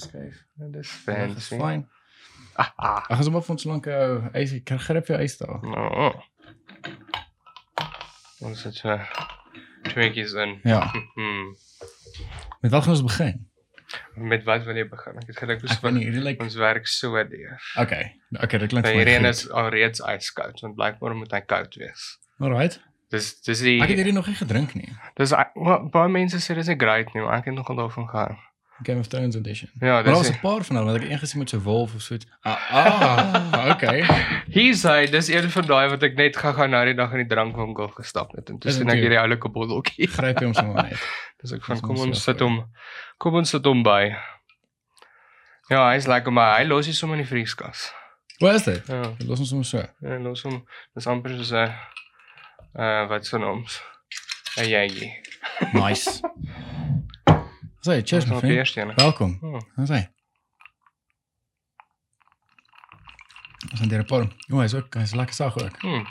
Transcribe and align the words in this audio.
Die 0.00 0.10
ding 0.12 0.24
is 0.24 0.30
so 0.30 0.30
skryf. 0.30 0.36
Dit 0.54 0.76
is 0.76 1.34
Dis 1.34 1.48
fancy. 1.48 1.58
fyn. 1.58 1.88
Ah, 2.56 2.70
ah. 2.76 3.04
Ag, 3.10 3.18
ons 3.18 3.28
moet 3.30 3.44
vir 3.44 3.52
ons 3.54 3.64
lank 3.64 3.84
hou. 3.86 4.30
Eis, 4.32 4.52
ek 4.52 4.64
kan 4.64 4.78
grip 4.78 5.06
jou 5.06 5.18
eis 5.18 5.36
daar. 5.38 5.60
Nou. 5.62 6.12
Ons 8.46 8.62
het 8.64 8.74
so 8.74 8.98
tweetjies 9.92 10.32
in. 10.34 10.60
Ja. 10.64 10.82
Hmm. 11.16 11.54
Met 12.60 12.70
wat 12.72 12.82
gaan 12.84 12.92
ons 12.92 13.02
begin? 13.02 13.46
Met 14.16 14.44
wat 14.44 14.64
wil 14.64 14.76
jy 14.76 14.84
begin? 14.88 15.16
Ek 15.20 15.26
het 15.30 15.36
gedink 15.38 15.62
Ek 15.62 15.70
ons 15.70 15.94
nie, 15.94 16.04
hierdie 16.04 16.22
lyk 16.24 16.40
ons 16.42 16.56
werk 16.60 16.86
so 16.90 17.12
deur. 17.30 17.60
Okay. 17.80 18.16
Okay, 18.42 18.58
dit 18.58 18.70
klink 18.72 18.84
Nou 18.84 18.92
vir 18.92 18.98
my. 18.98 19.04
hierdie 19.04 19.28
is 19.30 19.42
alreeds 19.50 20.00
ijskoud 20.02 20.60
want 20.64 20.76
blykbaar 20.76 21.14
moet 21.16 21.32
hy 21.36 21.40
koud 21.48 21.76
wees. 21.80 22.06
Alright. 22.40 22.80
Dis 23.14 23.40
dis 23.46 23.60
die 23.64 23.76
Ek 23.82 23.88
het 23.92 24.00
hierdie 24.02 24.12
nog 24.16 24.26
nie 24.28 24.34
gedrink 24.36 24.74
nie. 24.74 24.90
dis 25.16 25.30
well, 25.54 25.86
baie 25.92 26.08
mense 26.10 26.36
sê 26.42 26.54
dis 26.58 26.68
'n 26.68 26.78
great 26.80 27.12
nie, 27.14 27.22
maar 27.22 27.38
ek 27.38 27.44
het 27.52 27.54
nogal 27.54 27.76
daarvan 27.76 28.08
gehou. 28.08 28.36
Game 28.82 28.98
of 29.00 29.06
Thrones 29.08 29.36
edition. 29.36 29.70
Ja, 29.80 30.02
Maar 30.02 30.12
was 30.12 30.28
'n 30.30 30.40
paar 30.40 30.64
van 30.64 30.76
hulle 30.76 30.92
wat 30.92 31.02
ek 31.02 31.10
een 31.10 31.18
gesien 31.18 31.38
met 31.38 31.48
so 31.50 31.58
wolf 31.58 31.94
of 31.94 32.00
so 32.02 32.14
iets. 32.14 32.26
Ah, 32.42 32.70
ah 32.72 33.68
okay. 33.72 34.04
Hier 34.46 34.74
sê 34.74 35.10
dis 35.10 35.28
een 35.28 35.50
van 35.50 35.66
daai 35.66 35.88
wat 35.88 36.02
ek 36.02 36.14
net 36.16 36.36
gou-gou 36.36 36.68
nou 36.68 36.84
die 36.84 36.94
dag 36.94 37.10
in 37.12 37.16
die 37.24 37.26
drankwinkel 37.34 37.88
gestap 37.88 38.32
het 38.36 38.48
en 38.50 38.58
toe 38.58 38.70
sien 38.70 38.88
ek 38.90 38.98
hierdie 38.98 39.18
oulike 39.18 39.48
botteltjie. 39.48 40.06
Gryp 40.16 40.40
hom 40.40 40.54
sommer 40.54 40.82
net. 40.82 41.00
Dis 41.42 41.52
ek 41.52 41.64
van 41.64 41.80
kom 41.80 41.96
ons 41.96 42.22
so 42.24 42.30
sit 42.32 42.40
hom 42.40 42.64
kom 43.18 43.34
ons 43.34 43.50
sit 43.50 43.64
hom 43.64 43.82
by. 43.82 44.12
Ja, 45.68 45.90
hy's 45.90 46.06
lekker 46.06 46.32
maar 46.32 46.58
hy 46.58 46.64
los 46.68 46.86
hy 46.86 46.92
sommer 46.92 47.16
in 47.16 47.22
die 47.24 47.30
vrieskas. 47.30 47.92
Waar 48.38 48.54
is 48.54 48.62
dit? 48.64 48.86
Ja, 48.86 49.14
Los 49.26 49.38
ons 49.40 49.48
sommer 49.48 49.64
so. 49.64 49.78
hy 50.04 50.18
los 50.22 50.42
hom. 50.42 50.66
Dis 50.94 51.06
amper 51.06 51.30
soos 51.30 51.52
'n 51.52 51.72
uh 52.78 53.08
wat 53.08 53.26
se 53.26 53.38
naams. 53.38 53.80
'n 54.58 54.68
Jaggie. 54.68 55.12
Nice. 55.72 56.20
Cheers 58.02 58.26
my 58.26 58.32
Ons 58.32 58.40
vriend. 58.40 58.56
eerste 58.56 58.80
een. 58.80 58.92
Welkom. 58.96 59.38
Oh. 59.42 59.60
Wat 59.76 59.88
sê? 59.90 60.00
Ons 63.72 63.80
het 63.80 63.90
hier 63.90 64.00
'n 64.02 64.06
paar. 64.06 64.26
O, 64.52 64.60
hy's 64.60 64.74
ook, 64.74 64.94
hy's 64.94 65.14
lekker 65.14 65.34
sag 65.34 65.58
ook. 65.58 65.80
Hmm. 65.82 66.06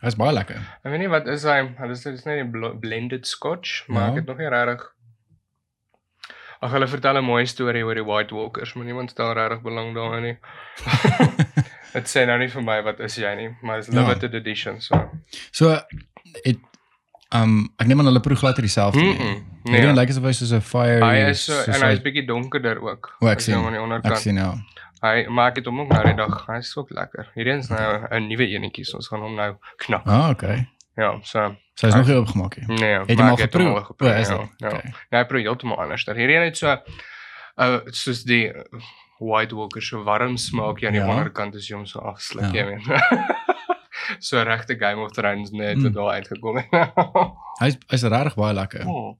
Hy's 0.00 0.14
baie 0.16 0.32
lekker. 0.32 0.56
Ek 0.84 0.90
weet 0.92 0.98
nie 0.98 1.08
wat 1.08 1.26
is 1.26 1.42
hy. 1.42 1.74
Hulle 1.78 1.94
sê 1.96 2.10
dis 2.12 2.24
net 2.24 2.40
'n 2.44 2.50
blo- 2.50 2.76
blended 2.78 3.26
scotch, 3.26 3.86
maar 3.88 4.02
Ja. 4.02 4.08
ek 4.10 4.14
het 4.16 4.26
nog 4.26 4.38
nie 4.38 4.48
regtig 4.48 4.92
Ag 6.60 6.70
hulle 6.70 6.86
vertel 6.88 7.18
'n 7.18 7.24
mooi 7.24 7.46
storie 7.46 7.84
oor 7.84 7.94
die 7.94 8.04
White 8.04 8.34
Walkers, 8.34 8.74
maar 8.74 8.84
niemand 8.86 9.10
stel 9.10 9.32
regtig 9.34 9.60
belang 9.62 9.94
daarin 9.94 10.22
nie. 10.22 10.38
Dit 11.92 12.04
sê 12.08 12.26
nou 12.26 12.38
nie 12.38 12.48
vir 12.48 12.62
my 12.62 12.82
wat 12.82 13.00
is 13.00 13.16
jy 13.16 13.34
nie, 13.34 13.56
maar 13.62 13.82
Ja. 13.82 13.90
limited 14.00 14.34
edition 14.34 14.80
so. 14.80 15.10
So 15.50 15.68
het 16.44 16.58
um 17.34 17.68
ek 17.78 17.86
neem 17.86 17.98
aan 18.00 18.06
hulle 18.06 18.20
proe 18.20 18.36
glad 18.36 18.56
dieselfde 18.56 18.98
Mm 19.00 19.04
nie. 19.06 19.14
-mm. 19.18 19.44
Nee, 19.66 19.80
Nee. 19.80 19.86
dit 19.86 19.96
lyk 19.96 20.08
asof 20.10 20.22
hy 20.24 20.32
soos 20.32 20.52
'n 20.52 20.60
fire 20.60 21.04
Hy 21.04 21.30
is 21.30 21.44
so 21.44 21.52
soos 21.52 21.66
en 21.66 21.72
hy's 21.88 21.98
hy- 21.98 22.02
bietjie 22.02 22.26
donkerder 22.26 22.78
ook. 22.82 23.16
O, 23.20 23.26
ek 23.26 23.40
sien. 23.40 23.54
hom 23.54 23.64
aan 23.66 23.72
die 23.72 23.78
Ek 23.78 23.84
onderkant. 23.84 24.18
sien 24.18 24.34
nou. 24.34 24.54
Hy 25.02 25.26
maar 25.28 25.50
ek 25.50 25.56
het 25.56 25.64
hom 25.66 25.80
ook 25.80 25.88
nou 25.92 26.04
die 26.04 26.14
dag. 26.14 26.46
Hy's 26.46 26.76
ook 26.76 26.90
lekker. 26.90 27.26
Hierdie 27.34 27.58
is 27.58 27.68
nou 27.68 28.06
'n 28.10 28.28
nuwe 28.28 28.46
enetjie, 28.46 28.84
so 28.84 28.96
ons 28.96 29.08
gaan 29.08 29.20
hom 29.20 29.34
nou 29.34 29.56
knak. 29.76 30.06
Ah, 30.06 30.30
okay. 30.30 30.68
Ja, 30.96 31.18
so 31.22 31.56
So 31.74 31.86
hy's 31.86 31.96
nog 31.96 32.06
nie 32.06 32.16
opgemaak 32.16 32.56
nie. 32.56 32.78
nee. 32.78 32.98
Het 33.06 33.18
hom 33.18 33.28
al 33.28 33.34
ek 33.34 33.40
geproe? 33.40 33.68
O, 34.00 34.06
is 34.06 34.28
ja, 34.28 34.36
dit? 34.38 34.48
Ja. 34.58 34.66
Okay. 34.68 34.92
Ja, 35.10 35.18
hy 35.18 35.24
probeer 35.24 35.44
heeltemal 35.46 35.78
anders. 35.78 36.04
Hierdie 36.06 36.36
een 36.36 36.42
het 36.44 36.56
so 36.56 36.76
uh 37.58 37.78
soos 37.90 38.22
die 38.24 38.52
White 39.18 39.54
Walker 39.54 39.82
so 39.82 40.02
warm 40.04 40.36
smaak 40.36 40.78
jy 40.80 40.86
aan 40.86 40.92
die 40.92 41.02
Ja. 41.02 41.08
onderkant 41.08 41.54
as 41.56 41.66
jy 41.68 41.74
hom 41.76 41.86
so 41.86 41.98
afsluk, 42.00 42.52
Ja. 42.54 42.64
jy 42.64 42.64
weet. 42.66 42.84
so 44.18 44.42
regte 44.42 44.76
Game 44.78 45.00
of 45.02 45.12
Thrones 45.12 45.50
net 45.50 45.76
Mm. 45.76 45.82
mm. 45.86 45.92
daar 45.92 46.10
uitgekom 46.14 46.56
het. 46.56 46.66
Hy's 47.62 47.76
hy's 47.88 48.02
regtig 48.02 48.34
baie 48.34 48.54
lekker. 48.54 48.86
oh. 48.86 49.16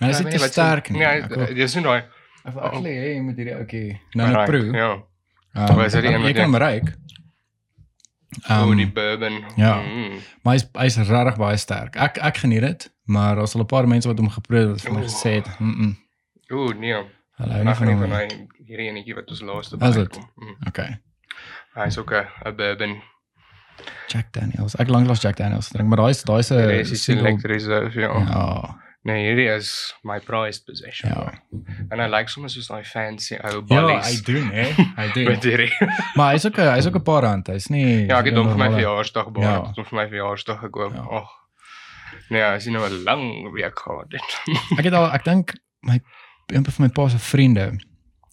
Hy 0.00 0.08
is 0.08 0.18
Ja, 0.18 0.24
wat 0.24 0.32
sy- 0.32 0.46
sterk 0.48 0.90
nie. 0.90 0.98
Nee, 1.00 1.20
hy- 1.22 1.54
dis 1.54 1.74
nie 1.74 1.84
daai. 1.84 2.02
Ek 2.44 2.54
wil 2.54 2.62
actually 2.62 2.94
hê 2.96 3.14
jy 3.14 3.20
moet 3.22 3.36
hierdie 3.36 3.54
ouetjie 3.54 4.00
nou 4.14 4.26
net 4.28 4.36
Right, 4.36 4.48
proe. 4.50 4.72
Ja. 4.72 4.90
Um, 5.54 5.76
Waar 5.76 5.86
is 5.86 5.92
dit 5.92 6.04
een 6.04 6.12
wat 6.22 6.32
kan 6.32 6.34
jy- 6.34 6.42
hom 6.44 6.56
ruik. 6.56 6.88
Um, 8.50 8.70
Um, 8.70 8.76
die 8.76 8.86
bourbon. 8.92 9.44
ja. 9.56 9.80
Mm. 9.82 10.20
maar 10.42 10.54
hy's 10.54 10.64
hy's 10.78 10.96
regtig 11.08 11.36
baie 11.36 11.56
sterk. 11.56 11.96
Ek 11.96 12.18
ek 12.22 12.36
geniet 12.36 12.60
dit, 12.62 12.92
maar 13.04 13.34
daar's 13.36 13.54
al 13.54 13.60
'n 13.62 13.66
paar 13.66 13.88
mense 13.88 14.08
wat 14.08 14.18
hom 14.18 14.28
geproe 14.30 14.58
het 14.60 14.68
wat 14.70 14.80
vir 14.80 14.92
my 14.92 15.02
gesê 15.02 15.30
het, 15.42 15.48
"Mm, 15.58 15.74
-mm 15.74 15.96
Ooh, 16.56 16.72
nee. 16.78 16.94
hulle 17.36 17.52
hou 17.52 17.64
nie 17.64 17.74
van 17.74 17.86
nee 17.86 17.94
hom 17.96 18.08
nie." 18.10 18.16
hy 18.16 18.48
hierdie 18.66 18.88
enetjie 18.88 19.14
wat 19.14 19.28
ons 19.30 19.40
laaste 19.42 19.76
Is 19.88 19.94
dit? 19.94 20.08
kom. 20.08 20.30
Mm. 20.36 20.56
Okay. 20.68 20.98
Hy's 21.74 21.98
ook 21.98 22.12
'n 22.12 22.54
bourbon. 22.56 23.02
Jack 24.08 24.32
Daniels. 24.32 24.74
Ek 24.76 24.88
lanklaas 24.88 25.20
Jack 25.22 25.36
Daniels 25.36 25.68
drink, 25.68 25.88
maar 25.88 25.96
Die 25.98 26.64
'n 26.64 26.68
res 26.68 26.90
is 26.90 27.04
single- 27.04 27.24
select 27.26 27.44
reserve, 27.44 28.00
ja. 28.00 28.12
Ja. 28.18 28.76
Nee, 29.02 29.24
hierdie 29.26 29.48
is 29.56 29.94
my 30.04 30.18
prized 30.20 30.64
possession. 30.66 31.08
Ja. 31.10 31.32
En 31.90 31.98
hy 32.00 32.06
lyk 32.08 32.28
sommer 32.28 32.50
soos 32.50 32.66
daai 32.68 32.84
fancy 32.84 33.34
ou 33.42 33.54
Ja, 33.54 33.60
ballies. 33.60 34.06
hy 34.06 34.22
doen 34.32 34.50
hè. 34.50 34.64
Hy 34.96 35.06
doen. 35.16 35.24
met 35.24 35.42
hierdie. 35.44 35.72
Maar 36.14 36.32
hy's 36.32 36.44
ook 36.46 36.58
'n 36.58 36.68
hy's 36.74 36.86
ook 36.86 36.96
'n 36.96 37.02
paar 37.02 37.22
rand. 37.22 37.46
Hy's 37.46 37.68
nie 37.70 38.06
ja, 38.06 38.18
ek 38.18 38.24
het 38.26 38.34
hom 38.36 38.48
vir 38.48 38.58
my 38.58 38.68
verjaarsdag 38.70 39.32
baie, 39.32 39.46
Ja. 39.46 39.52
ja. 39.54 39.72
hom 39.74 39.84
vir 39.84 39.96
my 39.98 40.08
verjaarsdag 40.08 40.58
gekoop. 40.60 40.94
Ja. 40.94 41.00
Ag. 41.00 41.28
Nee, 42.28 42.42
hy 42.42 42.58
sien 42.58 42.72
nou 42.72 42.84
'n 42.88 43.02
lang 43.04 43.52
week 43.52 43.78
gehad 43.78 44.12
het. 44.12 44.40
Ek 44.78 44.84
het 44.84 44.92
al 44.94 45.10
ek 45.12 45.24
dink 45.24 45.54
my 45.82 46.00
een 46.52 46.64
van 46.64 46.84
my 46.84 46.88
pa 46.92 47.08
se 47.08 47.18
vriende 47.18 47.78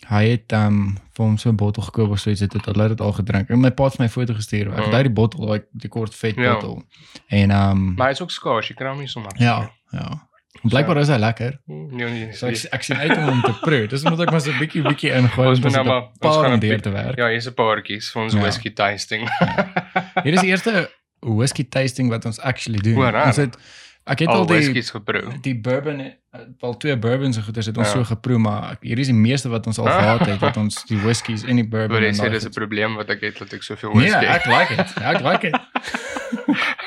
hy 0.05 0.23
het 0.29 0.51
um 0.53 0.97
vir 1.15 1.25
hom 1.25 1.37
so 1.37 1.49
'n 1.49 1.55
bottel 1.55 1.83
gekoop 1.83 2.11
of 2.11 2.19
so 2.19 2.29
iets 2.29 2.39
het 2.41 2.51
dit 2.51 2.65
hulle 2.65 2.81
het 2.81 2.89
dit 2.97 3.01
al 3.01 3.11
gedrink. 3.13 3.49
En 3.49 3.59
my 3.59 3.71
pa 3.71 3.83
het 3.83 3.95
vir 3.95 4.03
my 4.05 4.09
foto 4.09 4.33
gestuur. 4.33 4.67
Ek 4.71 4.75
het 4.77 4.85
Mm. 4.85 4.91
daai 4.91 5.03
die 5.03 5.11
bottel, 5.13 5.45
daai 5.45 5.61
die 5.73 5.89
kort 5.89 6.15
vet 6.15 6.35
Ja. 6.35 6.53
bottel. 6.53 6.83
En 7.27 7.51
um 7.51 7.93
maar 7.95 8.07
hy's 8.07 8.21
ook 8.21 8.31
skaars, 8.31 8.67
jy 8.67 8.75
kry 8.75 8.87
hom 8.87 8.99
nie 8.99 9.07
so 9.07 9.19
maklik. 9.19 9.39
ja, 9.41 9.69
ja. 9.91 10.25
En 10.63 10.69
blykbaar 10.69 10.97
is 10.97 11.07
hy 11.07 11.17
lekker. 11.17 11.59
nie. 11.67 11.87
Nee, 11.91 12.09
nee. 12.09 12.33
So 12.33 12.47
ek 12.47 12.57
ek 12.71 12.83
sien 12.83 12.97
uit 12.97 13.17
om 13.17 13.23
hom 13.23 13.41
te 13.41 13.53
proe. 13.61 13.87
Dis 13.87 14.03
moet 14.03 14.19
ek 14.19 14.31
maar 14.31 14.41
so 14.41 14.51
'n 14.51 14.57
bietjie 14.59 14.81
bietjie 14.83 15.11
ingooi 15.13 15.47
om 15.47 15.55
so 15.55 15.69
nou 15.69 15.85
maar- 15.85 16.07
ons 16.19 16.35
gaan 16.35 16.45
om 16.45 16.51
een 16.53 16.59
deur 16.59 16.81
te 16.81 16.89
werk. 16.89 17.17
Ja, 17.17 17.27
hier's 17.29 17.47
'n 17.47 17.53
paartjies 17.53 18.11
vir 18.11 18.21
ons 18.23 18.33
Ja. 18.33 18.39
whisky 18.39 18.73
tasting. 18.73 19.29
Hier 20.23 20.33
is 20.33 20.41
die 20.41 20.49
eerste 20.49 20.89
whisky 21.19 21.63
tasting 21.63 22.09
wat 22.09 22.25
ons 22.25 22.39
actually 22.39 22.79
doen. 22.79 22.97
O, 22.97 23.01
raar. 23.09 23.27
Ons 23.27 23.35
het 23.37 23.57
ek 24.07 24.19
het 24.19 24.27
al 24.29 24.35
Al 24.35 24.45
die 24.45 24.55
whiskies 24.55 24.89
geproe. 24.91 25.33
die 25.41 25.55
bourbon 25.59 26.13
wel 26.61 26.77
twee 26.77 26.95
bourbons 26.97 27.37
en 27.37 27.43
goeders 27.43 27.65
het 27.65 27.77
ons 27.77 27.87
Ja. 27.87 27.93
so 27.93 28.03
geproe 28.03 28.37
maar 28.37 28.71
ek- 28.71 28.83
hier 28.83 28.99
is 28.99 29.07
die 29.07 29.15
meeste 29.15 29.49
wat 29.49 29.67
ons 29.67 29.79
al 29.79 29.85
gehad 29.85 30.19
het 30.25 30.39
wat 30.39 30.57
ons 30.57 30.83
die 30.85 30.97
whiskies 31.01 31.43
en 31.43 31.55
die 31.55 31.67
bourbon 31.73 31.97
Maar 31.99 32.05
jy 32.07 32.13
sê 32.15 32.29
dis 32.31 32.45
'n 32.45 32.51
probleem 32.53 32.95
wat 32.95 33.09
ek 33.09 33.21
het 33.21 33.37
dat 33.39 33.53
ek 33.53 33.63
soveel 33.63 33.93
Nee, 33.95 34.11
whisky. 34.11 34.25
ek 34.25 34.45
like 34.45 34.75
dit. 34.75 34.97
Ek 35.03 35.21
like 35.21 35.41
dit. 35.51 35.59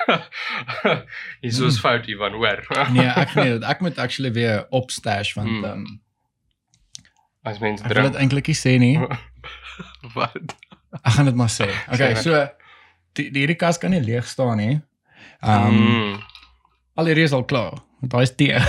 Hier 1.41 1.51
is 1.51 1.61
ons 1.61 1.79
fout 1.81 2.07
Ivan, 2.09 2.33
hoor. 2.33 2.63
Nee, 2.95 3.07
ek 3.09 3.35
dit. 3.35 3.63
Ek 3.63 3.81
moet 3.81 3.99
actually 3.99 4.33
weer 4.33 4.67
opstash 4.71 5.35
want 5.35 5.49
Hmm. 5.49 5.65
ehm 5.65 5.73
um, 5.85 6.01
As 7.43 7.59
mense 7.59 7.83
ek 7.85 7.93
wil 7.93 8.03
dit 8.03 8.13
drink. 8.13 8.21
eintlik 8.23 8.47
nie 8.53 8.57
sê 8.57 8.79
nie. 8.79 8.99
Wat? 10.15 10.57
Ek 11.05 11.13
gaan 11.17 11.25
dit 11.25 11.35
maar 11.35 11.49
sê. 11.49 11.69
Okay, 11.89 12.15
so 12.15 12.49
die 13.13 13.31
die 13.31 13.41
hierdie 13.47 13.57
kas 13.57 13.79
kan 13.79 13.91
nie 13.91 14.01
leeg 14.01 14.27
staan 14.27 14.57
nie. 14.57 14.81
Ehm 15.43 15.67
um, 15.67 15.75
Mm. 15.75 16.21
al 16.97 17.05
die 17.05 17.15
reis 17.15 17.33
al 17.33 17.45
klaar. 17.45 17.73
Daai 18.03 18.23
is 18.23 18.35
tee. 18.37 18.57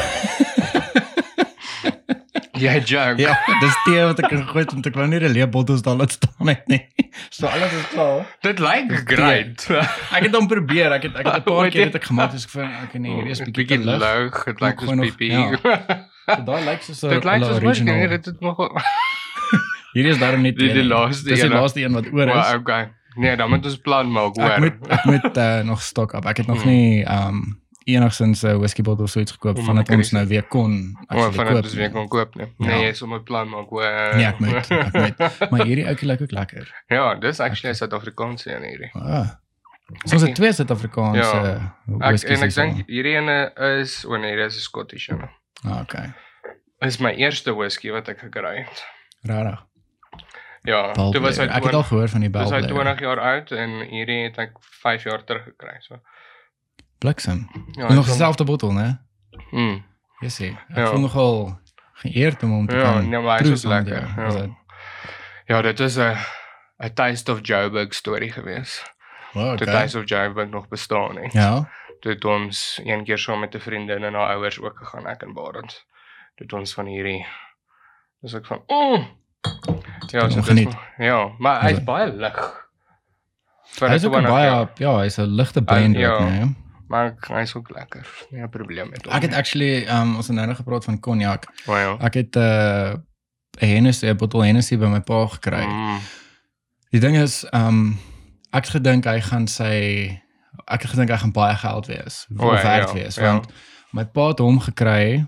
Jy 2.62 2.78
joke. 2.86 3.18
ja, 3.22 3.34
dis 3.62 3.76
tee 3.88 4.02
wat 4.06 4.20
ek 4.22 4.28
gegooi 4.36 4.62
het 4.62 4.74
want 4.76 4.86
ek 4.86 4.94
wou 5.00 5.08
nie 5.10 5.18
'n 5.20 5.32
leë 5.34 5.48
bottels 5.50 5.82
daar 5.82 5.96
laat 5.98 6.12
staan 6.14 6.48
het 6.52 6.68
nie. 6.68 6.82
So 7.36 7.48
alles 7.48 7.74
is 7.74 7.88
klaar. 7.92 8.28
Dit 8.42 8.60
lyk 8.60 8.92
great. 9.10 9.66
Ek 10.16 10.24
het 10.28 10.36
hom 10.36 10.48
probeer. 10.48 10.92
Ek 10.96 11.04
het 11.04 11.16
ek 11.16 11.26
het 11.26 11.36
'n 11.42 11.44
paar 11.44 11.70
keer 11.70 11.80
ja. 11.80 11.86
dit 11.90 11.96
ek 11.96 12.04
gemaak 12.06 12.32
het. 12.32 12.44
Ek 12.44 12.50
vind 12.50 12.72
ek 12.84 12.94
nee, 13.02 13.14
hier 13.18 13.28
is 13.34 13.42
bietjie 13.42 13.66
te 13.68 13.78
lig. 13.80 14.44
Dit 14.46 14.62
lyk 14.62 14.80
Gewoon 14.80 14.98
soos 15.02 15.16
pipi. 15.16 15.28
ja. 15.32 16.38
Daai 16.46 16.62
lyk 16.70 16.82
soos 16.86 17.02
'n 17.04 17.10
Dit 17.10 17.24
lyk 17.26 17.44
soos 17.44 17.58
original. 17.64 18.08
Dit 18.10 18.26
het 18.26 18.40
nog 18.42 18.58
Hierdie 19.94 20.12
is 20.14 20.20
daarom 20.20 20.42
nie 20.42 20.54
Die- 20.54 20.70
die 20.72 20.80
een 20.82 20.88
laaste 20.88 21.24
Dis 21.30 21.42
die 21.42 21.50
laaste 21.50 21.82
een 21.82 21.92
wat 21.94 22.06
oor 22.14 22.28
is. 22.28 22.34
Wow, 22.34 22.60
okay. 22.62 22.84
Nee, 23.16 23.36
dan 23.36 23.50
moet 23.50 23.66
ons 23.66 23.78
plan 23.78 24.12
maak, 24.12 24.38
Ek 24.38 24.44
hoor. 24.44 24.60
moet 24.60 24.88
ek 24.88 25.04
moet 25.06 25.38
uh, 25.38 25.60
nog 25.62 25.82
stok 25.82 26.14
op. 26.14 26.26
Ek 26.26 26.38
het 26.38 26.48
nog 26.48 26.62
Hmm. 26.64 26.72
nie 26.72 27.04
um 27.06 27.60
enigsins 27.86 28.44
'n 28.44 28.48
uh, 28.48 28.56
whisky 28.58 28.82
bottle 28.82 29.04
of 29.04 29.10
so 29.10 29.20
iets 29.20 29.32
gekoop 29.32 29.60
vandat 29.60 29.90
ons 29.90 30.12
nou 30.12 30.28
weer 30.28 30.44
kon 30.44 30.98
actually 31.08 31.32
van 31.34 31.46
koop. 31.46 31.56
dit 31.56 31.66
is 31.66 31.74
weer 31.74 31.92
kon 31.92 32.08
koop 32.08 32.36
nie. 32.36 32.46
Ja. 32.58 32.68
Nee, 32.68 32.86
jy 32.86 32.94
sal 32.94 33.08
moet 33.08 33.24
plan 33.24 33.50
maak, 33.50 33.70
hoor. 33.70 34.14
Nee, 34.16 34.26
ek 34.26 34.40
moet, 34.40 34.72
ek 34.72 34.94
moet. 34.94 35.18
Maar 35.52 35.66
hierdie 35.66 35.88
ouetjie 35.88 36.08
lyk 36.08 36.22
ook 36.22 36.32
lekker. 36.32 36.84
Ja, 36.88 37.16
dis 37.16 37.40
actually 37.40 37.74
'n 37.74 37.78
Suid-Afrikaanse 37.78 38.56
een 38.56 38.64
hierdie. 38.64 38.90
Ah. 38.94 39.28
So 40.06 40.14
ons 40.16 40.22
het 40.24 40.36
twee 40.36 40.54
Suid-Afrikaanse 40.54 41.20
Ja. 41.20 41.76
Ek 42.00 42.22
en 42.24 42.42
ek 42.44 42.54
dink 42.56 42.88
hierdie 42.88 43.16
ene 43.18 43.52
is 43.82 44.06
o 44.06 44.16
nee, 44.18 44.36
dis 44.36 44.56
'n 44.56 44.60
Scottish 44.60 45.10
een. 45.10 45.22
ah, 45.66 45.82
okay. 45.82 46.14
Dis 46.80 46.98
my 47.00 47.12
eerste 47.12 47.54
whisky 47.56 47.90
wat 47.92 48.08
ek 48.08 48.20
gekry 48.20 48.58
het. 48.58 48.86
Rarig. 49.24 49.60
Ja, 50.64 50.92
toe 50.94 51.20
was 51.20 51.38
hy 51.38 51.44
Ek 51.50 51.64
het 51.64 51.74
al 51.74 51.84
gehoor 51.84 52.10
van 52.10 52.20
die 52.22 52.30
Dis 52.30 52.50
hy 52.52 52.60
Belblair. 52.62 52.96
20 52.96 53.00
jaar 53.00 53.20
oud 53.20 53.52
en 53.52 53.70
hierdie 53.90 54.24
het 54.24 54.38
ek 54.38 54.52
5 54.82 55.04
jaar 55.04 55.24
terug 55.24 55.44
gekry. 55.44 55.76
So. 55.80 55.98
Bliksem. 57.02 57.48
Ja, 57.72 57.88
Ja, 57.88 57.94
nog 57.94 58.06
dieselfde 58.06 58.44
bottel, 58.44 58.72
né? 58.72 59.02
Mm. 59.52 59.84
Yes, 60.20 60.40
ek 60.40 60.56
Ja. 60.76 60.86
voel 60.88 61.00
nogal 61.00 61.60
geëerd 61.94 62.44
om 62.44 62.52
hom 62.52 62.68
te 62.68 62.76
Ja, 62.76 62.82
kan. 62.84 63.10
nee, 63.10 63.20
maar 63.20 63.38
hy 63.38 63.44
proe 63.44 63.54
is 63.54 63.64
lekker. 63.64 64.14
Ja. 64.18 64.30
dit? 64.30 64.50
ja, 65.46 65.62
dit 65.62 65.80
is 65.80 65.98
'n 65.98 66.16
'n 66.80 66.94
Taste 66.94 67.32
of 67.32 67.40
Joburg 67.42 67.94
storie 67.94 68.32
gewees. 68.32 68.84
Wow, 69.34 69.58
Toe 69.58 69.68
okay. 69.68 69.82
Taste 69.82 69.98
of 70.00 70.10
Joburg 70.10 70.50
nog 70.50 70.68
bestaan 70.68 71.18
het. 71.18 71.34
Ja. 71.34 71.70
Toe 72.00 72.12
het 72.12 72.26
ons 72.26 72.80
een 72.84 73.04
keer 73.04 73.18
saam 73.18 73.40
met 73.40 73.56
'n 73.56 73.60
vriendin 73.60 74.04
en 74.04 74.14
haar 74.14 74.36
ouers 74.36 74.60
ook 74.62 74.78
gegaan 74.78 75.08
ek 75.08 75.22
en 75.22 75.34
Barend. 75.34 75.86
Dit 76.36 76.54
ons 76.54 76.74
van 76.74 76.86
hierdie. 76.86 77.26
Dis 78.22 78.34
ek 78.34 78.46
van 78.46 78.64
mm. 78.68 79.08
Ja, 80.12 80.28
dis 80.28 80.46
geniet. 80.46 80.66
maar- 80.74 80.94
Ja, 80.98 81.30
maar 81.38 81.62
hy's 81.62 81.78
Ja. 81.78 81.84
baie 81.84 82.12
lig. 82.14 82.70
Vir 83.72 83.88
Hy 83.90 83.96
is 83.96 84.06
ook 84.06 84.12
'n 84.16 84.22
20 84.24 84.32
baie 84.32 84.50
jaar. 84.50 84.70
ja, 84.76 84.98
hy's 85.00 85.18
'n 85.18 85.26
ligte 85.36 85.62
blend 85.64 85.96
ja. 85.96 86.10
ook, 86.14 86.30
nee. 86.30 86.56
maar 86.88 87.14
hy's 87.28 87.56
ook 87.56 87.70
lekker. 87.70 88.08
Nie 88.30 88.42
'n 88.44 88.50
probleem 88.50 88.90
met 88.90 89.06
hom. 89.06 89.14
Ek 89.14 89.22
het 89.22 89.34
actually 89.34 89.88
um 89.88 90.16
ons 90.16 90.28
het 90.28 90.36
nou 90.36 90.54
gepraat 90.56 90.84
van 90.86 91.00
cognac. 91.00 91.46
oh, 91.68 91.76
ja. 91.76 91.98
Ek 92.00 92.14
het 92.14 92.36
'n 92.36 92.40
uh, 92.40 92.94
Hennessy, 93.60 94.08
'n 94.08 94.16
bottel 94.18 94.42
Hennessy 94.44 94.78
by 94.78 94.86
my 94.86 95.00
pa 95.02 95.28
gekry. 95.28 95.66
Mm. 95.66 96.00
Die 96.90 97.00
ding 97.00 97.16
is, 97.18 97.46
um 97.54 97.98
ek 98.52 98.64
het 98.66 98.70
gedink 98.70 99.06
hy 99.06 99.22
gaan 99.22 99.48
sy 99.48 100.20
ek 100.68 100.82
het 100.82 100.90
gedink 100.92 101.10
hy 101.10 101.18
gaan 101.18 101.32
baie 101.32 101.56
geld 101.56 101.86
wees. 101.88 102.28
O, 102.38 102.48
Of 102.52 102.62
ja, 102.62 102.64
werd 102.64 102.88
ja, 102.90 102.94
wees, 102.94 103.16
ja. 103.16 103.24
want 103.24 103.48
my 103.92 104.06
pa 104.06 104.28
het 104.28 104.40
hom 104.40 104.60
gekry 104.60 105.26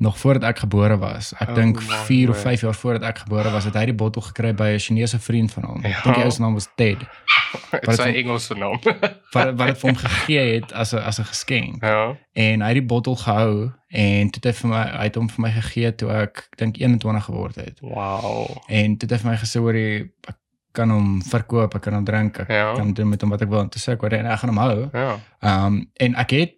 nog 0.00 0.16
voordat 0.18 0.42
ek 0.48 0.58
gebore 0.64 0.96
was. 0.98 1.32
Ek 1.38 1.48
Oh 1.50 1.54
dink 1.54 1.76
my 1.76 1.96
4 2.08 2.30
of 2.30 2.36
word. 2.36 2.46
5 2.48 2.60
jaar 2.60 2.74
voordat 2.74 3.02
ek 3.02 3.18
gebore 3.18 3.50
was, 3.52 3.64
het 3.68 3.74
hy 3.76 3.84
die 3.90 3.94
bottel 3.94 4.22
gekry 4.22 4.54
by 4.56 4.70
'n 4.74 4.78
Chinese 4.80 5.18
vriend 5.20 5.52
van 5.52 5.64
hom. 5.64 5.82
Ja. 5.82 5.88
Ek 5.98 6.04
dink 6.04 6.16
hy 6.16 6.30
se 6.30 6.40
naam 6.40 6.54
was 6.54 6.68
Ted. 6.76 6.98
Wat 7.86 7.96
het- 7.98 8.14
Engelse 8.16 8.54
naam. 8.54 8.78
Wat 9.32 9.54
wat 9.56 9.66
dit 9.66 9.78
vir 9.78 9.90
hom 9.90 9.96
gegee 9.96 10.54
het 10.54 10.72
as 10.72 10.92
'n 10.94 10.98
as 11.04 11.18
'n 11.20 11.24
geskenk. 11.24 11.82
ja. 11.84 12.16
En 12.32 12.60
hy 12.60 12.66
het 12.66 12.74
die 12.80 12.86
bottel 12.86 13.16
gehou 13.16 13.70
en 13.90 14.30
toe 14.30 14.40
het 14.40 14.44
hy 14.44 14.52
vir 14.60 14.70
my 14.70 14.82
hy 14.98 15.04
het 15.04 15.14
hom 15.14 15.28
vir 15.28 15.40
my 15.40 15.50
gegee 15.50 15.94
toe 15.94 16.10
ek 16.10 16.48
dink 16.56 16.76
21 16.78 17.24
geword 17.24 17.54
het. 17.56 17.78
Wow. 17.80 18.46
En 18.68 18.96
toe 18.96 19.08
het 19.08 19.10
hy 19.10 19.18
vir 19.18 19.30
my 19.30 19.36
gesê 19.36 19.58
hoor 19.60 19.74
jy 19.74 20.08
ek 20.28 20.36
kan 20.72 20.90
hom 20.90 21.22
verkoop, 21.22 21.74
ek 21.74 21.82
kan 21.82 21.94
hom 21.94 22.04
drink, 22.04 22.38
ek 22.38 22.48
Ja. 22.48 22.74
kan 22.74 22.92
doen 22.94 23.08
met 23.08 23.20
hom 23.20 23.30
wat 23.30 23.42
ek 23.42 23.48
wil. 23.48 23.60
En 23.60 23.68
toe 23.68 23.80
sê 23.82 23.92
ek 23.92 24.00
hoor 24.00 24.12
en 24.12 24.26
ek 24.26 24.38
gaan 24.38 24.48
hom 24.54 24.58
hou. 24.58 24.88
Ja. 24.92 25.18
Ehm 25.42 25.66
um, 25.66 25.90
en 25.96 26.14
ek 26.14 26.30
het 26.30 26.52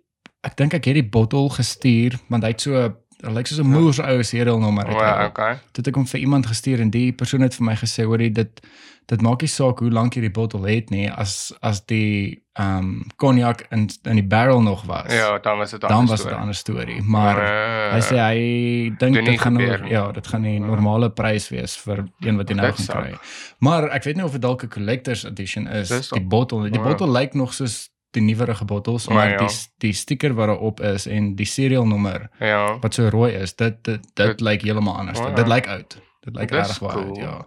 ek 0.44 0.56
dink 0.56 0.75
ek 0.75 0.85
het 0.85 0.94
die 0.94 1.09
bottel 1.09 1.49
gestuur 1.49 2.19
want 2.29 2.43
hy 2.43 2.49
het 2.50 2.61
so 2.61 2.94
hy 3.23 3.33
lyk 3.33 3.47
soos 3.47 3.59
'n 3.61 3.67
moers 3.71 3.99
ou 4.01 4.23
serialnommer. 4.23 4.87
het 4.87 4.97
hy. 4.97 5.03
Ja, 5.03 5.27
okay. 5.27 5.55
Toe 5.73 5.83
het 5.85 5.89
ek 5.89 5.95
hom 5.95 6.07
vir 6.07 6.21
iemand 6.21 6.47
gestuur 6.47 6.81
en 6.81 6.91
die 6.91 7.13
persoon 7.13 7.41
het 7.41 7.55
vir 7.55 7.65
my 7.65 7.75
gesê 7.77 8.05
hoor 8.05 8.19
dit 8.19 8.61
dit 9.07 9.21
maak 9.23 9.41
nie 9.43 9.49
saak 9.49 9.79
hoe 9.81 9.91
lank 9.91 10.15
jy 10.15 10.21
die 10.21 10.31
bottel 10.31 10.63
het 10.65 10.91
nie 10.91 11.11
as 11.11 11.53
as 11.61 11.81
die 11.87 12.41
ehm 12.55 12.79
um, 12.79 13.05
cognac 13.17 13.67
in 13.71 13.89
in 14.05 14.15
die 14.17 14.23
barrel 14.29 14.63
nog 14.63 14.85
was. 14.87 15.13
Ja, 15.13 15.39
dan 15.39 15.59
was 15.59 15.71
dit 15.71 15.81
dan 15.81 16.07
was 16.07 16.23
dit 16.23 16.31
'n 16.33 16.35
ander 16.39 16.55
storie, 16.55 17.03
maar 17.03 17.37
uh, 17.37 17.93
hy 17.95 18.01
sê 18.01 18.17
hy 18.17 18.97
dink 18.99 19.15
nie 19.17 19.23
dit 19.25 19.41
gaan 19.41 19.53
nou, 19.55 19.65
gebeur 19.65 19.83
nie. 19.83 19.91
ja, 19.91 20.13
dit 20.13 20.27
gaan 20.27 20.43
die 20.43 20.59
normale 20.61 21.11
prys 21.11 21.49
wees 21.49 21.77
vir 21.77 22.05
een 22.21 22.37
wat 22.37 22.49
jy 22.49 22.55
nou 22.55 22.67
Dit 22.67 22.91
gaan 22.91 23.03
kry. 23.03 23.19
Maar 23.59 23.89
ek 23.91 24.05
weet 24.05 24.17
nie 24.17 24.25
of 24.25 24.33
dit 24.33 24.43
dalk 24.43 24.63
'n 24.63 24.69
collector's 24.69 25.25
edition 25.25 25.67
is, 25.67 25.89
Dis 25.89 26.09
die 26.09 26.21
al. 26.21 26.27
bottel. 26.29 26.61
Die 26.63 26.73
Ja. 26.73 26.83
bottel 26.83 27.11
lyk 27.13 27.35
nog 27.35 27.53
soos 27.55 27.91
die 28.12 28.23
nuwerige 28.23 28.64
bottels, 28.64 29.06
Maar 29.09 29.17
maar 29.17 29.31
ja. 29.31 29.37
die 29.47 29.56
die 29.79 29.93
stiker 29.93 30.35
wat 30.37 30.47
daarop 30.53 30.81
is 30.81 31.06
en 31.06 31.35
die 31.35 31.47
serial 31.47 31.87
nommer 31.87 32.29
ja. 32.38 32.79
wat 32.81 32.94
so 32.94 33.09
rooi 33.09 33.32
is, 33.32 33.55
dit 33.56 33.79
dit 33.85 34.00
dit 34.14 34.26
Dit- 34.26 34.41
lyk 34.41 34.62
heeltemal 34.62 34.97
anders. 34.97 35.19
Oh, 35.19 35.29
ja. 35.29 35.35
Dit 35.35 35.49
lyk 35.49 35.67
oud. 35.69 35.99
Dit 36.20 36.35
lyk 36.37 36.50
regtig 36.50 36.79
baie 36.81 36.93
cool. 36.93 37.06
oud, 37.09 37.17
ja. 37.17 37.47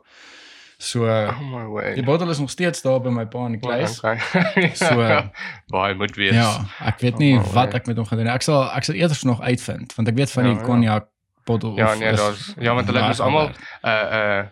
So 0.78 1.06
Oh 1.08 1.94
die 1.96 2.04
bottel 2.04 2.30
is 2.30 2.40
nog 2.40 2.50
steeds 2.50 2.82
daar 2.82 3.00
by 3.02 3.10
my 3.10 3.26
pa 3.26 3.46
in 3.46 3.52
die 3.56 3.60
kluis. 3.62 3.98
Okay. 4.04 4.20
So- 4.74 5.30
baie 5.72 5.96
moet 5.96 6.16
wees. 6.16 6.34
Ja, 6.36 6.66
ek 6.84 7.00
weet 7.00 7.18
nie 7.18 7.38
Oh, 7.38 7.44
wat 7.54 7.54
word. 7.72 7.74
ek 7.74 7.86
met 7.88 7.98
hom 7.98 8.06
gaan 8.06 8.18
doen. 8.18 8.28
Ek 8.28 8.42
sal 8.42 8.66
ek 8.76 8.84
sal 8.84 8.96
eers 8.96 9.24
nog 9.24 9.42
uitvind 9.42 9.96
want 9.96 10.08
ek 10.08 10.16
weet 10.16 10.32
van 10.32 10.44
Ja, 10.44 10.50
die 10.50 10.60
ja. 10.60 10.66
cognac 10.66 11.08
bottel 11.46 11.78
Ja, 11.78 11.94
nee, 11.94 12.10
is 12.12 12.20
daar's- 12.20 12.54
ja, 12.60 12.74
want 12.74 12.88
hulle 12.88 13.06
moes 13.06 13.20
almal- 13.20 13.52
werd. 13.54 13.58
'n 13.84 14.50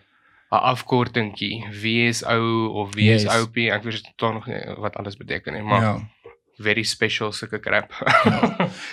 'n 0.54 0.62
afkortingkie. 0.72 1.64
Wie 1.82 2.06
is 2.08 2.24
ou 2.24 2.68
of 2.68 2.94
wie 2.94 3.10
is 3.10 3.22
Yes. 3.22 3.32
oupie? 3.34 3.70
Ek 3.70 3.82
weet 3.82 4.12
tog 4.16 4.32
nog 4.32 4.46
nie 4.46 4.74
wat 4.78 4.96
alles 4.96 5.16
beteken 5.16 5.52
nie, 5.52 5.62
maar 5.62 5.80
Ja. 5.82 6.08
very 6.56 6.82
special 6.82 7.32
sulke 7.32 7.60
crap. 7.60 7.92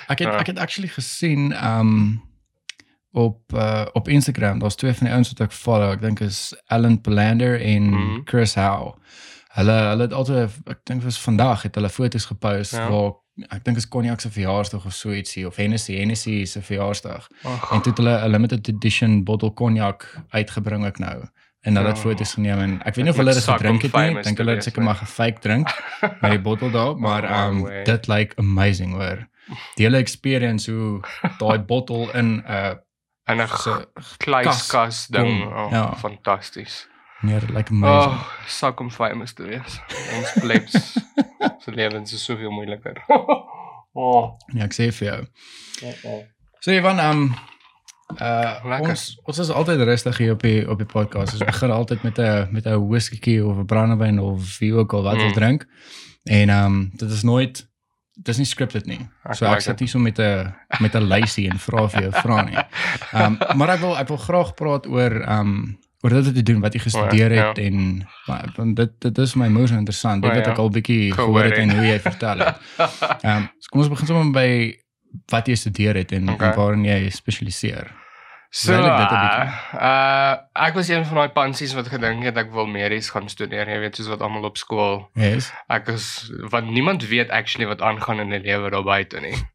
Ek 0.07 0.19
het 0.19 0.27
Ja. 0.33 0.37
ek 0.39 0.47
het 0.47 0.59
actually 0.59 0.87
gesien 0.89 1.51
um 1.67 2.21
op 3.13 3.53
uh, 3.53 3.85
op 3.93 4.07
Instagram, 4.07 4.59
daar's 4.59 4.75
twee 4.75 4.93
van 4.93 5.05
die 5.05 5.13
ouens 5.13 5.29
wat 5.29 5.39
ek 5.39 5.51
follow. 5.51 5.91
Ek 5.91 6.01
dink 6.01 6.19
is 6.19 6.53
Alan 6.67 7.01
Palander 7.01 7.61
en 7.61 7.89
Mhm. 7.89 8.21
Chris 8.25 8.55
Howe. 8.55 8.93
Hulle 9.51 9.71
hulle 9.71 10.01
het 10.01 10.13
altyd 10.13 10.49
ek 10.65 10.79
dink 10.83 11.03
was 11.03 11.19
vandag 11.21 11.61
het 11.61 11.75
hulle 11.75 11.89
foto's 11.89 12.25
gepost 12.25 12.71
Ja. 12.71 12.89
waar 12.89 13.11
ek 13.49 13.63
dink 13.63 13.77
is 13.77 13.87
Cognac 13.87 14.19
se 14.21 14.29
verjaarsdag 14.31 14.85
of 14.85 14.93
so 14.93 15.09
ietsie 15.09 15.45
of 15.47 15.55
Hennessy 15.55 15.95
Hennessy 15.97 16.45
se 16.45 16.61
verjaarsdag. 16.61 17.27
Ag, 17.43 17.71
En 17.71 17.81
toe 17.81 17.91
het 17.91 17.97
hulle 17.97 18.21
'n 18.27 18.29
limited 18.31 18.67
edition 18.67 19.23
bottle 19.23 19.53
cognac 19.53 20.17
uitgebring 20.29 20.85
ek 20.85 20.99
nou. 20.99 21.23
En 21.61 21.75
hulle 21.75 21.87
het 21.87 21.97
Ja. 21.97 22.03
foto's 22.03 22.33
geneem 22.33 22.59
en 22.59 22.71
ek 22.85 22.95
weet 22.95 23.05
nie 23.05 23.11
of 23.13 23.17
hulle 23.17 23.33
dit 23.33 23.43
gedrink 23.43 23.81
het 23.81 23.93
nie. 23.93 24.17
Ek 24.17 24.23
dink 24.23 24.37
hulle 24.37 24.51
het 24.55 24.63
seker 24.63 24.83
maar 24.83 24.95
gefake 24.95 25.39
drink 25.39 25.67
met 26.21 26.31
die 26.31 26.39
bottel 26.41 26.71
daar, 26.71 26.95
maar 27.05 27.23
Oh, 27.23 27.47
um 27.47 27.83
dit 27.85 28.07
lyk 28.07 28.33
amazing 28.37 28.93
hoor. 28.93 29.27
Die 29.75 29.85
hele 29.85 29.97
experience 29.97 30.71
hoe 30.71 31.01
daai 31.39 31.59
bottel 31.71 32.09
in 32.17 32.35
'n 32.41 32.43
uh, 32.49 32.73
en 33.29 33.37
'n 33.41 33.47
so 33.47 33.85
kluiskas 34.17 35.07
ding. 35.07 35.45
Oh, 35.45 35.67
ja. 35.71 35.95
Fantasties. 35.95 36.87
nee, 37.21 37.39
dit 37.39 37.49
lyk 37.49 37.69
amazing. 37.69 38.11
Oh, 38.13 38.27
sak 38.47 38.79
om 38.79 38.89
famous 38.91 39.33
te 39.33 39.43
wees. 39.43 39.79
Ons 40.17 40.31
plebs 40.41 40.71
se 41.59 41.71
lewens 41.79 42.13
is 42.13 42.23
soveel 42.23 42.51
moeiliker. 42.51 42.97
oh. 43.93 44.37
Ja, 44.53 44.63
ek 44.63 44.73
sê 44.73 44.91
vir 44.91 45.07
jou. 45.07 45.25
oh, 45.83 46.05
oh. 46.11 46.23
So 46.59 46.71
Ivan, 46.71 46.99
um 46.99 47.35
uh 48.19 48.79
ons 48.81 49.19
ons 49.23 49.37
is 49.39 49.49
altyd 49.49 49.79
rustig 49.87 50.17
hier 50.17 50.31
op 50.33 50.41
die 50.41 50.69
op 50.69 50.77
die 50.77 50.85
podcast. 50.87 51.33
Ons 51.33 51.43
begin 51.45 51.71
altyd 51.71 52.03
met 52.03 52.17
'n 52.19 52.47
met 52.51 52.65
'n 52.65 52.87
whisky 52.89 53.39
of 53.39 53.57
'n 53.57 53.65
brandewyn 53.65 54.19
of 54.19 54.57
wie 54.59 54.73
ook 54.73 54.93
al 54.93 55.03
wat 55.03 55.15
Mm. 55.15 55.19
wil 55.21 55.31
drink. 55.31 55.65
En 56.23 56.49
um 56.49 56.91
dit 56.93 57.11
is 57.11 57.23
nooit 57.23 57.67
dit 58.15 58.27
is 58.27 58.37
nie 58.37 58.45
scripted 58.45 58.85
nie. 58.85 58.99
Ek 59.23 59.35
So 59.35 59.45
ek 59.45 59.61
sit 59.61 59.73
it. 59.73 59.79
nie 59.79 59.87
so 59.89 59.99
met 59.99 60.19
'n 60.19 60.53
met 60.79 60.95
'n 60.95 61.03
lysie 61.07 61.49
en 61.49 61.57
vra 61.59 61.87
vir 61.89 62.01
jou 62.01 62.11
vra 62.11 62.41
nie. 62.43 62.57
Um 63.13 63.37
maar 63.57 63.69
ek 63.69 63.79
wil 63.79 63.97
ek 63.97 64.07
wil 64.07 64.17
graag 64.17 64.53
praat 64.53 64.87
oor 64.87 65.29
um 65.29 65.77
oor 66.03 66.09
dit 66.09 66.25
wat 66.25 66.35
jy 66.35 66.41
doen, 66.43 66.61
wat 66.61 66.73
jy 66.73 66.79
gestudeer 66.79 67.31
ja. 67.33 67.47
het 67.47 67.57
en 67.57 68.07
maar, 68.27 68.51
want 68.55 68.75
dit 68.75 68.89
dit 69.01 69.17
is 69.17 69.35
my 69.35 69.47
moes 69.47 69.71
interessant. 69.71 70.21
Dit 70.23 70.31
O, 70.31 70.35
wat 70.35 70.45
ja. 70.45 70.51
ek 70.51 70.57
al 70.57 70.69
bietjie 70.69 71.11
Gehoor 71.13 71.43
het 71.43 71.53
en 71.57 71.69
hoe 71.69 71.85
jy 71.85 71.99
vertel 71.99 72.37
het. 72.39 72.55
Ehm 73.23 73.41
so 73.59 73.67
kom 73.69 73.79
ons 73.79 73.89
begin 73.89 74.07
sommer 74.07 74.31
by 74.33 74.75
wat 75.29 75.47
jy 75.47 75.55
studeer 75.55 75.95
het 75.95 76.11
en, 76.11 76.29
Okay. 76.29 76.49
en 76.49 76.55
waarin 76.55 76.85
jy 76.85 77.09
spesialiseer. 77.09 77.91
So, 78.53 78.73
Verduidelik 78.73 79.09
dit 79.09 79.11
'n 79.11 79.47
uh, 79.75 79.81
uh 79.81 80.65
ek 80.67 80.73
was 80.75 80.87
een 80.91 81.05
van 81.05 81.15
daai 81.15 81.29
pansies 81.31 81.73
wat 81.73 81.87
gedink 81.87 82.23
het 82.23 82.37
ek 82.37 82.51
wil 82.51 82.65
medies 82.67 83.09
gaan 83.09 83.29
studeer, 83.31 83.69
jy 83.69 83.79
weet 83.79 83.95
soos 83.95 84.09
wat 84.11 84.21
almal 84.21 84.43
op 84.43 84.57
skool. 84.59 85.07
Yes. 85.15 85.53
Ek 85.71 85.87
is 85.87 86.27
want 86.51 86.67
niemand 86.69 87.07
weet 87.07 87.29
actually 87.31 87.67
wat 87.67 87.81
aangaan 87.81 88.19
in 88.19 88.29
die 88.29 88.39
lewe 88.43 88.69
daar 88.69 88.83
buite 88.83 89.19
nie. 89.19 89.35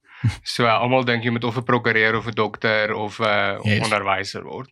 So 0.43 0.65
uh, 0.65 0.81
almal 0.81 1.05
dink 1.05 1.25
jy 1.25 1.31
moet 1.31 1.45
of 1.45 1.57
'n 1.61 1.63
prokureur 1.69 2.17
of 2.17 2.27
'n 2.27 2.35
dokter 2.35 2.95
of 2.95 3.19
'n 3.21 3.25
uh, 3.25 3.59
Yes. 3.63 3.85
onderwyser 3.85 4.43
word. 4.43 4.69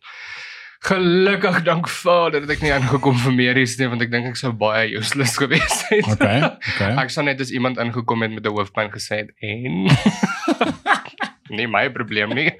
Gelukkig 0.79 1.61
dank 1.63 1.87
Vader 1.89 2.41
dat 2.41 2.49
ek 2.49 2.61
nie 2.61 2.73
aangekom 2.73 3.17
vir 3.17 3.33
medies 3.33 3.77
nie 3.77 3.87
want 3.87 4.01
ek 4.01 4.11
dink 4.11 4.25
ek 4.25 4.35
sou 4.41 4.51
baie 4.51 4.89
useless 4.97 5.37
gewees 5.41 5.85
het. 5.89 6.05
Okay. 6.17 6.41
Okay. 6.73 6.91
Ek 6.97 7.09
sou 7.09 7.23
net 7.25 7.39
as 7.41 7.51
iemand 7.53 7.77
ingekom 7.77 8.21
het 8.21 8.31
met 8.33 8.45
'n 8.45 8.53
hoofpyn 8.57 8.89
gesê 8.89 9.15
het 9.21 9.29
en 9.41 9.85
nie 11.49 11.67
my 11.67 11.89
probleem 11.89 12.29
nie. 12.33 12.51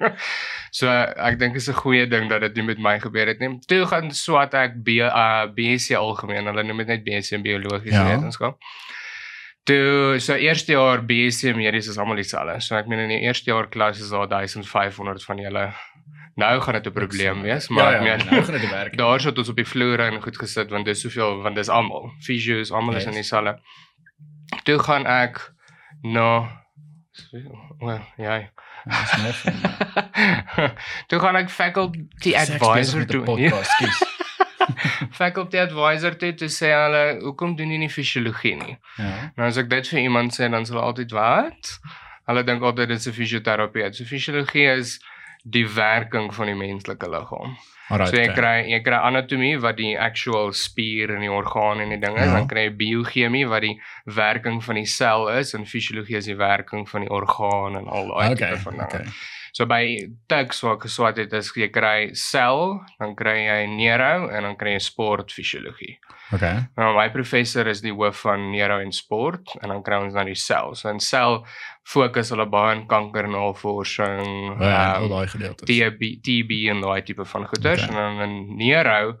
So 0.76 0.88
ek 0.90 1.38
dink 1.38 1.54
is 1.56 1.68
'n 1.70 1.74
goeie 1.74 2.06
ding 2.06 2.28
dat 2.28 2.40
dit 2.40 2.54
nie 2.56 2.62
met 2.62 2.78
my 2.78 2.98
gebeur 3.00 3.26
het 3.26 3.38
nie. 3.40 3.58
Toe 3.66 3.86
gaan 3.86 4.10
swat 4.12 4.52
ek 4.54 4.74
B 4.84 4.88
uh, 5.00 5.46
BSc 5.54 5.94
algemeen. 5.96 6.44
Hulle 6.46 6.62
noem 6.64 6.76
dit 6.84 6.86
net 6.86 7.04
BSc 7.04 7.32
in 7.32 7.42
biologiese 7.42 7.96
Ja. 7.96 8.04
wetenskap. 8.10 8.58
Toe 9.64 10.18
so 10.20 10.34
eerste 10.34 10.72
jaar 10.72 11.00
BSc 11.02 11.54
medies 11.56 11.88
is 11.88 11.96
almal 11.98 12.16
dieselfde. 12.20 12.60
So 12.60 12.76
ek 12.76 12.86
meen 12.86 12.98
in 13.06 13.08
die 13.08 13.20
eerste 13.26 13.50
jaar 13.50 13.66
klas 13.68 13.98
is 14.00 14.10
daar 14.10 14.28
1500 14.28 15.24
van 15.24 15.38
julle. 15.38 15.72
Nou 16.36 16.60
gaan 16.60 16.74
dit 16.74 16.86
'n 16.86 16.92
probleem 16.92 17.42
wees, 17.42 17.68
maar 17.68 17.92
ja, 17.92 17.98
ek 17.98 18.04
ja, 18.06 18.16
meen 18.16 18.26
nou 18.30 18.42
gaan 18.44 18.60
dit 18.60 18.70
werk. 18.70 18.96
Daar 19.02 19.20
sit 19.20 19.38
ons 19.38 19.48
op 19.48 19.56
die 19.56 19.64
vloer 19.64 20.00
en 20.00 20.20
goed 20.22 20.36
gesit 20.38 20.70
want 20.70 20.84
dis 20.84 21.00
soveel 21.00 21.40
want 21.42 21.56
dis 21.56 21.68
almal. 21.68 22.10
Physios, 22.20 22.70
almal 22.72 22.96
is 22.96 23.04
Yes. 23.04 23.14
in 23.14 23.20
dieselfde. 23.22 23.58
Toe 24.64 24.78
gaan 24.78 25.06
ek 25.06 25.40
na 26.02 26.48
well, 27.80 28.02
ja. 28.18 28.50
Toe 31.10 31.18
gaan 31.18 31.36
ek 31.40 31.50
faculty 31.50 32.34
advisor 32.38 33.06
toe. 33.06 33.22
Podcast, 33.26 34.06
faculty 35.20 35.58
advisor 35.58 36.14
toe 36.18 36.32
te 36.38 36.48
sê 36.52 36.70
hulle, 36.70 37.02
hoekom 37.24 37.56
doen 37.58 37.72
jy 37.74 37.80
nie 37.82 37.92
fisiologie 37.92 38.54
nie? 38.60 38.76
Ja. 38.98 39.30
Nou 39.38 39.48
as 39.48 39.58
ek 39.62 39.70
dit 39.72 39.90
vir 39.92 40.04
iemand 40.04 40.36
sê 40.36 40.50
dan 40.52 40.68
sal 40.68 40.82
altyd 40.84 41.14
wat? 41.16 41.76
Hulle 42.30 42.42
dink 42.46 42.62
altyd 42.66 42.94
dit 42.94 43.02
is 43.02 43.08
'n 43.10 43.18
fisioterapeut. 43.18 43.96
So 43.96 44.06
fisiologie 44.06 44.68
is 44.76 44.98
die 45.42 45.66
werking 45.66 46.30
van 46.34 46.50
die 46.50 46.58
menslike 46.58 47.10
liggaam. 47.10 47.56
Alright. 47.88 48.10
So 48.10 48.16
jy 48.18 48.24
okay. 48.30 48.34
kry 48.34 48.56
jy 48.72 48.80
kry 48.82 48.98
anatomie 48.98 49.60
wat 49.62 49.76
die 49.78 49.92
actual 49.98 50.52
spier 50.52 51.12
en 51.14 51.20
die 51.22 51.30
orgaan 51.30 51.80
en 51.80 51.92
die 51.94 52.00
ding 52.02 52.16
is, 52.18 52.26
Ja. 52.26 52.32
dan 52.34 52.48
kry 52.50 52.64
jy 52.66 52.72
biochemie 52.80 53.44
wat 53.46 53.62
die 53.62 53.80
werking 54.06 54.58
van 54.64 54.74
die 54.74 54.86
sel 54.90 55.28
is 55.28 55.54
en 55.54 55.66
fisiologie 55.66 56.16
is 56.18 56.26
die 56.26 56.34
werking 56.36 56.88
van 56.88 57.06
die 57.06 57.10
orgaan 57.10 57.76
en 57.76 57.86
al 57.86 58.08
daai 58.10 58.32
Okay. 58.32 58.50
tipe 58.50 58.58
van 58.64 58.72
dinge. 58.72 58.84
Okay. 58.84 59.06
So 59.52 59.64
by 59.66 60.08
Tuks 60.28 60.60
waar 60.62 60.74
ek 60.76 60.82
geswat 60.82 61.16
het, 61.16 61.32
is 61.32 61.52
jy 61.56 61.68
kry 61.72 62.10
sel, 62.12 62.82
dan 62.98 63.14
kry 63.14 63.46
jy 63.46 63.66
neuro 63.66 64.28
en 64.28 64.42
dan 64.42 64.56
kry 64.56 64.74
jy 64.74 64.82
sportfisiologie. 64.84 65.96
Okay. 66.34 66.56
Nou 66.76 66.96
my 66.96 67.08
professor 67.14 67.66
is 67.70 67.80
die 67.80 67.92
hoof 67.94 68.16
van 68.24 68.50
neuro 68.50 68.80
en 68.82 68.92
sport 68.92 69.52
en 69.62 69.68
dan 69.68 69.82
kry 69.86 69.94
ons 70.02 70.14
dan 70.14 70.26
die 70.26 70.34
sel. 70.34 70.74
So 70.74 70.88
in 70.90 70.98
sel 71.00 71.44
fokus 71.86 72.30
hulle 72.34 72.46
baie 72.50 72.74
in 72.76 72.86
kankernavorsing, 72.90 74.56
Ja, 74.60 74.92
al 74.96 75.04
ehm, 75.04 75.08
daai 75.12 75.26
gedeeltes. 75.28 75.66
TB 75.68 76.00
TB 76.26 76.50
en 76.72 76.80
daai 76.82 77.02
tipe 77.02 77.24
van 77.24 77.46
goeders 77.46 77.82
Okay. 77.86 77.94
en 77.94 78.18
dan 78.18 78.28
in 78.30 78.56
neuro 78.56 79.16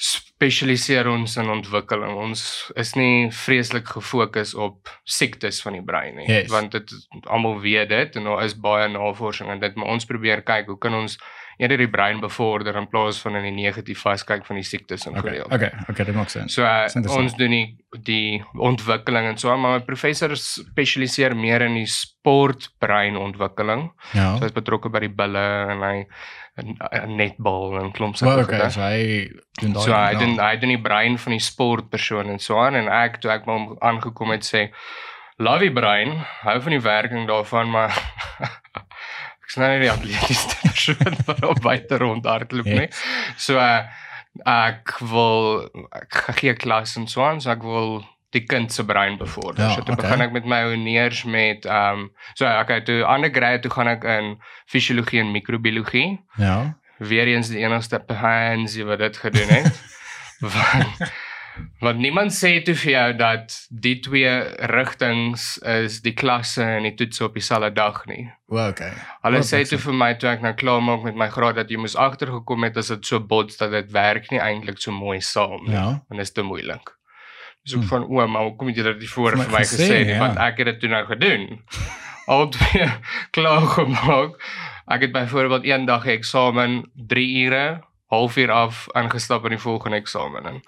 spesialiseer 0.00 1.08
ons 1.10 1.34
in 1.36 1.50
ontwikkeling. 1.52 2.14
Ons 2.16 2.70
is 2.80 2.94
nie 2.96 3.28
vreeslik 3.34 3.90
gefokus 3.92 4.54
op 4.54 4.88
siektes 5.04 5.58
van 5.62 5.76
die 5.76 5.82
brein 5.84 6.16
nie, 6.16 6.28
Yes. 6.28 6.48
want 6.50 6.72
dit 6.72 6.94
almal 7.26 7.60
weet 7.60 7.88
dit 7.88 8.16
en 8.16 8.24
daar 8.24 8.44
is 8.44 8.54
baie 8.56 8.88
navorsing 8.88 9.50
en 9.50 9.60
dit 9.60 9.74
maar 9.76 9.86
ons 9.92 10.04
probeer 10.08 10.42
kyk 10.42 10.66
hoe 10.72 10.78
kan 10.78 10.94
ons 10.94 11.18
eerder 11.60 11.78
die 11.82 11.90
brein 11.92 12.20
bevorder 12.22 12.76
in 12.80 12.86
plaas 12.88 13.18
van 13.20 13.36
in 13.36 13.44
die 13.50 13.56
negatief 13.62 14.00
vaskyk 14.06 14.46
van 14.48 14.56
die 14.60 14.64
siektes 14.66 15.04
en 15.06 15.12
Okay. 15.20 15.30
gedeelte. 15.36 15.54
Okay, 15.54 15.70
okay, 15.92 16.04
dit 16.08 16.14
maak 16.16 16.30
sin. 16.32 16.48
So 16.48 16.62
uh, 16.64 16.88
ons 17.16 17.34
doen 17.36 17.50
die 17.50 17.76
die 18.06 18.42
ontwikkeling 18.54 19.26
en 19.28 19.36
so 19.38 19.50
aan, 19.52 19.60
maar 19.60 19.72
my 19.78 19.84
professor 19.84 20.30
spesialiseer 20.38 21.34
meer 21.36 21.62
in 21.66 21.74
die 21.80 21.86
sportbreinontwikkeling. 21.90 23.90
Ja. 24.14 24.36
So 24.36 24.40
hy 24.46 24.50
is 24.50 24.54
betrokke 24.56 24.88
by 24.94 25.00
die 25.04 25.12
bulle 25.20 25.44
en 25.74 25.80
hy 25.84 25.96
netbal 27.10 27.78
en 27.80 27.92
klomp 27.96 28.14
Well, 28.20 28.30
sulke 28.40 28.44
okay, 28.48 28.60
goed. 28.60 28.72
so 28.74 28.80
hy 28.84 29.00
doen 29.60 29.72
daai. 29.76 29.84
So 29.84 29.90
hy 29.94 30.12
ja. 30.12 30.18
doen 30.18 30.34
hy 30.40 30.56
doen 30.60 30.74
die 30.74 30.82
brein 30.82 31.18
van 31.18 31.32
die 31.36 31.40
sportpersoon 31.44 32.30
en 32.34 32.38
so 32.42 32.58
aan 32.60 32.74
en 32.80 32.88
ek 32.92 33.20
toe 33.22 33.30
ek 33.32 33.46
maar 33.46 33.56
hom 33.60 33.68
aangekom 33.80 34.30
het 34.34 34.44
sê 34.46 34.62
love 35.40 35.64
die 35.64 35.72
brein, 35.72 36.10
hou 36.44 36.58
van 36.60 36.72
die 36.76 36.82
werking 36.84 37.24
daarvan, 37.28 37.70
maar 37.72 37.90
ek's 39.50 39.58
nou 39.60 39.72
nie 39.72 39.82
die 39.82 39.90
atletiese 39.90 40.54
persoon 40.62 41.18
wat 41.26 41.42
op 41.48 41.60
buite 41.64 41.98
rondhardloop 41.98 42.70
nie. 42.70 42.86
So 43.36 43.58
uh, 43.58 43.82
ek 44.46 44.94
wil 45.10 45.66
ek 45.90 46.22
gee 46.38 46.54
klas 46.54 46.94
en 47.00 47.08
so 47.10 47.24
aan, 47.26 47.42
so 47.42 47.50
ek 47.50 47.66
wil 47.66 47.98
die 48.30 48.44
kind 48.46 48.70
se 48.70 48.84
brein 48.86 49.16
bevorder. 49.18 49.64
Ja, 49.64 49.74
so 49.74 49.82
toe 49.82 49.96
okay. 49.96 50.04
begin 50.06 50.22
ek 50.22 50.36
met 50.36 50.46
my 50.46 50.60
honeurs 50.70 51.24
met 51.26 51.66
ehm 51.66 52.04
um, 52.06 52.10
so 52.38 52.46
okay, 52.46 52.78
toe 52.86 53.02
undergrad 53.02 53.64
toe 53.64 53.72
gaan 53.74 53.90
ek 53.90 54.06
in 54.06 54.36
fisiologie 54.70 55.18
en 55.24 55.34
microbiologie 55.34 56.20
Ja. 56.38 56.76
weer 56.98 57.26
eens 57.26 57.50
die 57.50 57.64
enigste 57.64 57.98
pansy 57.98 58.86
wat 58.86 59.02
dit 59.02 59.16
gedoen 59.16 59.50
het. 59.50 59.82
want 60.54 61.10
want 61.80 61.98
niemand 61.98 62.32
sê 62.32 62.62
toe 62.64 62.74
vir 62.74 62.92
jou 62.92 63.12
dat 63.16 63.54
die 63.70 63.96
twee 64.04 64.30
rigtings 64.72 65.58
is 65.62 66.00
die 66.04 66.12
klasse 66.12 66.62
en 66.64 66.82
die 66.88 66.94
toetse 66.98 67.24
op 67.24 67.34
dieselfde 67.34 67.70
dag 67.76 68.02
nie. 68.06 68.28
Well, 68.48 68.70
okay. 68.70 68.92
Hulle 69.22 69.40
Wat 69.42 69.48
sê 69.48 69.62
toe 69.68 69.78
vir 69.78 69.92
my 69.94 70.14
toe 70.20 70.30
ek 70.30 70.42
nou 70.44 70.52
klaar 70.54 70.82
maak 70.82 71.02
met 71.08 71.16
my 71.16 71.28
graad 71.32 71.56
dat 71.60 71.70
jy 71.70 71.78
moes 71.80 71.96
agtergekom 71.96 72.64
het 72.68 72.76
as 72.76 72.88
dit 72.92 73.06
so 73.06 73.20
bots 73.20 73.56
dat 73.60 73.70
dit 73.70 73.90
werk 73.92 74.30
nie 74.30 74.40
eintlik 74.40 74.78
so 74.82 74.92
mooi 74.92 75.20
saam 75.20 75.64
nie. 75.66 75.74
Ja. 75.76 76.00
En 76.10 76.16
dit 76.16 76.26
is 76.26 76.32
te 76.32 76.42
moeilik. 76.42 76.94
So 77.64 77.76
ek 77.78 77.82
Hm. 77.84 77.88
van 77.88 78.04
o, 78.08 78.26
maar 78.26 78.42
hoekom 78.48 78.68
het 78.72 78.76
jy 78.76 78.82
dit 78.82 78.98
nie 79.04 79.08
voor 79.08 79.36
Vir 79.36 79.50
my 79.52 79.64
gesê 79.64 79.88
nie, 79.88 80.04
nie? 80.04 80.14
ja. 80.14 80.18
Want 80.18 80.38
ek 80.38 80.58
het 80.58 80.66
dit 80.66 80.80
toe 80.80 80.88
nou 80.90 81.04
gedoen. 81.06 81.64
Al 82.32 82.48
twee 82.48 82.86
klaar 83.36 83.66
gemaak. 83.66 84.36
Ek 84.90 85.00
het 85.00 85.12
byvoorbeeld 85.12 85.64
een 85.66 85.84
dag 85.86 86.06
eksamen 86.06 86.90
3 86.94 87.44
ure, 87.44 87.80
halfuur 88.10 88.50
af 88.50 88.86
ingestap 88.94 89.44
in 89.44 89.50
die 89.54 89.58
volgende 89.62 89.96
eksamen 89.96 90.46
in. 90.46 90.62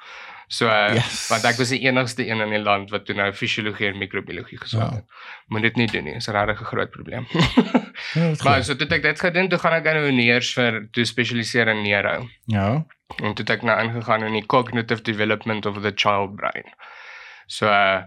So 0.52 0.66
uh, 0.68 0.92
Yes. 0.94 1.28
want 1.32 1.44
ek 1.49 1.56
was 1.56 1.71
die 1.73 1.78
enigste 1.88 2.26
een 2.28 2.40
in 2.44 2.50
die 2.52 2.61
land 2.61 2.90
wat 2.92 3.06
toe 3.09 3.14
nou 3.16 3.30
fisiologie 3.32 3.87
en 3.88 3.97
microbiologie 3.99 4.59
geswat 4.61 4.90
Ja. 4.90 4.97
het. 4.99 5.04
Moet 5.49 5.62
dit 5.62 5.76
nie 5.80 5.87
doen 5.88 6.04
nie, 6.04 6.14
is 6.18 6.28
'n 6.28 6.32
regtig 6.37 6.61
'n 6.61 6.64
groot 6.73 6.90
probleem. 6.90 7.26
Ja, 7.32 7.40
maar 8.44 8.56
goed. 8.61 8.64
so 8.64 8.76
toe 8.76 8.88
ek 8.88 9.02
dit 9.02 9.21
gedoen, 9.21 9.49
toe 9.49 9.59
gaan 9.59 9.73
ek 9.80 9.85
nou 9.85 10.04
honeurs 10.11 10.52
vir 10.52 10.88
toe 10.92 11.04
spesialiseer 11.04 11.68
in 11.68 11.82
neuro. 11.82 12.28
Ja. 12.47 12.85
En 13.23 13.32
toe 13.35 13.44
het 13.44 13.50
ek 13.50 13.62
nou 13.62 13.80
ingegaan 13.82 14.25
in 14.25 14.32
die 14.32 14.47
cognitive 14.47 15.02
development 15.02 15.66
of 15.66 15.80
the 15.82 15.92
child 15.94 16.37
brain. 16.37 16.68
So 17.47 17.66
uh 17.66 18.02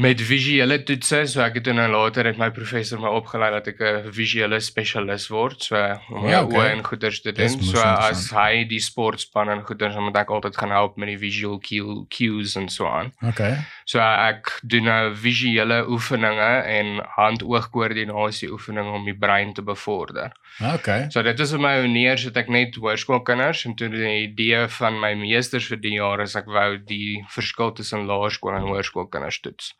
met 0.00 0.20
visuele 0.24 0.78
toetse, 0.88 1.18
so 1.28 1.42
ek 1.44 1.58
het 1.58 1.68
nou 1.76 1.84
later 1.92 2.24
het 2.30 2.38
my 2.40 2.48
professor 2.54 3.00
my 3.00 3.10
opgelei 3.12 3.50
dat 3.52 3.66
ek 3.68 3.80
'n 3.80 4.12
visuele 4.12 4.60
spesialis 4.60 5.28
word, 5.28 5.62
so 5.62 5.76
om 6.10 6.24
Ja, 6.24 6.30
ja, 6.30 6.44
okay. 6.44 6.58
oë 6.58 6.72
en 6.72 6.84
goeders 6.84 7.20
te 7.20 7.32
doen. 7.32 7.48
So 7.48 7.78
as 7.78 8.30
hy 8.30 8.64
die 8.64 8.80
sportspan 8.80 9.50
en 9.50 9.62
goeders, 9.62 9.94
dan 9.94 10.04
moet 10.04 10.16
ek 10.16 10.30
altyd 10.30 10.56
gaan 10.56 10.70
help 10.70 10.96
met 10.96 11.08
die 11.08 11.18
visual 11.18 11.58
cue, 11.58 12.06
cues 12.08 12.56
en 12.56 12.68
so 12.68 12.86
aan. 12.86 13.12
Okay. 13.20 13.58
So 13.92 14.00
ek 14.00 14.48
doen 14.64 14.86
nou 14.88 15.00
visuele 15.20 15.82
oefeninge 15.92 16.50
en 16.72 16.94
hand-oog-koördinasie 17.16 18.48
oefeninge 18.54 18.92
om 18.96 19.04
die 19.04 19.16
brein 19.18 19.52
te 19.56 19.62
bevorder. 19.66 20.32
Okay. 20.74 21.06
So 21.12 21.22
dit 21.24 21.40
is 21.40 21.52
in 21.56 21.60
my 21.64 21.74
honeurs 21.80 22.24
het 22.28 22.36
ek 22.40 22.48
net 22.52 22.76
hoërskoolkinders 22.80 23.64
en 23.68 23.74
toe 23.76 23.88
die 23.92 24.12
idee 24.26 24.62
van 24.78 24.96
my 25.00 25.12
meesters 25.18 25.68
vir 25.70 25.80
die 25.82 25.94
jaar 25.98 26.22
is 26.24 26.36
ek 26.38 26.48
wou 26.52 26.76
die 26.88 27.20
verskil 27.32 27.72
tussen 27.76 28.06
laerskool 28.08 28.56
en 28.56 28.66
hoërskoolkinders 28.70 29.40
toets. 29.44 29.72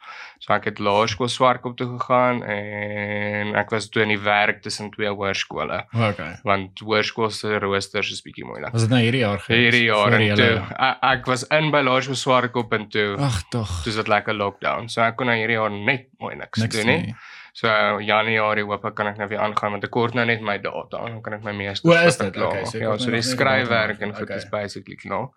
So 0.45 0.53
ek 0.57 0.69
het 0.73 0.83
laerskool 0.83 1.31
Swartkop 1.33 1.77
toe 1.81 1.89
gegaan 1.95 2.43
en 2.45 3.55
ek 3.61 3.73
was 3.73 3.89
toe 3.93 4.05
in 4.07 4.13
die 4.15 4.21
werk 4.23 4.63
tussen 4.65 4.91
twee 4.95 5.09
hoërskole 5.13 5.83
Okay. 5.93 6.35
want 6.45 6.81
hoërskool 6.85 7.31
se 7.33 7.59
roosters 7.63 8.11
is 8.13 8.23
bietjie 8.25 8.45
moeilik. 8.49 8.73
Was 8.75 8.87
dit 8.87 8.93
nou 8.93 9.01
hierdie 9.03 9.23
jaar? 9.25 9.43
Hierdie 9.49 9.85
jaar 9.87 10.17
en 10.19 10.27
toe 10.37 10.53
ek, 10.73 11.03
ek 11.13 11.31
was 11.33 11.47
in 11.55 11.71
by 11.75 11.83
laerskool 11.87 12.19
Swartkop 12.19 12.73
en 12.77 12.89
toe 12.93 13.09
Ag 13.23 13.43
tog. 13.53 13.71
dis 13.87 13.97
dit 14.03 14.11
lekker 14.13 14.37
lockdown. 14.37 14.89
So 14.93 15.03
ek 15.07 15.17
kon 15.21 15.31
nou 15.31 15.37
hierdie 15.39 15.59
jaar 15.61 15.73
net 15.73 16.09
mooi 16.23 16.35
niks, 16.41 16.61
Niks 16.63 16.77
doen 16.77 16.91
nie. 16.91 17.15
So 17.57 17.69
Januarie 18.01 18.65
hoop 18.65 18.85
ek 18.89 18.95
kan 18.97 19.11
ek 19.11 19.19
nou 19.21 19.29
weer 19.29 19.43
aangaan 19.45 19.75
want 19.77 19.85
ek 19.85 19.93
kort 19.93 20.15
nou 20.17 20.25
net 20.29 20.41
my 20.45 20.57
data, 20.59 21.03
dan 21.03 21.19
kan 21.25 21.35
ek 21.37 21.43
my 21.45 21.53
meeste 21.57 21.89
O, 21.89 21.93
is 21.93 22.17
dit? 22.21 22.37
Okay, 22.37 22.65
so 22.65 22.79
ja, 22.81 22.95
so 22.99 23.13
die 23.13 23.21
skryfwerk 23.27 24.01
en 24.01 24.15
goed 24.17 24.31
af. 24.31 24.37
is 24.41 24.49
basically 24.49 24.97
klaar. 24.97 25.29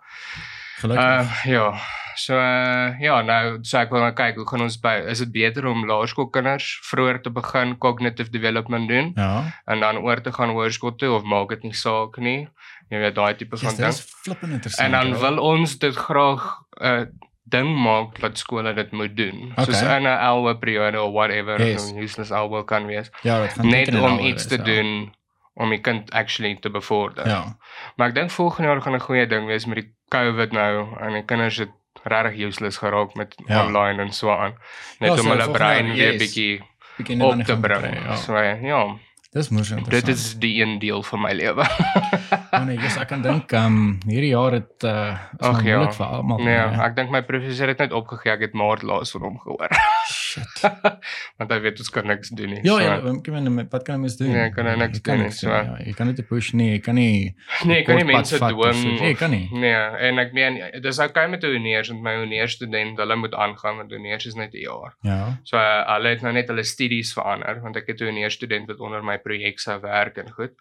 Gelukkig. 0.79 1.03
Uh 1.03 1.45
ja. 1.51 1.67
So 2.15 2.37
uh, 2.39 2.95
ja, 3.03 3.17
nou 3.27 3.57
so 3.67 3.77
ek 3.81 3.91
wil 3.91 3.99
nou 4.05 4.13
kyk 4.15 4.37
hoe 4.39 4.45
gaan 4.47 4.63
ons 4.63 4.77
by 4.79 4.93
is 5.11 5.19
dit 5.25 5.33
beter 5.33 5.65
om 5.67 5.83
laerskoolkinders 5.89 6.69
vroeër 6.87 7.19
te 7.25 7.31
begin 7.35 7.75
cognitive 7.83 8.31
development 8.31 8.87
doen 8.87 9.11
ja. 9.19 9.43
en 9.67 9.83
dan 9.83 9.99
oor 9.99 10.21
te 10.23 10.31
gaan 10.31 10.53
hoërskool 10.55 10.95
toe 10.95 11.11
of 11.17 11.27
maak 11.27 11.51
dit 11.51 11.67
nie 11.67 11.75
saak 11.75 12.15
nie. 12.23 12.47
Jy 12.93 13.01
weet 13.03 13.17
daai 13.19 13.35
tipe 13.35 13.59
van 13.59 13.67
Yes, 13.67 13.75
dit 13.75 13.83
ding. 13.83 13.93
is 13.99 14.21
flippend 14.23 14.55
interessant. 14.61 14.85
En 14.87 14.95
dan 14.95 15.19
wil 15.19 15.43
ons 15.43 15.75
dit 15.83 15.95
graag 16.07 16.47
uh, 16.79 17.03
ding 17.49 17.75
maak 17.83 18.19
dat 18.19 18.37
skole 18.37 18.73
dit 18.73 18.91
moet 18.91 19.17
doen. 19.17 19.51
Okay. 19.51 19.65
Soos 19.65 19.81
in 19.81 20.03
'n 20.03 20.17
LW 20.29 20.57
periode 20.59 21.01
of 21.01 21.11
whatever, 21.13 21.61
Yes. 21.67 21.93
useless 21.95 22.29
LW 22.29 22.63
kan 22.65 22.85
wees. 22.85 23.09
ja, 23.21 23.41
dit 23.41 23.53
gaan 23.53 23.67
Net 23.69 23.95
om 23.95 24.19
iets 24.19 24.47
wees, 24.47 24.47
te 24.47 24.57
ja. 24.57 24.63
doen 24.81 25.13
om 25.53 25.69
die 25.69 25.79
kind 25.81 26.11
actually 26.11 26.57
te 26.59 26.69
bevorder. 26.69 27.27
Ja. 27.27 27.57
Maar 27.95 28.07
ek 28.07 28.15
dink 28.15 28.31
volgende 28.31 28.67
jaar 28.69 28.81
gaan 28.81 28.93
'n 28.95 28.99
goeie 28.99 29.27
ding 29.27 29.45
wees 29.45 29.65
met 29.65 29.75
die 29.77 29.93
COVID 30.09 30.51
nou 30.51 30.99
en 30.99 31.13
die 31.13 31.25
kinders 31.25 31.57
het 31.57 31.69
regtig 32.03 32.45
useless 32.45 32.77
geraak 32.77 33.13
met 33.15 33.35
Ja. 33.47 33.65
online 33.65 34.01
en 34.01 34.11
so 34.13 34.29
aan. 34.31 34.53
Net 34.99 35.09
Ja, 35.09 35.11
om 35.11 35.17
so 35.17 35.23
hulle 35.23 35.43
volgende 35.43 35.57
brein 35.57 35.85
jaar, 35.85 35.95
weer 35.95 36.11
yes. 36.11 36.17
bietjie 36.21 36.63
net 37.15 37.21
op 37.21 37.43
te 37.43 37.57
bring. 37.59 37.81
kry, 37.81 38.03
Ja. 38.05 38.15
So 38.15 38.37
ja, 38.37 38.95
Dis 39.31 39.49
mos 39.49 39.67
dit 39.89 40.07
is 40.07 40.39
die 40.39 40.61
een 40.63 40.79
deel 40.79 41.03
van 41.03 41.21
my 41.21 41.31
lewe. 41.33 41.63
Oh 42.59 42.65
nee, 42.67 42.77
yes, 42.79 42.97
ek 42.97 43.07
kan 43.07 43.21
dink 43.21 43.51
um 43.59 43.99
hierdie 44.07 44.33
jaar 44.33 44.57
het 44.59 44.83
uh 44.83 45.17
Ag, 45.39 45.61
maar 45.61 45.63
ja. 45.63 45.77
moeilik 45.77 45.97
vir 45.97 46.05
almal. 46.05 46.43
nee, 46.47 46.59
ek 46.87 46.95
dink 46.95 47.11
my 47.11 47.21
professor 47.21 47.67
het 47.67 47.83
net 47.85 47.91
opgegee. 47.91 48.31
Ek 48.35 48.47
het 48.49 48.53
maart 48.53 48.83
laas 48.83 49.11
van 49.15 49.21
hom 49.29 49.39
gehoor. 49.39 49.69
shit. 50.35 50.61
Want 51.39 51.51
hy 51.51 51.57
weet 51.63 51.81
ons 51.83 51.91
kan 51.93 52.07
niks 52.09 52.31
doen 52.35 52.53
nie. 52.55 52.61
Ja, 52.65 52.75
so, 52.75 52.83
ja, 52.83 52.95
kan 53.25 53.37
men 53.37 53.69
wat 53.71 53.85
kan 53.87 54.01
mens 54.03 54.17
doen? 54.19 54.31
Nee, 54.33 54.47
jy 54.47 54.53
kan 54.55 54.67
nou 54.69 54.75
niks 54.81 54.99
Jy 54.99 55.05
doen 55.07 55.23
nie, 55.23 55.31
so. 55.35 55.51
Ja, 55.51 55.77
jy 55.83 55.93
kan 55.97 56.11
dit 56.11 56.21
push 56.29 56.51
nie, 56.57 56.69
jy 56.73 56.81
kan 56.85 56.99
nie 56.99 57.33
Nee, 57.69 57.81
ek 57.81 57.89
kan 57.89 57.99
nie 58.01 58.07
mense 58.09 58.37
of 58.37 58.43
so. 58.43 58.51
dwing. 58.51 58.83
Nee, 58.85 59.11
jy 59.11 59.17
kan 59.19 59.33
nie. 59.33 59.43
Nee, 59.53 59.81
en 60.09 60.23
ek 60.23 60.35
meen 60.37 60.59
dis 60.83 61.01
okay 61.05 61.27
met 61.31 61.43
'n 61.43 61.55
honeurs 61.57 61.91
want 61.93 62.05
my 62.05 62.15
honeurstudent, 62.21 63.01
hulle 63.03 63.19
moet 63.21 63.35
aangaan 63.45 63.81
want 63.81 63.95
honeurs 63.95 64.29
is 64.31 64.37
net 64.39 64.53
'n 64.53 64.63
jaar. 64.65 64.95
Ja. 65.07 65.19
So 65.43 65.57
uh, 65.57 65.83
hulle 65.95 66.15
het 66.15 66.25
nou 66.25 66.33
net 66.35 66.51
hulle 66.51 66.63
studies 66.63 67.13
verander 67.17 67.61
want 67.63 67.77
ek 67.81 67.93
het 67.93 68.01
'n 68.01 68.11
honeurstudent 68.11 68.67
wat 68.71 68.79
onder 68.79 69.03
my 69.03 69.17
projek 69.17 69.59
sou 69.59 69.79
werk 69.81 70.17
en 70.17 70.31
goed. 70.31 70.55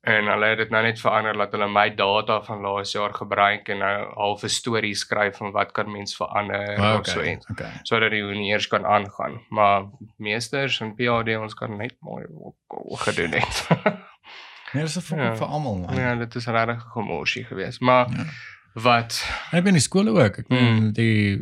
En 0.00 0.26
hulle 0.26 0.46
het 0.46 0.58
dit 0.58 0.70
nou 0.70 0.82
net 0.82 1.00
verander 1.00 1.32
dat 1.36 1.52
hulle 1.52 1.68
my 1.68 1.94
data 1.94 2.42
van 2.42 2.60
laas 2.60 2.92
jaar 2.92 3.14
gebruik 3.14 3.68
en 3.68 3.78
nou 3.78 4.12
half 4.14 4.42
'n 4.44 4.48
storie 4.48 4.94
skryf 4.94 5.36
van 5.36 5.50
wat 5.52 5.72
kan 5.72 5.90
mens 5.92 6.16
verander 6.16 6.78
Ah, 6.78 6.98
of 7.00 7.06
so 7.06 7.18
Okay. 7.20 7.32
iets 7.32 7.46
Okay. 7.50 7.70
sodat 7.82 8.10
die 8.10 8.22
honeurs 8.22 8.66
kan 8.66 8.86
aangaan. 8.86 9.40
Maar 9.48 9.82
meesters 10.16 10.80
en 10.80 10.94
PhD 10.94 11.36
ons 11.36 11.54
kan 11.54 11.76
net 11.76 11.96
mooi 12.00 12.24
gedoen 12.94 13.30
het. 13.32 13.66
Nee, 14.72 14.82
dis 14.82 14.96
'n 14.96 15.00
fok 15.00 15.18
Ja. 15.18 15.36
vir 15.36 15.46
almal 15.46 15.76
man. 15.76 15.94
ja, 15.96 16.14
dit 16.14 16.34
is 16.34 16.46
regtig 16.46 16.76
'n 16.84 16.90
gemorsie 16.90 17.44
geweest. 17.44 17.80
Maar 17.80 18.06
Ja. 18.10 18.24
wat 18.74 19.24
Ek 19.52 19.64
ben 19.64 19.74
in 19.74 19.80
skole 19.80 20.10
ook. 20.10 20.36
Ek 20.38 20.48
Mm. 20.48 20.92
die 20.92 21.40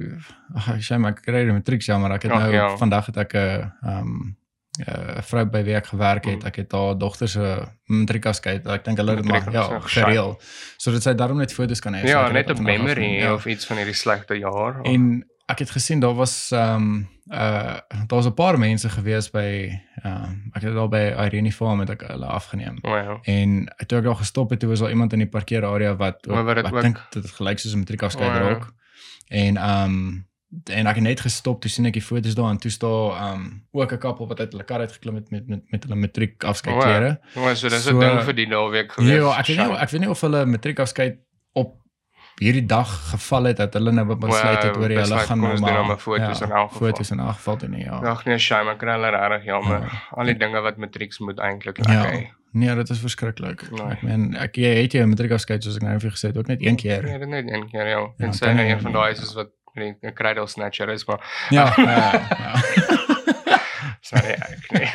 ag, 0.55 0.99
maar 0.99 1.11
ek 1.11 1.23
kry 1.23 1.45
die 1.45 1.53
matriek 1.53 1.83
ja, 1.83 1.99
maar 1.99 2.11
ek 2.13 2.23
het 2.23 2.33
nou 2.33 2.53
ja. 2.53 2.77
vandag 2.77 3.07
het 3.07 3.17
ek 3.17 3.33
'n 3.35 3.73
um 3.83 4.37
'n 4.79 5.23
vrou 5.23 5.45
by 5.45 5.63
wie 5.65 5.75
ek 5.75 5.87
gewerk 5.87 6.25
het. 6.25 6.41
Mm. 6.41 6.47
Ek 6.47 6.57
het 6.57 6.73
haar 6.73 6.99
dogter 6.99 7.29
se 7.29 7.69
matriekafskeid. 7.85 8.67
Ek 8.67 8.85
dink 8.85 8.97
hulle 8.99 9.11
het 9.17 9.23
dit 9.23 9.31
maar 9.31 9.53
ja, 9.53 9.63
so, 9.63 9.81
gereël. 9.81 10.41
Sodat 10.77 11.03
sy 11.03 11.15
daarom 11.15 11.37
net 11.39 11.53
foto's 11.53 11.81
kan 11.81 11.95
hê. 11.95 12.01
So 12.01 12.07
ja, 12.09 12.25
het 12.25 12.33
net 12.33 12.47
vandag 12.47 12.65
memory 12.77 13.17
ja. 13.21 13.33
of 13.35 13.47
iets 13.47 13.67
van 13.67 13.77
hierdie 13.77 13.95
slegte 13.95 14.35
jaar. 14.39 14.81
of- 14.81 14.87
En 14.87 15.27
ek 15.47 15.59
het 15.59 15.71
gesien 15.71 16.01
daar 16.01 16.15
was 16.15 16.51
ehm 16.53 16.75
um, 16.75 17.09
uh 17.33 17.79
daar 18.07 18.19
was 18.19 18.27
'n 18.27 18.35
paar 18.35 18.59
mense 18.59 18.89
gewees 18.89 19.31
by 19.31 19.71
ehm 20.03 20.23
um, 20.25 20.51
ek 20.55 20.63
het 20.63 20.75
daar 20.75 20.89
by 20.89 21.15
Irene 21.25 21.53
Farm 21.53 21.81
het 21.81 21.91
ek 21.91 22.01
hulle 22.07 22.27
afgeneem. 22.27 22.79
Wow. 22.83 23.19
En 23.23 23.67
toe 23.87 23.99
ek 23.99 24.05
daar 24.05 24.17
gestop 24.17 24.51
het, 24.51 24.61
toe 24.61 24.69
was 24.69 24.79
daar 24.81 24.91
iemand 24.91 25.13
in 25.13 25.19
die 25.19 25.29
parkeerarea 25.29 25.97
wat 25.97 26.27
Maar 26.27 26.45
wat 26.45 26.57
dit 26.57 26.67
ek 26.67 26.75
ook- 26.75 26.83
dink 26.83 27.01
dit 27.11 27.31
gelyk 27.31 27.59
soos 27.59 27.73
'n 27.75 27.79
matriekafskeid 27.79 28.31
O, 28.31 28.35
ja. 28.35 28.49
raak. 28.49 28.67
En 29.29 29.57
ehm 29.57 29.85
um, 29.85 30.27
en 30.71 30.87
ek 30.87 30.95
het 30.95 31.05
net 31.05 31.21
gestop 31.21 31.61
toe 31.61 31.71
sien 31.71 31.87
ek 31.87 31.93
die 31.99 32.03
foto's 32.03 32.35
daar 32.35 32.51
en 32.51 32.59
toe 32.59 32.71
staan 32.71 33.35
um, 33.35 33.67
ook 33.73 33.93
'n 33.93 33.99
koppel 33.99 34.27
wat 34.29 34.41
uit 34.41 34.53
hulle 34.53 34.65
kar 34.65 34.81
uitgeklim 34.81 35.15
het 35.15 35.31
met 35.31 35.47
met 35.49 35.63
met 35.71 35.83
hulle 35.83 35.97
matriekafskeidklere. 35.97 37.19
Maar 37.35 37.57
so 37.57 37.69
dis 37.69 37.87
'n 37.87 37.91
So- 37.91 38.01
ding 38.01 38.23
vir 38.23 38.35
die 38.35 38.47
naweek 38.47 38.93
gewees. 38.93 39.11
Ja, 39.11 39.39
ek 39.39 39.47
weet 39.47 39.57
nie 39.59 39.77
ek 39.77 39.91
weet 39.91 40.01
nie 40.01 40.11
of 40.11 40.21
hulle 40.21 40.45
matriekafskeid 40.47 41.19
op 41.53 41.75
hierdie 42.41 42.67
dag 42.67 43.11
geval 43.11 43.45
het 43.45 43.57
dat 43.57 43.73
hulle 43.75 43.93
nou 43.93 44.07
besluit 44.17 44.63
het 44.63 44.75
Wow, 44.77 44.83
oor 44.83 44.89
hulle 44.89 45.19
gaan 45.19 45.41
nou 45.41 45.59
maar 45.61 45.73
nou 45.87 45.97
foto's 45.99 46.41
in 46.41 46.51
elk 46.51 46.71
geval. 46.73 46.89
Foto's 46.89 47.11
in 47.11 47.19
elk 47.21 47.33
geval 47.35 47.57
doen 47.59 47.71
nie, 47.71 47.85
ja. 47.85 47.99
Ag 47.99 48.25
nee, 48.25 48.39
shame, 48.39 48.71
ek 48.71 48.81
hulle 48.81 49.11
regtig 49.11 49.45
jammer. 49.45 49.81
Ja. 49.81 50.03
Al 50.11 50.25
die 50.25 50.37
dinge 50.37 50.61
wat 50.61 50.77
matrieks 50.77 51.19
moet 51.19 51.39
eintlik 51.39 51.77
Ja. 51.87 52.03
lekker. 52.03 52.35
Nee, 52.53 52.75
dit 52.75 52.91
is 52.91 52.99
verskriklik. 52.99 53.71
Nee. 53.71 53.91
Ek 53.91 54.03
meen 54.03 54.35
ek 54.37 54.57
jy 54.57 54.83
het 54.83 54.93
jou 54.93 55.07
matriekafskeid 55.07 55.63
soos 55.65 55.77
ek 55.77 55.83
nou 55.83 55.99
vir 55.99 56.11
gesê 56.11 56.27
het 56.29 56.37
ook 56.37 56.47
net 56.47 56.63
een 56.63 56.77
keer. 56.77 57.03
Nee, 57.03 57.19
dit 57.19 57.29
net 57.29 57.49
een 57.53 57.69
keer, 57.71 57.87
ja. 57.87 57.99
Ja, 57.99 58.13
En 58.19 58.33
sy 58.33 58.45
nou 58.45 58.57
nie- 58.57 58.71
een 58.73 58.81
van 58.81 58.93
daai 58.93 59.13
is 59.13 59.35
wat 59.35 59.49
met 59.77 59.97
'n 60.03 60.13
kruidel 60.13 60.47
snatcher 60.47 60.89
is, 60.89 61.05
maar 61.07 61.21
Ja, 61.51 61.73
ja, 61.77 62.13
ja. 62.39 62.55
sorry 64.09 64.33
ek 64.33 64.71
nee. 64.71 64.91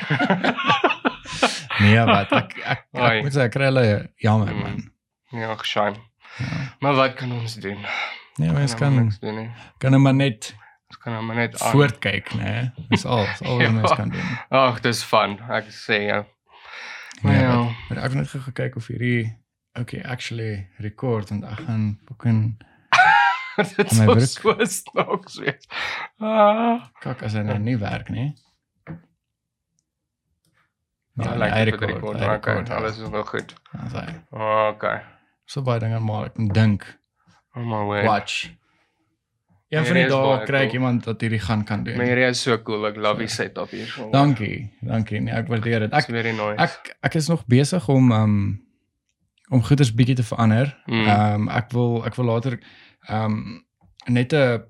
Nee, 1.79 2.05
wat 2.05 2.31
ek 2.31 2.53
ek, 2.63 2.85
Ai. 2.93 3.17
ek 3.17 3.23
moet 3.25 3.33
sê 3.35 3.45
ek 3.47 3.51
kry 3.55 3.67
hulle 3.69 3.85
jammer 4.21 4.51
Mm. 4.53 4.59
man. 4.61 4.91
Ja, 5.31 5.55
shame. 5.63 5.95
Ja. 6.37 6.45
Maar 6.79 6.93
wat 6.93 7.13
kan 7.13 7.31
ons 7.31 7.55
doen? 7.55 7.77
Nee, 8.37 8.47
Kan 8.53 8.67
kan 8.77 8.95
niks 9.03 9.19
doen 9.19 9.35
nie. 9.35 9.49
kan 9.77 10.01
maar 10.01 10.13
net 10.13 10.55
Ons 10.87 10.97
kan 10.99 11.25
maar 11.25 11.35
net 11.35 11.61
aan. 11.61 11.71
voortkyk, 11.71 12.33
né? 12.35 12.73
Dis 12.89 13.05
al, 13.05 13.25
dis 13.25 13.41
al 13.47 13.57
wat 13.57 13.65
Ja. 13.65 13.71
mens 13.71 13.93
kan 13.95 14.09
doen. 14.09 14.37
Ag, 14.49 14.79
dis 14.81 15.03
fun. 15.03 15.39
Ek 15.49 15.65
sê 15.71 16.01
ja. 16.07 16.25
Maar 17.21 17.33
Nee, 17.33 17.41
ja. 17.41 17.55
wat- 17.57 17.73
wat 17.89 17.97
ek 17.97 18.03
het 18.03 18.13
net 18.13 18.29
gekyk 18.29 18.75
of 18.75 18.87
hierdie 18.87 19.37
okay, 19.79 20.01
actually 20.01 20.67
record 20.77 21.29
en 21.31 21.43
ek 21.43 21.59
gaan 21.65 21.99
begin 22.07 22.57
Dit 23.77 23.91
my 23.97 24.15
is 24.17 24.33
so 24.33 24.55
snaaks 24.65 25.39
wees. 25.41 25.67
Ah. 26.19 26.87
kyk 27.03 27.23
as 27.27 27.33
hy 27.37 27.43
nou 27.47 27.57
nie 27.59 27.77
werk 27.81 28.09
nie. 28.13 28.31
Ja, 31.21 31.35
like 31.35 31.51
hy 31.53 31.65
vir 31.75 31.91
die 31.91 31.97
hy 31.99 32.29
Okay, 32.37 32.55
ja. 32.63 32.77
alles 32.77 32.97
is 33.01 33.09
nog 33.11 33.29
goed. 33.29 33.53
As 33.77 33.93
hy 33.93 34.07
Okay. 34.71 35.01
so 35.45 35.61
baie 35.61 35.79
dinge 35.83 35.99
maar 35.99 36.31
ek 36.31 36.39
dink. 36.55 36.85
Oh 37.55 37.63
my 37.67 37.83
word. 37.85 38.05
Watch. 38.07 38.49
Een 39.71 39.85
van 39.87 39.95
die 39.95 40.03
dit 40.03 40.11
dae 40.11 40.45
kry 40.47 40.61
ek 40.65 40.71
cool. 40.71 40.79
iemand 40.79 41.05
wat 41.07 41.21
hierdie 41.23 41.39
gaan 41.39 41.61
kan 41.67 41.83
doen. 41.83 41.95
Maar 41.99 42.09
hierdie 42.09 42.25
is 42.31 42.41
so 42.43 42.57
cool. 42.67 42.87
Ek 42.89 42.97
love 42.99 43.19
die 43.23 43.27
setup 43.31 43.71
hier. 43.71 43.87
so. 43.87 44.09
Dankie, 44.11 44.71
dankie. 44.83 45.21
Nee, 45.23 45.35
ek 45.35 45.47
waardeer 45.51 45.85
dit. 45.85 45.93
Ek 45.95 46.09
nice. 46.11 46.57
ek 46.59 46.95
ek 47.07 47.15
is 47.19 47.29
nog 47.31 47.45
besig 47.47 47.87
om 47.91 48.11
um 48.11 48.35
om 49.51 49.63
goeders 49.67 49.91
bietjie 49.95 50.15
te 50.15 50.23
verander. 50.23 50.71
Mm. 50.87 51.07
Ehm 51.07 51.49
ek 51.49 51.71
wil 51.75 52.03
ek 52.07 52.15
wil 52.19 52.25
later 52.31 52.59
ehm 53.09 53.61
net 54.07 54.33
'n 54.33 54.63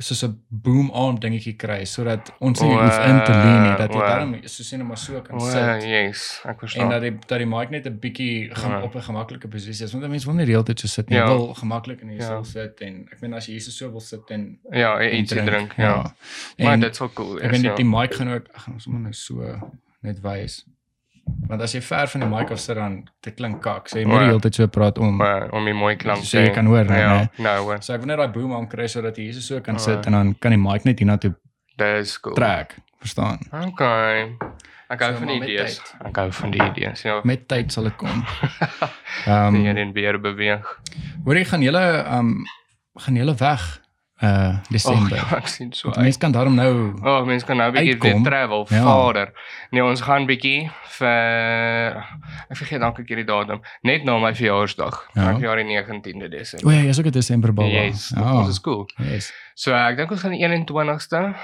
soos 0.00 0.22
'n 0.24 0.34
boom 0.48 0.90
arm 0.90 1.18
dingetjie 1.18 1.56
kry 1.56 1.84
sodat 1.84 2.30
ons 2.40 2.60
nie 2.60 2.70
hoef 2.70 2.98
in 2.98 3.18
te 3.24 3.32
lean 3.32 3.62
nie, 3.62 3.76
dat 3.76 3.90
jy 3.90 3.98
Wow. 3.98 4.06
daarom 4.08 4.34
so 4.46 4.62
sien 4.62 4.86
maar 4.86 4.96
so 4.98 5.20
kan 5.22 5.40
Oh, 5.40 5.50
sit. 5.50 5.82
yes, 5.88 6.40
ek 6.44 6.50
En 6.52 6.58
verstaan. 6.58 6.88
dat 6.90 7.00
die 7.02 7.18
dat 7.26 7.38
die 7.38 7.46
mic 7.46 7.70
net 7.70 7.86
'n 7.86 7.98
bietjie 7.98 8.54
gaan 8.54 8.70
Ja. 8.70 8.82
op 8.82 8.94
'n 8.94 9.00
gemaklike 9.02 9.48
posisie 9.48 9.84
is 9.84 9.92
want 9.92 10.08
mense 10.08 10.26
wil 10.26 10.34
nie 10.36 10.44
die 10.44 10.52
hele 10.54 10.64
tyd 10.64 10.80
so 10.80 10.86
sit 10.86 11.08
nie. 11.08 11.18
Ja. 11.18 11.26
Wil 11.26 11.54
gemaklik 11.54 12.00
in 12.00 12.08
die 12.08 12.16
Ja. 12.16 12.22
stoel 12.24 12.44
sit 12.44 12.80
en 12.80 13.08
ek 13.12 13.20
meen 13.20 13.34
as 13.34 13.46
jy 13.46 13.52
hier 13.52 13.60
so 13.60 13.90
wil 13.90 14.00
sit 14.00 14.30
en 14.30 14.58
ja, 14.70 14.98
en 15.00 15.16
ietsie 15.16 15.44
drink, 15.44 15.72
ja. 15.76 16.14
En 16.58 16.64
Maar 16.64 16.78
dit 16.80 16.96
sal 16.96 17.08
cool 17.12 17.40
ek 17.42 17.50
weet 17.50 17.62
ja. 17.62 17.74
die 17.74 17.84
mic 17.84 18.14
gaan 18.14 18.28
ook 18.32 18.46
ek 18.48 18.56
gaan 18.58 18.74
ons 18.74 18.86
moet 18.86 19.00
nou 19.00 19.12
so 19.12 19.58
net 20.02 20.20
wys. 20.20 20.64
Want 21.48 21.62
as 21.62 21.72
jy 21.72 21.80
ver 21.80 22.06
van 22.08 22.20
die 22.20 22.28
mic 22.28 22.50
af 22.50 22.58
sit 22.58 22.76
dan 22.76 23.08
dit 23.24 23.34
klink 23.36 23.62
kak. 23.62 23.88
So 23.88 23.98
jy 23.98 24.04
moet 24.04 24.14
Ja. 24.14 24.18
die 24.20 24.26
hele 24.28 24.40
tyd 24.40 24.54
so 24.54 24.66
praat 24.66 24.98
om 24.98 25.16
Maar 25.16 25.50
om 25.52 25.64
die 25.64 25.72
mooi 25.74 25.96
klank 25.96 26.24
So 26.24 26.38
jy 26.38 26.50
kan 26.50 26.66
hoor, 26.66 26.84
nee, 26.84 26.98
Ja, 27.00 27.16
nee. 27.16 27.28
nou, 27.38 27.62
hoor. 27.64 27.82
So 27.82 27.92
ek 27.94 28.00
wil 28.00 28.06
net 28.06 28.18
daai 28.18 28.32
boom 28.32 28.52
arm 28.52 28.66
kry 28.68 28.86
sodat 28.86 29.16
jy 29.16 29.22
hier 29.32 29.40
so 29.40 29.60
kan 29.60 29.74
Ah. 29.74 29.78
sit 29.78 30.06
en 30.06 30.12
dan 30.12 30.34
kan 30.38 30.50
die 30.52 30.58
mic 30.60 30.84
net 30.84 30.98
hiernatoe 30.98 31.34
Dit 31.76 32.00
is 32.00 32.18
cool. 32.20 32.34
trek, 32.34 32.76
verstaan? 33.00 33.38
Okay. 33.52 34.36
Ek 34.90 35.00
hou 35.00 35.12
So, 35.12 35.18
van 35.18 35.26
die 35.28 35.40
idees. 35.42 35.80
Ek 36.04 36.16
hou 36.16 36.30
van 36.32 36.50
die 36.50 36.62
idees. 36.62 37.02
Ja. 37.02 37.20
Met 37.24 37.48
tyd 37.48 37.72
sal 37.72 37.84
dit 37.84 37.96
kom. 37.96 38.24
Ehm 39.26 39.54
hier 39.54 39.76
en 39.76 39.92
weer 39.92 40.20
beweeg. 40.20 40.64
hoor 41.24 41.34
jy 41.36 41.44
gaan 41.44 41.62
julle 41.62 42.04
ehm 42.04 42.34
gaan 42.96 43.14
julle 43.16 43.34
weg 43.34 43.80
uh 44.22 44.28
Oh, 44.28 44.54
Desember. 44.70 45.16
ja, 45.20 45.36
ek 45.36 45.46
sien 45.48 45.72
so. 45.72 45.90
Mense 45.96 46.18
kan 46.18 46.32
daarom 46.32 46.54
nou 46.54 46.94
Oh, 47.04 47.24
mense 47.26 47.46
kan 47.46 47.56
nou 47.56 47.68
'n 47.70 47.74
bietjie 47.74 47.98
weer 48.02 48.22
travel. 48.24 48.66
Ja. 48.70 48.82
Vader. 48.82 49.32
Nee, 49.70 49.84
ons 49.84 50.00
gaan 50.00 50.26
bietjie 50.26 50.70
vir 50.98 52.02
ek 52.50 52.56
vergeet 52.56 52.80
elke 52.82 53.04
keer 53.04 53.16
die 53.22 53.24
datum. 53.28 53.60
Net 53.82 54.04
na 54.04 54.18
my 54.18 54.34
verjaarsdag. 54.34 54.98
Ja. 55.14 55.22
Ja. 55.22 55.30
Ek 55.36 55.40
jaar 55.40 55.56
die 55.56 55.64
19de 55.70 56.24
O 56.24 56.28
Desember. 56.28 56.72
ja, 56.72 56.80
jy's 56.82 56.98
ook 56.98 57.06
'n 57.06 57.10
Desember 57.12 57.52
baba. 57.52 57.68
Yes, 57.68 58.10
ja. 58.16 58.34
ons 58.34 58.48
is 58.48 58.60
cool. 58.60 58.86
Yes. 58.98 59.32
So 59.54 59.72
ek 59.74 59.96
dink 59.96 60.10
ons 60.10 60.20
gaan 60.20 60.32
die 60.34 60.42
21ste 60.42 61.34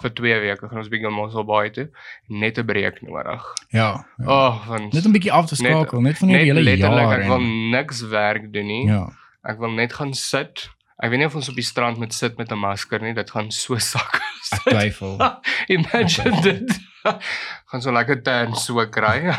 vir 0.00 0.10
2 0.14 0.40
weke 0.40 0.68
gaan 0.68 0.78
ons 0.78 0.88
bietjie 0.88 1.10
Mossel 1.10 1.44
Bay 1.44 1.70
toe. 1.70 1.88
Net 2.28 2.58
'n 2.58 2.64
breek 2.66 3.02
nodig. 3.02 3.42
Ja. 3.70 4.04
ja. 4.18 4.26
Oh, 4.26 4.66
van 4.66 4.88
Net 4.92 5.04
'n 5.06 5.12
bietjie 5.12 5.32
af 5.32 5.46
te 5.46 5.54
skakel, 5.56 6.00
net, 6.00 6.18
van 6.18 6.28
net 6.28 6.36
hierdie 6.42 6.54
hele 6.54 6.62
letterlik 6.62 7.08
jaar. 7.10 7.20
ek 7.20 7.26
wil 7.28 7.40
niks 7.70 8.02
werk 8.08 8.52
doen 8.52 8.66
nie. 8.66 8.86
Ja. 8.86 9.06
Ek 9.44 9.58
wil 9.58 9.70
net 9.70 9.92
gaan 9.92 10.14
sit. 10.14 10.70
Ek 10.98 11.10
weet 11.10 11.18
nie 11.18 11.26
of 11.26 11.34
ons 11.38 11.48
op 11.48 11.54
die 11.54 11.62
strand 11.64 11.98
moet 11.98 12.12
sit 12.14 12.36
met 12.38 12.50
'n 12.50 12.58
masker 12.58 13.00
nie. 13.00 13.14
Dit 13.14 13.30
gaan 13.30 13.50
so 13.50 13.78
sak. 13.78 14.20
Ek 14.52 14.60
twyfel. 14.72 15.16
Imagine 15.76 16.40
dit. 16.42 16.78
gaan 17.70 17.80
so 17.82 17.92
lekker 17.92 18.22
tan 18.22 18.54
so 18.56 18.86
kry. 18.86 19.22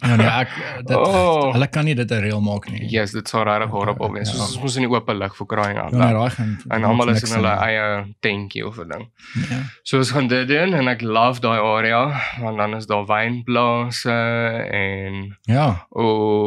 Ja 0.00 0.16
nee, 0.16 0.26
ek 0.26 0.48
dit 0.86 0.96
Oh. 0.96 1.52
hulle 1.52 1.66
kan 1.68 1.84
nie 1.84 1.94
dit 1.94 2.10
reël 2.10 2.40
maak 2.40 2.68
nie. 2.70 2.86
yes, 2.90 3.12
dit 3.12 3.28
sou 3.28 3.42
regtig 3.44 3.70
horrible 3.70 4.10
wees. 4.12 4.28
Ja. 4.30 4.34
Soos 4.36 4.46
ons 4.56 4.60
moes 4.62 4.76
in 4.76 4.82
die 4.86 4.90
oop 4.90 5.08
lig 5.08 5.34
vir 5.36 5.46
kraai 5.46 5.74
aan. 5.76 5.92
Ja, 5.92 5.98
nee, 5.98 6.12
raai 6.14 6.30
gaan. 6.30 6.56
en 6.70 6.84
almal 6.84 7.08
is 7.10 7.22
in 7.22 7.34
hulle 7.36 7.52
eie 7.66 8.14
tentjie 8.20 8.66
of 8.66 8.78
'n 8.78 8.88
ding. 8.88 9.04
Ja. 9.50 9.58
So 9.82 9.98
ons 9.98 10.10
gaan 10.10 10.28
dit 10.28 10.48
doen 10.48 10.74
en 10.74 10.88
ek 10.88 11.02
love 11.02 11.40
daai 11.40 11.58
area 11.60 12.20
want 12.40 12.56
dan 12.58 12.74
is 12.74 12.86
daar 12.86 13.06
wynplase 13.06 14.10
en 14.72 15.36
Ja. 15.46 15.86
o 15.90 16.02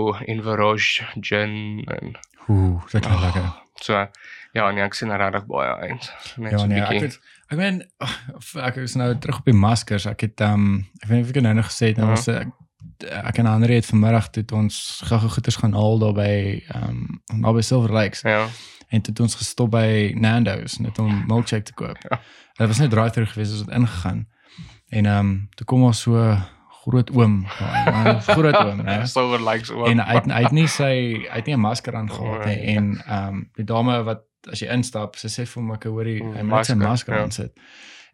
oh, 0.10 0.21
in 0.25 0.41
Varosh 0.43 1.01
gin 1.21 1.84
en 1.88 2.15
Ooh, 2.49 2.82
dit 2.91 3.01
klink 3.01 3.15
Oh, 3.17 3.21
lekker. 3.21 3.53
so 3.82 3.93
ja, 4.53 4.71
nee, 4.71 4.84
ek 4.84 4.93
sien 4.93 5.10
regtig 5.12 5.45
baie 5.45 5.75
uit. 5.75 6.12
Net 6.38 6.51
Ja 6.51 6.58
so 6.58 6.65
'n 6.65 6.69
nee, 6.69 6.82
ek 6.82 6.89
bietjie. 6.89 7.08
het 7.08 7.19
ek 7.49 7.58
meen 7.58 7.84
ag, 7.99 8.19
ek 8.56 8.75
is 8.75 8.95
nou 8.95 9.17
terug 9.17 9.38
op 9.39 9.45
die 9.45 9.53
maskers. 9.53 10.06
Ek 10.06 10.21
het 10.21 10.41
ehm 10.41 10.53
um, 10.53 10.88
ek 11.01 11.08
weet 11.10 11.17
nie 11.17 11.23
of 11.23 11.36
ek 11.36 11.41
nou 11.41 11.53
nog 11.53 11.65
gesê 11.71 11.88
het, 11.88 11.97
nou 11.97 12.10
was 12.10 12.27
ek 12.27 12.47
ek 13.10 13.38
en 13.38 13.45
Andre 13.45 13.73
het 13.73 13.86
vanmiddag 13.86 14.29
toe 14.29 14.43
ons 14.58 15.01
gou-gou 15.06 15.29
goeders 15.29 15.56
gaan 15.56 15.73
haal 15.73 15.99
daar 15.99 16.13
by 16.13 16.63
ehm 16.67 16.89
um, 16.89 17.21
naby 17.41 17.62
Silver 17.62 17.91
Lakes 17.91 18.21
Ja. 18.21 18.47
en 18.89 19.01
toe 19.01 19.13
het 19.13 19.19
ons 19.19 19.36
gestop 19.36 19.71
by 19.71 20.13
Nando's 20.15 20.77
net 20.79 20.99
om 20.99 21.23
milkshake 21.27 21.63
te 21.63 21.73
koop. 21.73 21.97
Ja. 22.10 22.19
Dit 22.58 22.67
was 22.67 22.77
net 22.77 22.89
drive-thru 22.91 23.25
geweest, 23.25 23.51
ons 23.51 23.60
het 23.62 23.69
ingegaan. 23.69 24.27
En 24.89 25.06
ehm 25.06 25.19
um, 25.19 25.47
toe 25.56 25.65
kom 25.65 25.84
ons 25.84 26.01
so 26.01 26.38
groot 26.84 27.10
oom, 27.15 27.46
daai 27.60 27.91
man, 27.91 28.22
groot 28.22 28.56
oom, 28.65 28.78
né? 28.88 29.06
Silver 29.08 29.39
likes 29.52 29.72
ook. 29.72 29.88
En 29.88 30.00
hy 30.00 30.13
het, 30.17 30.26
hy 30.32 30.41
het 30.43 30.52
nie 30.52 30.67
sy 30.67 30.93
hy 31.30 31.36
het 31.39 31.46
nie 31.48 31.56
'n 31.56 31.60
masker 31.60 31.96
aan 31.96 32.10
gehad 32.12 32.46
nie 32.46 32.56
Nee. 32.56 32.76
en 32.76 33.02
ehm 33.08 33.28
um, 33.28 33.50
die 33.56 33.65
dame 33.65 34.04
wat 34.04 34.22
as 34.52 34.60
jy 34.60 34.67
instap, 34.74 35.15
sy 35.15 35.28
sê 35.28 35.46
vir 35.48 35.63
my 35.63 35.74
ek 35.76 35.84
hoor 35.88 36.06
hy 36.06 36.19
Mm, 36.22 36.34
hy 36.36 36.41
moet 36.43 36.65
sy 36.65 36.74
masker, 36.76 37.13
ja. 37.15 37.22
aan 37.24 37.32
sit. 37.32 37.52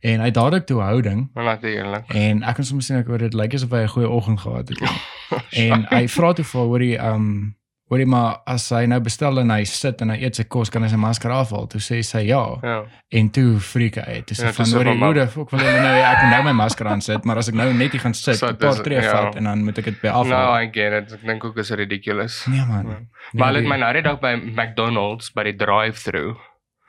En 0.01 0.21
hy 0.21 0.29
dadelik 0.32 0.65
toe 0.65 0.82
houding 0.82 1.29
natuurlik. 1.36 2.03
en 2.13 2.43
ek 2.43 2.55
kan 2.55 2.65
soms 2.65 2.86
sien 2.86 2.97
ek 2.97 3.08
hoor 3.08 3.17
dit 3.17 3.34
lyk 3.34 3.53
asof 3.53 3.69
hy 3.71 3.82
'n 3.84 3.88
goeie 3.88 4.10
oggend 4.10 4.39
gehad 4.39 4.69
het. 4.69 4.79
en 5.63 5.86
hy 5.89 6.08
vra 6.08 6.34
toe 6.34 6.45
vir 6.45 6.62
hoor 6.62 6.79
hy 6.79 6.93
ehm 6.95 7.15
um, 7.15 7.55
hoor 7.89 7.99
hy 7.99 8.06
maar 8.06 8.41
as 8.45 8.69
hy 8.69 8.86
nou 8.86 8.99
bestel 9.02 9.39
en 9.39 9.49
hy 9.49 9.63
sit 9.65 10.02
en 10.02 10.10
hy 10.13 10.17
eet 10.21 10.36
sy 10.36 10.43
kos 10.43 10.69
kan 10.69 10.84
hy 10.84 10.89
sy 10.89 10.95
masker 11.02 11.32
afhaal. 11.32 11.67
Toe 11.67 11.82
sê 11.82 12.04
sy 12.06 12.19
ja. 12.28 12.43
Ja. 12.63 12.84
En 13.12 13.30
toe 13.34 13.60
freak 13.60 13.95
hy 13.95 14.02
uit. 14.19 14.25
Toe 14.28 14.36
sê 14.38 14.45
Ja, 14.45 14.52
van 14.52 14.65
sê 14.65 14.73
hoor 14.75 14.84
van, 14.86 14.93
jy 14.93 14.99
maar- 14.99 15.13
hoe 15.13 15.19
die 15.19 15.28
fuck 15.28 15.49
wil 15.52 15.60
jy 15.60 15.80
nou 15.82 15.95
ek 16.04 16.21
nou 16.30 16.43
my 16.43 16.52
masker 16.52 16.88
aan 16.88 17.02
sit, 17.02 17.25
maar 17.25 17.38
as 17.38 17.47
ek 17.49 17.56
nou 17.56 17.73
net 17.73 17.91
hier 17.91 18.02
gaan 18.02 18.13
sit, 18.13 18.36
So, 18.38 18.47
'n 18.47 18.58
paar 18.58 18.84
tree 18.84 19.02
ja. 19.02 19.12
vat 19.12 19.36
en 19.36 19.43
dan 19.43 19.63
moet 19.63 19.78
ek 19.80 19.86
dit 19.86 20.02
by 20.02 20.08
afhaal. 20.08 20.62
I 20.63 20.69
get 20.71 20.93
it. 20.93 21.13
Ek 21.13 21.25
dink 21.25 21.43
ook 21.43 21.58
is 21.58 21.69
ridiculous. 21.71 22.45
Nee 22.47 22.65
man. 22.65 22.86
Ja. 22.88 22.93
Nee, 22.99 23.08
Maar 23.34 23.47
hulle 23.47 23.58
het 23.58 23.63
die- 23.65 23.69
my 23.73 23.78
nou 23.78 23.93
die 23.93 24.02
dag 24.02 24.19
by 24.19 24.36
McDonald's 24.36 25.32
by 25.34 25.43
die 25.43 25.56
drive-through 25.56 26.38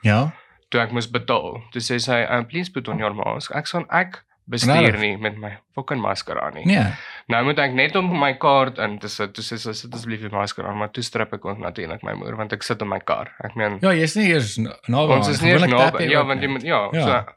Ja. 0.03 0.31
toe 0.69 0.81
ek 0.81 0.91
moes 0.91 1.07
betaal. 1.11 1.61
Toe 1.71 1.81
sê 1.81 1.99
sy, 1.99 2.21
uh, 2.29 2.43
"Please 2.47 2.71
put 2.71 2.87
on 2.87 2.97
your 2.99 3.13
mask." 3.13 3.51
Ek 3.55 3.65
sê 3.67 3.83
ek 3.89 4.23
bestuur 4.49 4.99
nie 4.99 5.17
met 5.17 5.37
my 5.37 5.57
fucking 5.75 6.01
masker 6.01 6.39
aan 6.41 6.53
nie. 6.55 6.65
Nee. 6.65 6.87
Nou 7.31 7.41
moet 7.47 7.59
ek 7.63 7.73
net 7.77 7.95
om 7.95 8.09
my 8.19 8.33
kaart 8.41 8.79
in 8.83 8.97
te 8.99 9.07
sit. 9.11 9.33
Toe 9.37 9.43
sê 9.45 9.57
sy, 9.61 9.71
"Sit 9.73 9.93
asseblief 9.95 10.21
die 10.25 10.29
masker 10.33 10.65
aan," 10.67 10.77
maar 10.77 10.91
toe 10.91 11.03
strip 11.03 11.33
ek 11.33 11.45
ook 11.45 11.59
natuurlik 11.59 12.03
my 12.03 12.13
moer 12.13 12.35
want 12.35 12.53
ek 12.53 12.63
sit 12.63 12.81
in 12.81 12.89
my 12.89 12.99
kar. 12.99 13.31
Ek 13.43 13.55
meen 13.55 13.79
Ja, 13.81 13.91
jy's 13.93 14.15
nie 14.15 14.31
eers 14.33 14.57
na- 14.57 14.75
naby. 14.87 15.13
ons 15.17 15.27
is 15.29 15.41
nie 15.41 15.57
tap 15.57 15.69
naby. 15.69 16.09
Ja, 16.09 16.23
want 16.23 16.41
jy 16.41 16.47
moet 16.49 16.63
ja, 16.63 16.89
Ja. 16.93 17.01
so 17.05 17.33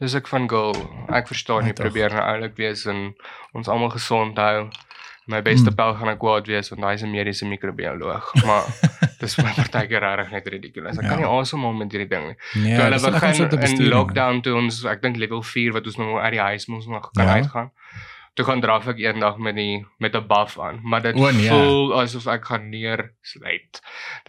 dis 0.00 0.14
ek 0.14 0.26
van 0.28 0.48
girl. 0.48 0.74
Ek 1.10 1.26
verstaan 1.26 1.64
jy 1.66 1.72
probeer 1.72 2.10
nou 2.10 2.20
oulik 2.22 2.56
wees 2.56 2.86
en 2.86 3.14
ons 3.54 3.68
almal 3.68 3.90
gesond 3.90 4.36
hou. 4.36 4.68
My 5.28 5.42
beste 5.42 5.70
Mm. 5.70 5.76
pel 5.76 5.94
gaan 5.94 6.08
ek 6.08 6.18
kwaad 6.18 6.46
wees 6.46 6.70
want 6.70 6.82
hy 6.84 6.92
is 6.94 7.02
'n 7.02 7.10
mediese 7.10 7.44
microbioloog, 7.44 8.34
maar 8.46 8.62
Dis 9.20 9.36
my 9.38 9.50
partykeer 9.50 10.00
regtig 10.00 10.30
net 10.30 10.46
ridiculous. 10.48 10.96
Ek 10.96 11.02
Ja. 11.02 11.08
kan 11.08 11.18
nie 11.18 11.26
asemhaal 11.26 11.72
met 11.72 11.90
hierdie 11.90 12.08
ding 12.08 12.26
nie. 12.28 12.36
Nee, 12.62 12.76
Toe 12.76 12.84
hulle 12.84 13.10
begin 13.10 13.78
in 13.80 13.88
lockdown 13.90 14.40
toe 14.42 14.54
ons 14.54 14.84
ek 14.84 15.02
dink 15.02 15.16
level 15.16 15.42
4 15.42 15.72
wat 15.72 15.84
ons 15.86 15.96
nou 15.98 16.18
uit 16.20 16.30
die 16.32 16.40
huis 16.40 16.66
moes 16.68 16.86
nog 16.86 17.10
kan 17.12 17.26
Ja. 17.26 17.34
uitgaan. 17.34 17.70
Toe 18.38 18.46
gaan 18.46 18.60
draf 18.62 18.84
ek 18.86 19.00
eendag 19.02 19.40
met 19.42 19.56
die 19.58 19.80
met 19.98 20.14
'n 20.14 20.26
buff 20.30 20.60
aan, 20.62 20.76
maar 20.86 21.02
dit 21.02 21.16
O, 21.18 21.30
nee. 21.34 21.48
voel 21.50 22.00
asof 22.00 22.26
ek 22.30 22.44
gaan 22.46 22.68
neersluit. 22.70 23.80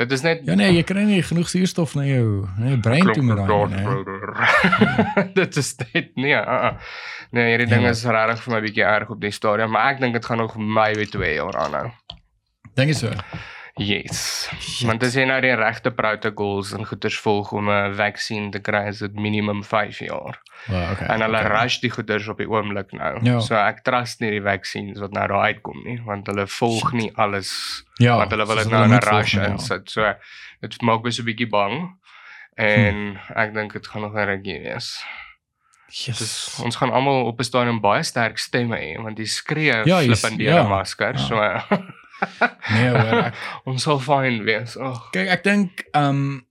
Dit 0.01 0.11
is 0.11 0.21
net 0.25 0.41
Ja 0.49 0.55
nee, 0.55 0.71
jy 0.73 0.83
kry 0.83 1.03
nie 1.05 1.21
genoeg 1.21 1.49
suurstof 1.49 1.93
na 1.95 2.05
jou, 2.07 2.47
na 2.57 2.71
jou 2.73 2.79
brein 2.81 3.05
toe 3.13 3.21
met 3.23 3.37
daai 3.37 3.67
nee. 3.69 5.29
Dit 5.39 5.57
is 5.61 5.75
net 5.93 6.09
nee. 6.15 6.33
Uh 6.33 6.41
-uh. 6.41 6.73
Nee, 7.31 7.49
hierdie 7.53 7.67
ding 7.69 7.81
Ja. 7.85 7.89
is 7.89 8.03
regtig 8.05 8.43
vir 8.43 8.53
my 8.53 8.61
bietjie 8.65 8.83
erg 8.83 9.09
op 9.09 9.21
die 9.21 9.31
stadium, 9.31 9.69
maar 9.71 9.93
ek 9.93 9.99
dink 9.99 10.13
dit 10.13 10.25
gaan 10.25 10.37
nog 10.37 10.57
my 10.57 10.93
weer 10.93 11.09
2 11.09 11.33
jaar 11.33 11.55
aanhou. 11.57 11.91
Dink 12.73 12.87
jy 12.89 12.93
so? 12.95 13.13
Yes. 13.79 14.49
Want 14.83 15.03
as 15.07 15.13
jy 15.15 15.23
nou 15.25 15.37
die 15.41 15.53
regte 15.55 15.91
protocols 15.95 16.73
en 16.75 16.83
goeders 16.85 17.15
volg 17.23 17.51
om 17.55 17.69
'n 17.71 17.93
vaksin 17.95 18.49
te 18.51 18.59
kry, 18.59 18.87
is 18.89 18.99
dit 18.99 19.13
minimum 19.15 19.63
5 19.63 19.99
jaar. 19.99 20.39
Well, 20.67 20.91
okay. 20.91 21.07
En 21.07 21.21
hulle 21.21 21.39
okay. 21.39 21.61
rush 21.63 21.77
die 21.79 21.89
goeders 21.89 22.27
op 22.27 22.37
die 22.37 22.49
oomblik 22.49 22.91
nou. 22.91 23.19
Ja. 23.23 23.39
So 23.39 23.55
ek 23.55 23.83
trust 23.83 24.19
nie 24.19 24.31
die 24.31 24.41
vaksines 24.43 24.99
wat 24.99 25.11
nou 25.13 25.27
daar 25.27 25.45
uitkom 25.47 25.79
nie, 25.85 26.01
want 26.05 26.27
hulle 26.27 26.47
volg 26.47 26.91
nie 26.93 27.11
alles 27.15 27.83
Ja, 27.99 28.17
want 28.17 28.31
hulle 28.31 28.45
wil 28.45 28.55
dit 28.55 28.69
nou 28.69 28.83
in 28.83 28.89
'n 28.93 28.99
rush 28.99 29.33
volg, 29.35 29.45
ja. 29.45 29.51
insit. 29.51 29.89
So 29.91 30.13
dit 30.61 30.81
maak 30.81 31.03
my 31.03 31.11
so 31.11 31.21
'n 31.21 31.25
bietjie 31.25 31.49
bang. 31.49 31.95
En 32.57 33.17
ek 33.35 33.53
dink 33.53 33.73
dit 33.73 33.87
gaan 33.87 34.01
nog 34.01 34.13
'n 34.13 34.25
rukkie 34.25 34.59
wees. 34.59 35.03
Yes. 35.87 36.17
Dus 36.19 36.59
ons 36.63 36.75
gaan 36.75 36.91
almal 36.91 37.25
op 37.25 37.39
'n 37.39 37.43
stadium 37.43 37.79
baie 37.81 38.03
sterk 38.03 38.37
stemme 38.37 38.75
hê 38.77 39.01
want 39.01 39.15
die 39.17 39.25
skree 39.25 39.85
Ja, 39.85 40.01
jy 40.01 40.13
s- 40.13 40.19
flip 40.19 40.31
in 40.31 40.37
die 40.37 40.47
ja. 40.47 40.67
masker. 40.67 41.13
Ja. 41.13 41.17
So 41.17 41.35
Nee, 42.73 42.89
hoor, 42.89 43.23
ek 43.25 43.33
ons 43.69 43.83
sal 43.83 43.99
fyn 43.99 44.43
wees. 44.45 44.77
Ag. 44.77 45.09
kyk 45.11 45.27
ek 45.29 45.43
dink 45.43 45.83
ehm 45.93 46.09
um, 46.09 46.45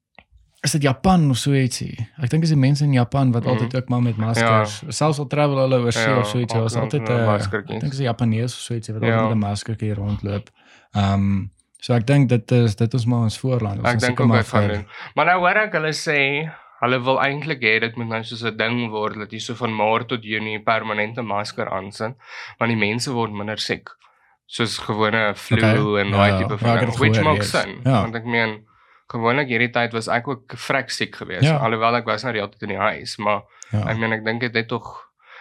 is 0.64 0.72
dit 0.72 0.82
Japan 0.82 1.30
of 1.30 1.38
so 1.38 1.52
ietsie. 1.54 1.94
Ek 2.20 2.30
dink 2.30 2.42
is 2.42 2.50
die 2.50 2.58
mense 2.58 2.82
in 2.84 2.92
Japan 2.92 3.30
wat 3.32 3.44
Mhm. 3.44 3.50
altyd 3.52 3.74
ook 3.76 3.88
maar 3.88 4.02
met 4.02 4.16
maskers, 4.16 4.82
selfs 4.88 5.18
al 5.22 5.26
travel 5.30 5.56
hulle 5.62 5.78
oor 5.84 5.92
see 5.92 6.02
Ja, 6.10 6.18
of 6.18 6.26
so 6.26 6.38
ietsie, 6.38 6.60
was 6.60 6.74
altyd 6.76 7.08
'n 7.08 7.24
maskertjie. 7.26 7.76
ek 7.76 7.80
dink 7.80 7.92
is 7.92 8.00
'n 8.00 8.08
Japanees 8.10 8.52
of 8.54 8.60
so 8.60 8.74
ietsie 8.74 8.94
wat 8.94 9.02
Ja. 9.02 9.08
altyd 9.14 9.28
met 9.28 9.36
'n 9.36 9.46
maskertjie 9.50 9.94
rondloop. 9.94 10.50
Ehm 10.94 11.14
um, 11.14 11.50
so 11.80 11.94
ek 11.94 12.06
dink 12.06 12.28
dit 12.28 12.52
is 12.52 12.74
dit 12.76 12.94
is 12.94 13.06
maar 13.06 13.20
ons 13.30 13.38
voorland. 13.38 13.78
Ons 13.78 13.88
Ek 13.88 13.96
is 13.96 14.02
dink 14.02 14.20
ook 14.20 14.34
ek 14.34 14.46
gaan 14.46 14.68
doen. 14.68 14.86
Maar 15.14 15.26
nou 15.26 15.38
hoor 15.38 15.56
ek 15.56 15.72
hulle 15.72 15.92
sê 15.94 16.50
hulle 16.80 16.98
wil 17.04 17.18
eintlik 17.18 17.60
hê 17.62 17.80
dit 17.80 17.96
moet 17.96 18.08
nou 18.08 18.22
soos 18.24 18.42
'n 18.44 18.56
ding 18.56 18.90
word 18.90 19.14
dat 19.18 19.30
jy 19.32 19.38
so 19.38 19.54
van 19.54 19.70
Maart 19.74 20.08
tot 20.08 20.24
Junie 20.24 20.58
permanente 20.58 21.22
masker 21.22 21.68
aansit, 21.70 22.14
want 22.58 22.70
die 22.70 22.76
mense 22.76 23.10
word 23.12 23.32
minder 23.32 23.58
siek. 23.58 23.88
Soos 24.48 24.78
gewone 24.80 25.34
flu 25.36 25.58
Okay, 25.60 26.00
en 26.00 26.10
daai 26.14 26.30
ja, 26.30 26.38
tipe 26.40 26.56
ja, 26.56 26.58
van 26.62 26.78
ding. 26.78 26.90
dit 26.90 26.98
Which 27.02 27.18
gehoor, 27.18 27.32
makes 27.34 27.50
yes. 27.52 27.62
sin. 27.62 27.80
Ja. 27.84 27.98
Want 28.06 28.14
ek 28.16 28.24
meen 28.24 28.54
gewoonlik 29.12 29.48
hierdie 29.52 29.70
tyd 29.72 29.92
was 29.96 30.08
ek 30.08 30.28
ook 30.28 30.54
vrek 30.56 30.90
siek 30.92 31.14
geweest. 31.20 31.44
Ja. 31.44 31.58
Alhoewel 31.64 31.96
ek 32.00 32.08
was 32.08 32.24
nou 32.24 32.32
die 32.32 32.40
hele 32.40 32.52
tyd 32.52 32.62
in 32.68 32.68
die 32.76 32.80
huis, 32.80 33.16
maar 33.20 33.42
Ja. 33.72 33.82
ek 33.92 33.98
meen 34.00 34.12
ek 34.16 34.24
dink 34.24 34.40
dit 34.40 34.54
het 34.56 34.68
tog 34.68 34.88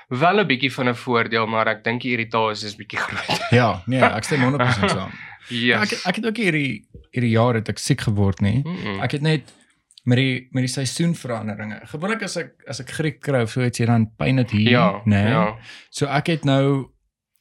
wel 0.10 0.40
'n 0.44 0.48
bietjie 0.48 0.72
van 0.74 0.90
'n 0.90 0.96
voordeel, 0.96 1.48
maar 1.48 1.68
ek 1.68 1.84
dink 1.84 2.02
die 2.02 2.12
irritasie 2.18 2.68
is 2.68 2.76
bietjie 2.76 3.00
groot. 3.06 3.42
Ja, 3.52 3.82
nee, 3.88 4.00
ek 4.04 4.24
stem 4.24 4.42
100% 4.44 4.90
saam. 4.92 5.12
Ja, 5.50 5.80
Yes. 5.80 5.92
ek 5.94 6.08
ek 6.08 6.16
het 6.16 6.26
ook 6.26 6.38
hierdie 6.38 6.84
hierdie 7.12 7.32
jaar 7.32 7.54
het 7.56 7.70
ek 7.70 7.78
siek 7.80 8.02
geword 8.02 8.42
nie. 8.42 8.62
Mm 8.66 8.76
-mm. 8.76 9.00
Ek 9.04 9.12
het 9.12 9.22
net 9.22 9.54
met 10.04 10.18
die 10.18 10.48
met 10.52 10.64
die 10.64 10.72
seisoenveranderinge. 10.74 11.80
Gewoonlik 11.88 12.24
as 12.24 12.36
ek 12.38 12.52
as 12.68 12.80
ek 12.80 12.90
griep 12.92 13.20
kry 13.22 13.42
of 13.44 13.50
so 13.52 13.62
iets 13.64 13.78
hier 13.78 13.88
dan 13.88 14.12
pyn 14.18 14.36
dit 14.36 14.52
hier, 14.52 14.70
ja, 14.72 15.02
nê. 15.06 15.28
ja. 15.30 15.56
So 15.90 16.06
ek 16.06 16.28
het 16.28 16.44
nou 16.46 16.90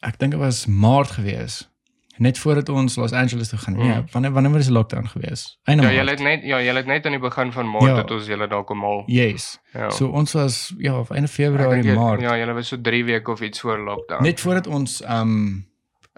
ek 0.01 0.19
dink 0.19 0.33
dit 0.33 0.41
was 0.41 0.67
Maart 0.67 1.11
gewees. 1.11 1.71
Net 2.19 2.39
voordat 2.39 2.69
ons 2.69 2.97
Los 2.97 3.13
Angeles 3.13 3.49
toe 3.49 3.59
gaan. 3.59 3.77
Nee, 3.77 3.93
Mm. 3.93 4.05
wanneer 4.11 4.33
wanneer 4.33 4.53
was 4.53 4.65
die 4.65 4.73
lockdown 4.73 5.07
gewees? 5.07 5.59
Einde 5.65 5.83
Ja, 5.83 5.91
jy 5.91 6.11
het 6.11 6.21
net 6.21 6.43
ja, 6.45 6.59
jy 6.61 6.75
het 6.75 6.87
net 6.87 7.05
aan 7.07 7.13
die 7.13 7.21
begin 7.21 7.53
van 7.53 7.71
Maart 7.71 7.85
Ja. 7.85 7.95
dat 7.95 8.11
ons 8.11 8.27
julle 8.27 8.49
daar 8.49 8.65
kom 8.65 8.81
haal. 8.83 9.03
Yes. 9.07 9.59
Ja. 9.73 9.91
So 9.91 10.09
ons 10.09 10.33
was 10.33 10.75
ja, 10.79 10.99
of 10.99 11.11
einde 11.11 11.29
Februarie, 11.29 11.83
jy- 11.85 11.95
Maart. 11.95 12.21
Ja, 12.21 12.37
julle 12.37 12.53
was 12.55 12.69
so 12.69 12.81
3 12.81 13.05
weke 13.05 13.31
of 13.31 13.41
iets 13.41 13.61
voor 13.61 13.79
lockdown. 13.79 14.23
Net 14.23 14.41
voordat 14.41 14.67
ons 14.67 15.03
um 15.09 15.67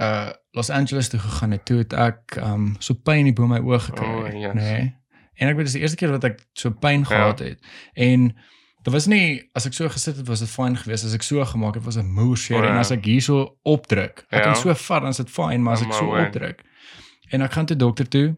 uh 0.01 0.29
Los 0.53 0.71
Angeles 0.71 1.09
toe 1.09 1.19
gegaan 1.21 1.51
het, 1.51 1.65
toe 1.65 1.79
het 1.79 1.93
ek 1.93 2.37
um 2.37 2.77
so 2.79 2.95
pyn 2.95 3.25
hier 3.25 3.33
bo 3.35 3.47
my 3.47 3.59
oog 3.59 3.85
gekry, 3.85 4.07
O, 4.07 4.27
yes. 4.27 4.55
nê. 4.55 4.95
En 5.35 5.49
ek 5.49 5.57
weet 5.57 5.65
dis 5.65 5.73
die 5.73 5.81
eerste 5.83 5.97
keer 5.97 6.11
wat 6.11 6.25
ek 6.25 6.41
so 6.53 6.71
pyn 6.71 6.99
Ja. 7.01 7.05
gehad 7.07 7.39
het. 7.39 7.59
En 7.95 8.37
dit 8.89 8.93
was 8.97 9.07
nie 9.11 9.43
as 9.59 9.67
ek 9.69 9.75
so 9.77 9.89
gesit 9.93 10.17
het 10.17 10.27
was 10.29 10.41
dit 10.45 10.49
fyn 10.51 10.77
geweest 10.81 11.05
as 11.05 11.15
ek 11.15 11.23
so 11.27 11.45
gemaak 11.45 11.75
het 11.79 11.85
was 11.85 11.97
'n 12.01 12.09
moer 12.13 12.37
seer 12.37 12.59
O, 12.61 12.65
ja. 12.65 12.71
en 12.73 12.79
as 12.79 12.91
ek 12.95 13.05
hierso 13.05 13.57
opdruk. 13.65 14.25
Ek 14.31 14.39
Ja. 14.45 14.53
kan 14.53 14.57
so 14.57 14.75
vat 14.75 15.03
dan 15.03 15.11
is 15.11 15.17
dit 15.21 15.31
fyn, 15.31 15.63
maar 15.63 15.75
as 15.75 15.83
Oh, 15.83 15.89
ek 15.89 15.93
so 15.95 16.07
opdruk. 16.17 16.63
En 17.31 17.43
ek 17.43 17.53
gaan 17.53 17.67
toe 17.67 17.77
dokter 17.77 18.09
toe. 18.09 18.37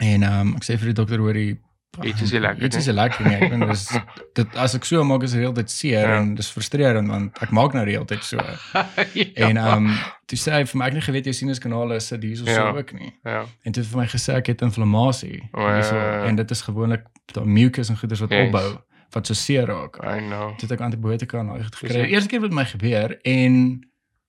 En 0.00 0.22
um 0.22 0.54
ek 0.56 0.64
sê 0.64 0.76
vir 0.78 0.92
die 0.92 0.98
dokter 1.00 1.18
hoor 1.18 1.32
die 1.34 1.56
Iets 2.04 2.20
is 2.22 2.32
lekker 2.32 2.62
Iets 2.64 2.76
is 2.76 2.86
lekker 2.86 3.24
nie. 3.26 3.34
Ek 3.36 3.50
bedoel 3.50 3.68
dis 3.72 3.88
dit 4.38 4.56
as 4.56 4.74
ek 4.76 4.84
so 4.84 5.02
maak 5.04 5.22
is 5.26 5.32
dit 5.32 5.40
heeltyd 5.40 5.70
seer 5.72 6.06
Ja. 6.08 6.18
en 6.20 6.34
dis 6.34 6.50
frustrerend 6.50 7.08
want 7.08 7.38
ek 7.42 7.50
maak 7.50 7.72
nou 7.74 7.84
die 7.84 7.94
hele 7.96 8.04
tyd 8.06 8.22
so. 8.24 8.36
ja. 9.14 9.48
En 9.48 9.56
um 9.56 9.88
toe 10.28 10.38
sê 10.38 10.52
hy 10.52 10.64
vir 10.68 10.78
my 10.78 10.86
ek 10.86 10.92
nie 10.92 11.00
geweet 11.02 11.24
jou 11.24 11.32
sinuskanale 11.34 11.98
sit 12.00 12.22
hierso 12.22 12.44
so 12.44 12.50
Ja. 12.52 12.70
ook 12.76 12.92
nie. 12.92 13.12
ja. 13.24 13.46
En 13.64 13.72
toe 13.72 13.82
vir 13.82 13.98
my 14.00 14.06
gesê 14.06 14.34
ek 14.36 14.46
het 14.52 14.62
inflammasie 14.62 15.48
O, 15.54 15.60
ja, 15.60 15.78
ja, 15.78 15.94
ja. 15.94 16.24
en 16.28 16.36
dit 16.36 16.50
is 16.50 16.62
gewoonlik 16.62 17.02
daai 17.34 17.46
mucus 17.46 17.88
en 17.90 17.96
goeders 17.96 18.20
wat 18.20 18.30
Yes. 18.30 18.46
opbou 18.46 18.78
wat 19.14 19.26
so 19.26 19.34
seer 19.34 19.66
raak. 19.66 19.96
I 20.04 20.18
know. 20.18 20.52
Toe 20.58 20.68
het 20.68 20.76
ek 20.78 20.84
antibiotika 20.84 21.42
goed 21.42 21.76
gekry. 21.76 22.04
Eerste 22.12 22.28
keer 22.28 22.40
wat 22.44 22.54
my 22.56 22.64
gebeur 22.64 23.16
en 23.22 23.80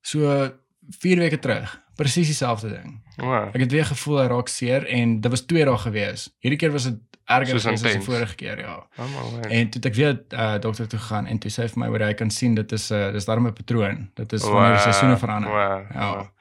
so 0.01 0.49
4 0.99 1.17
weke 1.19 1.39
terug, 1.39 1.75
presies 1.99 2.31
dieselfde 2.31 2.69
ding. 2.77 2.95
Wow. 3.19 3.49
Ek 3.51 3.65
het 3.65 3.71
weer 3.75 3.85
gevoel 3.91 4.21
hy 4.23 4.27
raak 4.31 4.49
seer 4.51 4.87
en 4.87 5.19
dit 5.21 5.31
was 5.35 5.45
2 5.49 5.65
dae 5.67 5.77
gewees. 5.83 6.29
Hierdie 6.43 6.59
keer 6.61 6.71
was 6.75 6.87
dit 6.87 6.97
erger 7.29 7.55
as 7.59 7.63
die 7.67 7.71
intens. 7.75 8.05
vorige 8.07 8.35
keer, 8.39 8.59
ja. 8.63 8.75
Oh. 8.97 9.35
En 9.53 9.69
toe 9.69 9.77
het 9.81 9.85
ek 9.85 9.95
weer 9.99 10.15
uh, 10.33 10.55
dokter 10.63 10.87
toe 10.89 10.97
gegaan 10.99 11.27
en 11.29 11.37
toe 11.43 11.51
sê 11.53 11.61
hy 11.61 11.67
vir 11.75 11.81
my 11.83 11.89
hoor 11.91 12.05
hy 12.07 12.13
kan 12.17 12.31
sien 12.33 12.55
dit 12.57 12.71
is 12.73 12.87
'n 12.89 12.95
uh, 12.97 13.11
dis 13.13 13.25
daarom 13.27 13.47
'n 13.47 13.53
patroon. 13.53 14.09
Dit 14.17 14.33
is 14.33 14.43
wanneer 14.47 14.79
die 14.79 14.85
seisoene 14.87 15.17
verander. 15.17 15.49
Wow. 15.51 15.83
Ja. 15.93 16.31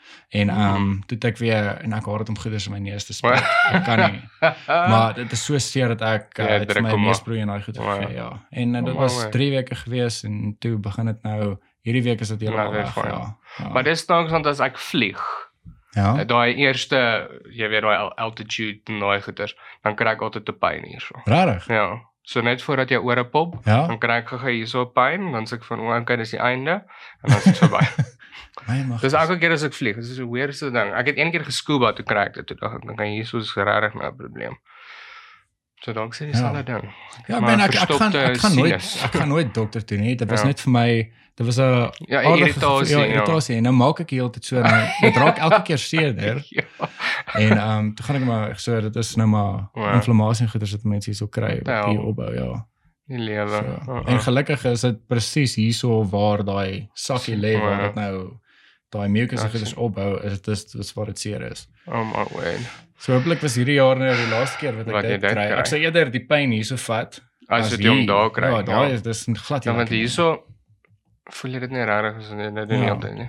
En 0.40 0.48
ehm 0.48 0.74
um, 0.76 1.02
toe 1.06 1.16
het 1.20 1.24
ek 1.24 1.38
weer 1.38 1.66
en 1.84 1.92
ek 1.92 2.06
haat 2.06 2.18
dit 2.18 2.28
om 2.28 2.38
goeders 2.38 2.66
in 2.66 2.72
my 2.72 2.78
neus 2.78 3.04
te 3.04 3.12
spuit. 3.12 3.40
Wow. 3.40 3.74
Ek 3.76 3.84
kan 3.84 3.98
nie. 4.10 4.22
Maar 4.92 5.14
dit 5.14 5.32
is 5.32 5.44
so 5.44 5.58
seer 5.58 5.88
dat 5.88 6.00
ek 6.02 6.38
uh, 6.38 6.44
Ja, 6.44 6.52
het 6.52 6.72
vir 6.72 6.80
druk 6.82 6.86
my 6.86 7.04
neusbroei 7.04 7.40
en 7.40 7.46
daai 7.52 7.62
goed 7.62 7.76
Wow. 7.76 7.92
gegee, 8.00 8.14
ja. 8.16 8.30
En 8.50 8.74
uh, 8.74 8.84
dit 8.84 8.94
Oh, 8.94 9.00
was 9.00 9.14
wow. 9.22 9.30
3 9.32 9.50
weke 9.50 9.74
gewees 9.74 10.22
en 10.24 10.56
toe 10.58 10.78
begin 10.78 11.06
dit 11.06 11.22
nou 11.22 11.56
hierdie 11.82 12.02
week 12.02 12.20
is 12.20 12.28
dit 12.28 12.40
Nou, 12.40 12.50
heeltemal 12.56 12.72
weg, 12.84 12.94
ja. 12.94 13.36
ja. 13.58 13.68
Maar 13.68 13.84
dis 13.84 13.98
staaks 14.00 14.30
want 14.30 14.46
as 14.46 14.60
ek 14.60 14.78
vlieg, 14.78 15.20
ja. 15.98 16.24
daai 16.24 16.54
eerste, 16.62 16.98
jy 17.50 17.68
weet 17.68 17.82
daai 17.86 17.96
al- 17.96 18.14
altitude 18.26 18.80
en 18.92 19.00
daai 19.02 19.20
goeters, 19.24 19.54
dan 19.84 19.96
kry 19.98 20.14
ek 20.14 20.22
altyd 20.22 20.48
'n 20.48 20.58
pyn 20.62 20.84
hierso. 20.92 21.14
Rarig. 21.26 21.66
Ja. 21.68 21.88
So 22.28 22.40
net 22.44 22.60
voordat 22.62 22.90
jy 22.92 22.98
ore 23.00 23.24
pop, 23.24 23.54
Ja. 23.64 23.86
dan 23.88 23.98
kry 23.98 24.18
ek 24.20 24.28
gou 24.28 24.50
hierso 24.50 24.84
pyn, 24.92 25.32
dan 25.32 25.46
sê 25.48 25.54
ek 25.56 25.64
van, 25.64 25.80
"O, 25.80 25.94
okay, 25.96 26.16
dis 26.16 26.30
die 26.30 26.40
einde." 26.40 26.84
En 27.22 27.26
dan 27.32 27.38
is 27.38 27.44
dit 27.44 27.58
verby. 27.58 27.82
My 28.68 28.82
mag. 28.84 29.00
Dis 29.00 29.12
elke 29.14 29.38
keer 29.38 29.52
as 29.52 29.62
ek 29.64 29.72
vlieg, 29.72 29.96
dis 29.96 30.18
'n 30.18 30.30
weirdste 30.30 30.70
ding. 30.72 30.92
Ek 30.94 31.06
het 31.06 31.16
een 31.18 31.30
keer 31.30 31.44
gescuba 31.44 31.92
toe 31.92 32.04
kry 32.04 32.26
ek 32.26 32.34
dit 32.34 32.46
toe 32.46 32.56
dink 32.56 32.74
ek, 32.74 32.86
dan 32.86 32.96
kan 32.96 33.06
hierso 33.06 33.38
is 33.38 33.54
regtig 33.56 33.94
nou 33.94 34.10
'n 34.10 34.16
probleem. 34.16 34.56
So 35.80 35.92
dalk 35.92 36.14
sê 36.14 36.26
dis 36.30 36.40
Ja. 36.40 36.62
ding. 36.62 36.84
Ja, 37.28 37.40
maar 37.40 37.60
ek 37.60 37.74
ek 37.74 37.90
gaan 37.92 38.14
ek 38.14 38.36
gaan 38.38 38.54
nooit 38.56 38.80
sinus. 38.82 39.02
ek 39.04 39.12
gaan 39.14 39.28
nooit 39.28 39.54
dokter 39.54 39.84
toe 39.84 39.98
nie. 39.98 40.16
Dit 40.16 40.30
was 40.30 40.40
Ja. 40.40 40.46
net 40.46 40.60
vir 40.60 40.70
my 40.72 41.10
dit 41.36 41.46
was 41.46 41.56
'n 41.58 41.62
Ja, 42.08 42.22
aardige 42.22 42.38
irritasie, 42.48 42.86
gevoel- 42.86 42.98
ja. 43.00 43.04
ja, 43.06 43.12
irritasie. 43.12 43.56
En 43.56 43.62
nou 43.62 43.74
maak 43.74 44.00
ek 44.00 44.10
heeltyd 44.10 44.44
so 44.44 44.60
nou 44.60 44.86
dit 45.00 45.16
raak 45.16 45.38
elke 45.38 45.62
keer 45.62 45.78
seerder. 45.78 46.44
Ja. 46.50 46.62
En 47.34 47.58
ehm 47.58 47.78
um, 47.78 47.94
toe 47.94 48.04
gaan 48.06 48.16
ek 48.16 48.24
maar 48.24 48.58
so 48.58 48.80
dit 48.80 48.96
is 48.96 49.14
nou 49.16 49.28
maar 49.28 49.68
Ja. 49.74 49.92
inflammasie 49.94 50.44
en 50.44 50.50
goeders 50.50 50.70
wat 50.72 50.84
mense 50.84 51.10
hierso 51.10 51.26
kry 51.26 51.60
Ja. 51.64 51.82
op 51.84 51.90
die 51.90 52.00
opbou 52.00 52.34
ja. 52.34 52.66
Die 53.06 53.18
lewe. 53.18 53.48
So. 53.48 53.92
Uh-uh. 53.92 54.02
En 54.12 54.20
gelukkig 54.20 54.64
is 54.64 54.80
dit 54.80 55.06
presies 55.06 55.54
hierso 55.54 56.04
waar 56.04 56.44
daai 56.44 56.88
sakkie 56.94 57.36
lê 57.36 57.58
waar 57.60 57.80
Ja. 57.80 57.86
dit 57.86 57.94
nou 57.94 58.32
daai 58.90 59.08
mucus 59.08 59.42
en 59.42 59.50
Ja, 59.52 59.64
sien. 59.64 59.76
opbou 59.76 60.20
is 60.24 60.32
dit 60.40 60.48
is 60.48 60.64
dis 60.64 60.92
waar 60.94 61.06
dit 61.06 61.18
seer 61.18 61.42
is. 61.50 61.68
Oh 61.86 62.04
my 62.04 62.24
word. 62.32 62.60
So 62.98 63.12
hopelik 63.14 63.40
was 63.44 63.54
hierdie 63.54 63.76
jaar 63.78 63.96
nou 63.96 64.10
die 64.16 64.26
laaste 64.30 64.58
keer 64.58 64.74
wat 64.76 64.88
ek 64.88 64.92
Wat 64.96 65.02
dit 65.06 65.20
dit 65.20 65.30
kry. 65.30 65.46
kry. 65.46 65.58
Ek 65.58 65.66
sê 65.70 65.78
eerder 65.84 66.10
die 66.10 66.24
pyn 66.26 66.50
hierso 66.52 66.76
vat 66.76 67.20
As 67.48 67.70
dit 67.70 67.84
hom 67.86 68.04
daar 68.06 68.30
kry. 68.30 68.50
Ja, 68.50 68.62
daai 68.62 68.92
is 68.92 69.02
dis 69.02 69.24
glad 69.46 69.64
Ja, 69.64 69.72
nie 69.72 69.76
want 69.78 69.88
lekker 69.88 69.94
nie. 69.94 70.00
hierso 70.04 70.44
voel 71.30 71.52
jy 71.52 71.60
dit 71.60 71.70
nie 71.70 71.84
regtig 71.84 72.16
as 72.18 72.30
jy 72.30 72.50
dit 72.54 72.68
doen 72.68 72.82
Ja. 72.82 72.94
altyd 72.94 73.14
nie. 73.14 73.28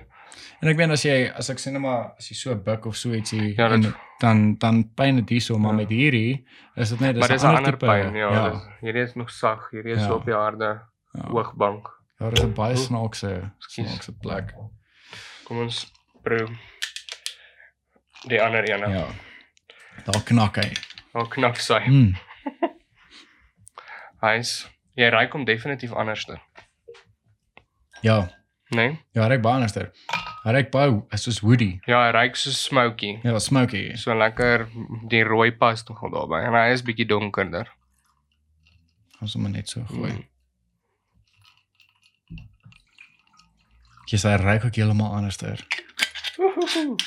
En 0.62 0.68
ek 0.70 0.76
meen 0.78 0.92
as 0.92 1.04
jy 1.06 1.32
as 1.36 1.50
ek 1.50 1.58
sê 1.58 1.72
net 1.72 1.82
maar 1.82 2.14
as 2.18 2.28
jy 2.32 2.36
so 2.36 2.56
buk 2.56 2.86
of 2.86 2.96
so 2.98 3.10
ietsie 3.14 3.56
Ja, 3.58 3.70
en 3.72 3.82
dit- 3.82 3.94
dan 4.20 4.56
dan 4.58 4.84
pyn 4.96 5.16
dit 5.22 5.30
hierso 5.30 5.58
maar 5.58 5.72
Ja. 5.72 5.78
met 5.78 5.90
hierdie 5.90 6.46
is 6.76 6.90
dit 6.90 7.00
net 7.00 7.16
dis 7.16 7.44
'n 7.44 7.46
ander 7.56 7.72
tipe- 7.78 7.86
pyn, 7.86 8.16
ja. 8.16 8.32
Ja, 8.34 8.50
dis- 8.50 8.68
Hierdie 8.82 9.04
is 9.04 9.16
nog 9.16 9.30
sag, 9.30 9.70
hierdie 9.72 9.94
is 9.96 10.02
Ja. 10.02 10.14
op 10.14 10.26
die 10.26 10.34
harde 10.34 10.82
ja. 11.14 11.30
oogbank. 11.30 11.88
Ja, 12.20 12.30
dis 12.30 12.44
'n 12.44 12.54
baie 12.54 12.76
snaakse 12.76 13.52
snaakse 13.60 14.12
plek. 14.22 14.54
Kom 15.46 15.60
ons 15.60 15.92
proe 16.24 16.48
die 18.28 18.42
ander 18.42 18.64
ene. 18.64 18.90
Ja. 18.90 19.06
Daar 20.08 20.24
knak 20.26 20.58
hy. 20.62 20.70
Al 21.18 21.28
knap 21.34 21.58
sy. 21.62 21.80
Mm. 21.90 22.14
Hy's 24.24 24.68
jy 25.00 25.08
ryk 25.14 25.34
hom 25.36 25.46
definitief 25.48 25.94
anderster, 25.96 26.40
Ja. 28.04 28.28
Nee? 28.72 29.00
Ja, 29.18 29.26
reg 29.28 29.42
baie 29.42 29.58
anderster. 29.58 29.90
Hy 30.44 30.52
ruik 30.54 30.70
baie 30.72 31.18
soos 31.20 31.40
woody. 31.44 31.80
Ja, 31.90 32.04
hy 32.06 32.12
ruik 32.14 32.38
so 32.38 32.52
smoky. 32.54 33.16
Ja, 33.26 33.40
smoky. 33.42 33.96
So 33.98 34.14
lekker 34.16 34.68
die 35.10 35.24
rooi 35.26 35.50
pas 35.58 35.82
nogal 35.90 36.14
daarbey 36.14 36.46
en 36.48 36.56
hy 36.56 36.68
is 36.76 36.84
bietjie 36.86 37.08
donkerder. 37.10 37.72
Ons 39.20 39.34
hom 39.36 39.50
net 39.52 39.68
so 39.74 39.82
gooi. 39.90 40.14
Mm. 40.14 40.26
Jy's 44.10 44.24
hy 44.26 44.38
ruik 44.42 44.64
ook 44.70 44.78
heeltemal 44.80 45.18
anderster. 45.18 45.60
Kyk, 45.70 47.04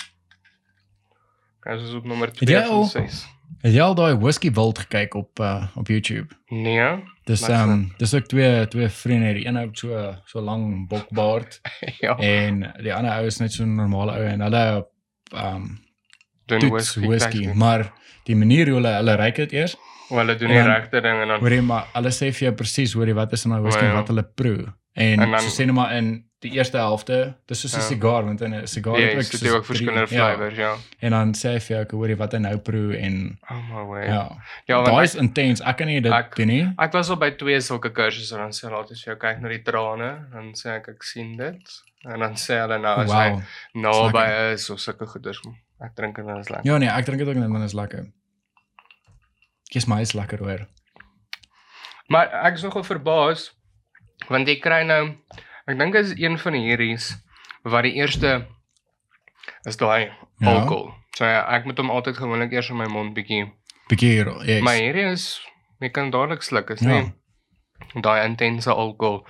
ons 1.64 1.83
is 1.83 1.94
op 1.94 2.05
nommer 2.05 2.29
Het 2.29 2.37
2 2.37 2.57
jy 2.57 2.62
al- 2.62 2.85
van 2.87 3.09
6. 3.09 3.27
Het 3.62 3.72
jy 3.72 3.81
al 3.83 3.94
daai 3.94 4.14
whisky 4.18 4.51
wild 4.51 4.79
gekyk 4.79 5.14
op 5.14 5.38
uh, 5.40 5.66
op 5.77 5.88
YouTube? 5.88 6.35
Nee. 6.48 7.05
Dis 7.25 7.42
ehm 7.48 7.70
um, 7.70 7.92
dis 7.98 8.14
ook 8.14 8.27
twee 8.27 8.68
twee 8.68 8.88
vriende, 8.88 9.33
die 9.35 9.46
een 9.46 9.57
ou 9.57 9.68
so 9.72 10.14
so 10.25 10.40
lang 10.40 10.88
bokbaard 10.88 11.61
ja, 12.05 12.16
en 12.18 12.72
die 12.83 12.94
ander 12.94 13.12
ou 13.12 13.27
is 13.27 13.38
net 13.38 13.53
so 13.53 13.62
'n 13.64 13.75
normale 13.75 14.12
ou 14.12 14.25
en 14.27 14.40
hulle 14.40 14.87
ehm 15.35 15.55
um, 15.55 15.79
doen 16.46 16.68
whisky, 16.70 17.07
whisky. 17.07 17.46
maar 17.55 17.92
die 18.25 18.37
manier 18.37 18.66
hoe 18.66 18.75
hulle 18.75 18.94
hulle 18.98 19.14
ryk 19.16 19.37
dit 19.37 19.53
eers, 19.53 19.77
Hulle 20.12 20.35
doen 20.37 20.51
En 20.51 20.55
die 20.57 20.64
dan- 20.64 20.75
regte 20.75 21.01
ding 21.01 21.20
en 21.22 21.29
dan 21.29 21.40
hoor 21.40 21.51
jy 21.51 21.61
maar 21.62 21.87
hulle 21.94 22.09
sê 22.12 22.29
vir 22.33 22.48
jou 22.48 22.53
presies 22.53 22.92
hoor 22.94 23.07
jy 23.07 23.14
wat 23.14 23.33
is 23.33 23.44
in 23.44 23.51
daai 23.51 23.62
whisky 23.62 23.83
Ja, 23.85 23.88
en 23.88 23.94
ja. 23.94 24.01
wat 24.01 24.09
hulle 24.09 24.22
proe. 24.22 24.72
En, 24.94 25.20
En 25.20 25.31
dan- 25.31 25.40
so 25.40 25.48
sê 25.62 25.64
net 25.66 25.75
maar 25.75 25.94
in 25.96 26.25
die 26.42 26.51
eerste 26.59 26.77
helfte, 26.77 27.35
dis 27.46 27.61
soos 27.61 27.72
'n 27.75 27.79
Ja. 27.81 27.87
sigaar 27.87 28.25
want 28.25 28.40
in 28.42 28.53
'n 28.55 28.66
sigaar 28.66 28.98
Ja, 29.01 29.07
het 29.07 29.16
ook 29.16 29.22
soos 29.22 29.40
het 29.40 29.53
ook 29.53 29.64
verskillende 29.64 30.01
ja. 30.01 30.07
flavours, 30.35 30.57
ja. 30.57 30.75
En 31.01 31.11
dan 31.11 31.33
sê 31.35 31.48
hy 31.55 31.59
vir 31.61 31.77
jou, 31.77 31.96
hoor 31.96 32.09
jy 32.09 32.16
wat 32.16 32.33
hy 32.33 32.38
nou 32.38 32.57
proe 32.59 32.96
en 32.98 33.38
Oh 33.51 33.57
my 33.75 33.85
way. 33.85 34.07
ja. 34.07 34.29
Ja, 34.66 34.83
Daai 34.85 34.96
ek- 34.98 35.03
is 35.05 35.14
intens. 35.14 35.61
Ek 35.62 35.77
kan 35.77 35.87
nie 35.87 36.01
dit 36.01 36.12
Ek- 36.12 36.35
doen 36.37 36.46
nie. 36.46 36.68
Ek 36.79 36.92
was 36.92 37.09
al 37.11 37.16
by 37.16 37.31
twee 37.31 37.61
sulke 37.61 37.90
kursusse 37.90 38.33
en 38.35 38.40
dan 38.40 38.51
sê 38.51 38.62
hulle 38.68 38.77
altyd 38.77 38.98
vir 39.05 39.14
jou 39.14 39.16
kyk 39.16 39.40
na 39.40 39.48
die 39.48 39.62
trane, 39.62 40.27
dan 40.33 40.53
sê 40.53 40.66
ek 40.77 40.88
ek 40.88 41.03
sien 41.03 41.37
dit. 41.37 41.83
En 42.05 42.18
dan 42.18 42.35
sê 42.35 42.59
hulle 42.61 42.79
nou 42.79 42.96
as 42.98 43.11
hy 43.12 43.31
Wow. 43.31 43.42
naby 43.75 44.12
lekker. 44.18 44.53
is 44.53 44.70
of 44.70 44.79
sulke 44.81 45.07
goeders. 45.07 45.40
Ek 45.81 45.94
drink 45.94 46.18
en 46.18 46.27
dan 46.27 46.38
is 46.40 46.48
lekker. 46.51 46.64
Ja 46.66 46.79
nee, 46.79 46.88
ek 46.88 47.05
drink 47.05 47.18
dit 47.20 47.29
ook 47.29 47.35
net 47.37 47.48
want 47.48 47.61
dit 47.61 47.68
is 47.68 47.75
lekker. 47.75 48.07
Kies 49.72 49.87
my 49.88 50.00
is 50.04 50.12
lekker 50.12 50.38
hoor. 50.44 50.66
Maar 52.12 52.28
ek 52.48 52.58
is 52.58 52.62
nogal 52.66 52.85
verbaas 52.85 53.50
want 54.28 54.46
jy 54.48 54.58
kry 54.62 54.82
nou 54.87 55.14
ek 55.66 55.78
dink 55.78 55.94
dit 55.96 56.04
is 56.04 56.12
een 56.20 56.37
van 56.38 56.54
hierdies 56.58 57.08
wat 57.64 57.87
die 57.87 57.94
eerste 57.98 58.46
is 59.66 59.76
daai 59.80 60.11
Ja. 60.42 60.52
alkohol. 60.52 60.90
So 61.16 61.24
ja, 61.24 61.44
ek 61.54 61.64
moet 61.68 61.78
hom 61.78 61.90
altyd 61.90 62.16
gewoonlik 62.16 62.52
eers 62.52 62.70
in 62.70 62.76
my 62.76 62.87
mond 62.90 63.14
bietjie. 63.14 63.44
Bietjie 63.88 64.08
hier. 64.16 64.30
Yes. 64.46 64.62
Maar 64.66 64.74
hierdie 64.80 65.04
is 65.12 65.26
jy 65.80 65.88
kan 65.90 66.11
dadelik 66.11 66.42
sluk, 66.42 66.70
is 66.70 66.80
Ja. 66.80 66.88
nie 67.00 68.02
daai 68.02 68.24
intense 68.26 68.70
alkohol 68.70 69.26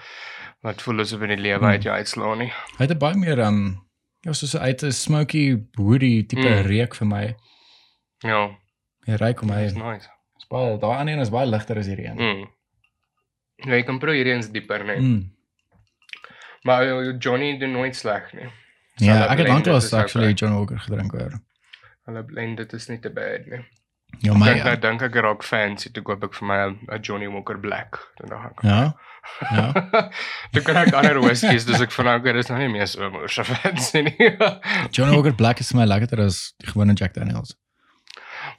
wat 0.63 0.83
voel 0.83 1.01
asof 1.01 1.23
in 1.23 1.29
die 1.29 1.37
lewe 1.43 1.59
Hmm. 1.59 1.69
uit 1.75 1.83
jou 1.83 1.95
uitslaan 1.95 2.39
nie. 2.39 2.53
Hy 2.79 2.87
het 2.87 2.99
baie 2.99 3.17
meer 3.17 3.39
um 3.41 3.83
ja, 4.25 4.33
soos 4.33 4.55
'n 4.55 4.59
uit 4.63 4.83
'n 4.83 4.93
smoky 4.93 5.57
woody 5.77 6.23
tipe 6.27 6.49
Mm. 6.49 6.67
reuk 6.67 6.95
vir 6.95 7.07
my. 7.07 7.35
Ja, 8.23 8.51
Hy 9.07 9.15
reuk 9.17 9.41
hom 9.41 9.51
hy. 9.51 9.63
dis 9.63 9.73
Is 9.73 9.79
nice. 9.79 10.09
Baie 10.53 10.79
daai 10.83 10.97
ander 10.99 11.15
een 11.17 11.25
is 11.27 11.33
baie 11.33 11.49
ligter 11.49 11.81
as 11.81 11.91
hierdie 11.91 12.09
een. 12.11 12.19
Mm. 12.21 12.49
Ja, 13.63 13.77
jy 13.77 13.85
kan 13.89 14.01
probeer 14.03 14.21
hierdie 14.23 14.35
eens 14.37 14.51
dieper 14.55 14.85
net. 14.85 15.01
Mm. 15.01 15.23
Maar 16.69 16.89
eh, 16.89 17.15
Johnny 17.19 17.55
doen 17.59 17.73
nooit 17.79 17.97
sleg 17.97 18.33
nie. 18.39 18.49
Ja, 19.01 19.15
hulle 19.15 19.29
ek 19.33 19.39
het 19.43 19.49
lanklaas 19.49 19.93
actually 19.93 20.33
okay. 20.33 20.39
John 20.39 20.59
Walker 20.59 20.83
gedrink 20.85 21.15
hoor. 21.17 21.39
Hulle 22.09 22.25
blend 22.27 22.61
dit 22.61 22.73
is 22.73 22.89
nie 22.91 22.99
te 23.01 23.11
bad 23.11 23.47
nie. 23.51 23.63
Ja, 24.21 24.35
Maar 24.37 24.43
my 24.43 24.51
ek 24.59 24.67
nou 24.67 24.75
dink 24.83 25.03
ek 25.07 25.17
raak 25.25 25.45
fancy 25.47 25.91
toe 25.91 26.03
koop 26.05 26.25
ek 26.27 26.35
vir 26.37 26.47
my 26.47 26.59
'n 26.67 26.77
'n 26.85 27.01
Johnny 27.01 27.29
Walker 27.33 27.59
Black. 27.59 27.99
Dan 28.19 28.29
dink 28.35 28.45
ek. 28.51 28.63
Ja. 28.63 28.83
Ja. 29.51 29.67
toe 30.53 30.63
kan 30.63 30.77
ek 30.77 30.93
ander 30.99 31.21
whiskies, 31.23 31.65
dis 31.65 31.81
ek 31.81 31.95
van 31.97 32.05
nou 32.11 32.19
okay, 32.21 32.33
dis 32.37 32.51
nog 32.51 32.59
nie 32.59 32.69
meer 32.69 32.87
so 32.91 33.09
moeë 33.09 33.31
so 33.31 33.45
fancy 33.49 34.03
nie. 34.03 34.31
John 34.91 35.15
Walker 35.15 35.35
Black 35.35 35.61
is 35.61 35.73
vir 35.73 35.81
my 35.81 35.87
lekkerder 35.89 36.27
as 36.27 36.53
die 36.59 36.69
gewone 36.71 36.95
Jack 36.95 37.15
Daniels. 37.15 37.57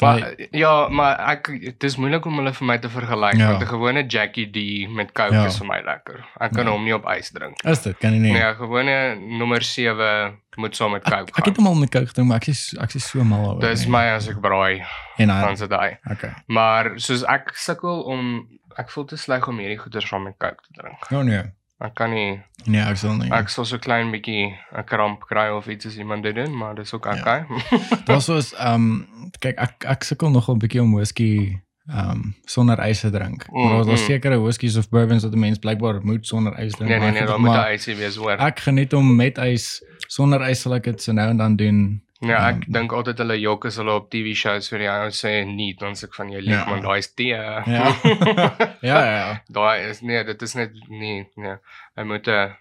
Maar 0.04 0.36
ja, 0.52 0.88
maar 0.90 1.20
ek 1.34 1.48
dit 1.62 1.84
is 1.84 1.96
moeilik 1.98 2.26
om 2.26 2.38
hulle 2.38 2.54
vir 2.54 2.66
my 2.68 2.78
te 2.78 2.90
vergelyk 2.90 3.38
Ja. 3.40 3.48
want 3.52 3.62
'n 3.64 3.68
gewone 3.68 4.04
Jackie 4.08 4.46
D 4.52 4.90
met 4.90 5.12
Coke 5.14 5.34
Ja. 5.34 5.46
is 5.46 5.58
vir 5.58 5.68
my 5.68 5.82
lekker. 5.86 6.24
Ek 6.40 6.52
kan 6.54 6.66
Ja. 6.66 6.72
hom 6.72 6.84
nie 6.84 6.94
op 6.96 7.06
ys 7.10 7.32
drink. 7.32 7.62
Is 7.64 7.82
dit? 7.82 7.98
Kan 7.98 8.12
nie? 8.12 8.20
Nee, 8.32 8.42
ja, 8.42 8.54
gewone 8.54 9.16
nommer 9.16 9.62
7 9.64 10.38
moet 10.56 10.76
saam 10.76 10.92
met 10.92 11.04
Coke 11.04 11.16
Ek, 11.16 11.38
ek 11.38 11.46
het 11.46 11.56
gaan. 11.56 11.56
hom 11.56 11.68
al 11.68 11.80
met 11.80 11.90
Coke 11.92 12.08
gedrink, 12.08 12.28
maar 12.28 12.38
ek 12.38 12.48
is 12.48 12.76
ek 12.80 12.94
is 12.96 13.10
so 13.10 13.24
mal 13.24 13.54
oor. 13.54 13.60
Dis 13.60 13.88
my 13.88 14.06
as 14.16 14.28
ek 14.28 14.40
braai, 14.42 14.84
en 15.18 15.28
dan 15.28 15.48
hy. 15.50 15.56
se 15.56 15.68
daai. 15.68 15.98
Okay. 16.12 16.34
Maar 16.48 16.92
soos 17.00 17.24
ek 17.24 17.52
sukkel 17.56 18.04
om 18.04 18.48
ek 18.78 18.90
voel 18.90 19.06
te 19.06 19.18
sleg 19.18 19.48
om 19.48 19.58
hierdie 19.58 19.78
goeie 19.78 20.02
saam 20.02 20.24
met 20.24 20.34
Coke 20.38 20.62
te 20.64 20.82
drink. 20.82 20.98
Ja 21.10 21.22
nee. 21.22 21.44
Ek 21.84 21.94
kan 22.00 22.14
nie 22.16 22.40
Nee, 22.66 22.80
ek 22.82 22.96
sal 22.98 23.18
nie. 23.20 23.28
ek 23.32 23.50
sal 23.52 23.66
so 23.68 23.78
klein 23.78 24.12
bietjie 24.14 24.56
'n 24.78 24.84
kramp 24.88 25.26
kry 25.28 25.50
of 25.52 25.68
iets 25.68 25.86
as 25.86 25.98
iemand 26.00 26.24
dit 26.24 26.36
doen, 26.36 26.56
maar 26.58 26.76
dis 26.76 26.94
ook 26.94 27.06
okay. 27.06 27.44
Daar's 28.08 28.26
soos 28.26 28.54
ehm 28.56 28.74
um, 28.76 29.08
kyk 29.40 29.58
ek 29.60 29.86
ek 29.86 30.04
sukkel 30.04 30.32
nogal 30.32 30.56
'n 30.56 30.60
bietjie 30.64 30.82
om 30.82 30.94
whisky 30.96 31.60
ehm 31.92 32.10
um, 32.12 32.22
sonder 32.46 32.80
ys 32.88 33.02
te 33.04 33.10
drink. 33.12 33.44
Mm, 33.52 33.64
Maar 33.68 33.84
daar's 33.86 34.02
mm. 34.02 34.08
sekere 34.08 34.40
whiskies 34.40 34.78
of 34.78 34.88
bourbons 34.90 35.24
wat 35.24 35.34
'n 35.36 35.40
mens 35.40 35.60
blykbaar 35.60 36.00
moet 36.04 36.26
sonder 36.28 36.54
ys 36.60 36.72
drink. 36.80 36.90
nee 36.90 37.00
nee 37.00 37.12
nee, 37.12 37.22
ek 37.22 37.28
dan 37.28 37.42
moet 37.42 37.50
maar 37.52 37.68
hy 37.68 37.74
ietsie 37.76 37.96
wees 37.96 38.16
hoor. 38.16 38.38
Ek 38.40 38.60
geniet 38.60 38.94
om 38.94 39.16
met 39.16 39.38
ys 39.38 39.84
sonder 40.08 40.42
ys 40.50 40.62
sal 40.62 40.74
ek 40.76 40.84
dit 40.84 41.02
so 41.02 41.12
nou 41.12 41.30
en 41.30 41.38
dan 41.38 41.56
doen. 41.56 42.02
Ja, 42.24 42.50
ek 42.50 42.64
ehm, 42.64 42.72
dink 42.72 42.92
altyd 42.96 43.18
hulle 43.18 43.36
jok 43.40 43.66
as 43.66 43.76
hulle 43.82 43.92
op 44.00 44.10
TV 44.12 44.34
shows 44.36 44.70
vir 44.72 44.80
die 44.80 44.90
ou 44.90 45.10
sê 45.12 45.46
nie, 45.46 45.74
dan 45.80 45.94
sê 46.00 46.04
ek 46.08 46.14
van 46.16 46.30
jy 46.32 46.40
lieg 46.40 46.56
Ja. 46.56 46.66
man, 46.70 46.82
daai 46.82 46.98
is 47.00 47.10
tee. 47.14 47.28
Ja. 47.36 47.64
ja 48.90 49.00
ja. 49.04 49.16
ja. 49.18 49.42
daai 49.52 49.90
is 49.90 50.02
nee, 50.02 50.24
dit 50.24 50.42
is 50.42 50.54
net 50.56 50.72
nie 50.90 51.26
nee. 51.36 51.56
Hy 51.96 52.04
moet 52.04 52.28
'n 52.28 52.56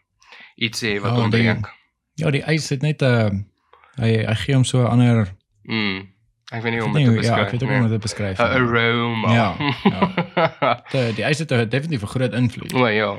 iets 0.56 0.82
hê 0.82 0.98
wat 1.00 1.12
Oh, 1.12 1.16
hom 1.22 1.30
die- 1.30 1.42
breek. 1.42 1.66
Ja, 2.16 2.30
die 2.30 2.42
ys 2.46 2.68
het 2.70 2.82
net 2.82 3.02
'n 3.02 3.06
uh, 3.06 3.30
hy 4.02 4.24
hy 4.26 4.34
gee 4.34 4.54
hom 4.54 4.64
so 4.64 4.82
'n 4.82 4.86
ander 4.90 5.28
Mm. 5.64 6.08
Ek 6.52 6.62
weet 6.62 6.72
nie 6.72 6.80
hoe 6.80 6.88
om 6.88 6.92
weet 6.94 7.04
dit 7.06 7.12
nie 7.14 7.22
te 7.22 7.28
hoe- 7.28 7.36
ja, 7.36 7.36
beskryf. 7.36 7.46
ek 7.46 7.52
weet 7.52 7.62
ook 7.62 7.68
nee. 7.68 7.78
nie 7.78 7.86
hoe 7.86 7.86
om 7.86 7.92
dit 7.92 8.00
te 8.00 8.06
beskryf. 8.08 8.38
'n 8.38 8.42
nie. 8.42 8.54
aroma. 8.54 9.32
Ja, 9.34 9.48
Die, 10.92 11.12
die 11.14 11.24
ys 11.24 11.38
het 11.38 11.52
'n 11.52 11.68
definitief 11.68 12.02
'n 12.02 12.06
groot 12.06 12.32
invloed. 12.34 12.72
o 12.74 12.86
ja. 12.86 13.14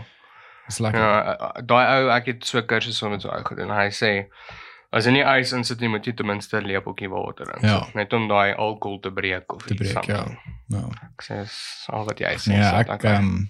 Dis 0.68 0.80
lekker. 0.80 1.00
Ja, 1.02 1.38
uh, 1.42 1.62
daai 1.66 1.86
ou 2.04 2.10
ek 2.12 2.26
het 2.26 2.46
so 2.46 2.62
kursus 2.62 2.98
saam 2.98 3.12
met 3.12 3.22
so 3.22 3.30
ou 3.30 3.44
gedoen. 3.44 3.70
Hy 3.72 3.90
sê 3.92 4.28
as 4.94 5.06
jy 5.06 5.12
nie 5.12 5.24
ys 5.40 5.52
insit 5.58 5.82
nie, 5.82 5.90
moet 5.90 6.06
jy 6.06 6.14
ten 6.16 6.28
minste 6.28 6.58
'n 6.62 6.68
lepeltjie 6.70 7.10
water 7.10 7.48
insit, 7.56 7.70
Ja. 7.70 7.82
net 7.96 8.14
om 8.14 8.28
daai 8.28 8.54
alkohol 8.56 9.00
te 9.02 9.12
breek 9.12 9.52
of 9.54 9.66
Te 9.66 9.76
breek, 9.76 10.06
ja. 10.08 10.26
Nou. 10.70 10.92
Ek 11.04 11.22
sê 11.24 11.44
al 11.90 12.06
wat 12.06 12.20
jy 12.20 12.36
sê. 12.38 12.54
Ja, 12.58 12.80
ek 12.80 13.04
ehm 13.04 13.16
um, 13.26 13.50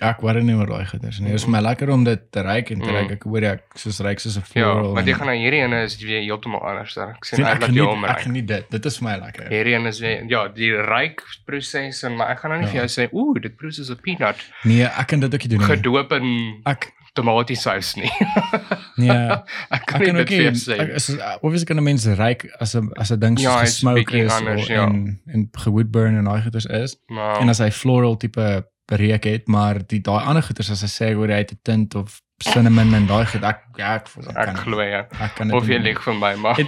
ek 0.00 0.22
worry 0.22 0.40
nie 0.42 0.54
oor 0.56 0.66
daai 0.66 0.86
goeders 0.86 1.18
nie. 1.20 1.26
Dit 1.28 1.34
is 1.34 1.44
vir 1.44 1.50
my 1.52 1.60
lekker 1.60 1.90
om 1.90 2.04
dit 2.04 2.20
te 2.32 2.40
ryk 2.42 2.70
en 2.70 2.80
te 2.80 2.86
Mm. 2.88 2.94
ryk. 2.96 3.10
Ek 3.12 3.22
hoor 3.24 3.44
ek 3.44 3.62
soos 3.76 4.00
ryk 4.00 4.20
soos 4.20 4.36
'n 4.36 4.40
Ja, 4.40 4.46
floral. 4.72 4.94
want 4.94 5.06
jy 5.06 5.12
gaan 5.14 5.26
na 5.26 5.32
hierdie 5.34 5.60
ene 5.60 5.82
is 5.84 5.96
weer 6.02 6.22
heeltemal 6.22 6.62
anders. 6.62 6.96
Ek 6.96 7.24
sien 7.24 7.44
uit 7.44 7.60
dat 7.60 7.70
jy 7.70 7.84
hom 7.84 8.00
geniet 8.02 8.10
ek 8.16 8.22
geniet 8.22 8.46
dit. 8.46 8.70
Dit 8.70 8.86
is 8.86 8.98
vir 8.98 9.08
my 9.08 9.16
lekker. 9.26 9.48
Hierdie 9.50 9.74
een 9.74 9.86
is 9.86 10.00
weer 10.00 10.24
ja, 10.28 10.48
die 10.48 10.72
ryk 10.72 11.22
proses 11.46 12.02
en 12.04 12.16
maar 12.16 12.30
ek 12.30 12.38
gaan 12.40 12.50
nou 12.52 12.60
nie 12.60 12.68
vir 12.70 12.80
Ja. 12.80 12.86
jou 12.86 12.88
sê 13.06 13.08
ooh, 13.12 13.38
dit 13.40 13.54
proe 13.56 13.70
soos 13.70 13.90
'n 13.90 13.96
peanut 14.02 14.36
Nee, 14.64 14.84
ek 14.84 15.06
kan 15.08 15.20
dit 15.20 15.34
ook 15.34 15.40
nie 15.40 15.58
doen 15.58 15.68
nie. 15.68 15.76
gedoop 15.76 16.12
in 16.12 16.62
Ek 16.64 16.92
tomatiesous 17.14 17.96
nie. 17.96 18.10
nee, 19.02 19.28
ek 19.76 19.84
kan 19.86 20.00
ek 20.00 20.06
kan 20.06 20.20
ook 20.22 20.28
nie. 20.30 20.50
sê. 20.62 20.78
Ek 20.78 20.88
is 20.98 21.08
obviously 21.42 21.66
kan 21.66 21.76
'n 21.78 21.84
mens 21.84 22.06
ryk 22.06 22.46
as 22.60 22.74
'n 22.78 22.90
as 22.96 23.10
'n 23.12 23.18
ding 23.20 23.38
Ja, 23.38 23.58
soos 23.58 23.68
gesmoke 23.76 23.98
bietjie 24.04 24.24
is 24.24 24.32
anders, 24.32 24.66
ja. 24.66 24.84
en 24.86 25.20
en 25.26 25.48
gewoodburn 25.52 26.16
en 26.18 26.24
daai 26.24 26.42
goeders 26.42 26.66
is. 26.66 26.96
Maar 27.08 27.40
En 27.40 27.48
as 27.48 27.58
hy 27.58 27.70
floral 27.70 28.16
tipe 28.16 28.66
bereik 28.86 29.24
het, 29.24 29.46
maar 29.48 29.78
die 29.86 30.00
daai 30.00 30.24
ander 30.26 30.42
goeders 30.42 30.70
as 30.70 30.80
hy 30.82 30.88
sê 30.90 31.14
hoor 31.14 31.28
hy 31.28 31.38
het 31.44 31.52
'n 31.52 31.58
tint 31.62 31.94
of 31.94 32.20
cinnamon 32.42 32.94
en 32.94 33.06
daai 33.06 33.24
goed 33.26 33.42
ek 33.44 33.60
ja, 33.78 33.94
ek 33.94 34.08
voel 34.08 34.24
ek 34.30 34.36
ek 34.36 34.44
kan 34.46 34.56
glo 34.56 34.80
ja. 34.82 35.06
ek 35.20 35.34
kan 35.36 35.52
Of 35.54 35.66
jy 35.68 35.78
lieg 35.78 36.02
vir 36.02 36.14
my, 36.14 36.34
maar 36.34 36.56
Het- 36.56 36.66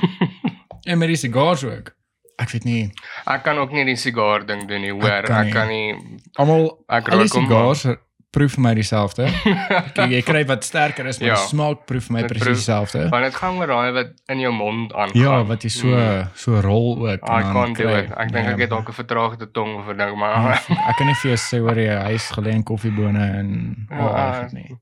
En 0.86 0.98
met 0.98 1.08
die 1.08 1.16
sigars 1.16 1.64
ook. 1.64 1.94
Ek 2.38 2.50
weet 2.50 2.64
nie. 2.64 2.92
ek 3.26 3.42
kan 3.42 3.56
ook 3.58 3.72
nie 3.72 3.84
die 3.84 3.96
sigaar 3.96 4.44
ding 4.46 4.68
doen 4.68 4.80
nie, 4.80 4.90
hoor. 4.92 5.24
Ek 5.24 5.26
kan 5.52 5.66
Ek 5.66 5.68
nie. 5.68 5.94
Almal 6.36 6.78
ek 6.88 7.08
rook 7.08 7.32
hom. 7.32 7.46
sigars 7.46 7.86
proef 8.34 8.56
vir 8.56 8.62
my 8.66 8.72
dieselfde. 8.74 9.28
Kyk, 9.96 10.10
jy 10.10 10.20
kry 10.26 10.42
wat 10.50 10.64
sterker 10.66 11.06
is, 11.06 11.20
maar 11.22 11.28
Ja. 11.28 11.36
smaak 11.48 11.84
proef 11.86 12.08
vir 12.10 12.16
my 12.16 12.22
Dit 12.26 12.32
presies 12.34 12.64
dieselfde. 12.64 13.06
Want 13.14 13.24
dit 13.28 13.34
gaan 13.38 13.58
oor 13.62 13.70
daai 13.70 13.92
wat 13.96 14.10
in 14.34 14.40
jou 14.42 14.52
mond 14.52 14.92
aangaan. 14.92 15.20
Ja, 15.22 15.36
wat 15.44 15.62
jy 15.62 15.70
so 15.70 15.86
Mm. 15.94 16.28
so 16.34 16.60
rol 16.60 17.08
ook. 17.08 17.22
I 17.22 17.38
en 17.38 17.42
dan 17.42 17.52
can't 17.52 17.76
do 17.78 17.88
it. 17.88 18.10
Ek 18.10 18.32
dink 18.32 18.44
nee, 18.44 18.54
ek 18.54 18.58
het 18.66 18.70
dalk 18.70 18.88
'n 18.88 18.92
vertraagde 18.98 19.46
tong 19.52 19.76
of 19.78 19.88
'n 19.88 19.96
ding, 19.96 20.16
maar 20.18 20.54
Ek 20.68 20.96
kan 20.98 21.06
nie 21.06 21.14
vir 21.22 21.30
jou 21.36 21.38
sê 21.38 21.58
hoor 21.62 21.76
jy 21.78 21.94
hy 22.06 22.12
is 22.14 22.30
gelê 22.34 22.50
in 22.52 22.62
koffiebone 22.64 23.22
en 23.38 23.86
Ja, 23.90 23.96
al 23.98 24.08
ah, 24.16 24.40
oh, 24.44 24.52
nie. 24.52 24.76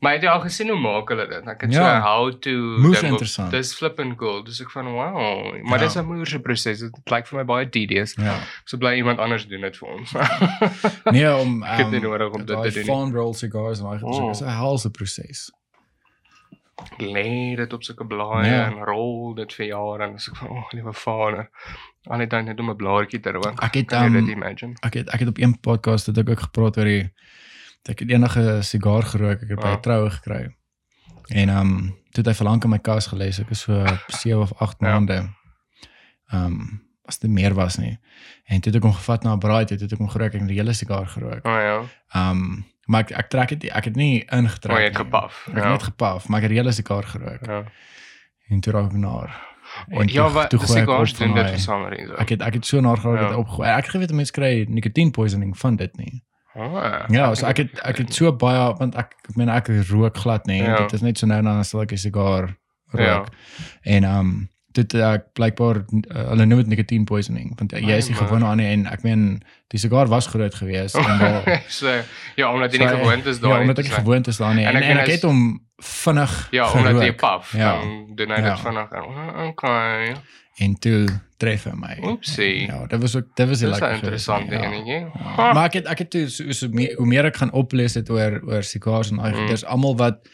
Maar 0.00 0.12
het 0.12 0.22
jy 0.22 0.28
al 0.30 0.40
gesien 0.40 0.68
hoe 0.68 0.78
maak 0.78 1.08
hulle 1.08 1.26
dit? 1.28 1.46
Ek 1.48 1.60
het 1.60 1.72
Ja. 1.72 2.00
so 2.00 2.06
how 2.06 2.32
to 2.40 2.50
Moes 2.78 2.98
op- 2.98 3.04
interessant. 3.04 3.50
Dis 3.50 3.74
flipping 3.74 4.16
cool. 4.16 4.44
Dis 4.44 4.60
ek 4.60 4.70
van 4.70 4.86
wow. 4.92 5.62
Maar 5.62 5.78
Ja. 5.80 5.84
dis 5.84 5.94
'n 5.96 6.04
moeëse 6.06 6.38
proses. 6.40 6.78
Dit 6.80 7.10
lyk 7.10 7.26
vir 7.26 7.38
my 7.38 7.44
baie 7.44 7.68
tedious. 7.68 8.14
Ja. 8.14 8.38
So 8.64 8.76
bly 8.78 8.94
iemand 8.96 9.18
anders 9.18 9.46
doen 9.48 9.60
dit 9.60 9.76
vir 9.76 9.88
ons. 9.88 10.12
Nee, 11.12 11.34
om 11.36 11.62
Ek 11.72 11.78
het 11.78 11.90
nie 11.90 11.96
um, 12.04 12.10
nodig 12.10 12.30
om 12.32 12.44
dit 12.44 12.62
te 12.62 12.70
doen. 12.72 12.84
Farm 12.84 13.14
roll 13.14 13.34
cigars 13.34 13.78
en 13.80 13.84
daai 13.86 13.98
goeders, 13.98 14.18
Oh. 14.20 14.30
is 14.30 14.40
'n 14.40 14.46
helse 14.56 14.90
proses. 14.90 15.50
lê 16.98 17.56
dit 17.56 17.72
op 17.72 17.82
sulke 17.82 18.06
blaaie 18.06 18.50
Ja. 18.50 18.66
en 18.66 18.84
rol 18.84 19.34
dit 19.34 19.52
vir 19.52 19.66
jare 19.66 20.02
en 20.04 20.14
ek 20.14 20.36
van 20.36 20.48
oh 20.48 20.64
liewe 20.70 20.92
vader. 20.92 21.50
Al 22.06 22.18
net 22.18 22.30
dan 22.30 22.44
net 22.44 22.60
om 22.60 22.70
'n 22.70 22.76
blaartjie 22.76 23.20
te 23.20 23.30
rook. 23.32 23.60
Ek 23.62 23.74
het 23.74 23.90
jy 23.90 24.08
dit 24.12 24.22
um, 24.22 24.28
imagine? 24.28 24.74
ek 24.82 24.94
het 24.94 25.08
ek 25.08 25.20
het 25.20 25.28
op 25.28 25.38
een 25.38 25.58
podcast 25.60 26.06
het 26.06 26.18
ek 26.18 26.28
ook 26.28 26.40
gepraat 26.40 26.78
oor 26.78 26.84
die 26.84 27.10
ek 27.88 27.98
het 27.98 28.10
enige 28.10 28.62
sigaar 28.62 29.02
gerook, 29.02 29.42
ek 29.42 29.48
het 29.48 29.60
by. 29.60 29.68
'n 29.76 29.80
troue 29.80 30.10
gekry. 30.10 30.56
En 31.28 31.48
ehm 31.48 31.58
um, 31.60 31.96
toe 32.10 32.24
het 32.24 32.26
hy 32.26 32.34
verlang 32.34 32.64
in 32.64 32.70
my 32.70 32.78
kas 32.78 33.06
gelê, 33.06 33.28
ek 33.40 33.50
is 33.50 33.60
so 33.60 33.84
7 34.08 34.40
of 34.40 34.52
8 34.60 34.76
Ja. 34.80 34.88
maande. 34.92 35.28
Ehm 36.32 36.44
um, 36.44 36.86
as 37.08 37.18
dit 37.18 37.30
meer 37.30 37.54
was 37.54 37.76
nie. 37.76 37.98
En 38.44 38.60
toe 38.60 38.72
het 38.72 38.76
ek 38.76 38.82
hom 38.82 38.92
gevat 38.92 39.22
na 39.22 39.32
'n 39.34 39.38
braai, 39.38 39.64
toe 39.64 39.76
het 39.76 39.92
ek 39.92 39.98
hom 39.98 40.08
gerook 40.08 40.32
en 40.34 40.46
die 40.46 40.56
hele 40.56 40.72
sigaar 40.72 41.06
gerook. 41.06 41.44
O 41.46 41.50
ja. 41.50 41.80
Ehm 42.12 42.30
um, 42.30 42.64
maar 42.86 43.00
ek 43.00 43.10
ek 43.10 43.28
trek 43.28 43.48
dit 43.48 43.64
ek 43.72 43.84
het 43.84 43.96
nie 43.96 44.24
ingetrek 44.32 44.76
O, 44.76 44.78
jy 44.78 44.84
het 44.84 44.92
nie. 44.98 45.04
gepaf, 45.04 45.46
Ek 45.48 45.54
het 45.54 45.64
ja. 45.64 45.70
net 45.70 45.82
gepaf, 45.82 46.28
maar 46.28 46.38
ek 46.38 46.42
het 46.42 46.50
die 46.50 46.58
hele 46.58 46.72
sigaar 46.72 47.02
gerook. 47.04 47.46
Ja. 47.46 47.64
En 48.48 48.60
toe 48.60 48.72
raak 48.72 48.90
ek 48.90 48.96
naar. 48.96 49.46
O, 49.92 50.02
ja, 50.02 50.28
wat 50.30 50.50
toe 50.50 50.58
gooi 50.58 50.80
ek 50.80 50.86
sigars 50.88 51.10
op 51.10 51.16
van 51.16 51.26
doen 51.26 51.36
dit 51.36 51.50
vir 51.50 51.58
some 51.60 51.88
reason. 51.88 52.16
Ek 52.16 52.28
het 52.28 52.40
ek 52.42 52.54
het 52.54 52.66
so 52.66 52.80
naar 52.80 52.96
geraak 52.96 53.20
Ja. 53.20 53.28
dat 53.28 53.36
opgegooi. 53.36 53.68
Ek 53.68 53.84
het 53.84 53.90
geweet 53.90 54.12
mense 54.12 54.32
kry 54.32 54.64
nikotien 54.68 55.10
poisoning 55.10 55.58
van 55.58 55.76
dit 55.76 55.96
nie. 55.96 56.24
Oh, 56.54 57.04
Ja, 57.08 57.34
so 57.34 57.46
ek 57.46 57.56
het 57.56 57.80
ek 57.84 57.96
het 58.02 58.14
so 58.14 58.32
baie 58.32 58.72
want 58.78 58.94
ek 58.96 59.12
ek 59.28 59.36
meen 59.36 59.48
ek 59.48 59.68
rook 59.90 60.16
glad 60.16 60.46
nie. 60.46 60.62
Ja. 60.62 60.76
Dit 60.82 60.92
is 60.92 61.00
net 61.00 61.18
so 61.18 61.26
nou 61.26 61.38
en 61.38 61.44
dan 61.44 61.64
sal 61.64 61.82
ek 61.82 61.92
'n 61.92 61.96
sigaar 61.96 62.56
rook. 62.92 63.00
Ja. 63.00 63.24
En 63.82 64.04
um, 64.04 64.48
dit 64.72 64.94
ek 64.94 65.32
blykbaar 65.34 65.76
uh, 65.76 66.28
hulle 66.28 66.46
noem 66.46 66.58
dit 66.58 66.66
nikotien 66.66 67.04
poisoning 67.04 67.52
want 67.58 67.72
jy 67.72 67.96
is 67.96 68.08
nie 68.08 68.16
gewoond 68.16 68.44
aan 68.44 68.56
nie 68.56 68.66
en 68.72 68.86
ek 68.86 69.02
meen 69.02 69.42
die 69.68 69.78
sigaar 69.78 70.06
was 70.08 70.26
groot 70.26 70.54
geweest 70.54 70.94
en 70.96 71.18
daar 71.22 71.62
so 71.68 71.90
ja, 72.36 72.52
omdat 72.52 72.72
jy 72.72 72.78
nie 72.78 72.88
so, 72.88 72.96
gewoond 72.96 73.26
is 73.26 73.36
Ja, 73.36 73.42
daarin. 73.42 73.60
omdat 73.60 73.78
ek 73.78 73.84
nie 73.84 73.94
gewoond 73.94 74.26
is 74.28 74.36
daarin 74.38 74.58
En 74.58 74.76
en, 74.76 74.82
en, 74.82 74.98
ek 74.98 75.06
het 75.08 75.22
hom 75.22 75.60
vinnig 75.82 76.48
Ja, 76.52 76.70
omdat 76.72 76.92
jy 76.94 77.00
gerook. 77.00 77.16
paf, 77.16 77.52
Ja. 77.52 77.72
dan 77.80 78.14
doen 78.14 78.30
hy 78.30 78.40
Ja. 78.40 78.50
dit 78.54 78.60
vinnig. 78.60 78.92
Oh, 78.92 79.46
Okay. 79.48 80.14
En 80.58 80.74
toe 80.78 81.06
tref 81.36 81.64
hy 81.64 81.72
my. 81.74 81.98
Oepsie. 82.02 82.66
Ja, 82.66 82.86
dit 82.86 83.00
was 83.00 83.16
ook 83.16 83.36
dit 83.36 83.48
was 83.48 83.60
lekker. 83.60 83.76
'n 83.78 83.78
geweest, 83.78 84.02
interessante 84.02 84.54
ja. 84.54 84.62
enetjie. 84.72 85.06
Ja. 85.36 85.52
Maar 85.52 85.64
ek 85.64 85.72
het 85.72 85.86
ek 85.86 85.98
het 85.98 86.10
toe 86.10 86.28
so, 86.28 86.50
so 86.52 86.68
meer, 86.68 86.96
hoe 86.96 87.06
meer 87.06 87.24
ek 87.24 87.36
gaan 87.36 87.52
oplees 87.52 87.94
het 87.94 88.10
oor 88.10 88.40
oor 88.44 88.62
sigars 88.62 89.10
en 89.10 89.16
daai 89.16 89.32
Mm. 89.34 89.46
dis 89.46 89.64
almal 89.64 89.96
wat 89.96 90.28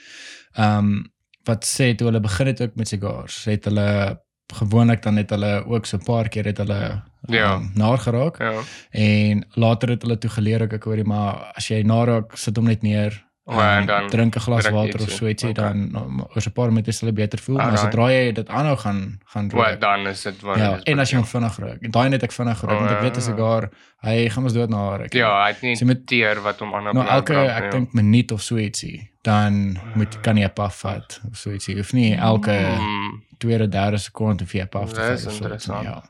ehm 0.54 0.78
um, 0.78 1.12
wat 1.44 1.64
sê 1.66 1.94
toe 1.94 2.06
hulle 2.06 2.20
begin 2.20 2.46
het 2.46 2.60
ook 2.60 2.74
met 2.74 2.88
sigars, 2.88 3.44
het 3.44 3.64
hulle 3.64 4.20
gewoonlik 4.54 5.02
dan 5.02 5.16
het 5.16 5.30
hulle 5.30 5.64
ook 5.66 5.86
so 5.86 5.96
'n 5.96 6.04
paar 6.04 6.28
keer 6.28 6.44
het 6.44 6.58
hulle 6.58 7.02
Ja. 7.28 7.54
um, 7.54 7.70
naar 7.74 7.98
geraak 7.98 8.38
Ja. 8.38 8.60
en 8.90 9.46
later 9.54 9.88
het 9.88 10.02
hulle 10.02 10.18
toe 10.18 10.30
geleer 10.30 10.62
ook 10.62 10.72
ek 10.72 10.84
hoorie 10.84 11.04
maar 11.04 11.52
as 11.54 11.68
jy 11.68 11.82
naraak 11.82 12.36
sit 12.36 12.56
hom 12.56 12.64
net 12.66 12.82
neer 12.82 13.23
O, 13.46 13.52
en 13.52 13.58
ehm, 13.60 13.86
dan 13.86 14.08
drink 14.08 14.36
'n 14.36 14.40
glas 14.40 14.62
drink 14.64 14.76
water 14.76 15.00
of 15.02 15.10
so 15.10 15.26
ietsie 15.26 15.50
Okay. 15.50 15.62
dan 15.64 15.92
oor 16.34 16.42
'n 16.46 16.52
paar 16.52 16.68
minute 16.72 16.92
sal 16.92 17.08
jy 17.08 17.14
beter 17.14 17.38
voel 17.38 17.56
maar 17.56 17.64
Alright. 17.76 17.92
sodra 17.92 18.08
jy 18.10 18.32
dit 18.32 18.48
aanhou 18.48 18.76
gaan 18.76 19.18
gaan 19.24 19.50
rook 19.50 19.64
Wat 19.64 19.80
dan 19.80 20.06
is 20.06 20.22
dit 20.22 20.40
wat 20.42 20.56
ja, 20.58 20.80
en 20.84 20.98
as 20.98 21.10
jy 21.10 21.16
hom 21.16 21.26
vinnig 21.26 21.56
rook. 21.58 21.78
Daai 21.92 22.08
net 22.08 22.22
ek 22.22 22.32
vinnig 22.32 22.58
gerook 22.58 22.74
Oh, 22.74 22.78
want 22.80 22.90
ek 22.92 23.00
weet 23.02 23.16
'n 23.16 23.20
ja. 23.20 23.26
sigaar, 23.26 23.70
hy 24.02 24.28
gaan 24.30 24.44
ons 24.44 24.52
dood 24.52 24.70
na 24.70 24.76
haar. 24.76 25.06
Ja, 25.10 25.42
hy 25.44 25.48
het 25.52 25.62
nie 25.62 25.76
Sy 25.76 25.84
moet- 25.84 26.06
teer 26.06 26.40
wat 26.42 26.58
hom 26.60 26.74
aan 26.74 26.84
nou 26.94 27.06
elke 27.06 27.34
ek 27.36 27.70
dink 27.70 27.92
minuut 27.92 28.32
of 28.32 28.40
so 28.42 28.56
ietsie, 28.56 29.10
dan 29.22 29.78
moet 29.94 30.20
kan 30.22 30.36
jy 30.36 30.44
'n 30.44 30.52
puff 30.54 30.74
vat 30.80 31.20
of 31.30 31.36
so 31.36 31.50
ietsie. 31.50 31.76
Hoef 31.76 31.92
nie 31.92 32.14
elke 32.16 32.50
Mm. 32.78 33.22
tweede, 33.38 33.68
derde 33.68 33.98
sekonde 33.98 34.44
jy 34.46 34.60
'n 34.62 34.68
puff 34.68 34.92
te 34.92 35.00
Dis 35.00 35.08
vat. 35.10 35.18
so 35.20 35.28
nie, 35.30 35.36
interessant. 35.42 35.82
Ja. 35.84 36.02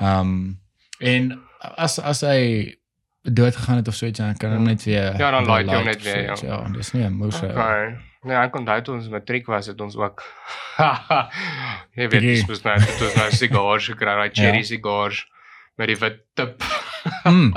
Ehm 0.00 0.20
um, 0.20 0.58
en 1.00 1.40
as 1.76 1.98
as 1.98 2.20
hy 2.22 2.74
dood 3.22 3.56
gegaan 3.56 3.76
het 3.76 3.88
of 3.88 3.94
so 3.94 4.06
ietsie, 4.06 4.24
dan 4.24 4.36
kan 4.36 4.52
hom 4.52 4.62
net 4.64 4.84
weer 4.84 5.16
Ja, 5.18 5.30
dan 5.30 5.44
light 5.46 5.68
jy 5.70 5.76
hom 5.76 5.84
net 5.84 6.02
weer, 6.02 6.22
ja. 6.22 6.32
iets. 6.32 6.40
Ja, 6.40 6.62
dis 6.72 6.92
nie 6.92 7.04
'n 7.04 7.12
moes. 7.12 7.42
Okay. 7.42 7.98
Nee, 8.22 8.36
ek 8.36 8.56
onthou 8.56 8.82
toe 8.82 8.94
ons 8.94 9.08
matriek 9.08 9.46
was 9.46 9.66
het 9.66 9.80
ons 9.80 9.96
ook. 9.96 10.22
Jy 11.96 12.08
weet, 12.08 12.22
ons 12.40 12.46
moes 12.48 12.62
nou 12.62 12.74
het 12.80 13.00
ons 13.02 13.14
nou 13.14 13.30
sigars 13.30 13.86
gekry, 13.88 14.14
daai 14.18 14.30
cherry 14.32 14.58
Ja. 14.58 14.62
sigars 14.62 15.26
met 15.76 15.88
die 15.88 15.96
wit 15.96 16.20
tip. 16.34 16.62
Mm, 17.24 17.52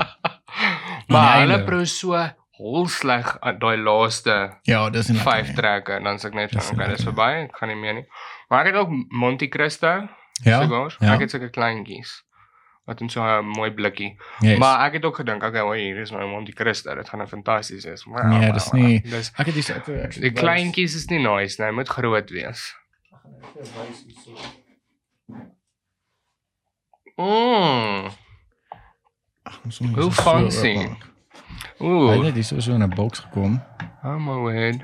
Maar 1.08 1.38
hulle 1.40 1.52
einde. 1.58 1.64
pro 1.64 1.84
so 1.84 2.16
hol 2.56 2.86
sleg 2.88 3.36
aan 3.40 3.58
daai 3.58 3.76
laaste 3.76 4.58
ja, 4.62 4.90
dis 4.90 5.08
lekker 5.08 5.32
5 5.32 5.46
nie. 5.46 5.54
trekke 5.56 5.92
en 5.98 6.04
dan 6.04 6.16
sê 6.18 6.26
ek 6.30 6.34
net 6.34 6.50
Dis 6.52 6.70
okay, 6.70 6.88
dis 6.88 7.04
verby, 7.04 7.30
ek 7.48 7.56
gaan 7.58 7.68
nie 7.68 7.76
meer 7.76 7.94
nie. 7.94 8.06
Maar 8.48 8.64
ek 8.66 8.72
het 8.72 8.80
ook 8.82 8.90
Monte 9.10 9.48
Cristo 9.48 10.08
Ja. 10.44 10.60
sigars. 10.62 10.96
ja. 11.00 11.14
Ek 11.14 11.20
het 11.20 11.30
sulke 11.30 11.50
kleintjies. 11.50 12.22
Wat 12.84 13.00
in 13.00 13.08
so 13.08 13.22
'n 13.24 13.44
mooi 13.44 13.70
blikkie. 13.70 14.16
Yes. 14.40 14.58
Maar 14.58 14.86
ek 14.86 14.92
het 14.92 15.04
ook 15.04 15.16
gedink, 15.16 15.42
okay, 15.42 15.60
oei, 15.64 15.80
hier 15.82 15.98
is 16.00 16.10
nou 16.10 16.28
Monte 16.28 16.52
Cristo, 16.52 16.94
dit 16.94 17.08
gaan 17.08 17.28
fantasties 17.28 17.84
wees. 17.84 18.04
Maar 18.04 18.28
Nee, 18.28 18.52
dis 18.52 18.70
nie- 18.72 19.00
dis 19.00 19.32
ek 19.36 19.46
het 19.46 19.54
dis 19.54 19.70
ek, 19.70 19.88
ek, 19.88 20.14
die 20.20 20.32
kleintjies 20.32 20.94
is 20.94 21.06
nie 21.08 21.18
nice 21.18 21.62
nie, 21.62 21.72
moet 21.72 21.88
groot 21.88 22.30
wees. 22.30 22.74
Mm. 27.16 28.10
Hoe 29.94 30.10
fancy. 30.12 30.74
Hy 31.78 31.86
Ooh, 31.86 32.10
het 32.10 32.22
net 32.22 32.34
hier 32.34 32.44
so 32.62 32.72
in 32.74 32.82
'n 32.82 32.94
boks 32.94 33.18
gekom. 33.18 33.62
oh 34.02 34.16
my 34.16 34.32
word. 34.34 34.80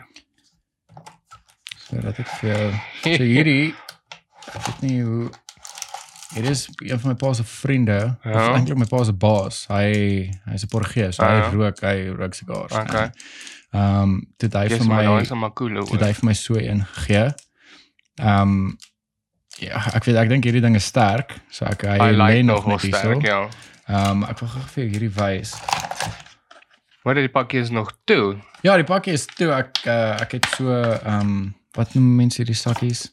So 1.76 2.00
dat 2.00 2.18
ek 2.18 2.26
vir 2.26 2.72
So 3.02 3.22
hierdie 3.22 3.74
ek 4.54 4.62
weet 4.66 4.80
nie 4.80 5.02
hoe 5.02 5.30
Dit 6.34 6.46
is 6.48 6.68
een 6.76 7.00
van 7.00 7.10
my 7.10 7.16
pa 7.16 7.32
se 7.32 7.44
vriende, 7.44 8.16
Ja. 8.22 8.30
ja. 8.30 8.52
eintlik 8.54 8.78
my 8.78 8.86
pa 8.86 9.04
se 9.04 9.12
baas. 9.12 9.64
Hy 9.68 10.30
hy's 10.44 10.62
'n 10.64 10.68
Portugees, 10.70 11.16
so 11.16 11.24
hy 11.24 11.40
ja. 11.40 11.50
rook, 11.50 11.80
hy 11.80 12.08
rook 12.16 12.34
sigars. 12.34 12.72
Okay. 12.72 13.10
Ehm 13.70 14.02
um, 14.02 14.14
dit 14.36 14.52
hy 14.54 14.68
vir 14.68 14.86
my 14.86 15.04
dit 15.90 16.00
hy 16.00 16.12
vir 16.12 16.24
my 16.24 16.34
so 16.34 16.54
een 16.54 16.84
gegee. 16.86 17.34
Ehm 18.14 18.40
um, 18.40 18.76
ja, 19.58 19.82
ek 19.94 20.04
weet 20.04 20.16
ek 20.16 20.28
dink 20.28 20.44
hierdie 20.44 20.62
ding 20.62 20.74
is 20.74 20.84
sterk, 20.84 21.36
so 21.50 21.64
ek 21.64 21.82
hy 21.82 21.98
lê 21.98 22.16
like 22.16 22.42
nog 22.42 22.56
nog 22.56 22.64
wel 22.64 22.72
net 22.74 22.82
hierso. 22.82 22.98
sterk, 22.98 23.22
ja. 23.26 23.48
Ehm 23.86 24.10
um, 24.10 24.24
ek 24.24 24.38
wil 24.38 24.48
gou 24.48 24.62
vir 24.74 24.84
hierdie 24.84 25.12
wys. 25.14 25.54
Maar 27.02 27.14
die 27.14 27.28
pakkie 27.28 27.60
is 27.60 27.70
nog 27.70 27.92
toe. 28.04 28.36
Ja, 28.62 28.76
die 28.76 28.84
pakkie 28.84 29.12
is 29.12 29.26
toe 29.26 29.50
ek 29.56 29.80
uh, 29.86 30.20
ek 30.20 30.32
het 30.38 30.46
so 30.56 30.70
ehm 30.72 31.20
um, 31.20 31.54
wat 31.78 31.94
noem 31.94 32.14
mense 32.16 32.42
hierdie 32.42 32.58
sakkies? 32.58 33.08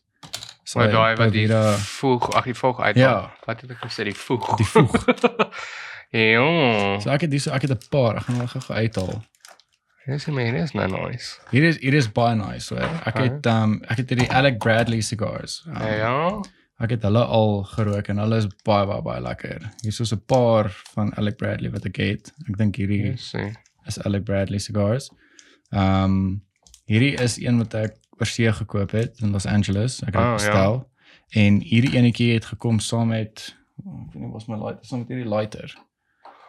So 0.68 0.84
daai 0.84 1.16
wat 1.16 1.32
die 1.32 1.46
Provida- 1.48 1.78
voeg, 1.80 2.26
ag 2.36 2.44
die 2.50 2.54
voeg 2.58 2.80
uit. 2.84 2.96
Ja. 3.00 3.32
Wat 3.48 3.62
het 3.64 3.72
ek 3.72 3.86
gesê 3.88 4.04
die 4.10 4.14
voeg? 4.16 4.50
die 4.60 4.66
voeg. 4.68 4.92
ja. 6.12 7.00
So 7.04 7.10
ek 7.14 7.22
het 7.28 7.32
dis 7.32 7.48
ek 7.48 7.62
het 7.68 7.72
'n 7.72 7.88
paar, 7.94 8.18
ek 8.20 8.24
gaan 8.28 8.36
hulle 8.42 8.48
gou 8.52 8.76
uithal. 8.76 9.14
Dis 10.08 10.28
my 10.32 10.52
dis 10.52 10.72
nou 10.74 10.88
nice. 10.88 11.40
Hier 11.52 11.64
is 11.68 11.78
hier 11.84 11.94
is 11.94 12.08
baie 12.12 12.36
nice 12.36 12.74
hoor. 12.74 12.84
Ek 13.06 13.08
Okay. 13.16 13.24
het 13.28 13.46
um, 13.52 13.82
ek 13.92 13.98
het 13.98 14.10
hierdie 14.10 14.30
Alec 14.32 14.58
Bradley 14.60 15.02
cigars. 15.02 15.64
Um, 15.68 15.82
Ja. 15.84 16.42
Ek 16.80 16.90
het 16.94 17.02
hulle 17.04 17.24
al 17.26 17.64
gerook 17.64 18.08
en 18.08 18.18
hulle 18.22 18.38
is 18.38 18.48
baie 18.64 18.86
baie 18.86 19.02
baie 19.02 19.22
lekker. 19.22 19.60
Hier 19.82 19.90
is 19.92 19.96
so 19.98 20.16
'n 20.16 20.22
paar 20.26 20.70
van 20.94 21.14
Alec 21.18 21.38
Bradley 21.38 21.72
wat 21.72 21.86
ek 21.86 21.96
het. 21.98 22.32
Ek 22.50 22.58
dink 22.58 22.76
hierdie 22.76 23.14
is 23.88 24.00
Alec 24.06 24.24
Bradley 24.24 24.60
cigars. 24.60 25.10
Um, 25.72 26.44
hierdie 26.86 27.16
is 27.20 27.38
een 27.38 27.58
wat 27.58 27.74
ek 27.74 27.96
oorsee 28.20 28.52
gekoop 28.54 28.92
het 28.92 29.20
in 29.22 29.32
Los 29.32 29.46
Angeles. 29.46 30.02
Ek 30.02 30.14
het 30.14 30.16
Ah, 30.24 30.32
dit 30.38 30.46
ja. 30.46 30.52
En 31.30 31.60
hierdie 31.60 31.96
enetjie 31.98 32.34
het 32.34 32.46
gekom 32.46 32.80
saam 32.80 33.08
met 33.08 33.56
oh, 33.86 34.02
ek 34.08 34.14
weet 34.14 34.22
nie 34.24 34.32
wat 34.32 34.48
my 34.48 34.56
lighter, 34.56 34.86
saam 34.86 35.00
met 35.00 35.08
hierdie 35.08 35.30
lighter. 35.36 35.76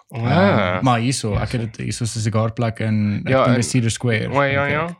Oh, 0.08 0.24
Ehm, 0.24 0.84
maar 0.84 0.98
hierso, 1.00 1.34
ek 1.36 1.50
het 1.52 1.60
dit 1.60 1.76
hierso 1.76 2.04
'n 2.04 2.06
sigaarplek 2.06 2.78
in 2.80 3.22
ek 3.24 3.28
Ja, 3.28 3.46
in 3.54 3.62
Cedar 3.62 3.90
Square. 3.90 4.28
O 4.32 4.42
ja 4.42 4.64
ja. 4.66 4.84
ek. 4.88 4.96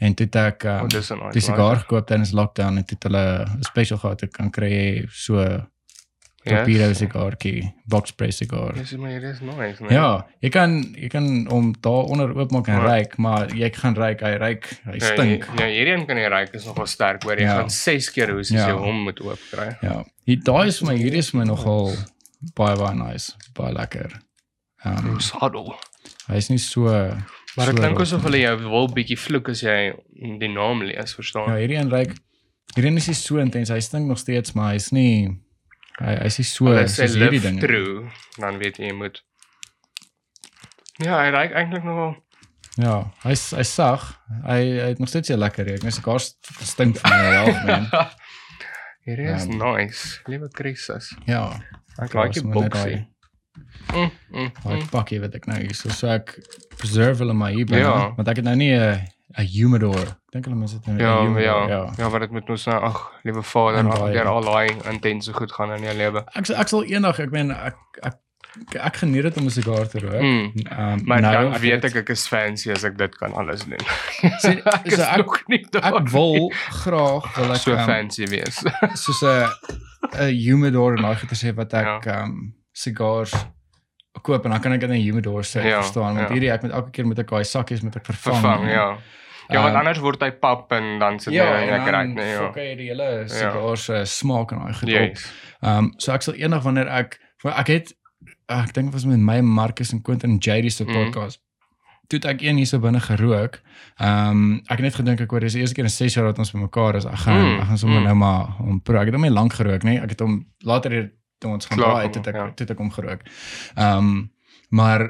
En 0.00 0.12
het 0.16 0.34
ek 0.36 0.64
Oh, 0.64 0.80
um, 0.82 0.88
dis 0.88 1.10
'n 1.10 1.18
nice. 1.18 1.40
sigaar 1.40 1.76
gekoop 1.76 2.06
tydens 2.06 2.30
lockdown 2.32 2.76
en 2.76 2.84
het 2.86 3.02
hulle 3.02 3.44
'n 3.58 3.62
special 3.62 3.98
gehad. 3.98 4.22
Ek 4.22 4.32
kan 4.32 4.50
kry 4.50 5.04
so 5.10 5.66
Torpedo 6.46 6.92
sigaartjie, 6.94 7.62
box 7.90 8.12
spray 8.14 8.30
sigaar. 8.30 8.74
Dis 8.78 8.92
my 9.00 9.18
dis 9.20 9.40
nice. 9.40 9.80
nee. 9.82 9.92
Ja, 9.96 10.26
jy 10.40 10.50
kan 10.54 10.76
jy 10.94 11.08
kan 11.12 11.26
hom 11.50 11.72
daaronder 11.82 12.32
oopmaak 12.36 12.68
en 12.68 12.80
Ja. 12.80 12.84
ryk, 12.94 13.16
maar 13.18 13.48
jy 13.54 13.70
gaan 13.74 13.96
ryk, 13.98 14.20
hy 14.22 14.34
ryk, 14.42 14.68
hy 14.84 14.98
Ja, 15.00 15.06
stink. 15.14 15.48
Ja, 15.58 15.66
hierdie 15.66 15.94
een 15.96 16.06
kan 16.06 16.16
jy 16.16 16.28
ryk 16.30 16.54
is 16.54 16.66
nogal 16.66 16.86
sterk 16.86 17.22
hoor. 17.24 17.36
Jy 17.36 17.42
Ja. 17.48 17.56
gaan 17.60 17.70
6 17.70 18.10
keer 18.10 18.30
hoe 18.30 18.40
as 18.40 18.50
Ja. 18.50 18.68
jy 18.68 18.76
hom 18.78 19.02
moet 19.04 19.20
oop 19.20 19.38
kry. 19.50 19.76
Ja. 19.82 20.04
Hier 20.24 20.36
daai 20.42 20.66
is 20.68 20.78
vir 20.80 20.88
my 20.92 20.96
hierdie 20.96 21.18
is 21.18 21.32
my 21.34 21.44
nogal 21.44 21.94
baie 22.54 22.76
baie 22.76 22.94
nice, 22.94 23.32
baie 23.54 23.72
lekker. 23.74 24.20
Ehm 24.84 25.08
um, 25.14 25.20
Saddle. 25.20 25.74
hy 26.28 26.36
is 26.36 26.48
nie 26.50 26.58
so 26.58 26.82
Maar 27.56 27.68
ek 27.70 27.76
so 27.76 27.82
dink 27.82 27.98
rof 27.98 28.02
asof 28.06 28.22
hulle 28.22 28.38
jou 28.38 28.56
wil 28.68 28.88
bietjie 28.88 29.16
vloek 29.18 29.48
as 29.48 29.62
jy 29.62 29.92
die 30.38 30.48
naam 30.52 30.82
lees, 30.82 31.14
verstaan? 31.16 31.48
Ja, 31.48 31.56
hierdie 31.56 31.78
een 31.78 31.90
ryk 31.90 32.12
hierdie 32.74 32.90
een 32.90 32.96
is 32.98 33.06
nie 33.08 33.14
so 33.14 33.38
intens. 33.38 33.70
Hy 33.70 33.80
stink 33.80 34.06
nog 34.06 34.18
steeds, 34.18 34.52
maar 34.54 34.72
hy's 34.74 34.90
nie 34.92 35.38
hy 36.00 36.14
hy's 36.22 36.38
nie 36.38 36.44
so 36.44 36.64
sê 36.66 36.86
soos 36.88 37.14
hierdie 37.16 37.40
ding. 37.40 37.60
through, 37.60 38.10
dan 38.38 38.58
weet 38.58 38.76
jy 38.78 38.86
jy 38.90 38.92
moet. 38.94 39.22
Ja, 41.02 41.18
hy 41.24 41.30
ryk 41.34 41.52
eintlik 41.56 41.84
nogal. 41.84 42.16
Ja, 42.80 43.10
hy's 43.24 43.50
hy's 43.56 43.72
sag. 43.72 44.04
Hy 44.44 44.58
hy 44.80 44.88
het 44.92 44.98
nog 45.00 45.08
steeds 45.08 45.30
'n 45.30 45.38
lekker 45.40 45.64
reuk. 45.66 45.82
My 45.84 45.90
sigaar 45.90 46.20
stink 46.20 46.98
vir 47.00 47.10
my 47.10 47.36
al, 47.36 47.52
man. 47.66 47.88
Hierdie 49.06 49.28
is 49.34 49.44
Ehm, 49.46 49.58
nice. 49.58 50.20
Liewe 50.26 50.48
Christus. 50.52 51.14
Ja. 51.26 51.60
Ek 52.02 52.12
like 52.14 52.36
is 52.36 52.42
die 52.42 52.50
boksie. 52.52 53.06
Mm, 53.94 54.10
mm, 54.32 54.50
mm. 54.64 54.88
pakkie 54.90 55.20
wat 55.20 55.34
ek 55.34 55.46
nou 55.46 55.56
hier 55.60 55.72
so 55.74 55.88
so 55.88 56.08
ek 56.12 56.34
preserve 56.76 57.22
hulle 57.24 57.32
maar 57.32 57.52
hier 57.54 57.64
binne, 57.64 57.86
Ja. 57.86 58.12
want 58.16 58.28
ek 58.28 58.36
het 58.36 58.44
nou 58.44 58.56
nie 58.56 58.72
'n 58.74 59.00
'n 59.34 59.42
humidor. 59.56 60.06
Dink 60.30 60.44
hulle 60.44 60.56
mense 60.56 60.76
het 60.76 60.86
nou 60.86 60.96
'n 60.96 61.00
Ja, 61.00 61.22
humidor. 61.22 61.42
ja, 61.42 61.66
ja. 61.68 61.92
ja, 61.98 62.08
wat 62.10 62.20
dit 62.20 62.30
met 62.30 62.50
ons 62.50 62.64
nou, 62.66 62.80
ag, 62.82 63.12
liewe 63.22 63.42
Vader, 63.42 63.90
ag, 63.90 63.98
deur 64.12 64.26
al 64.26 64.42
daai 64.42 64.70
intense 64.90 65.32
goed 65.32 65.52
gaan 65.52 65.72
in 65.72 65.82
jou 65.82 65.94
lewe. 65.96 66.24
Ek 66.34 66.48
ek 66.48 66.68
sal 66.68 66.84
eendag, 66.84 67.18
ek 67.18 67.30
meen 67.30 67.50
ek 67.50 67.76
ek 68.02 68.14
ek 68.80 68.96
geniet 68.96 69.22
dit 69.22 69.36
om 69.36 69.44
'n 69.44 69.50
sigaar 69.50 69.88
te 69.88 69.98
rook. 69.98 70.20
Mm. 70.22 70.52
Um, 70.78 71.00
Maar 71.04 71.20
nou, 71.20 71.32
dan 71.32 71.52
ek 71.54 71.60
weet 71.60 71.84
ek 71.84 71.94
ek 71.96 72.08
is 72.08 72.26
fancy 72.28 72.70
as 72.70 72.84
ek 72.84 72.96
dit 72.98 73.16
kan 73.18 73.32
alles 73.34 73.64
doen. 73.64 73.78
Sê- 74.42 74.62
ek 74.86 74.90
so 74.92 75.02
ek- 75.02 75.44
nie 75.48 75.66
ek 75.82 76.08
wil 76.10 76.50
graag 76.70 77.36
wil 77.36 77.50
ek 77.52 77.56
so 77.60 77.72
um, 77.72 77.84
fancy 77.84 78.24
wees. 78.26 78.62
soos 78.94 79.22
'n 79.22 79.48
'n 80.14 80.32
humidor 80.32 80.96
en 80.96 81.02
daai 81.02 81.16
goeie 81.16 81.34
sê 81.36 81.54
wat 81.54 81.74
ek 81.74 82.04
Ja. 82.04 82.22
um 82.22 82.54
sigars 82.72 83.34
koop 84.22 84.44
en 84.44 84.50
dan 84.50 84.60
kan 84.60 84.72
ek 84.72 84.80
dit 84.80 84.90
in 84.90 84.96
'n 84.96 85.02
humidor 85.06 85.44
sit, 85.44 85.62
Ja, 85.64 85.80
verstaan? 85.82 86.14
Want 86.16 86.28
ja. 86.28 86.34
hierdie 86.34 86.50
ek 86.52 86.62
moet 86.62 86.72
elke 86.72 86.90
keer 86.90 87.06
met 87.06 87.18
ek 87.18 87.28
daai 87.30 87.44
sakkies 87.44 87.82
moet 87.82 87.96
ek 87.96 88.04
vervang. 88.06 88.34
Vervang, 88.40 88.70
ja. 88.70 88.96
Ja, 89.48 89.60
want 89.62 89.72
Um, 89.74 89.78
anders 89.78 89.98
word 89.98 90.20
hy 90.22 90.30
pap 90.32 90.72
en 90.72 90.98
dan 90.98 91.20
sit 91.20 91.32
Ja, 91.32 91.44
jy 91.44 91.62
en 91.62 91.68
en 91.74 91.80
ek 91.80 91.88
raak 91.92 92.08
nee, 92.08 92.30
ja. 92.32 92.38
fok 92.38 92.56
jy 92.56 92.74
die 92.76 92.88
hele 92.88 93.24
sigaar 93.28 93.76
se 93.76 94.04
smaak 94.04 94.52
en 94.52 94.58
daai 94.58 94.72
goed 94.74 94.88
op. 94.88 95.14
Yes. 95.14 95.32
Ehm 95.62 95.78
um, 95.78 95.92
so 95.98 96.12
ek 96.12 96.22
sal 96.22 96.34
eendag 96.34 96.62
wanneer 96.62 96.88
ek 96.88 97.18
ek 97.44 97.66
het 97.66 97.92
ek 98.48 98.72
dink 98.74 98.92
was 98.92 99.04
met 99.04 99.18
my 99.18 99.40
Marcus 99.40 99.92
en 99.92 100.02
Quentin 100.02 100.30
en 100.30 100.38
JD 100.38 100.72
se 100.72 100.84
Mhm. 100.84 100.92
podcast. 100.92 101.40
Toe 102.08 102.18
het 102.18 102.24
ek 102.24 102.42
een 102.42 102.56
hier 102.56 102.66
so 102.66 102.78
binne 102.78 103.00
gerook. 103.00 103.60
Ehm 104.00 104.30
um, 104.30 104.54
ek 104.66 104.78
het 104.78 104.80
net 104.80 104.94
gedink 104.94 105.20
ek 105.20 105.30
hoor 105.30 105.40
dis 105.40 105.52
die 105.52 105.60
eerste 105.60 105.74
keer 105.74 105.84
in 105.84 105.90
6 105.90 106.14
jaar 106.14 106.24
dat 106.26 106.38
ons 106.38 106.50
bymekaar 106.52 106.94
is. 106.96 107.04
Ek 107.04 107.14
gaan 107.14 107.54
Mm, 107.54 107.60
ek 107.60 107.66
gaan 107.66 107.78
sommer 107.78 107.98
mm. 108.00 108.04
nou 108.04 108.14
maar 108.14 108.46
om 108.60 108.80
pro. 108.82 108.98
Ek 108.98 109.04
het 109.06 109.14
hom 109.14 109.22
nie 109.22 109.30
lank 109.30 109.52
gerook 109.52 109.82
nie. 109.84 109.98
Ek 110.00 110.08
het 110.10 110.20
hom 110.20 110.46
later 110.58 111.10
toe 111.46 111.54
ons 111.54 111.70
gaan 111.70 111.82
braai 111.82 112.08
kom, 112.08 112.18
het 112.18 112.32
ek 112.32 112.40
ja. 112.40 112.48
toe 112.50 112.66
het 112.66 112.74
ek 112.74 112.82
hom 112.82 112.90
gerook. 112.98 113.28
Ehm 113.74 113.98
um, 113.98 114.16
maar 114.68 115.04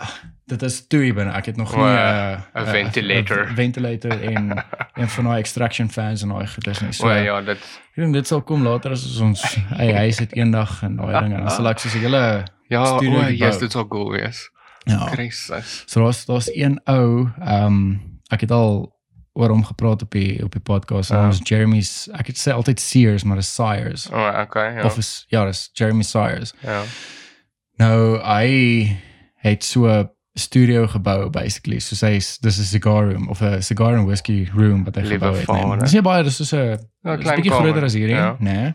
ah, 0.00 0.12
dit 0.48 0.62
is 0.62 0.78
toe 0.88 1.12
binne. 1.12 1.32
Ek 1.36 1.50
het 1.52 1.56
nog 1.60 1.74
nie 1.76 1.82
O, 1.82 1.86
'n 1.86 1.96
ja. 1.96 2.46
'n 2.54 2.66
ventilator. 2.66 3.46
ventilator 3.54 4.20
en 4.32 4.64
en 5.00 5.08
van 5.08 5.24
daai 5.24 5.38
extraction 5.38 5.90
fans 5.90 6.22
en 6.22 6.32
daai 6.34 6.46
goedes 6.46 6.80
nie. 6.80 6.92
So 6.92 7.06
O 7.06 7.12
ja, 7.12 7.40
dit 7.40 7.58
Ek 7.92 8.00
dink 8.00 8.14
dit 8.14 8.26
sal 8.26 8.42
kom 8.42 8.64
later 8.64 8.96
as 8.96 9.04
ons 9.20 9.42
eie 9.76 9.94
huis 9.94 10.18
het 10.18 10.32
eendag 10.32 10.82
en 10.82 10.96
daai 10.96 11.20
dinge. 11.20 11.36
Dan 11.36 11.50
sal 11.50 11.68
ek 11.68 11.78
soos 11.78 11.94
'n 11.94 12.04
hele 12.08 12.44
ja, 12.72 12.82
o, 12.96 13.28
yes, 13.28 13.58
dit 13.58 13.72
sal 13.72 13.86
cool 13.88 14.12
wees. 14.16 14.48
ja. 14.84 15.06
Christus. 15.12 15.84
So 15.86 16.00
daar's 16.02 16.24
daar's 16.24 16.48
een 16.54 16.80
ou, 16.84 17.28
ehm 17.38 17.66
um, 17.66 18.20
ek 18.32 18.40
het 18.40 18.50
al 18.50 18.88
oor 19.34 19.48
hom 19.48 19.64
gepraat 19.64 20.02
op 20.02 20.10
die 20.10 20.44
op 20.44 20.52
die 20.52 20.60
podcast. 20.60 21.10
Ja. 21.10 21.16
Ja. 21.20 21.26
Ons 21.26 21.40
Jeremy's, 21.44 22.08
ek 22.18 22.26
het 22.26 22.36
sê 22.38 22.52
altyd 22.52 22.80
Sears, 22.80 23.24
maar 23.24 23.36
dis 23.36 23.54
Sires. 23.54 24.08
O, 24.12 24.26
okay, 24.42 24.74
ja. 24.76 24.84
Of 24.84 24.98
is 24.98 25.24
ja, 25.28 25.44
dis 25.44 25.70
Jeremy 25.72 26.02
Sires. 26.02 26.54
ja. 26.62 26.82
Nou 27.80 28.18
hy 28.20 28.96
het 29.42 29.64
so 29.64 29.86
'n 29.88 30.08
studio 30.34 30.86
gebou 30.86 31.30
basically. 31.30 31.78
So 31.80 31.94
sê 31.96 32.12
dis 32.40 32.58
'n 32.58 32.64
cigar 32.64 33.08
room 33.10 33.28
of 33.28 33.40
'n 33.42 33.62
cigar 33.62 33.94
and 33.96 34.06
whiskey 34.06 34.48
room 34.54 34.84
wat 34.84 34.94
hy 34.96 35.02
Liewe 35.02 35.14
gebou 35.18 35.36
het. 35.36 35.48
Nee. 35.48 35.78
Dis 35.78 35.92
nie 35.92 36.02
baie, 36.02 36.22
dis 36.22 36.36
so 36.48 36.56
'n 36.56 36.78
Ja, 37.04 37.14
is 37.18 37.30
bietjie 37.30 37.50
groter 37.50 37.84
as 37.84 37.94
hierdie, 37.94 38.14
Ja. 38.16 38.36
né? 38.40 38.74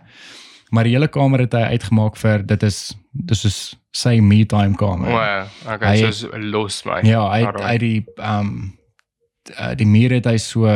Maar 0.70 0.84
die 0.84 0.94
hele 0.94 1.08
kamer 1.08 1.40
het 1.40 1.54
hy 1.54 1.62
uitgemaak 1.78 2.18
vir 2.18 2.44
dit 2.46 2.64
is 2.64 2.94
dis 3.14 3.46
is 3.46 3.76
sy 3.94 4.20
me 4.20 4.46
time 4.46 4.76
kamer. 4.76 5.08
O, 5.08 5.12
ja, 5.12 5.48
okay, 5.74 5.98
Hy- 5.98 6.12
soos 6.12 6.26
los 6.34 6.84
my. 6.86 7.00
ja, 7.04 7.30
hy 7.32 7.44
Alright. 7.46 7.64
hy 7.70 7.78
die 7.78 8.06
um 8.18 8.77
uh, 9.60 9.76
die 9.76 9.88
muur 9.88 10.12
het 10.12 10.26
hy 10.26 10.38
so 10.38 10.68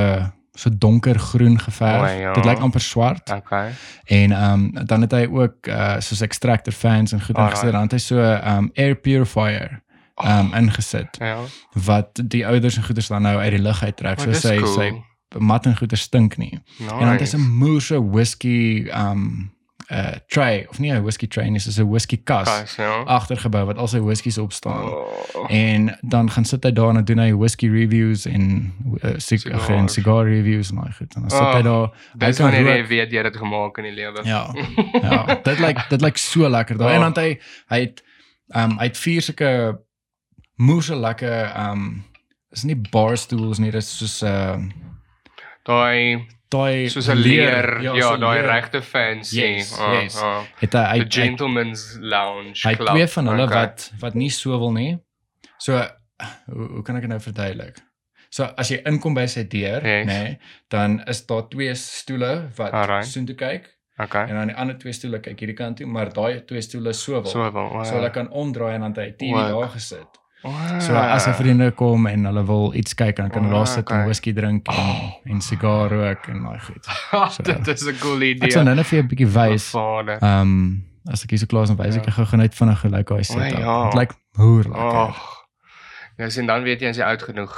so 0.54 0.70
donkergroen 0.78 1.60
geverf. 1.60 2.02
O, 2.02 2.20
ja. 2.20 2.34
Dit 2.34 2.46
lyk 2.46 2.60
amper 2.60 2.82
swart. 2.82 3.30
Okay. 3.32 3.72
En 4.06 4.32
um 4.44 4.72
dan 4.86 5.02
het 5.02 5.12
hy 5.12 5.26
ook 5.32 5.68
uh 5.68 5.96
soos 6.00 6.22
extractor 6.22 6.74
fans 6.74 7.12
en 7.12 7.22
goed 7.22 7.36
Alright. 7.36 7.56
ingesit. 7.64 7.72
Dan 7.72 7.82
het 7.82 7.92
hy 7.92 7.98
so 7.98 8.20
um 8.56 8.72
air 8.76 8.96
purifier 8.96 9.82
um 10.26 10.54
ingesit 10.54 11.18
Ja. 11.20 11.38
wat 11.74 12.20
die 12.24 12.48
ouders 12.48 12.78
en 12.78 12.84
goeders 12.84 13.08
dan 13.08 13.22
nou 13.22 13.38
uit 13.40 13.52
die 13.52 13.62
lug 13.62 13.84
uittrek. 13.84 14.20
Oh, 14.20 14.24
So 14.26 14.34
sy 14.34 14.58
cool. 14.58 14.74
sy 14.76 14.92
mat 15.40 15.66
en 15.66 15.78
goeder 15.78 15.98
stink 15.98 16.38
nie. 16.38 16.60
Nice. 16.80 16.92
En 16.94 17.00
dan 17.00 17.10
het 17.18 17.32
hy 17.32 17.38
'n 17.38 17.50
moerse 17.58 18.02
whisky 18.12 18.88
um 18.94 19.52
uh 19.92 20.16
tray 20.28 20.66
of 20.70 20.80
nie 20.80 20.92
'n 20.92 21.02
whisky 21.04 21.28
tray 21.28 21.50
nie, 21.50 21.60
dis 21.60 21.78
'n 21.80 21.90
whisky 21.90 22.18
kas 22.24 22.48
Kas, 22.48 22.76
ja. 22.76 23.04
agtergebou 23.06 23.66
wat 23.66 23.78
al 23.78 23.88
sy 23.88 24.00
whiskies 24.00 24.38
op 24.38 24.54
staan. 24.54 24.84
Oh. 24.88 25.52
En 25.52 25.98
dan 26.02 26.30
gaan 26.32 26.46
sit 26.46 26.64
hy 26.64 26.72
daar 26.72 26.90
en 26.90 26.94
dan 26.96 27.04
doen 27.06 27.18
hy 27.20 27.34
whisky 27.36 27.68
reviews 27.70 28.26
en 28.26 28.74
uh, 29.04 29.12
sig 29.18 29.40
Cigars. 29.42 29.68
en 29.68 29.90
cigar 29.90 30.24
reviews 30.26 30.72
en 30.72 30.78
al 30.78 30.88
goed. 30.98 31.16
En 31.16 31.22
dan 31.22 31.30
sit 31.30 31.40
Oh, 31.40 31.54
hy 31.56 31.62
daar. 31.62 31.90
Hy 32.14 32.18
Dis 32.28 32.38
kan 32.38 32.52
rook. 32.56 32.88
weet 32.88 33.12
jy 33.12 33.18
het 33.18 33.34
dit 33.34 33.38
gemaak 33.38 33.78
in 33.78 33.84
die 33.84 33.94
lewe. 33.94 34.22
Ja. 34.24 34.54
Ja, 35.12 35.36
dit 35.44 35.60
lyk 35.60 35.90
dit 35.90 36.02
lyk 36.02 36.18
so 36.18 36.50
lekker 36.50 36.78
daar. 36.78 36.88
Oh. 36.88 36.94
En 36.96 37.02
dan 37.14 37.24
hy 37.24 37.40
hy 37.68 37.80
het 37.80 38.04
um 38.56 38.78
hy 38.80 38.84
het 38.86 38.98
vier 38.98 39.22
sulke 39.22 39.80
moerse 40.56 40.96
lekker 40.96 41.52
um 41.70 42.04
is 42.52 42.64
nie 42.64 42.76
bar 42.92 43.18
stools 43.18 43.58
nie, 43.60 43.72
dit 43.72 43.82
is 43.82 43.98
soos 43.98 44.22
uh 44.24 44.58
Daai 45.64 46.26
daai 46.52 46.90
soos 46.92 47.08
'n 47.10 47.18
leer, 47.18 47.82
ja, 47.82 47.94
so 48.02 48.18
daai 48.20 48.42
regte 48.44 48.82
fancy. 48.82 49.40
Yes, 49.40 49.72
Ah, 49.80 50.02
yes. 50.02 50.18
ah. 50.22 50.44
Het 50.60 50.74
hy 50.74 50.80
hy, 50.80 50.98
The 51.00 51.04
hy, 51.04 51.10
gentleman's 51.28 51.98
lounge 52.00 52.62
hy 52.68 52.76
club. 52.76 52.90
twee 52.96 53.08
van 53.08 53.28
hulle 53.28 53.44
Okay. 53.44 53.62
wat 53.62 53.92
wat 54.00 54.14
nie 54.14 54.30
so 54.30 54.58
wil 54.60 54.72
nie. 54.72 54.98
So 55.58 55.74
hoe, 56.52 56.68
hoe 56.76 56.84
kan 56.84 56.96
ek 56.96 57.02
dit 57.02 57.10
nou 57.10 57.20
verduidelik? 57.20 57.78
So 58.30 58.44
as 58.58 58.70
jy 58.72 58.82
inkom 58.86 59.14
by 59.14 59.26
sy 59.28 59.44
deur, 59.44 59.82
Yes. 59.84 60.08
nê, 60.08 60.24
nee, 60.24 60.40
dan 60.70 61.02
is 61.08 61.26
daar 61.26 61.48
twee 61.50 61.74
stoele 61.76 62.50
wat 62.56 62.72
Alright. 62.74 63.06
soontoe 63.08 63.36
kyk 63.36 63.68
Okay. 64.00 64.24
en 64.30 64.36
dan 64.36 64.48
die 64.48 64.56
ander 64.56 64.78
twee 64.78 64.94
stoele 64.94 65.20
kyk 65.20 65.40
hierdie 65.40 65.56
kant 65.56 65.78
toe, 65.78 65.86
maar 65.88 66.10
daai 66.14 66.46
twee 66.46 66.62
stoele 66.62 66.94
so 66.94 67.22
wil. 67.22 67.26
So 67.32 67.40
wel. 67.52 67.52
wow. 67.70 67.84
so 67.86 67.96
hulle 67.96 68.10
kan 68.10 68.30
omdraai 68.30 68.74
en 68.76 68.82
dan 68.82 68.94
het 68.96 68.98
hy 68.98 69.08
'n 69.12 69.16
TV 69.18 69.32
Wow. 69.52 69.62
daar 69.62 69.70
gesit. 69.70 70.08
Wow. 70.44 70.80
So 70.82 70.96
as 70.96 71.28
'n 71.28 71.34
vriende 71.38 71.72
kom 71.72 72.08
en 72.08 72.26
hulle 72.26 72.44
wil 72.46 72.74
iets 72.74 72.94
kyk, 72.98 73.16
dan 73.16 73.30
kan 73.30 73.44
hulle 73.44 73.56
daar 73.56 73.68
sit 73.68 73.90
en 73.92 74.06
whisky 74.06 74.34
drink 74.34 74.68
en, 74.68 75.12
en 75.26 75.42
sigaar 75.42 75.90
rook 75.92 76.28
en 76.28 76.44
daai 76.44 76.60
goed. 76.60 76.86
So- 77.36 77.44
Dit 77.44 77.68
is 77.68 77.86
'n 77.86 77.98
cool 78.02 78.22
idee. 78.22 78.48
Ek 78.48 78.52
sal 78.52 78.64
nou 78.64 78.76
net 78.76 78.86
vir 78.88 78.98
jou 79.00 79.04
'n 79.06 79.10
bietjie 79.12 79.28
wys. 79.28 79.74
Ehm 79.76 80.24
um, 80.42 80.84
as 81.12 81.24
ek 81.24 81.30
hier 81.30 81.40
so 81.40 81.46
klaar 81.46 81.64
is 81.64 81.70
dan 81.70 81.78
wys 81.78 81.96
ek 81.96 82.06
Ja. 82.06 82.24
jou 82.26 82.38
net 82.38 82.56
vinnig 82.56 82.82
hoe 82.82 82.90
lyk 82.92 83.08
daai 83.08 83.20
O, 83.20 83.24
setup. 83.24 83.60
ja. 83.60 83.84
Dit 83.86 83.94
lyk 83.94 84.12
hoer 84.38 84.64
lekker. 84.64 84.98
Ag. 84.98 85.22
Ja, 86.18 86.30
sien 86.30 86.46
dan 86.46 86.64
weet 86.64 86.82
jy 86.82 86.90
as 86.90 86.98
jy 86.98 87.04
oud 87.06 87.22
genoeg. 87.22 87.54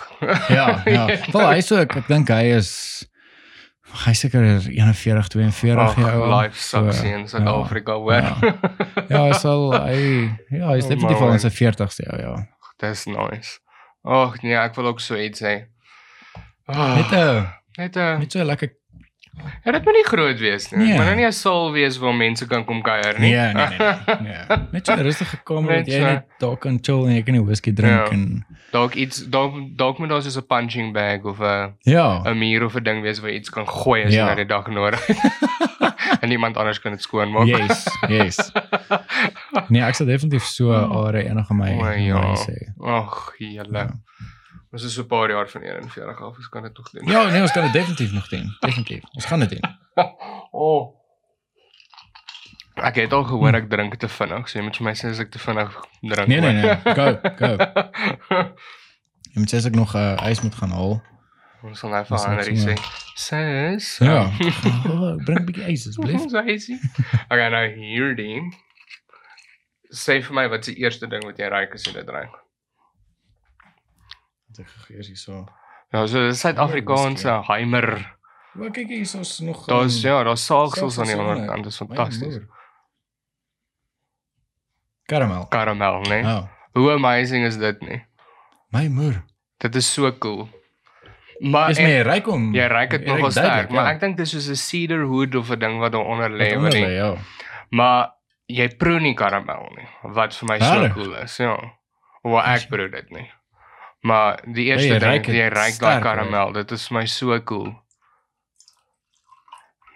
Ja, 0.49 0.81
ja. 0.97 1.07
Wel 1.33 1.47
hy 1.53 1.61
so 1.61 1.75
ek, 1.77 1.95
ek 1.95 2.07
dink 2.07 2.29
hy 2.29 2.51
is 2.55 3.07
hy 4.05 4.13
seker 4.13 4.41
41 4.59 5.29
42 5.29 5.77
Ag, 5.77 5.95
jaar 5.97 6.13
oud. 6.21 6.41
life 6.43 6.57
sucks 6.59 6.97
So, 6.99 7.05
in 7.05 7.27
Suid-Afrika, 7.27 7.93
hoor. 7.93 8.13
Ja. 8.13 8.35
Ja, 9.09 9.23
hy 9.27 9.33
sal 9.33 9.71
hy 9.71 10.29
ja, 10.49 10.67
hy 10.67 10.77
is 10.77 10.85
Oh, 10.87 10.89
definitief 10.89 11.21
al 11.21 11.31
in 11.33 11.39
sy 11.39 11.49
40ste 11.49 12.03
ja, 12.11 12.17
ja. 12.19 12.35
Dis 12.83 13.05
nice. 13.07 13.59
Ag 14.03 14.41
nee, 14.43 14.55
ek 14.59 14.75
wil 14.75 14.89
ook 14.91 14.99
so 14.99 15.15
iets 15.15 15.39
hê. 15.45 15.53
Oh, 16.67 16.95
Net 16.97 17.11
'n 17.15 17.47
net 17.79 17.95
'n 17.97 18.19
net 18.19 18.31
so 18.35 18.39
'n 18.43 18.49
lekker 18.49 18.73
Ja, 19.65 19.71
dit 19.71 19.83
moet 19.85 19.93
nie 19.93 20.03
groot 20.05 20.39
wees 20.39 20.69
nie. 20.71 20.77
Nee. 20.79 20.87
Nee. 20.87 20.97
Maar 20.97 21.05
nou 21.05 21.15
nie 21.15 21.25
'n 21.25 21.31
saal 21.31 21.71
wees 21.71 21.97
waar 21.97 22.13
mense 22.15 22.47
kan 22.47 22.65
kom 22.65 22.81
kuier 22.81 23.19
nie. 23.19 23.31
nee, 23.35 23.53
nee, 23.53 23.67
nee, 23.77 24.15
nee. 24.21 24.57
Net 24.71 24.87
'n 24.87 24.99
rustige 25.01 25.37
kamer 25.43 25.75
dat 25.77 25.87
jy 25.87 25.99
net 25.99 26.25
daar 26.39 26.57
kan 26.57 26.77
chill 26.81 27.05
en 27.07 27.15
jy 27.15 27.23
kan 27.23 27.35
'n 27.35 27.45
whisky 27.45 27.73
drink 27.73 28.07
Ja. 28.07 28.11
en 28.11 28.45
dalk 28.71 28.93
iets 28.93 29.25
dalk 29.29 29.53
dalk 29.77 29.97
moet 29.99 30.09
daar 30.09 30.21
soos 30.21 30.37
'n 30.37 30.45
punching 30.47 30.93
bag 30.93 31.23
of 31.23 31.39
'n 31.39 31.73
ja. 31.81 32.21
'n 32.25 32.37
muur 32.37 32.63
of 32.65 32.75
'n 32.75 32.83
ding 32.83 33.01
wees 33.01 33.19
waar 33.19 33.29
jy 33.31 33.35
iets 33.37 33.49
kan 33.49 33.67
gooi 33.67 34.03
as 34.03 34.11
jy 34.13 34.17
Ja. 34.19 34.25
na 34.25 34.35
die 34.35 34.45
dag 34.45 34.67
nodig 34.67 35.01
en 36.21 36.31
iemand 36.31 36.57
anders 36.57 36.79
kan 36.79 36.91
dit 36.91 37.01
skoonmaak. 37.01 37.45
Yes, 37.47 37.87
yes. 38.09 38.51
Nee, 39.69 39.81
ek 39.81 39.95
sal 39.95 40.05
definitief 40.07 40.43
so 40.43 40.71
'n 40.71 40.91
Oh. 40.91 41.05
are 41.07 41.23
enig 41.23 41.49
aan 41.49 41.57
my 41.57 41.71
O, 41.71 41.83
my 41.83 41.95
ja. 42.05 42.35
sê. 42.35 42.73
Ag, 42.83 43.33
julle. 43.39 43.77
Ja. 43.77 43.89
Ons 44.73 44.83
is 44.83 44.93
so 44.93 45.01
'n 45.01 45.07
paar 45.07 45.29
jaar 45.29 45.49
van 45.49 45.61
41 45.61 46.21
af, 46.21 46.35
ons 46.37 46.49
kan 46.49 46.63
dit 46.63 46.73
tog 46.73 46.89
doen. 46.89 47.05
Ja, 47.05 47.29
nee, 47.29 47.41
ons 47.41 47.51
kan 47.51 47.63
dit 47.63 47.73
definitief 47.73 48.11
nog 48.11 48.27
doen. 48.27 48.57
Definitief. 48.59 49.03
Ons 49.11 49.25
gaan 49.25 49.39
dit 49.39 49.49
doen. 49.49 49.63
Oh. 50.51 50.95
Ek 52.73 52.95
het 52.95 53.13
al 53.13 53.23
gehoor 53.23 53.53
ek 53.53 53.69
drink 53.69 53.95
te 53.95 54.07
vinnig, 54.07 54.49
so 54.49 54.57
jy 54.57 54.63
moet 54.65 54.77
vir 54.77 54.85
my 54.85 54.93
sê 54.97 55.09
as 55.09 55.19
ek 55.19 55.31
te 55.33 55.39
vinnig 55.39 55.77
drink. 56.01 56.27
Nee, 56.27 56.39
nee, 56.39 56.53
nee. 56.53 56.75
Go, 56.93 57.05
go. 57.37 57.49
Jy 59.33 59.41
moet 59.41 59.53
sê 59.53 59.57
as 59.61 59.65
ek 59.65 59.77
nog 59.77 59.93
'n 59.93 60.17
uh, 60.17 60.29
ys 60.29 60.41
moet 60.41 60.55
gaan 60.55 60.73
haal. 60.77 61.01
Ons 61.63 61.79
sal 61.79 61.89
nou 61.89 62.03
vir 62.05 62.17
sal 62.17 62.37
Henry 62.37 62.57
sê. 62.57 62.75
Sis. 63.15 63.97
Ja. 63.97 64.29
Oh, 64.89 65.17
bring 65.25 65.39
'n 65.41 65.45
bietjie 65.45 65.73
ys 65.73 65.87
asseblief. 65.89 66.21
Ons 66.21 66.33
hysie. 66.33 66.79
Okay, 67.29 67.49
nou 67.49 67.65
hierdie. 67.77 68.41
Sê 69.93 70.21
vir 70.21 70.33
my 70.33 70.47
wat 70.49 70.65
is 70.65 70.73
die 70.73 70.81
eerste 70.85 71.09
ding 71.09 71.25
wat 71.25 71.37
jy 71.37 71.49
ry 71.49 71.65
as 71.69 71.85
jy 71.85 71.93
dit 71.93 72.09
ry? 72.09 72.25
Wat 74.53 74.59
ek 74.61 74.69
gegees 74.69 75.07
hierso. 75.09 75.45
Ja, 75.93 76.05
so 76.05 76.21
dis 76.27 76.39
Suid-Afrikaanse 76.45 77.39
Heimer. 77.47 77.87
Maar 78.53 78.69
kyk 78.69 78.87
hier 78.93 79.01
is 79.01 79.39
nog 79.41 79.63
Daar's 79.65 79.95
um, 80.03 80.09
ja, 80.11 80.19
daar's 80.23 80.45
saagsels 80.45 80.99
aan 81.01 81.09
die 81.09 81.15
ander 81.17 81.47
kant. 81.49 81.63
Dis 81.65 81.77
fantasties. 81.81 82.37
Karamel. 85.09 85.47
Karamel, 85.49 86.01
né? 86.05 86.21
Nee? 86.21 86.23
Oh, 86.23 86.43
Hoe 86.73 86.91
amazing 86.91 87.45
is 87.45 87.57
dit 87.57 87.81
nie? 87.81 88.01
my 88.73 88.87
moer. 88.89 89.23
Dit 89.61 89.75
is 89.75 89.85
so 89.93 90.11
cool. 90.17 90.47
Maar 91.39 91.69
Is 91.69 91.79
my 91.81 92.01
ryk 92.05 92.27
om. 92.27 92.47
Jy 92.55 92.65
ryk 92.71 92.89
dit 92.95 93.03
jy 93.05 93.11
nogal 93.13 93.31
sterk, 93.31 93.47
duidelik, 93.49 93.73
maar 93.75 93.85
ja. 93.89 93.91
ek 93.93 93.99
dink 94.01 94.17
dis 94.17 94.31
soos 94.33 94.47
'n 94.49 94.55
cedar 94.57 95.03
wood 95.09 95.35
of 95.35 95.49
'n 95.51 95.59
ding 95.59 95.79
wat 95.81 95.91
daaronder 95.93 96.29
lê, 96.31 96.53
Wat 96.53 96.55
wat 96.55 96.57
onder 96.57 96.73
nie. 96.79 96.85
lê, 96.85 96.93
ja. 96.97 97.11
Maar 97.69 98.13
jy 98.47 98.67
proe 98.77 98.99
nie 98.99 99.13
karamel 99.13 99.69
nie, 99.77 99.87
wat 100.13 100.33
vir 100.33 100.47
my 100.49 100.59
so 100.59 100.73
Regtig? 100.73 100.93
cool 100.93 101.13
is, 101.21 101.37
ja. 101.37 101.57
Waar 102.23 102.45
ek 102.55 102.67
proe 102.69 102.89
dit 102.89 103.09
nie. 103.11 103.29
Maar 104.03 104.41
die 104.51 104.65
eerste 104.67 104.87
jy 104.89 104.99
ding, 104.99 105.03
ruik 105.09 105.27
jy 105.31 105.47
ryk 105.53 105.77
daai 105.79 106.01
karamel, 106.03 106.51
dit 106.53 106.71
is 106.75 106.87
vir 106.89 106.97
my 106.99 107.05
so 107.07 107.39
cool. 107.47 107.69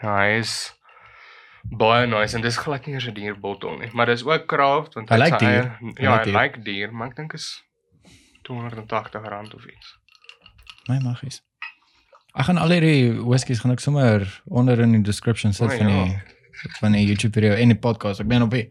Nice. 0.01 0.73
baie 1.67 2.05
nice 2.07 2.31
en 2.37 2.41
dis 2.45 2.55
glad 2.63 2.85
nie 2.87 2.93
eers 2.95 3.07
'n 3.09 3.13
duur 3.17 3.35
bottel 3.43 3.73
nie, 3.77 3.89
maar 3.93 4.05
dis 4.07 4.23
ook 4.23 4.45
craft 4.47 4.93
want 4.95 5.09
Hy 5.09 5.17
sy 5.17 5.37
duur. 5.37 5.65
eie- 5.81 5.93
Ja, 6.03 6.23
hy 6.23 6.31
lyk 6.31 6.63
duur, 6.63 6.93
maar 6.93 7.07
ek 7.09 7.15
dink 7.15 7.33
is 7.33 7.63
280 8.43 9.25
rand 9.27 9.53
of 9.53 9.65
iets. 9.65 9.97
My 10.87 10.99
maggies. 10.99 11.41
Ek 12.35 12.45
gaan 12.45 12.57
al 12.57 12.69
hierdie 12.69 13.19
whiskies 13.25 13.59
gaan 13.59 13.71
ek 13.71 13.79
sommer 13.79 14.41
onder 14.47 14.79
in 14.79 14.91
die 14.93 15.01
description 15.01 15.51
sit 15.53 15.67
O, 15.73 15.77
van 15.77 15.89
ja. 15.89 16.03
die 16.05 16.21
van 16.79 16.91
die 16.91 17.05
YouTube 17.05 17.33
video 17.33 17.53
en 17.53 17.67
die 17.67 17.77
podcast. 17.77 18.19
Ek 18.21 18.27
ben 18.27 18.41
op 18.41 18.51
die 18.51 18.63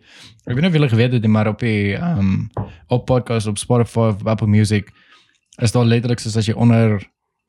ek 0.46 0.54
weet 0.54 0.60
nie 0.60 0.66
of 0.68 0.72
julle 0.72 0.88
geweet 0.88 1.12
het 1.12 1.22
nie, 1.22 1.30
maar 1.30 1.48
op 1.48 1.58
die 1.58 1.94
um 1.96 2.48
op 2.88 3.04
podcast 3.06 3.46
op 3.46 3.58
Spotify 3.58 3.98
of 4.14 4.26
Apple 4.26 4.46
Music 4.48 4.90
is 5.62 5.72
daar 5.72 5.84
letterlik 5.84 6.18
soos 6.20 6.36
as 6.36 6.46
jy 6.46 6.54
onder 6.54 6.96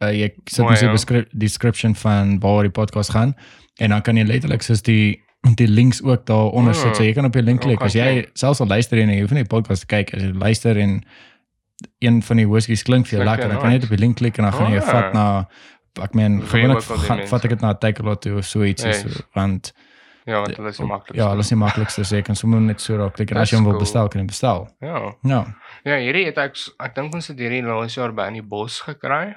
uh, 0.04 0.12
jy 0.12 0.30
sit 0.46 0.64
O, 0.64 0.70
mos 0.70 0.80
die 0.80 0.88
ja. 0.88 0.94
beskri- 0.94 1.28
description 1.34 1.96
van 1.96 2.40
waar 2.40 2.64
die 2.64 2.72
podcast 2.72 3.12
gaan 3.16 3.36
en 3.80 3.90
dan 3.90 4.02
kan 4.02 4.18
jy 4.18 4.24
letterlik 4.24 4.62
soos 4.62 4.82
die 4.82 5.22
die 5.56 5.68
links 5.68 6.02
ook 6.04 6.26
daar 6.26 6.50
onder 6.52 6.74
sit. 6.76 6.96
So 6.98 7.04
jy 7.04 7.14
kan 7.14 7.26
op 7.26 7.34
die 7.34 7.44
link 7.46 7.62
klik 7.62 7.82
as 7.82 7.94
jy 7.94 8.26
selfs 8.34 8.60
al 8.60 8.68
luister 8.68 8.98
en 9.00 9.10
jy 9.14 9.22
hoef 9.22 9.32
nie 9.32 9.44
die 9.46 9.52
podcast 9.52 9.86
te 9.86 9.88
kyk 9.92 10.14
as 10.18 10.22
jy 10.24 10.32
luister 10.34 10.78
en 10.82 11.02
een 12.02 12.22
van 12.26 12.38
die 12.42 12.48
whiskies 12.50 12.84
klink 12.84 13.06
vir 13.08 13.20
jou 13.20 13.26
lekker, 13.28 13.48
dan 13.50 13.60
kan 13.62 13.70
jy 13.72 13.78
net 13.78 13.84
op 13.86 13.90
die 13.94 14.02
link 14.02 14.18
klik 14.18 14.38
en 14.42 14.48
dan 14.50 14.54
gaan 14.54 14.72
jy 14.74 14.80
Ah. 14.82 14.88
vat 14.90 15.14
na 15.14 15.26
ek 16.04 16.14
meen 16.18 16.42
gewoonlik 16.42 16.82
vat 17.30 17.46
ek 17.46 17.50
dit 17.54 17.62
na 17.62 17.74
Takealot 17.74 18.22
toe 18.22 18.38
of 18.38 18.46
so 18.46 18.64
iets 18.64 18.84
Yes. 18.84 19.02
so, 19.02 19.24
want 19.36 19.72
Ja, 20.28 20.42
want 20.44 20.58
hulle 20.60 20.70
is 20.70 20.80
nie 20.80 20.88
maklik. 20.88 21.16
ja, 21.16 21.30
hulle 21.32 21.40
is 21.46 21.52
nie 21.52 21.58
maklikste 21.60 22.04
jy 22.04 22.22
kan 22.22 22.36
sommer 22.36 22.60
net 22.60 22.82
so 22.84 22.98
raak 23.00 23.14
klik 23.16 23.32
en 23.32 23.38
as 23.38 23.50
jy 23.52 23.58
hom 23.58 23.64
wil 23.66 23.78
That's 23.78 23.86
bestel 23.88 24.10
kan 24.12 24.22
jy 24.22 24.28
bestel. 24.28 24.68
Ja. 24.84 25.14
Ja. 25.24 25.42
Ja, 25.88 25.96
hierdie 26.04 26.26
het 26.26 26.38
ek 26.38 26.56
ek 26.84 26.96
dink 26.96 27.16
ons 27.16 27.28
het 27.32 27.40
hierdie 27.40 27.64
laas 27.64 27.96
jaar 27.96 28.12
by 28.12 28.28
in 28.28 28.34
die 28.42 28.42
bos 28.44 28.82
gekry. 28.82 29.36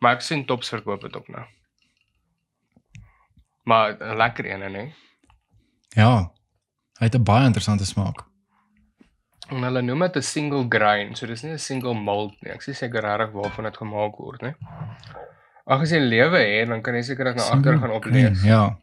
Maar 0.00 0.16
ek 0.16 0.22
sien 0.24 0.46
tops 0.48 0.70
verkoop 0.72 1.02
dit 1.02 1.16
ook 1.16 1.28
nou. 1.28 1.44
Maar 3.64 3.96
'n 4.00 4.16
lekker 4.16 4.46
een 4.46 4.74
hè. 4.74 4.86
Ja. 5.94 6.30
Hy 6.98 7.04
het 7.06 7.14
'n 7.14 7.22
baie 7.24 7.44
interessante 7.46 7.84
smaak. 7.84 8.24
En 9.50 9.62
hulle 9.62 9.82
noem 9.82 9.98
dit 10.00 10.16
'n 10.16 10.22
single 10.22 10.66
grain, 10.68 11.14
so 11.16 11.26
dis 11.26 11.42
nie 11.42 11.52
'n 11.52 11.58
single 11.58 11.94
malt 11.94 12.32
nie. 12.42 12.52
Ek 12.52 12.62
sê 12.62 12.72
seker 12.74 13.02
regtig 13.02 13.32
waarvan 13.32 13.64
dit 13.64 13.76
gemaak 13.76 14.16
word, 14.16 14.40
né? 14.42 14.54
Ag 15.66 15.80
as 15.82 15.90
jy 15.90 15.98
lewe 15.98 16.38
het, 16.38 16.68
dan 16.68 16.82
kan 16.82 16.94
jy 16.94 17.02
seker 17.02 17.24
dit 17.24 17.36
na 17.36 17.42
agter 17.42 17.78
gaan 17.78 17.90
oplees. 17.90 18.42
Ja. 18.44 18.76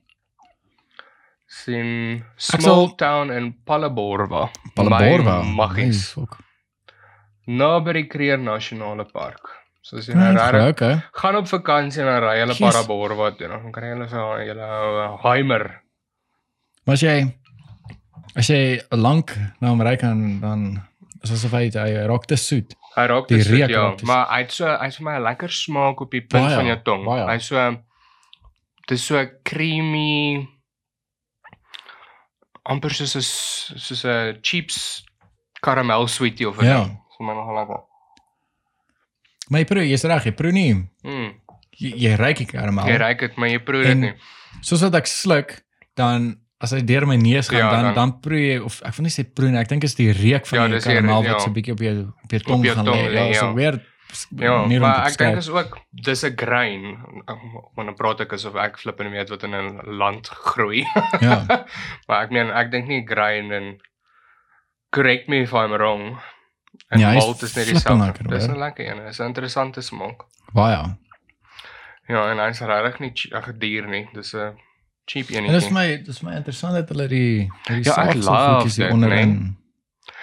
Sal- 1.66 2.62
Small 2.62 2.96
Town 2.96 3.32
in 3.32 3.54
Palaborwa. 3.66 4.50
Palaborwa. 4.76 5.44
Maggies. 5.44 6.16
Naby 7.48 7.94
die 7.94 8.08
Kruger 8.08 8.38
Nasionale 8.38 9.06
Park. 9.06 9.58
So 9.88 9.96
as 10.02 10.08
jy 10.10 10.18
nou 10.20 10.34
regtig 10.36 10.66
okay. 10.74 10.96
gaan 11.16 11.38
op 11.40 11.46
vakansie 11.48 12.02
en 12.04 12.10
dan 12.12 12.24
ry 12.26 12.40
hulle. 12.42 12.56
Palaborwa 12.60 13.30
toe, 13.40 13.48
dan 13.48 13.72
kry 13.72 13.94
hulle 13.94 14.08
so 14.12 14.26
julle 14.44 14.68
ou 14.68 15.14
Heimer. 15.24 15.64
Maar 16.84 16.98
as 17.00 17.04
jy 17.06 17.16
as 18.36 18.50
jy 18.52 18.60
lank 19.00 19.32
na 19.62 19.72
hom 19.72 19.82
ry 19.88 19.96
kan 20.02 20.42
dan 20.44 20.68
is 21.24 21.32
asof 21.38 21.56
hy 21.56 21.70
hy 21.72 22.04
raak 22.12 22.28
te 22.28 22.36
soet. 22.36 22.76
Hy 22.98 23.06
raak 23.14 23.30
te 23.32 23.40
soet, 23.40 23.64
ja, 23.72 23.86
te 23.96 24.06
maar 24.10 24.28
hy 24.34 24.42
het 24.44 24.58
so 24.58 24.68
hy 24.68 24.90
het 24.90 25.00
vir 25.00 25.08
my 25.08 25.16
'n 25.16 25.24
lekker 25.30 25.56
smaak 25.56 26.04
op 26.04 26.12
die 26.12 26.26
punt 26.26 26.44
Baie, 26.50 26.56
van 26.60 26.66
jou 26.66 26.80
tong. 26.84 27.06
baie. 27.06 27.26
Hy 27.32 27.38
so 27.40 27.78
dis 28.88 29.08
so 29.08 29.24
creamy 29.44 30.48
amper 32.68 32.92
soos 32.94 33.16
'n 33.16 33.22
soos 33.80 34.04
'n 34.06 34.40
chips 34.42 35.04
karamel 35.62 36.08
sweetie 36.08 36.48
of 36.48 36.58
'n 36.60 36.66
Ja. 36.66 36.84
ding. 36.84 36.98
So 37.18 37.24
my 37.24 37.34
nogal 37.34 37.56
lekker. 37.56 37.82
Maar 39.50 39.60
jy 39.64 39.66
proe, 39.66 39.86
jy's 39.88 40.04
reg, 40.04 40.24
jy 40.26 40.32
proe 40.36 40.52
nie. 40.52 40.74
Mm. 41.04 41.30
Jy, 41.78 41.92
jy 41.96 42.16
ruik 42.20 42.38
die 42.38 42.46
karamel. 42.50 42.88
Jy 42.90 42.98
ruik 42.98 43.20
dit, 43.20 43.36
maar 43.38 43.50
jy 43.50 43.60
proe 43.64 43.84
dit 43.84 43.98
nie. 43.98 44.14
Soos 44.62 44.82
wat 44.82 44.96
ek 44.96 45.08
sluk, 45.08 45.62
dan 45.96 46.40
as 46.60 46.72
hy 46.74 46.82
deur 46.82 47.06
my 47.06 47.16
neus 47.16 47.48
gaan, 47.50 47.60
Ja, 47.60 47.70
dan 47.72 47.84
dan- 47.84 47.94
dan 47.96 48.20
proe 48.20 48.40
jy 48.40 48.58
of 48.64 48.82
ek 48.84 48.96
wil 48.96 49.04
nie 49.04 49.12
sê 49.12 49.24
proe 49.34 49.50
nie, 49.50 49.60
ek 49.60 49.68
dink 49.70 49.84
is 49.84 49.96
die 49.96 50.12
reuk 50.12 50.46
van 50.48 50.60
Ja, 50.60 50.66
die 50.68 50.74
dis 50.76 50.84
die 50.84 50.94
karamel 50.94 51.22
reuk, 51.22 51.32
wat 51.32 51.38
ja. 51.40 51.44
so 51.46 51.50
'n 51.50 51.54
bietjie 51.54 51.74
op 51.74 51.80
jou 51.80 52.14
op 52.24 52.32
jou 52.32 52.42
tong 52.42 52.64
jou 52.66 52.76
gaan 52.76 52.86
lê. 52.86 53.08
lê, 53.14 53.28
Ja, 53.34 53.40
so 53.40 53.46
ja. 53.48 53.54
weer 53.54 53.86
Ja, 54.36 54.66
maar 54.80 55.06
ek 55.08 55.18
dink 55.18 55.38
is 55.38 55.50
ook 55.50 55.78
dis 55.92 56.24
'n 56.24 56.34
grain. 56.36 56.98
Want 57.76 57.88
dan 57.88 57.96
praat 57.96 58.20
ek 58.20 58.34
asof 58.34 58.56
ek 58.56 58.78
flip 58.80 59.00
en 59.00 59.12
weet 59.12 59.30
wat 59.30 59.44
in 59.44 59.54
'n 59.56 59.80
land 59.98 60.28
groei. 60.28 60.86
Ja. 61.28 61.46
maar 62.08 62.24
ek 62.24 62.32
meen 62.32 62.50
ek 62.52 62.72
dink 62.72 62.88
nie 62.88 63.04
grain 63.06 63.52
en 63.52 63.78
correct 64.90 65.28
me 65.28 65.42
if 65.42 65.52
I'm 65.54 65.72
wrong. 65.72 66.18
En 66.90 67.00
Ja, 67.00 67.12
malt 67.14 67.42
is 67.42 67.54
net 67.56 67.68
dieselfde. 67.68 68.28
Dis. 68.28 68.46
'n 68.48 68.58
lekker 68.58 68.88
een. 68.92 69.06
Dis 69.06 69.20
'n 69.20 69.24
interessante 69.26 69.82
smaak. 69.82 70.24
Baie. 70.54 70.96
Ja, 72.08 72.30
en 72.32 72.38
hy's 72.40 72.60
regtig 72.60 73.00
nie 73.00 73.14
ag 73.36 73.52
duur 73.58 73.88
nie. 73.88 74.08
Dis 74.14 74.34
'n 74.34 74.56
cheap 75.06 75.30
En 75.30 75.44
dit 75.44 75.52
is 75.54 75.68
enetjie. 75.68 75.74
my 75.74 76.04
dis 76.04 76.22
my 76.22 76.36
interessant 76.36 76.74
dat 76.74 76.90
hulle 76.90 77.08
die 77.08 77.52
die 77.68 77.84
Ja, 77.84 77.92
ek 77.92 78.14
saafse 78.14 78.18
love 78.18 78.52
voetjies 78.54 78.76
hier 78.78 78.92
onderin. 78.92 79.58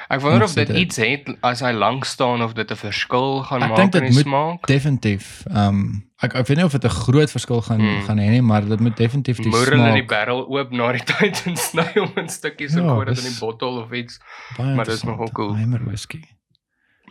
Ek 0.08 0.20
wonder 0.20 0.42
of 0.44 0.52
dit 0.54 0.68
iets 0.68 0.96
het 0.96 1.28
as 1.40 1.60
hy 1.60 1.70
lank 1.72 2.04
staan 2.04 2.42
of 2.42 2.52
dit 2.52 2.70
'n 2.70 2.76
verskil 2.76 3.42
gaan 3.42 3.62
Ek 3.62 3.68
maak 3.68 3.76
dink 3.76 3.94
in 3.94 4.00
dit 4.00 4.08
die 4.10 4.14
moet 4.16 4.24
smaak. 4.26 4.66
Definitief. 4.66 5.44
Ehm 5.50 5.68
um, 5.68 6.04
ek 6.20 6.34
ek 6.34 6.46
weet 6.46 6.56
nie 6.56 6.64
of 6.64 6.72
dit 6.72 6.84
'n 6.84 6.88
groot 6.88 7.30
verskil 7.30 7.62
gaan 7.62 7.80
Hmm. 7.80 8.02
gaan 8.02 8.18
hê 8.18 8.28
nie, 8.30 8.42
maar 8.42 8.64
dit 8.68 8.80
moet 8.80 8.96
definitief 8.96 9.36
die 9.36 9.48
Moer 9.48 9.64
hulle 9.70 9.92
die 9.92 10.02
smaak 10.04 10.08
barrel 10.08 10.46
oop 10.48 10.70
na 10.72 10.92
die 10.92 11.04
tyd 11.12 11.42
en 11.46 11.56
sny 11.56 11.90
hom 11.94 12.12
in 12.16 12.28
stukkies 12.28 12.74
en 12.76 12.82
Ja, 12.84 12.88
gooi 12.94 13.04
dit 13.06 13.18
in 13.18 13.24
die 13.30 13.38
bottel 13.40 13.78
of 13.82 13.92
iets. 13.92 14.18
maar 14.58 14.66
dis 14.66 14.76
interessant. 14.76 15.04
nogal 15.10 15.30
cool. 15.32 15.54
Heimer 15.56 15.84
whisky. 15.84 16.20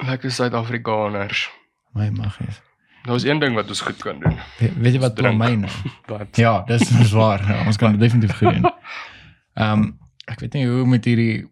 Lekker 0.05 0.31
Suid-Afrikaners. 0.31 1.49
My 1.93 2.09
maggies. 2.09 2.61
Daar's 3.03 3.23
een 3.23 3.39
ding 3.39 3.55
wat 3.55 3.67
ons 3.67 3.81
goed 3.81 3.97
kan 3.97 4.19
doen. 4.19 4.37
We, 4.59 4.71
weet 4.79 4.93
jy 4.93 4.99
wat 4.99 5.15
Drink. 5.15 5.37
bly 5.37 5.49
my 5.49 5.55
nou? 5.55 5.71
Wat? 6.07 6.37
Ja, 6.37 6.63
dis 6.67 7.11
waar. 7.11 7.41
Ja, 7.47 7.65
ons 7.65 7.77
kan 7.77 7.91
dit 7.91 7.99
definitief 7.99 8.37
goed 8.37 8.53
doen. 8.53 8.71
Ehm 9.53 9.71
um, 9.81 9.99
ek 10.25 10.39
weet 10.39 10.53
nie 10.53 10.65
hoe 10.67 10.85
met 10.85 11.05
hierdie 11.05 11.45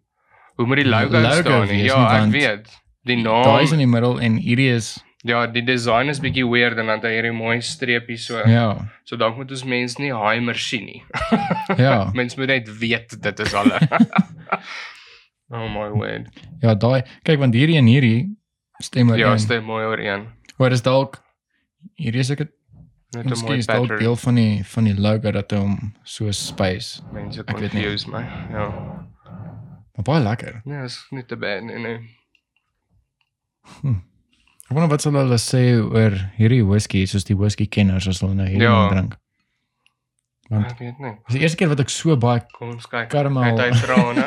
Hoe 0.62 0.68
moet 0.70 0.78
die 0.84 0.86
logo, 0.86 1.18
Logo 1.18 1.42
staan 1.42 1.68
nie? 1.72 1.84
Ja, 1.88 2.02
nie, 2.06 2.20
ek 2.20 2.34
weet. 2.36 2.68
Die 3.10 3.18
daai 3.24 3.64
is 3.64 3.72
naam. 3.72 3.80
in 3.80 3.82
die 3.82 3.88
middel 3.90 4.20
en 4.22 4.36
hierdie 4.38 4.70
is 4.76 4.92
Ja, 5.26 5.44
die 5.50 5.62
design 5.66 6.10
is 6.10 6.20
bietjie 6.22 6.44
weird 6.50 6.78
en 6.82 6.88
dan 6.90 6.98
het 7.00 7.04
hy 7.06 7.12
hierdie 7.16 7.34
mooi 7.34 7.60
streepies 7.62 8.24
so. 8.30 8.40
ja, 8.50 8.68
So 9.06 9.18
dalk 9.22 9.38
moet 9.38 9.52
ons 9.54 9.64
mense 9.66 10.02
nie 10.02 10.10
Heimer 10.14 10.58
sien 10.58 10.86
nie. 10.86 11.02
ja. 11.86 12.10
Mense 12.18 12.38
moet 12.40 12.48
net 12.54 12.70
weet 12.82 13.18
dit 13.22 13.40
is 13.46 13.54
hulle. 13.54 13.78
oh 15.54 15.68
my 15.70 15.90
word. 15.94 16.30
Ja, 16.62 16.74
daai 16.76 17.04
kyk 17.28 17.40
want 17.42 17.54
hierdie 17.58 17.78
en 17.82 17.90
hierdie 17.90 18.22
stem 18.82 19.10
Ja, 19.14 19.28
ooreen. 19.34 19.40
stem 19.44 19.64
mooi 19.70 19.84
ooreen. 19.86 20.28
Hoor 20.58 20.72
is 20.78 20.82
dalk 20.86 21.22
hierdie 22.02 22.22
is 22.26 22.32
ek 22.34 22.46
het 22.48 22.52
Net 23.14 23.26
'n 23.28 23.42
mooi 23.44 23.58
is 23.60 23.66
dalk 23.68 23.88
pattern. 23.90 24.00
deel 24.00 24.16
van 24.16 24.36
die 24.36 24.64
van 24.64 24.84
die 24.88 24.96
logo 24.96 25.32
dat 25.32 25.52
hy 25.52 25.58
hom 25.58 25.94
so 26.04 26.32
space. 26.32 27.02
Mense 27.14 27.44
confuse 27.44 28.08
my. 28.10 28.22
Ja. 28.54 28.68
Maar 30.02 30.08
baie 30.16 30.24
lekker. 30.26 30.62
Nee, 30.66 30.84
is 30.90 30.96
nie 31.14 31.22
te 31.30 31.38
bad 31.38 31.62
nee 31.68 31.78
nee. 31.78 32.00
Ek 33.86 34.74
wonder 34.74 34.90
wat 34.90 35.04
sal 35.04 35.14
hulle 35.20 35.38
sê 35.38 35.60
oor 35.78 36.16
hierdie 36.40 36.64
whisky 36.66 37.04
soos 37.06 37.28
die 37.28 37.36
whisky 37.38 37.68
kenners 37.70 38.08
as 38.10 38.22
hulle 38.24 38.34
nou 38.40 38.48
hierdie 38.50 38.66
Ja. 38.66 38.88
drink. 38.90 39.18
Want 40.50 40.72
Ek 40.72 40.80
weet 40.80 40.98
nie. 41.00 41.12
dis 41.28 41.36
die 41.38 41.42
eerste 41.46 41.58
keer 41.60 41.70
wat 41.70 41.80
ek 41.84 41.90
so 41.94 42.16
baie 42.18 42.42
Kom 42.58 42.70
ons 42.74 42.88
kyk. 42.90 43.10
Karamel. 43.14 43.44
Hy 43.44 43.50
het 43.52 43.60
hy 43.62 43.72
trane. 43.86 44.26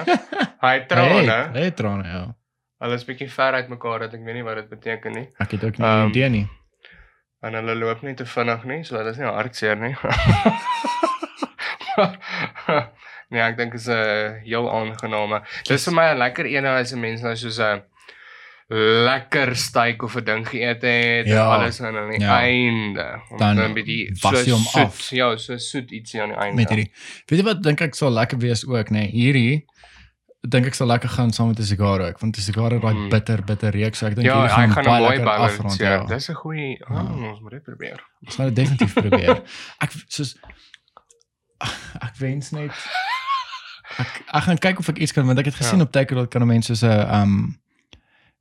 Hy 0.62 0.76
trane. 0.92 1.38
Hey 1.58 1.70
trane 1.70 2.06
ja. 2.06 2.22
Hulle 2.84 2.94
is 3.00 3.04
bietjie 3.08 3.28
ver 3.30 3.54
uit 3.58 3.68
mekaar 3.72 3.98
dat 4.06 4.14
ek 4.14 4.22
weet 4.24 4.34
nie 4.38 4.44
wat 4.46 4.56
dit 4.62 4.68
beteken 4.70 5.12
nie. 5.18 5.26
Ek 5.40 5.50
het 5.56 5.64
ook 5.64 5.78
nie 5.82 5.88
um, 5.90 6.10
idee 6.14 6.28
nie. 6.30 6.44
En 7.42 7.54
hulle 7.58 7.74
loop 7.74 8.02
nie 8.06 8.14
te 8.14 8.24
vinnig 8.24 8.64
nie, 8.64 8.84
so 8.84 8.96
dit 9.02 9.06
is 9.10 9.18
nie 9.18 9.26
hartseer 9.26 9.76
nie. 9.80 9.94
nee, 13.30 13.40
ek 13.40 13.56
dink 13.56 13.74
is 13.74 13.86
'n 13.88 14.40
heel 14.44 14.70
aangename. 14.70 15.42
Dis 15.68 15.84
vir 15.84 15.94
my 15.94 16.12
'n 16.12 16.18
lekker 16.18 16.46
een 16.46 16.64
as 16.66 16.92
'n 16.92 17.00
mens 17.00 17.20
nou 17.22 17.36
soos 17.36 17.58
'n 17.58 17.82
lekker 19.04 19.56
steak 19.56 20.02
of 20.02 20.16
'n 20.16 20.24
ding 20.24 20.48
geëet 20.48 20.82
het 20.82 21.26
Ja, 21.26 21.44
en 21.54 21.60
alles 21.60 21.80
aan 21.82 21.96
aan 21.96 22.10
die 22.10 22.20
ja. 22.20 22.40
einde. 22.40 23.20
Dan 23.38 23.56
dan 23.56 23.72
bietjie 23.74 24.08
hom 24.22 24.60
soet, 24.62 24.74
af. 24.82 25.10
Ja, 25.10 25.36
so 25.36 25.56
soet 25.56 25.90
ietsie 25.90 26.22
aan 26.22 26.28
die 26.28 26.36
einde. 26.38 26.54
Met 26.62 26.68
hierdie. 26.68 26.92
Weet 27.26 27.38
jy 27.38 27.44
wat 27.44 27.62
dink 27.62 27.80
ek 27.80 27.94
sal 27.94 28.10
lekker 28.10 28.38
wees 28.38 28.66
ook, 28.66 28.88
nê? 28.90 28.98
Nee, 28.98 29.10
hierdie 29.10 29.64
dink 30.48 30.66
ek 30.66 30.74
sal 30.74 30.86
lekker 30.86 31.08
gaan 31.08 31.30
saam 31.32 31.48
met 31.48 31.58
'n 31.58 31.62
sigaar 31.62 32.00
ook, 32.00 32.18
want 32.20 32.36
'n 32.36 32.40
sigaar 32.40 32.70
het 32.70 32.82
daai 32.82 32.94
Mm. 32.94 33.08
bitter 33.08 33.44
bitter 33.44 33.70
reuk, 33.70 33.94
so 33.94 34.06
ek 34.06 34.14
dink 34.14 34.26
Ja, 34.26 34.34
hierdie 34.40 34.54
gaan 34.54 34.70
gaan 34.72 34.84
baie 34.84 35.02
lekker 35.02 35.24
balance. 35.24 35.54
afrond. 35.56 35.76
Ja, 35.78 35.90
Ja. 35.92 36.04
dis 36.04 36.28
'n 36.30 36.34
goeie. 36.34 36.68
Ja. 36.78 36.86
Oh, 37.02 37.28
ons 37.30 37.40
moet 37.40 37.50
dit 37.50 37.62
probeer. 37.62 38.00
Ons 38.26 38.34
gaan 38.34 38.46
dit 38.46 38.56
definitief 38.56 38.92
probeer. 38.94 39.42
Ek 39.80 39.90
soos 40.08 40.36
ek 42.00 42.16
wens 42.18 42.50
net 42.50 42.70
ek 43.98 44.22
ek 44.34 44.42
gaan 44.42 44.58
kyk 44.58 44.78
of 44.78 44.88
ek 44.88 44.98
iets 44.98 45.12
kan 45.12 45.26
want 45.26 45.38
ek 45.38 45.44
het 45.44 45.54
gesien 45.54 45.78
Ja. 45.78 45.84
op 45.84 45.92
Takealot 45.92 46.30
kan 46.30 46.46
mense 46.46 46.74
so 46.76 46.86
'n 46.86 47.14
um 47.22 47.58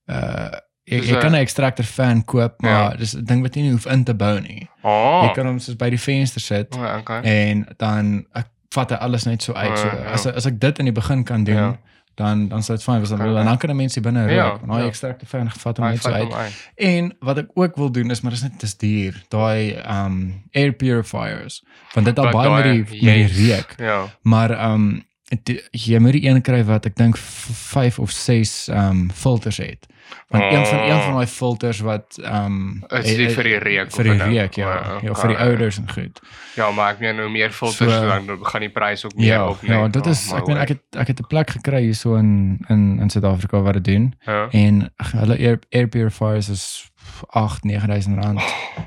uh 0.10 0.50
jy, 0.86 1.00
jy 1.00 1.16
a- 1.16 1.20
kan 1.22 1.32
'n 1.32 1.36
extractor 1.40 1.86
fan 1.86 2.24
koop, 2.26 2.62
maar 2.62 2.92
Ja. 2.92 2.98
dis 2.98 3.14
'n 3.16 3.24
ding 3.26 3.42
wat 3.42 3.56
jy 3.56 3.62
nie 3.62 3.72
hoef 3.72 3.86
in 3.86 4.04
te 4.04 4.14
bou 4.14 4.40
nie. 4.40 4.70
Oh. 4.84 5.24
Jy 5.28 5.34
kan 5.34 5.46
hom 5.46 5.60
soos 5.60 5.76
by 5.78 5.90
die 5.90 6.00
venster 6.00 6.42
sit 6.42 6.76
Oh, 6.76 6.98
okay. 7.00 7.22
en 7.22 7.66
dan 7.78 8.26
ek 8.36 8.48
vat 8.70 8.90
hy 8.90 8.96
alles 8.98 9.24
net 9.26 9.42
so 9.44 9.54
uit. 9.54 9.78
So 9.80 9.86
Ja, 9.88 9.94
ja. 10.04 10.12
as 10.12 10.26
as 10.26 10.46
ek 10.46 10.60
dit 10.60 10.80
in 10.80 10.86
die 10.86 10.92
begin 10.94 11.24
kan 11.24 11.44
doen, 11.44 11.56
Ja. 11.56 11.78
dan 12.16 12.48
dan 12.50 12.64
sal 12.64 12.76
dit 12.76 12.84
fyn 12.84 13.00
wees 13.00 13.10
dan 13.10 13.22
Okay. 13.22 13.36
en 13.40 13.46
dan 13.46 13.58
kan 13.58 13.76
mense 13.76 14.02
binne 14.02 14.30
Ja, 14.32 14.50
rook. 14.50 14.66
Nou 14.66 14.80
ja. 14.80 14.86
extractor 14.88 15.28
fan 15.28 15.50
gevat 15.52 15.78
hom 15.78 15.86
Hy 15.86 15.92
net 15.92 16.02
so 16.02 16.10
uit. 16.12 16.34
En 16.76 17.14
wat 17.20 17.38
ek 17.38 17.48
ook 17.54 17.76
wil 17.76 17.92
doen 17.92 18.12
is 18.12 18.22
maar 18.22 18.32
dis 18.32 18.42
net 18.42 18.60
dis 18.60 18.78
duur. 18.78 19.24
Daai 19.30 19.76
um 19.88 20.44
air 20.54 20.74
purifiers. 20.74 21.64
Want 21.94 22.06
dit 22.06 22.20
al 22.20 22.24
Wat 22.26 22.34
baie 22.34 22.50
met 22.50 22.64
daai- 22.64 22.84
die 22.84 23.06
met 23.06 23.30
die 23.32 23.48
reuk. 23.54 23.74
Ja. 23.78 24.06
Maar 24.22 24.72
um 24.72 25.06
Toe- 25.44 25.62
jy 25.72 26.00
moet 26.00 26.12
die 26.12 26.28
een 26.28 26.42
kry 26.42 26.64
wat 26.64 26.86
ek 26.86 26.96
dink 26.96 27.18
5 27.18 28.00
of 28.00 28.12
6 28.12 28.68
ehm 28.68 28.90
um, 28.90 29.12
filters 29.12 29.58
het. 29.58 29.88
Want 30.28 30.44
een 30.44 30.66
van 30.66 30.80
een 30.80 31.02
van 31.02 31.14
daai 31.14 31.28
filters 31.28 31.80
wat 31.80 32.18
ehm 32.22 32.46
um, 32.46 32.84
Is 32.90 33.16
dit 33.16 33.32
vir 33.32 33.44
die 33.44 33.58
reuk 33.58 33.92
vir 33.92 34.04
die 34.04 34.18
reuk 34.18 34.56
ja, 34.56 34.68
O, 34.68 35.00
ja 35.02 35.14
vir 35.14 35.28
die 35.28 35.38
okay. 35.38 35.48
ouders 35.48 35.78
en 35.78 35.92
goed. 35.92 36.20
Ja, 36.56 36.72
maar 36.72 36.94
ek 36.94 37.00
meen 37.00 37.16
nou 37.16 37.30
meer 37.30 37.52
filters 37.52 37.94
So, 37.94 38.08
dan 38.08 38.46
gaan 38.46 38.62
die 38.62 38.70
prys 38.70 39.06
ook 39.06 39.16
meer 39.16 39.28
Ja, 39.28 39.48
op 39.48 39.62
ja, 39.62 39.88
dit 39.88 40.06
is 40.06 40.32
ek 40.34 40.48
meen 40.48 40.58
ek 40.58 40.76
het 40.76 40.82
ek 40.92 41.08
het 41.08 41.20
'n 41.20 41.28
plek 41.28 41.50
gekry 41.50 41.82
hier 41.82 41.96
so 41.96 42.16
in 42.16 42.60
in 42.70 43.00
in 43.00 43.10
Suid-Afrika 43.10 43.62
wat 43.62 43.74
dit 43.74 43.84
doen 43.84 44.14
ja. 44.26 44.48
en 44.52 44.94
hulle 44.98 45.38
air, 45.38 45.60
air 45.70 45.88
purifiers 45.88 46.50
is 46.50 46.92
8 47.30 47.64
9000 47.64 48.24
rand. 48.24 48.42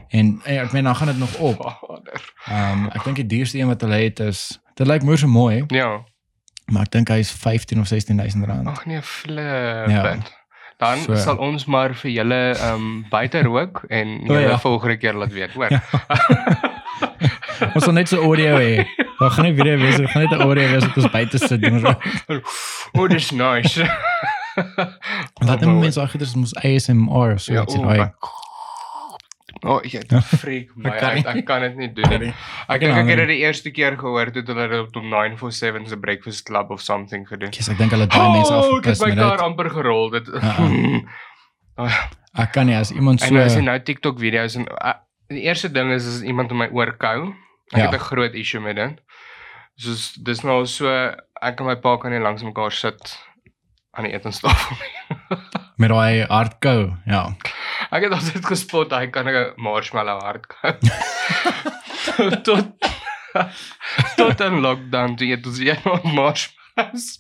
En 0.08 0.40
ek 0.44 0.72
meen 0.72 0.84
dan 0.84 0.96
gaan 0.96 1.06
dit 1.06 1.18
nog 1.18 1.34
op. 1.38 1.58
Ehm 2.46 2.72
um, 2.72 2.88
ek 2.88 3.04
dink 3.04 3.16
die 3.16 3.26
duurste 3.26 3.58
een 3.58 3.66
wat 3.66 3.80
hulle 3.80 3.94
het 3.94 4.20
is 4.20 4.60
dit 4.74 4.86
lyk 4.86 5.02
moeë 5.02 5.16
so 5.16 5.26
mooi, 5.26 5.64
Ja. 5.68 6.04
Maar 6.66 6.82
ek 6.82 6.90
dink 6.90 7.08
hy 7.08 7.18
is 7.22 7.30
15 7.30 7.80
of 7.80 7.86
16000 7.86 8.44
rand. 8.46 8.68
Ag 8.68 8.84
nee, 8.86 9.02
flip. 9.02 9.88
Ja. 9.88 10.02
Ja. 10.04 10.16
Dan 10.76 10.98
So. 10.98 11.14
sal 11.16 11.36
ons 11.40 11.64
maar 11.64 11.94
vir 11.94 12.10
julle 12.10 12.40
ehm 12.52 12.74
um, 12.74 13.06
buite 13.10 13.40
rook 13.42 13.84
en 13.88 14.08
O, 14.28 14.32
julle 14.34 14.40
ja. 14.50 14.58
volgende 14.58 14.96
keer 15.00 15.14
laat 15.14 15.32
weet, 15.32 15.52
hoor. 15.56 15.70
Ons 17.74 17.84
sal 17.84 17.92
net 17.96 18.08
so 18.08 18.20
audio 18.20 18.58
hê. 18.60 18.84
Daar 19.18 19.30
gaan 19.32 19.46
nie 19.48 19.54
video 19.56 19.78
wees, 19.80 19.96
daar 19.96 20.08
gaan 20.12 20.22
net 20.26 20.32
'n 20.36 20.42
audio 20.44 20.68
wees 20.68 20.84
wat 20.84 20.96
ons 20.96 21.10
buite 21.10 21.38
sit 21.38 21.62
doen. 21.62 21.80
oh, 22.98 23.08
dis 23.08 23.30
nice. 23.30 23.80
Wat 25.40 25.60
dan 25.64 25.78
mense 25.78 25.98
daai 25.98 26.10
goeders 26.10 26.34
moet 26.34 26.52
ASMR 26.64 27.32
of 27.32 27.40
so 27.40 27.52
Ja, 27.52 27.62
iets 27.62 27.76
o, 27.76 27.82
daai. 27.82 28.12
Oh, 29.64 29.80
jy 29.82 30.00
freak 30.36 30.68
my. 30.76 30.90
Ek 30.90 31.00
kan 31.00 31.14
nie. 31.16 31.24
ek 31.26 31.44
kan 31.46 31.60
dit 31.62 31.76
nie 31.76 31.88
doen 31.96 32.20
nie. 32.20 32.32
Ek 32.68 32.80
dink 32.80 32.92
ek 32.96 33.06
het 33.08 33.18
dit 33.22 33.28
die 33.28 33.38
eerste 33.40 33.70
keer 33.70 33.96
gehoor 33.96 34.30
toe 34.32 34.42
hulle 34.46 34.68
dit 34.68 34.96
op 34.96 35.02
947 35.02 35.88
se 35.88 35.96
breakfast 35.96 36.44
club 36.46 36.70
of 36.70 36.80
something 36.80 37.24
gedoen. 37.28 37.50
Kies 37.50 37.68
ek 37.72 37.78
dink 37.78 37.90
hulle 37.96 38.06
daai 38.06 38.32
mense 38.36 38.52
Oh, 38.52 38.76
ek 38.78 38.84
het 38.92 39.00
my 39.00 39.14
kar 39.16 39.40
amper 39.46 39.70
gerol. 39.70 40.10
Dit 40.10 40.28
Uh-uh. 40.28 41.02
Ek 42.42 42.52
kan 42.52 42.66
nie 42.68 42.76
as 42.76 42.90
iemand 42.92 43.22
En 43.22 43.28
so 43.28 43.34
nou 43.34 43.44
is 43.48 43.54
dit 43.56 43.64
nou 43.64 43.78
TikTok 43.80 44.18
video's 44.20 44.56
en 44.60 44.66
uh, 44.68 44.92
die 45.32 45.42
eerste 45.48 45.68
ding 45.72 45.90
is 45.92 46.04
as 46.06 46.20
iemand 46.22 46.50
in 46.52 46.60
my 46.60 46.68
oor 46.72 46.92
kou. 47.00 47.32
Ek 47.72 47.78
Ja. 47.78 47.86
het 47.90 47.94
'n 48.00 48.04
groot 48.12 48.34
issue 48.34 48.60
met 48.60 48.76
dit. 48.76 49.00
Soos 49.76 50.14
dis 50.22 50.42
nou 50.44 50.64
so 50.66 50.88
ek 51.42 51.60
en 51.60 51.66
my 51.66 51.76
pa 51.76 51.96
kan 51.96 52.10
nie 52.12 52.20
langs 52.20 52.42
mekaar 52.44 52.72
sit 52.72 53.18
aan 53.96 54.04
die 54.04 54.12
etenstafel 54.12 54.76
nie. 54.76 55.16
met 55.80 55.90
daai 55.90 56.26
hardkou. 56.28 56.92
Ja. 57.06 57.32
Ek 57.90 58.02
het 58.06 58.12
altyd 58.12 58.46
gespot 58.46 58.90
hy 58.92 59.06
kan 59.14 59.28
'n 59.28 59.52
marshmallow 59.56 60.20
hard 60.22 60.46
kou. 60.46 60.72
tot 62.42 62.66
tot 64.16 64.40
aan 64.40 64.60
lockdown 64.64 65.16
toe 65.16 65.28
eet 65.28 65.46
ons 65.46 65.60
nog 65.84 66.02
marshmallows. 66.16 67.18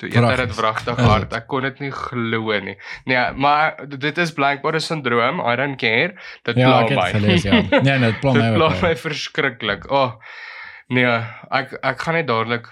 Toe 0.00 0.08
eet 0.10 0.24
hy 0.26 0.36
dit 0.40 0.54
wragtig 0.58 0.98
hard. 0.98 1.32
Ek 1.36 1.46
kon 1.46 1.62
dit 1.62 1.80
nie 1.84 1.90
glo 1.94 2.58
nie. 2.60 2.76
Nee, 3.06 3.32
maar 3.36 3.76
dit 3.86 4.18
is 4.18 4.32
blykbaar 4.34 4.74
'n 4.74 4.80
sindroom. 4.80 5.40
I 5.40 5.54
don't 5.56 5.76
care. 5.78 6.14
Dit 6.42 6.56
Ja, 6.56 6.66
pla 6.70 6.80
ek 6.82 6.88
het 6.88 6.98
my. 6.98 7.10
gelees 7.12 7.42
ja. 7.42 7.52
Nee, 7.70 7.98
nee, 7.98 8.10
dit 8.10 8.20
pla 8.20 8.32
my 8.32 8.40
Dit 8.40 8.50
ook. 8.50 8.56
pla 8.56 8.70
ja. 8.74 8.80
my 8.82 8.96
verskriklik. 8.96 9.90
O. 9.90 9.94
Oh, 9.96 10.12
nee, 10.88 11.06
ek 11.50 11.78
ek 11.82 12.00
gaan 12.00 12.14
net 12.14 12.26
dadelik 12.26 12.66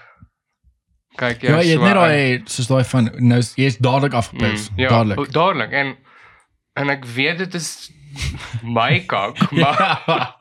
kyk 1.15 1.41
Ja, 1.45 1.61
jy 1.61 1.77
het 1.77 1.81
net 1.81 1.93
daai 1.95 2.41
soos 2.45 2.67
daai 2.67 2.83
van 2.83 3.09
nou 3.19 3.39
jy's 3.55 3.77
dadelik 3.77 4.13
afgepis. 4.13 4.69
Mm, 4.71 4.79
ja, 4.79 4.89
Dadelik. 4.89 5.31
Dadelik 5.31 5.71
en 5.71 5.97
en 6.75 6.89
ek 6.89 7.05
weet 7.05 7.37
dit 7.37 7.53
is 7.53 7.91
my 8.77 8.99
kak, 9.05 9.37
maar 9.51 10.01
Ja. 10.09 10.35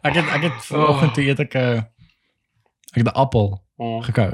ek 0.08 0.14
het 0.16 0.28
ek 0.36 0.42
het 0.48 0.60
vanoggend 0.68 1.14
toe 1.14 1.24
eet 1.28 1.40
ek 1.40 1.54
'n 1.54 1.76
ek 2.94 3.00
het 3.02 3.06
'n 3.06 3.16
appel 3.16 3.62
Mm. 3.80 4.02
gekou. 4.04 4.32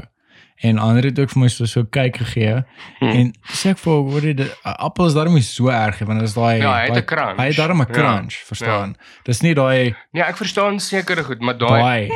En 0.63 0.79
ander 0.79 1.05
het 1.05 1.19
ook 1.19 1.31
vir 1.31 1.39
my 1.43 1.49
so 1.49 1.65
so 1.67 1.85
kyk 1.85 2.17
gegee 2.17 2.65
Hmm. 2.99 3.09
en 3.11 3.33
sê 3.53 3.71
ek 3.71 3.79
vir 3.79 3.93
hoor 3.93 4.21
jy 4.23 4.33
die 4.35 4.51
appel 4.65 5.07
is 5.07 5.15
daarom 5.15 5.35
nie 5.35 5.43
so 5.43 5.69
erg 5.69 6.01
nie 6.01 6.07
want 6.09 6.19
dit 6.21 6.29
is 6.29 6.35
daai 6.35 6.59
Ja, 6.59 6.73
hy 6.81 6.87
het 6.91 6.97
'n 6.97 7.05
crunch. 7.05 7.37
Hy 7.39 7.47
het 7.47 7.57
daarom 7.57 7.81
'n 7.83 7.87
Ja, 7.89 7.93
crunch, 7.95 8.35
verstaan. 8.47 8.97
Dis 9.25 9.41
nie 9.43 9.55
daai 9.55 9.95
Nee, 10.13 10.23
ek 10.23 10.37
verstaan 10.37 10.81
seker 10.81 11.25
goed, 11.25 11.41
maar 11.41 11.59
daai 11.59 11.81
daai 11.81 12.11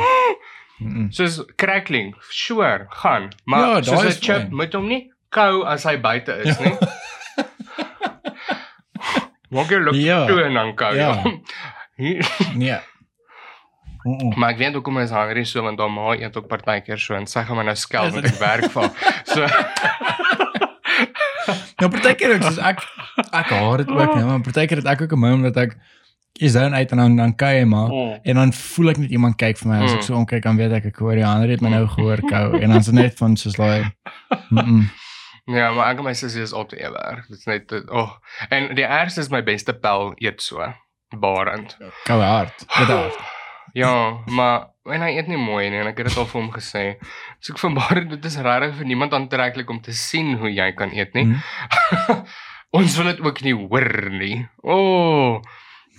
Mm-mm. 0.81 1.11
soos 1.11 1.43
crackling, 1.55 2.15
sure, 2.29 2.85
gaan. 2.89 3.29
Maar 3.45 3.59
Ja, 3.59 3.75
ja, 3.75 3.81
soos 3.83 4.01
'n 4.03 4.07
is 4.07 4.17
chip 4.19 4.35
fyn. 4.41 4.49
moet 4.51 4.73
hom 4.73 4.87
nie 4.87 5.11
kou 5.29 5.63
as 5.65 5.83
hy 5.83 5.97
buite 6.01 6.31
is 6.43 6.59
nie. 6.59 6.67
Ja. 6.69 6.77
toe 6.77 6.87
en 10.47 10.53
dan 10.59 10.75
kou. 10.75 10.95
Ja. 10.95 11.21
Ja. 11.95 12.29
Nee. 12.55 12.79
Mm-mm. 14.01 14.33
maar 14.39 14.55
ek 14.55 14.57
weet 14.57 14.73
hoekom 14.73 14.95
hy 14.97 15.03
is 15.05 15.11
hungry 15.13 15.43
so 15.45 15.61
want 15.61 15.77
dan 15.77 15.91
ma 15.93 16.15
eet 16.17 16.37
ook 16.37 16.47
partykeer 16.49 16.97
so 16.97 17.13
en 17.13 17.27
sy 17.29 17.43
gaan 17.45 17.59
my 17.59 17.65
nou 17.67 17.75
skel 17.77 18.07
Is 18.09 18.15
met 18.17 18.25
ek 18.31 18.39
werk 18.41 18.71
val. 18.73 18.89
So 19.29 19.45
Nou 21.81 21.89
partykeer 21.89 22.35
ook 22.35 22.45
soos 22.47 22.57
ek 22.61 22.81
ek 23.29 23.51
haat 23.53 23.83
dit 23.83 23.91
ook 23.93 24.15
nee, 24.15 24.25
maar 24.25 24.41
partykeer 24.45 24.81
het 24.81 24.89
ek 24.95 25.01
ook 25.05 25.13
'n 25.13 25.21
moment 25.21 25.53
dat 25.53 25.67
ek 25.67 25.77
is 26.39 26.53
dan 26.57 26.73
uit 26.73 26.91
en 26.91 26.97
dan 26.97 27.15
dan 27.15 27.35
kyk 27.35 27.59
jy 27.59 27.65
maar 27.65 27.89
mm. 27.93 28.19
en 28.23 28.35
dan 28.35 28.53
voel 28.53 28.89
ek 28.89 28.97
net 28.97 29.11
iemand 29.11 29.35
kyk 29.37 29.57
vir 29.61 29.69
my 29.69 29.77
as 29.83 29.91
ek 29.91 29.97
Mm. 30.01 30.07
so 30.07 30.15
omkyk 30.15 30.43
dan 30.43 30.57
weet 30.57 30.71
ek 30.71 30.85
ek 30.85 30.97
hoor 30.97 31.15
die 31.15 31.25
ander 31.25 31.49
het 31.49 31.61
my 31.61 31.69
nou 31.69 31.85
gehoor 31.87 32.21
kou 32.25 32.57
en 32.57 32.69
dan 32.69 32.79
is 32.79 32.85
dit 32.85 32.95
net 32.95 33.17
van 33.17 33.37
soos 33.37 33.55
daai 33.55 33.83
mm 34.49 34.57
-mm. 34.57 34.83
Ja, 35.45 35.71
maar 35.73 35.91
ek 35.91 35.97
en 35.97 36.03
my 36.05 36.13
sussie 36.13 36.41
is 36.41 36.53
altyd 36.53 36.79
ewe 36.79 36.97
erg. 36.97 37.27
Dit 37.27 37.37
is 37.39 37.45
net 37.45 37.67
dit- 37.69 37.89
oh. 37.89 38.11
En 38.49 38.75
die 38.75 38.85
ergste 38.85 39.19
is 39.21 39.29
my 39.29 39.41
beste 39.43 39.73
pel 39.73 40.13
eet 40.17 40.41
so. 40.41 40.73
Barend. 41.19 41.77
koue 42.05 42.23
hart. 42.23 42.57
Dit 42.77 42.87
hart. 42.87 43.17
Ja, 43.73 44.17
maar 44.27 44.67
en 44.91 45.01
hy 45.01 45.11
eet 45.15 45.27
nie 45.27 45.37
mooi 45.37 45.69
nie 45.69 45.79
en 45.79 45.87
ek 45.87 45.97
het 46.01 46.07
dit 46.09 46.17
al 46.17 46.25
vir 46.27 46.41
hom 46.41 46.49
gesê. 46.51 46.81
So 47.39 47.53
ek 47.53 47.59
van 47.59 47.73
Barend 47.77 48.09
dit 48.09 48.25
is 48.25 48.35
regtig 48.37 48.73
vir 48.75 48.85
niemand 48.85 49.13
aantreklik 49.13 49.69
om 49.69 49.79
te 49.81 49.93
sien 49.95 50.33
hoe 50.41 50.49
jy 50.51 50.71
kan 50.75 50.91
eet 50.91 51.13
nie. 51.13 51.23
Mm. 51.23 51.39
Ons 52.77 52.97
wil 52.97 53.05
dit 53.13 53.21
ook 53.23 53.39
nie 53.41 53.53
hoor 53.55 54.09
nie. 54.11 54.41
O, 54.63 54.75
oh, 54.75 55.41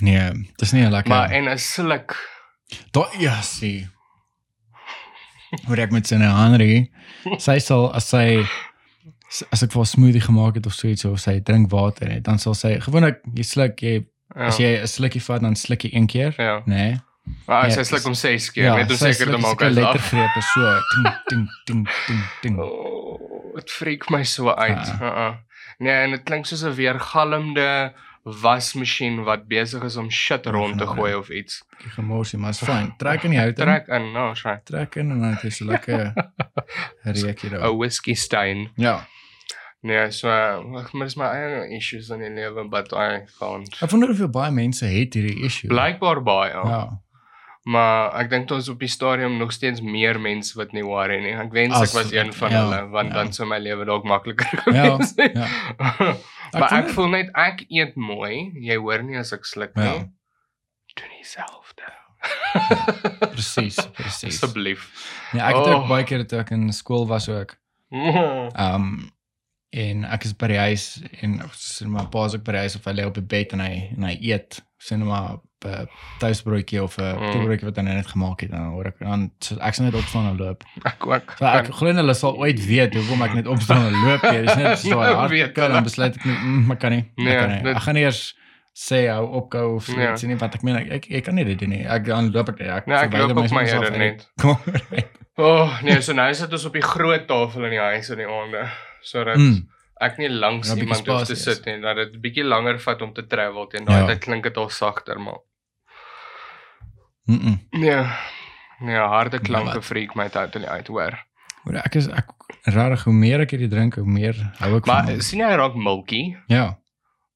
Nee, 0.02 0.32
dis 0.58 0.72
nie 0.72 0.84
lekker. 0.90 1.08
maar 1.08 1.30
en 1.30 1.48
'n 1.48 1.58
sluk. 1.58 2.16
Daai 2.92 3.16
ja, 3.22 3.40
sien. 3.40 3.88
Hoe 5.66 5.76
ek 5.80 5.90
met 5.92 6.06
syne 6.08 6.28
Henry, 6.32 6.90
sy 7.38 7.58
sal 7.60 7.90
as 7.94 8.08
sy 8.08 8.44
as 9.52 9.62
ek 9.62 9.72
vir 9.72 9.80
'n 9.82 9.86
smoothie 9.86 10.20
gemaak 10.20 10.54
het 10.54 10.66
of 10.66 10.72
so 10.74 10.86
iets 10.88 11.04
of 11.04 11.20
sy 11.20 11.40
drink 11.40 11.70
water 11.70 12.08
net, 12.08 12.24
dan 12.24 12.38
sal 12.38 12.54
sy 12.54 12.78
gewoonlik 12.80 13.20
jy 13.34 13.42
sluk 13.44 13.80
jy 13.80 14.06
Ja. 14.36 14.46
as 14.46 14.56
jy 14.58 14.80
'n 14.82 14.86
slukkie 14.86 15.22
vat 15.22 15.40
dan 15.42 15.54
sluk 15.56 15.82
jy 15.84 15.90
een 15.92 16.06
keer. 16.06 16.34
ja. 16.38 16.62
Nee. 16.66 17.00
Maar 17.46 17.68
Ja, 17.68 17.70
sy 17.70 17.82
sluk 17.84 18.00
dis- 18.00 18.06
om 18.06 18.14
6 18.14 18.50
keer 18.50 18.74
net 18.74 18.90
om 18.90 18.96
sy 18.96 19.12
seker 19.12 19.32
te 19.32 19.38
maak 19.38 19.60
sulke 19.60 19.64
hy's 19.64 19.76
af. 19.76 19.82
lettergrepe 19.94 20.42
so 20.42 20.80
ting 20.90 21.06
ting 21.28 21.48
ting 21.66 21.88
ting 22.06 22.22
ting. 22.42 22.56
Oh, 22.62 23.54
dit 23.54 23.70
freak 23.70 24.10
my 24.10 24.24
so 24.24 24.50
uit. 24.54 24.86
Ja. 24.86 24.98
Uh 25.00 25.16
-uh. 25.28 25.34
Nee, 25.78 25.92
en 26.04 26.10
dit 26.10 26.22
klink 26.24 26.46
soos 26.46 26.62
'n 26.64 26.74
weergalmde 26.74 27.92
wasmasjien 28.24 29.24
wat 29.24 29.48
besig 29.48 29.82
is 29.82 29.96
om 29.96 30.10
shit 30.10 30.46
rond 30.46 30.78
te 30.78 30.86
gooi 30.86 31.14
of 31.14 31.28
iets. 31.28 31.62
Gemorsie, 31.94 32.38
maar 32.38 32.50
is 32.50 32.58
fyn. 32.62 32.94
Trek 32.98 33.22
in 33.22 33.30
die 33.30 33.38
hout. 33.38 33.58
in. 33.58 33.64
Trek 33.64 33.86
in, 33.88 34.12
nou, 34.12 34.34
sry. 34.34 34.60
Trek 34.64 34.94
in 34.96 35.10
en 35.10 35.20
dan 35.20 35.30
het 35.30 35.42
jy 35.42 35.50
so 35.50 35.64
lekker 35.64 36.12
reukie 37.02 37.50
daar. 37.50 37.68
'n 37.72 37.76
Whisky 37.76 38.14
stain. 38.14 38.70
Ja. 38.76 39.06
Nee, 39.82 40.10
so 40.14 40.28
maar 40.70 40.90
dis 41.04 41.16
my 41.18 41.26
eie 41.26 41.62
issues 41.76 42.08
in 42.14 42.20
die 42.22 42.30
lewe 42.30 42.62
but 42.70 42.92
I 42.94 43.24
can't. 43.38 43.66
Ek 43.82 43.90
wonder 43.90 44.08
hoeveel 44.12 44.30
baie 44.30 44.52
mense 44.54 44.86
het 44.86 45.14
hierdie 45.18 45.42
issue. 45.44 45.68
Blykbaar 45.72 46.20
baie. 46.22 46.52
Ja. 46.54 46.68
Ja. 46.70 46.82
Maar 47.64 48.14
ek 48.20 48.30
dink 48.30 48.50
ons 48.50 48.68
op 48.72 48.78
die 48.82 48.88
stadium 48.90 49.36
nog 49.38 49.52
steeds 49.54 49.80
meer 49.82 50.18
mense 50.20 50.54
wat 50.58 50.72
nie 50.74 50.82
worry 50.86 51.18
nie. 51.22 51.32
Ek 51.38 51.52
wens 51.54 51.74
As- 51.78 51.90
ek 51.92 51.98
was 52.02 52.12
een 52.14 52.32
van 52.34 52.50
ja, 52.50 52.62
hulle 52.64 52.80
want 52.90 53.08
ja. 53.12 53.14
dan 53.14 53.32
sou 53.32 53.46
my 53.48 53.58
lewe 53.62 53.84
dalk 53.86 54.04
makliker 54.04 54.46
Ja, 54.74 54.84
gewees 54.96 55.12
het. 55.16 55.36
ja. 55.38 55.46
maar 56.52 56.68
vond 56.68 56.72
ek 56.78 56.84
dit- 56.86 56.94
voel 56.94 57.08
net 57.14 57.30
ek 57.34 57.64
eet 57.68 57.94
mooi. 57.96 58.50
Jy 58.66 58.76
hoor 58.82 59.02
nie 59.02 59.18
as 59.18 59.32
ek 59.32 59.44
sluk 59.46 59.74
nie. 59.78 59.84
Ja. 59.84 59.98
Doen 60.94 61.12
dieselfde. 61.18 61.90
Presies, 63.34 63.78
presies. 63.96 64.36
Asseblief. 64.42 64.86
Ja, 65.32 65.48
ek 65.50 65.56
het 65.56 65.66
ook 65.66 65.82
Oh. 65.82 65.88
baie 65.88 66.04
keer 66.06 66.26
toe 66.26 66.38
ek 66.42 66.50
in 66.54 66.70
skool 66.72 67.06
was 67.10 67.28
ook. 67.28 67.56
Ehm 67.90 68.52
um, 68.74 69.10
en 69.72 70.04
ek 70.04 70.24
is 70.28 70.34
by 70.36 70.46
die 70.52 70.58
huis 70.58 71.02
en 71.22 71.38
sien 71.56 71.90
my 71.90 72.04
pa 72.12 72.26
is 72.28 72.34
ook 72.36 72.44
by 72.44 72.52
die 72.52 72.64
huis 72.66 72.76
of 72.76 72.84
hy 72.84 72.92
lê 72.92 73.06
op 73.08 73.14
die 73.16 73.22
bed 73.24 73.52
en 73.56 73.60
hy 73.64 73.88
en 73.96 74.02
hy 74.04 74.18
eet 74.20 74.60
sien 74.78 75.04
maar 75.06 75.38
'n 75.64 75.86
tuisbroodjie 76.18 76.82
of 76.82 76.96
'n 76.98 77.14
Mm. 77.16 77.30
toebroodjie 77.32 77.64
wat 77.68 77.76
hy 77.76 77.82
net 77.86 78.06
gemaak 78.06 78.40
het 78.40 78.50
en 78.50 78.58
dan 78.58 78.72
hoor 78.74 78.86
ek 78.90 78.98
dan 78.98 79.30
so 79.40 79.56
ek 79.60 79.74
sal 79.74 79.84
net 79.86 79.94
opstaan 79.94 80.26
en 80.30 80.36
loop. 80.36 80.64
Ek 80.84 81.06
ook. 81.06 81.34
So 81.38 81.46
ek 81.46 81.66
glo 81.70 81.92
hulle 81.94 82.14
sal 82.14 82.36
ooit 82.36 82.58
weet 82.66 82.94
hoekom 82.94 83.22
ek 83.22 83.34
net 83.34 83.46
opstaan 83.46 83.86
en 83.86 83.94
loop 84.04 84.22
nie. 84.22 84.42
Dis 84.42 84.56
net 84.56 84.78
so 84.82 84.88
Nou 84.90 85.14
hard 85.14 85.52
kan 85.54 85.70
dan 85.72 85.84
besluit 85.84 86.16
ek 86.16 86.24
nie, 86.24 86.34
mm, 86.36 86.66
maar 86.66 86.76
kan 86.76 86.90
nie. 86.92 87.04
Nee, 87.16 87.36
kan 87.38 87.48
nie. 87.50 87.62
dit- 87.62 87.76
Ek 87.76 87.82
gaan 87.82 87.96
eers 87.96 88.34
sê 88.74 89.06
hou 89.08 89.26
opgou 89.38 89.76
of 89.76 89.84
so 89.84 90.00
Ja. 90.00 90.12
iets 90.12 90.22
nie 90.24 90.34
want 90.36 90.54
ek 90.54 90.62
meen 90.62 90.76
ek, 90.76 90.90
ek 90.90 91.10
ek 91.10 91.24
kan 91.24 91.34
nie 91.34 91.44
dit 91.44 91.58
doen 91.58 91.68
nie. 91.70 91.86
Ek 91.86 92.04
dan 92.04 92.30
loop 92.32 92.48
ek. 92.48 92.60
Ek 92.60 92.86
Nee, 92.86 92.96
ek 92.96 93.10
verwyder 93.10 93.34
loop 93.34 93.50
myself 93.52 93.84
my 93.90 93.90
die 93.90 93.98
net. 93.98 94.26
kamer. 94.42 95.04
O, 95.38 95.44
oh, 95.64 95.82
nee, 95.82 96.00
so 96.02 96.12
nou 96.12 96.34
sit 96.34 96.52
ons 96.52 96.64
op 96.66 96.72
die 96.72 96.82
groot 96.82 97.26
tafel 97.28 97.64
in 97.64 97.70
die 97.70 97.78
huis 97.78 98.10
in 98.10 98.18
die 98.18 98.26
aande 98.26 98.68
sodat 99.02 99.36
Mm. 99.38 99.68
ek 100.00 100.18
nie 100.18 100.28
langs 100.28 100.68
Ja, 100.68 100.74
iemand 100.76 101.06
hoef 101.06 101.26
te 101.26 101.36
sit 101.36 101.66
en 101.66 101.80
dat 101.82 101.96
dit 101.96 102.20
bietjie 102.22 102.44
langer 102.44 102.78
vat 102.80 103.02
om 103.02 103.12
te 103.14 103.26
travel 103.26 103.66
teen 103.68 103.84
Ja. 103.86 103.92
daai 104.00 104.06
tyd 104.14 104.20
klink 104.24 104.42
dit 104.44 104.56
al 104.56 104.68
sagter 104.70 105.18
maar 105.20 105.38
Mm. 107.26 107.38
-mm. 107.38 107.58
nee. 107.70 108.04
Ja, 108.92 109.06
harde 109.08 109.38
klanke 109.38 109.74
wat? 109.74 109.84
freak 109.84 110.14
my 110.14 110.28
totally 110.28 110.66
uit, 110.66 110.86
hoor. 110.88 111.18
Maar 111.64 111.74
ek 111.86 111.94
is 111.94 112.08
ek 112.08 112.26
rarig 112.64 113.04
hoe 113.04 113.12
meer 113.14 113.40
ek 113.40 113.50
hierdie 113.50 113.68
drink, 113.70 113.94
hoe 113.94 114.04
meer 114.06 114.34
hou 114.58 114.76
ek 114.76 114.86
Maar 114.86 115.04
van. 115.04 115.12
hom. 115.12 115.20
sien 115.20 115.38
jy 115.38 115.54
raak 115.56 115.74
milky, 115.74 116.36
Ja. 116.48 116.78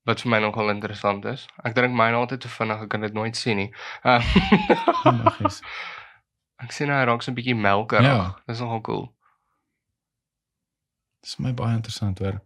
wat 0.05 0.21
vir 0.21 0.31
my 0.31 0.41
nogal 0.41 0.71
interessant 0.71 1.25
is. 1.25 1.47
Ek 1.64 1.75
drink 1.75 1.95
myne 1.95 2.17
altyd 2.17 2.41
te 2.41 2.49
vinnig, 2.49 2.83
ek 2.83 2.89
kan 2.89 3.01
dit 3.01 3.12
nooit 3.14 3.37
sien 3.37 3.57
nie. 3.57 3.71
Uh, 4.05 4.19
Maggies. 5.05 5.62
ek 6.64 6.73
sien 6.73 6.89
hy 6.89 7.05
raak 7.05 7.23
so 7.23 7.31
'n 7.31 7.35
bietjie 7.37 7.55
melkerig. 7.55 8.03
Ja. 8.05 8.35
Dis 8.49 8.61
nogal 8.61 8.81
cool. 8.81 9.16
Dis 11.27 11.41
my 11.43 11.51
baie 11.59 11.74
interessant 11.74 12.20
hoor. 12.22 12.37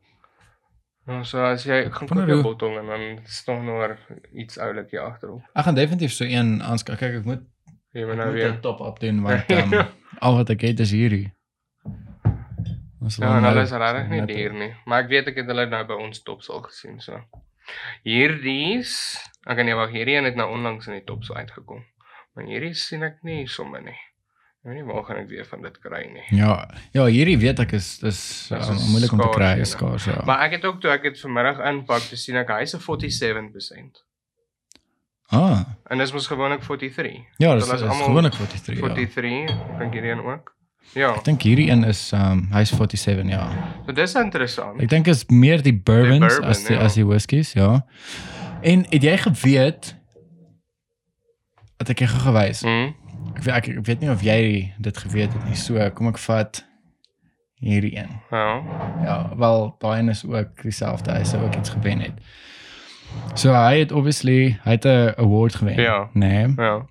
Ja, 1.09 1.19
so 1.29 1.41
as 1.45 1.67
jy 1.69 1.83
ek 1.91 1.97
gaan 1.99 2.09
koop 2.09 2.31
'n 2.33 2.43
bottel 2.45 2.79
en 2.81 2.87
dan 2.89 3.03
staan 3.29 3.67
daar 3.69 3.99
iets 4.33 4.57
oulik 4.59 4.91
hier 4.95 5.03
agterop. 5.05 5.43
Ek 5.55 5.65
gaan 5.67 5.77
definitief 5.77 6.13
so 6.17 6.25
een 6.25 6.63
aanskaf. 6.63 6.97
Kyk, 6.99 7.19
ek 7.21 7.25
moet 7.29 7.43
Jy 7.93 8.07
moet 8.07 8.17
nou 8.17 8.33
weer. 8.33 8.61
top 8.61 8.81
up 8.81 9.01
doen 9.03 9.21
want 9.23 9.51
um, 9.51 9.75
al 10.25 10.37
wat 10.39 10.51
ek 10.55 10.61
het 10.61 10.81
is 10.81 10.93
hierdie. 10.97 11.29
Ons 13.01 13.17
Ja, 13.17 13.41
hulle 13.41 13.63
is 13.67 13.73
regtig 13.73 14.09
nie 14.09 14.25
duur 14.27 14.53
nie. 14.53 14.73
Maar 14.87 15.03
ek 15.05 15.09
weet 15.13 15.29
ek 15.29 15.37
het 15.43 15.47
hulle 15.53 15.67
nou 15.67 15.85
by 15.89 15.97
ons 16.01 16.23
tops 16.23 16.51
al 16.51 16.63
gesien, 16.69 17.01
so. 17.01 17.21
Hierdies, 18.05 18.93
ek 19.47 19.57
kan 19.61 19.67
nie 19.69 19.75
wag, 19.77 19.91
hierdie 19.93 20.17
een 20.17 20.25
het 20.29 20.37
nou 20.39 20.49
onlangs 20.55 20.87
in 20.89 20.97
die 20.99 21.05
tops 21.05 21.33
uitgekom. 21.33 21.85
Maar 22.35 22.45
hierdie 22.49 22.75
sien 22.75 23.03
ek 23.03 23.21
nie 23.27 23.47
sommer 23.49 23.83
nie. 23.85 23.99
Ek 24.61 24.69
weet 24.69 24.77
nie 24.77 24.85
waar 24.93 25.05
gaan 25.09 25.17
ek 25.23 25.29
weer 25.31 25.47
van 25.49 25.63
dit 25.65 25.77
kry 25.81 26.03
nie. 26.13 26.23
Ja, 26.37 26.69
ja, 26.93 27.07
hierdie 27.09 27.39
weet 27.41 27.63
ek 27.63 27.71
is 27.79 27.87
dis 28.03 28.19
um, 28.53 28.61
is 28.61 28.89
moeilik 28.91 29.13
om 29.17 29.23
te 29.23 29.29
kry, 29.33 29.55
ja. 29.57 29.65
is 29.65 29.73
skaars 29.73 30.05
ja. 30.05 30.19
Maar 30.29 30.43
ek 30.45 30.59
het 30.59 30.67
ook 30.69 30.83
toe 30.83 30.91
ek 30.93 31.07
dit 31.09 31.21
vanmiddag 31.23 31.63
inpak, 31.71 32.05
te 32.11 32.19
sien 32.21 32.37
ek 32.37 32.53
hy's 32.59 32.77
'n 32.77 32.83
47%. 32.85 34.03
ah, 35.33 35.65
En 35.89 35.99
dis 35.99 36.13
mos 36.13 36.27
gewoonlik 36.29 36.61
43. 36.61 37.25
ja, 37.39 37.55
dis 37.55 37.65
Hulle 37.65 37.79
is 37.79 37.87
is 37.89 38.05
gewoonlik 38.05 38.37
43. 38.37 38.81
Ja. 38.81 38.93
43, 38.93 39.79
dink 39.79 39.93
hierdie 39.97 40.13
een 40.13 40.25
ook. 40.29 40.53
Ja, 40.93 41.15
Ek 41.15 41.25
dink 41.25 41.43
hierdie 41.43 41.71
een 41.71 41.85
is 41.85 42.13
um 42.13 42.49
hy's 42.53 42.69
47, 42.69 43.29
ja. 43.33 43.49
so 43.87 43.93
dis 43.93 44.15
interessant. 44.15 44.81
Ek 44.83 44.89
dink 44.93 45.07
is 45.07 45.25
meer 45.33 45.63
die 45.63 45.73
bourbons 45.73 46.35
bourbon, 46.37 46.49
as 46.51 46.65
die, 46.67 46.77
ja. 46.77 46.85
as 46.85 46.95
die 47.01 47.07
whiskies, 47.07 47.53
ja. 47.57 47.87
En 48.61 48.85
het 48.91 49.03
jy 49.03 49.17
geweet 49.17 49.95
wat 51.79 51.89
ek 51.89 52.05
jou 52.05 52.11
gewys? 52.13 52.61
Mm. 52.61 52.93
Ek 53.41 53.47
weet 53.47 53.55
ek, 53.57 53.69
ek 53.81 53.87
weet 53.87 54.01
nie 54.05 54.11
of 54.13 54.21
jy 54.23 54.73
dit 54.85 54.99
geweet 55.01 55.33
het 55.33 55.45
nie. 55.49 55.57
So 55.57 55.81
kom 55.97 56.11
ek 56.11 56.19
vat 56.21 56.61
hierdie 57.61 57.95
een. 57.97 58.11
Ja. 58.31 58.61
Ja, 59.05 59.17
wel 59.37 59.75
daai 59.81 59.99
een 60.03 60.09
is 60.13 60.25
ook 60.29 60.63
dieselfde. 60.63 61.13
Hy 61.17 61.25
sou 61.25 61.43
ook 61.45 61.57
iets 61.57 61.71
gewen 61.73 62.01
het. 62.05 62.13
So 63.35 63.53
hy 63.57 63.79
het 63.83 63.93
obviously 63.93 64.59
hy 64.65 64.71
het 64.77 64.85
'n 64.85 65.15
award 65.17 65.55
gewen, 65.55 65.81
Ja. 65.81 66.09
nê? 66.13 66.13
Nee, 66.13 66.53
Ja. 66.57 66.87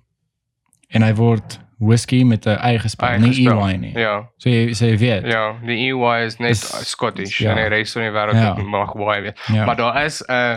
en 0.88 1.02
hy 1.02 1.14
word 1.14 1.60
whisky 1.78 2.22
met 2.24 2.44
'n 2.46 2.58
eie 2.58 2.88
spel, 2.88 3.08
Eie 3.08 3.18
nie. 3.18 3.48
EY 3.48 3.76
nie. 3.76 3.98
Ja. 3.98 4.28
So 4.36 4.50
jy 4.50 4.72
so 4.74 4.86
jy 4.86 4.96
weet. 4.98 5.26
Ja, 5.26 5.54
die 5.64 5.78
EY 5.92 6.24
is 6.26 6.36
net 6.38 6.48
Dis- 6.50 6.88
Scottish 6.90 7.38
ja. 7.38 7.50
en 7.50 7.56
die 7.56 7.68
res 7.68 7.92
van 7.92 8.02
die 8.02 8.10
wêreld 8.10 8.34
Ja. 8.34 8.54
mag 8.62 8.94
Y 8.94 9.20
weet. 9.22 9.40
Ja. 9.52 9.64
Maar 9.64 9.76
daar 9.76 10.04
is 10.04 10.20
'n 10.20 10.32
uh, 10.32 10.56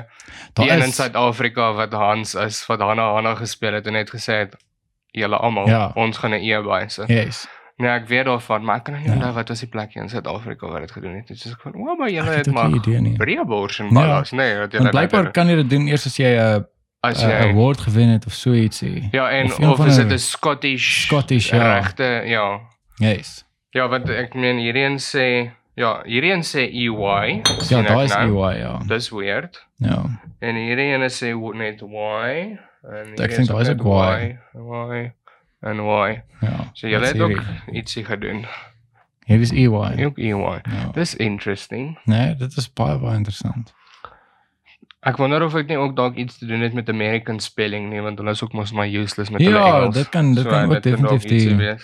Daar 0.53 0.67
een 0.69 0.81
in 0.81 0.87
is- 0.87 0.95
Suid-Afrika 0.95 1.73
wat 1.73 1.93
Hans 1.93 2.33
is 2.35 2.65
wat 2.65 2.79
Hanna 2.79 3.13
Hanna 3.13 3.35
gespeel 3.35 3.73
het 3.73 3.87
en 3.87 3.93
net 3.93 4.09
gesê 4.09 4.33
het 4.33 4.55
julle 5.13 5.37
almal 5.37 5.67
Ja. 5.69 5.91
ons 5.95 6.17
gaan 6.17 6.31
'n 6.33 6.41
E 6.43 6.61
bysit. 6.61 7.07
Yes. 7.07 7.47
Nee, 7.77 7.89
ek 7.89 8.07
weet 8.07 8.25
daarvan, 8.25 8.63
maar 8.63 8.75
ek 8.77 8.83
kan 8.83 8.93
nie 8.93 9.05
Ja. 9.05 9.13
onthou 9.13 9.33
wat 9.33 9.47
was 9.49 9.59
die 9.59 9.67
plek 9.69 9.93
hier 9.93 10.03
in 10.03 10.09
Suid-Afrika 10.09 10.67
waar 10.67 10.79
dit 10.79 10.91
gedoen 10.91 11.15
het. 11.15 11.27
Dit 11.27 11.37
is 11.45 11.51
ek 11.51 11.61
van, 11.61 11.73
"O, 11.75 11.95
maar 11.95 12.09
julle 12.09 12.29
het 12.29 12.51
maar 12.51 12.69
en 13.79 13.85
Ja. 13.85 13.91
ballas, 13.93 14.31
nee, 14.31 14.57
wat 14.57 14.71
julle 14.71 14.83
Want 14.83 14.95
blykbaar 14.95 15.31
kan 15.31 15.47
jy 15.47 15.55
dit 15.55 15.69
doen 15.69 15.87
eers 15.87 16.05
as 16.05 16.17
jy 16.17 16.35
'n 16.37 16.65
as 17.01 17.23
'n 17.23 17.29
jy 17.29 17.49
award 17.49 17.79
gewen 17.81 18.07
het 18.09 18.25
of 18.25 18.33
so 18.33 18.51
ietsie. 18.53 19.07
Ja, 19.11 19.29
en 19.29 19.45
of 19.45 19.79
of, 19.79 19.85
is 19.87 19.95
dit 19.95 20.11
'n 20.11 20.17
Scottish 20.17 21.05
Scottish, 21.05 21.49
ja. 21.49 21.73
regte, 21.79 22.21
ja. 22.25 22.59
Yes. 22.95 23.45
Ja, 23.69 23.87
want 23.87 24.09
ek 24.09 24.33
meen 24.35 24.57
hierdie 24.57 24.83
een 24.83 24.97
sê 24.99 25.51
ja, 25.75 26.01
hierdie 26.05 26.31
een 26.31 26.43
sê 26.43 26.69
EY. 26.71 27.41
Ja, 27.69 27.81
daai 27.81 28.03
is 28.03 28.15
nou. 28.15 28.49
EY, 28.51 28.57
ja. 28.59 28.77
Dis 28.87 29.09
weird. 29.09 29.65
Ja. 29.77 30.03
En 30.39 30.55
hierdie 30.55 30.93
ene 30.93 31.09
sê 31.09 31.33
net 31.55 31.81
Y 31.81 32.57
en 32.83 33.13
Ek 33.23 33.35
dink 33.35 33.47
daai 33.47 33.61
is 33.61 33.67
net 33.67 33.81
ook 33.81 33.85
Y. 33.87 34.37
Y 34.53 35.11
en 35.61 35.79
Y. 35.79 36.21
Ja. 36.41 36.69
So 36.73 36.89
Wat 36.89 37.01
het 37.07 37.19
ook 37.21 37.41
ietsie 37.71 38.03
gedoen. 38.05 38.45
Hier 39.25 39.39
is 39.39 39.51
EY. 39.51 40.03
Ook 40.05 40.17
EY. 40.17 40.33
Ja. 40.63 40.89
Dis 40.93 41.15
interesting. 41.15 41.97
Nee, 42.05 42.35
dit 42.35 42.57
is 42.57 42.73
baie 42.73 42.97
baie 42.99 43.15
interessant. 43.15 43.73
Ek 45.03 45.17
wonder 45.17 45.43
of 45.43 45.55
ek 45.55 45.67
nie 45.67 45.77
ook 45.77 45.95
dalk 45.95 46.15
iets 46.15 46.37
te 46.37 46.45
doen 46.45 46.61
het 46.63 46.73
met 46.73 46.89
American 46.89 47.39
spelling 47.39 47.89
nie, 47.89 48.01
want 48.01 48.17
hulle 48.17 48.31
is 48.31 48.43
ook 48.43 48.53
mos 48.53 48.71
maar 48.71 48.87
useless 48.87 49.29
met 49.29 49.41
hulle 49.41 49.57
Ja, 49.59 49.77
Engels. 49.77 49.95
dit 49.95 50.09
kan 50.09 50.33
dit 50.33 50.47
kan 50.47 50.63
ook 50.71 50.81
dit 50.81 50.83
dalk 50.83 51.19
definitief 51.19 51.57
die 51.57 51.77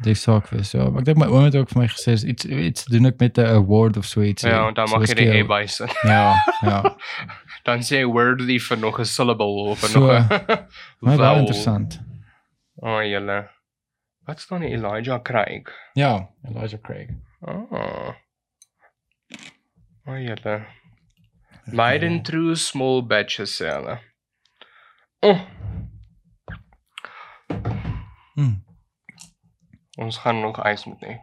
die 0.00 0.14
saak 0.14 0.48
wees. 0.48 0.70
Ja, 0.72 0.86
maar 0.88 1.00
ek 1.02 1.04
dink 1.10 1.18
my 1.18 1.26
oom 1.26 1.44
het 1.44 1.56
ook 1.56 1.68
vir 1.68 1.82
my 1.82 1.88
gesê 1.92 2.14
iets 2.24 2.44
iets 2.46 2.84
doen 2.84 3.06
ek 3.10 3.18
met 3.20 3.38
'n 3.38 3.46
award 3.46 3.96
of 3.96 4.04
so 4.04 4.22
iets. 4.22 4.42
Ja, 4.42 4.66
en 4.68 4.74
dan 4.74 4.88
mag 4.90 5.06
jy 5.08 5.14
die 5.14 5.28
E 5.38 5.42
bysit. 5.44 5.92
Ja, 6.02 6.34
ja. 6.62 6.82
Dan 7.64 7.78
sê 7.86 8.00
jy 8.00 8.06
worthy 8.08 8.58
vir 8.58 8.78
nog 8.78 8.98
'n 9.00 9.04
syllable 9.04 9.70
of 9.70 9.78
So, 9.80 10.00
nog 10.00 10.10
'n 11.02 11.16
baie 11.18 11.38
interessant. 11.40 12.00
O, 12.82 12.96
oh, 12.96 13.02
julle. 13.04 13.48
Wat 14.26 14.40
staan 14.40 14.62
hier 14.62 14.72
Elijah 14.78 15.22
Craig? 15.22 15.68
Ja, 15.94 16.28
Elijah 16.44 16.80
Craig. 16.80 17.08
Oh. 17.40 17.72
O, 17.72 18.14
oh, 20.06 20.18
julle. 20.18 20.66
Made 21.66 22.06
in 22.06 22.22
true 22.22 22.54
small 22.56 23.02
batches 23.02 23.56
sê 23.60 23.68
hulle. 23.74 23.98
Oh, 25.22 25.40
Hm. 28.34 28.54
ons 29.98 30.18
gaan 30.18 30.40
nog 30.40 30.58
ys 30.64 30.84
moet 30.84 31.00
hê. 31.04 31.18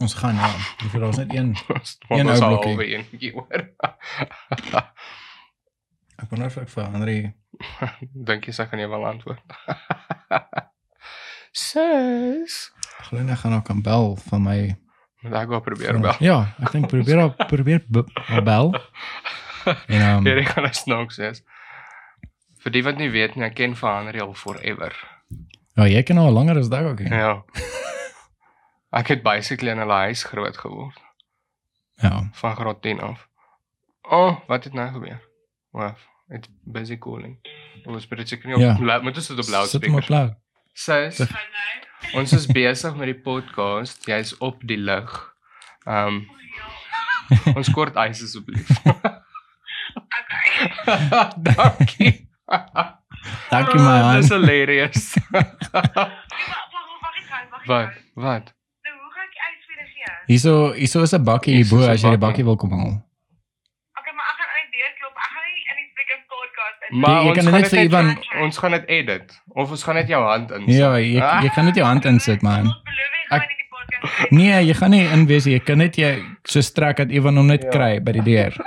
Ons 0.00 0.14
gaan 0.14 0.34
ja. 0.36 0.48
Vir 0.92 1.04
ons 1.04 1.16
net 1.16 1.34
een. 1.34 1.56
Een 2.08 2.28
ou 2.28 2.38
blokkie. 2.38 3.34
Ek 6.16 6.30
wonder 6.30 6.46
of 6.48 6.56
ek 6.62 6.68
vir 6.72 6.86
Henry 6.92 7.18
Dink 8.28 8.46
jy 8.48 8.52
sy 8.56 8.66
gaan 8.68 8.80
jy 8.82 8.88
wel 8.88 9.04
antwoord? 9.08 9.56
Sis. 11.56 12.70
glo 13.08 13.22
net 13.22 13.38
gaan 13.38 13.54
ook 13.54 13.64
kan 13.64 13.82
bel 13.82 14.16
van 14.28 14.42
my. 14.44 14.58
Moet 15.24 15.34
ek 15.40 15.48
gou 15.50 15.60
probeer 15.64 15.98
bel. 16.00 16.16
Ja, 16.20 16.36
ek 16.62 16.72
dink 16.74 16.88
probeer 16.92 17.20
al 17.22 17.32
probeer 17.48 17.82
bel. 18.44 18.72
En 19.66 19.98
ehm 19.98 20.26
Ja, 20.28 20.34
ek 20.38 20.52
gaan 20.54 20.62
nou 20.68 20.74
snaaks 20.78 21.16
wees. 21.18 21.40
Vir 22.62 22.70
die 22.76 22.82
wat 22.86 23.00
nie 23.00 23.08
weet 23.10 23.34
nie, 23.34 23.42
ek 23.48 23.56
ken 23.58 23.74
vir 23.78 23.90
Henry 23.96 24.20
al 24.22 24.34
forever. 24.38 24.92
ja, 25.76 25.86
jy 25.90 26.02
ken 26.06 26.18
al 26.22 26.30
langer 26.32 26.58
as 26.60 26.68
daai 26.70 26.84
ook. 26.90 27.00
Ja. 27.10 27.42
Ek 29.00 29.08
het 29.10 29.22
basically 29.26 29.72
in 29.74 29.78
hulle 29.82 29.98
huis 30.06 30.22
groot 30.24 30.56
geword 30.56 31.00
Ja. 32.02 32.28
van 32.32 32.54
graad 32.56 32.82
10 32.82 33.00
af. 33.00 33.26
Oh, 34.06 34.38
wat 34.48 34.64
het 34.64 34.72
nou 34.74 34.86
gebeur? 34.92 35.18
Waf, 35.76 36.00
it's 36.32 36.48
busy 36.64 36.96
calling. 36.96 37.36
Ons 37.86 38.06
moet 38.08 38.18
dit 38.22 38.28
seker 38.32 38.48
nie 38.48 38.56
op 38.56 38.62
ja. 38.64 38.98
moet 39.04 39.16
ons 39.20 39.26
dit 39.28 39.38
op 39.38 39.44
Sit 39.44 39.84
hom 39.84 39.98
op 40.00 40.08
loudspeaker. 40.08 40.10
laat. 40.14 40.32
Sis, 40.76 41.20
ons 42.16 42.32
is 42.36 42.46
besig 42.52 42.96
met 42.96 43.06
die 43.12 43.20
podcast. 43.28 44.04
Jy's 44.08 44.32
op 44.44 44.60
die 44.68 44.78
lug. 44.80 45.12
Ehm 45.86 46.06
um, 46.06 47.54
ons 47.58 47.70
kort 47.74 47.96
ys 48.06 48.22
asseblief. 48.26 48.68
Dankie. 51.42 52.12
Dankie 53.50 53.80
my 53.82 53.96
Ah, 54.00 54.16
Dis 54.16 54.28
man. 54.30 54.40
hilarious. 54.40 55.04
Wag. 55.16 55.48
ek 57.26 57.56
wat? 57.66 57.66
gaan. 57.66 57.94
Wat? 58.14 58.46
Nou, 58.86 58.94
hoe 59.02 59.10
gaan 59.16 59.26
ek 59.26 59.36
ys 59.48 59.62
vir 59.66 59.76
gee? 59.90 60.12
Hierso 60.30 60.52
hierso 60.78 60.98
is 61.02 61.14
'n 61.18 61.24
bakkie 61.26 61.54
hierbo 61.58 61.76
as 61.88 62.02
jy 62.04 62.10
die 62.14 62.22
bakkie 62.26 62.44
wil 62.46 62.56
kom 62.56 62.70
haal. 62.76 62.94
Okay, 63.98 64.12
maar 64.14 64.26
ek 64.32 64.36
gaan 64.40 64.50
uit 64.58 64.68
deur 64.76 64.92
klop. 65.00 65.14
Ek 65.24 65.30
gaan 65.34 65.44
nie 65.50 65.58
in 65.70 65.76
die 65.82 65.88
freaking 65.96 66.22
podcast 66.30 66.75
in. 66.75 66.75
Maar 66.90 67.22
jy 67.22 67.28
ons 67.28 67.36
kan 67.38 67.44
gaan 67.44 67.52
net 67.60 67.70
dit 67.70 67.70
vir 67.70 67.84
Ivan- 67.88 68.18
ons 68.44 68.58
gaan 68.58 68.70
dit 68.70 68.84
edit 68.88 69.40
of 69.54 69.70
ons 69.70 69.82
gaan 69.82 69.94
net 69.94 70.08
jou 70.08 70.22
hand 70.24 70.50
in. 70.50 70.66
Ja, 70.70 70.92
jy 70.98 71.16
jy 71.42 71.50
kan 71.54 71.64
net 71.64 71.74
jou 71.76 71.86
hand 71.86 72.04
insit 72.04 72.42
man. 72.42 72.64
Jy 72.66 73.36
Ek- 73.36 73.42
in. 74.30 74.36
Nee, 74.36 74.64
jy 74.66 74.74
gaan 74.74 74.90
nie 74.90 75.04
inwees 75.06 75.44
nie. 75.46 75.54
jy 75.54 75.60
kan 75.64 75.78
net 75.78 75.96
jy 75.96 76.22
so 76.44 76.60
strek 76.60 76.96
dat 76.96 77.10
Ivan 77.10 77.36
hom 77.36 77.46
net 77.46 77.62
Ja. 77.62 77.70
kry 77.70 77.98
by 78.00 78.12
die 78.12 78.22
deur. 78.22 78.54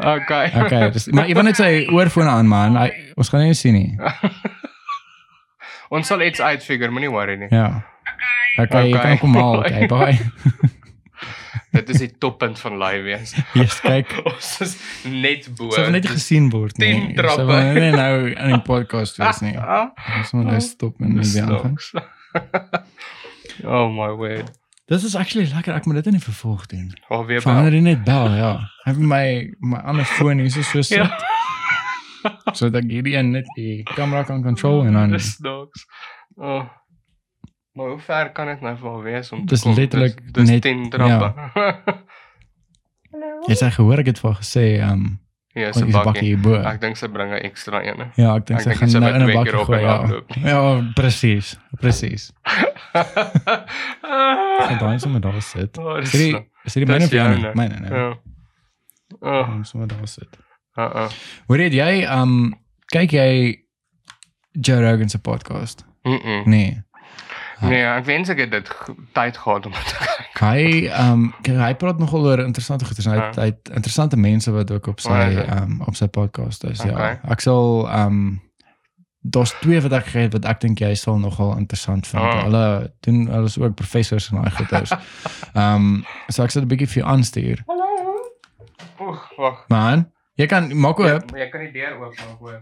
Okay. 0.00 0.50
Okay, 0.64 0.90
dis 0.90 1.06
maar 1.12 1.28
Ivan 1.28 1.46
het 1.46 1.56
sy 1.56 1.86
oorfone 1.92 2.28
aan 2.30 2.46
man. 2.48 2.76
Hy, 2.76 2.88
ons 3.16 3.28
gaan 3.28 3.42
nie 3.44 3.54
sien 3.54 3.74
nie. 3.74 3.96
Ons 5.94 6.06
sal 6.06 6.22
iets 6.22 6.40
uitfigure, 6.40 6.90
moenie 6.90 7.10
worry 7.10 7.36
nie. 7.36 7.48
Ja. 7.50 7.82
Okay. 8.56 8.64
Okay, 8.64 8.82
jy 8.88 8.96
Okay. 8.96 9.02
kan 9.02 9.18
kom 9.18 9.34
haal. 9.34 9.58
Okay, 9.64 9.86
bye. 9.86 10.70
Dit 11.72 11.88
is 11.88 11.98
die 12.02 12.10
toppunt 12.18 12.58
van 12.58 12.78
live 12.78 13.02
wees. 13.02 13.34
Yes, 13.54 13.80
kyk. 13.80 14.12
Ons 14.30 14.50
is 14.60 14.76
net 15.04 15.48
bo. 15.56 15.68
Wil 15.74 15.90
net 15.90 16.02
Dis- 16.06 16.12
gesien 16.18 16.50
word 16.52 16.76
nie. 16.78 16.92
tien 16.94 17.14
trappe. 17.18 17.40
Sy 17.40 17.46
wil 17.50 17.80
nie 17.82 17.90
nou 17.96 18.14
in 18.30 18.54
die 18.54 18.62
podcast 18.66 19.16
wees 19.22 19.40
nie. 19.44 19.56
Ah, 19.70 19.90
Ons 20.18 20.32
moet 20.36 20.46
nou 20.50 20.60
stop 20.60 21.00
en 21.00 21.16
dis 21.20 21.32
weer 21.34 21.48
aangaan. 21.50 21.76
oh 23.74 23.88
my 23.92 24.10
word. 24.16 24.50
Dit 24.90 25.02
is 25.06 25.14
actually 25.14 25.46
lekker. 25.54 25.74
Ek 25.74 25.84
moet 25.86 26.00
dit 26.00 26.06
in 26.10 26.16
die 26.18 26.22
vervolg 26.24 26.66
doen. 26.70 26.88
Oh 27.08 27.22
weer 27.26 27.42
bel. 27.44 27.54
Henry 27.54 27.78
net 27.84 28.02
bel, 28.04 28.32
ja. 28.34 28.52
Hy 28.84 28.94
het 28.94 28.98
my 29.12 29.24
my 29.62 29.78
ander 29.86 30.04
foon 30.16 30.38
hier 30.42 30.50
so 30.50 30.62
so 30.66 30.82
sit. 30.82 30.98
Ja. 30.98 31.10
sodat 32.52 32.82
ek 32.82 32.90
hierdie 32.90 33.16
net 33.24 33.46
die 33.56 33.80
kamera 33.94 34.24
kan 34.28 34.42
control 34.44 34.82
en 34.84 34.92
dan 34.98 35.14
Dis 35.14 35.36
dogs. 35.40 35.86
Oh. 36.36 36.66
Maar 37.72 37.86
hoe 37.88 37.98
ver 37.98 38.32
kan 38.32 38.46
dit 38.46 38.60
nou 38.60 38.76
wel 38.82 39.02
wees 39.02 39.32
om 39.32 39.38
te 39.46 39.54
Dis 39.54 39.62
kom? 39.62 39.74
letterlik 39.74 40.16
dis, 40.24 40.32
dis 40.32 40.48
net- 40.50 40.62
10 40.62 40.88
trappe. 40.90 41.50
jy 43.48 43.54
sê 43.58 43.70
gehoor 43.74 43.98
ek 44.02 44.06
het 44.06 44.18
vir 44.22 44.30
haar 44.30 44.40
gesê 44.42 44.64
um 44.92 45.18
Ja, 45.52 45.72
se 45.72 45.82
is 45.86 45.92
bakkie. 45.94 46.22
hierbo. 46.22 46.54
Ek 46.62 46.80
dink 46.80 46.96
sy 46.96 47.08
bring 47.10 47.32
'n 47.34 47.40
ekstra 47.42 47.80
een. 47.82 48.12
Ja, 48.16 48.36
ek 48.36 48.44
dink 48.46 48.60
sy 48.62 48.74
gaan 48.78 48.90
sy 48.90 48.98
nou 49.02 49.10
in 49.14 49.22
'n 49.26 49.32
bakkie 49.34 49.58
op 49.58 49.66
gooi. 49.66 49.80
Ja, 49.82 49.96
ja 50.50 50.92
presies. 50.94 51.56
Presies. 51.80 52.30
En 54.70 54.78
dan 54.78 55.00
sommer 55.00 55.20
daar 55.20 55.42
sit. 55.42 55.78
Oh, 55.78 55.98
is 55.98 56.10
dit 56.10 56.46
Dis 56.64 56.74
myne 56.76 57.06
joune? 57.08 57.50
Myne, 57.54 57.76
nee. 57.80 57.90
Ja. 57.90 58.18
Oh, 59.20 59.48
Ons 59.56 59.68
sommer 59.68 59.88
daar 59.88 60.06
sit. 60.08 60.38
uh 60.78 60.84
uh. 60.94 61.08
Hoor 61.46 61.58
jy 61.58 61.68
jy 61.74 62.04
um 62.06 62.54
kyk 62.86 63.10
jy 63.10 63.64
Joe 64.52 64.80
Rogan 64.90 65.08
se 65.08 65.18
podcast? 65.18 65.84
Mm 66.02 66.18
-mm. 66.22 66.46
Nee. 66.46 66.82
Nee, 67.60 67.82
ek 67.84 68.04
wens 68.04 68.28
ek 68.28 68.38
het 68.38 68.50
dit 68.50 68.70
tyd 69.12 69.36
gehad 69.36 69.66
om 69.66 69.72
te 69.72 69.94
kyk. 69.98 70.40
Hy 70.40 70.86
um 71.10 71.34
kyk, 71.42 71.56
hy 71.56 71.74
praat 71.74 71.98
nogal 71.98 72.24
oor 72.26 72.38
interessante 72.40 72.84
goeie. 72.84 73.02
Hy 73.10 73.16
het, 73.26 73.34
Ja. 73.36 73.42
hy 73.42 73.46
het 73.50 73.68
interessante 73.74 74.16
mense 74.16 74.50
wat 74.50 74.70
ook 74.70 74.86
op 74.86 75.00
Oh, 75.04 75.04
is 75.04 75.04
sy 75.04 75.34
dit? 75.34 75.50
um 75.60 75.82
op 75.86 75.94
sy 75.96 76.06
podcast 76.08 76.64
is. 76.64 76.82
Ja. 76.82 76.90
Okay. 76.92 77.18
Ek 77.30 77.40
sal 77.40 77.88
um 77.92 78.40
daar's 79.22 79.52
twee 79.60 79.80
wat 79.80 79.92
ek 79.92 80.06
gehet 80.06 80.32
wat 80.32 80.44
ek 80.44 80.60
dink 80.60 80.78
jy 80.80 80.94
sal 80.94 81.18
nogal 81.18 81.56
interessant 81.58 82.06
vind. 82.06 82.22
Ah. 82.22 82.42
Hulle 82.44 82.92
doen 83.00 83.26
hulle 83.28 83.44
is 83.44 83.58
ook 83.58 83.74
professors 83.76 84.30
en 84.30 84.40
daai 84.42 84.50
goeters. 84.50 84.92
um 85.54 86.04
so 86.32 86.42
ek 86.42 86.50
sal 86.50 86.62
'n 86.62 86.68
bietjie 86.68 86.88
vir 86.88 87.02
jou 87.02 87.08
aanstuur. 87.12 87.64
Oeg, 89.00 89.20
wag. 89.36 89.64
Man, 89.68 90.10
jy 90.36 90.46
kan 90.46 90.70
maak 90.76 90.98
Ja, 90.98 91.14
oop. 91.14 91.30
maar 91.30 91.40
jy 91.40 91.48
kan 91.48 91.60
die 91.60 91.72
deur 91.72 91.92
oopmaak 92.00 92.38
hoor. 92.38 92.60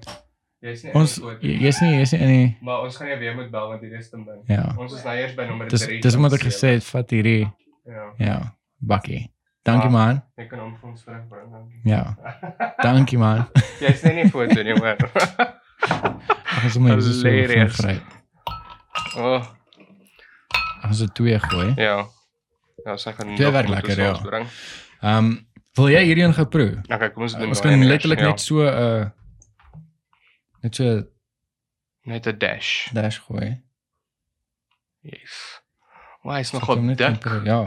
Jy's 0.62 0.82
nie 0.84 0.92
Ons 0.98 1.18
jy- 1.40 1.58
jy's 1.62 1.80
nie 1.80 1.92
jy's 2.00 2.12
nie 2.12 2.20
in 2.20 2.28
die 2.32 2.56
Maar 2.66 2.80
ons 2.82 2.96
gaan 2.96 3.08
jou 3.08 3.18
weer 3.20 3.34
moet 3.34 3.50
bel 3.50 3.68
want 3.68 3.80
hier 3.82 3.98
is 3.98 4.10
te 4.10 4.16
min. 4.16 4.40
ja. 4.48 4.74
Ons 4.76 4.92
is 4.94 5.04
nou 5.04 5.14
eers 5.16 5.34
by 5.36 5.44
nommer 5.46 5.68
3. 5.68 5.78
Dis 5.78 6.02
dis 6.02 6.14
omdat 6.18 6.32
ek 6.34 6.46
gesê 6.48 6.68
het 6.78 6.84
vat 6.84 7.10
hierdie 7.10 7.52
Ja, 7.88 8.12
ja, 8.18 8.38
bakkie. 8.80 9.30
Dankie 9.64 9.86
Ah. 9.88 9.92
man. 9.92 10.22
ek 10.36 10.48
kan 10.50 10.58
hom 10.58 10.74
vir 10.80 10.90
ons 10.90 11.04
terugbring 11.04 11.50
dankie. 11.52 11.80
Ja. 11.84 12.16
Dankie 12.82 13.18
man. 13.18 13.46
Jy's 13.80 14.02
nie 14.04 14.10
in 14.10 14.22
die 14.26 14.30
foto 14.30 14.62
nie 14.62 14.72
hoor. 14.74 14.96
Sommer 16.68 16.92
hier 16.92 17.02
so 17.02 17.12
so 17.12 17.28
Hilarious. 17.28 17.76
vry. 17.80 18.00
Oh, 19.16 19.42
gaan 20.82 20.94
so 20.94 21.06
twee 21.06 21.38
gooi. 21.38 21.74
ja. 21.76 22.04
Ja, 22.86 22.96
sy 22.96 23.12
gaan 23.12 23.34
Twee 23.36 23.50
werk 23.52 23.68
lekker, 23.68 23.98
ja. 23.98 24.10
ons 24.10 24.20
bring. 24.22 24.46
Ehm 25.02 25.16
um, 25.18 25.46
wil 25.76 25.88
jy 25.92 26.02
hierdie 26.04 26.24
een 26.24 26.34
geproe? 26.34 26.82
Okay, 26.90 27.10
kom 27.14 27.22
ons 27.22 27.34
doen 27.38 27.48
Ons 27.48 27.60
daai 27.60 27.74
kan 27.76 27.84
letterlik 27.88 28.18
eers, 28.20 28.28
net 28.28 28.40
so 28.40 28.62
'n 28.62 28.66
uh, 28.66 29.10
net 30.68 30.76
so 30.76 30.88
net 32.04 32.26
'n 32.28 32.38
dash. 32.38 32.90
dash 32.92 33.18
gooi. 33.24 33.56
Yes. 35.02 35.60
Sit 36.42 36.52
nogal 36.52 36.76
hom 36.76 36.86
net 36.86 36.98
dik, 36.98 37.24
Ja. 37.46 37.64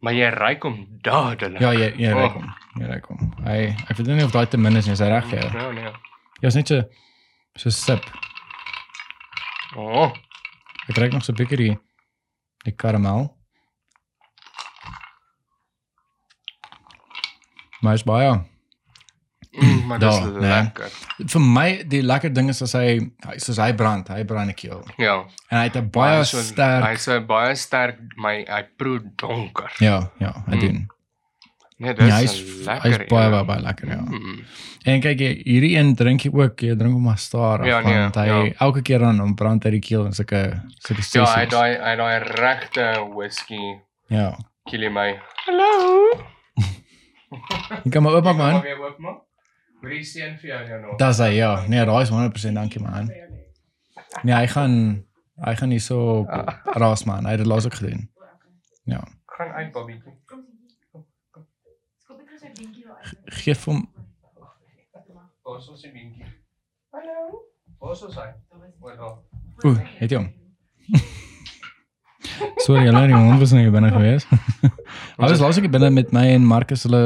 maar 0.00 0.12
jy 0.14 0.28
ryk 0.30 0.62
hom 0.62 0.86
dadelik. 1.02 1.60
Ja, 1.60 1.70
jy 1.72 1.90
jy 1.98 2.12
Oh. 2.12 2.20
ry 2.20 2.28
kom. 2.32 2.54
Jy 2.78 2.86
ry 2.86 3.00
kom. 3.00 3.34
Hy 3.44 3.58
ek 3.90 3.96
weet 3.96 4.06
nie 4.06 4.22
of 4.24 4.32
daai 4.32 4.46
te 4.46 4.56
min 4.58 4.76
is 4.76 4.86
nie, 4.86 4.92
is 4.92 5.00
hy 5.00 5.08
reg 5.08 5.30
ja. 5.32 5.50
Ja, 5.52 5.70
nee. 5.72 5.92
Ja, 6.42 6.48
is 6.48 6.54
net 6.54 6.68
so 6.68 6.82
so 7.56 7.70
sip. 7.70 8.04
Oh, 9.76 10.12
Ek 10.88 10.94
kry 10.94 11.08
nog 11.08 11.24
so 11.24 11.32
'n 11.32 11.36
bietjie 11.36 11.56
die 11.56 11.78
die 12.64 12.72
karamel. 12.76 13.34
Maar 17.80 17.94
is 17.94 18.02
baie. 18.04 18.44
Mm, 19.60 19.86
maar 19.86 19.98
dis 19.98 20.18
nee. 20.20 20.40
lekker. 20.40 20.90
Vir 21.28 21.40
my 21.40 21.82
die 21.88 22.02
lekker 22.02 22.32
ding 22.34 22.48
is 22.48 22.62
as 22.62 22.72
hy 22.72 22.98
hy- 23.26 23.38
soos 23.38 23.56
hy 23.58 23.72
brand, 23.72 24.08
hy 24.08 24.24
brand 24.24 24.50
'n 24.50 24.54
keel. 24.54 24.82
Ja. 24.98 25.24
En 25.50 25.58
hy 25.58 25.64
het 25.64 25.76
'n 25.76 25.90
baie 25.90 26.18
Hy's 26.18 26.30
so- 26.30 26.40
sterk 26.42 26.84
Hy's 26.84 27.06
'n 27.08 27.26
baie 27.26 27.54
sterk, 27.54 27.98
my 28.16 28.44
hy 28.48 28.62
proe 28.76 29.00
donker. 29.16 29.70
Ja, 29.80 30.10
ja, 30.18 30.32
hy 30.46 30.54
Mm, 30.56 30.60
doen. 30.60 30.86
Nee, 31.78 31.92
dis 31.94 32.06
Ja, 32.08 32.16
hy's 32.16 32.32
is 32.32 32.66
lekker. 32.66 32.82
hy's 32.90 33.08
baie 33.10 33.30
baie 33.30 33.44
baie 33.44 33.60
lekker, 33.60 33.88
ja. 33.88 34.00
Mm. 34.00 34.44
En 34.84 35.00
kyk 35.00 35.18
jy, 35.18 35.42
hierdie 35.44 35.76
een 35.76 35.94
drink 35.96 36.20
jy 36.22 36.30
ook, 36.32 36.60
jy 36.60 36.76
drink 36.76 36.92
hom 36.92 37.02
maar 37.02 37.18
stadig 37.18 37.66
Ja, 37.66 37.80
nee, 37.80 37.98
want 37.98 38.14
hy 38.14 38.26
ja. 38.26 38.52
elke 38.60 38.82
keer 38.82 38.98
dan 38.98 39.18
hom 39.18 39.34
brand 39.34 39.64
hy 39.64 39.70
die 39.70 39.80
keel 39.80 40.04
in 40.06 40.12
sulke 40.12 40.62
sulke 40.78 41.02
Ja, 41.02 41.24
sessies. 41.24 41.34
hy 41.34 41.40
het 41.40 41.50
daai 41.50 41.72
hy 41.76 41.96
daai 41.96 42.18
regte 42.18 43.08
whisky 43.14 43.80
Ja. 44.08 44.36
kill 44.70 44.88
my. 44.90 45.18
Hallo. 45.46 46.10
Jy 47.84 47.90
kan 47.90 48.02
maar 48.02 48.12
oopmaak 48.14 48.36
man. 48.36 48.60
weer 48.62 48.78
oopmaak. 48.78 49.23
Wie 49.88 50.04
seën 50.04 50.38
vir 50.40 50.48
jou 50.50 50.60
nou 50.68 50.80
nog? 50.82 50.96
Dis 51.02 51.18
hy 51.18 51.30
ja. 51.36 51.50
Nee, 51.68 51.84
daai 51.84 52.02
is 52.02 52.10
100% 52.10 52.54
dankie 52.58 52.80
man. 52.82 53.10
Nee, 54.22 54.34
hy 54.34 54.46
gaan 54.46 55.04
hy 55.44 55.54
gaan 55.58 55.68
nie 55.68 55.80
so 55.82 56.24
Ah. 56.30 56.60
raas 56.78 57.04
man. 57.04 57.24
Hy 57.24 57.30
het 57.36 57.38
dit 57.42 57.46
laas 57.50 57.66
ook 57.66 57.74
gedoen. 57.74 58.08
Ja. 58.84 59.00
Gaan 59.26 59.48
uit 59.52 59.72
Bobbietjie. 59.72 60.12
Geef 63.24 63.64
hom 63.64 63.88
Waar 65.44 65.58
is 65.58 65.68
ons 65.68 65.82
die 65.84 65.90
beentjie? 65.92 66.24
Hallo. 66.94 67.42
Waar 67.78 67.92
is 67.92 68.16
hy? 68.16 68.28
Waar 68.80 68.96
daar? 68.96 69.18
Oeh, 69.64 69.80
het 69.98 70.10
jy 70.10 70.16
hom? 70.16 70.30
Sorry, 72.64 72.86
hulle 72.88 73.02
hond 73.12 73.42
was 73.42 73.52
nou 73.52 73.60
hier 73.60 73.74
binne 73.74 73.90
gewees. 73.92 74.24
Hulle 75.18 75.28
was 75.34 75.42
laas 75.42 75.58
ek 75.60 75.68
binne 75.74 75.90
met 75.92 76.14
my 76.16 76.22
en 76.32 76.46
Marcus 76.48 76.86
hulle 76.88 77.02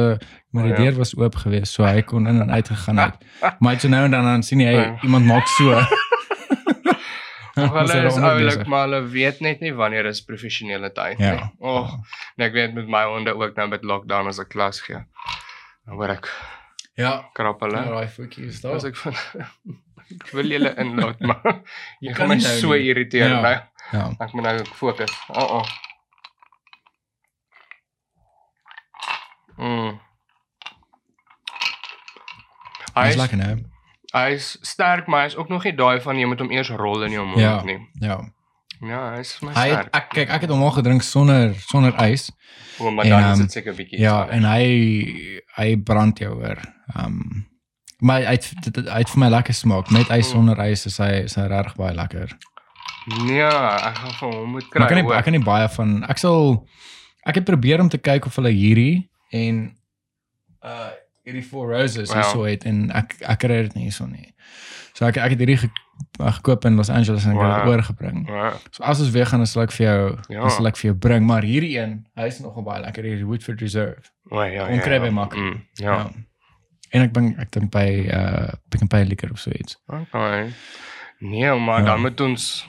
maar 0.51 0.63
die 0.63 0.71
Oh, 0.73 0.77
ja. 0.77 0.83
deur 0.83 0.97
was 0.97 1.15
oop 1.17 1.35
geweest, 1.35 1.73
so 1.73 1.83
hy 1.85 2.01
kon 2.01 2.27
in 2.27 2.41
en 2.41 2.51
uit 2.51 2.67
gegaan 2.69 2.97
het. 2.97 3.15
Maar 3.59 3.79
so 3.79 3.87
nou 3.87 4.03
en 4.05 4.11
dan 4.11 4.23
dan 4.23 4.43
sien 4.43 4.59
jy 4.59 4.71
Ja. 4.71 4.97
iemand 5.03 5.25
maak 5.25 5.47
so. 5.47 5.73
Hulle 7.59 8.05
is 8.07 8.15
oulik, 8.17 8.65
maar 8.67 8.85
hulle 8.87 9.01
weet 9.11 9.39
net 9.43 9.59
nie 9.59 9.73
wanneer 9.75 10.05
is 10.05 10.21
professionele 10.23 10.91
tyd 10.95 11.17
Ja. 11.19 11.31
nie. 11.35 11.49
Oh, 11.59 11.91
nee, 12.37 12.47
ek 12.47 12.53
weet 12.53 12.73
met 12.73 12.87
my 12.87 13.03
honde 13.03 13.33
ook 13.35 13.55
nou 13.55 13.67
met 13.69 13.83
lockdown 13.83 14.27
as 14.27 14.39
ek 14.39 14.49
klas 14.49 14.79
gee. 14.81 15.01
Dan 15.85 15.95
hoor 15.99 16.09
ek 16.09 16.29
Ja. 16.95 17.29
krap 17.33 17.59
hulle. 17.61 17.83
Daai 17.85 18.07
voetjies 18.07 18.63
As 18.65 18.81
daar. 18.81 18.89
ek 18.91 18.95
van 18.95 19.13
ek 20.09 20.31
wil 20.33 20.45
julle 20.49 20.71
inlaat, 20.81 21.19
maar 21.19 21.61
jy 21.99 22.13
gaan 22.13 22.27
my 22.31 22.39
so 22.39 22.71
nie. 22.73 22.87
irriteer 22.89 23.27
Ja. 23.29 23.41
nou. 23.41 23.57
Ja. 23.91 24.09
Ek 24.19 24.33
moet 24.33 24.43
nou 24.43 24.65
fokus. 24.65 25.11
Oh 25.29 25.59
oh. 25.59 25.65
Mm. 29.57 29.99
Hy 33.03 33.09
is, 33.09 33.15
lekker 33.15 33.37
nou. 33.37 33.55
hy 34.13 34.27
is 34.33 34.57
sterk, 34.61 35.07
maar 35.07 35.21
hy 35.21 35.27
is 35.27 35.35
ook 35.37 35.49
nog 35.49 35.63
nie 35.63 35.73
daai 35.75 35.99
van 36.01 36.17
jy 36.17 36.25
moet 36.25 36.39
hom 36.39 36.51
eers 36.51 36.69
rol 36.69 37.03
in 37.03 37.11
jou 37.11 37.25
mond 37.25 37.39
Ja. 37.41 37.61
nie. 37.63 37.77
Ja. 38.01 38.19
Ja, 38.81 39.11
hy 39.13 39.19
is 39.19 39.33
my 39.41 39.51
Hy 39.53 39.67
het, 39.69 39.79
sterk. 39.79 39.95
ek 39.95 40.09
kyk 40.09 40.29
ek 40.29 40.41
het 40.41 40.49
hom 40.49 40.61
al 40.63 40.71
gedrink 40.71 41.01
sonder 41.03 41.53
sonder 41.67 41.93
ys. 42.05 42.29
O, 42.79 42.91
maar 42.91 43.05
en, 43.05 43.11
dan 43.11 43.19
is 43.23 43.27
ehm, 43.29 43.41
dit 43.41 43.51
seker 43.51 43.73
bietjie. 43.75 43.99
Ja, 43.99 44.23
sterk. 44.23 44.31
en 44.37 44.43
hy 44.43 45.39
hy 45.57 45.75
brand 45.83 46.17
jou 46.19 46.33
hoor. 46.33 46.57
Ehm 46.95 47.45
maar 48.01 48.21
hy 48.23 48.31
het, 48.37 48.53
dit- 48.63 48.87
hy 48.87 48.97
het 49.03 49.09
vir 49.09 49.19
my 49.19 49.27
lekker 49.29 49.53
smaak. 49.53 49.89
Met 49.91 50.07
ys 50.09 50.27
Mm. 50.29 50.31
sonder 50.31 50.59
ys 50.69 50.85
is 50.85 50.97
hy 50.97 51.09
is 51.25 51.35
hy 51.35 51.47
regtig 51.47 51.75
baie 51.75 51.93
lekker. 51.95 52.31
Nee, 53.25 53.41
ek 53.43 53.95
gaan 53.97 54.13
vir 54.19 54.31
hom 54.31 54.51
moet 54.51 54.69
kry. 54.69 54.81
Ek 54.83 54.87
kan 54.87 54.97
nie 54.97 55.03
hoor. 55.03 55.15
ek 55.17 55.23
kan 55.23 55.33
nie 55.33 55.43
baie 55.43 55.67
van 55.67 56.03
ek 56.07 56.17
sal 56.17 56.65
ek 57.25 57.35
het 57.35 57.45
probeer 57.45 57.81
om 57.81 57.89
te 57.89 57.97
kyk 57.97 58.25
of 58.25 58.35
hulle 58.35 58.51
hierdie 58.55 59.09
en 59.33 59.75
uh 60.63 60.89
hierdie 61.29 61.45
Four 61.45 61.69
Roses 61.73 62.09
Ja. 62.11 62.19
hierso 62.21 62.43
het 62.49 62.65
en 62.69 62.89
ek 62.91 63.15
ek 63.21 63.39
kry 63.45 63.61
dit 63.67 63.75
nie 63.77 63.87
hierso 63.89 64.05
nie. 64.09 64.33
So 64.97 65.05
ek 65.07 65.17
ek 65.17 65.31
het 65.35 65.39
hierdie 65.39 65.57
ge, 65.61 65.69
gekoop 66.19 66.65
in 66.65 66.75
Los 66.79 66.89
Angeles 66.89 67.25
en 67.25 67.31
ek 67.37 67.41
het 67.41 67.55
dit 67.55 67.65
Wow. 67.65 67.73
oorgebring. 67.73 68.23
Ja. 68.27 68.53
So 68.71 68.83
as 68.83 68.99
ons 68.99 69.11
weer 69.15 69.25
gaan 69.29 69.39
dan 69.39 69.47
sal 69.47 69.63
ek 69.63 69.71
vir 69.71 69.85
jou 69.87 70.17
Ja. 70.29 70.41
dan 70.41 70.49
sal 70.51 70.67
ek 70.67 70.77
vir 70.77 70.89
jou 70.91 70.95
bring, 70.97 71.25
maar 71.25 71.41
hierdie 71.43 71.77
een, 71.79 72.05
hy 72.17 72.25
is 72.27 72.39
nogal 72.39 72.63
baie 72.63 72.81
lekker 72.83 73.03
hierdie 73.03 73.25
Woodford 73.25 73.61
Reserve. 73.61 74.01
O, 74.31 74.41
ja. 74.43 74.67
Hom 74.67 74.79
kry 74.79 74.99
by 74.99 75.09
Mak. 75.09 75.35
Mm, 75.35 75.61
ja. 75.79 76.09
En 76.91 77.01
ek 77.05 77.13
dink 77.13 77.39
ek 77.39 77.51
dink 77.51 77.71
by 77.71 77.87
uh 78.11 78.51
Pick 78.69 78.81
n 78.83 78.87
Pay 78.87 79.03
liquor 79.05 79.29
of 79.31 79.39
so 79.39 79.51
iets. 79.51 79.77
Okay. 79.87 80.49
Nee, 81.19 81.53
maar 81.59 81.79
Ja. 81.79 81.85
dan 81.85 82.01
moet 82.01 82.21
ons 82.21 82.65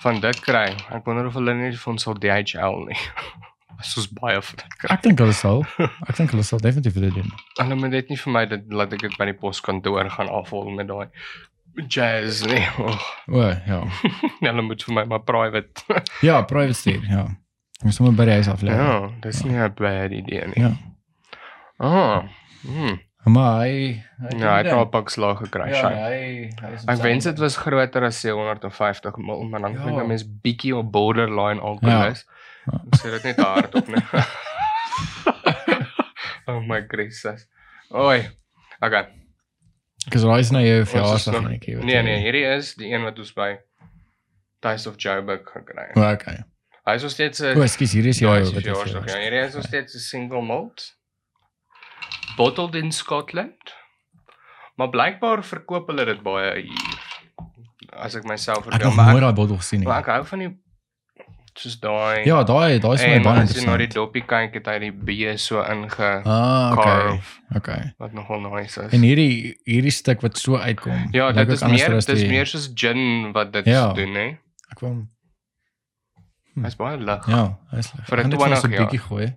van 0.00 0.20
dit 0.20 0.40
kry. 0.40 0.74
Ek 0.90 1.04
wonder 1.04 1.26
of 1.26 1.34
hulle 1.34 1.54
nie 1.54 1.76
ons 1.86 2.02
sal 2.02 2.14
DHL 2.14 2.84
nie. 2.86 2.96
As 3.78 3.96
ons 3.96 4.08
baie 4.12 4.40
van 4.42 4.56
dit 4.56 4.74
kry. 4.78 4.88
Ek 4.94 5.02
dink 5.02 5.18
hulle 5.18 5.32
sal. 5.32 5.64
Ek 6.08 6.16
dink 6.16 6.30
hulle 6.30 6.42
sal 6.42 6.58
definitief 6.58 6.94
dit 6.94 7.14
doen. 7.14 7.32
Hulle 7.60 7.74
moet 7.78 7.90
net 7.90 8.08
nie 8.10 8.16
vir 8.16 8.32
my 8.32 8.44
dit 8.46 8.72
laat 8.72 8.92
ek 8.92 9.00
dit 9.00 9.16
by 9.18 9.24
die 9.30 9.34
poskantoor 9.38 10.10
gaan 10.10 10.28
afhaal 10.28 10.70
met 10.70 10.88
daai 10.88 11.08
jazz 11.88 12.42
nie. 12.46 12.64
Oh, 12.78 12.98
O, 13.30 13.42
ja. 13.66 13.82
hulle 14.40 14.62
moet 14.62 14.82
vir 14.82 14.94
my 14.94 15.04
maar 15.04 15.22
private. 15.22 15.84
Ja, 16.28 16.42
private 16.42 16.74
stuur, 16.74 17.04
ja. 17.08 17.28
Ons 17.84 17.94
sommer 18.00 18.12
by 18.18 18.24
die 18.26 18.32
huis 18.40 18.48
af 18.50 18.62
lê. 18.66 18.72
ja, 18.74 19.10
dis 19.22 19.44
nie 19.44 19.54
'n 19.54 19.74
bad 19.78 20.10
idee 20.10 20.46
nie. 20.48 20.62
Ja. 20.64 20.72
Ah. 21.78 22.24
Mm. 22.66 22.98
Maar 23.28 23.60
hy 23.60 23.70
hy 24.18 24.38
Ja, 24.40 24.54
hy 24.56 24.62
het 24.64 24.72
al 24.72 24.84
'n 24.86 24.90
pak 24.90 25.10
slag 25.10 25.38
gekry. 25.38 25.68
Ja, 25.70 25.80
sy. 25.82 25.94
hy 25.94 26.50
hy 26.66 26.72
is 26.74 26.84
Ek 26.88 26.98
wens 27.02 27.24
dit 27.24 27.38
was 27.38 27.56
groter 27.56 28.04
as 28.04 28.20
750 28.20 29.16
ml, 29.16 29.44
maar 29.48 29.60
dan 29.60 29.72
Ja. 29.72 29.82
klink 29.82 30.00
'n 30.02 30.06
mens 30.08 30.24
bietjie 30.42 30.74
op 30.76 30.90
borderline 30.92 31.60
alkoholis. 31.60 32.24
Ja. 32.26 32.32
Ek 32.92 32.98
sê 33.00 33.10
dit 33.10 33.24
net 33.30 33.38
hard 33.44 33.74
op, 33.74 33.88
nee. 33.88 34.02
oh 36.46 36.60
my 36.66 36.80
gracious. 36.88 37.46
Oi. 37.90 38.20
Okay. 38.80 39.04
Ek 40.08 40.14
is 40.16 40.24
raai 40.24 40.44
na 40.54 40.60
jou 40.64 40.78
Ons 40.80 40.88
is 40.88 40.92
verjaarsdag 40.94 41.34
nog- 41.42 41.50
netjie. 41.52 41.76
wat 41.76 41.84
Nee 41.84 42.02
nee, 42.02 42.20
hierdie 42.24 42.44
is 42.56 42.74
die 42.78 42.92
een 42.92 43.02
wat 43.04 43.18
ons 43.18 43.32
by 43.36 43.56
Taste 44.60 44.88
of 44.90 44.96
Joburg 44.98 45.44
gekry 45.52 45.88
het. 45.90 45.96
O, 45.96 46.02
okay. 46.12 46.38
Hy 46.88 46.94
is 46.96 47.02
nog 47.04 47.12
steeds 47.12 47.40
'n 47.42 47.58
O, 47.58 47.62
ekskuus, 47.62 47.92
hier 47.92 48.06
is 48.06 48.18
jou 48.18 48.32
Ja, 48.32 48.38
wat 48.40 48.46
is 48.48 48.52
jy 48.54 48.60
verjaarsdag. 48.60 49.08
Ja, 49.08 49.18
hierdie 49.20 49.40
is 49.44 49.54
nog 49.54 49.64
steeds 49.64 49.94
'n 49.94 49.98
single 49.98 50.42
malt. 50.42 50.94
Bottled 52.36 52.74
in 52.74 52.92
Scotland. 52.92 53.74
Maar 54.76 54.88
blykbaar 54.90 55.44
verkoop 55.44 55.86
hulle 55.88 56.04
dit 56.04 56.22
baie 56.22 56.60
hier. 56.62 56.96
As 57.92 58.14
ek 58.14 58.24
myself 58.24 58.58
Ek 58.58 58.64
het 58.64 58.72
vertel, 58.72 58.88
nog 58.88 58.96
maar 58.96 59.04
nooit 59.12 59.16
ek, 59.16 59.22
daai 59.22 59.34
bottel 59.34 59.56
gesien 59.56 59.82
maar 59.82 59.94
nie. 59.94 60.00
ek 60.02 60.08
hou 60.08 60.24
van 60.26 60.38
die 60.38 60.50
soos 61.58 61.76
daai 61.80 62.24
Ja, 62.26 62.42
daai 62.44 62.78
daai 62.80 62.94
is 62.94 63.02
my 63.06 63.18
baie 63.24 63.42
as 63.42 63.52
jy 63.56 63.64
na 63.66 63.76
die 63.76 63.84
interessant. 63.86 63.94
dopie 63.94 64.22
kyk, 64.22 64.54
het 64.54 64.66
hy 64.66 64.78
die 64.78 64.90
B 64.92 65.36
so 65.38 65.62
inge 65.62 66.22
Ah, 66.24 66.72
okay. 66.72 67.20
Okay. 67.56 67.92
wat 67.98 68.12
nogal 68.12 68.40
nice 68.40 68.78
is. 68.80 68.92
En 68.92 69.02
hierdie 69.02 69.54
hierdie 69.66 69.90
stuk 69.90 70.20
wat 70.22 70.36
so 70.38 70.56
uitkom. 70.56 71.08
ja, 71.12 71.32
dit 71.32 71.48
is 71.48 71.62
meer 71.62 71.94
as 71.96 72.06
dit 72.06 72.16
is 72.16 72.28
meer 72.28 72.46
soos 72.46 72.70
gin 72.74 73.32
wat 73.32 73.52
dit 73.52 73.66
Ja. 73.66 73.92
doen, 73.92 74.14
hè. 74.14 74.28
Ek 74.70 74.80
wou 74.80 75.06
Hy's 76.62 76.74
baie 76.76 76.96
lig. 76.96 77.26
ja, 77.28 77.56
hy's 77.70 77.92
lekker. 77.94 78.04
Vir 78.08 78.18
Ek 78.18 78.24
'n 78.26 78.30
dit 78.30 78.40
vir 78.40 78.48
ons 78.50 78.60
20 78.60 78.68
'n 78.68 78.72
jaar. 78.72 78.86
bietjie 78.86 79.00
gooi. 79.08 79.36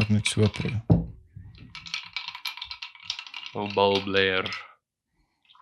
Ook 0.00 0.08
net 0.08 0.26
so 0.26 0.48
proe. 0.48 0.80
Ou 3.54 3.68
bal 3.74 4.00
blair. 4.04 4.44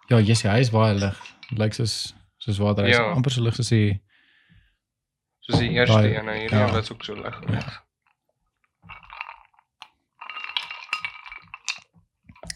Ja, 0.08 0.18
yes, 0.18 0.42
hy 0.42 0.58
is 0.60 0.70
baie 0.70 0.94
lig. 0.94 1.18
Lyk 1.56 1.74
soos 1.74 2.14
soos 2.46 2.58
water. 2.62 2.86
Hy's 2.86 2.96
Ja. 2.96 3.10
amper 3.12 3.32
so 3.34 3.42
lig 3.42 3.54
soos 3.58 3.68
die 3.74 4.00
Soos 5.46 5.58
die 5.62 5.70
eerste 5.76 5.94
Daai- 6.00 6.16
een, 6.16 6.28
en 6.28 6.38
hierdie 6.40 6.58
ja. 6.58 6.70
was 6.72 6.90
ook 6.92 7.04
so 7.06 7.14
lig. 7.14 7.36
Ja. 7.50 7.62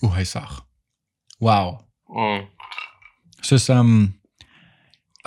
Oeh, 0.03 0.15
hy 0.17 0.25
sag. 0.25 0.63
Wow. 1.41 1.81
Mm. 2.09 2.47
Soos 3.45 3.69
um 3.73 3.93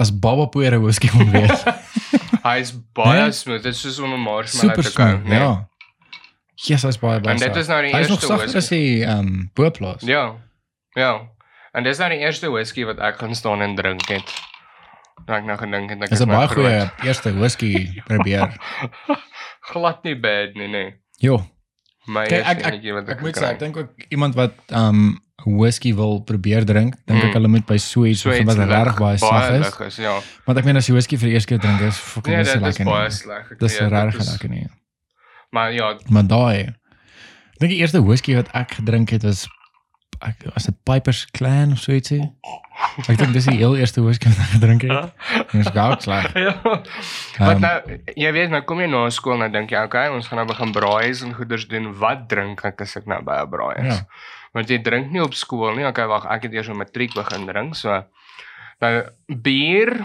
as 0.01 0.09
baba 0.11 0.47
poeier 0.49 0.79
whisky 0.81 1.09
moet 1.13 1.29
wees. 1.33 1.63
Hy 2.43 2.57
is 2.59 2.73
baie 2.97 3.21
Nee? 3.21 3.31
smooth. 3.37 3.61
Dit 3.63 3.73
is 3.77 3.81
soos 3.85 3.99
om 4.03 4.11
'n 4.13 4.19
marshmallow 4.19 4.81
te 4.83 4.91
kou, 4.91 5.13
né? 5.23 5.37
Ja. 5.39 5.51
Yes, 6.67 6.83
hy's 6.83 6.97
baie 6.99 7.19
baie. 7.23 7.35
En 7.35 7.39
dit 7.39 7.55
is 7.61 7.67
nou 7.71 7.81
die 7.85 7.93
Hy's 7.95 8.09
nog 8.09 8.17
eerste 8.19 8.27
sagter 8.33 8.47
as 8.47 8.53
whisky. 8.53 8.75
die 8.75 9.05
um 9.07 9.51
boplaas. 9.55 10.01
Ja. 10.07 10.23
Ja. 10.97 11.11
En 11.73 11.83
dis 11.83 11.97
nou 12.01 12.09
die 12.09 12.19
eerste 12.19 12.49
whisky 12.51 12.83
wat 12.85 12.99
ek 12.99 13.17
gaan 13.23 13.35
staan 13.35 13.61
en 13.61 13.75
drink 13.75 14.07
het. 14.11 14.33
Dan 15.25 15.35
ek 15.41 15.45
nou 15.45 15.57
gedink 15.57 15.89
het 15.89 16.01
ek 16.03 16.09
Dis 16.09 16.19
'n 16.21 16.27
baie 16.27 16.47
goeie 16.47 16.91
eerste 17.03 17.31
whisky 17.33 18.01
probeer. 18.05 18.53
glad 19.71 20.03
nie 20.07 20.15
bad 20.19 20.55
nie, 20.55 20.67
nee. 20.67 20.93
Jo, 21.19 21.45
My 22.05 22.25
kyk 22.27 22.43
ek 22.45 22.65
ek, 22.67 22.83
wat 22.93 23.09
ek 23.09 23.21
moet 23.21 23.35
sê 23.37 23.45
ek 23.53 23.59
dink 23.59 23.77
ook 23.77 23.89
iemand 24.11 24.35
wat 24.35 24.51
um 24.75 25.19
whisky 25.45 25.93
wil 25.95 26.19
probeer 26.23 26.65
drink, 26.65 26.95
dink 27.07 27.21
Mm. 27.23 27.27
ek 27.29 27.33
hulle 27.33 27.47
moet 27.47 27.65
by 27.65 27.77
so 27.77 28.03
iets 28.05 28.23
begin 28.23 28.45
wat 28.47 28.57
regtig 28.57 28.97
baie 28.99 29.17
sag 29.17 29.51
is. 29.59 29.79
is. 29.87 29.95
Ja. 30.03 30.19
Want 30.45 30.57
ek 30.59 30.65
meen 30.65 30.77
as 30.77 30.87
jy 30.87 30.93
whisky 30.93 31.15
vir 31.17 31.27
die 31.29 31.33
eerste 31.35 31.47
keer 31.55 31.59
drink 31.63 31.81
is 31.81 31.97
fucking 31.97 32.35
Nee, 32.35 32.43
nie 32.43 32.51
dit 32.53 32.55
is 32.55 32.61
lekker 32.61 32.85
baie 32.85 33.09
sleg. 33.11 33.51
Ek 33.51 33.59
Dis 33.59 33.79
regtig 33.79 34.19
is- 34.21 34.31
lekker 34.31 34.49
nie. 34.49 34.67
Maar 35.51 35.71
ja, 35.73 35.97
Maar 36.09 36.23
daai 36.27 36.59
ek 36.67 37.59
dink 37.59 37.71
die 37.71 37.79
eerste 37.79 38.01
whisky 38.03 38.35
wat 38.35 38.49
ek 38.53 38.71
gedrink 38.75 39.09
het 39.09 39.23
was 39.23 39.47
ek 40.21 40.45
was 40.53 40.67
dit 40.69 40.75
Piper's 40.83 41.25
Clan 41.31 41.71
of 41.71 41.79
so 41.79 41.91
ietsie. 41.95 42.21
Ek 43.07 43.17
dink 43.17 43.33
dis 43.33 43.47
die 43.47 43.57
heel 43.57 43.75
eerste 43.77 44.01
whisky 44.05 44.29
wat 44.29 44.41
ek 44.43 44.53
gedrink 44.55 44.85
het. 44.85 45.13
En 45.33 45.51
dit 45.51 45.61
is 45.61 45.71
gou 45.73 45.89
sleg. 46.03 46.33
ja. 46.45 46.53
Wat 47.39 47.61
nou, 47.63 47.73
jy 48.19 48.31
weet, 48.35 48.53
nou 48.53 48.61
kom 48.67 48.81
jy 48.83 48.89
na 48.91 49.03
skool 49.13 49.37
en 49.37 49.45
dan 49.47 49.55
dink 49.61 49.73
jy, 49.75 49.83
okay, 49.87 50.09
ons 50.13 50.27
gaan 50.29 50.41
nou 50.41 50.47
begin 50.49 50.73
braaiers 50.75 51.23
en 51.25 51.35
goeders 51.37 51.67
doen. 51.71 51.91
Wat 52.01 52.27
drink 52.31 52.65
ek 52.67 52.83
as 52.85 52.97
ek 52.99 53.09
nou 53.09 53.21
by 53.25 53.43
'n 53.43 53.53
braaiers? 53.53 54.01
Ja. 54.03 54.49
Want 54.53 54.69
jy 54.69 54.81
drink 54.85 55.13
nie 55.13 55.23
op 55.23 55.33
skool 55.37 55.73
nie. 55.77 55.87
Okay, 55.89 56.05
wag, 56.09 56.27
ek 56.29 56.49
het 56.49 56.57
eers 56.59 56.69
op 56.69 56.77
matriek 56.81 57.15
begin 57.17 57.47
drink, 57.49 57.77
so 57.79 58.03
nou 58.83 58.93
bier 59.27 59.95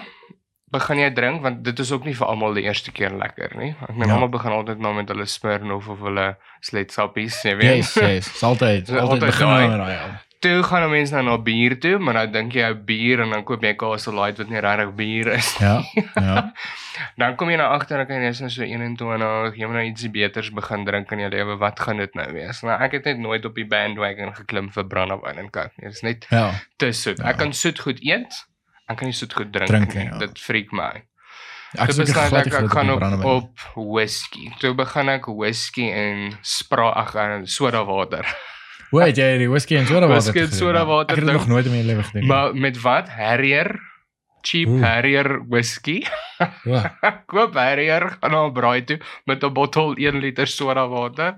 begin 0.70 0.98
jy 0.98 1.10
drink 1.16 1.42
want 1.42 1.62
dit 1.64 1.78
is 1.78 1.92
ook 1.92 2.04
nie 2.04 2.14
vir 2.14 2.26
almal 2.26 2.54
die 2.54 2.62
eerste 2.64 2.92
keer 2.92 3.10
lekker 3.10 3.56
nie. 3.56 3.74
Ek 3.88 3.94
meen 3.96 4.08
Ja. 4.08 4.14
almal 4.14 4.28
begin 4.28 4.52
altyd 4.52 4.78
nou 4.78 4.94
met 4.94 5.08
hulle 5.08 5.26
Smirnoff 5.26 5.88
of 5.88 5.98
hulle 6.00 6.36
sletsappies, 6.60 7.42
jy 7.44 7.56
weet. 7.56 7.76
Yes, 7.76 7.94
yes. 7.94 8.42
Altyd 8.42 8.88
altyd 8.88 9.00
altyd 9.00 9.20
begin 9.30 9.46
daai. 9.46 9.68
met 9.68 9.78
daai. 9.78 9.92
ja. 9.92 10.08
Toe 10.40 10.62
gaan 10.62 10.84
'n 10.86 10.90
mens 10.90 11.10
nou 11.10 11.22
na 11.24 11.36
bier 11.38 11.74
toe, 11.80 11.98
maar 11.98 12.14
nou 12.14 12.26
dink 12.30 12.52
jy 12.54 12.62
ou 12.68 12.74
bier 12.74 13.20
en 13.20 13.30
dan 13.30 13.42
koop 13.44 13.62
jy 13.62 13.74
Castle 13.74 14.14
Light 14.14 14.38
wat 14.38 14.48
nie 14.48 14.60
regtig 14.60 14.94
bier 14.94 15.26
is. 15.34 15.56
Ja. 15.58 15.82
Ja. 16.14 16.52
Dan 17.16 17.34
kom 17.36 17.50
jy 17.50 17.56
na 17.56 17.68
agter 17.74 17.98
en 18.00 18.22
jy 18.22 18.28
is 18.28 18.40
nou 18.40 18.50
so 18.50 18.62
21, 18.62 19.54
jy 19.56 19.66
moet 19.66 19.74
nou 19.76 19.84
ietsie 19.86 20.10
beters 20.10 20.50
begin 20.50 20.84
drink 20.84 21.10
in 21.12 21.18
jou 21.18 21.30
lewe. 21.30 21.56
Wat 21.58 21.80
gaan 21.80 21.96
dit 21.96 22.14
nou 22.14 22.32
wees? 22.32 22.62
Nou 22.62 22.78
ek 22.80 22.92
het 22.92 23.04
net 23.04 23.18
nooit 23.18 23.44
op 23.44 23.54
die 23.54 23.66
bandwagon 23.66 24.34
geklim 24.34 24.70
vir 24.70 24.84
brandewyn 24.84 25.38
en 25.38 25.50
coke 25.50 25.70
nie. 25.78 25.88
Dit 25.88 25.94
is 25.94 26.02
net 26.02 26.26
Ja. 26.30 26.50
te 26.76 26.92
soet. 26.92 27.18
Ja. 27.18 27.24
Ek 27.30 27.36
kan 27.38 27.52
soet 27.52 27.78
goed 27.80 27.98
eet, 28.02 28.34
ek 28.88 28.96
kan 28.98 29.06
nie 29.08 29.14
soet 29.16 29.32
goed 29.32 29.52
drink, 29.52 29.68
Drink 29.68 29.94
nie. 29.94 30.04
ja. 30.04 30.18
Dit 30.18 30.38
freak 30.38 30.72
my. 30.72 31.02
Ek 31.76 31.90
Toe 31.90 31.94
sê 31.94 32.04
besluit 32.06 32.28
glad 32.30 32.46
ek 32.46 32.54
ek 32.62 32.70
gaan 32.72 32.90
op 32.90 33.24
op 33.24 33.50
whisky. 33.76 34.48
Toe 34.60 34.74
begin 34.74 35.08
ek 35.08 35.26
whisky 35.28 35.90
en 35.92 36.38
spra 36.42 36.92
ag 36.96 37.14
en 37.14 37.46
soda 37.46 37.84
water. 37.84 38.24
Jy 38.92 39.04
het 39.12 39.16
die 39.38 39.50
whisky 39.52 39.76
en 39.76 39.84
soda 39.86 40.06
water. 40.08 40.32
Whisky 40.32 40.40
en 40.46 40.52
soda 40.56 40.78
ja. 40.78 40.84
water 40.88 41.12
Ek 41.18 41.20
het 41.24 41.32
nog 41.36 41.46
nooit 41.46 41.66
in 41.66 41.72
my 41.72 41.82
lewe 41.84 42.02
gedoen. 42.02 42.20
nie. 42.24 42.28
Maar 42.28 42.54
met 42.56 42.80
wat? 42.80 43.08
Harrier 43.12 43.76
cheap 44.40 44.68
Oeh. 44.68 44.80
Harrier 44.80 45.42
whisky. 45.48 46.04
Ja. 46.64 46.96
koop 47.32 47.54
Harrier 47.54 48.16
gaan 48.20 48.30
na 48.32 48.46
'n 48.48 48.52
braai 48.54 48.84
toe 48.88 48.98
met 49.26 49.42
'n 49.44 49.52
bottel 49.52 49.92
1 49.98 50.20
liter 50.24 50.46
soda 50.46 50.88
water. 50.88 51.36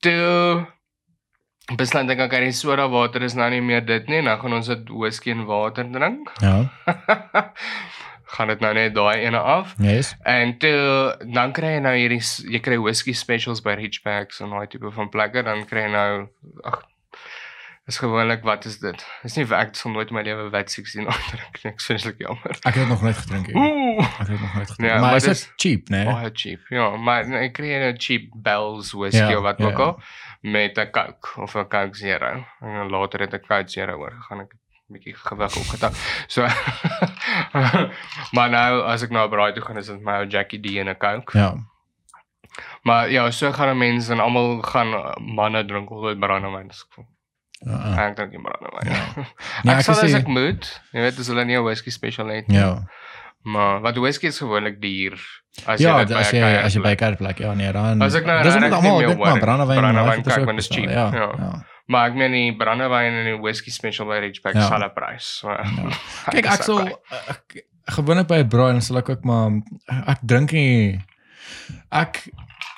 Toe 0.00 0.64
besluit 1.76 2.10
ek 2.10 2.22
okay, 2.24 2.40
die 2.46 2.52
soda 2.56 2.88
water 2.88 3.22
is 3.26 3.34
nou 3.36 3.48
nie 3.52 3.60
meer 3.60 3.84
dit 3.84 4.08
nie, 4.08 4.22
nou 4.24 4.38
gaan 4.40 4.56
ons 4.56 4.70
dit 4.72 4.88
whisky 4.88 5.34
en 5.34 5.44
water 5.48 5.88
drink. 5.92 6.32
Ja. 6.40 6.70
gaan 8.36 8.52
dit 8.52 8.60
nou 8.60 8.74
net 8.76 8.94
daai 8.96 9.24
ene 9.24 9.40
af. 9.40 9.74
Yes. 9.80 10.14
En 10.28 10.56
toe 10.58 11.16
dan 11.32 11.52
kry 11.56 11.76
jy 11.76 11.80
nou 11.84 11.94
hierdie 11.96 12.20
jy 12.52 12.60
kry 12.64 12.78
whisky 12.80 13.12
specials 13.16 13.64
by 13.64 13.76
Richbacks 13.80 14.40
en 14.44 14.52
daai 14.52 14.68
tipe 14.68 14.92
van 14.94 15.10
plekke, 15.12 15.44
dan 15.44 15.64
kry 15.68 15.86
jy 15.86 15.92
nou 15.96 16.08
ag 16.68 16.84
is 17.88 17.96
gewoonlik 17.98 18.42
wat 18.44 18.64
is 18.68 18.76
dit? 18.82 19.04
Dis 19.22 19.38
nie 19.38 19.46
ek 19.56 19.70
sal 19.78 19.94
nooit 19.94 20.10
in 20.12 20.16
my 20.18 20.22
lewe 20.26 20.50
wat 20.52 20.68
16 20.68 21.06
drink 21.08 21.60
nie. 21.62 21.70
Ek 21.72 21.80
sê 21.80 21.96
dit 21.96 22.20
jammer. 22.20 22.58
Ek 22.68 22.76
het 22.76 22.90
nog 22.90 23.00
nooit 23.04 23.16
gedrink 23.16 23.48
nie. 23.48 23.62
Ek 24.04 24.26
het 24.26 24.34
nog 24.34 24.56
nooit 24.58 24.72
gedrink. 24.74 24.90
Ja, 24.90 24.98
maar 25.00 25.14
maar 25.14 25.20
is 25.22 25.28
dit 25.30 25.44
cheap, 25.56 25.88
né? 25.94 26.02
Baie 26.04 26.30
cheap. 26.36 26.68
Ja, 26.68 26.90
maar 27.00 27.24
nee, 27.28 27.46
ek 27.48 27.56
kry 27.56 27.72
'n 27.78 27.96
cheap 27.96 28.28
Bell's 28.34 28.92
whisky 28.92 29.24
Ja, 29.24 29.38
of 29.40 29.46
wat 29.48 29.64
ja, 29.64 29.70
ook 29.70 29.80
al 29.86 29.96
met 30.40 30.78
'n 30.78 30.90
Coke 30.90 31.40
of 31.42 31.54
'n 31.54 31.68
Coke 31.68 31.96
Zero. 31.96 32.44
En 32.60 32.74
dan 32.74 32.90
later 32.90 33.20
het 33.20 33.34
ek 33.34 33.46
Coke 33.46 33.68
Zero 33.70 33.98
oorgegaan. 33.98 34.40
Ek 34.40 34.50
het 34.52 34.60
'n 34.88 34.92
bietjie 34.92 35.14
gewig 35.14 35.56
opgetel. 35.56 35.90
So 36.26 36.46
maar 38.34 38.50
nou 38.50 38.82
as 38.82 39.02
ek 39.02 39.10
nou 39.10 39.24
op 39.24 39.30
braai 39.30 39.52
toe 39.52 39.62
gaan 39.62 39.76
is 39.76 39.86
dit 39.86 40.00
my 40.00 40.12
ou 40.22 40.26
Jackie 40.26 40.60
D 40.60 40.76
en 40.76 40.88
'n 40.88 40.96
Coke. 40.96 41.38
Ja. 41.38 41.54
Maar 42.82 43.10
ja, 43.10 43.30
so 43.30 43.52
gaan 43.52 43.78
mense 43.78 44.12
en 44.12 44.20
almal 44.20 44.62
gaan 44.62 44.92
uh, 44.94 45.14
manne 45.16 45.64
drink 45.64 45.90
altyd 45.90 46.18
brandewyn. 46.18 46.70
Voel, 46.88 47.06
Ja. 47.58 48.06
Ek 48.06 48.14
drink 48.16 48.30
nie 48.30 48.40
brandewyn. 48.42 48.86
Ja. 48.86 48.98
Nee, 49.66 49.74
ek 49.74 49.78
ek 49.80 49.84
sal 49.84 49.98
as 50.04 50.14
ek 50.14 50.26
moet. 50.30 50.68
Jy 50.94 51.00
weet, 51.02 51.18
as 51.18 51.26
hulle 51.26 51.44
nie 51.44 51.56
'n 51.58 51.64
whisky 51.66 51.90
special 51.90 52.28
het 52.30 52.46
nie. 52.46 52.58
Ja. 52.58 52.86
Maar 53.42 53.80
wat 53.80 53.96
whisky 53.96 54.26
is 54.30 54.38
gewoonlik 54.38 54.80
duur. 54.80 55.18
As 55.66 55.80
Ja, 55.80 55.98
as 56.00 56.08
jy 56.08 56.40
kuierplek- 56.40 56.64
as 56.64 56.74
jy 56.74 56.80
by 56.82 56.90
'n 56.94 56.96
kerkplek 56.96 57.38
ja 57.38 57.54
nee 57.54 57.72
dan. 57.72 58.02
As 58.02 58.14
ek 58.14 58.24
nou 58.26 58.42
Dis 58.42 58.54
nie 58.54 58.70
almal 58.70 58.98
dit 58.98 59.18
maar 59.18 59.38
brandewyn 59.40 59.78
Brandewyn 59.78 60.22
kyk, 60.22 60.44
want 60.46 60.58
dit 60.58 60.70
is 60.70 60.76
cheap, 60.76 60.90
Ja. 60.90 61.10
ja. 61.12 61.28
ja. 61.38 61.64
Maar 61.88 62.08
ek 62.10 62.14
meen 62.14 62.32
die 62.32 62.56
brandewyn 62.56 63.12
en 63.12 63.24
die 63.24 63.38
whisky 63.40 63.70
special 63.70 64.06
by 64.06 64.18
Richback 64.20 64.54
Ja. 64.54 64.60
ja. 64.60 64.68
sal 64.68 64.82
'n 64.84 64.90
prys. 64.94 65.24
So, 65.24 65.48
Kyk, 66.30 66.46
ek 66.46 66.62
sal 66.62 66.88
ek, 67.28 67.64
gewoonlik 67.90 68.26
by 68.28 68.38
'n 68.44 68.48
braai 68.48 68.72
dan 68.72 68.82
sal 68.82 68.98
ek 68.98 69.08
ook 69.08 69.24
maar 69.24 69.50
ek 70.06 70.18
drink 70.22 70.52
nie 70.52 71.00
ek 71.92 72.28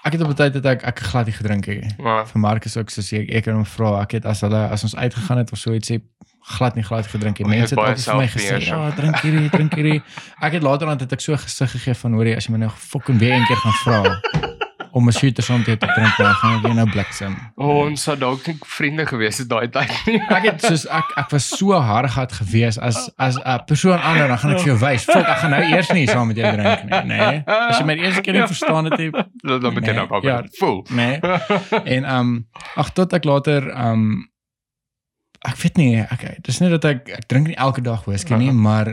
ek 0.05 0.13
het 0.13 0.23
op 0.23 0.29
'n 0.31 0.35
tyd 0.35 0.53
dat 0.53 0.65
ek 0.67 0.83
ek 0.85 0.99
glad 0.99 1.27
nie 1.27 1.35
gedrink 1.35 1.65
het 1.65 1.81
nie. 1.81 1.95
maar 1.99 2.27
Vir 2.27 2.41
Marcus 2.41 2.77
ook 2.77 2.91
soos 2.91 3.13
ek 3.13 3.31
ek 3.31 3.45
kan 3.45 3.55
hom 3.55 3.67
vra, 3.67 4.01
ek 4.03 4.11
het 4.11 4.25
as 4.27 4.41
hulle 4.41 4.69
as 4.69 4.83
ons 4.83 4.97
uitgegaan 4.97 5.39
het 5.39 5.53
of 5.53 5.59
so 5.59 5.73
ietsie 5.73 6.01
glad 6.41 6.75
nie 6.75 6.83
glad 6.85 7.07
gedrink 7.07 7.39
jy 7.39 7.47
Mense 7.47 7.61
het 7.61 7.71
het 7.71 7.79
altyd 7.79 8.05
vir 8.05 8.17
my 8.17 8.27
gesê. 8.29 8.67
"Ja, 8.67 8.91
drink 8.91 9.17
hierdie, 9.21 9.51
drink 9.51 9.75
hierdie." 9.75 10.03
Ek 10.41 10.53
het 10.53 10.63
later 10.63 10.89
aan 10.89 10.99
het 10.99 11.13
ek 11.13 11.21
so 11.21 11.37
gesig 11.37 11.71
gegee 11.71 11.95
van 11.95 12.13
hoorie 12.13 12.37
as 12.37 12.47
jy 12.47 12.53
my 12.53 12.59
nou 12.59 12.71
fucking 12.71 13.19
weer 13.19 13.33
een 13.33 13.45
keer 13.47 13.57
gaan 13.57 13.73
vra 13.85 14.21
om 14.97 15.09
'n 15.09 15.13
shooter 15.13 15.43
saam 15.45 15.63
te 15.65 15.77
drink, 15.77 16.15
dan 16.19 16.35
gaan 16.35 16.65
ek 16.65 16.75
nou 16.75 16.87
bliksem. 16.91 17.37
oh, 17.57 17.87
ons 17.87 18.03
sou 18.03 18.17
dalk 18.19 18.47
nie 18.47 18.57
vriende 18.67 19.07
gewees 19.07 19.39
het 19.39 19.49
daai 19.49 19.69
tyd 19.69 19.91
nie. 20.07 20.21
Ek 20.37 20.43
het 20.45 20.61
soos 20.63 20.87
ek 20.87 21.05
ek 21.17 21.31
was 21.31 21.49
so 21.49 21.73
hardgat 21.73 22.33
gewees 22.33 22.79
as 22.79 23.11
as 23.19 23.37
'n 23.39 23.65
persoon 23.67 23.99
ander 24.01 24.29
dan 24.29 24.39
gaan 24.39 24.51
ek 24.55 24.59
vir 24.65 24.67
jou 24.75 24.79
wys. 24.79 25.05
Fok, 25.05 25.27
ek 25.27 25.39
gaan 25.39 25.51
nou 25.51 25.63
eers 25.63 25.91
nie 25.93 26.07
saam 26.07 26.27
met 26.27 26.37
jou 26.37 26.53
drink 26.53 26.85
nie, 26.85 27.01
nê. 27.01 27.19
Nee. 27.19 27.43
As 27.47 27.79
jy 27.79 27.85
my 27.85 27.95
die 27.95 28.05
eerste 28.05 28.21
keer 28.23 28.35
nie 28.35 28.47
verstaan 28.47 28.85
het, 28.85 28.99
nie, 28.99 29.11
dan 29.11 29.61
dan 29.61 29.73
moet 29.73 29.85
jy 29.87 29.93
Nee, 29.93 30.07
nou 30.07 30.27
ja. 30.27 30.39
ook 30.39 30.57
voel. 30.59 30.85
nê. 30.91 31.21
En 31.95 32.05
ehm 32.05 32.19
um, 32.21 32.47
ag 32.77 32.91
tot 32.93 33.13
ek 33.13 33.25
later 33.25 33.69
ehm 33.71 33.93
um, 33.93 34.31
ek 35.41 35.57
weet 35.63 35.77
nie, 35.77 35.97
ek 36.01 36.43
dis 36.45 36.59
nie 36.61 36.69
dat 36.71 36.85
ek 36.85 37.09
ek 37.09 37.27
drink 37.29 37.47
nie 37.47 37.57
elke 37.57 37.81
dag 37.81 38.05
whisky 38.05 38.35
nie, 38.35 38.49
Aha. 38.51 38.57
maar 38.57 38.91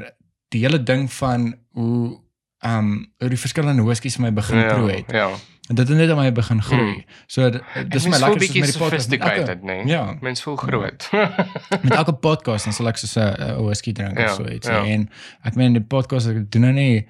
die 0.54 0.62
hele 0.64 0.80
ding 0.84 1.12
van 1.12 1.54
hoe 1.76 2.20
um 2.66 3.06
oor 3.22 3.30
die 3.30 3.38
verskillende 3.40 3.84
whiskies 3.84 4.16
vir 4.16 4.24
my 4.28 4.32
begin 4.34 4.58
Ja. 4.58 4.74
proe 4.74 4.92
het. 4.92 5.12
Ja. 5.12 5.30
En 5.68 5.76
dit 5.76 5.88
het 5.88 5.98
net 5.98 6.10
aan 6.10 6.18
my 6.18 6.32
begin 6.32 6.62
groei. 6.64 6.92
Mm. 6.92 7.04
So 7.26 7.50
dis 7.88 8.08
my 8.08 8.18
lekker 8.18 8.42
soos 8.42 8.54
met 8.54 8.72
die 8.72 8.78
podcast. 8.78 8.78
Elke, 8.78 8.78
sophisticated, 8.78 9.64
nee. 9.64 9.86
Ja. 9.86 10.18
Mens 10.22 10.42
voel 10.42 10.56
groot. 10.56 11.10
met 11.84 11.94
elke 11.94 12.14
podcast 12.14 12.64
dan 12.64 12.74
sal 12.74 12.88
ek 12.88 12.98
soos 12.98 13.16
'n 13.16 13.36
'n 13.36 13.64
whisky 13.66 13.92
drink 13.92 14.18
Ja, 14.18 14.32
of 14.32 14.36
so 14.36 14.48
iets. 14.48 14.68
ja. 14.68 14.84
En 14.86 15.10
ek 15.44 15.56
meen 15.56 15.74
die 15.74 15.82
podcast 15.84 16.28
ek 16.28 16.52
doen 16.52 16.62
nou 16.62 16.74
nie 16.74 16.96
uh, 17.04 17.08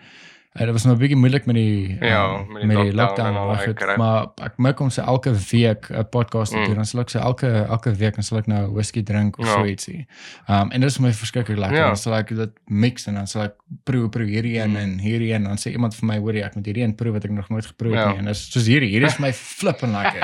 dit 0.66 0.72
was 0.72 0.84
nou 0.84 0.95
'n 0.95 0.99
bietjie 0.99 1.18
moeilik 1.18 1.45
met 1.45 1.55
die 1.55 1.97
Ja, 2.01 2.24
um, 2.39 2.51
met 2.51 2.62
die 2.62 2.68
met 2.68 2.78
die 2.78 2.93
lockdown 2.93 2.95
lockdown 2.95 3.28
en 3.28 3.36
al 3.36 3.47
maar, 3.47 3.55
daai 3.55 3.68
goed, 3.68 3.97
maar 3.97 4.28
ek 4.43 4.53
maak 4.58 4.80
om 4.80 4.89
se 4.89 5.01
elke 5.01 5.32
week 5.51 5.89
'n 5.89 6.10
podcast 6.10 6.51
te 6.51 6.58
Mm. 6.58 6.66
doen. 6.66 6.76
Dan 6.76 6.86
sal 6.86 6.99
ek 7.01 7.10
so 7.10 7.20
elke 7.20 7.47
elke 7.70 7.91
week 7.95 8.14
dan 8.16 8.24
sal 8.24 8.38
ek 8.38 8.47
nou 8.47 8.72
whisky 8.74 9.03
drink 9.03 9.38
of 9.39 9.45
Ja. 9.45 9.53
so 9.53 9.66
ietsie. 9.66 10.08
Um 10.47 10.72
en 10.72 10.80
dit 10.82 10.89
is 10.89 10.99
my 10.99 11.14
verskriklik 11.14 11.58
lekker. 11.58 11.78
Ja. 11.78 11.86
Dan 11.88 11.97
sal 11.97 12.14
ek 12.16 12.28
dit 12.36 12.49
mix 12.66 13.08
en 13.08 13.14
dan 13.14 13.28
sal 13.28 13.41
ek 13.43 13.53
proe 13.84 14.10
proe 14.10 14.26
hierdie 14.28 14.58
een 14.60 14.70
Mm. 14.72 14.76
en 14.76 14.97
hierdie 14.99 15.34
een 15.34 15.43
dan 15.43 15.58
sê 15.58 15.72
iemand 15.72 15.95
vir 15.95 16.05
my 16.08 16.18
hoor 16.20 16.34
jy 16.34 16.41
ek 16.43 16.55
moet 16.55 16.66
hierdie 16.66 16.84
een 16.84 16.95
proe 16.95 17.12
wat 17.12 17.24
ek 17.26 17.32
nog 17.32 17.49
nooit 17.49 17.66
geproe 17.66 17.91
het 17.95 18.03
Ja. 18.05 18.10
nie. 18.12 18.18
En 18.18 18.26
dis 18.26 18.51
soos 18.51 18.66
hierdie, 18.68 18.89
hierdie 18.89 19.08
is 19.08 19.20
my 19.20 19.34
flippend 19.34 19.91
lekker. 19.93 20.20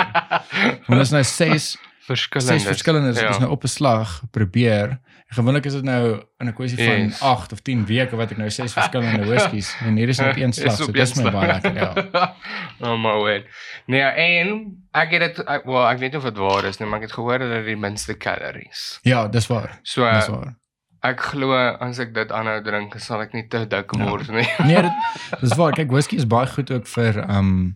Want 0.88 1.00
dit 1.00 1.02
is 1.02 1.12
nou 1.12 1.24
6 1.24 1.78
Verskillende. 2.06 2.60
ses 2.60 2.64
verskillende 2.68 3.22
ja. 3.22 3.30
is 3.30 3.38
nou 3.40 3.52
op 3.52 3.64
'n 3.64 3.68
slag 3.68 4.22
probeer. 4.32 5.00
Gewoonlik 5.34 5.66
is 5.66 5.74
dit 5.74 5.84
nou 5.84 6.20
in 6.40 6.48
'n 6.48 6.54
kwessie 6.54 6.78
van 6.78 7.00
Yes. 7.08 7.22
8 7.22 7.52
of 7.52 7.60
10 7.62 7.86
weke 7.86 8.16
wat 8.16 8.32
ek 8.32 8.38
nou 8.38 8.50
ses 8.50 8.74
verskillende 8.74 9.26
whiskies 9.26 9.76
en 9.86 9.96
hier 9.98 10.10
is 10.10 10.20
net 10.20 10.38
een 10.38 10.54
slag. 10.54 10.76
So 10.78 10.92
dis 10.92 11.14
my 11.16 11.32
baie 11.32 11.48
lekker 11.48 11.74
ja. 11.76 11.94
oh 12.86 12.98
my 13.02 13.14
word. 13.18 13.46
Nee, 13.88 14.02
en 14.02 14.78
ek 14.94 15.12
het 15.12 15.20
dit 15.36 15.46
ek, 15.48 15.66
well, 15.66 15.88
ek 15.90 15.98
weet 16.00 16.12
nie 16.12 16.18
of 16.22 16.24
dit 16.24 16.38
waar 16.38 16.66
is 16.66 16.78
nie, 16.80 16.88
maar 16.90 17.00
ek 17.02 17.06
het 17.10 17.16
gehoor 17.18 17.40
dat 17.40 17.50
dit 17.50 17.66
die 17.66 17.76
minste 17.76 18.18
calories. 18.18 19.00
Ja, 19.04 19.28
dis 19.28 19.48
waar. 19.48 19.80
So 19.84 20.06
Dis 20.12 20.28
waar. 20.28 20.56
ek 21.02 21.20
glo 21.22 21.52
as 21.80 22.00
ek 22.00 22.14
dit 22.14 22.32
aanhou 22.32 22.62
drink, 22.64 22.94
sal 23.00 23.22
ek 23.22 23.34
nie 23.34 23.48
te 23.48 23.66
dik 23.68 23.92
Ja. 23.98 24.06
word 24.10 24.30
nie. 24.30 24.48
Nee, 24.70 24.82
dit 24.82 24.92
dis 25.42 25.56
waar. 25.58 25.72
Kyk, 25.74 25.90
whisky 25.92 26.16
is 26.16 26.28
baie 26.28 26.48
goed 26.48 26.72
ook 26.72 26.88
vir 26.88 27.24
um 27.30 27.76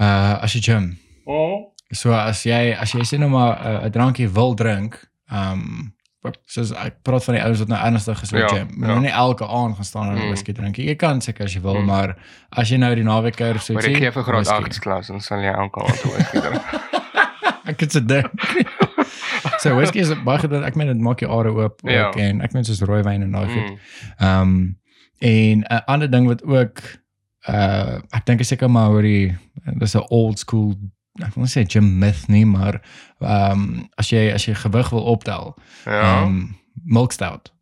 uh 0.00 0.38
as 0.42 0.52
jy 0.54 0.60
gym. 0.60 0.98
Oh. 1.26 1.74
So 1.92 2.12
as 2.12 2.44
jy 2.44 2.76
as 2.78 2.92
jy 2.92 3.00
sê 3.04 3.18
nou 3.18 3.28
maar 3.30 3.58
'n 3.58 3.84
uh, 3.84 3.90
drankie 3.90 4.28
wil 4.28 4.54
drink, 4.54 5.08
um 5.32 5.92
soos 6.46 6.72
ek 6.72 7.02
praat 7.02 7.24
van 7.24 7.34
die 7.34 7.42
ouens 7.44 7.58
wat 7.62 7.68
nou 7.68 7.78
ernstig 7.86 8.22
is 8.22 8.32
met 8.32 8.40
Ja, 8.42 8.48
gym. 8.48 8.66
Moet 8.74 8.88
ja. 8.88 8.92
nou 8.94 9.00
nie 9.00 9.10
elke 9.10 9.46
aand 9.46 9.74
gaan 9.76 9.84
staan 9.84 10.08
en 10.08 10.14
Mm. 10.18 10.28
whisky 10.28 10.52
drink. 10.52 10.76
nie. 10.76 10.86
Jy 10.86 10.94
kan 10.96 11.20
seker 11.20 11.44
as 11.44 11.54
jy 11.54 11.60
wil, 11.60 11.74
Mm. 11.74 11.84
maar 11.86 12.16
as 12.50 12.68
jy 12.70 12.76
nou 12.76 12.94
die 12.94 13.04
naweek 13.04 13.36
kuier 13.36 13.58
so 13.60 13.72
Maar 13.72 13.82
ietsie, 13.82 13.96
ek 13.96 14.02
gee 14.02 14.10
vir 14.12 14.22
graad 14.22 14.46
whisky. 14.46 14.64
8 14.64 14.80
klas 14.80 15.08
en 15.10 15.20
sal 15.20 15.38
jy 15.38 15.52
elke 15.52 15.80
aand 15.80 16.02
whisky 16.02 16.40
drink. 16.40 16.62
Ek 17.68 17.80
het 17.80 17.92
se 17.92 18.00
ding. 18.04 18.24
so 19.62 19.74
whisky 19.76 19.98
is 20.00 20.12
baie 20.24 20.38
goed. 20.38 20.52
Ek 20.52 20.74
meen 20.76 20.86
dit 20.88 20.98
maak 20.98 21.20
jou 21.20 21.30
are 21.30 21.50
oop 21.52 21.80
Ja. 21.84 22.08
ook 22.08 22.16
en 22.16 22.40
ek 22.40 22.52
meen 22.54 22.64
soos 22.64 22.80
rooiwyn 22.80 23.22
en 23.22 23.32
daai 23.32 23.46
goed. 23.48 23.70
Mm. 23.70 23.78
Ehm 24.18 24.40
um, 24.42 24.78
en 25.20 25.58
'n 25.68 25.82
ander 25.86 26.10
ding 26.10 26.26
wat 26.26 26.42
ook 26.44 26.80
uh 27.48 27.98
ek 28.12 28.24
dink 28.26 28.40
is 28.40 28.48
seker 28.48 28.70
maar 28.70 28.90
oor 28.90 29.02
die 29.02 29.36
dis 29.78 29.94
'n 29.94 30.04
old 30.10 30.38
school 30.38 30.74
ek 31.26 31.34
wil 31.34 31.44
nie 31.44 31.50
sê 31.50 31.66
gym 31.66 31.98
myth 31.98 32.28
nie, 32.28 32.44
maar 32.46 32.80
ehm 33.20 33.52
um, 33.52 33.88
as 33.96 34.10
jy 34.10 34.30
as 34.34 34.44
jy 34.46 34.54
gewig 34.54 34.90
wil 34.90 35.02
optel, 35.04 35.54
ehm 35.86 35.92
Ja. 35.94 36.22
um, 36.22 36.56
milk 36.84 37.12
stout. 37.12 37.52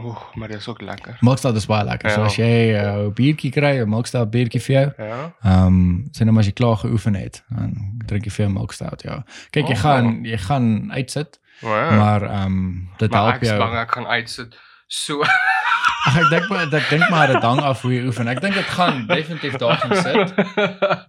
Oeh, 0.00 0.16
maar 0.34 0.48
dit 0.48 0.56
is 0.56 0.68
ook 0.68 0.80
lekker. 0.80 1.16
Milk 1.20 1.38
stout 1.38 1.56
is 1.56 1.66
baie 1.66 1.84
lekker. 1.84 2.10
So 2.10 2.20
Ja. 2.20 2.26
as 2.26 2.36
jy 2.36 2.72
uh, 2.74 3.06
'n 3.08 3.12
biertjie 3.12 3.50
kry, 3.52 3.80
'n 3.82 3.88
milk 3.88 4.06
stout 4.06 4.30
biertjie 4.30 4.60
vir 4.60 4.74
jou, 4.76 4.92
Ja. 5.08 5.32
Ehm 5.44 5.66
um, 5.66 6.04
sê 6.12 6.20
nou 6.24 6.32
maar 6.32 6.40
as 6.40 6.46
jy 6.46 6.52
klaar 6.52 6.76
geoefen 6.76 7.14
het, 7.14 7.42
dan 7.50 7.74
drink 8.06 8.24
jy 8.24 8.30
veel 8.30 8.48
milk 8.50 8.72
stout, 8.72 9.02
ja. 9.02 9.24
Kyk, 9.50 9.66
jy 9.68 9.74
Oh. 9.74 9.80
gaan 9.80 10.24
jy 10.24 10.38
gaan 10.38 10.92
uitsit, 10.92 11.38
Wow. 11.62 11.90
maar 11.96 12.22
ehm 12.22 12.46
um, 12.46 12.88
dit 12.98 13.10
maar 13.10 13.22
help 13.22 13.34
ek 13.34 13.42
is 13.42 13.48
jou. 13.48 13.58
bang 13.58 13.74
ek 13.76 13.90
gaan 13.92 14.06
uitsit. 14.06 14.56
So 14.90 15.22
Ag 16.00 16.16
ek 16.16 16.30
dink 16.32 16.46
maar 16.48 16.62
ek 16.72 16.86
dink 16.90 17.04
maar 17.12 17.28
dit 17.28 17.42
hang 17.44 17.58
af 17.60 17.82
hoe 17.84 17.90
jy 17.92 18.06
oefen. 18.08 18.26
Ek 18.32 18.38
dink 18.40 18.54
dit 18.56 18.70
gaan 18.72 19.02
definitief 19.06 19.58
daar 19.60 19.76
gaan 19.82 19.92
sit, 20.00 20.30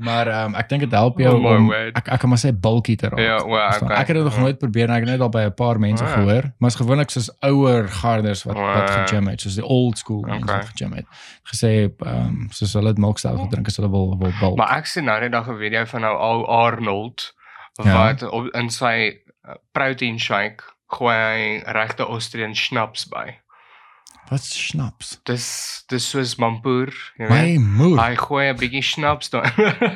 maar 0.04 0.28
ehm 0.28 0.52
um, 0.52 0.56
ek 0.60 0.68
dink 0.70 0.84
dit 0.84 0.92
help 0.94 1.18
jou 1.24 1.32
Oh 1.32 1.54
om 1.56 1.70
word. 1.72 1.96
ek 1.98 2.10
ek 2.12 2.20
kan 2.20 2.30
maar 2.30 2.42
sê 2.44 2.52
bulky 2.54 2.98
te 3.00 3.08
raak. 3.10 3.22
Ja, 3.24 3.38
well, 3.48 3.72
okay. 3.72 3.96
Ek 4.02 4.12
het 4.12 4.18
dit 4.20 4.26
nog 4.28 4.36
Ja. 4.36 4.42
nooit 4.44 4.60
probeer 4.60 4.90
en 4.90 4.96
ek 4.98 5.06
het 5.08 5.12
net 5.16 5.24
al 5.26 5.32
by 5.32 5.46
'n 5.48 5.54
paar 5.56 5.80
mense 5.80 6.04
Ah. 6.04 6.12
gehoor, 6.14 6.52
maar 6.60 6.70
is 6.70 6.76
gewoonlik 6.76 7.10
soos 7.10 7.32
ouer 7.42 7.88
garders 7.88 8.44
wat 8.44 8.58
wat 8.60 8.90
gegym 8.92 9.28
het, 9.32 9.42
soos 9.42 9.56
die 9.56 9.66
old 9.66 9.98
school 9.98 10.22
mense 10.28 10.44
Okay. 10.44 10.58
wat 10.60 10.70
gegym 10.76 10.94
het. 10.94 11.06
Gesê 11.54 11.72
ehm 11.88 12.28
um, 12.28 12.48
soos 12.52 12.74
hulle 12.74 12.88
het 12.92 12.98
milk 13.00 13.18
stout 13.18 13.40
gedrink 13.40 13.68
as 13.68 13.78
hulle 13.78 13.90
wil 13.90 14.18
wil 14.20 14.34
bulk. 14.40 14.58
Maar 14.58 14.78
ek 14.78 14.86
sien 14.86 15.06
nou 15.06 15.20
net 15.20 15.32
dag 15.32 15.48
'n 15.48 15.58
video 15.58 15.86
van 15.86 16.02
nou 16.02 16.16
ou 16.18 16.46
Arnold 16.46 17.34
Ja. 17.84 17.94
wat 17.96 18.24
op 18.30 18.48
in 18.54 18.70
sy 18.70 19.16
uh, 19.48 19.56
protein 19.72 20.20
shake 20.20 20.64
gooi 20.92 21.16
hy 21.16 21.64
regte 21.72 22.04
Austrian 22.04 22.54
schnapps 22.56 23.08
by. 23.08 23.40
Wat 24.32 24.40
snaps? 24.48 25.18
Dis 25.28 25.46
dis 25.92 26.06
soos 26.08 26.38
mampoer, 26.40 26.94
jy 27.20 27.28
My 27.28 27.42
weet. 27.52 27.60
moer. 27.60 27.98
Hy 28.00 28.16
gooi 28.16 28.46
'n 28.48 28.56
bietjie 28.62 28.82
schnapps 28.84 29.30
daar. 29.34 29.52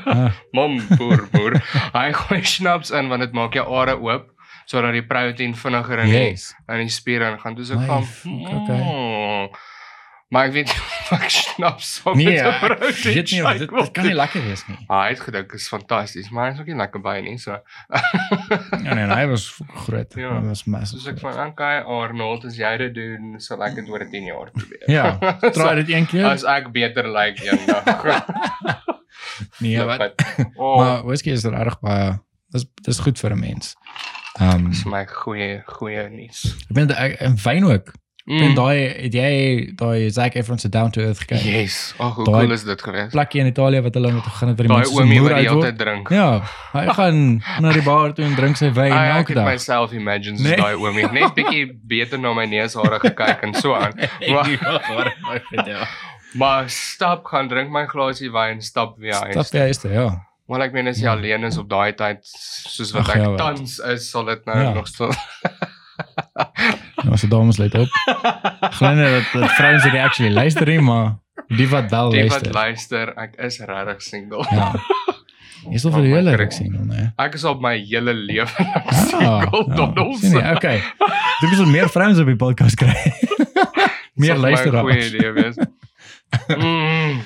Ah. 0.05 0.31
mampoer 0.57 1.23
boer. 1.31 1.55
Hy 1.95 2.11
gooi 2.11 2.41
schnapps 2.43 2.91
in 2.91 3.07
want 3.07 3.21
dit 3.23 3.31
maak 3.31 3.53
jou 3.55 3.63
are 3.79 3.95
oop 3.95 4.31
sodat 4.67 4.95
die 4.97 5.03
proteïen 5.05 5.53
vinniger 5.55 5.99
in 6.01 6.09
die, 6.09 6.21
Yes. 6.31 6.55
in 6.67 6.79
die 6.81 6.89
spiere 6.89 7.27
ingaan. 7.31 7.53
Dis 7.55 7.69
ek 7.69 7.77
My 7.79 7.86
van 7.88 8.03
fuck, 8.03 8.47
okay. 8.49 8.79
mm. 8.81 9.24
Maar 10.36 10.49
ek 10.49 10.53
weet 10.55 10.71
ek 11.15 11.29
schnapps 11.31 11.89
sal 12.01 12.15
Nee, 12.19 12.25
met 12.25 12.41
'n 12.41 12.47
ek 12.51 12.59
protein 12.65 13.13
weet 13.15 13.31
nie 13.31 13.41
of 13.45 13.51
dit 13.61 13.69
dit 13.79 13.91
kan 13.95 14.07
nie 14.09 14.15
lekker 14.17 14.43
wees 14.43 14.63
nie. 14.67 14.77
Ah, 14.89 15.03
Hy 15.05 15.09
het 15.13 15.21
gedink 15.23 15.53
is 15.55 15.67
fantasties, 15.71 16.27
maar 16.36 16.49
hy 16.49 16.55
is 16.55 16.59
ook 16.63 16.71
nie 16.73 16.75
lekker 16.81 17.01
baie 17.05 17.21
nie, 17.23 17.38
so. 17.39 17.55
Ja 18.86 18.93
nee, 18.99 19.05
hy 19.07 19.25
was 19.31 19.45
groot. 19.86 20.11
Ja. 20.19 20.33
Hy 20.41 20.47
was 20.49 20.65
massive. 20.65 20.99
Soos 20.99 21.07
ek 21.13 21.19
van 21.23 21.39
okay, 21.47 21.79
Arnold, 21.88 22.43
as 22.51 22.57
jy 22.59 22.73
dit 22.83 22.93
doen, 22.99 23.39
sal 23.39 23.63
ek 23.63 23.75
dit 23.79 23.89
oor 23.89 24.03
10 24.11 24.27
jaar 24.33 24.51
probeer. 24.51 24.83
Ja, 24.91 25.15
try 25.57 25.75
dit 25.81 25.89
een 25.95 26.05
keer. 26.11 26.25
As 26.33 26.43
ek 26.43 26.71
beter 26.75 27.07
lyk 27.07 27.39
like 27.39 27.55
eendag. 27.55 28.25
Nee, 29.59 29.79
wat? 29.83 30.13
Oh, 30.55 30.77
Maar 30.77 31.03
whisky 31.07 31.31
is 31.31 31.43
reg 31.47 31.79
baie 31.79 32.19
dis 32.55 32.65
dis 32.86 32.99
goed 33.03 33.19
vir 33.19 33.31
'n 33.36 33.39
mens. 33.39 33.75
Ehm 34.39 34.69
dis 34.69 34.83
my 34.86 35.05
goeie 35.05 35.61
goeie 35.65 36.09
nuus. 36.09 36.43
ek 36.69 36.75
meen 36.75 36.91
ek- 36.91 37.19
en 37.21 37.36
wyn 37.43 37.65
ook. 37.65 37.93
Mm. 38.26 38.41
En 38.41 38.53
daai 38.57 38.78
het 39.05 39.13
jy 39.13 39.73
daai 39.78 40.09
Zac 40.09 40.34
Efron 40.34 40.57
se 40.57 40.69
Down 40.69 40.89
to 40.89 41.01
Earth 41.01 41.19
gekyk. 41.21 41.43
Yes. 41.45 41.93
Ag, 42.01 42.15
hoe 42.15 42.23
cool 42.26 42.51
is 42.55 42.63
dit 42.65 42.82
geweest? 42.82 43.11
Plekkie 43.13 43.41
in 43.43 43.45
Italië 43.51 43.82
wat 43.86 43.93
hulle 43.93 44.11
met 44.15 44.23
begin 44.26 44.47
het 44.47 44.57
by 44.57 44.63
die 44.65 44.71
mense 44.73 44.89
se 44.91 44.97
oomie 44.97 45.19
moer 45.19 45.30
wat 45.30 45.38
die 45.38 45.49
hele 45.49 45.61
uit. 45.61 45.67
tyd 45.67 45.78
drink. 45.84 46.09
Ja, 46.09 46.41
hy 46.73 46.86
gaan 46.97 47.19
na 47.61 47.71
die 47.78 47.84
bar 47.86 48.13
toe 48.17 48.26
en 48.26 48.34
drink 48.36 48.57
sy 48.57 48.71
wyn 48.73 48.91
Ah, 48.91 49.03
ek 49.03 49.15
elke 49.19 49.34
het 49.36 49.38
dag. 49.38 49.45
myself 49.51 49.93
imagine 49.93 50.41
Nee. 50.41 50.55
daai 50.57 50.73
oomie 50.73 51.05
net 51.11 51.36
bietjie 51.38 51.67
beter 51.93 52.17
na 52.19 52.34
my 52.34 52.45
neushare 52.49 52.99
gekyk 53.05 53.43
en 53.45 53.53
so 53.53 53.76
aan. 53.78 53.93
Maar, 54.34 55.13
maar 56.41 56.69
stap 56.69 57.26
gaan 57.30 57.47
drink 57.47 57.69
my 57.69 57.86
glasie 57.86 58.32
wyn, 58.34 58.61
stap 58.61 58.97
weer 58.97 59.14
huis. 59.22 59.38
Stap 59.38 59.53
jy 59.61 59.69
is 59.69 59.77
dit, 59.85 59.91
ja. 59.93 60.10
Want 60.49 60.61
ek 60.65 60.73
meen 60.73 60.88
as 60.88 60.97
jy 60.97 61.06
Ja. 61.06 61.14
alleen 61.14 61.43
is 61.45 61.57
op 61.61 61.69
daai 61.69 61.93
tyd 61.93 62.26
soos 62.26 62.91
wat 62.91 63.06
Ag, 63.07 63.15
ek 63.15 63.22
ja, 63.22 63.30
wat. 63.30 63.38
tans 63.38 63.77
is, 63.80 64.10
sal 64.10 64.26
dit 64.26 64.45
nou 64.45 64.57
Ja. 64.61 64.73
nog 64.73 64.88
so 64.88 65.11
Nou 67.06 67.18
se 67.22 67.27
dames 67.30 67.57
let 67.61 67.76
op. 67.77 67.88
Glo 68.77 68.94
net 68.98 69.11
dat 69.14 69.41
dat 69.41 69.52
vrouens 69.57 69.84
dit 69.84 69.94
actually 70.02 70.32
luister 70.34 70.68
nie, 70.68 70.80
maar 70.82 71.15
die 71.48 71.68
wat 71.69 71.90
wel 71.91 72.10
die 72.10 72.23
wat 72.23 72.32
luister. 72.32 72.53
luister, 72.53 73.11
ek 73.22 73.36
is 73.45 73.60
regtig 73.60 74.02
single. 74.02 74.45
Ja. 74.52 74.72
Jy 75.69 75.80
sal 75.82 75.91
vir 75.95 76.03
die 76.06 76.11
God. 76.14 76.36
ruk 76.41 76.52
sien 76.53 76.73
hè. 76.94 77.06
Ek 77.26 77.34
is 77.38 77.44
op 77.49 77.61
my 77.61 77.76
hele 77.77 78.14
lewe 78.14 78.45
Ah, 78.65 78.91
single 79.06 79.64
ja, 79.69 79.76
tot 79.80 79.99
ons. 80.02 80.19
sien 80.22 80.36
jy, 80.38 80.52
okay. 80.56 80.82
Dit 81.41 81.49
moet 81.57 81.72
meer 81.73 81.90
vrouens 81.90 82.19
op 82.22 82.30
die 82.30 82.36
podcast 82.41 82.77
kry. 82.77 82.94
meer 84.22 84.36
Goeie 84.36 84.41
luisteraars. 84.41 85.07
idee 85.14 85.32
wees. 85.38 85.57
Mm. 86.49 87.22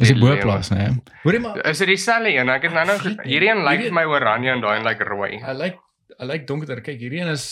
Dis 0.00 0.08
die 0.08 0.14
Die 0.14 0.16
lewe. 0.22 0.36
boplaas, 0.36 0.70
né? 0.72 0.86
Hoorie 1.24 1.40
maar, 1.44 1.58
Is 1.68 1.78
dit 1.82 1.88
dieselfde 1.92 2.32
een? 2.32 2.48
Ek 2.48 2.62
het 2.68 2.72
nou 2.76 2.86
nou 2.88 2.96
hierdie 3.24 3.50
een 3.50 3.64
lyk 3.64 3.80
Hierdie- 3.80 3.90
vir 3.90 3.96
my 4.00 4.04
oranje 4.08 4.50
en 4.54 4.60
daai 4.64 4.76
een 4.78 4.86
lyk 4.86 5.00
rooi. 5.08 5.32
hy 5.44 5.52
lyk 5.58 5.76
hy 6.20 6.26
lyk 6.26 6.46
donkerder. 6.48 6.80
Kyk, 6.84 6.98
hierdie 7.00 7.20
een 7.20 7.32
is 7.32 7.46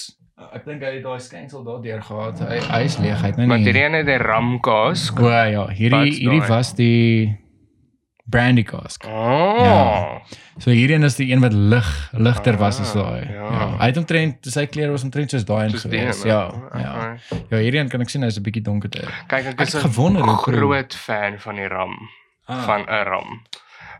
ek 0.54 0.64
dink 0.64 0.82
hy 0.82 0.92
het 0.94 1.02
daai 1.02 1.18
skynsel 1.20 1.64
daardeur 1.64 2.02
gehad. 2.02 2.38
Hy 2.40 2.58
hy 2.60 2.82
is 2.84 2.98
leeg, 2.98 3.20
hy 3.20 3.26
het 3.26 3.36
nou 3.36 3.48
Want 3.48 3.64
hierdie 3.64 3.82
een 3.84 3.92
het 3.94 4.06
'n 4.08 4.22
ramkaas. 4.22 5.10
O 5.18 5.28
ja, 5.28 5.66
hierdie 5.68 5.90
Wat's 5.98 6.18
hierdie 6.18 6.40
daai? 6.40 6.48
was 6.48 6.74
die 6.74 7.38
brandy 8.30 8.62
cask. 8.62 9.04
Oh. 9.06 9.58
Ja. 9.64 10.20
So 10.58 10.70
hierdie 10.70 10.94
een 10.96 11.02
is 11.04 11.16
die 11.16 11.30
een 11.32 11.40
wat 11.40 11.52
lig 11.52 12.10
ligter 12.12 12.56
was 12.58 12.80
as 12.80 12.94
Ah, 12.94 13.02
daai. 13.02 13.32
ja. 13.32 13.50
Ja. 13.50 13.76
Hy 13.78 13.86
het 13.86 13.96
omtrent 13.96 14.36
sy 14.46 14.66
klere 14.66 14.90
was 14.90 15.04
omtrent 15.04 15.30
soos 15.30 15.44
daai 15.44 15.70
gewees. 15.70 16.22
een, 16.24 16.28
Ja, 16.30 16.46
okay. 16.48 16.80
ja. 16.82 17.16
Ja, 17.50 17.56
hierdie 17.56 17.80
een 17.80 17.88
kan 17.88 18.00
ek 18.00 18.08
sien 18.10 18.22
hy's 18.22 18.36
'n 18.38 18.42
bietjie 18.42 18.62
donkerder. 18.62 19.08
Kyk, 19.28 19.46
ek 19.46 19.60
is 19.60 19.74
'n 19.74 19.88
groot 19.88 20.94
fan 20.94 21.38
van 21.38 21.54
die 21.56 21.68
ram, 21.68 21.96
Ah. 22.48 22.64
van 22.66 22.80
'n 22.82 23.04
ram. 23.04 23.42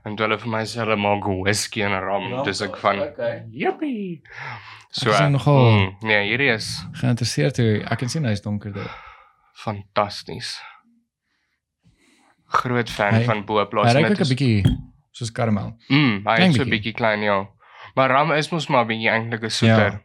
En 0.05 0.17
hulle 0.17 0.39
vir 0.39 0.49
my 0.49 0.63
sê 0.65 0.79
hulle 0.81 0.97
maak 0.97 1.25
whisky 1.25 1.83
en 1.83 1.91
ram, 2.01 2.45
dis 2.45 2.61
ek 2.61 2.77
van 2.77 3.01
Okay. 3.01 3.43
Jippie. 3.51 4.23
So. 4.91 5.11
Ek 5.11 5.21
is 5.21 5.29
nogal- 5.31 5.71
mm, 5.71 5.97
nee, 6.01 6.23
hierdie 6.29 6.49
is 6.55 6.85
Geïnteresseerd 6.93 7.57
hoe 7.57 7.85
ek 7.85 7.99
kan 7.99 8.09
sien 8.09 8.25
hy's 8.25 8.41
donkerder. 8.43 8.91
fantasties. 9.55 10.61
Groot 12.47 12.91
fan 12.91 13.15
Hy- 13.15 13.25
van 13.25 13.45
Boplaas 13.45 13.93
Hy 13.93 13.99
ryk 14.01 14.09
dit 14.09 14.21
ook 14.21 14.25
'n 14.25 14.29
bietjie 14.35 14.63
soos 15.13 15.33
karamel. 15.33 15.77
Mm, 15.89 16.23
hy 16.25 16.37
is 16.49 16.55
so 16.57 16.63
'n 16.63 16.71
bietjie. 16.71 16.93
klein 16.95 17.21
ja. 17.21 17.47
Maar 17.95 18.11
ram 18.11 18.33
is 18.33 18.49
mos 18.51 18.67
maar 18.69 18.87
bietjie 18.87 19.09
eintlik 19.11 19.43
'n 19.45 19.51
soeter. 19.51 19.93
Ja. 19.93 20.01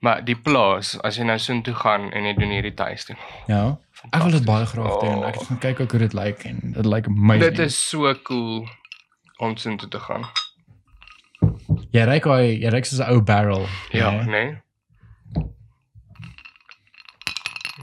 Maar 0.00 0.24
die 0.24 0.36
plaas, 0.36 1.00
as 1.02 1.16
jy 1.16 1.24
nou 1.24 1.38
soontoe 1.38 1.74
gaan 1.74 2.10
en 2.12 2.24
jy 2.24 2.34
doen 2.34 2.50
hierdie 2.50 2.74
tasting. 2.74 3.18
Ja. 3.46 3.78
Ek 4.12 4.22
wil 4.22 4.30
dit 4.30 4.44
baie 4.44 4.66
graag 4.66 4.92
Oh. 4.92 5.00
doen. 5.00 5.24
Ek 5.24 5.34
het 5.34 5.46
gaan 5.46 5.58
kyk 5.58 5.80
ook 5.80 5.90
hoe 5.90 6.00
dit 6.00 6.12
lyk 6.12 6.44
en 6.44 6.60
dit 6.72 6.86
lyk 6.86 7.06
amazing. 7.06 7.54
Dit 7.54 7.58
is 7.58 7.88
so 7.88 8.14
cool 8.22 8.68
om 9.38 9.56
soontoe 9.56 9.88
te 9.88 9.98
gaan. 10.00 10.24
Jy 11.94 12.02
ryk 12.08 12.24
hy, 12.28 12.42
jy 12.62 12.68
ryk 12.72 12.84
soos 12.88 13.00
'n 13.00 13.10
ou 13.12 13.20
barrel. 13.22 13.66
Ja, 13.92 14.10
né? 14.10 14.24
nee. 14.26 14.56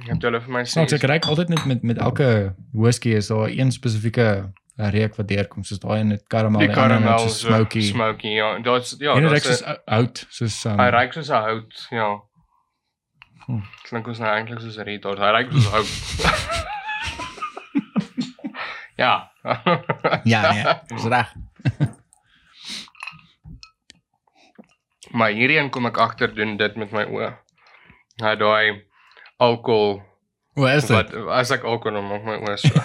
Ek 0.06 0.11
het 0.19 0.23
hulle 0.27 0.41
vir 0.44 0.52
my 0.53 0.61
sê. 0.65 0.72
Snaaks 0.76 0.94
ek 0.98 1.03
ryk 1.10 1.26
altyd 1.26 1.49
net 1.49 1.65
met 1.65 1.84
met 1.84 1.98
elke 1.98 2.53
whisky 2.73 3.10
is 3.18 3.27
daar 3.32 3.49
een 3.49 3.72
spesifieke 3.72 4.52
reuk 4.76 5.15
wat 5.15 5.27
deurkom 5.27 5.64
soos 5.64 5.80
daai 5.80 5.99
in 6.03 6.10
dit 6.10 6.23
karamel 6.27 6.61
en 6.61 6.72
karamel 6.76 7.19
so 7.19 7.27
so 7.30 7.48
smoky. 7.48 7.82
smoky 7.82 8.27
ja. 8.36 8.60
Dit's 8.60 8.95
ja, 8.99 9.15
dit 9.19 9.30
dit's 9.30 9.45
soos 9.48 9.61
ou- 9.64 9.82
hout, 9.86 10.26
soos 10.30 10.65
um, 10.65 10.77
hy 10.80 10.90
ryk 10.91 11.14
soos 11.14 11.30
'n 11.30 11.41
hout, 11.48 11.88
ja. 11.91 12.19
Hm. 13.45 13.61
Klink 13.88 14.07
ons 14.07 14.19
nou 14.19 14.30
eintlik 14.30 14.60
soos 14.61 14.77
'n 14.77 14.84
retard. 14.84 15.19
Hy 15.19 15.32
ryk 15.38 15.52
soos 15.52 15.68
hout. 15.72 15.88
ja. 19.03 19.32
Ja, 20.23 20.52
nee, 20.52 20.64
dis 20.91 21.03
reg. 21.07 21.34
maar 25.15 25.31
hierdie 25.31 25.57
een 25.59 25.69
kom 25.71 25.85
ek 25.89 25.97
agter 26.03 26.33
doen 26.35 26.57
dit 26.59 26.75
met 26.75 26.91
my 26.91 27.05
oë. 27.07 27.31
Ja, 28.21 28.35
daai 28.35 28.83
alkohol 29.39 30.01
Hoe 30.55 30.69
is 30.71 30.87
wat 30.91 31.11
dit? 31.11 31.25
as 31.27 31.51
ek 31.51 31.63
alkohol 31.67 31.97
dan 31.99 32.07
maak 32.11 32.23
my 32.27 32.37
oë 32.43 32.55
so. 32.59 32.83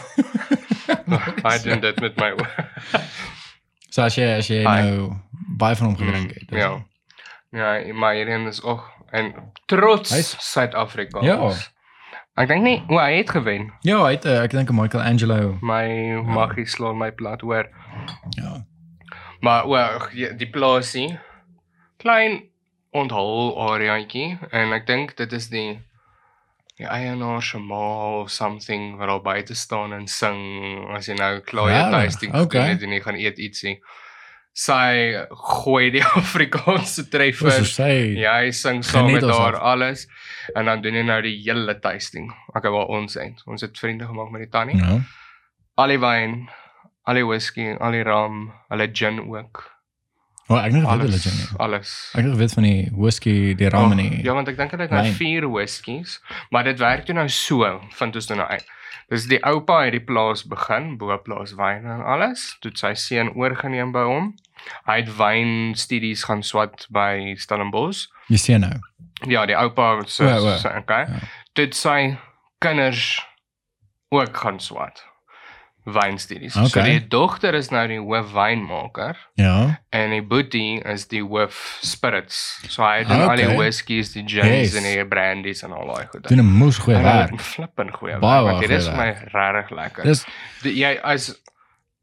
Hy 1.49 1.57
doen 1.65 1.81
dit 1.83 2.01
met 2.01 2.17
my 2.23 2.31
oë. 2.39 2.49
So 3.91 4.05
as 4.07 4.15
jy 4.15 4.27
as 4.39 4.47
jy 4.47 4.61
Hi. 4.63 4.83
nou 4.87 5.09
baie 5.59 5.75
van 5.75 5.89
hom 5.91 5.97
gedrink 5.99 6.31
het. 6.37 6.51
Ja. 6.55 6.69
Ja, 7.51 7.71
maar 7.99 8.15
hierdie 8.15 8.35
een 8.37 8.47
is 8.47 8.61
ook 8.63 8.85
en 9.11 9.33
trots 9.67 10.13
Suid-Afrika. 10.53 11.19
Ja. 11.27 11.49
Ek 12.39 12.47
dink 12.49 12.63
nie, 12.63 12.77
o, 12.87 13.01
hy 13.03 13.17
het 13.19 13.33
gewen. 13.35 13.65
Ja, 13.83 13.97
hy 14.07 14.13
het 14.15 14.29
uh, 14.31 14.37
ek 14.45 14.55
dink 14.55 14.71
'n 14.71 14.79
Michelangelo. 14.79 15.57
My 15.67 16.15
maggie 16.23 16.67
slaan 16.71 16.99
my 17.03 17.11
plat 17.11 17.41
hoor. 17.43 17.67
Ja. 18.39 18.63
Maar 19.43 19.67
o, 19.67 20.07
die- 20.15 20.31
die 20.39 20.51
plaasie 20.51 21.19
klein 22.01 22.41
onthul 22.97 23.55
areaatjie 23.71 24.39
en 24.57 24.73
ek 24.75 24.87
dink 24.89 25.17
dit 25.21 25.33
is 25.37 25.49
die 25.53 25.79
die 26.81 26.89
eienaar 26.89 27.43
se 27.45 27.59
ma 27.61 27.81
of 28.23 28.31
something 28.33 28.95
wat 28.99 29.09
al 29.13 29.21
buite 29.21 29.55
staan 29.55 29.93
en 29.93 30.07
sing 30.09 30.39
as 30.97 31.09
jy 31.11 31.15
nou 31.19 31.35
klaar 31.45 31.69
jou 31.75 31.91
tasting 31.93 32.33
Okay. 32.35 32.71
het 32.73 32.83
en 32.87 32.95
jy 32.97 33.01
gaan 33.05 33.19
eet 33.21 33.39
ietsie. 33.39 33.75
Sy 34.57 35.13
gooi 35.63 35.91
die 35.95 36.03
Afrikaanse 36.23 37.05
treffer. 37.13 37.53
Ja, 38.19 38.39
hy 38.41 38.51
sing 38.57 38.81
saam 38.85 39.13
met 39.13 39.23
haar 39.29 39.59
alles 39.61 40.07
en 40.57 40.65
dan 40.67 40.81
doen 40.83 40.97
jy 40.99 41.05
nou 41.07 41.21
die 41.23 41.37
hele 41.45 41.77
tasting. 41.85 42.33
Okay, 42.57 42.73
waar 42.73 42.89
ons 42.91 43.15
eind. 43.21 43.43
Ons 43.47 43.63
het 43.63 43.77
vriende 43.79 44.09
gemaak 44.09 44.33
met 44.33 44.47
die 44.49 44.51
tannie. 44.51 44.81
Ja. 44.81 44.97
Al 45.77 45.93
die 45.95 46.01
wyn, 46.03 46.49
al 47.07 47.15
die 47.21 47.27
whisky, 47.29 47.69
al 47.79 47.93
die 47.93 48.03
rum, 48.09 48.49
hulle 48.73 48.89
gin 48.93 49.21
ook. 49.29 49.63
O, 50.51 50.57
ek 50.59 50.73
nog 50.75 50.83
weet 50.83 50.91
hulle 50.91 51.07
Alles. 51.15 51.23
gin. 51.23 51.57
Alles. 51.63 51.91
Ek 52.19 52.25
nog 52.27 52.37
weet 52.41 52.53
van 52.57 52.65
die 52.67 52.89
whisky, 52.97 53.55
die 53.55 53.69
rum 53.71 53.93
en 53.95 54.01
die 54.03 54.23
Ja, 54.27 54.35
want 54.35 54.49
ek 54.51 54.57
dink 54.59 54.73
hulle 54.75 54.83
het 54.89 54.91
nou 54.95 55.03
wyn. 55.07 55.15
vier 55.15 55.47
whiskies, 55.51 56.17
maar 56.51 56.65
dit 56.67 56.79
werk 56.83 57.05
toe 57.07 57.15
nou 57.15 57.29
so, 57.31 57.69
vind 57.95 58.17
ons 58.19 58.29
nou 58.33 58.39
nou 58.41 58.49
uit. 58.51 58.65
Dis 59.11 59.27
die 59.31 59.39
oupa 59.47 59.81
het 59.85 59.93
die 59.95 60.03
plaas 60.07 60.43
begin, 60.47 60.97
bo 60.99 61.17
plaas 61.23 61.55
wyn 61.59 61.87
en 61.87 62.03
alles. 62.03 62.57
Toe 62.63 62.71
sy 62.75 62.93
seun 62.99 63.31
oorgeneem 63.39 63.93
by 63.95 64.03
hom. 64.07 64.33
Hy 64.87 64.97
het 65.01 65.11
wynstudies 65.17 66.25
gaan 66.29 66.43
swat 66.43 66.87
by 66.91 67.35
Stellenbosch. 67.39 68.09
Jy 68.29 68.37
sien 68.39 68.61
nou. 68.67 68.75
Ja, 69.31 69.47
die 69.47 69.57
oupa 69.59 70.01
se 70.07 70.25
O, 70.25 70.47
o. 70.51 70.57
se 70.59 70.69
okay. 70.79 71.07
Ja. 71.09 71.19
Toe 71.55 71.69
sy 71.75 72.17
kinders 72.59 73.21
ook 74.11 74.37
gaan 74.37 74.61
swat 74.61 75.05
wynstudies. 75.85 76.53
So 76.53 76.61
Okay. 76.65 76.83
die 76.99 77.09
dogter 77.09 77.55
is 77.55 77.71
nou 77.71 77.87
die 77.89 77.99
hoof 77.99 78.33
wynmaker 78.33 79.17
Ja. 79.37 79.81
en 79.91 80.11
die 80.11 80.23
boetie 80.23 80.81
is 80.85 81.07
die 81.09 81.23
hoof 81.23 81.79
spirits. 81.83 82.61
So 82.69 82.83
hy 82.83 83.05
doen 83.05 83.21
al 83.29 83.37
die 83.37 83.47
Okay. 83.47 83.57
whiskies, 83.57 84.13
die 84.13 84.25
gins 84.29 84.73
Yes. 84.73 84.75
en 84.77 84.83
die 84.83 85.05
brandies 85.07 85.63
en 85.63 85.73
al 85.73 85.87
daai 85.95 86.07
goed. 86.07 86.29
Doen 86.29 86.39
'n 86.41 86.45
moes 86.59 86.79
goeie 86.79 87.03
werk. 87.03 87.31
het 87.31 87.41
Flippin 87.41 87.91
goeie 87.93 88.19
Baie 88.19 88.45
werk. 88.45 88.57
want 88.57 88.69
Dit 88.69 88.79
is 88.79 88.87
vir 88.89 88.97
my 88.97 89.11
regtig 89.33 89.71
lekker. 89.77 90.05
Dis 90.05 90.25
Die, 90.63 90.75
jy 90.75 90.99
as 91.03 91.35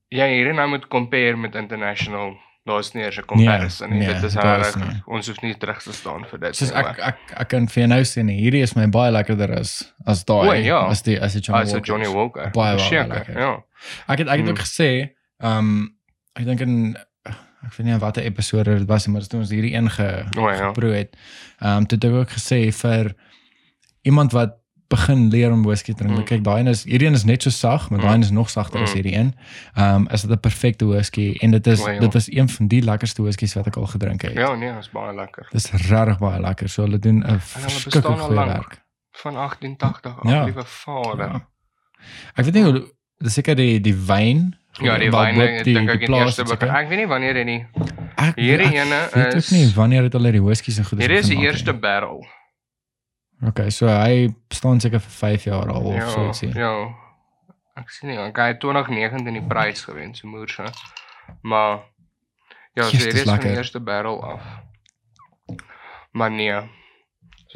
jy 0.09 0.27
hier 0.27 0.53
nou 0.53 0.67
moet 0.69 0.87
compare 0.87 1.35
met 1.37 1.55
international 1.55 2.37
Daar's 2.67 2.93
nie 2.93 3.03
eers 3.03 3.17
'n 3.17 3.23
comparison 3.25 3.89
nie. 3.89 3.99
nee, 3.99 4.07
Dit 4.07 4.17
is 4.23 4.35
is 4.35 4.35
regtig 4.35 5.01
ons 5.07 5.27
hoef 5.27 5.41
nie 5.41 5.53
terug 5.55 5.81
te 5.81 5.93
staan 5.93 6.25
vir 6.29 6.39
dit 6.39 6.55
soos 6.55 6.71
ek 6.71 6.99
ek 6.99 7.15
ek 7.39 7.47
kan 7.47 7.65
vir 7.67 7.81
jou 7.83 7.87
nou 7.87 8.01
sê 8.01 8.23
nee, 8.25 8.35
hierdie 8.41 8.61
is 8.61 8.75
my 8.75 8.87
baie 8.87 9.09
lekkerder 9.11 9.57
as 9.57 9.93
as 10.05 10.25
daai 10.25 10.63
ja. 10.65 10.85
as 10.89 11.01
die 11.01 11.17
as 11.21 11.31
die 11.33 11.39
Johnny 11.39 11.61
as 11.63 11.71
Walker. 11.71 11.85
Johnny 11.85 12.07
Walker. 12.07 12.51
Baie, 12.51 12.75
baie 12.75 12.77
Verseker, 12.77 13.07
lekker. 13.07 13.39
Ja. 13.39 13.57
Ek 14.07 14.17
het 14.17 14.27
ek 14.27 14.37
het 14.37 14.45
Mm. 14.45 14.49
ook 14.49 14.59
gesê, 14.59 15.13
ehm 15.37 15.57
um, 15.57 15.97
ek 16.33 16.45
dink 16.45 16.59
in 16.59 16.97
ek 17.67 17.73
weet 17.77 17.87
nie 17.87 17.97
watter 17.97 18.23
episode 18.23 18.77
dit 18.77 18.87
was 18.87 19.07
maar 19.07 19.27
toe 19.27 19.39
ons 19.39 19.49
hierdie 19.49 19.73
een 19.75 19.89
ge 19.89 20.23
O 20.37 20.49
ja. 20.49 20.67
geproe 20.67 20.91
het. 20.93 21.17
Ehm 21.59 21.77
um, 21.77 21.85
toe 21.87 21.97
het 21.97 22.05
ek 22.05 22.11
ook 22.13 22.29
gesê 22.31 22.71
vir 22.73 23.13
iemand 24.01 24.31
wat 24.31 24.55
begin 24.89 25.27
leer 25.29 25.51
om 25.51 25.63
whisky 25.63 25.91
te 25.93 26.03
drink. 26.03 26.17
Mm. 26.17 26.23
Kyk, 26.23 26.43
daai 26.43 26.59
een 26.59 26.67
is 26.67 26.83
hierdie 26.83 27.07
een 27.07 27.13
is 27.13 27.23
net 27.25 27.41
so 27.43 27.49
sag, 27.49 27.89
maar 27.89 27.99
daai 27.99 28.13
een 28.13 28.21
is 28.21 28.29
nog 28.31 28.49
sagter 28.49 28.81
as 28.81 28.89
Mm. 28.89 28.95
hierdie 28.95 29.15
een. 29.19 29.33
Ehm 29.75 29.95
um, 29.95 30.07
is 30.09 30.21
dit 30.21 30.31
'n 30.31 30.39
perfekte 30.39 30.85
whisky 30.85 31.35
en 31.41 31.51
dit 31.51 31.67
is 31.67 31.81
O, 31.81 31.89
ja. 31.91 31.99
dit 31.99 32.13
was 32.13 32.31
een 32.31 32.49
van 32.49 32.67
die 32.67 32.81
lekkerste 32.83 33.21
whiskies 33.21 33.53
wat 33.53 33.67
ek 33.67 33.75
al 33.75 33.85
gedrink 33.85 34.21
het. 34.21 34.33
Ja, 34.33 34.55
nee, 34.55 34.77
is 34.77 34.89
baie 34.89 35.15
lekker. 35.15 35.47
Dis 35.51 35.71
regtig 35.71 36.17
baie 36.19 36.39
lekker. 36.41 36.69
So 36.69 36.81
hulle 36.83 36.99
doen 36.99 37.19
'n 37.25 37.39
verskriklik 37.39 38.05
goeie 38.19 38.33
lank. 38.35 38.47
werk. 38.51 38.83
Van 39.11 39.35
1880 39.35 40.15
af, 40.19 40.29
Ja. 40.31 40.43
liewe 40.43 40.63
vader. 40.65 41.27
Ja. 41.29 41.47
Ek 42.35 42.45
weet 42.45 42.53
nie 42.53 42.63
hoe 42.63 42.95
dis 43.23 43.33
seker 43.33 43.55
die 43.55 43.79
die 43.81 43.95
wyn. 44.07 44.55
Ja, 44.81 44.97
die 45.01 45.09
wyn 45.09 45.39
ek 45.41 45.63
dink 45.65 45.89
ek 45.89 45.99
die 46.05 46.13
eerste 46.13 46.45
seker. 46.45 46.69
Ek 46.69 46.89
weet 46.89 46.99
nie 47.01 47.07
wanneer 47.09 47.33
dit 47.33 47.45
nie. 47.45 47.65
Ek 48.17 48.35
Hierdie 48.37 48.67
ek 48.67 48.73
ene 48.83 48.99
weet 49.13 49.33
is- 49.39 49.47
ook 49.51 49.57
nie 49.57 49.65
wanneer 49.75 50.03
het 50.03 50.13
hulle 50.13 50.31
die 50.31 50.41
whiskies 50.43 50.77
en 50.77 50.85
goed 50.85 50.99
Hierdie 51.01 51.17
is 51.23 51.27
die 51.29 51.37
eerste 51.41 51.73
barrel. 51.73 52.25
Okay, 53.47 53.69
so 53.69 53.87
hy 53.87 54.29
staan 54.49 54.79
seker 54.81 54.99
vir 54.99 55.11
5 55.11 55.43
jaar 55.45 55.69
al 55.69 55.85
of 55.91 55.95
Ja, 55.95 56.07
so 56.09 56.25
ietsie. 56.27 56.53
ja. 56.57 56.71
Ek 57.77 57.89
sien 57.93 58.09
nie, 58.09 58.17
ek 58.17 58.37
het 58.37 58.59
2019 58.59 59.33
die 59.33 59.41
prys 59.45 59.83
gewen, 59.85 60.15
so 60.15 60.27
moerse. 60.27 60.65
Maar 61.43 61.83
ja, 62.73 62.83
so 62.83 62.97
hierdie 62.97 63.21
is 63.21 63.29
die 63.39 63.53
eerste 63.53 63.79
barrel 63.79 64.17
af. 64.23 64.41
Maar 66.11 66.31
nee. 66.31 66.61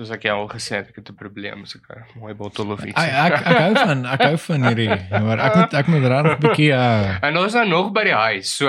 Soos 0.01 0.09
ek 0.15 0.23
jou 0.25 0.33
al 0.33 0.47
gesê 0.49 0.79
het, 0.79 0.87
ek 0.89 0.95
het 0.97 1.09
'n 1.11 1.15
probleem 1.15 1.61
'n 1.61 2.19
mooi 2.19 2.33
bottel 2.33 2.71
of 2.73 2.81
iets. 2.83 2.97
Ek 2.97 3.33
ek 3.33 3.45
ek 3.45 3.57
hou 3.57 3.73
van 3.75 4.05
ek 4.05 4.21
hou 4.23 4.37
van 4.37 4.63
hierdie, 4.65 4.89
maar 5.11 5.39
ek 5.39 5.55
moet 5.55 5.73
ek 5.77 5.87
moet 5.87 6.05
regtig 6.09 6.31
'n 6.33 6.41
bietjie 6.41 6.71
uh 6.73 7.17
En 7.21 7.37
ons 7.37 7.45
is 7.45 7.53
nou 7.53 7.67
nog 7.69 7.91
by 7.93 8.03
die 8.09 8.13
huis. 8.17 8.55
So 8.57 8.65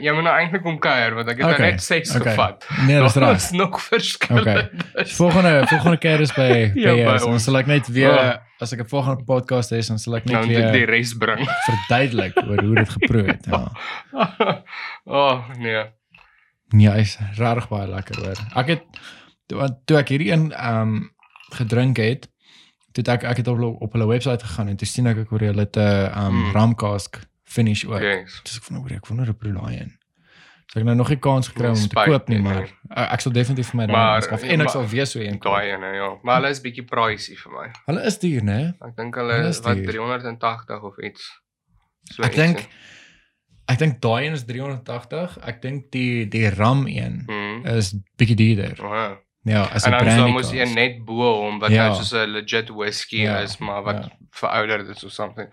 jy 0.00 0.12
moet 0.14 0.24
nou 0.24 0.32
eintlik 0.38 0.62
kom 0.62 0.78
kuier 0.78 1.14
want 1.14 1.28
ek 1.28 1.36
het 1.42 1.46
Okay, 1.52 1.70
net 1.72 1.82
6 1.82 2.16
okay. 2.16 2.32
gevat. 2.32 2.64
nee, 2.86 3.00
dis 3.02 3.14
reg. 3.16 3.36
is 3.36 3.50
nog 3.50 3.82
verskillende. 3.82 4.70
Volgende 5.12 5.66
volgende 5.68 5.98
keer 5.98 6.20
is 6.20 6.32
by 6.32 6.72
by 6.72 6.80
Ja, 6.80 6.94
by. 6.94 7.18
Dan 7.18 7.28
ons. 7.28 7.44
sal 7.44 7.56
ek 7.58 7.66
net 7.66 7.86
weer 7.92 8.12
Oh. 8.16 8.34
as 8.60 8.72
ek 8.72 8.80
'n 8.80 8.88
volgende 8.88 9.24
podcast 9.24 9.70
het, 9.70 9.86
dan 9.88 9.98
sal 9.98 10.16
ek 10.16 10.24
net 10.24 10.32
Nou 10.32 10.42
ek 10.44 10.48
die 10.72 10.72
weer 10.72 10.88
res 10.88 11.12
bring. 11.14 11.44
verduidelik 11.68 12.32
oor 12.48 12.62
hoe 12.62 12.74
dit 12.74 12.88
geproe 12.88 13.26
het. 13.26 13.44
Ja. 13.50 13.68
oh, 15.04 15.48
nee. 15.58 15.84
Nee, 16.72 16.88
hy's 16.88 17.18
regtig 17.36 17.68
baie 17.68 17.86
lekker 17.88 18.16
hoor. 18.24 18.38
Ek 18.56 18.66
het 18.66 18.82
want 19.54 19.86
toe 19.86 19.96
ek 19.98 20.08
hierdie 20.08 20.30
een 20.32 20.52
ehm 20.52 20.80
um, 20.80 21.10
gedrink 21.52 21.96
het, 21.96 22.28
toe 22.92 23.04
ek 23.12 23.24
ek 23.24 23.36
het 23.36 23.48
op 23.48 23.56
hulle- 23.58 23.78
op 23.80 23.92
hulle 23.92 24.06
webwerf 24.06 24.42
gegaan 24.42 24.68
en 24.68 24.76
toe 24.76 24.86
sien 24.88 25.06
ek 25.06 25.16
ek 25.18 25.28
hoor 25.28 25.40
hulle 25.40 25.60
het 25.66 25.76
'n 25.76 25.80
ehm 25.80 26.26
um, 26.26 26.34
Mm. 26.46 26.52
ramcask 26.52 27.18
finish 27.44 27.84
ook. 27.84 28.00
Yes. 28.00 28.40
Dis 28.44 28.56
ek 28.56 28.62
van 28.64 28.76
hoor 28.76 28.90
ek 28.92 29.06
wonder 29.06 29.28
op 29.28 29.42
hoe 29.42 29.52
daai 29.52 29.80
een. 29.80 29.92
So 30.72 30.78
ek 30.80 30.84
nou 30.86 30.94
nog 30.96 31.08
nie 31.08 31.18
kans 31.18 31.48
gekry 31.48 31.68
om 31.68 31.74
te 31.74 31.94
koop 31.94 32.28
nie, 32.28 32.38
maar 32.40 32.62
uh, 32.96 33.12
ek 33.12 33.20
sal 33.20 33.32
definitief 33.32 33.68
vir 33.70 33.76
my 33.76 33.86
daai 33.86 33.96
Maar- 33.96 34.14
aanskaf 34.16 34.42
en 34.42 34.60
ek 34.60 34.68
sal 34.70 34.86
weer 34.88 35.06
so 35.06 35.18
een 35.20 35.38
koop. 35.38 35.52
Daai 35.52 35.70
ene, 35.72 35.86
ja. 35.94 36.16
Maar 36.22 36.34
hulle 36.40 36.50
is 36.50 36.60
bietjie 36.60 36.84
pricey 36.84 37.36
vir 37.36 37.52
my. 37.52 37.68
Hulle 37.86 38.04
is 38.06 38.18
duur, 38.18 38.42
né? 38.42 38.74
Ek 38.80 38.96
dink 38.96 39.14
hulle 39.14 39.32
Hulle 39.32 39.48
is 39.48 39.60
wat 39.60 39.76
duur. 39.76 39.86
380 39.92 40.82
of 40.82 40.98
iets. 40.98 41.40
So 42.12 42.22
Ek 42.22 42.34
dink 42.34 42.68
ek 43.68 43.78
dink 43.78 44.00
daai 44.00 44.26
een 44.26 44.32
is 44.32 44.44
380. 44.44 45.38
Ek 45.46 45.60
dink 45.62 45.90
die 45.92 46.26
die 46.28 46.48
ram 46.50 46.86
een 46.86 47.24
Hmm. 47.28 47.66
is 47.66 47.94
bietjie 48.16 48.36
duurder. 48.36 48.84
Oh, 48.84 48.94
ja. 48.94 49.18
Ja, 49.44 49.62
as 49.62 49.82
'n 49.82 49.86
En 49.86 49.90
dan 49.90 50.00
brandy. 50.00 50.20
sou 50.20 50.30
mos 50.32 50.50
een 50.52 50.74
net 50.74 51.04
bo 51.04 51.40
hom 51.42 51.58
wat 51.58 51.70
Ja. 51.70 51.86
nou 51.86 51.94
soos 51.96 52.12
'n 52.12 52.26
legit 52.30 52.68
whisky 52.68 53.16
Ja, 53.22 53.38
is, 53.38 53.58
maar 53.58 53.82
wat 53.82 54.04
ja. 54.04 54.10
verouderd 54.30 54.88
is 54.88 55.04
of 55.04 55.10
something. 55.12 55.48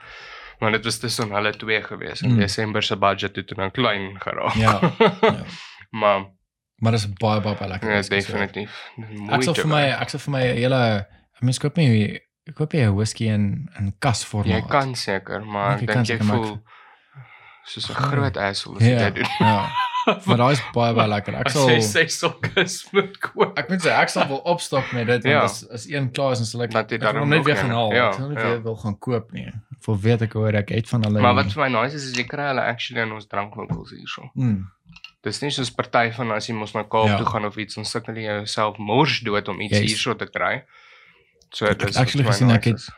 Maar 0.59 0.71
dit 0.71 0.83
was 0.83 0.97
tussen 0.99 1.31
hulle 1.31 1.55
twee 1.55 1.83
gewees. 1.83 2.21
In 2.21 2.31
Mm. 2.31 2.37
Desember 2.39 2.83
se 2.83 2.97
budget 2.97 3.35
het 3.35 3.47
toe 3.47 3.57
nou 3.57 3.69
klein 3.71 4.15
geraak. 4.21 4.53
Ja, 4.53 4.79
ja. 5.21 5.43
maar 5.89 6.25
Maar 6.81 6.91
dis 6.91 7.13
baie 7.13 7.41
baie 7.41 7.55
baie 7.55 7.69
lekker. 7.69 7.91
ja, 7.91 8.01
definitief. 8.01 8.89
Ek 9.29 9.43
sal 9.43 9.53
vir 9.53 9.67
my 9.67 9.81
ek 9.91 10.09
sal 10.09 10.19
vir 10.19 10.31
my 10.31 10.41
hele 10.41 11.07
mens 11.39 11.57
koop 11.59 11.75
nie 11.77 12.19
koop 12.55 12.71
jy 12.73 12.81
'n 12.85 12.95
whisky 12.95 13.25
in 13.27 13.69
in 13.79 13.93
kasformaat. 13.99 14.61
jy 14.63 14.67
kan 14.69 14.95
seker, 14.95 15.45
maar 15.45 15.77
Ek 15.81 15.87
dink 15.93 16.05
jy 16.07 16.17
voel 16.17 16.61
soos 17.63 17.89
'n 17.89 17.93
Goeie. 17.95 18.07
groot 18.11 18.37
asshole 18.37 18.75
as 18.77 18.83
jy 18.83 18.89
ja, 18.91 19.09
dit 19.09 19.15
doen. 19.15 19.47
ja. 19.47 19.67
Maar 20.25 20.37
daai 20.37 20.51
is 20.55 20.61
baie 20.73 20.93
baie 20.93 21.07
lekker. 21.09 21.35
Ek 21.39 21.49
sal 21.53 21.69
sê 21.83 22.03
sokkes 22.09 22.75
moet 22.93 23.17
koop. 23.19 23.57
ek 23.59 23.69
moet 23.69 23.81
sê 23.85 23.91
ek 23.95 24.09
sal 24.09 24.27
wel 24.27 24.41
opstop 24.53 24.91
met 24.93 25.07
dit 25.07 25.23
want 25.23 25.35
Ja. 25.35 25.41
as 25.43 25.63
as 25.69 25.85
een 25.89 26.11
klaar 26.11 26.31
is 26.31 26.39
dan 26.43 26.47
sal 26.51 26.63
ek 26.63 26.75
ek 26.75 26.89
wil 26.89 26.99
daarom 26.99 27.29
net 27.29 27.45
weer 27.45 27.55
gaan 27.57 27.69
haal. 27.75 27.93
ja, 27.93 28.07
Ek 28.09 28.13
sal 28.19 28.29
nie 28.29 28.37
ja. 28.37 28.47
weer 28.49 28.61
wil 28.63 28.75
gaan 28.75 28.97
koop 28.99 29.31
nie. 29.31 29.47
Vir 29.85 29.95
weet 30.05 30.21
ek 30.27 30.33
hoor 30.33 30.53
ek 30.55 30.69
het 30.69 30.89
van 30.89 31.03
hulle. 31.03 31.21
Maar 31.21 31.35
wat 31.35 31.53
vir 31.53 31.63
my 31.63 31.69
nice 31.81 31.95
is 31.95 32.03
is 32.11 32.17
jy 32.17 32.23
kry 32.27 32.47
hulle 32.51 32.61
actually 32.61 33.01
in 33.01 33.11
ons 33.11 33.25
drankwinkels 33.27 33.91
hierso. 33.95 34.29
Mm, 34.35 34.67
Dis 35.21 35.41
nie 35.41 35.49
soos 35.51 35.69
party 35.75 36.11
van 36.15 36.31
as 36.31 36.47
jy 36.47 36.53
mos 36.55 36.71
na 36.73 36.83
Kaap 36.83 37.07
Ja. 37.07 37.17
toe 37.17 37.25
gaan 37.27 37.45
of 37.45 37.57
iets 37.57 37.75
dan 37.75 37.83
sukkel 37.85 38.15
jy 38.15 38.23
jouself 38.39 38.77
mors 38.77 39.19
dood 39.19 39.47
om 39.49 39.59
iets 39.61 39.73
Yes. 39.77 39.89
hierso 39.91 40.13
te 40.15 40.25
kry. 40.25 40.63
So 41.51 41.65
Ek 41.65 41.79
dis 41.79 41.95
wat 41.95 41.97
actually 42.05 42.25
gesien, 42.25 42.49
ek 42.51 42.65
nice 42.65 42.69
het- 42.69 42.77
is. 42.79 42.89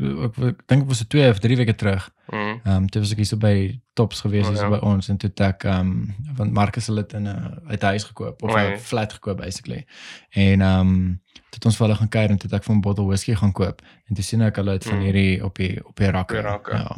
Ek 0.00 0.38
ek 0.38 0.66
dink 0.66 0.80
dit 0.82 0.88
was 0.88 0.98
so 0.98 1.04
2 1.08 1.28
of 1.30 1.38
3 1.38 1.56
weke 1.56 1.74
terug. 1.74 2.10
Mm. 2.32 2.60
Ehm 2.64 2.76
um, 2.76 2.86
toe 2.88 3.00
was 3.00 3.10
ek 3.12 3.16
hier 3.16 3.26
so 3.26 3.36
by 3.36 3.80
Tops 3.94 4.20
gewees 4.20 4.44
Oh, 4.44 4.48
hier 4.50 4.58
so 4.58 4.64
ja. 4.64 4.70
by 4.70 4.80
ons 4.86 5.08
en 5.08 5.16
toe 5.16 5.30
ek 5.36 5.64
ehm 5.64 5.80
um, 5.80 6.14
want 6.36 6.52
Marcus 6.52 6.86
het 6.86 6.96
dit 6.96 7.12
in 7.12 7.22
'n 7.28 7.60
uit 7.68 7.80
'n 7.82 7.86
huis 7.86 8.04
gekoop 8.04 8.42
of 8.42 8.50
Oh, 8.50 8.56
'n 8.58 8.70
ja. 8.70 8.76
flat 8.78 9.12
gekoop 9.12 9.36
basically. 9.36 9.86
En 10.30 10.60
ehm 10.60 10.80
um, 10.80 11.20
toe 11.34 11.54
het 11.60 11.64
ons 11.64 11.76
vir 11.76 11.86
hulle 11.86 11.98
gaan 11.98 12.08
kuier 12.08 12.30
en 12.30 12.38
toe 12.38 12.50
het 12.50 12.58
ek 12.60 12.64
vir 12.66 12.74
'n 12.76 12.80
bottel 12.80 13.06
whisky 13.06 13.34
gaan 13.34 13.52
koop 13.52 13.82
en 14.08 14.14
toe 14.14 14.24
sien 14.24 14.42
ek 14.42 14.56
hulle 14.56 14.70
het 14.72 14.84
van 14.84 14.98
Mm. 14.98 15.02
hierdie 15.04 15.44
op 15.44 15.54
die 15.56 15.86
op 15.86 15.96
die 15.96 16.10
rakke. 16.10 16.40
Rakke. 16.40 16.72
Ja. 16.76 16.96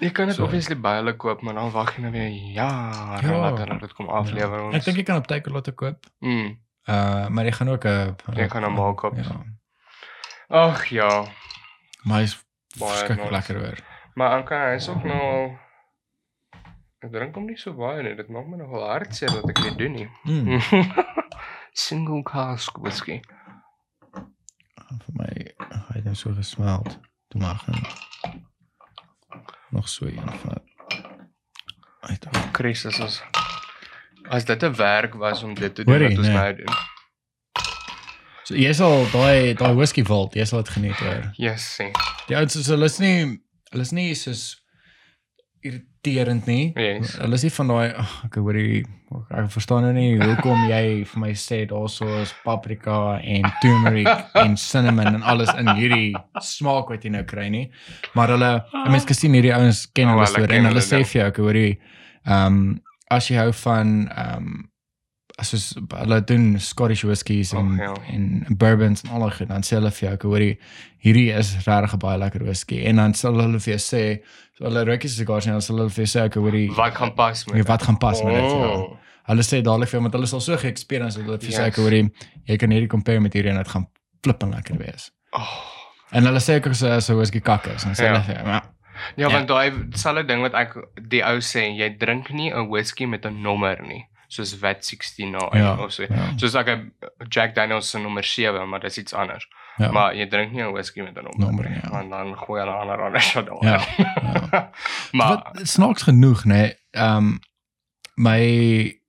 Jy 0.00 0.10
kan 0.10 0.26
dit 0.26 0.34
So. 0.36 0.44
obviously 0.44 0.74
by 0.80 0.94
hulle 0.98 1.16
koop, 1.16 1.42
maar 1.42 1.54
dan 1.54 1.70
wag 1.70 1.94
jy 1.96 2.00
nou 2.02 2.12
weer 2.12 2.28
jare 2.28 3.26
Ja. 3.28 3.38
later 3.38 3.66
dat 3.66 3.80
dit 3.80 3.92
kom 3.94 4.08
aflewer. 4.08 4.58
ja. 4.58 4.64
ons. 4.66 4.74
Ek 4.74 4.84
dink 4.84 4.96
jy 4.96 5.02
kan 5.04 5.16
op 5.16 5.26
Takealot 5.26 5.74
koop. 5.74 6.06
Mm. 6.20 6.58
Uh 6.88 7.28
maar 7.28 7.44
jy 7.44 7.52
gaan 7.52 7.68
ook 7.68 7.84
'n 7.84 8.16
Jy 8.34 8.48
gaan 8.48 8.64
hom 8.64 8.74
maak 8.74 9.02
op. 9.02 9.16
Ja. 9.16 9.44
Ag 10.48 10.84
ja, 10.90 11.24
Maar 12.02 12.18
hy 12.18 12.22
is 12.30 12.36
Baie 12.78 13.08
nice. 13.08 13.30
lekker 13.30 13.58
hoor. 13.60 13.78
maar 14.14 14.38
okay, 14.40 14.70
hy 14.70 14.76
is 14.80 14.88
ook 14.88 15.04
nou 15.04 15.20
al 15.20 15.58
Ek 17.02 17.10
drink 17.10 17.34
hom 17.34 17.46
nie 17.50 17.56
so 17.58 17.72
baie 17.74 18.02
nie. 18.06 18.14
Dit 18.14 18.28
maak 18.30 18.46
my 18.46 18.56
nogal 18.60 18.84
hartseer 18.86 19.32
dat 19.34 19.48
ek 19.50 19.58
dit 19.62 19.78
doen 19.78 19.92
nie. 19.96 20.08
Mm. 20.22 20.60
Single 21.86 22.22
cask 22.22 22.78
whisky. 22.78 23.16
vir 25.02 25.16
my 25.18 25.30
hy 25.88 25.96
het 25.96 26.04
nou 26.04 26.14
so 26.14 26.30
gesmeld. 26.36 26.98
Toe 27.34 27.40
mag 27.42 27.64
gaan. 27.64 27.82
Nog 29.74 29.88
so 29.88 30.06
een 30.06 30.32
van. 30.44 30.62
Uit. 32.06 32.26
Chris, 32.52 32.86
as 32.86 33.00
ons 33.00 33.18
as 34.30 34.44
dit 34.44 34.62
'n 34.62 34.74
werk 34.78 35.14
was 35.14 35.42
om 35.42 35.54
dit 35.54 35.74
te 35.74 35.82
Hoorie, 35.82 36.08
doen 36.08 36.16
wat 36.16 36.18
ons 36.18 36.26
nee. 36.28 36.36
nou 36.36 36.54
doen. 36.56 36.74
So 38.48 38.54
jy 38.58 38.72
sal 38.74 39.04
daai 39.12 39.54
daai 39.58 39.74
whisky 39.78 40.02
vault, 40.06 40.34
jy 40.34 40.44
sal 40.48 40.62
dit 40.64 40.72
geniet 40.74 40.98
hoor. 40.98 41.28
Yes, 41.38 41.62
sien. 41.76 41.92
Die 42.28 42.34
ouens 42.38 42.56
is 42.58 42.66
hulle 42.72 42.88
is 42.90 42.98
nie 43.02 43.14
hulle 43.72 43.82
is 43.86 43.92
nie 43.94 44.08
soos 44.18 44.42
irriterend 45.62 46.46
nie. 46.50 46.72
Yes. 46.74 47.14
Hulle 47.20 47.38
is 47.38 47.44
nie 47.46 47.52
van 47.54 47.68
daai 47.70 47.92
ag, 48.02 48.14
ek 48.26 48.38
hoor 48.40 48.58
hier 48.58 48.88
ek 49.36 49.50
verstaan 49.52 49.84
nou 49.86 49.92
nie 49.94 50.16
hoekom 50.18 50.62
jy 50.70 51.02
vir 51.06 51.20
my 51.20 51.30
sê 51.36 51.60
daarso 51.68 52.06
is 52.22 52.32
paprika 52.46 53.18
en 53.20 53.44
turmeric 53.62 54.08
en 54.40 54.56
cinnamon 54.58 55.18
en 55.20 55.22
alles 55.28 55.52
in 55.60 55.68
hierdie 55.76 56.14
smaak 56.42 56.88
wat 56.90 57.04
jy 57.06 57.12
nou 57.14 57.22
kry 57.28 57.46
nie. 57.52 57.66
Maar 58.16 58.34
hulle 58.34 58.50
mense 58.88 59.06
kan 59.06 59.18
sien 59.18 59.36
hierdie 59.36 59.52
ouens 59.54 59.84
ken 59.94 60.08
Oh, 60.10 60.16
hulle 60.16 60.24
hulle 60.24 60.32
storie 60.34 60.54
ken 60.56 60.64
en 60.64 60.70
hulle 60.72 60.82
sê 60.86 60.98
ding. 61.02 61.08
vir 61.12 61.20
jou 61.20 61.28
ek 61.30 61.40
hoor 61.44 61.60
hier 61.60 61.76
ehm 62.26 62.58
um, 62.58 62.64
as 63.12 63.26
jy 63.28 63.36
hou 63.38 63.50
van 63.62 63.96
ehm 64.08 64.36
um, 64.50 64.60
soos 65.42 65.74
hulle 65.98 66.20
doen 66.24 66.58
Scottish 66.60 67.04
whiskies 67.04 67.52
en 67.52 67.80
Ag, 67.80 67.80
ja. 67.80 67.94
en 68.14 68.46
bourbons 68.56 69.02
en 69.04 69.10
al 69.10 69.20
daai 69.26 69.30
goed 69.36 69.48
dan 69.48 69.62
sê 69.62 69.76
hulle 69.78 69.90
vir 69.90 70.08
jou 70.08 70.12
ek 70.14 70.22
hoor 70.22 70.38
hier 70.40 70.56
hierdie 71.04 71.30
is 71.38 71.54
regtig 71.66 71.94
'n 71.94 71.98
baie 71.98 72.18
lekker 72.18 72.44
whisky 72.44 72.84
en 72.86 72.96
dan 72.96 73.14
sal 73.14 73.34
hulle 73.40 73.60
vir 73.60 73.74
jou 73.76 73.80
sê 73.82 74.02
so 74.58 74.64
hulle 74.64 74.84
rookie 74.84 75.08
sigars 75.08 75.46
en 75.46 75.52
dan 75.52 75.60
sal 75.62 75.76
hulle 75.78 75.90
vir 75.90 76.04
jou 76.04 76.10
sê 76.20 76.24
ek 76.26 76.34
hoor 76.34 76.52
hier 76.52 76.72
Wat 76.76 76.94
gaan 76.94 77.14
pas 77.14 77.46
met? 77.46 77.56
Ja, 77.56 77.62
wat 77.64 77.82
gaan 77.82 77.98
pas 77.98 78.22
met 78.24 78.34
dit 78.34 78.50
ja. 78.50 78.68
Oh. 78.68 78.96
Hulle 79.26 79.42
sê 79.42 79.62
dadelik 79.62 79.88
vir 79.88 79.98
jou 79.98 80.02
want 80.02 80.14
hulle 80.14 80.24
is 80.24 80.32
al 80.34 80.40
so 80.40 80.56
ge-experience 80.56 81.16
dat 81.16 81.24
hulle 81.26 81.38
vir 81.38 81.50
jou 81.50 81.58
sê 81.60 81.64
Yes. 81.66 81.72
ek 81.72 81.76
hoor 81.76 81.92
jy 81.92 82.56
kan 82.58 82.70
hierdie 82.70 82.88
compare 82.88 83.20
met 83.20 83.32
hierdie 83.32 83.50
en 83.50 83.56
dit 83.56 83.68
gaan 83.68 83.86
flippend 84.24 84.54
lekker 84.54 84.78
wees. 84.78 85.10
Oh. 85.32 85.48
En 86.12 86.24
hulle 86.24 86.38
sê 86.40 86.60
as 86.66 86.82
as 86.82 87.10
'n 87.10 87.16
whisky 87.16 87.40
kak 87.40 87.66
is, 87.66 87.84
dan 87.84 87.94
sê 87.94 88.04
Ja. 88.04 88.20
hulle 88.20 88.34
ja. 88.34 88.62
Ja, 89.16 89.28
Ja. 89.28 89.28
want 89.28 89.48
daai 89.48 89.72
selfe 89.94 90.26
ding 90.26 90.42
wat 90.42 90.54
ek 90.54 90.76
die 91.08 91.22
ou 91.24 91.38
sê, 91.38 91.74
jy 91.76 91.88
drink 91.98 92.30
nie 92.30 92.50
'n 92.52 92.68
whisky 92.68 93.06
met 93.06 93.24
'n 93.26 93.42
nommer 93.42 93.78
nie, 93.82 94.04
soos 94.32 94.54
Vat 94.60 94.80
69 94.84 95.58
Ja, 95.58 95.74
of 95.84 95.92
so. 95.92 96.02
ja. 96.08 96.32
Soos 96.40 96.54
ek 96.54 96.68
'n 96.68 96.92
Jack 97.28 97.54
Daniel's 97.54 97.90
se 97.90 97.98
nommer 97.98 98.24
7, 98.24 98.68
maar 98.68 98.80
dis 98.80 98.98
iets 98.98 99.12
anders. 99.14 99.46
Ja. 99.76 99.90
Maar 99.92 100.14
jy 100.16 100.26
drink 100.28 100.52
nie 100.52 100.62
'n 100.62 100.72
whisky 100.72 101.00
met 101.02 101.16
'n 101.16 101.22
nommer, 101.24 101.38
Nommer, 101.46 101.68
nie, 101.70 101.80
ja. 101.82 101.90
want 101.90 102.10
dan 102.10 102.36
gooi 102.36 102.60
hulle 102.60 102.72
ander 102.76 103.02
ander 103.02 103.20
shit 103.20 103.46
daar. 103.46 103.64
Ja, 103.64 103.80
ja. 103.96 104.70
maar 105.18 105.28
Wat 105.28 105.60
snaaks 105.68 106.02
genoeg, 106.02 106.44
nê. 106.44 106.48
Nee, 106.54 106.74
ehm 106.90 107.16
um, 107.16 107.38
my 108.16 109.00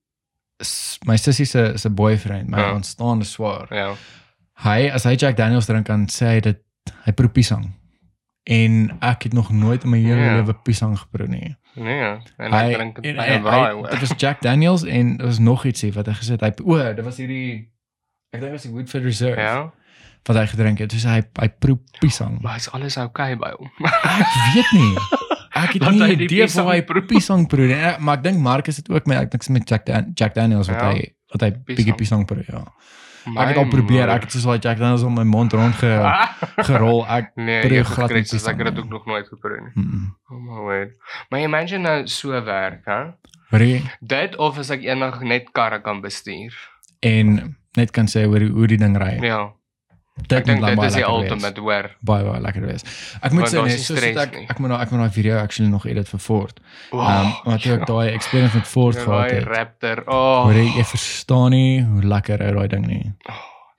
my 1.06 1.18
sussie 1.18 1.46
se 1.46 1.72
se 1.76 1.90
boyfriend, 1.90 2.50
my 2.50 2.58
Ja. 2.60 2.72
aanstaande 2.74 3.26
swaar. 3.26 3.68
ja. 3.74 3.96
Hy 4.64 4.90
as 4.94 5.04
hy 5.04 5.16
Jack 5.16 5.36
Daniel's 5.38 5.66
drink 5.66 5.86
dan 5.86 6.08
sê 6.08 6.26
hy 6.26 6.40
dit 6.40 6.60
hy 7.06 7.12
proe 7.12 7.30
piesang. 7.30 7.72
En 8.44 8.98
ek 9.02 9.24
het 9.24 9.34
nog 9.34 9.50
nooit 9.52 9.84
in 9.84 9.90
my 9.90 9.98
hele 10.00 10.22
Ja. 10.22 10.36
lewe 10.36 10.54
piesang 10.54 10.98
geproe 11.00 11.28
nie. 11.28 11.56
Nee, 11.76 11.98
ja. 11.98 12.20
en 12.38 12.54
Hy 12.54 12.74
drink 12.74 13.02
dit 13.02 13.16
'n 13.18 13.42
braai. 13.42 13.82
Dit 13.90 14.00
was 14.00 14.14
Jack 14.18 14.42
Daniel's 14.42 14.84
en 14.84 15.18
daar 15.18 15.28
was 15.28 15.40
nog 15.40 15.66
ietsie 15.66 15.92
wat 15.94 16.06
hy 16.06 16.14
gesê 16.14 16.32
het. 16.38 16.42
Hy 16.42 16.52
o, 16.64 16.94
dit 16.94 17.06
was 17.06 17.18
hierdie 17.18 17.70
ek 18.34 18.40
dink 18.42 18.52
was 18.52 18.62
die 18.62 18.72
Woodford 18.72 19.04
Reserve 19.04 19.42
Ja, 19.42 19.72
wat 20.26 20.36
hy 20.38 20.46
gedrink 20.48 20.78
het. 20.80 20.90
Dus 20.90 21.04
hy 21.04 21.22
hy 21.40 21.50
proe 21.60 21.80
piesang. 22.00 22.42
maar 22.42 22.56
is 22.56 22.70
alles 22.72 22.98
okay 22.98 23.36
by 23.38 23.52
hom? 23.58 23.70
Ek 23.82 24.54
weet 24.54 24.72
nie. 24.72 24.96
Ek 25.54 25.74
het 25.74 25.90
nie 25.92 26.12
idee 26.26 26.48
waar 26.48 26.74
hy 26.74 26.82
proe. 26.84 27.02
piesang 27.06 27.48
proe 27.48 27.66
nie. 27.68 27.74
Eh, 27.76 27.98
Maar 28.00 28.18
ek 28.18 28.24
dink 28.24 28.38
Marcus 28.40 28.78
het 28.78 28.90
ook 28.90 29.06
met 29.06 29.18
ek 29.18 29.32
dink 29.32 29.48
met 29.50 29.70
Jack 29.70 29.86
Dan, 29.86 30.12
Jack 30.14 30.34
Daniel's 30.34 30.68
wat 30.68 30.80
Ja. 30.82 30.92
hy 30.94 31.14
wat 31.34 31.42
hy 31.42 31.52
bietjie 31.66 31.94
piesang 31.98 32.26
proe, 32.26 32.44
ja. 32.48 32.64
Ek 33.26 33.48
het 33.48 33.58
al 33.58 33.64
My 33.64 33.70
probeer. 33.72 34.10
Ek 34.10 34.22
het 34.28 34.32
soos 34.36 34.44
daai 34.44 34.60
Jack 34.60 34.78
Daniel's 34.78 35.04
om 35.04 35.14
my 35.16 35.24
mond 35.24 35.54
rond 35.54 35.76
ge, 35.76 35.88
Ah, 35.88 36.28
gerol. 36.68 37.06
Ek 37.08 37.32
nee, 37.40 37.62
proe 37.62 37.74
jy 37.78 37.84
het 37.84 37.88
glad 37.88 38.10
nie 38.10 38.24
ek 38.24 38.58
het 38.58 38.76
dit 38.76 38.84
ook 38.84 38.90
nog 38.90 39.06
nooit 39.06 39.28
geproe 39.28 39.60
nie. 39.62 39.72
mm, 39.84 40.16
Oh 40.32 40.40
my 40.40 40.60
word. 40.68 40.92
Maar 41.30 41.40
imagine 41.40 41.78
nou 41.84 42.08
so 42.08 42.44
werk, 42.44 42.82
hè? 42.86 43.02
Hoorie? 43.50 43.82
Dit 44.02 44.36
of 44.38 44.58
as 44.58 44.70
ek 44.74 44.82
eendag 44.84 45.22
net 45.22 45.50
karre 45.52 45.82
kan 45.82 46.02
bestuur. 46.02 46.54
en 47.00 47.56
net 47.76 47.92
kan 47.92 48.06
sê 48.08 48.24
hoe 48.26 48.40
hoe 48.52 48.68
die 48.68 48.78
ding 48.78 48.98
ry. 48.98 49.18
Ja. 49.26 49.52
Dit 50.14 50.32
Ek 50.38 50.46
dink 50.46 50.60
moet 50.62 50.76
dit 50.78 50.84
is 50.86 50.94
die 50.94 51.04
ultimate 51.08 51.60
hoor. 51.60 51.88
baie 52.06 52.24
baie 52.24 52.42
lekker 52.42 52.66
wees. 52.68 52.84
Ek 53.26 53.32
moet 53.34 53.48
sê 53.50 53.64
nee, 53.64 53.78
soos 53.82 53.98
ek 54.04 54.36
ek 54.50 54.60
moet 54.62 54.70
nou 54.70 54.78
ek 54.82 54.92
moet 54.94 55.00
daai 55.08 55.16
video 55.16 55.38
actually 55.42 55.70
nog 55.72 55.88
edit 55.90 56.08
vir 56.10 56.20
Ford. 56.22 56.60
Ehm 56.94 57.02
um, 57.02 57.32
want 57.48 57.66
ek 57.66 57.88
daai 57.90 58.12
experience 58.14 58.54
met 58.56 58.68
Ford 58.70 58.96
gehad 58.96 59.30
Daai 59.30 59.40
het. 59.40 59.48
Raptor. 59.50 60.04
Oh, 60.06 60.44
Hoor 60.46 60.54
jy, 60.54 60.68
jy 60.78 60.86
verstaan 60.86 61.52
nie 61.52 61.82
hoe 61.82 62.04
lekker 62.06 62.46
ou 62.46 62.54
daai 62.60 62.68
ding 62.68 62.86
nie. 62.88 63.02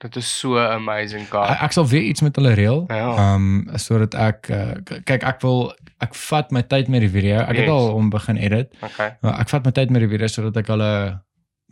dit 0.05 0.15
is 0.19 0.27
so 0.39 0.59
amazing 0.59 1.23
Ek, 1.23 1.29
car. 1.31 1.55
ek 1.65 1.71
sal 1.73 1.87
weer 1.87 2.03
iets 2.03 2.21
met 2.21 2.35
hulle 2.35 2.51
reël. 2.53 2.83
Ja. 2.89 3.07
Ehm 3.15 3.47
um, 3.71 3.77
sodat 3.79 4.13
ek 4.19 4.49
uh, 4.51 4.73
kyk 5.07 5.23
ek 5.23 5.39
wil 5.41 5.71
ek 6.03 6.13
vat 6.15 6.51
my 6.51 6.61
tyd 6.67 6.87
met 6.91 6.99
die 7.01 7.09
video. 7.09 7.39
Ek 7.47 7.55
het 7.55 7.65
Yes. 7.65 7.69
al 7.71 7.93
om 7.95 8.09
begin 8.09 8.37
edit. 8.37 8.75
Okay. 8.83 9.15
Maar 9.21 9.39
ek 9.39 9.49
vat 9.49 9.65
my 9.65 9.71
tyd 9.71 9.89
met 9.89 10.01
die 10.03 10.09
video 10.11 10.27
sodat 10.27 10.57
ek 10.57 10.67
hulle 10.67 11.21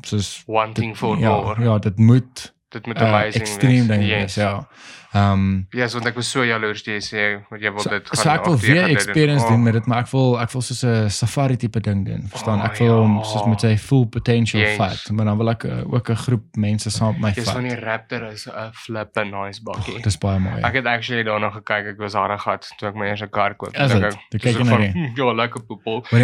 soos 0.07 0.43
Wanting 0.47 0.95
for 0.97 1.17
ja, 1.19 1.29
more. 1.35 1.61
ja, 1.63 1.77
dit 1.77 1.99
moet 1.99 2.52
Dit 2.73 2.85
moet 2.85 3.01
uh, 3.01 3.07
amazing 3.07 3.43
extreme 3.43 3.85
ding 3.85 4.03
Yes. 4.03 4.19
wees, 4.19 4.35
ja. 4.35 4.67
Ehm 5.13 5.31
um, 5.33 5.67
Ja, 5.69 5.79
yes, 5.83 5.93
want 5.93 6.05
ek 6.09 6.15
was 6.15 6.29
so 6.31 6.41
jaloers 6.45 6.81
toe 6.83 6.93
jy 6.93 7.01
sê 7.05 7.23
want 7.49 7.61
jy 7.61 7.71
wil 7.71 7.83
so, 7.85 7.89
dit 7.89 8.07
so 8.17 8.29
ek 8.29 8.45
wil 8.45 8.53
of 8.53 8.61
jy 8.65 8.73
weer 8.73 8.81
gaan 8.81 8.89
experience 8.95 9.43
Oh, 9.45 9.49
doen 9.51 9.63
met 9.63 9.73
dit, 9.73 9.85
maar 9.85 9.99
ek 9.99 10.09
wil 10.11 10.39
ek 10.41 10.51
wil 10.51 10.61
soos 10.61 10.83
'n 10.83 11.09
safari 11.09 11.57
tipe 11.57 11.79
ding 11.79 12.05
doen. 12.05 12.23
Verstaan? 12.31 12.59
Oh, 12.59 12.65
ek 12.65 12.77
wil 12.79 12.97
hom 13.03 13.17
ja. 13.17 13.23
soos 13.23 13.45
met 13.45 13.61
sy 13.61 13.77
full 13.77 14.05
potential 14.07 14.61
Yes. 14.61 14.75
vat, 14.77 15.11
maar 15.11 15.25
dan 15.25 15.37
wil 15.37 15.49
ek 15.49 15.63
uh, 15.65 15.93
ook 15.93 16.09
'n 16.09 16.15
groep 16.15 16.55
mense 16.57 16.89
saam 16.89 17.11
met 17.13 17.21
my 17.21 17.31
Dis 17.33 17.51
van 17.51 17.61
vat. 17.61 17.69
die 17.69 17.79
Raptor 17.85 18.23
is 18.31 18.47
'n 18.47 18.71
flippe 18.73 19.23
nice 19.25 19.61
bakkie. 19.63 20.01
Dis 20.01 20.17
baie 20.17 20.39
mooi. 20.39 20.61
Ek 20.63 20.73
het 20.73 20.85
actually 20.85 21.23
daarna 21.23 21.49
gekyk. 21.49 21.85
Ek 21.93 21.97
was 21.99 22.13
harde 22.13 22.37
gat 22.39 22.71
toe 22.77 22.89
ek 22.89 22.95
my 22.95 23.05
eerste 23.07 23.27
kar 23.27 23.53
koop. 23.55 23.75
Is 23.75 23.91
Dink 23.91 24.03
ek, 24.03 24.15
Toe 24.31 24.39
kyk 24.39 24.53
so 24.57 24.63
na 24.63 24.69
van, 24.69 24.81
"Hm, 24.81 25.13
Ja, 25.15 25.33
lekker 25.33 25.61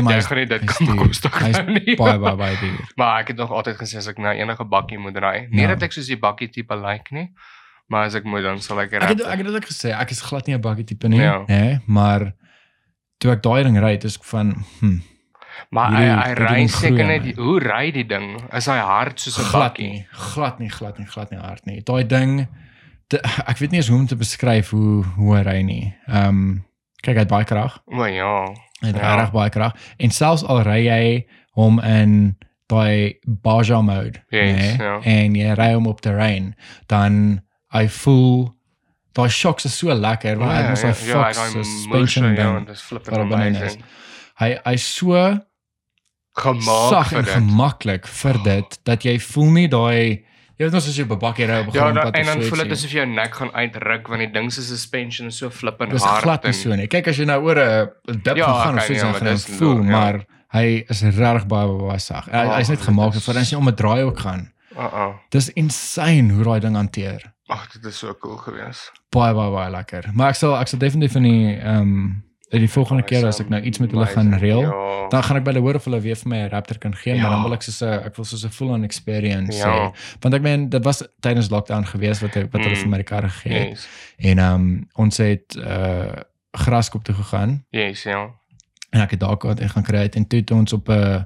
maar 0.04 0.14
Jy 0.14 0.22
gaan 0.22 0.38
nie 0.38 0.46
dit 0.46 0.66
kan 0.66 0.98
Hy's 1.40 1.62
nie. 1.66 1.96
baie 1.96 2.18
baie 2.26 2.36
baie 2.36 2.56
duur. 2.60 2.80
Maar 2.96 3.22
ek 3.22 3.28
het 3.28 3.38
nog 3.38 3.52
altyd 3.52 3.78
gesê 3.78 3.98
as 3.98 4.08
ek 4.08 4.18
nou 4.18 4.34
enige 4.34 4.66
bakkie 4.66 4.98
moet 4.98 5.18
ry, 5.18 5.48
nie 5.52 5.62
Ja. 5.62 5.68
dat 5.68 5.84
ek 5.84 5.92
soos 5.92 6.08
die 6.08 6.18
bakkie 6.18 6.50
tipe 6.50 6.76
like 6.76 7.14
nie, 7.14 7.30
maar 7.90 8.06
as 8.06 8.16
ek 8.16 8.24
moet 8.26 8.44
dan 8.46 8.60
sal 8.62 8.80
ek 8.82 8.94
Ek 8.94 9.10
het 9.10 9.22
ek 9.26 9.38
het 9.42 9.46
dit 9.48 9.56
ook 9.56 9.66
gesê, 9.70 9.92
ek 9.94 10.12
is 10.12 10.22
glad 10.22 10.48
nie 10.48 10.56
'n 10.56 10.62
bakkie 10.62 10.86
tipe 10.86 11.08
nie, 11.10 11.20
Ja. 11.22 11.44
hè, 11.48 11.80
maar 11.88 12.34
toe 13.20 13.32
ek 13.32 13.42
daai 13.44 13.64
ding 13.64 13.78
ry, 13.80 13.98
dis 13.98 14.16
ek 14.18 14.24
van 14.24 14.54
hm, 14.80 15.00
Maar 15.72 15.92
hy 15.92 16.06
hy 16.08 16.34
ry 16.40 16.68
seker 16.68 17.06
net 17.06 17.36
hoe 17.36 17.60
ry 17.60 17.92
die 17.92 18.06
ding? 18.08 18.40
Is 18.56 18.66
hy 18.66 18.78
hard 18.80 19.20
soos 19.20 19.38
'n 19.38 19.52
bakkie? 19.52 20.06
glad 20.34 20.60
nie, 20.60 20.70
glad 20.70 20.98
nie, 21.00 21.06
glad 21.08 21.32
nie 21.32 21.40
hard 21.40 21.66
nie. 21.66 21.82
Daai 21.84 22.08
ding 22.08 22.48
de, 23.10 23.18
ek 23.48 23.58
weet 23.58 23.72
nie 23.72 23.78
eens 23.80 23.88
hoe 23.90 24.00
om 24.00 24.08
te 24.08 24.16
beskryf 24.16 24.70
hoe 24.70 25.04
hoe 25.04 25.36
hy 25.36 25.42
ry 25.44 25.62
nie. 25.62 25.94
Ehm 26.08 26.28
um, 26.28 26.66
kyk 27.04 27.16
hy 27.16 27.20
het 27.20 27.28
baie 27.28 27.46
krag. 27.46 27.80
O 27.88 28.06
ja. 28.06 28.46
Hy 28.82 28.88
het 28.88 28.96
Ja. 28.96 29.16
regtig 29.16 29.32
baie 29.34 29.50
krag 29.50 29.74
en 30.00 30.10
selfs 30.10 30.44
al 30.44 30.62
ry 30.64 30.86
jy 30.88 31.26
hom 31.56 31.80
in 31.80 32.38
daai 32.68 33.20
Baja 33.26 33.82
mode, 33.82 34.24
Yes, 34.32 34.78
né? 34.78 34.84
ja. 34.84 35.00
En 35.04 35.36
jy 35.36 35.54
ry 35.56 35.74
hom 35.74 35.88
op 35.88 36.02
terrein, 36.02 36.56
dan 36.88 37.42
hy 37.74 37.88
voel 37.88 38.54
daai 39.16 39.30
shocks 39.30 39.66
is 39.66 39.78
so 39.78 39.88
lekker 39.94 40.38
want 40.38 40.52
hy 40.52 40.62
het 40.62 40.70
mos 40.70 40.82
daai 40.82 41.08
ja, 41.08 41.24
Fox 41.24 41.38
daai 41.38 41.64
suspension 41.64 42.26
motion, 42.26 42.36
ja, 42.36 42.54
ding. 42.54 42.68
dis 42.68 42.82
flippend 42.82 43.18
amazing. 43.18 43.84
Hy 44.40 44.58
hy 44.66 44.76
so 44.78 45.38
gemaak 46.40 46.90
sag 46.94 47.14
en 47.20 47.26
gemaklik 47.26 48.08
vir 48.08 48.38
dit 48.46 48.80
dat 48.88 49.04
jy 49.04 49.18
voel 49.20 49.50
nie 49.58 49.68
daai 49.68 50.24
jy 50.60 50.66
weet 50.68 50.76
ons 50.78 50.88
as 50.92 50.96
jy 50.98 51.04
op 51.08 51.12
'n 51.16 51.20
bakkie 51.20 51.46
ry 51.48 51.60
op 51.64 51.68
'n 51.68 51.76
Ja, 51.76 51.82
grondpad 51.82 52.04
da, 52.04 52.10
of 52.10 52.16
en 52.20 52.26
dan 52.26 52.42
voel 52.50 52.64
dit 52.64 52.72
asof 52.72 52.92
jou 52.92 53.06
nek 53.06 53.34
gaan 53.36 53.52
uitruk 53.54 54.08
want 54.08 54.20
die 54.20 54.32
ding 54.32 54.52
se 54.54 54.62
suspension 54.64 55.28
is 55.28 55.38
so 55.38 55.50
flippend 55.50 55.92
Dis 55.92 56.04
hard. 56.04 56.24
glad 56.24 56.44
nie 56.44 56.54
so 56.54 56.76
nie. 56.76 56.88
Kyk 56.88 57.08
as 57.08 57.18
jy 57.18 57.26
nou 57.26 57.42
oor 57.44 57.58
'n 57.60 58.22
dip 58.24 58.38
Ja, 58.38 58.46
ja, 58.48 58.64
gaan 58.64 58.76
of 58.78 58.84
okay, 58.84 58.88
so 58.88 58.94
iets 58.94 59.18
gaan 59.18 59.28
dis 59.28 59.48
jy 59.48 59.54
voel, 59.56 59.76
lo- 59.78 59.84
ja. 59.84 59.90
maar 59.90 60.26
hy 60.54 60.84
is 60.90 61.02
regtig 61.04 61.48
baie 61.48 61.68
baie 61.88 62.00
sag. 62.00 62.26
Hy, 62.26 62.32
Oh, 62.46 62.56
hy's 62.56 62.70
net 62.70 62.78
dit 62.80 62.88
gemaak 62.88 63.14
vir 63.14 63.38
as 63.38 63.50
jy 63.52 63.58
om 63.58 63.68
'n 63.68 63.76
draai 63.76 64.04
ook 64.04 64.20
gaan. 64.20 64.52
Uh 64.78 64.84
uh. 64.94 65.14
Dis 65.30 65.50
insane 65.50 66.30
hoe 66.34 66.44
daai 66.44 66.60
ding 66.60 66.76
hanteer. 66.76 67.34
Ag, 67.50 67.68
dit 67.74 67.86
is 67.86 67.98
so 67.98 68.14
cool 68.22 68.38
geweest. 68.38 68.92
Baie 69.10 69.34
baie 69.34 69.52
baie 69.52 69.72
lekker. 69.74 70.10
Maar 70.14 70.30
ek 70.30 70.36
sal 70.36 70.56
ek 70.60 70.68
sal 70.68 70.80
definitief 70.80 71.16
in 71.16 71.24
die 71.24 71.56
ehm 71.58 71.82
um, 71.82 72.24
die 72.50 72.68
volgende 72.70 73.04
keer 73.06 73.28
as 73.30 73.38
ek 73.40 73.50
nou 73.50 73.60
iets 73.62 73.78
met 73.78 73.92
hulle 73.94 74.06
gaan 74.10 74.32
reël, 74.42 74.62
Ja. 74.66 75.08
dan 75.10 75.24
gaan 75.24 75.38
ek 75.38 75.44
by 75.44 75.52
hulle 75.52 75.62
hoor 75.62 75.76
of 75.78 75.84
hulle 75.86 76.00
weer 76.02 76.16
vir 76.18 76.30
my 76.30 76.38
'n 76.38 76.50
Raptor 76.50 76.78
kan 76.80 76.96
gee, 76.96 77.14
maar 77.14 77.24
Ja. 77.24 77.30
dan 77.30 77.44
wil 77.44 77.54
ek 77.54 77.62
soos 77.62 77.82
'n 77.82 78.06
ek 78.08 78.16
wil 78.16 78.26
soos 78.26 78.44
'n 78.46 78.50
full 78.50 78.70
on 78.70 78.84
experience 78.84 79.58
Ja. 79.58 79.90
hê. 79.92 79.94
Want 80.22 80.34
ek 80.34 80.42
meen 80.42 80.70
dit 80.70 80.84
was 80.84 81.04
tydens 81.22 81.50
lockdown 81.50 81.86
geweest 81.86 82.22
wat 82.22 82.34
wat 82.36 82.62
hulle 82.64 82.70
Mm. 82.76 82.82
vir 82.82 82.90
my 82.90 82.98
die 82.98 83.04
karre 83.04 83.30
gegee 83.30 83.60
het. 83.60 83.70
Yes. 83.70 83.88
En 84.18 84.38
ehm 84.40 84.54
um, 84.56 84.88
ons 84.96 85.18
het 85.18 85.56
uh 85.56 86.14
graskop 86.52 87.04
toe 87.04 87.16
gegaan 87.16 87.66
Yes, 87.70 88.04
ja. 88.04 88.30
en 88.90 89.02
ek 89.02 89.12
het 89.12 89.20
daar 89.20 89.38
gehad 89.40 89.60
en 89.60 89.70
gaan 89.70 89.84
kry 89.84 90.00
het 90.02 90.16
en 90.16 90.28
toe 90.28 90.40
het 90.40 90.52
ons 90.52 90.74
op 90.74 90.90
'n 90.90 91.26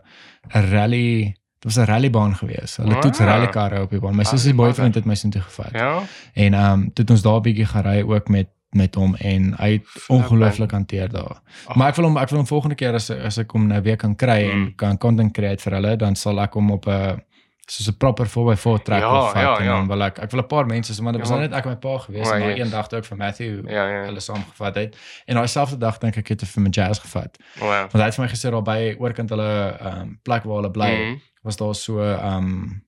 'n 0.55 0.69
rally 0.71 1.35
Dit 1.63 1.75
was 1.75 1.77
'n 1.85 1.89
rallybaan 1.91 2.35
geweest. 2.35 2.77
Hulle 2.77 2.99
toets 2.99 3.19
Ah. 3.19 3.25
rallykarre 3.25 3.81
op 3.81 3.89
die 3.89 3.99
baan. 3.99 4.15
My 4.15 4.23
Ah, 4.23 4.29
sussie 4.29 4.53
boyfriend 4.53 4.77
mother. 4.95 5.01
het 5.01 5.05
my 5.05 5.15
sin 5.15 5.29
toe 5.29 5.41
gevat. 5.41 5.71
Ja. 5.71 5.99
En 6.33 6.53
ehm 6.53 6.71
um, 6.73 6.81
toe 6.93 7.03
het 7.05 7.09
ons 7.09 7.21
daar 7.21 7.35
'n 7.39 7.41
bietjie 7.41 7.65
gery 7.65 8.01
ook 8.01 8.27
met 8.27 8.47
met 8.75 8.95
hom 8.95 9.15
en 9.15 9.53
hy 9.57 9.71
het 9.71 9.85
ongelooflik 10.07 10.71
hanteer 10.71 11.09
daar. 11.09 11.41
Ag. 11.67 11.75
Maar 11.75 11.87
ek 11.87 11.95
wil 11.95 12.05
hom 12.05 12.17
ek 12.17 12.29
wil 12.29 12.37
hom 12.37 12.47
volgende 12.47 12.75
keer 12.75 12.93
as 12.93 13.09
as 13.09 13.37
ek 13.37 13.51
hom 13.51 13.67
nou 13.67 13.81
weer 13.81 13.95
kan 13.95 14.15
kry 14.15 14.49
en 14.51 14.57
Mm. 14.59 14.75
kan 14.75 14.97
content 14.97 15.33
create 15.33 15.61
vir 15.61 15.73
hulle, 15.73 15.95
dan 15.95 16.15
sal 16.15 16.39
ek 16.41 16.53
hom 16.53 16.71
op 16.71 16.85
'n 16.87 17.21
soos 17.65 17.87
'n 17.87 17.97
proper 17.97 18.25
4x4 18.27 18.81
trek 18.83 18.99
Ja, 19.01 19.31
vat 19.31 19.41
ja, 19.41 19.57
en 19.57 19.63
ja. 19.65 19.71
dan 19.77 19.87
wil 19.87 20.01
ek 20.03 20.17
ek 20.19 20.31
wil 20.31 20.41
'n 20.41 20.47
paar 20.47 20.65
mense, 20.65 20.93
so 20.93 21.03
maar 21.03 21.11
dit 21.13 21.21
was 21.21 21.29
Ja. 21.29 21.35
nou 21.35 21.47
net 21.47 21.57
ek 21.57 21.63
en 21.65 21.69
my 21.71 21.77
pa 21.77 21.97
gewees 21.97 22.27
Oh, 22.27 22.33
en 22.33 22.39
daai 22.41 22.51
yes. 22.55 22.59
een 22.65 22.69
dag 22.71 22.83
het 22.83 22.93
ook 22.93 23.05
vir 23.05 23.17
Matthew 23.17 23.69
Ja, 23.69 23.87
ja. 23.89 24.03
hulle 24.05 24.19
saamgevat 24.19 24.75
het. 24.75 24.97
En 25.25 25.35
daai 25.35 25.47
selfde 25.47 25.77
dag 25.77 25.97
dink 25.97 26.17
ek 26.17 26.27
het 26.27 26.41
hy 26.41 26.47
vir 26.47 26.61
my 26.63 26.69
jazz 26.69 26.99
gevat. 26.99 27.37
Wow. 27.59 27.69
Want 27.69 27.93
hy 27.93 28.01
het 28.03 28.15
vir 28.15 28.25
my 28.25 28.31
gesê 28.31 28.51
daar 28.51 28.61
by 28.63 28.95
oorkant 28.99 29.29
hulle 29.29 29.77
ehm 29.79 30.01
um, 30.01 30.19
plek 30.23 30.43
waar 30.43 30.55
hulle 30.55 30.71
bly 30.71 30.91
Mhm. 30.93 31.17
was 31.43 31.55
daar 31.57 31.75
so 31.75 31.99
ehm 31.99 32.35
um, 32.37 32.83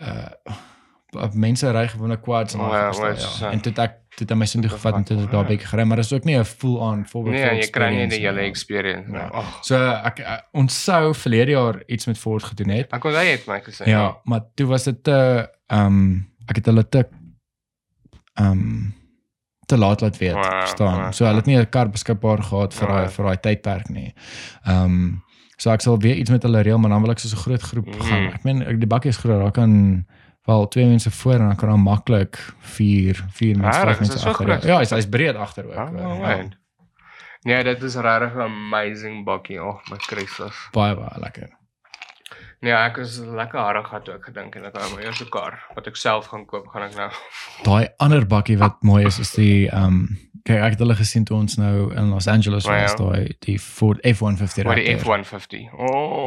uh 0.00 1.28
mense 1.32 1.70
ry 1.72 1.88
gewone 1.88 2.16
quads 2.20 2.54
en 2.54 2.60
Ja, 2.60 2.88
al 2.88 3.04
ja, 3.06 3.14
ja. 3.40 3.50
En 3.50 3.60
toe 3.60 3.72
ek 3.76 3.94
het 4.20 4.30
hy 4.30 4.36
my 4.36 4.46
sin 4.46 4.60
toe 4.62 4.70
gevat 4.70 4.94
en 4.94 5.04
toe 5.04 5.16
het 5.16 5.24
ek 5.26 5.30
daar 5.32 5.40
'n 5.44 5.46
Ja. 5.46 5.50
bietjie 5.56 5.66
gery, 5.68 5.84
maar 5.84 5.96
dit 5.96 6.04
is 6.06 6.12
ook 6.12 6.24
nie 6.24 6.36
'n 6.38 6.44
full 6.44 6.76
on 6.76 7.04
full 7.06 7.22
Nee, 7.30 7.60
jy 7.60 7.70
kry 7.70 7.88
nie 7.90 8.06
die 8.08 8.18
hele 8.20 8.40
experience. 8.40 9.08
experience 9.08 9.08
nie. 9.10 9.18
Ja. 9.18 9.42
So 9.62 9.76
ek 10.04 10.18
uh, 10.18 10.36
ons 10.52 10.84
sou 10.84 11.14
verlede 11.14 11.50
jaar 11.50 11.82
iets 11.86 12.06
met 12.06 12.18
Ford 12.18 12.42
gedoen 12.44 12.68
het. 12.70 12.92
Ek 12.92 13.00
kon 13.00 13.12
hy 13.14 13.26
het 13.26 13.46
my 13.46 13.60
gesê. 13.60 13.86
Ja, 13.86 14.16
maar 14.24 14.40
toe 14.54 14.66
was 14.66 14.84
dit 14.84 15.02
te 15.04 15.48
ehm 15.68 15.86
um, 15.86 16.26
ek 16.46 16.56
het 16.56 16.66
hulle 16.66 16.88
te 16.88 17.06
ehm 18.34 18.50
um, 18.52 18.94
te 19.66 19.76
laat 19.76 20.00
laat 20.00 20.16
weet 20.18 20.34
Ja, 20.34 20.66
staan. 20.66 20.96
ja, 20.98 21.10
So 21.12 21.24
hulle 21.24 21.36
ja. 21.36 21.40
het 21.42 21.46
nie 21.46 21.56
'n 21.58 21.68
kar 21.68 21.88
beskikbaar 21.90 22.42
gehad 22.42 22.74
vir 22.74 22.88
Ja. 22.88 22.94
daai 22.96 23.08
vir 23.08 23.24
daai 23.24 23.36
tydperk 23.40 23.88
nie. 23.88 24.14
Ehm 24.64 24.84
um, 24.84 25.22
so 25.56 25.70
ek 25.70 25.80
sal 25.80 25.98
weer 25.98 26.16
iets 26.16 26.30
met 26.30 26.42
hulle 26.42 26.60
reël, 26.62 26.78
maar 26.78 26.90
dan 26.90 27.00
wil 27.02 27.10
ek 27.10 27.18
so 27.18 27.28
'n 27.36 27.40
groot 27.40 27.62
groep 27.62 27.86
Mm. 27.86 28.00
gaan. 28.02 28.32
Ek 28.32 28.44
meen 28.44 28.78
die 28.78 28.86
bakkie 28.86 29.08
is 29.10 29.16
groot, 29.16 29.40
daar 29.42 29.50
kan 29.50 30.06
wel 30.48 30.68
twee 30.72 30.86
mense 30.88 31.10
voor 31.10 31.32
en 31.38 31.46
dan 31.52 31.56
kan 31.56 31.68
dan 31.68 31.80
maklik 31.84 32.38
vier 32.76 33.20
vier 33.36 33.58
mense, 33.58 33.84
dit 33.86 34.00
mense 34.00 34.28
agter. 34.28 34.66
Ja, 34.66 34.78
hy's 34.80 34.90
hy's 34.96 35.08
breed 35.08 35.36
agter 35.36 35.68
ook. 35.68 35.76
Oh, 35.76 36.16
hoor. 36.16 36.26
ja. 36.26 36.48
Nee, 37.46 37.62
dit 37.64 37.82
is 37.82 37.94
regtig 37.96 38.34
'n 38.34 38.40
amazing 38.48 39.24
bakkie. 39.24 39.60
Ag, 39.60 39.84
my 39.90 39.96
Christus. 39.96 40.56
Baie 40.72 40.94
baie 40.96 41.20
lekker. 41.20 41.48
Nee, 42.60 42.72
ek 42.74 42.96
is 42.98 43.18
lekker 43.22 43.60
harde 43.60 43.84
gehad 43.86 44.08
ek 44.08 44.24
gedink 44.24 44.56
en 44.58 44.64
ek 44.66 44.76
hou 44.76 44.96
my 44.96 45.02
eerste 45.06 45.28
kar 45.30 45.60
wat 45.76 45.86
ek 45.86 45.96
self 45.96 46.26
gaan 46.32 46.44
koop, 46.46 46.66
gaan 46.72 46.82
ek 46.88 46.96
nou. 46.96 47.10
Daai 47.62 47.88
ander 48.02 48.26
bakkie 48.26 48.58
wat 48.58 48.82
mooi 48.82 49.04
is 49.06 49.18
is 49.18 49.30
die 49.36 49.68
ehm 49.70 49.84
um, 49.84 50.00
kyk 50.48 50.56
ek 50.64 50.70
het 50.74 50.78
hulle 50.82 50.94
gesien 50.98 51.24
toe 51.24 51.36
ons 51.36 51.56
nou 51.56 51.92
in 51.94 52.10
Los 52.10 52.26
Angeles 52.28 52.66
Oh, 52.66 52.72
ja. 52.74 52.82
was, 52.82 52.94
daai 52.96 53.36
die 53.46 53.58
Ford 53.58 53.98
F150 54.06 54.64
Maar 54.64 54.74
die 54.80 54.90
Raptor. 54.94 55.18
F150. 55.24 55.70
Oh. 55.78 56.26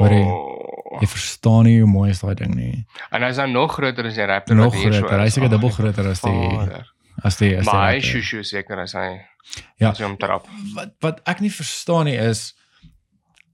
Jy 1.00 1.08
verstaan 1.08 1.64
nie 1.64 1.78
hoe 1.80 1.88
mooi 1.90 2.10
is 2.12 2.20
daai 2.20 2.36
ding 2.36 2.56
nie. 2.56 2.86
En 3.12 3.24
hy's 3.24 3.38
nou 3.38 3.48
nog 3.52 3.72
groter 3.78 4.06
as 4.10 4.16
die 4.16 4.26
Raptor 4.26 4.56
Nog 4.56 4.74
wat 4.74 4.82
hier 4.82 4.94
so 4.94 5.00
groter. 5.00 5.18
is. 5.20 5.24
Hy's 5.24 5.34
seker 5.34 5.46
Ag, 5.48 5.52
dubbel 5.52 5.70
groter 5.70 6.08
as 6.12 6.22
die 6.22 6.32
vader. 6.32 6.88
as 7.24 7.38
die 7.38 7.56
as 7.58 7.66
die 7.66 7.72
Maar 7.72 7.92
hy 7.94 8.00
shoo 8.02 8.42
seker 8.44 8.80
as 8.80 8.94
hy 8.94 9.22
Ja. 9.80 9.90
as 9.92 9.98
hy 10.00 10.04
hom 10.06 10.18
trap. 10.18 10.48
wat 10.76 10.92
wat 11.02 11.22
ek 11.28 11.40
nie 11.42 11.50
verstaan 11.50 12.06
nie 12.06 12.18
is 12.18 12.54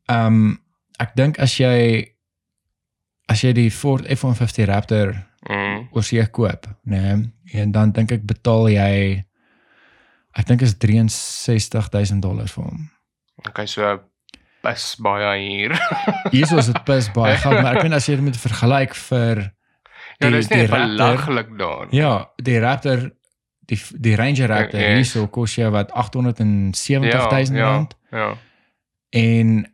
ehm 0.10 0.26
um, 0.28 0.60
ek 1.00 1.16
dink 1.16 1.40
as 1.40 1.58
jy 1.60 2.08
as 3.30 3.42
jy 3.44 3.54
die 3.54 3.70
Ford 3.70 4.06
F150 4.08 4.66
Raptor 4.68 5.16
Mm. 5.50 5.88
oor 5.94 6.04
see 6.04 6.26
koop, 6.28 6.66
nê, 6.86 7.16
nee, 7.16 7.62
en 7.62 7.72
dan 7.72 7.92
dink 7.92 8.12
ek 8.12 8.26
betaal 8.26 8.68
jy 8.70 9.24
ek 10.36 10.46
dink 10.48 10.62
is 10.62 10.74
63000 10.76 12.22
dollars 12.22 12.52
vir 12.52 12.64
hom. 12.66 12.90
Okay, 13.48 13.66
so 13.66 14.00
pas 14.68 14.86
baie 15.00 15.34
hier. 15.46 15.76
Hierso 16.36 16.58
is 16.60 16.68
dit 16.74 16.80
pis 16.88 17.08
baie 17.16 17.38
geld, 17.40 17.62
maar 17.64 17.78
ek 17.80 17.86
weet 17.88 17.96
as 17.98 18.08
jy 18.10 18.18
dit 18.20 18.26
moet 18.28 18.40
vergelyk 18.42 18.96
vir 19.08 19.42
ja, 19.46 20.28
Die- 20.28 20.32
dis 20.36 20.50
die 20.52 20.58
net 20.66 20.74
belaglik 20.74 21.54
daar. 21.60 21.88
ja, 21.96 22.12
die 22.44 22.60
Raptor 22.60 23.08
die 23.68 23.80
die 24.08 24.16
Ranger 24.20 24.48
Raptor 24.52 24.80
Ja, 24.80 24.90
ja. 24.90 24.96
hierso 25.00 25.26
kos 25.28 25.56
jy 25.60 25.68
wat 25.76 25.92
870000 25.92 27.58
ja, 27.58 27.66
rand 27.70 27.96
Ja. 28.12 28.30
en 29.12 29.66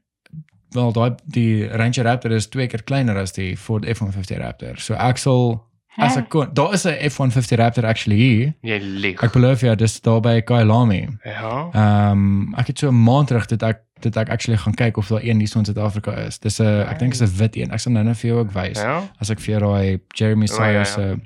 wel 0.74 0.91
daai 0.95 1.11
die 1.26 1.68
Ranger 1.70 2.06
Raptor 2.06 2.32
is 2.34 2.48
twee 2.49 2.68
keer 2.68 2.82
kleiner 2.84 3.18
as 3.22 3.32
die 3.34 3.53
Ford 3.57 3.86
F150 3.86 4.40
Raptor. 4.41 4.80
So 4.82 4.95
ek 4.98 5.18
sal 5.22 5.60
as 5.98 6.18
ek 6.18 6.30
kon 6.30 6.49
daar 6.53 6.74
is 6.74 6.86
'n 6.86 6.98
F150 7.10 7.57
Raptor 7.57 7.86
actually 7.86 8.18
hier. 8.18 8.53
Jy 8.61 8.80
lieg. 8.82 9.24
Ek 9.24 9.32
beloof 9.32 9.61
jou 9.61 9.76
dis 9.76 10.02
daar 10.02 10.22
by 10.22 10.41
Kailami. 10.41 11.07
Ja. 11.24 11.70
Ehm 11.74 12.11
um, 12.11 12.53
ek 12.57 12.68
het 12.68 12.80
so 12.80 12.88
'n 12.90 13.03
maand 13.03 13.28
terug 13.28 13.45
dit 13.45 13.64
ek 13.64 13.82
dit 13.99 14.18
ek 14.18 14.30
actually 14.30 14.60
gaan 14.60 14.74
kyk 14.74 14.98
of 14.98 15.07
daar 15.07 15.24
een 15.24 15.40
hier 15.40 15.48
so 15.48 15.60
in 15.60 15.65
Suid-Afrika 15.65 16.11
is. 16.11 16.40
Dis 16.40 16.60
'n 16.60 16.86
ek 16.90 16.99
dink 16.99 17.14
is 17.14 17.22
'n 17.22 17.38
wit 17.38 17.56
een. 17.56 17.72
Ek 17.72 17.80
sal 17.80 17.91
nou 17.91 18.03
net 18.03 18.18
vir 18.18 18.30
jou 18.30 18.40
ook 18.40 18.52
wys. 18.52 18.80
Ja. 18.80 19.10
As 19.20 19.30
ek 19.30 19.40
vir 19.40 19.60
daai 19.60 19.99
Jeremy 20.15 20.48
Oh, 20.52 20.57
ja, 20.57 20.70
ja. 20.70 20.84
Sayers 20.84 20.94
se 20.94 21.18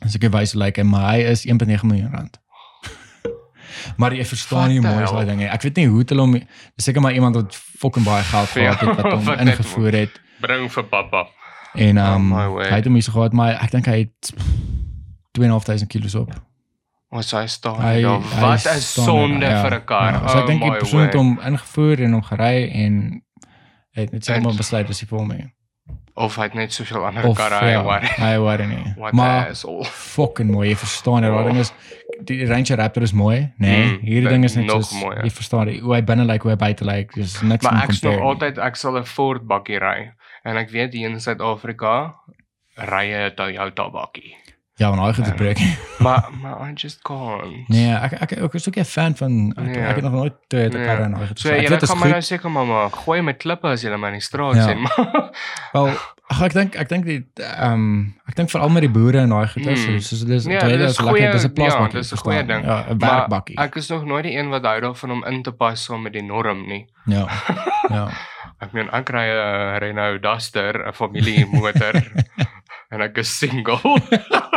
as 0.00 0.14
ek 0.14 0.32
wys 0.32 0.54
hy, 0.54 0.82
maar 0.82 1.12
hy 1.12 1.18
is 1.20 1.44
1.9 1.46 1.84
miljoen 1.86 2.12
rand. 2.12 2.38
Maar 3.96 4.14
jy 4.14 4.24
verstaan 4.24 4.68
nie 4.68 4.80
mooi 4.80 5.02
is 5.02 5.10
daai 5.10 5.26
ding 5.26 5.38
nie. 5.38 5.48
Ek 5.48 5.62
weet 5.62 5.76
nie 5.76 5.86
hoe 5.88 6.04
hulle 6.06 6.20
hom 6.20 6.40
seker 6.76 7.00
maar 7.00 7.12
iemand 7.12 7.34
wat 7.34 7.54
fucking 7.54 8.04
baie 8.04 8.22
geld 8.22 8.48
gehad 8.48 8.80
het 8.80 8.96
wat 8.96 9.12
hom 9.12 9.28
ingevoer 9.46 9.92
het 9.92 10.20
Bring 10.40 10.70
vir 10.72 10.84
pappa. 10.88 11.26
En 11.74 11.96
ehm 11.98 12.14
um, 12.14 12.28
my 12.28 12.46
word. 12.46 12.68
hy 12.70 12.76
het 12.80 12.84
hom 12.84 12.94
hier 12.94 13.02
so 13.02 13.12
gehad 13.12 13.32
maar 13.32 13.54
ek 13.62 13.70
dink 13.70 13.86
hy 13.86 13.98
het 13.98 14.32
2.500 15.38 15.86
kilos 15.86 16.14
op. 16.14 16.32
Ons 17.10 17.32
hy 17.34 17.46
staan 17.46 17.80
Hy 17.82 18.00
ja, 18.00 18.18
hy 18.18 18.40
wat 18.40 18.66
'n 18.66 18.80
sonde 18.80 19.46
ja, 19.46 19.62
vir 19.62 19.74
'n 19.78 19.84
kar. 19.84 20.12
Ja, 20.12 20.28
so 20.28 20.38
ek 20.38 20.42
Oh 20.42 20.46
dink 20.46 20.62
die 20.62 20.70
my 20.70 20.78
persoon 20.78 21.00
het 21.06 21.14
hom 21.14 21.38
ingevoer 21.46 22.02
en 22.02 22.12
hom 22.12 22.22
gery 22.22 22.70
en 22.72 23.22
het 23.92 24.12
net 24.12 24.24
sommer 24.24 24.54
besluit 24.56 24.86
dis 24.86 25.00
vir 25.00 25.18
hom 25.18 25.32
of 26.20 26.36
hy 26.36 26.42
het 26.48 26.54
net 26.54 26.72
soveel 26.74 27.04
ander 27.06 27.24
Of 27.30 27.36
karre 27.38 27.70
ja, 27.70 27.82
waar. 27.84 28.04
hy 28.04 28.36
worry 28.42 28.66
nie. 28.68 28.82
Wat 29.02 29.12
Maar 29.16 29.54
fucking 29.88 30.50
mooi. 30.50 30.68
Jy 30.68 30.76
verstaan 30.76 31.22
dit. 31.24 31.32
Daai 31.32 31.44
ding 31.48 31.60
is 31.62 31.72
die 32.28 32.44
Ranger 32.46 32.76
Raptor 32.76 33.02
is 33.06 33.12
mooi, 33.16 33.38
nê? 33.56 33.66
Nee, 33.66 33.84
Mm, 33.90 34.00
hierdie 34.04 34.28
ding 34.28 34.44
is 34.44 34.56
net 34.56 34.68
mooier. 35.00 35.22
jy 35.24 35.30
verstaan 35.30 35.70
die, 35.70 35.78
hoe 35.80 35.94
hy 35.94 36.02
binne 36.04 36.26
lyk, 36.28 36.42
hoe 36.44 36.52
hy 36.52 36.56
buite 36.60 36.84
lyk. 36.84 37.14
Dis 37.14 37.40
niks 37.40 37.66
om 37.66 37.74
Maar 37.74 37.88
ek's 37.88 38.02
nog 38.02 38.12
compare. 38.18 38.28
altyd 38.34 38.58
ek 38.58 38.76
sal 38.76 38.98
'n 38.98 39.04
Ford 39.04 39.46
bakkie 39.46 39.78
ry 39.78 40.10
en 40.44 40.56
ek 40.56 40.70
weet 40.70 40.92
hier 40.92 41.10
in 41.10 41.20
Suid-Afrika 41.20 42.14
ry 42.76 43.12
'n 43.12 43.34
Toyota 43.34 43.90
bakkie. 43.90 44.36
Ja, 44.80 44.92
en 44.92 44.98
hy 44.98 45.06
het 45.12 45.16
Ja. 45.16 45.24
gebreek. 45.24 45.58
Maar 46.00 46.28
maar 46.40 46.70
I 46.70 46.72
just 46.74 47.02
can't. 47.02 47.68
Nee, 47.68 47.92
ek 47.94 48.12
ek 48.12 48.32
ek 48.32 48.54
is 48.54 48.68
ook 48.68 48.76
'n 48.80 48.84
fan 48.84 49.16
van 49.16 49.52
ek, 49.56 49.64
Nee. 49.64 49.76
ek 49.84 49.94
het 49.94 50.04
nog 50.04 50.12
nooit 50.12 50.32
Toyota 50.48 50.76
Nee. 50.78 50.86
karre 50.86 51.04
hy 51.16 51.26
het. 51.28 51.38
So 51.38 51.48
ek 51.50 51.60
jy 51.62 51.68
dit 51.68 51.84
gaan 51.88 51.98
my 51.98 52.08
nou 52.08 52.22
seker 52.22 52.50
maar 52.50 52.66
maar 52.66 52.90
gooi 52.90 53.20
met 53.22 53.36
klippe 53.36 53.68
as 53.68 53.82
jy 53.82 53.96
my 53.96 54.06
in 54.08 54.12
die 54.12 54.20
straat 54.24 54.54
Ja. 54.56 54.62
sien. 54.66 54.80
Maar 54.80 55.30
Wel, 55.72 55.86
ag, 56.30 56.42
ek 56.42 56.52
dink 56.52 56.74
ek 56.76 56.88
dink 56.88 57.04
die 57.04 57.26
ehm 57.36 57.72
um, 57.72 58.14
ek 58.28 58.34
dink 58.36 58.48
veral 58.50 58.68
met 58.70 58.80
die 58.80 58.90
boere 58.90 59.18
en 59.18 59.28
daai 59.28 59.46
goeie 59.48 59.70
Mm. 59.70 59.76
so 59.76 59.98
soos 59.98 60.24
dis 60.24 60.44
Ja, 60.44 60.58
Toyota 60.60 60.76
dit 60.76 60.80
is 60.80 60.90
is 60.90 60.98
lekker, 60.98 61.12
goeie- 61.16 61.32
dis 61.32 61.44
'n 61.44 61.52
plaasbakkie. 61.52 61.92
ja, 61.92 62.00
dis 62.00 62.12
'n 62.12 62.16
goeie 62.16 62.46
ding. 62.46 62.64
Ja, 62.64 62.84
'n 62.88 62.96
Maar 62.96 63.10
werkbakkie. 63.10 63.56
ek 63.58 63.74
is 63.76 63.88
nog 63.88 64.04
nooit 64.04 64.22
die 64.24 64.36
een 64.38 64.48
wat 64.48 64.64
hou 64.64 64.80
daarvan 64.80 65.10
om 65.10 65.24
in 65.24 65.42
te 65.42 65.52
pas 65.52 65.84
saam 65.84 66.02
met 66.02 66.12
die 66.12 66.22
norm 66.24 66.66
nie. 66.66 66.86
Ja. 67.04 67.26
Ja. 67.90 68.08
Ek 68.60 68.74
meen 68.76 68.90
ek 68.92 69.08
ry 69.14 69.24
'n 69.32 69.78
Renault 69.80 70.20
Duster, 70.22 70.76
'n 70.84 70.92
familiemotor 70.92 71.96
en 72.92 73.00
ek 73.06 73.16
is 73.22 73.30
single. 73.32 73.80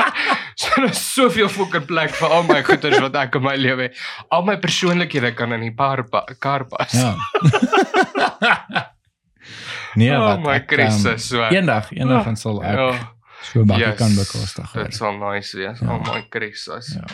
so 0.60 0.68
daar 0.76 0.90
is 0.90 1.00
soveel 1.14 1.48
fucking 1.50 1.86
plek 1.88 2.12
vir 2.18 2.30
al 2.36 2.44
my 2.50 2.60
goeders 2.68 3.00
wat 3.00 3.16
ek 3.16 3.36
in 3.40 3.44
my 3.46 3.56
lewe 3.56 3.88
het. 3.88 3.96
Al 4.30 4.44
my 4.44 4.58
persoonlikhede 4.60 5.32
kan 5.38 5.54
in 5.56 5.64
die 5.70 5.76
paar 5.76 6.04
pa 6.10 6.26
kar 6.40 6.66
pas. 6.68 6.92
Ja. 6.92 7.16
nee, 10.00 10.12
oh 10.12 10.20
wat 10.26 10.44
my 10.44 10.58
ek, 10.60 10.68
ehm, 10.68 10.76
Christus, 10.76 11.30
so. 11.32 11.40
Eendag, 11.48 11.92
eendag 11.96 12.28
gaan 12.28 12.36
sal 12.40 12.60
ek 12.64 12.76
Ja, 12.76 12.92
so 13.44 13.64
'n 13.64 13.68
bakkie 13.72 13.88
yes, 13.88 13.98
kan 14.04 14.12
bekostig. 14.20 14.68
Dit 14.84 14.96
sal 15.00 15.16
nice 15.22 15.56
wees. 15.58 15.80
Ja. 15.80 15.88
Oh 15.96 16.00
my 16.04 16.26
Christus. 16.30 16.92
Ja. 17.00 17.08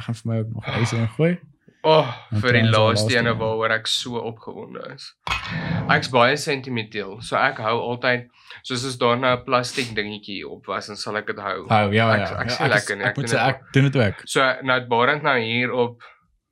Ek 0.00 0.08
gaan 0.08 0.16
vir 0.22 0.26
my 0.32 0.36
ook 0.40 0.50
nog 0.56 0.64
huis 0.64 0.92
ingooi. 1.04 1.36
Oh, 1.82 2.08
En 2.32 2.40
vir 2.42 2.52
die 2.52 2.62
laaste 2.68 3.14
ene 3.16 3.32
waaroor 3.40 3.72
ek 3.78 3.86
so 3.88 4.18
opgewonde 4.20 4.82
is. 4.94 5.14
Ek's 5.90 6.10
baie 6.12 6.36
sentimenteel. 6.36 7.14
So 7.24 7.36
ek 7.40 7.56
hou 7.64 7.78
altyd 7.80 8.26
soos 8.62 8.84
as 8.84 8.98
daar 9.00 9.16
nou 9.16 9.32
'n 9.36 9.44
plastiek 9.44 9.94
dingetjie 9.96 10.44
op 10.48 10.66
was, 10.66 10.86
dan 10.86 10.96
sal 10.96 11.16
ek 11.16 11.26
dit 11.26 11.38
hou. 11.38 11.64
Oh 11.70 11.92
ja 11.92 12.10
Ek- 12.12 12.20
ja. 12.28 12.40
ek 12.40 12.48
Ja, 12.50 12.64
is- 12.66 12.74
lekker 12.74 12.96
nie, 12.96 13.04
Ek 13.04 13.18
ek 13.18 13.24
dit 13.26 13.34
ek 13.34 13.60
doen 13.72 13.90
dit 13.90 13.96
ook. 13.96 14.22
So 14.26 14.40
nou 14.62 14.78
het 14.78 14.88
Barend 14.88 15.22
nou 15.22 15.38
hier 15.40 15.72
op 15.72 16.02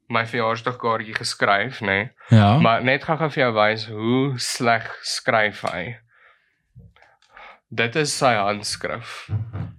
my 0.09 0.25
verjaarsdagkaartjie 0.25 1.15
geskryf, 1.15 1.81
nê. 1.81 1.87
Nee? 1.87 2.11
Ja. 2.31 2.59
Maar 2.59 2.83
net 2.83 3.05
gou-gou 3.05 3.29
vir 3.31 3.43
jou 3.45 3.53
wys 3.55 3.87
hoe 3.87 4.39
sleg 4.39 4.97
skryf 5.03 5.61
hy. 5.71 5.97
Dit 7.71 7.97
is 7.97 8.17
sy 8.17 8.33
handskrif. 8.35 9.29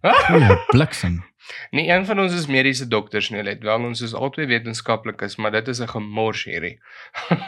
Goeie 0.03 0.57
bliksem. 0.71 1.23
Nie 1.71 1.89
een 1.89 2.05
van 2.05 2.19
ons 2.19 2.33
is 2.33 2.47
mediese 2.47 2.87
dokters 2.87 3.29
nie, 3.29 3.43
let 3.43 3.63
wel 3.63 3.83
ons 3.89 4.01
is 4.01 4.13
albei 4.13 4.45
wetenskaplikes, 4.49 5.35
maar 5.37 5.51
dit 5.51 5.67
is 5.67 5.79
'n 5.81 5.87
gemors 5.87 6.43
hierdie. 6.43 6.79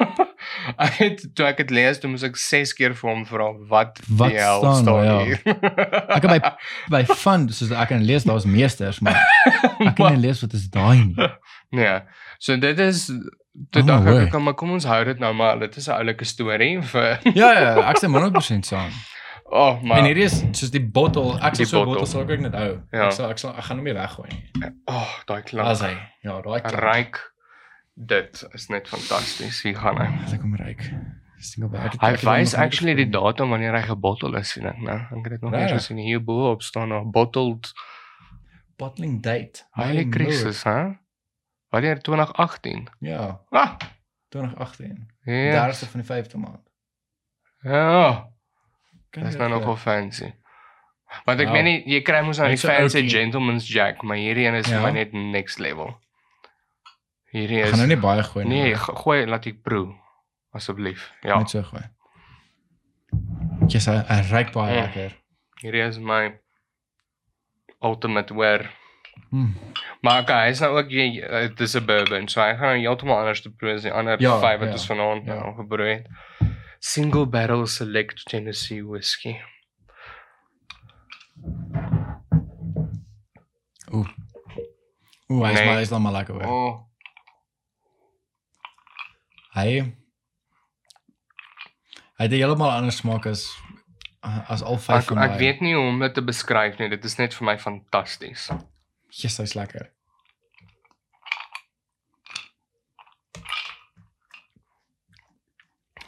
ek 0.88 0.94
het 1.02 1.24
toe 1.36 1.46
ek 1.46 1.58
dit 1.58 1.70
lees, 1.70 2.00
toe 2.00 2.10
moes 2.10 2.24
ek 2.24 2.38
6 2.38 2.74
keer 2.78 2.96
vir 2.98 3.10
hom 3.10 3.26
vra 3.26 3.52
wat 3.70 4.00
Wat 4.08 4.32
hel 4.32 4.60
staan 4.60 4.82
staan 4.82 5.06
ja. 5.06 5.20
hier. 5.24 5.42
Ek 6.16 6.22
kan 6.22 6.32
by 6.34 6.40
by 6.90 7.04
van 7.24 7.50
soos 7.50 7.72
ek 7.72 7.88
kan 7.94 8.04
lees 8.06 8.24
daar's 8.24 8.46
meesters, 8.46 9.00
maar 9.00 9.18
ek 9.88 9.96
kan 9.96 10.14
nie 10.16 10.22
lees 10.28 10.42
wat 10.42 10.54
is 10.54 10.68
daai 10.70 11.06
nie. 11.06 11.30
nee. 11.70 12.00
So 12.40 12.58
dit 12.58 12.80
is 12.80 13.06
toe 13.72 13.82
Oh, 13.82 13.88
dink 13.88 14.08
ek 14.08 14.34
ek 14.34 14.42
maar 14.42 14.54
kom 14.58 14.72
ons 14.72 14.86
hou 14.88 15.04
dit 15.06 15.20
nou 15.20 15.34
maar 15.34 15.60
dit 15.60 15.76
is 15.78 15.88
'n 15.88 15.98
oulike 16.00 16.26
storie 16.26 16.82
vir 16.82 17.20
Ja 17.36 17.52
ja, 17.54 17.90
ek 17.90 17.98
sê 18.02 18.08
100% 18.08 18.66
saam. 18.66 18.92
Oh 19.52 19.82
Maar 19.84 19.98
en 20.02 20.06
hierdie 20.10 20.24
is 20.28 20.40
soos 20.58 20.72
die 20.72 20.82
bottel, 20.84 21.34
ek 21.44 21.56
sal 21.60 21.66
so 21.66 21.82
'n 21.82 21.86
bottel. 21.86 22.06
sal 22.08 22.22
ek 22.30 22.40
net 22.40 22.54
hou. 22.56 22.72
Ja. 22.92 23.06
Ek 23.08 23.12
sal 23.18 23.30
ek 23.32 23.38
sal 23.38 23.52
ek 23.58 23.64
gaan 23.68 23.78
hom 23.78 23.86
nie 23.86 23.94
weggooi 23.98 24.30
nie. 24.32 24.72
oh 24.88 25.12
daai 25.28 25.42
klank. 25.44 25.68
As 25.68 25.82
hy. 25.82 25.94
Ja, 26.24 26.42
daai 26.42 26.62
klank. 26.62 26.80
ryk 26.84 27.20
dit 27.96 28.44
is 28.54 28.70
net 28.70 28.88
fantasties. 28.88 29.62
Hier 29.64 29.76
gaan 29.76 29.98
hy. 29.98 30.08
As 30.26 30.34
ek 30.34 30.42
hom 30.42 30.56
ryk. 30.56 30.82
Ek. 31.42 31.96
Hy 32.02 32.12
wys 32.26 32.54
actually 32.54 32.94
die 32.96 33.10
datum 33.10 33.50
wanneer 33.50 33.74
hy 33.74 33.82
gebottel 33.88 34.36
is, 34.38 34.52
sien 34.54 34.66
ek 34.70 34.78
nou. 34.78 34.96
Ek 34.96 35.24
het 35.26 35.30
dit 35.34 35.42
nog 35.42 35.52
nie 35.52 35.68
gesien 35.68 35.98
hier 35.98 36.20
bo 36.24 36.52
op 36.52 36.62
staan 36.62 36.90
nog 36.90 37.10
bottled 37.12 37.72
bottling 38.78 39.22
date. 39.24 39.64
Heilige 39.78 40.10
Christus, 40.12 40.64
hè? 40.64 40.94
Wanneer 41.72 42.00
2018? 42.02 42.84
lord. 42.84 42.92
Ja, 43.00 43.40
Ah, 43.52 43.78
2018. 44.30 45.08
ja. 45.26 45.68
30ste 45.68 45.88
van 45.90 46.00
die 46.00 46.10
5de 46.10 46.38
maand. 46.38 46.70
Ja, 47.64 48.31
dis 49.12 49.34
jy 49.34 49.40
nou 49.40 49.50
dit 49.50 49.60
nogal 49.60 49.76
fancy. 49.76 50.34
Want 51.26 51.40
ek 51.40 51.50
meen 51.52 51.66
nie 51.66 51.84
jy 51.86 52.02
kry 52.02 52.22
mos 52.24 52.38
nou 52.40 52.48
die 52.48 52.54
is 52.54 52.64
fancy 52.66 53.02
gentleman's 53.10 53.68
jack, 53.68 54.02
maar 54.04 54.18
hierdie 54.18 54.46
een 54.48 54.56
is 54.56 54.70
Ja. 54.70 54.82
maar 54.82 54.94
net 54.94 55.12
next 55.14 55.60
level. 55.60 55.98
Hierdie 57.32 57.60
Ek 57.60 57.66
is 57.66 57.70
gaan 57.72 57.80
nou 57.80 57.88
nie 57.88 57.98
baie 58.02 58.24
gooi 58.24 58.46
nie. 58.46 58.62
Nee, 58.64 58.76
go- 58.76 58.94
gooi 58.96 59.26
laat 59.26 59.46
ek 59.48 59.62
proe 59.64 59.94
asseblief. 60.54 61.12
Ja, 61.24 61.38
net 61.38 61.50
so 61.50 61.62
gooi. 61.64 61.84
Yes, 63.68 63.86
hy, 63.88 63.98
hy 64.08 64.22
ryk 64.32 64.52
baie 64.54 64.76
Mm. 64.76 64.82
lekker. 64.86 65.18
hierdie 65.62 65.84
is 65.88 66.00
my 66.00 66.34
ultimate 67.84 68.34
wear. 68.34 68.70
Mm. 69.32 69.54
Maar 70.02 70.22
okay, 70.24 70.48
hy's 70.48 70.60
nou 70.64 70.78
ook 70.80 70.90
jy 70.90 71.22
dit 71.22 71.60
is 71.60 71.76
'n 71.76 71.86
bourbon, 71.86 72.28
so 72.28 72.42
hy 72.42 72.56
gaan 72.56 72.74
nou 72.76 72.80
heeltemal 72.80 73.18
anders 73.20 73.42
te 73.42 73.50
proe 73.50 73.74
as 73.74 73.82
die 73.84 73.92
ander 73.92 74.20
Ja, 74.22 74.40
vyf 74.40 74.60
wat 74.60 74.68
ja, 74.68 74.74
ons 74.74 74.86
vanaand 74.88 75.26
ja. 75.26 75.34
nou 75.36 75.56
gebroei 75.56 75.94
het. 75.94 76.08
Single 76.82 77.28
barrel 77.30 77.68
select 77.68 78.26
Tennessee 78.26 78.82
whiskey. 78.82 79.38
Oeh. 83.94 84.08
Oeh, 85.30 85.44
hy 85.46 85.52
is 85.52 85.60
Nee. 85.60 85.66
maar 85.68 85.76
hy 85.78 85.82
is 85.86 85.90
dan 85.90 86.02
maar 86.02 86.12
lekker 86.16 86.34
hoor. 86.34 86.46
Oh, 86.50 86.88
Hy 89.54 89.82
Hy 92.18 92.28
het 92.28 92.32
'n 92.32 92.36
heeltemal 92.40 92.70
ander 92.72 92.92
smaak 92.94 93.26
as 93.26 93.50
as 94.24 94.62
al 94.62 94.78
vyf 94.78 95.02
ek 95.02 95.10
van 95.10 95.18
ek 95.18 95.40
weet 95.40 95.62
nie 95.62 95.74
hoe 95.76 95.88
om 95.88 96.00
dit 96.00 96.14
te 96.14 96.22
beskryf 96.22 96.78
nie. 96.80 96.90
Dit 96.90 97.04
is 97.06 97.18
net 97.18 97.34
vir 97.34 97.46
my 97.46 97.58
fantasties. 97.60 98.50
Yes, 99.10 99.38
hy's 99.38 99.54
lekker. 99.56 99.90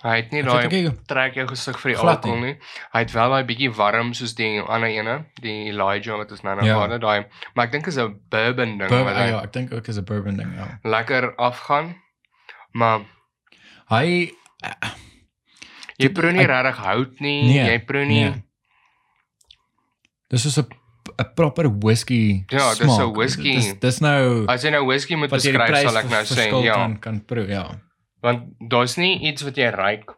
Hy 0.03 0.15
het 0.19 0.31
nie 0.31 0.41
daai 0.43 0.55
weet 0.55 0.65
ook 0.65 0.71
nie- 0.71 1.05
trek 1.07 1.35
jou 1.35 1.47
gesig 1.47 1.77
vir 1.80 1.91
die 1.93 1.97
Glad 1.99 2.15
alkohol 2.25 2.39
nie. 2.41 2.57
Hy 2.93 2.99
het 2.99 3.11
wel 3.13 3.30
daai 3.30 3.43
bietjie 3.47 3.69
warm 3.75 4.13
soos 4.13 4.34
die 4.35 4.59
ander 4.59 4.89
ene, 4.89 5.25
die 5.41 5.69
Elijah 5.71 6.17
wat 6.17 6.31
ons 6.31 6.41
nou 6.43 6.55
nou 6.55 6.65
Ja. 6.67 6.73
gehad 6.75 6.91
het, 6.91 7.01
daai 7.01 7.25
maar 7.55 7.65
ek 7.65 7.71
dink 7.71 7.88
is 7.88 7.97
'n 7.97 8.19
bourbon 8.30 8.77
ding 8.77 8.89
Bourbon, 8.89 9.05
wat 9.05 9.15
hy 9.15 9.30
ja, 9.30 9.41
ek 9.43 9.51
dink 9.53 9.71
ook 9.73 9.88
is 9.88 9.97
'n 9.97 10.03
bourbon 10.03 10.35
ding, 10.38 10.53
ja. 10.55 10.80
lekker 10.84 11.35
afgaan. 11.38 11.95
Maar 12.73 13.01
Hy 13.89 14.31
jy 15.99 16.09
proe 16.09 16.31
nie 16.31 16.45
regtig 16.45 16.75
hout 16.77 17.19
nie, 17.19 17.43
Nee, 17.47 17.65
jy 17.71 17.80
proe 17.85 18.05
nie 18.05 18.23
nee. 18.30 18.43
Dis 20.30 20.45
is 20.45 20.57
'n 20.57 20.67
'n 21.19 21.34
proper 21.35 21.67
whisky. 21.80 22.43
Ja, 22.49 22.73
dis 22.73 22.80
'n 22.97 23.13
whisky. 23.13 23.55
Dis 23.55 23.73
dis 23.80 23.99
nou 24.01 24.45
As 24.47 24.63
jy 24.63 24.69
nou 24.71 24.85
whisky 24.85 25.15
moet 25.15 25.30
beskryf, 25.30 25.81
sal 25.89 25.97
ek 25.97 26.09
nou 26.09 26.23
sê 26.23 26.63
ja. 26.63 26.73
kan 26.73 26.99
kan 26.99 27.19
proe, 27.25 27.47
ja. 27.47 27.80
Want 28.23 28.53
daar's 28.71 28.95
nie 28.97 29.17
iets 29.19 29.43
wat 29.43 29.57
jy 29.59 29.69
ruik 29.75 30.13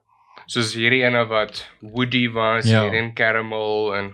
soos 0.45 0.73
hierdie 0.77 1.01
ene 1.03 1.23
wat 1.25 1.63
woody 1.81 2.27
was, 2.29 2.67
Ja. 2.69 2.83
hierdie 2.83 3.01
en 3.01 3.13
caramel 3.17 3.95
en 3.97 4.11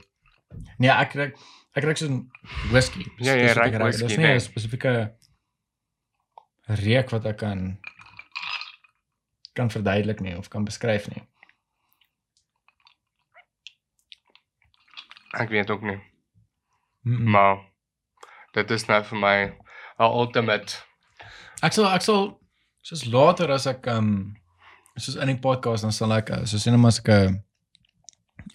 Nee, 0.80 0.90
ek 0.92 1.14
ruik 1.16 1.36
ek 1.76 1.84
ruik 1.84 1.98
so 1.98 2.08
'n 2.08 2.30
whisky. 2.72 3.06
Ja, 3.20 3.36
jy 3.36 3.54
ruik. 3.54 3.74
whisky, 3.82 4.08
Dis 4.08 4.18
nie 4.18 4.26
nee. 4.26 4.36
'n 4.36 4.40
spesifieke 4.40 5.14
reuk 6.68 7.10
wat 7.12 7.26
ek 7.26 7.38
kan 7.38 7.80
kan 9.54 9.70
verduidelik 9.70 10.20
nie 10.22 10.38
of 10.38 10.48
kan 10.50 10.64
beskryf 10.66 11.08
nie. 11.10 11.24
ek 15.34 15.50
weet 15.50 15.70
ook 15.72 15.82
nie. 15.82 16.00
Mm 17.04 17.16
-mm. 17.18 17.30
Maar 17.30 17.60
dit 18.52 18.72
is 18.72 18.86
nou 18.86 19.04
vir 19.04 19.18
my 19.18 19.38
'n 20.00 20.12
ultimate. 20.20 20.76
Ek 21.62 21.74
sal 21.74 21.86
ek 21.94 22.02
sal 22.02 22.41
soos 22.82 23.06
later 23.06 23.52
as 23.52 23.68
ek 23.68 23.88
um 23.88 24.36
soos 24.98 25.16
in 25.16 25.28
die 25.28 25.40
podcast 25.40 25.84
dan 25.84 25.92
sal 25.96 26.12
ek 26.14 26.30
uh, 26.30 26.44
soos 26.46 26.64
sien 26.64 26.86
as 26.86 27.00
ek 27.00 27.10
'n 27.10 27.42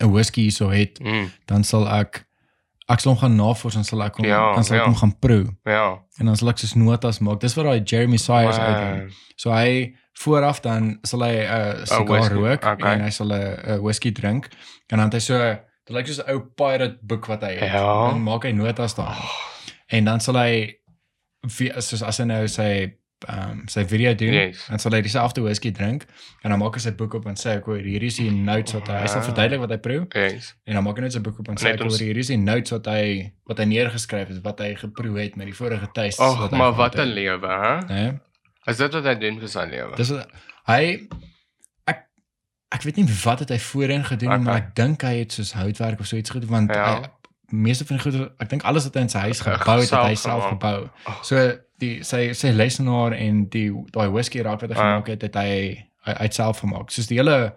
'n 0.02 0.10
whisky 0.12 0.42
hierso 0.42 0.68
het, 0.70 0.98
Mm, 1.00 1.30
dan 1.46 1.64
sal 1.64 1.86
ek 1.88 2.26
ek 2.88 3.00
sal 3.00 3.12
hom 3.14 3.20
gaan 3.20 3.36
navors 3.36 3.76
en 3.76 3.84
sal 3.84 4.02
ek 4.02 4.16
hom 4.16 4.26
Ja, 4.26 4.54
dan 4.54 4.64
sal 4.64 4.76
ek 4.76 4.82
ja. 4.82 4.86
hom 4.86 4.94
gaan 4.94 5.14
proe 5.18 5.46
ja. 5.66 5.98
en 6.20 6.26
dan 6.26 6.36
sal 6.36 6.48
ek 6.50 6.58
soos 6.58 6.74
notas 6.74 7.18
maak. 7.20 7.40
Dis 7.40 7.54
wat 7.56 7.64
daai 7.66 7.82
Jeremy 7.84 8.16
Sires 8.16 8.58
uitdoen. 8.58 8.98
Man. 8.98 9.10
So 9.36 9.50
hy 9.50 9.94
vooraf 10.22 10.60
dan 10.62 10.98
sal 11.02 11.20
hy 11.22 11.34
'n 11.34 11.46
uh, 11.46 11.84
sigaar 11.84 12.06
whisky, 12.06 12.34
rook 12.34 12.64
okay. 12.64 12.92
en 12.94 13.00
hy 13.00 13.10
sal 13.10 13.32
'n 13.32 13.58
uh, 13.68 13.78
whisky 13.82 14.12
drink 14.12 14.50
en 14.90 14.98
dan 14.98 15.06
het 15.10 15.14
hy 15.14 15.20
so 15.20 15.38
dit 15.86 15.94
lyk 15.96 16.06
soos 16.06 16.18
'n 16.26 16.30
ou 16.30 16.40
pirate 16.40 16.98
boek 17.02 17.26
wat 17.26 17.42
hy 17.42 17.52
het. 17.58 17.72
Ja. 17.72 18.10
Dan 18.10 18.22
maak 18.22 18.44
hy 18.44 18.52
notas 18.52 18.94
daar. 18.94 19.16
En 19.88 20.04
dan 20.04 20.20
sal 20.20 20.34
hy 20.36 20.74
soos 21.78 22.02
as 22.02 22.18
hy 22.18 22.24
nou 22.24 22.46
sy 22.48 22.92
ehm 23.28 23.50
um, 23.50 23.62
sy 23.68 23.84
video 23.84 24.14
doen, 24.14 24.32
Yes. 24.32 24.66
dan 24.68 24.78
sal 24.78 24.92
hy 24.92 25.00
dieselfde 25.02 25.42
whisky 25.42 25.70
drink 25.72 26.06
en 26.42 26.50
dan 26.50 26.58
maak 26.58 26.74
hy 26.74 26.80
sy 26.80 26.92
boek 26.94 27.14
op 27.14 27.26
en 27.26 27.34
sê 27.34 27.56
ek 27.58 27.64
hoor 27.64 27.78
hier 27.82 28.02
is 28.02 28.16
die 28.16 28.30
notes 28.30 28.72
wat 28.72 28.86
hy 28.88 29.00
hy 29.02 29.06
sal 29.06 29.22
verduidelik 29.22 29.60
wat 29.60 29.70
hy 29.70 29.78
proe 29.78 30.06
Yes. 30.14 30.54
en 30.64 30.74
dan 30.74 30.84
maak 30.84 30.96
hy 30.96 31.02
net 31.02 31.12
sy 31.12 31.20
boek 31.20 31.38
op 31.40 31.48
en 31.48 31.56
sê 31.56 31.72
ek 31.74 31.80
hoor 31.80 31.90
s- 31.90 31.98
hier 32.00 32.16
is 32.18 32.26
die 32.28 32.36
notes 32.38 32.70
wat 32.70 32.86
hy 32.86 33.32
wat 33.46 33.58
hy 33.58 33.64
neergeskryf 33.64 34.28
het 34.28 34.42
wat 34.44 34.58
hy 34.60 34.74
geproe 34.74 35.18
het 35.20 35.36
met 35.36 35.46
die 35.46 35.54
vorige 35.54 35.88
tastes 35.94 36.20
Ag, 36.20 36.38
wat 36.38 36.50
hy 36.50 36.56
maar 36.58 36.72
wat 36.78 36.94
'n 36.96 37.08
lewe, 37.14 37.48
hè? 37.48 37.74
Né? 37.88 38.20
Is 38.66 38.76
dit 38.76 38.92
wat 38.92 39.04
hy 39.04 39.14
doen 39.14 39.38
vir 39.40 39.48
sy 39.48 39.64
lewe? 39.70 39.96
Dis 39.96 40.10
wat- 40.10 40.30
hy 40.66 41.08
ek 42.74 42.82
weet 42.82 42.96
nie 42.96 43.06
wat 43.24 43.38
het 43.44 43.48
hy 43.54 43.58
voorheen 43.62 44.04
gedoen 44.04 44.28
okay. 44.32 44.42
maar 44.42 44.56
ek 44.56 44.72
dink 44.74 45.02
hy 45.06 45.14
het 45.22 45.32
soos 45.32 45.52
houtwerk 45.54 46.00
of 46.02 46.06
so 46.06 46.16
iets 46.16 46.30
gedoen 46.34 46.50
want 46.50 46.74
Ja. 46.74 47.00
hy 47.00 47.08
meeste 47.54 47.84
van 47.86 47.96
die 47.96 48.02
goede 48.02 48.32
ek 48.42 48.48
dink 48.50 48.64
alles 48.66 48.84
wat 48.84 48.94
hy 48.94 49.00
in 49.06 49.08
sy 49.08 49.18
huis 49.18 49.40
Ge- 49.40 49.54
gebou 49.58 49.80
het, 49.80 49.90
het 49.90 50.00
hy 50.10 50.14
self 50.14 50.48
gebou. 50.50 50.88
Oh. 51.06 51.22
So 51.22 51.58
die 51.82 52.02
sy 52.06 52.30
sy 52.36 52.52
lesenaar 52.54 53.14
en 53.16 53.46
die 53.52 53.68
daai 53.94 54.08
whisky 54.12 54.42
raak 54.44 54.62
wat 54.64 54.72
hy 54.72 54.76
ja. 54.76 54.82
gemaak 54.82 55.10
het, 55.12 55.24
het 55.28 55.38
hy 55.40 55.48
hy 56.06 56.12
hy 56.12 56.28
het 56.28 56.36
self 56.38 56.62
gemaak. 56.64 56.92
Soos 56.94 57.08
die 57.10 57.18
hele 57.18 57.56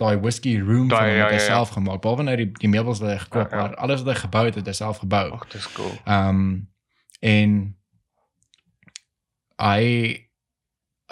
daai 0.00 0.16
whisky 0.18 0.56
room 0.58 0.88
Daai, 0.90 0.98
van 0.98 1.08
hom 1.08 1.16
ja, 1.16 1.28
het 1.28 1.36
hy 1.36 1.38
ja, 1.38 1.44
ja. 1.44 1.52
self 1.54 1.70
gemaak. 1.76 2.02
Behalwe 2.02 2.26
nou 2.26 2.36
die 2.40 2.48
die 2.58 2.70
meubels 2.72 3.02
wat 3.02 3.12
hy 3.12 3.20
gekoop, 3.22 3.52
Ja, 3.52 3.56
ja. 3.56 3.62
maar 3.62 3.76
alles 3.84 4.02
wat 4.02 4.14
hy 4.14 4.18
gebou 4.24 4.44
het, 4.48 4.58
het 4.58 4.66
hy 4.66 4.74
self 4.76 4.98
gebou. 5.04 5.24
Ag, 5.38 5.46
dis 5.54 5.70
cool. 5.76 5.94
Ehm 6.04 6.42
um, 6.42 6.68
en 7.22 7.50
hy 9.62 9.84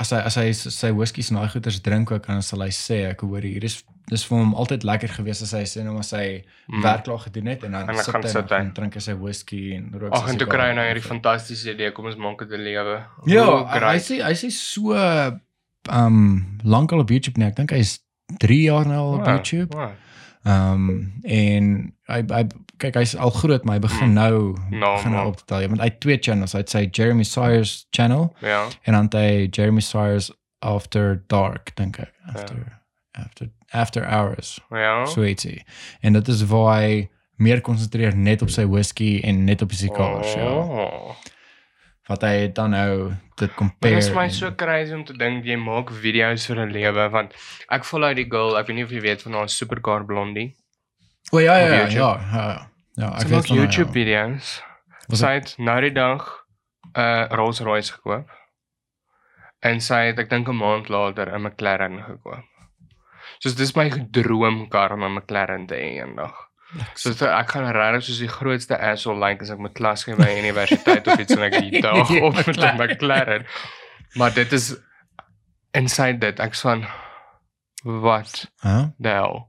as 0.00 0.10
hy 0.10 0.20
as 0.26 0.36
hy 0.40 0.48
sy 0.56 0.90
whisky 0.96 1.22
se 1.22 1.48
goeders 1.52 1.80
drink 1.84 2.10
ook 2.10 2.26
dan 2.26 2.42
sal 2.42 2.64
hy 2.64 2.72
sê 2.74 3.04
ek 3.12 3.22
hoor 3.26 3.44
hier 3.46 3.64
is 3.64 3.84
dis 4.10 4.24
vir 4.26 4.38
hom 4.38 4.54
altyd 4.54 4.82
lekker 4.84 5.08
gewees 5.08 5.42
as 5.42 5.52
hy 5.54 5.62
sê 5.64 5.84
nou 5.84 5.94
maar 5.94 6.04
sy 6.04 6.42
Mm. 6.68 6.82
werk 6.82 7.04
klaar 7.04 7.18
gedoen 7.18 7.46
het 7.46 7.64
en 7.64 7.72
dan 7.72 7.88
En 7.88 7.96
sit 7.96 8.14
hy 8.14 8.28
sit 8.28 8.50
en 8.52 8.72
drink 8.74 8.94
hy 8.94 9.00
sy 9.00 9.14
whisky 9.14 9.72
en 9.76 9.90
rook 9.98 10.12
Ag, 10.12 10.28
en 10.28 10.38
toe 10.38 10.46
kry 10.46 10.68
hy 10.68 10.74
nou 10.74 10.84
hierdie 10.86 11.02
fantastiese 11.08 11.72
idee, 11.72 11.90
kom 11.92 12.06
ons 12.06 12.16
maak 12.16 12.38
dit 12.38 12.50
'n 12.58 12.62
lewe. 12.64 13.00
Ja, 13.26 13.44
Hoe 13.46 13.80
hy 13.90 13.98
sê 13.98 14.22
hy 14.22 14.32
sê 14.34 14.50
so 14.50 14.94
um 15.92 16.46
lank 16.62 16.92
al 16.92 17.00
op 17.00 17.10
YouTube 17.10 17.38
nie. 17.38 17.46
Ek 17.48 17.56
dink 17.56 17.70
hy 17.70 17.78
is 17.78 17.98
3 18.38 18.62
jaar 18.62 18.86
nou 18.86 18.98
al 18.98 19.14
op 19.14 19.24
Wow, 19.26 19.34
YouTube. 19.34 19.76
wow. 19.76 19.90
Um 20.44 21.12
en 21.24 21.92
hy 22.08 22.22
hy 22.30 22.44
kyk 22.80 22.94
hy's 22.96 23.14
al 23.16 23.30
groot, 23.30 23.64
maar 23.64 23.74
hy 23.76 23.80
begin 23.80 24.08
Mm. 24.08 24.14
nou 24.14 24.56
Nou, 24.70 24.96
begin 24.96 25.10
nou 25.12 25.22
man. 25.24 25.26
op 25.26 25.36
te 25.36 25.44
tel. 25.44 25.60
Ja, 25.60 25.68
want 25.68 25.80
hy 25.80 25.86
het 25.86 26.00
twee 26.00 26.18
channels. 26.20 26.52
Hy 26.52 26.58
het 26.58 26.70
sy 26.70 26.88
Jeremy 26.92 27.24
Sires 27.24 27.86
channel 27.90 28.34
Ja. 28.42 28.66
en 28.86 28.92
dan 28.92 29.08
hy 29.12 29.48
Jeremy 29.50 29.80
Sires 29.80 30.30
After 30.62 31.22
Dark 31.28 31.74
dink 31.76 31.98
ek. 31.98 32.12
After 32.34 32.79
after 33.12 33.48
after 33.72 34.04
hours. 34.06 34.60
Ja. 34.70 35.04
So 35.06 35.22
ietsie. 35.24 35.64
En 36.00 36.12
dit 36.12 36.28
is 36.28 36.44
waar 36.46 36.80
hy 36.80 37.08
meer 37.36 37.60
konsentreer 37.60 38.16
net 38.16 38.42
op 38.42 38.50
sy 38.50 38.64
whisky 38.66 39.20
en 39.24 39.44
net 39.44 39.62
op 39.62 39.68
die 39.68 39.78
sigars, 39.78 40.34
ja. 40.34 40.44
Oh. 40.50 41.14
Wat 42.10 42.22
hy 42.22 42.48
dan 42.52 42.70
nou 42.70 43.12
dit 43.36 43.54
compare. 43.54 43.94
dit 43.94 44.02
is 44.02 44.10
my 44.14 44.22
en- 44.24 44.30
so 44.30 44.52
crazy 44.54 44.92
om 44.94 45.04
te 45.04 45.12
dink 45.16 45.44
jy 45.44 45.56
maak 45.56 45.90
video's 45.90 46.46
vir 46.46 46.56
'n 46.66 46.72
lewe 46.72 47.08
want 47.10 47.32
ek 47.68 47.84
follow 47.84 48.14
die 48.14 48.26
girl, 48.30 48.56
ek 48.58 48.66
weet 48.66 48.76
nie 48.76 48.84
of 48.84 48.90
jy 48.90 49.00
weet 49.00 49.22
van 49.22 49.32
haar 49.32 49.48
Supercar 49.48 50.04
Blondie. 50.04 50.54
O 51.32 51.38
ja 51.38 51.56
ja 51.58 51.66
ja, 51.66 51.86
ja, 51.88 52.20
ja. 52.32 52.70
Ja, 52.96 53.18
Sy 53.18 53.24
ek 53.24 53.30
maak 53.30 53.46
weet 53.46 53.48
haar, 53.48 53.56
YouTube 53.58 53.86
ja. 53.86 53.92
video's. 53.92 54.62
Sy 55.12 55.26
het 55.38 55.54
nou 55.58 55.80
die 55.80 55.92
dag 55.92 56.44
'n 56.94 57.00
uh, 57.00 57.26
Rolls-Royce 57.30 57.92
gekoop. 57.92 58.28
En 59.62 59.80
sy 59.80 60.06
het 60.10 60.18
ek 60.18 60.30
dink 60.30 60.48
'n 60.48 60.56
maand 60.56 60.88
later 60.88 61.30
'n 61.38 61.42
McLaren 61.42 62.02
gekoop. 62.02 62.44
So 63.40 63.50
dis 63.56 63.72
my 63.76 63.88
droomkar 64.12 64.92
om 64.92 65.02
'n 65.04 65.14
McLaren 65.16 65.66
te 65.66 65.74
hê 65.74 66.00
eendag. 66.04 66.34
So 66.94 67.10
ek 67.26 67.50
gaan 67.50 67.66
regtig 67.74 68.04
soos 68.06 68.18
die 68.22 68.28
grootste 68.28 68.76
asshole 68.78 69.18
lyk 69.18 69.40
like, 69.40 69.42
as 69.42 69.50
ek 69.50 69.58
met 69.58 69.72
klas 69.74 70.04
gee 70.04 70.14
by 70.14 70.28
universiteit 70.38 71.06
of 71.08 71.18
iets 71.18 71.32
en 71.34 71.42
ek 71.48 71.56
die 71.60 71.80
dag 71.80 72.06
Die 72.08 72.20
op 72.22 72.34
met 72.36 72.56
'n 72.60 72.76
McLaren. 72.78 73.46
Maar 74.14 74.34
dit 74.34 74.52
is 74.52 74.76
inside 75.74 76.18
dit 76.18 76.38
ek's 76.38 76.60
van 76.60 76.84
wat 77.82 78.46
Huh? 78.62 78.84
hell. 79.02 79.46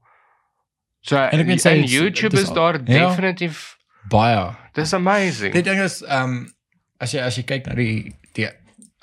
So 1.01 1.15
En 1.17 1.25
ek 1.25 1.33
en 1.39 1.45
weet 1.45 1.65
is- 1.83 1.91
YouTube 1.91 2.37
is 2.39 2.51
daar 2.53 2.73
ja. 2.73 2.79
definitief 3.09 3.77
Baie. 4.09 4.55
dis 4.73 4.93
amazing. 4.93 5.53
Die 5.53 5.61
ding 5.63 5.79
is 5.81 6.01
um, 6.09 6.53
as 6.99 7.11
jy 7.11 7.19
as 7.21 7.35
jy 7.37 7.43
kyk 7.43 7.65
na 7.67 7.73
die 7.75 8.15
die 8.33 8.49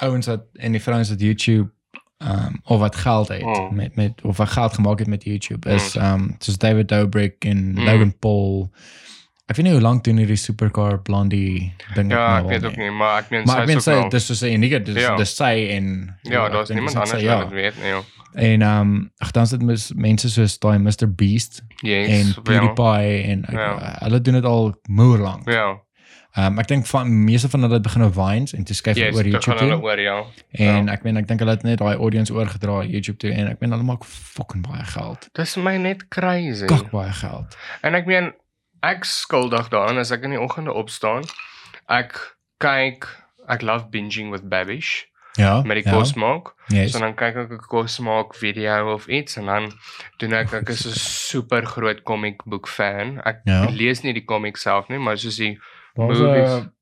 ouens 0.03 0.27
wat 0.27 0.47
en 0.59 0.73
die 0.73 0.81
vrouens 0.83 1.11
wat 1.11 1.21
YouTube 1.21 1.71
um, 2.19 2.61
of 2.65 2.79
wat 2.81 2.97
geld 2.97 3.29
het 3.29 3.43
Mm. 3.43 3.75
met 3.77 3.97
met 3.97 4.13
of 4.23 4.37
wat 4.37 4.49
geld 4.49 4.75
gemaak 4.75 4.99
het 4.99 5.09
met 5.09 5.25
YouTube 5.25 5.71
is 5.71 5.97
ehm 5.97 6.15
um, 6.15 6.35
soos 6.39 6.59
David 6.59 6.89
Dobrik 6.89 7.45
en 7.45 7.73
Mm. 7.73 7.85
Logan 7.85 8.19
Paul. 8.19 8.71
Ek 9.49 9.57
weet 9.57 9.65
nie 9.65 9.73
hoe 9.73 9.81
lank 9.83 10.05
doen 10.05 10.17
hierdie 10.17 10.37
supercar 10.37 10.99
blondie 11.03 11.73
ding 11.95 12.11
Ja, 12.11 12.41
nou 12.41 12.43
ek 12.45 12.49
weet 12.49 12.61
nie. 12.61 12.71
ook 12.71 12.77
nie, 12.77 12.91
maar 12.91 13.19
ek 13.23 13.31
meen 13.31 13.45
Maar 13.47 13.61
ek 13.61 13.67
meen 13.67 13.81
sy 13.81 14.09
dis 14.09 14.27
soos 14.27 14.43
'n 14.43 14.53
unieke 14.53 14.83
dis 14.83 14.95
Ja. 15.03 15.17
dis 15.17 15.37
sy 15.37 15.69
en 15.71 16.15
ja, 16.23 16.49
daar's 16.49 16.69
niemand 16.69 16.95
anders 16.95 17.11
sy, 17.11 17.17
wat 17.17 17.25
ja. 17.25 17.39
dit 17.45 17.51
weet 17.53 17.75
nie. 17.83 17.89
joh. 17.89 18.05
En 18.35 18.63
um, 18.63 19.11
ag 19.19 19.31
dan 19.31 19.47
sit 19.47 19.63
mis 19.63 19.93
mense 19.97 20.29
soos 20.31 20.59
daai 20.59 20.79
Mr 20.79 21.09
Beast 21.15 21.63
Yes. 21.83 22.09
en. 22.09 22.43
PewDiePie 22.43 23.23
en 23.25 23.45
ek, 23.45 23.53
Ja. 23.55 23.97
hulle 24.01 24.21
doen 24.21 24.35
dit 24.35 24.45
al 24.45 24.75
moer 24.89 25.19
lank. 25.19 25.49
Ja. 25.51 25.77
Ehm 26.39 26.53
um, 26.53 26.59
ek 26.63 26.69
dink 26.71 26.87
van 26.87 27.09
meeste 27.25 27.49
van 27.51 27.63
hulle 27.67 27.75
het 27.75 27.83
begin 27.83 28.03
op 28.05 28.13
Vines 28.15 28.53
en 28.55 28.65
toe 28.65 28.75
skuif 28.79 28.97
Yes, 28.97 29.15
oor 29.17 29.25
YouTube 29.27 29.43
gaan 29.43 29.59
hulle 29.59 29.75
toe. 29.81 29.83
oor 29.91 30.01
ja. 30.01 30.17
En 30.53 30.87
Ja. 30.87 30.93
ek 30.93 31.03
meen 31.03 31.17
ek 31.17 31.27
dink 31.27 31.41
hulle 31.41 31.51
het 31.57 31.63
net 31.67 31.79
daai 31.79 31.97
audience 31.97 32.33
oorgedra 32.33 32.85
YouTube 32.87 33.19
toe 33.19 33.33
en 33.33 33.49
ek 33.49 33.61
meen 33.61 33.71
hulle 33.75 33.83
maak 33.83 34.05
fucking 34.05 34.63
baie 34.69 34.85
geld. 34.85 35.29
Dis 35.35 35.57
my 35.57 35.77
net 35.77 36.09
crazy. 36.09 36.67
Kak 36.67 36.91
baie 36.91 37.11
geld. 37.13 37.57
En 37.83 37.95
ek 37.99 38.07
meen 38.07 38.33
ek 38.83 39.05
skuldig 39.05 39.69
daaraan 39.69 39.99
as 39.99 40.13
ek 40.15 40.23
in 40.23 40.31
die 40.31 40.41
oggende 40.41 40.73
opstaan. 40.73 41.25
Ek 41.89 42.37
kyk 42.63 43.09
ek 43.49 43.63
love 43.63 43.89
binging 43.91 44.31
with 44.31 44.49
Babish 44.49 45.07
Ja. 45.39 45.63
met 45.63 45.83
die 45.83 45.91
ja, 45.91 45.97
kos 45.99 46.15
maak. 46.15 46.55
Yes. 46.69 46.93
So 46.93 46.99
dan 47.01 47.15
kyk 47.15 47.37
ek 47.37 47.51
'n 47.51 47.59
kos 47.69 47.99
maak 47.99 48.35
video 48.35 48.93
of 48.95 49.09
iets 49.09 49.37
en 49.37 49.47
dan 49.47 49.73
doen 50.19 50.33
ek 50.35 50.53
ek 50.53 50.69
is 50.69 50.87
'n 50.87 50.91
super 50.95 51.67
groot 51.67 52.03
comic 52.05 52.45
book 52.45 52.69
fan. 52.69 53.21
Ek 53.25 53.41
Ja. 53.45 53.67
lees 53.71 54.03
nie 54.03 54.13
die 54.13 54.25
comic 54.25 54.57
self 54.57 54.89
nie, 54.89 54.99
maar 54.99 55.17
soos 55.19 55.37
die 55.37 55.59
Daar's 55.99 56.19
movies. 56.19 56.51
'n 56.65 56.73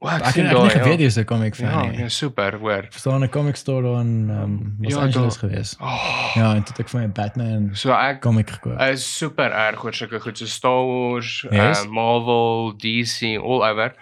Wat 0.00 0.12
ek 0.12 0.24
het 0.26 0.36
ek 0.36 0.50
het 0.52 0.62
nie 0.62 0.70
geweet 0.70 1.00
jy's 1.00 1.16
'n 1.18 1.24
comic 1.24 1.54
Ja, 1.58 1.70
fan 1.70 1.90
nie. 1.90 1.98
ja, 1.98 2.08
super, 2.08 2.54
hoor. 2.58 2.86
Verstaan 2.90 3.22
'n 3.24 3.28
comic 3.30 3.56
store 3.56 3.82
daar 3.82 4.00
in 4.00 4.30
um, 4.30 4.76
Los 4.80 4.92
Ja, 4.94 5.00
Angeles 5.00 5.38
daar- 5.38 5.50
gewees. 5.50 5.76
Oh, 5.80 6.32
Ja, 6.36 6.54
en 6.54 6.62
toe 6.62 6.72
het 6.76 6.78
ek 6.80 6.88
vir 6.88 7.00
my 7.00 7.06
'n 7.06 7.12
Batman 7.12 7.70
so 7.74 7.90
ek 7.92 8.20
comic 8.20 8.50
gekoop. 8.50 8.80
is 8.80 9.16
super 9.16 9.50
erg 9.50 9.82
oor 9.84 9.92
sulke 9.92 10.20
goed 10.20 10.38
so 10.38 10.44
Star 10.46 10.84
Wars, 10.86 11.46
Yes. 11.50 11.84
uh, 11.84 11.90
Marvel, 11.90 12.74
DC, 12.76 13.36
all 13.38 13.62
over. 13.64 13.94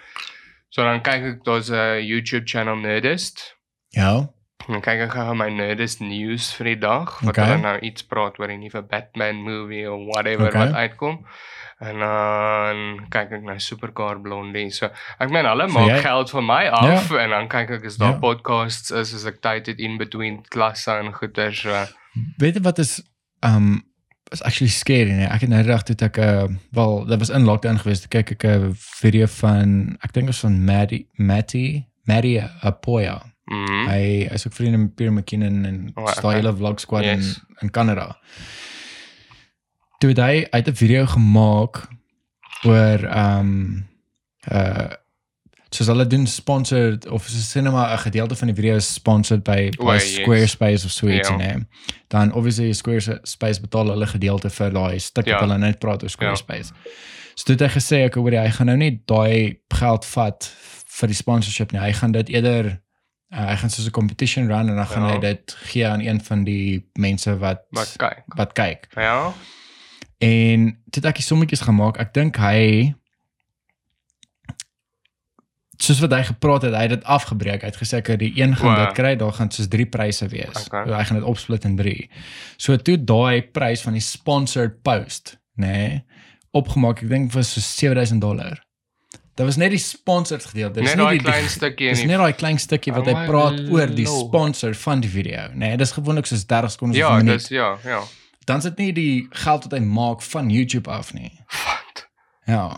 So 0.68 0.82
dan 0.82 1.00
kyk 1.00 1.22
ek 1.22 1.44
daar's 1.44 1.70
'n 1.70 2.04
YouTube 2.04 2.44
channel 2.46 2.76
Nerdist. 2.76 3.56
Ja. 3.90 4.28
Dan 4.68 4.80
kyk 4.82 5.00
ek 5.00 5.10
gou 5.12 5.34
my 5.34 5.48
Nerdist 5.48 6.00
news 6.00 6.52
vir 6.52 6.64
die 6.66 6.78
dag 6.78 7.20
wat 7.20 7.28
Okay. 7.38 7.44
hulle 7.44 7.62
nou 7.62 7.78
iets 7.80 8.02
praat 8.02 8.38
oor 8.38 8.48
die 8.48 8.58
nuwe 8.58 8.82
Batman 8.82 9.36
movie 9.36 9.90
of 9.90 10.00
whatever 10.12 10.48
Okay. 10.48 10.66
wat 10.66 10.74
uitkom. 10.74 11.24
En 11.78 11.98
dan 12.00 13.06
kyk 13.12 13.32
ek 13.36 13.42
na 13.44 13.58
Supercar 13.60 14.20
Blondie. 14.20 14.70
So 14.72 14.88
ek 15.20 15.28
meen 15.30 15.44
hulle 15.44 15.66
So 15.68 15.74
maak 15.78 15.88
jy- 15.90 16.02
geld 16.06 16.30
van 16.30 16.46
my 16.46 16.62
af 16.72 17.10
en 17.12 17.30
dan 17.30 17.48
kyk 17.48 17.70
ek 17.70 17.84
as 17.84 17.96
daar 18.00 18.12
Ja. 18.14 18.18
podcasts 18.18 18.90
is 18.90 19.12
as 19.14 19.26
ek 19.26 19.40
tyd 19.42 19.66
het 19.66 19.78
in 19.78 19.98
between 19.98 20.42
klasse 20.48 20.90
en 20.90 21.12
goeie 21.12 21.52
so. 21.52 21.84
Weet 22.38 22.54
jy 22.54 22.62
wat 22.62 22.78
is 22.78 23.02
um 23.42 23.82
is 24.32 24.42
actually 24.42 24.70
scary 24.70 25.12
nee. 25.12 25.26
Ek 25.26 25.40
het 25.40 25.50
nou 25.50 25.62
die 25.62 25.70
dag 25.70 25.82
toe 25.84 25.94
het 25.94 26.02
ek 26.02 26.16
uh, 26.18 26.48
wel 26.72 27.04
dit 27.06 27.18
was 27.18 27.28
in 27.30 27.44
lockdown 27.44 27.76
geweest. 27.78 28.02
Toe 28.08 28.22
kyk 28.22 28.30
ek 28.32 28.44
'n 28.44 28.72
video 28.74 29.26
van 29.26 29.98
ek 30.02 30.12
dink 30.12 30.26
was 30.26 30.40
van 30.40 30.64
Maddie 30.64 31.06
Matty 31.16 31.84
Maddie 32.06 32.40
Apoya. 32.62 33.22
Mhm. 33.46 33.86
Hy 33.88 34.26
is 34.32 34.46
ook 34.46 34.52
vriende 34.54 34.78
met 34.78 34.94
Pierre 34.94 35.12
McKinnon 35.14 35.64
en 35.64 35.92
Oh, 35.94 36.02
oh, 36.04 36.10
okay. 36.18 36.34
hele 36.40 36.56
vlog 36.56 36.80
squad 36.80 37.04
Yes. 37.04 37.36
in 37.36 37.56
in 37.62 37.70
Kanada. 37.70 38.16
Toe 39.98 40.10
het 40.12 40.18
hy 40.20 40.46
uit 40.50 40.68
'n 40.68 40.74
video 40.76 41.06
gemaak 41.06 41.88
oor 42.64 43.04
um 43.16 43.84
uh 44.52 44.92
soos 45.76 45.86
hulle 45.90 46.06
doen 46.06 46.26
sponsored 46.26 47.06
of 47.08 47.26
soos 47.28 47.50
cinema 47.50 47.92
'n 47.92 47.98
gedeelte 47.98 48.36
van 48.36 48.46
die 48.46 48.56
video 48.56 48.76
is 48.76 48.92
sponsored 48.92 49.42
by, 49.42 49.70
by 49.78 49.92
yes. 49.92 50.14
Squarespace 50.14 50.84
of 50.84 50.90
so 50.90 51.06
iets 51.08 51.28
Ja. 51.28 51.36
nee. 51.36 51.66
Dan 52.08 52.32
obviously 52.32 52.72
Squarespace 52.72 53.60
betaal 53.60 53.88
hulle 53.88 54.06
gedeelte 54.06 54.50
vir 54.50 54.70
daai 54.72 54.98
stuk 54.98 55.26
Ja. 55.26 55.32
wat 55.32 55.40
hulle 55.40 55.58
net 55.58 55.78
praat 55.78 56.02
oor 56.02 56.08
Squarespace. 56.10 56.72
So 57.34 57.44
toe 57.44 57.54
het 57.54 57.60
hy 57.60 57.80
gesê 57.80 57.96
ek 58.04 58.14
hoor 58.14 58.30
hy 58.30 58.50
gaan 58.50 58.66
nou 58.66 58.76
nie 58.76 59.02
daai 59.06 59.58
geld 59.68 60.04
vat 60.04 60.52
vir 60.86 61.06
die 61.08 61.16
sponsorship 61.16 61.72
nie. 61.72 61.80
Hy 61.80 61.92
gaan 61.92 62.12
dit 62.12 62.28
eerder 62.28 62.80
uh, 63.32 63.46
hy 63.50 63.56
gaan 63.56 63.70
soos 63.70 63.86
'n 63.86 63.90
competition 63.90 64.46
run 64.48 64.68
en 64.68 64.76
dan 64.76 64.86
gaan 64.86 65.02
Ja. 65.08 65.12
hy 65.14 65.18
dit 65.20 65.56
gee 65.62 65.86
aan 65.86 66.00
een 66.00 66.20
van 66.20 66.44
die 66.44 66.88
mense 66.98 67.38
wat 67.38 67.60
Maar 67.70 67.86
kyk. 67.96 68.22
wat 68.26 68.52
kyk. 68.52 68.86
Ja. 68.94 69.32
En 70.18 70.68
toe 70.90 71.00
het 71.02 71.04
ek 71.12 71.20
die 71.20 71.26
sommetjies 71.26 71.60
gemaak. 71.66 71.98
Ek 72.00 72.14
dink 72.16 72.36
hy 72.40 72.94
soos 75.76 76.00
wat 76.00 76.14
hy 76.16 76.22
gepraat 76.24 76.64
het, 76.66 76.74
hy 76.74 76.84
het 76.86 76.94
dit 76.96 77.04
afgebreek. 77.04 77.60
Hy 77.64 77.70
het 77.70 77.78
gesê 77.78 78.00
ek 78.00 78.14
die 78.20 78.32
een 78.40 78.56
gaan 78.56 78.72
Wow. 78.72 78.86
dit 78.86 78.96
kry, 78.96 79.14
daar 79.20 79.32
gaan 79.36 79.50
soos 79.52 79.68
3 79.68 79.86
pryse 79.92 80.28
wees. 80.32 80.66
Okay. 80.66 80.84
Hy 80.88 81.04
gaan 81.04 81.18
dit 81.20 81.26
opsplit 81.28 81.64
in 81.68 81.76
3. 81.76 82.10
So 82.56 82.76
toe 82.76 82.96
daai 83.04 83.42
prys 83.42 83.82
van 83.84 83.92
die 83.92 84.00
sponsored 84.04 84.82
post, 84.82 85.36
nê, 85.60 85.66
nee, 85.66 86.04
opgemaak. 86.56 87.02
Ek 87.02 87.08
dink 87.08 87.32
was 87.36 87.52
so 87.52 87.60
7000 87.60 88.20
dollar. 88.20 88.62
Dit 89.36 89.44
was 89.44 89.56
net 89.60 89.70
die 89.74 89.78
sponsored 89.78 90.44
gedeelte. 90.48 90.80
Dit 90.80 90.84
is 90.88 90.94
Net 90.94 91.02
daai 91.04 91.18
die 91.18 91.24
klein 91.26 91.48
stukkie 91.52 91.88
Dis 91.92 92.00
in 92.00 92.08
net 92.08 92.22
daai 92.22 92.32
klein 92.32 92.58
stukkie 92.58 92.92
wat 92.94 93.04
Oh 93.06 93.12
hy 93.12 93.26
praat 93.28 93.58
oor 93.68 93.90
die 93.92 94.06
sponsor 94.08 94.72
van 94.74 95.00
die 95.04 95.10
video. 95.12 95.50
Nee, 95.52 95.76
dis 95.76 95.92
gewoonlik 95.92 96.26
soos 96.26 96.46
30 96.48 96.72
sekondes 96.72 96.96
Ja, 96.96 97.10
of 97.10 97.20
'n 97.20 97.24
minuut 97.26 97.38
dis 97.40 97.48
ja, 97.52 97.76
ja. 97.84 98.00
Dan 98.46 98.62
sit 98.62 98.78
nie 98.78 98.92
die 98.94 99.26
geld 99.30 99.66
wat 99.66 99.74
hy 99.74 99.82
maak 99.82 100.22
van 100.22 100.50
YouTube 100.50 100.90
af 100.90 101.12
nie. 101.14 101.32
Wat? 101.64 102.06
Ja. 102.46 102.68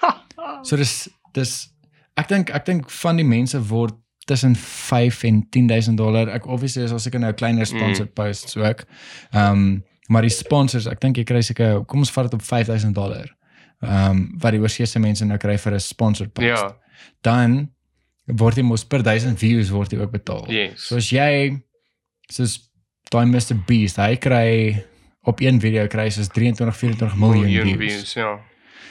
So 0.64 0.76
dis 0.80 1.08
dis 1.36 1.50
ek 2.16 2.28
dink 2.30 2.50
ek 2.56 2.64
dink 2.64 2.90
van 3.02 3.18
die 3.20 3.26
mense 3.26 3.58
word 3.68 3.96
tussen 4.24 4.54
5 4.56 5.22
en 5.28 5.42
10000 5.52 5.98
dollar. 6.00 6.30
Ek 6.32 6.46
obviously 6.48 6.84
is 6.84 6.92
al 6.92 7.02
seker 7.02 7.20
nou 7.20 7.32
kleiner 7.36 7.68
sponsored 7.68 8.12
mm. 8.12 8.16
posts 8.16 8.56
ook. 8.56 8.86
Ehm 9.32 9.50
um, 9.50 9.82
maar 10.12 10.20
die 10.20 10.32
sponsors, 10.32 10.84
ek 10.84 11.00
dink 11.00 11.16
jy 11.16 11.22
kry 11.24 11.40
seker 11.40 11.78
kom 11.88 12.02
ons 12.04 12.10
vat 12.12 12.26
dit 12.28 12.34
op 12.36 12.44
5000 12.44 12.96
dollar. 12.96 13.28
Ehm 13.84 14.10
um, 14.10 14.24
wat 14.40 14.56
die 14.56 14.60
oorsese 14.60 15.00
mense 15.00 15.24
nou 15.28 15.38
kry 15.40 15.58
vir 15.60 15.76
'n 15.76 15.80
sponsored 15.80 16.32
post. 16.32 16.48
Ja. 16.48 16.76
Dan 17.20 17.74
word 18.24 18.56
jy 18.56 18.64
mos 18.64 18.84
per 18.84 19.02
1000 19.02 19.38
views 19.38 19.72
word 19.72 19.92
jy 19.92 20.00
ook 20.00 20.12
betaal. 20.12 20.44
Yes. 20.48 20.88
So 20.88 20.96
as 20.96 21.10
jy 21.12 21.60
soos 22.32 22.58
daai 23.12 23.26
Mr 23.28 23.56
Beast, 23.66 24.00
hy 24.00 24.16
kry 24.16 24.84
op 25.24 25.40
een 25.40 25.60
video 25.60 25.86
kry 25.86 26.08
soos 26.10 26.28
23 26.28 26.76
24 26.76 27.16
miljoen 27.18 27.62
views. 27.76 27.76
views, 27.92 28.12
ja. 28.14 28.38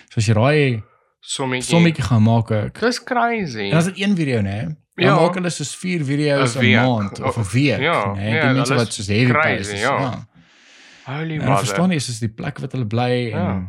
So 0.09 0.19
as 0.19 0.25
jy 0.25 0.33
daai 0.33 0.83
Sommetjie. 1.19 1.69
sommetjie 1.75 2.03
gaan 2.03 2.23
maak 2.23 2.51
ook. 2.51 2.79
Dis 2.79 3.03
crazy. 3.03 3.69
En 3.69 3.77
as 3.77 3.85
dit 3.85 3.99
een 4.01 4.15
video 4.15 4.41
nê, 4.41 4.59
dan 4.95 5.05
Ja. 5.05 5.15
maak 5.15 5.33
hulle 5.35 5.49
soos 5.49 5.75
4 5.75 6.03
video's 6.05 6.55
'n 6.55 6.71
maand 6.75 7.21
of 7.21 7.37
'n 7.37 7.47
week, 7.53 7.79
Ja, 7.79 8.13
nê. 8.15 8.33
ja, 8.33 8.41
Die 8.47 8.53
mense 8.53 8.73
wat 8.75 8.87
is 8.87 8.95
soos 8.95 9.07
heavy 9.07 9.31
crazy, 9.31 9.73
is. 9.73 9.79
ja. 9.81 9.99
Ja. 9.99 10.27
Holy 11.05 11.33
En 11.35 11.41
ek 11.41 11.47
mother. 11.47 11.65
verstaan 11.65 11.89
nie 11.89 11.99
soos 11.99 12.19
die 12.19 12.29
plek 12.29 12.59
wat 12.59 12.71
hulle 12.71 12.85
bly 12.85 13.31
en 13.31 13.39
Ja. 13.39 13.67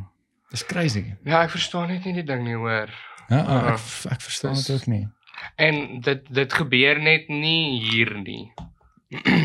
dis 0.51 0.65
crazy. 0.67 1.05
Ja, 1.25 1.43
ek 1.43 1.51
verstaan 1.51 1.89
net 1.89 2.05
nie 2.05 2.13
die 2.15 2.25
ding 2.25 2.45
nie 2.45 2.55
hoor. 2.57 2.89
Ja, 3.29 3.37
Ja. 3.37 3.67
ek 3.73 3.79
ek 4.13 4.21
verstaan 4.21 4.55
Dis- 4.55 4.65
dit 4.67 4.77
ook 4.81 4.87
nie. 4.87 5.09
En 5.57 6.01
dit 6.01 6.21
dit 6.35 6.53
gebeur 6.53 7.01
net 7.01 7.29
nie 7.29 7.81
hier 7.91 8.15
nie. 8.23 8.53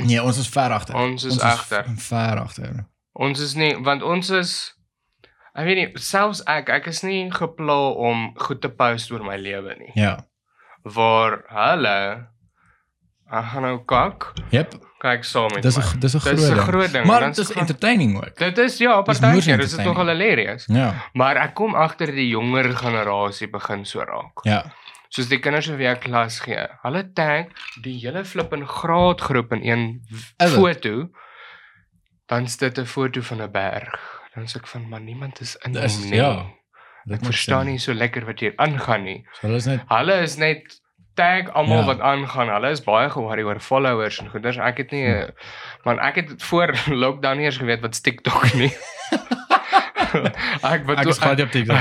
Nee, 0.05 0.23
ons 0.23 0.37
is 0.37 0.47
ver 0.47 0.69
agter. 0.71 0.95
Ons 0.95 1.23
is 1.23 1.39
agter. 1.39 1.85
Ver 1.97 2.39
agter. 2.39 2.85
Ons 3.19 3.41
is 3.43 3.55
nie 3.59 3.73
want 3.83 4.03
ons 4.05 4.29
is 4.31 4.51
ek 5.57 5.67
weet 5.67 5.79
nie, 5.79 5.87
selfs 5.99 6.41
ek 6.47 6.69
ek 6.71 6.87
is 6.91 7.01
nie 7.03 7.27
gepla 7.35 7.77
om 7.99 8.29
goed 8.39 8.61
te 8.63 8.71
post 8.71 9.11
oor 9.11 9.25
my 9.25 9.35
lewe 9.39 9.75
nie. 9.79 9.91
Ja. 9.99 10.15
Waar 10.87 11.41
hulle 11.51 11.97
ek 13.29 13.49
gaan 13.51 13.67
nou 13.67 13.77
kak. 13.85 14.31
Yep. 14.55 14.77
Kyk 14.99 15.23
saam 15.23 15.51
met 15.53 15.63
Dis. 15.63 15.77
'n 15.77 15.99
dis 15.99 16.15
'n 16.15 16.19
groot 16.19 16.63
groot 16.67 16.91
ding. 16.91 17.05
Maar 17.05 17.27
dit 17.29 17.37
is 17.37 17.51
entertaining 17.53 18.17
ook. 18.17 18.35
Dit 18.37 18.57
is 18.57 18.77
ja, 18.77 19.01
partykeer 19.01 19.31
moes 19.33 19.47
is 19.47 19.75
dit 19.75 19.85
nogal 19.85 20.09
entertaining. 20.09 20.09
hilarious. 20.09 20.65
Ja. 20.67 20.93
Maar 21.13 21.35
ek 21.35 21.53
kom 21.55 21.75
agter 21.75 22.11
die 22.11 22.27
jonger 22.27 22.75
generasie 22.75 23.47
begin 23.47 23.85
so 23.85 23.99
raak. 23.99 24.43
Ja. 24.43 24.63
Soos 25.09 25.27
die 25.27 25.39
kinders 25.39 25.67
wat 25.67 25.77
weer 25.77 25.95
klas 25.97 26.39
gee. 26.39 26.67
Hulle 26.83 27.03
tag 27.13 27.45
die 27.81 27.97
hele 27.99 28.25
flip 28.25 28.53
in 28.53 28.67
graadgroep 28.67 29.53
in 29.53 29.63
een 29.63 30.01
dit? 30.37 30.49
foto. 30.55 31.09
Dan 32.29 32.43
is 32.45 32.57
dit 32.57 32.77
'n 32.77 32.85
foto 32.85 33.21
van 33.21 33.41
'n 33.41 33.51
berg. 33.51 33.95
Dan 34.35 34.45
sê 34.47 34.55
ek 34.57 34.67
van 34.67 34.89
maar 34.89 35.01
niemand 35.01 35.41
is 35.41 35.55
in 35.65 35.71
Dis- 35.73 35.97
hom 35.97 36.09
nie. 36.09 36.15
ja, 36.17 36.45
Ek 37.11 37.25
verstaan 37.25 37.65
nie 37.65 37.77
so 37.79 37.93
lekker 37.93 38.25
wat 38.25 38.39
hier 38.39 38.53
aangaan 38.57 39.03
nie. 39.03 39.25
So 39.33 39.47
hulle 39.47 39.55
is 39.57 39.65
net 39.65 39.81
Hulle 39.89 40.21
is 40.21 40.37
net 40.37 40.61
tag 41.15 41.49
almal 41.53 41.79
Ja. 41.79 41.85
wat 41.85 41.99
aangaan. 41.99 42.49
Hulle 42.49 42.69
is 42.71 42.81
baie 42.83 43.09
ge-worry 43.09 43.41
oor 43.43 43.59
followers 43.59 44.19
en 44.19 44.29
goeders. 44.29 44.57
Ek 44.57 44.77
het 44.77 44.91
nie 44.91 45.05
Hm. 45.05 45.11
eh, 45.21 45.29
man 45.85 45.99
ek 45.99 46.15
het 46.15 46.43
voor 46.43 46.67
lockdown 47.03 47.39
eers 47.39 47.57
geweet 47.57 47.81
wat 47.81 48.03
TikTok 48.03 48.53
nie. 48.53 48.71
ek 50.63 50.85
wat 50.85 50.97
ek 50.99 51.05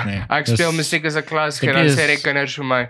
nie. 0.06 0.22
Ek 0.38 0.44
Dis- 0.44 0.54
speel 0.54 0.72
musiek 0.72 1.04
as 1.04 1.16
'n 1.16 1.22
klas, 1.24 1.62
Ek 1.62 1.72
dan 1.72 1.86
sê 1.88 2.06
die 2.06 2.22
kinders 2.22 2.54
vir 2.56 2.64
my, 2.64 2.88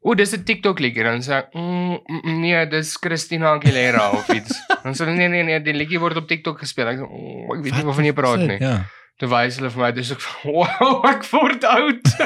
"O, 0.00 0.14
dis 0.14 0.32
'n 0.36 0.44
TikTok 0.44 0.78
liedjie." 0.78 1.02
Dan 1.04 1.20
sê 1.20 1.32
ek, 1.42 1.54
mm, 1.54 1.98
mm, 2.06 2.40
"Nee, 2.40 2.66
dis 2.66 2.96
Christina 3.00 3.52
Aguilera 3.56 4.10
of 4.10 4.28
iets." 4.28 4.54
Dan 4.84 4.92
sê 4.94 5.04
hulle, 5.04 5.16
"Nee, 5.16 5.28
nee, 5.28 5.42
nee, 5.42 5.60
die 5.60 5.74
liedjie 5.74 5.98
word 6.00 6.16
op 6.16 6.28
TikTok 6.28 6.58
gespeel." 6.58 6.88
Ek 6.88 6.98
sê, 6.98 7.02
"O, 7.08 7.54
ek 7.56 7.62
weet 7.64 7.74
nie 7.76 7.84
waarvan 7.84 8.04
jy 8.04 8.12
praat 8.12 8.38
nie." 8.46 8.58
Ja. 8.60 8.84
Toe 9.18 9.28
wys 9.28 9.56
hulle 9.58 9.70
vir 9.70 9.82
my, 9.82 9.90
dis 9.92 10.10
ek, 10.12 10.20
"Wow, 10.44 11.04
ek 11.06 11.24
word 11.32 11.64
oud." 11.64 12.02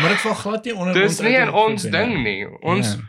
Maar 0.00 0.08
dit 0.08 0.20
val 0.20 0.34
glad 0.34 0.64
nie 0.64 0.74
onder 0.74 0.94
dis 0.94 1.20
nie 1.20 1.34
in 1.36 1.50
ons 1.52 1.82
ding 1.82 2.22
nie. 2.24 2.46
Ons 2.62 2.96
Ja. 2.96 3.04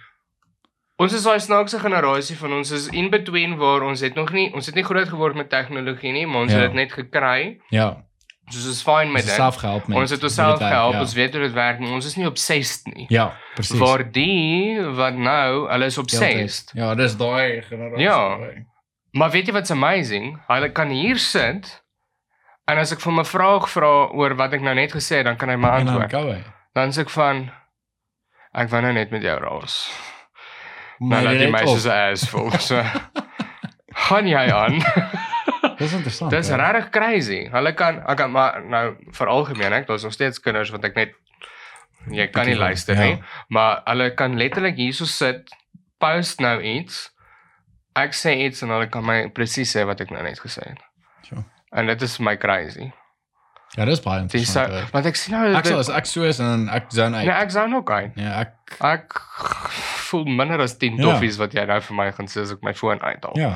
Ons 1.02 1.14
is 1.14 1.24
daai 1.24 1.40
snaakse 1.40 1.80
generasie 1.80 2.36
van 2.38 2.54
ons 2.54 2.70
is 2.72 2.88
in 2.94 3.10
between 3.10 3.56
waar 3.58 3.82
ons 3.82 4.02
het 4.06 4.14
nog 4.16 4.32
nie 4.32 4.52
ons 4.54 4.66
het 4.66 4.76
nie 4.76 4.84
groot 4.84 5.10
geword 5.10 5.36
met 5.36 5.50
tegnologie 5.50 6.12
nie, 6.14 6.28
maar 6.28 6.42
ons 6.42 6.52
Ja. 6.52 6.60
het 6.60 6.68
dit 6.68 6.76
net 6.76 6.92
gekry. 6.92 7.58
Ja. 7.72 8.04
Soos 8.52 8.66
is 8.66 8.82
fine 8.84 9.12
met 9.12 9.24
dit. 9.26 9.34
self 9.34 9.56
gehelp 9.62 9.88
met. 9.88 9.98
Ons 9.98 10.10
het 10.12 10.24
onsself 10.24 10.58
gehelp, 10.60 10.94
ja. 10.94 11.00
ons 11.00 11.14
weet 11.14 11.34
hoe 11.34 11.42
dit 11.42 11.54
werk, 11.54 11.80
maar 11.80 11.92
ons 11.96 12.06
is 12.06 12.16
nie 12.20 12.28
obsessed 12.28 12.86
nie. 12.94 13.06
Ja, 13.10 13.30
presies. 13.56 13.80
Waar 13.80 14.04
die 14.12 14.82
wat 14.98 15.16
nou, 15.16 15.70
hulle 15.72 15.86
is 15.86 15.98
obsessed. 15.98 16.72
Ja, 16.76 16.96
dis 16.96 17.16
daai 17.18 17.62
generasie. 17.62 18.04
Ja. 18.04 18.38
Maar 19.12 19.32
weet 19.32 19.48
jy 19.48 19.54
wat's 19.54 19.72
amazing? 19.72 20.36
Hulle 20.48 20.72
kan 20.72 20.90
hier 20.90 21.18
sit 21.20 21.72
en 22.68 22.78
as 22.78 22.92
ek 22.92 23.00
vir 23.00 23.14
'n 23.14 23.26
vraag 23.26 23.70
vra 23.70 23.94
oor 24.12 24.36
wat 24.36 24.54
ek 24.54 24.62
nou 24.62 24.76
net 24.76 24.92
gesê 24.92 25.16
het, 25.20 25.26
dan 25.26 25.38
kan 25.38 25.50
hy 25.50 25.56
my 25.56 25.70
antwoord. 25.82 26.12
Dan 26.74 26.92
sê 26.92 27.02
ek 27.02 27.10
van 27.10 27.52
ek 28.54 28.70
wou 28.70 28.82
nou 28.82 28.94
net 28.94 29.12
met 29.12 29.22
jou 29.24 29.40
raas. 29.40 29.92
Nou 31.00 31.10
Maar 31.10 31.24
laat 31.24 31.34
jy 31.34 31.40
die 31.40 31.52
net 31.52 31.62
meisies 31.62 31.86
op. 31.86 31.92
as 31.92 32.30
vol. 32.30 32.52
So 32.60 32.84
gaan 34.08 34.28
jy 34.28 34.52
aan. 34.52 34.82
Dis 35.82 35.94
interessant. 35.98 36.32
Dis 36.32 36.50
hè? 36.54 36.58
regtig 36.62 36.90
crazy. 36.96 37.40
Hulle 37.54 37.74
kan 37.78 38.00
ek 38.06 38.18
kan 38.22 38.32
maar 38.34 38.62
nou 38.64 38.84
vir 39.18 39.28
algemeen 39.34 39.74
ek 39.80 39.88
daar's 39.90 40.04
nog 40.08 40.14
steeds 40.16 40.40
kinders 40.44 40.72
wat 40.74 40.86
ek 40.90 40.96
net 41.00 41.18
jy 42.12 42.28
kan 42.34 42.48
nie 42.50 42.56
luister 42.58 42.96
ja. 42.98 43.02
nie, 43.12 43.18
maar 43.54 43.82
hulle 43.86 44.08
kan 44.18 44.38
letterlik 44.38 44.76
hierso 44.82 45.06
sit, 45.06 45.52
post 46.02 46.40
nou 46.42 46.56
iets. 46.62 47.10
Ek 48.00 48.14
sê 48.16 48.32
iets 48.48 48.64
en 48.66 48.72
hulle 48.74 48.88
kan 48.90 49.04
my 49.06 49.28
presies 49.36 49.70
sê 49.76 49.84
wat 49.86 50.02
ek 50.02 50.10
nou 50.16 50.24
net 50.24 50.40
gesê 50.42 50.64
het. 50.66 50.80
Sure. 51.28 51.44
En 51.76 51.86
dit 51.92 52.02
is 52.08 52.18
my 52.24 52.38
crazy. 52.42 52.88
Ja, 53.78 53.86
dis 53.88 54.02
baie 54.04 54.20
so, 54.20 54.24
interessant. 54.26 54.72
hè. 54.74 54.80
want 54.92 55.06
ek 55.08 55.16
sien 55.16 55.32
nou 55.32 55.54
Ek 55.56 55.66
sou 55.70 55.78
ek 55.96 56.06
so 56.10 56.24
is 56.28 56.40
en 56.44 56.66
ek 56.76 56.90
zone 56.92 57.22
Nee, 57.22 57.30
uit. 57.32 57.44
ek 57.46 57.52
sou 57.54 57.68
nog 57.72 57.86
gaan. 57.88 58.10
Ja, 58.20 58.42
ek 58.42 58.58
Ek 58.84 59.14
voel 60.10 60.26
minder 60.28 60.60
as 60.66 60.74
10 60.82 60.98
Ja. 61.00 61.06
toffies 61.14 61.38
wat 61.40 61.54
jy 61.56 61.64
nou 61.70 61.78
vir 61.86 61.96
my 61.96 62.10
gaan 62.18 62.28
sê 62.28 62.42
as 62.44 62.52
ek 62.52 62.64
my 62.68 62.74
foon 62.74 63.00
uithaal. 63.00 63.38
ja, 63.40 63.54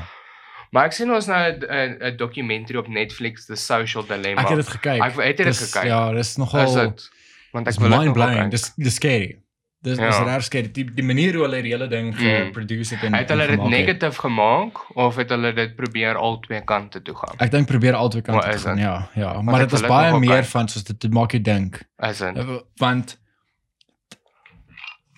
Maar 0.71 0.85
ek 0.85 0.93
sien 0.93 1.11
ons 1.13 1.25
nou 1.27 1.51
'n 1.51 2.17
dokumentary 2.17 2.77
op 2.79 2.87
Netflix, 2.87 3.45
The 3.45 3.55
Social 3.55 4.05
Dilemma. 4.05 4.41
ek 4.41 4.47
het 4.47 4.57
dit 4.57 4.67
gekyk. 4.67 5.01
Ek 5.03 5.15
het 5.15 5.37
dit 5.37 5.57
gekyk. 5.57 5.83
Ja, 5.83 6.11
dis 6.13 6.35
nogal 6.37 6.63
is 6.67 6.73
dit 6.73 7.09
want 7.51 7.67
ek 7.67 7.79
wil 7.79 7.89
dit 7.89 8.15
nog. 8.15 8.49
Dis 8.49 8.73
dis 8.75 8.93
scary. 8.95 9.39
Dis 9.81 9.97
Ja. 9.97 10.23
reg 10.23 10.43
scary. 10.43 10.71
Die 10.71 10.83
die 10.93 11.03
manier 11.03 11.33
hoe 11.33 11.43
hulle 11.43 11.61
die 11.61 11.71
hele 11.71 11.87
ding 11.87 12.13
Mm. 12.13 12.45
geproduce 12.45 12.95
het 12.95 13.03
en 13.03 13.13
Het 13.13 13.29
hulle 13.29 13.47
dit 13.47 13.63
negatief 13.63 14.15
gemaak 14.17 14.95
of 14.97 15.15
het 15.15 15.29
hulle 15.29 15.53
dit 15.53 15.75
probeer 15.75 16.15
al 16.15 16.39
twee 16.39 16.61
kante 16.63 17.01
toe 17.01 17.15
gaan? 17.15 17.35
Ek 17.37 17.51
dink 17.51 17.67
probeer 17.67 17.93
albei 17.93 18.21
kante 18.21 18.39
Maar 18.41 18.49
te 18.49 18.55
is 18.55 18.63
gaan. 18.63 18.77
Ja, 18.77 19.09
ja, 19.15 19.41
maar 19.41 19.53
ek 19.53 19.59
dit 19.69 19.73
is 19.73 19.79
dit 19.79 19.89
baie 19.89 20.19
meer 20.19 20.41
kyk. 20.41 20.45
van 20.45 20.67
soos 20.67 20.83
dit 20.83 20.99
dit 21.01 21.11
maak 21.13 21.31
jou 21.31 21.41
dink. 21.41 21.83
As 21.97 22.21
in 22.21 22.61
Want 22.77 23.17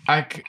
ek 0.08 0.44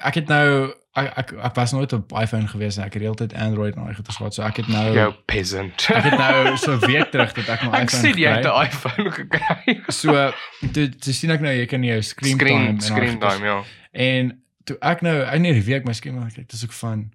ek 0.00 0.14
het 0.14 0.28
nou 0.28 0.72
ek 0.98 1.12
ek, 1.18 1.32
ek 1.38 1.54
was 1.54 1.72
nooit 1.72 1.92
op 1.92 2.12
iPhone 2.18 2.48
gewees 2.50 2.76
nie. 2.76 2.84
Ek 2.86 2.94
het 2.98 3.02
heeltyd 3.02 3.34
Android 3.34 3.74
en 3.76 3.82
al 3.82 3.86
die 3.92 3.94
goeie 3.94 4.12
gehad. 4.16 4.34
So 4.34 4.42
ek 4.42 4.56
het 4.56 4.68
nou 4.68 4.86
jou 4.94 5.12
peasant. 5.26 5.86
ek 5.94 6.04
het 6.10 6.18
nou 6.18 6.56
so 6.64 6.78
week 6.86 7.10
terug 7.14 7.32
dat 7.38 7.48
ek 7.48 7.62
my 7.62 7.70
ek 7.78 7.90
iPhone 7.90 8.02
sien 8.02 8.18
jy 8.18 8.28
het 8.34 8.44
gekry. 8.44 8.56
'n 8.56 8.66
iPhone 8.66 9.10
gekry. 9.10 9.76
So 9.88 10.32
toe 10.72 10.88
toe 10.98 11.12
sien 11.14 11.30
ek 11.30 11.40
nou 11.40 11.52
jy 11.54 11.66
kan 11.70 11.82
jou 11.84 12.02
screen, 12.02 12.38
time 12.38 12.42
Screen 12.42 12.66
en 12.66 12.74
al 12.74 12.80
screen 12.90 13.16
goeie. 13.16 13.30
time, 13.30 13.46
ja. 13.46 13.62
En 13.92 14.42
toe 14.64 14.76
ek 14.82 15.02
nou 15.02 15.16
ek 15.22 15.40
net 15.40 15.54
die 15.54 15.66
week 15.70 15.84
my 15.86 15.92
skerm 15.92 16.20
kyk, 16.28 16.48
dis 16.48 16.64
ook 16.64 16.72
van 16.82 17.10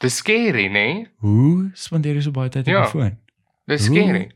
Dis 0.00 0.16
scary, 0.16 0.66
nee? 0.72 1.06
hoe 1.20 1.70
spandeer 1.76 2.14
jy 2.16 2.22
so 2.24 2.30
baie 2.32 2.48
tyd 2.48 2.64
op 2.68 2.72
Ja. 2.72 2.80
die 2.82 2.90
foon? 2.90 3.18
Dis 3.68 3.84
scary. 3.84 4.30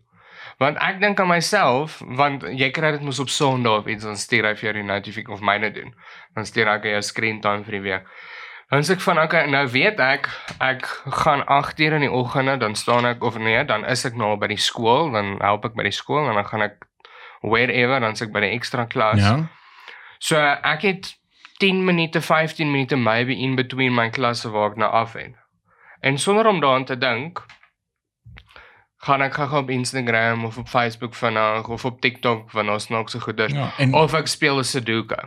Want 0.61 0.77
ek 0.79 1.01
dink 1.01 1.19
aan 1.21 1.29
myself, 1.29 2.03
want 2.05 2.43
jy 2.45 2.69
kry 2.71 2.91
dit 2.93 3.01
mos 3.01 3.19
op 3.19 3.29
Sondag 3.33 3.79
of 3.81 3.87
iets, 3.89 4.05
dan 4.05 4.17
stuur 4.17 4.45
hy 4.45 4.53
vir 4.55 4.69
jou 4.69 4.73
die 4.77 4.83
notificasie 4.85 5.33
of 5.35 5.41
myne 5.41 5.71
doen. 5.73 5.95
Dan 6.37 6.45
stuur 6.47 6.69
ek 6.69 6.85
jou 6.85 7.01
screen 7.03 7.41
time 7.41 7.65
vir 7.65 7.73
die 7.79 7.81
week. 7.81 8.05
Dan 8.73 8.85
sê 8.85 8.97
ek 8.97 9.03
van 9.05 9.21
okay, 9.21 9.45
nou 9.51 9.67
weet 9.71 10.01
ek 10.01 10.29
ek 10.65 10.87
gaan 11.23 11.45
8 11.47 11.81
uur 11.81 11.99
in 11.99 12.07
die 12.07 12.11
oggende, 12.11 12.57
dan 12.57 12.75
staan 12.75 13.07
ek 13.07 13.23
of 13.23 13.39
nee, 13.39 13.65
dan 13.65 13.85
is 13.85 14.05
ek 14.09 14.17
nou 14.17 14.35
al 14.35 14.41
by 14.41 14.49
die 14.55 14.61
skool, 14.61 15.13
dan 15.13 15.37
help 15.45 15.69
ek 15.69 15.77
by 15.77 15.85
die 15.87 15.95
skool 15.95 16.29
en 16.29 16.39
dan 16.41 16.49
gaan 16.49 16.65
ek 16.65 16.81
wherever, 17.45 18.01
dan 18.01 18.17
sit 18.17 18.29
ek 18.29 18.35
by 18.35 18.45
die 18.47 18.55
ekstra 18.57 18.87
klas. 18.89 19.21
Ja. 19.21 19.37
So 20.19 20.41
ek 20.41 20.89
het 20.89 21.13
10 21.61 21.85
minute, 21.85 22.21
15 22.21 22.71
minute 22.71 22.97
maybe 22.97 23.37
in 23.37 23.55
between 23.57 23.95
my 23.95 24.09
klasse 24.11 24.51
waar 24.51 24.73
ek 24.73 24.81
nou 24.81 24.91
af 24.91 25.13
het. 25.19 25.37
En 26.05 26.19
sonder 26.19 26.47
om 26.47 26.61
daaraan 26.61 26.85
te 26.85 26.97
dink, 26.99 27.45
gaan 29.05 29.23
ek 29.25 29.37
gou 29.37 29.61
op 29.61 29.71
Instagram 29.71 30.45
of 30.49 30.59
op 30.59 30.69
Facebook 30.69 31.15
vinnig 31.15 31.69
of 31.69 31.85
op 31.85 32.01
TikTok 32.01 32.53
want 32.57 32.73
ons 32.73 32.89
so 33.13 33.21
goeders 33.21 33.53
Ja, 33.53 33.71
en 33.79 33.95
of 33.95 34.15
ek 34.15 34.27
speel 34.27 34.59
'n 34.59 34.65
Sudoku. 34.65 35.21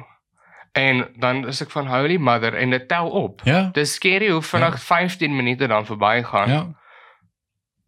En 0.78 1.06
dan 1.20 1.48
is 1.48 1.62
ek 1.62 1.72
van 1.74 1.88
holy 1.88 2.18
mother 2.18 2.54
en 2.56 2.70
dit 2.70 2.88
tel 2.88 3.10
op. 3.10 3.42
ja, 3.44 3.70
Dis 3.74 3.94
scary 3.94 4.30
hoe 4.32 4.42
vinnig 4.42 4.78
15 4.84 5.36
minute 5.36 5.68
dan 5.68 5.86
verbygaan 5.86 6.50
ja, 6.50 6.64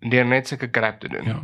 deur 0.09 0.25
net 0.25 0.47
sulke 0.47 0.69
crap 0.69 0.99
te 0.99 1.07
doen. 1.09 1.25
ja. 1.25 1.41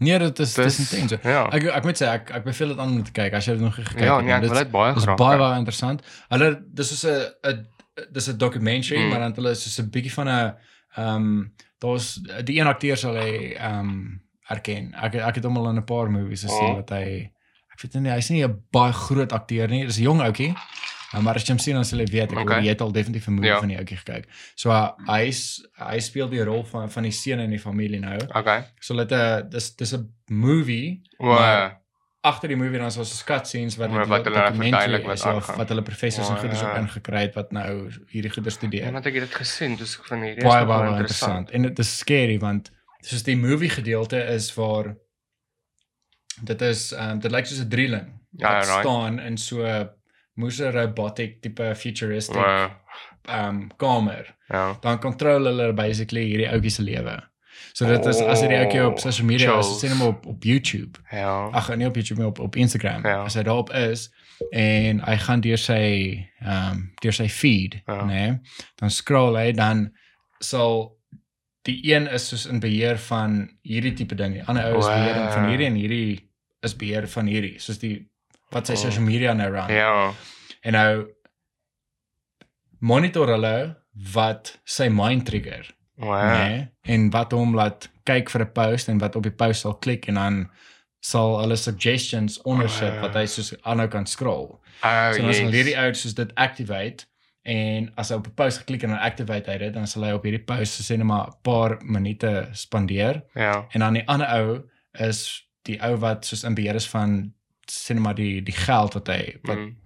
Nee, 0.00 0.18
dit 0.18 0.38
is 0.38 0.54
dis 0.54 0.76
Dis 0.76 0.92
intens. 0.96 1.22
Ja. 1.28 1.42
Ek 1.52 1.64
ek 1.76 1.84
moet 1.84 1.98
sê 2.00 2.06
ek 2.08 2.30
ek 2.32 2.44
beveel 2.44 2.68
dit 2.72 2.78
aan 2.80 2.88
om 2.94 3.02
te 3.04 3.12
kyk 3.12 3.34
as 3.36 3.44
jy 3.44 3.52
dit 3.58 3.60
nog 3.66 3.74
gekyk 3.76 4.00
Ja, 4.00 4.16
het. 4.16 4.24
nee, 4.24 4.32
ek 4.34 4.40
Dit 4.46 4.50
wil 4.50 4.58
dit 4.62 4.70
baie 4.72 4.94
Dis 4.94 5.02
graag. 5.04 5.16
baie 5.20 5.36
kyk. 5.36 5.40
baie 5.44 5.58
interessant. 5.58 6.00
Hulle 6.30 6.48
dis 6.72 6.88
soos 6.88 7.04
'n 7.04 7.50
'n 7.50 7.66
dis 8.12 8.28
'n 8.28 8.38
documentary, 8.38 8.98
Mm. 9.02 9.08
maar 9.10 9.18
dan 9.18 9.32
hulle 9.34 9.50
is 9.50 9.62
soos 9.62 9.78
'n 9.84 9.90
bietjie 9.90 10.12
van 10.12 10.28
'n 10.28 10.54
ehm 10.96 11.06
um, 11.16 11.52
daar's 11.78 12.14
die 12.44 12.58
een 12.60 12.66
akteur 12.66 12.96
sal 12.96 13.14
hy 13.14 13.52
ehm 13.58 13.78
um, 13.80 14.22
erken. 14.48 14.94
Ek 14.94 15.14
ek 15.14 15.34
het 15.34 15.44
hom 15.44 15.56
al 15.58 15.68
in 15.68 15.76
'n 15.76 15.84
paar 15.84 16.10
movies 16.10 16.42
gesien 16.42 16.70
Oh. 16.70 16.74
wat 16.76 16.90
hy 16.90 17.30
ek 17.72 17.80
weet 17.82 18.02
nie 18.02 18.10
hy's 18.10 18.30
nie 18.30 18.42
'n 18.46 18.56
baie 18.72 18.92
groot 18.92 19.32
akteur 19.32 19.68
nie. 19.68 19.84
Dis 19.84 19.98
'n 19.98 20.02
jong 20.02 20.20
ouetjie. 20.22 20.54
Uh, 21.14 21.20
maar 21.20 21.34
as 21.34 21.42
jy 21.42 21.48
hom 21.52 21.58
sien 21.58 21.74
dan 21.74 21.84
sal 21.84 21.98
jy 21.98 22.06
weet 22.06 22.32
ek 22.32 22.38
Okay. 22.38 22.62
het 22.66 22.80
al 22.80 22.92
definitief 22.92 23.26
'n 23.28 23.32
movie 23.32 23.50
Ja. 23.50 23.58
van 23.58 23.68
die 23.68 23.76
ouetjie 23.76 23.96
gekyk. 23.96 24.24
So 24.54 24.70
uh, 24.70 24.90
hy's 25.06 25.60
hy 25.78 25.98
speel 26.00 26.28
die 26.28 26.44
rol 26.44 26.62
van 26.64 26.90
van 26.90 27.02
die 27.02 27.10
seun 27.12 27.40
in 27.40 27.50
die 27.50 27.58
familie 27.58 28.00
nou. 28.00 28.18
Okay. 28.36 28.64
So 28.80 28.94
dit 28.96 29.10
'n 29.12 29.48
dis 29.50 29.74
dis 29.76 29.92
'n 29.94 30.12
movie 30.28 31.02
Maar- 31.18 31.78
agter 32.22 32.48
die 32.48 32.56
movie 32.56 32.78
dan 32.78 32.86
is 32.86 32.96
ons 32.98 33.24
cutscenes 33.24 33.76
wat 33.76 33.90
Maar 33.90 34.00
dit 34.00 34.08
wat 34.08 34.24
hulle 34.24 34.36
nou 34.38 34.54
verduidelik 34.54 35.04
wat 35.06 35.14
is, 35.16 35.24
aangaan. 35.24 35.56
wat 35.56 35.68
hulle 35.68 35.82
professors 35.82 36.28
en 36.28 36.34
Ja, 36.34 36.40
goeders 36.40 36.62
ook 36.62 36.74
ja. 36.74 36.78
ingekry 36.78 37.20
het 37.20 37.34
wat 37.34 37.52
nou 37.52 37.90
hierdie 38.10 38.30
goeders 38.30 38.54
Ja, 38.54 38.60
studeer. 38.60 38.92
want 38.92 39.06
ek 39.06 39.14
het 39.14 39.22
dit 39.22 39.34
gesien, 39.34 39.76
dus 39.76 39.98
ek 39.98 40.04
van 40.06 40.22
hierdie 40.22 40.44
baie 40.44 40.60
is 40.60 40.66
baie 40.66 40.66
baie 40.66 40.90
baie 40.90 41.00
interessant. 41.00 41.50
En 41.50 41.62
dit 41.62 41.78
is 41.78 41.98
scary 41.98 42.38
want 42.38 42.70
soos 43.00 43.22
die 43.22 43.36
movie 43.36 43.68
gedeelte 43.70 44.16
is 44.34 44.54
waar 44.54 44.96
dit 46.44 46.60
is 46.62 46.92
ehm 46.92 47.10
um, 47.10 47.18
dit 47.20 47.30
lyk 47.30 47.46
soos 47.46 47.60
'n 47.64 47.68
drieling 47.68 48.06
Ja, 48.36 48.52
wat 48.58 48.66
right. 48.66 48.80
staan 48.86 49.18
in 49.20 49.36
so 49.38 49.88
moes 50.40 50.60
'n 50.60 50.72
robotic 50.74 51.40
tipe 51.42 51.74
futuristic 51.76 52.36
ehm 52.44 53.48
um, 53.48 53.70
kamer. 53.76 54.34
ja. 54.48 54.78
Dan 54.82 54.98
kontrole 54.98 55.48
hulle 55.52 55.72
basically 55.72 56.24
hierdie 56.30 56.48
ouetjie 56.50 56.70
se 56.70 56.82
lewe. 56.82 57.18
So 57.72 57.86
dit 57.86 58.06
is 58.06 58.20
as 58.20 58.40
hy 58.42 58.48
die 58.48 58.56
ouetjie 58.58 58.80
op 58.86 58.92
Oh, 58.96 58.98
social 58.98 59.26
media 59.26 59.58
is, 59.58 59.66
chills. 59.66 59.80
sien 59.80 59.90
hom 59.92 60.02
op 60.08 60.26
op 60.26 60.42
YouTube. 60.44 60.98
Ja. 61.12 61.48
ag 61.52 61.68
nie 61.76 61.86
op 61.86 61.94
YouTube 61.96 62.20
maar 62.20 62.30
op 62.30 62.38
op 62.40 62.56
Instagram 62.56 63.04
Ja. 63.06 63.22
as 63.24 63.34
hy 63.34 63.42
daarop 63.42 63.70
is 63.72 64.10
en 64.52 65.00
hy 65.04 65.16
gaan 65.16 65.40
deur 65.40 65.58
sy 65.58 66.26
ehm 66.40 66.70
um, 66.72 66.92
deur 67.02 67.12
sy 67.12 67.28
feed 67.28 67.82
Ja. 67.86 68.02
nê 68.02 68.06
nee, 68.06 68.38
dan 68.76 68.90
scroll 68.90 69.36
hy 69.36 69.52
dan 69.52 69.92
sal 70.40 70.96
die 71.62 71.92
een 71.94 72.06
is 72.08 72.28
soos 72.28 72.46
in 72.46 72.60
beheer 72.60 72.98
van 72.98 73.50
hierdie 73.62 73.92
tipe 73.92 74.14
ding 74.14 74.32
die 74.32 74.44
ander 74.44 74.64
ou 74.64 74.78
is 74.78 74.84
Wow. 74.86 74.94
beheer 74.94 75.32
van 75.32 75.48
hierdie 75.48 75.66
en 75.66 75.74
hierdie 75.74 76.28
is 76.62 76.74
beheer 76.76 77.06
van 77.08 77.26
hierdie 77.26 77.58
soos 77.60 77.78
die 77.78 78.09
wat 78.52 78.66
sy 78.66 78.72
Oh. 78.72 78.78
social 78.78 79.04
media 79.04 79.32
nou 79.34 79.50
run 79.50 79.68
Ja. 79.70 80.12
en 80.62 80.72
nou 80.72 81.06
monitor 82.80 83.28
hulle 83.28 83.76
wat 84.14 84.58
sy 84.64 84.88
mind 84.88 85.26
trigger, 85.26 85.66
Wow. 86.00 86.32
Nee? 86.32 86.68
En 86.88 87.10
wat 87.12 87.32
hom 87.36 87.52
laat 87.54 87.90
kyk 88.08 88.30
vir 88.30 88.40
'n 88.46 88.52
post 88.52 88.88
en 88.88 88.98
wat 88.98 89.16
op 89.16 89.22
die 89.22 89.30
post 89.36 89.60
sal 89.60 89.74
klik 89.74 90.08
en 90.08 90.14
dan 90.14 90.50
sal 91.00 91.38
hulle 91.40 91.56
suggestions 91.56 92.38
ondersit 92.44 92.92
Oh, 92.94 93.00
wat 93.02 93.14
hy 93.14 93.26
soos 93.26 93.52
aanhou 93.64 93.88
kan 93.88 94.06
scroll. 94.06 94.58
Oh, 94.82 95.12
So 95.12 95.20
dan 95.22 95.34
sal 95.34 95.44
yes. 95.50 95.54
hierdie 95.54 95.76
ou 95.76 95.92
soos 95.94 96.14
dit 96.14 96.32
activate 96.36 97.04
en 97.44 97.92
as 97.98 98.08
hy 98.08 98.14
op 98.16 98.26
'n 98.28 98.34
post 98.34 98.58
geklik 98.58 98.82
en 98.82 98.90
dan 98.90 98.98
activate 98.98 99.50
hy 99.50 99.58
dit, 99.58 99.74
dan 99.74 99.86
sal 99.86 100.02
hy 100.04 100.12
op 100.12 100.24
hierdie 100.24 100.44
post 100.44 100.72
so 100.72 100.82
sê 100.82 100.96
net 100.96 101.06
maar 101.06 101.26
'n 101.28 101.32
paar 101.42 101.78
minute 101.82 102.48
spandeer 102.52 103.22
Ja. 103.34 103.66
en 103.74 103.80
dan 103.80 103.92
die 103.94 104.08
ander 104.08 104.26
ou 104.28 104.62
is 104.98 105.46
die 105.64 105.78
ou 105.82 105.96
wat 105.96 106.24
soos 106.24 106.44
in 106.44 106.54
beheer 106.54 106.74
is 106.76 106.88
van 106.88 107.34
net 107.90 107.98
maar 108.02 108.14
die 108.14 108.40
die 108.42 108.54
geld 108.56 108.94
wat 108.94 109.06
hy 109.08 109.36
wat 109.42 109.56
Mm. 109.58 109.76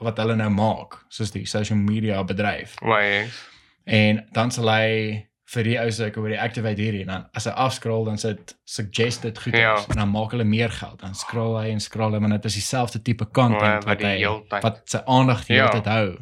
wat 0.00 0.16
hulle 0.22 0.36
nou 0.36 0.50
maak, 0.54 0.94
soos 1.08 1.30
die 1.34 1.46
social 1.46 1.78
media 1.78 2.22
bedryf. 2.24 2.74
Yes. 2.86 3.48
En 3.84 4.26
dan 4.32 4.50
sal 4.50 4.68
hy 4.70 5.26
vir 5.50 5.64
die 5.66 5.78
ou 5.80 5.88
sê 5.90 6.12
oor 6.16 6.28
die 6.30 6.38
activate 6.40 6.78
hierdie 6.80 7.00
en 7.02 7.06
dan 7.10 7.24
as 7.34 7.44
hy 7.48 7.50
afscroll 7.58 8.04
dan 8.06 8.18
sit 8.18 8.54
suggested 8.64 9.38
goed 9.42 9.56
Ja. 9.56 9.74
en 9.88 9.96
dan 9.96 10.08
maak 10.12 10.30
hulle 10.30 10.44
meer 10.44 10.70
geld. 10.70 11.00
Dan 11.00 11.14
scroll 11.14 11.56
hy 11.62 11.70
en 11.72 11.80
scroll 11.80 12.12
hy 12.14 12.18
maar 12.22 12.30
dit 12.38 12.44
is 12.44 12.54
dieselfde 12.54 13.02
tipe 13.02 13.26
content 13.32 13.82
Ja, 13.82 13.88
wat 13.88 14.00
wat 14.02 14.02
hy 14.02 14.60
wat 14.62 14.80
sy 14.84 14.98
aandag 15.06 15.44
die 15.46 15.56
hele 15.56 15.66
Ja. 15.66 15.80
tyd 15.80 15.86
hou. 15.86 16.16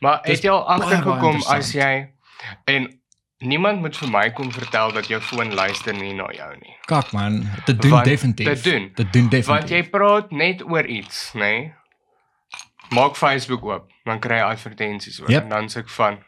Maar 0.00 0.20
het 0.22 0.42
jy 0.42 0.50
al 0.50 0.68
agtergekom 0.68 1.42
as 1.48 1.72
jy 1.72 2.12
en 2.66 2.99
niemand 3.40 3.80
moet 3.80 3.96
vir 3.96 4.10
my 4.12 4.26
kom 4.36 4.50
vertel 4.52 4.92
dat 4.92 5.06
jou 5.08 5.20
foon 5.24 5.54
luister 5.54 5.94
nie 5.96 6.12
na 6.14 6.28
jou 6.36 6.50
nie. 6.60 6.74
Kak 6.86 7.12
man, 7.16 7.40
dit 7.66 7.80
doen 7.82 7.90
Want 7.90 8.04
definitief. 8.04 8.46
dit 8.46 8.64
doen. 8.64 8.90
Dit 8.94 9.12
doen 9.12 9.28
definitief. 9.28 9.46
Want 9.46 9.68
jy 9.72 9.82
praat 9.90 10.30
net 10.30 10.64
oor 10.64 10.86
iets, 10.86 11.30
nê? 11.34 11.40
Nee? 11.40 11.72
Maak 12.90 13.16
Facebook 13.16 13.64
oop, 13.64 13.86
dan 14.04 14.18
kry 14.18 14.40
jy 14.40 14.48
advertensies 14.50 15.20
oor 15.22 15.30
Yep. 15.30 15.42
en 15.42 15.48
dan 15.48 15.68
sê 15.70 15.78
ek 15.84 15.88
van 15.88 16.18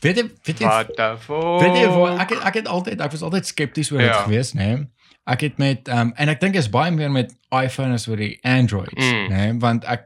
weet 0.00 0.16
jy 0.16 0.24
weet 0.44 0.58
jy 0.58 0.66
what 0.66 0.90
the 0.96 1.14
fuck. 1.20 1.60
Weet 1.62 1.76
jy 1.78 1.86
waar 1.88 2.18
ek 2.20 2.30
het, 2.34 2.42
ek 2.44 2.54
het 2.54 2.66
altyd 2.68 3.00
ek 3.00 3.10
was 3.10 3.22
altyd 3.22 3.46
skepties 3.46 3.90
oor 3.92 3.98
dit 4.02 4.08
Ja. 4.08 4.22
gewees, 4.22 4.52
né? 4.52 4.66
Nee? 4.74 4.88
Ek 5.26 5.40
het 5.40 5.58
met 5.58 5.88
um, 5.88 6.12
en 6.16 6.28
ek 6.28 6.40
dink 6.40 6.54
is 6.54 6.68
baie 6.70 6.90
meer 6.90 7.10
met 7.10 7.32
iPhone 7.50 7.94
as 7.94 8.08
oor 8.08 8.16
die 8.16 8.38
Androids, 8.42 8.92
Mm. 9.04 9.28
né? 9.30 9.36
Nee? 9.36 9.54
Want 9.58 9.84
ek 9.84 10.04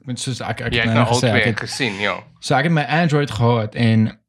ek 0.00 0.06
moet 0.06 0.18
soos 0.20 0.40
ek 0.40 0.60
ek 0.60 0.72
jy 0.72 0.80
het 0.80 0.94
nou 0.94 1.04
gesê 1.06 1.28
ek 1.34 1.44
het 1.44 1.60
gesien, 1.60 2.00
ja. 2.00 2.16
so 2.40 2.54
ek 2.56 2.64
het 2.64 2.72
my 2.72 2.82
Android 2.88 3.30
gehad 3.30 3.74
en 3.74 4.19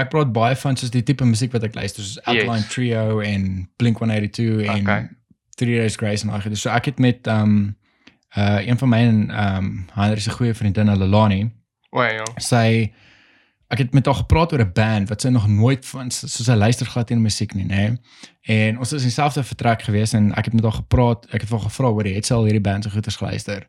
ek 0.00 0.10
praat 0.10 0.32
baie 0.32 0.56
van 0.56 0.76
soos 0.76 0.90
die 0.90 1.02
tipe 1.02 1.24
musiek 1.24 1.52
wat 1.52 1.64
ek 1.64 1.74
luister 1.74 2.02
soos 2.04 2.20
Alkaline 2.24 2.64
Yes. 2.64 2.72
Trio 2.72 3.20
en 3.20 3.68
Blink-182 3.82 4.64
en 4.66 4.80
Okay. 4.82 5.08
Three 5.56 5.76
Days 5.78 5.96
Grace 5.96 6.24
en 6.24 6.30
daai. 6.32 6.56
So 6.56 6.70
ek 6.70 6.84
het 6.84 6.98
met 6.98 7.26
um 7.28 7.76
uh 8.38 8.60
een 8.66 8.78
van 8.78 8.88
my 8.88 8.98
en 8.98 9.30
um 9.44 9.70
Henry 9.94 10.20
se 10.20 10.30
goeie 10.30 10.54
vriendin 10.54 10.92
Lelani 10.98 11.50
O 11.90 12.02
ja. 12.02 12.24
sy 12.38 12.92
ek 13.70 13.78
het 13.78 13.92
met 13.94 14.06
haar 14.06 14.14
gepraat 14.14 14.52
oor 14.52 14.60
'n 14.64 14.72
band 14.74 15.08
wat 15.08 15.20
sy 15.20 15.28
nog 15.28 15.48
nooit 15.48 15.86
van 15.86 16.10
soos 16.10 16.44
sy 16.44 16.54
luister 16.54 16.86
glad 16.86 17.10
in 17.10 17.22
musiek 17.22 17.54
nie, 17.54 17.64
nê. 17.66 17.98
En 18.42 18.78
ons 18.78 18.92
is 18.92 19.02
in 19.02 19.08
dieselfde 19.08 19.42
vertrek 19.44 19.82
gewees 19.82 20.12
en 20.12 20.32
ek 20.34 20.44
het 20.44 20.54
met 20.54 20.64
haar 20.64 20.72
gepraat, 20.82 21.26
ek 21.30 21.40
het 21.40 21.48
vir 21.48 21.58
haar 21.58 21.68
gevra 21.70 21.88
oor 21.88 22.04
het 22.04 22.26
sy 22.26 22.34
al 22.34 22.44
hierdie 22.44 22.60
band 22.60 22.84
se 22.84 22.90
goeders 22.90 23.16
geluister. 23.16 23.66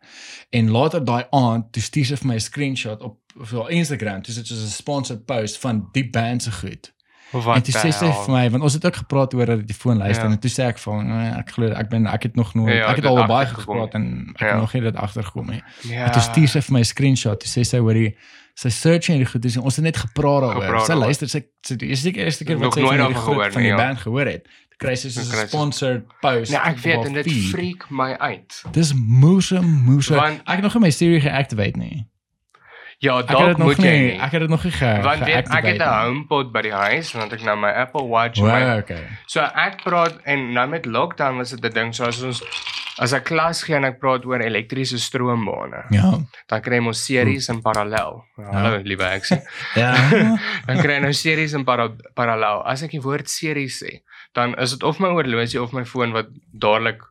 En 0.49 0.69
later 0.71 1.05
daai 1.05 1.23
aand, 1.31 1.71
toe 1.71 1.81
stuur 1.83 2.05
sy 2.05 2.15
vir 2.15 2.27
my 2.27 2.35
'n 2.35 2.39
screenshot 2.39 3.01
op 3.01 3.19
op 3.39 3.49
haar 3.49 3.69
Instagram, 3.69 4.21
dis 4.21 4.35
dit 4.35 4.47
soos 4.47 4.63
'n 4.63 4.67
sponsored 4.67 5.25
post 5.25 5.57
van 5.59 5.87
die 5.91 6.09
band 6.09 6.43
se 6.43 6.51
goed. 6.51 6.93
Wat 7.31 7.55
en 7.55 7.61
toe 7.63 7.73
sê 7.73 7.91
sy 7.95 8.09
vir 8.11 8.29
my, 8.33 8.49
want 8.51 8.63
ons 8.63 8.73
het 8.73 8.85
ook 8.85 8.95
gepraat 8.95 9.33
oor 9.33 9.45
dat 9.45 9.67
die 9.67 9.75
foon 9.75 9.97
luister 9.97 10.25
Ja. 10.25 10.31
en 10.31 10.39
toe 10.39 10.51
sê 10.51 10.63
ek 10.67 10.77
van 10.77 11.07
"Nee, 11.07 11.31
ek 11.31 11.51
glo 11.51 11.67
ek 11.71 11.89
ben 11.89 12.05
ek 12.07 12.23
het 12.23 12.35
nog 12.35 12.53
nooit 12.53 12.75
Ja, 12.75 12.87
ek 12.89 12.95
het 12.95 13.05
al 13.05 13.25
baie 13.25 13.45
gepraat 13.47 13.93
en 13.93 14.27
ek 14.33 14.39
Ja. 14.39 14.47
het 14.47 14.59
nog 14.59 14.73
nie 14.73 14.81
dit 14.81 14.95
agtergekom 14.95 15.47
nie. 15.49 15.63
Ja. 15.81 16.05
En 16.05 16.11
toe 16.11 16.21
stuur 16.21 16.47
sy 16.47 16.61
vir 16.61 16.73
my 16.73 16.79
'n 16.79 16.83
screenshot. 16.85 17.39
Toe 17.39 17.49
sê 17.49 17.65
sy 17.65 17.77
hoor 17.77 17.93
die 17.93 18.15
sy 18.53 18.69
search 18.69 19.09
en 19.09 19.17
die 19.17 19.25
goed 19.25 19.41
dis 19.41 19.57
ons 19.57 19.75
het 19.75 19.85
net 19.85 19.97
gepraat 19.97 20.41
daaroor. 20.41 20.85
Sy 20.85 20.93
luister 20.93 21.29
sy 21.29 21.43
sy 21.61 21.75
die 21.75 21.87
eerste 21.87 22.11
keer 22.11 22.23
eerste 22.25 22.43
keer 22.43 22.57
wat 22.59 22.73
sy 22.73 22.81
van 22.81 22.97
die 23.07 23.15
gehoor 23.15 23.51
van 23.51 23.61
die 23.61 23.71
ja. 23.71 23.75
band 23.77 23.97
gehoor 23.97 24.25
het. 24.25 24.47
Kry 24.77 24.95
sy 24.95 25.09
so 25.09 25.21
'n 25.21 25.47
sponsored 25.47 26.03
post. 26.21 26.51
Nee, 26.51 26.59
ek 26.59 26.77
weet 26.77 27.05
en 27.05 27.13
dit 27.13 27.31
freak 27.31 27.89
my 27.89 28.13
uit. 28.19 28.63
Dis 28.71 28.93
moose 28.93 29.61
moose. 29.61 30.15
Ek 30.15 30.41
het 30.45 30.61
nog 30.61 30.73
nie 30.73 30.81
my 30.81 30.89
Siri 30.89 31.21
geactivate 31.21 31.77
nie. 31.77 32.07
Ja, 33.01 33.15
dalk 33.25 33.57
moet 33.57 33.79
jy 33.81 33.89
nie. 33.89 34.01
nie. 34.11 34.17
Ek 34.21 34.35
het 34.35 34.43
dit 34.45 34.49
nog 34.51 34.63
nie 34.63 34.71
ge 34.77 34.89
Want 35.01 35.23
weet 35.25 35.47
ek 35.49 35.63
het 35.65 35.79
'n 35.81 35.89
nie. 35.89 36.03
HomePod 36.05 36.51
by 36.53 36.61
die 36.61 36.73
huis 36.73 37.11
want 37.17 37.33
ek 37.33 37.41
nou 37.41 37.55
my 37.57 37.71
Apple 37.73 38.05
Watch 38.07 38.37
my 38.41 38.59
Wow, 38.61 38.77
okay. 38.83 39.07
So 39.25 39.41
ek 39.41 39.81
praat 39.83 40.19
en 40.25 40.53
nou 40.53 40.67
met 40.69 40.85
lockdown 40.85 41.37
was 41.41 41.49
dit 41.49 41.65
'n 41.65 41.73
ding 41.73 41.95
so 41.95 42.05
as 42.05 42.21
ons 42.21 42.43
as 42.99 43.13
ek 43.13 43.23
klas 43.23 43.63
gee 43.63 43.75
en 43.75 43.85
ek 43.85 43.97
praat 43.99 44.25
oor 44.25 44.39
elektriese 44.39 44.99
stroombane, 44.99 45.85
Ja. 45.89 46.19
dan 46.47 46.61
kry 46.61 46.77
ons 46.77 47.05
series 47.05 47.49
in 47.49 47.61
parallel. 47.61 48.23
Hallo 48.37 48.77
liewe 48.83 49.03
ek 49.03 49.23
sê. 49.25 49.41
Ja. 49.81 49.95
Dan 50.67 50.77
kry 50.77 50.93
jy 50.93 50.99
nou 51.01 51.13
series 51.13 51.53
in 51.53 51.63
para 51.65 51.89
parallel. 52.13 52.61
As 52.65 52.83
ek 52.83 52.91
die 52.91 53.01
woord 53.01 53.29
series 53.29 53.81
sê, 53.83 54.03
dan 54.33 54.53
is 54.59 54.71
dit 54.71 54.83
of 54.83 54.99
my 54.99 55.07
horlosie 55.09 55.61
of 55.61 55.71
my 55.73 55.85
foon 55.85 56.11
wat 56.11 56.27
dadelik 56.53 57.01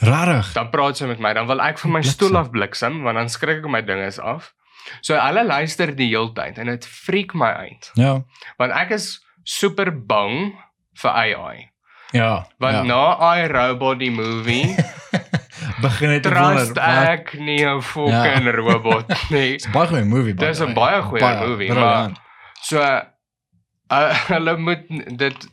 Rarig. 0.00 0.52
dan 0.52 0.70
praat 0.70 0.96
sy 0.96 1.06
met 1.06 1.18
my, 1.18 1.32
dan 1.34 1.46
wil 1.46 1.60
ek 1.60 1.78
van 1.78 1.90
my 1.92 2.02
stoel 2.02 2.36
af 2.36 2.50
bliksem 2.50 3.02
want 3.02 3.16
dan 3.16 3.28
skrik 3.28 3.58
ek 3.64 3.68
my 3.70 3.82
dinges 3.82 4.20
af. 4.20 4.52
So 5.00 5.14
hulle 5.18 5.44
luister 5.44 5.94
die 5.96 6.08
heeltyd 6.10 6.58
en 6.58 6.66
dit 6.66 6.86
freak 6.86 7.34
my 7.34 7.50
uit. 7.66 7.90
Ja. 7.94 8.22
Want 8.58 8.72
ek 8.72 8.90
is 8.90 9.20
super 9.44 9.90
bang 10.06 10.54
vir 11.02 11.10
AI. 11.10 11.70
Ja. 12.12 12.46
Want 12.58 12.74
ja. 12.74 12.82
na 12.82 13.02
I 13.38 13.46
Robot 13.48 13.98
die 13.98 14.10
movie 14.10 14.74
begin 15.84 16.10
dit 16.10 16.22
trust 16.22 16.74
wonder. 16.74 16.82
wat- 16.82 17.08
ek 17.08 17.32
nie 17.38 17.64
'n 17.64 17.80
fucking 17.82 18.44
Ja. 18.44 18.50
robot 18.52 19.08
nie. 19.34 19.56
Dis 19.56 19.66
'n 19.66 19.72
baie 19.72 19.86
goeie 19.88 20.04
movie. 20.04 20.34
Dis 20.34 20.58
way. 20.60 20.72
baie 20.74 21.02
goeie 21.02 21.46
movie, 21.46 21.68
briljant. 21.68 22.18
So 22.62 22.78
uh, 22.80 24.12
hulle 24.32 24.56
moet 24.56 24.84
dit 25.18 25.48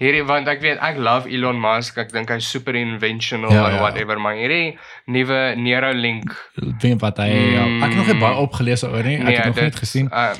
hierdie 0.00 0.22
want 0.24 0.48
ek 0.48 0.60
weet 0.64 0.78
ek 0.80 0.96
love 0.98 1.28
Elon 1.28 1.58
Musk. 1.60 1.98
Ek 2.00 2.10
dink 2.12 2.30
hy's 2.32 2.48
super 2.50 2.74
inventional 2.78 3.52
Ja, 3.52 3.66
en 3.68 3.74
ja. 3.76 3.80
whatever, 3.84 4.18
maar 4.20 4.34
hierdie 4.38 4.78
nuwe 5.06 5.54
Neuralink 5.60 6.32
weet 6.80 7.00
wat 7.04 7.18
hy 7.20 7.28
ja, 7.30 7.66
ek 7.86 7.94
nog 7.98 8.06
nie 8.08 8.16
baie 8.20 8.34
Mm. 8.34 8.44
opgelees 8.46 8.84
oor 8.84 9.02
nie. 9.04 9.18
Ek 9.20 9.36
het 9.36 9.46
nog 9.52 9.60
net 9.60 9.76
gesien. 9.76 10.08
Uh, 10.12 10.32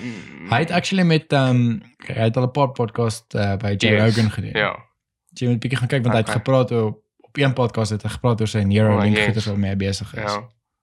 Hy 0.50 0.58
het 0.64 0.70
actually 0.74 1.04
met 1.06 1.32
um 1.36 1.82
hy 2.08 2.14
het 2.26 2.36
al 2.36 2.48
'n 2.48 2.50
paar 2.56 2.72
podcast 2.72 3.34
uh, 3.34 3.56
by 3.56 3.74
Joe 3.78 3.92
yes, 3.92 4.00
Rogan 4.16 4.30
gedoen. 4.30 4.56
Ja. 4.56 4.72
Jy 5.38 5.48
moet 5.48 5.60
bietjie 5.60 5.78
gaan 5.78 5.88
kyk 5.88 6.02
want 6.02 6.14
hy 6.14 6.20
het 6.24 6.28
Okay. 6.28 6.40
gepraat 6.40 6.72
oor 6.72 6.86
op 7.30 7.36
een 7.38 7.52
podcast 7.54 7.90
het 7.90 8.02
hy 8.02 8.08
gepraat 8.10 8.40
oor 8.40 8.48
sy 8.48 8.64
Neuralink 8.64 9.12
Oh, 9.14 9.16
yes. 9.16 9.24
goeders 9.26 9.46
waarmee 9.46 9.70
hy 9.70 9.76
besig 9.76 10.14
is. 10.14 10.32
Ja. 10.32 10.42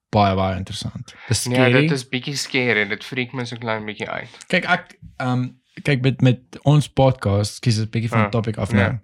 Baie 0.10 0.36
baie 0.36 0.56
interessant. 0.56 1.14
Dis 1.28 1.46
Nee, 1.48 1.58
scary. 1.58 1.82
dit 1.82 1.92
is 1.92 2.06
bietjie 2.08 2.36
scary. 2.38 2.86
Dit 2.88 3.04
freak 3.04 3.34
my 3.34 3.44
so 3.44 3.58
klein 3.58 3.84
bietjie 3.86 4.08
uit. 4.10 4.30
kyk 4.48 4.66
ek 4.70 4.96
um 5.20 5.60
kyk 5.84 6.02
met 6.02 6.22
met 6.22 6.40
ons 6.64 6.88
podcast, 6.90 7.60
kies 7.60 7.78
'n 7.80 7.90
bietjie 7.90 8.10
van 8.10 8.20
Ja, 8.20 8.24
die 8.30 8.32
topic 8.32 8.58
af 8.58 8.72
ja. 8.72 8.78
nou. 8.78 8.98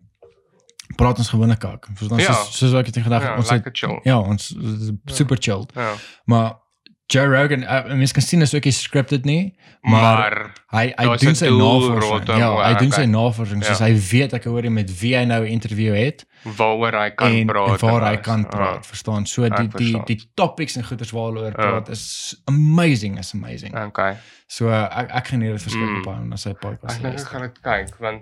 Praat 0.96 1.18
ons 1.18 1.30
gewone 1.30 1.56
kak. 1.58 1.88
Ons 1.90 2.22
Ja. 2.22 2.34
soos, 2.34 2.58
soos 2.58 2.74
ek 2.74 2.86
het 2.86 2.98
gedag 2.98 3.24
Ja, 3.24 3.36
ons 3.38 3.50
lekker 3.50 3.72
het, 3.72 3.78
chill. 3.78 4.00
Ja, 4.04 4.20
ons 4.20 4.52
is 4.52 4.92
super 5.06 5.38
chilled. 5.40 5.72
Ja. 5.76 5.94
Maar 6.26 6.62
Joe 7.08 7.26
Rogan, 7.28 7.62
uh, 7.64 7.94
mense 7.94 8.14
kan 8.14 8.22
sien 8.24 8.42
is 8.42 8.54
ook 8.56 8.64
nie 8.64 8.72
scripted 8.74 9.26
nie, 9.26 9.58
maar, 9.82 10.02
Maar 10.02 10.54
hy 10.72 10.94
hy 10.98 11.18
doen 11.18 11.36
sy 11.36 11.48
navorsing. 11.50 12.28
Ja, 12.28 12.56
hy 12.64 12.74
hy 12.74 12.80
doen 12.80 12.92
sy 12.92 13.06
navorsing 13.06 13.64
soos 13.64 13.80
Ja. 13.80 13.86
hy 13.86 13.94
weet 14.12 14.34
ek 14.34 14.44
hoor 14.46 14.64
jy 14.64 14.70
met 14.72 15.00
wie 15.00 15.16
hy 15.16 15.26
nou 15.26 15.44
'n 15.44 15.48
interview 15.52 15.94
het 15.94 16.26
waaroor 16.44 16.92
hy 16.94 17.10
kan 17.12 17.32
en, 17.32 17.48
praat 17.48 17.82
en 17.84 17.90
waar 17.90 18.06
hy 18.10 18.18
kan 18.18 18.40
Ja. 18.42 18.48
praat, 18.48 18.86
verstaan? 18.88 19.26
So 19.28 19.42
die 19.42 19.52
Ek 19.52 19.58
die 19.60 19.70
verstaan. 19.70 20.06
die 20.06 20.32
topics 20.36 20.76
en 20.78 20.84
goeders 20.86 21.12
waaroor 21.12 21.46
Ja. 21.46 21.52
praat 21.52 21.90
is 21.90 22.42
amazing, 22.46 23.18
is 23.20 23.34
amazing. 23.34 23.76
Okay. 23.78 24.16
So 24.54 24.68
uh, 24.70 24.86
ek 25.02 25.10
ek 25.22 25.28
geniet 25.34 25.56
dit 25.56 25.64
verskriklik 25.66 25.98
Mm. 26.02 26.06
baie 26.06 26.20
om 26.22 26.30
na 26.30 26.38
sy 26.42 26.54
podcast 26.54 26.96
Ek 26.98 27.02
te 27.02 27.04
dink 27.04 27.14
ek 27.14 27.20
luister. 27.20 27.32
gaan 27.32 27.48
dit 27.48 27.60
kyk 27.64 28.00
want 28.04 28.22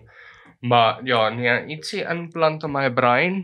maar 0.61 0.99
ja, 1.03 1.29
nee, 1.33 1.55
ietsie 1.75 2.03
implant 2.05 2.63
in 2.63 2.71
my 2.71 2.89
brein. 2.93 3.39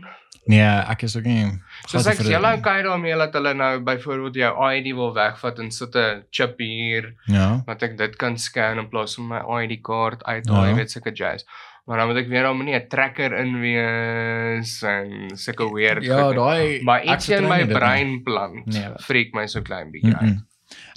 Nee, 0.46 0.62
ek 0.92 1.02
is 1.02 1.16
ook 1.18 1.24
nie 1.26 1.48
Soos 1.90 2.06
ek 2.06 2.22
jy 2.24 2.38
like 2.40 2.62
kyk 2.62 2.84
daarmee 2.86 3.16
dat 3.18 3.34
hulle 3.36 3.52
nou 3.58 3.80
byvoorbeeld 3.84 4.34
jou 4.38 4.52
ID 4.76 4.94
wil 4.96 5.12
wegvat 5.14 5.58
en 5.58 5.70
sit 5.70 5.96
'n 5.96 6.22
chip 6.30 6.54
hier. 6.58 7.12
Ja. 7.26 7.60
wat 7.66 7.82
ek 7.82 7.98
dit 7.98 8.16
kan 8.16 8.38
scan 8.38 8.78
in 8.78 8.88
plaas 8.88 9.14
van 9.16 9.28
my 9.28 9.40
ID 9.64 9.82
kaart 9.82 10.22
uit, 10.24 10.46
Ja. 10.46 10.64
ja. 10.66 10.74
weet 10.74 10.90
sulke 10.90 11.12
jazz. 11.12 11.44
Maar 11.86 11.98
dan 11.98 12.06
moet 12.08 12.16
ek 12.22 12.28
weer 12.28 12.48
om 12.50 12.64
nie 12.64 12.74
'n 12.74 12.88
trekker 12.88 13.32
in 13.36 13.60
wees 13.60 14.82
en 14.82 15.36
sulke 15.36 15.68
weird 15.74 16.04
Ja, 16.04 16.32
daai 16.32 16.82
maar 16.84 17.00
ek 17.00 17.08
ietsie 17.18 17.36
in 17.36 17.48
my 17.48 17.64
brein 17.66 18.22
plant. 18.22 18.66
Nee. 18.66 18.88
freak 19.00 19.34
my 19.34 19.46
so 19.46 19.60
klein 19.62 19.90
bietjie 19.90 20.14
Mm 20.16 20.28
uit. 20.28 20.38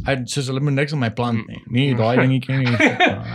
Ek 0.06 0.20
soos 0.26 0.48
hulle 0.48 0.60
moet 0.60 0.74
niks 0.74 0.94
aan 0.94 1.00
my 1.00 1.10
plant 1.10 1.48
nie. 1.48 1.62
Mm. 1.66 1.72
Nee, 1.72 1.96
daai 2.02 2.18
dingetjie 2.22 2.58
nie. 2.58 2.76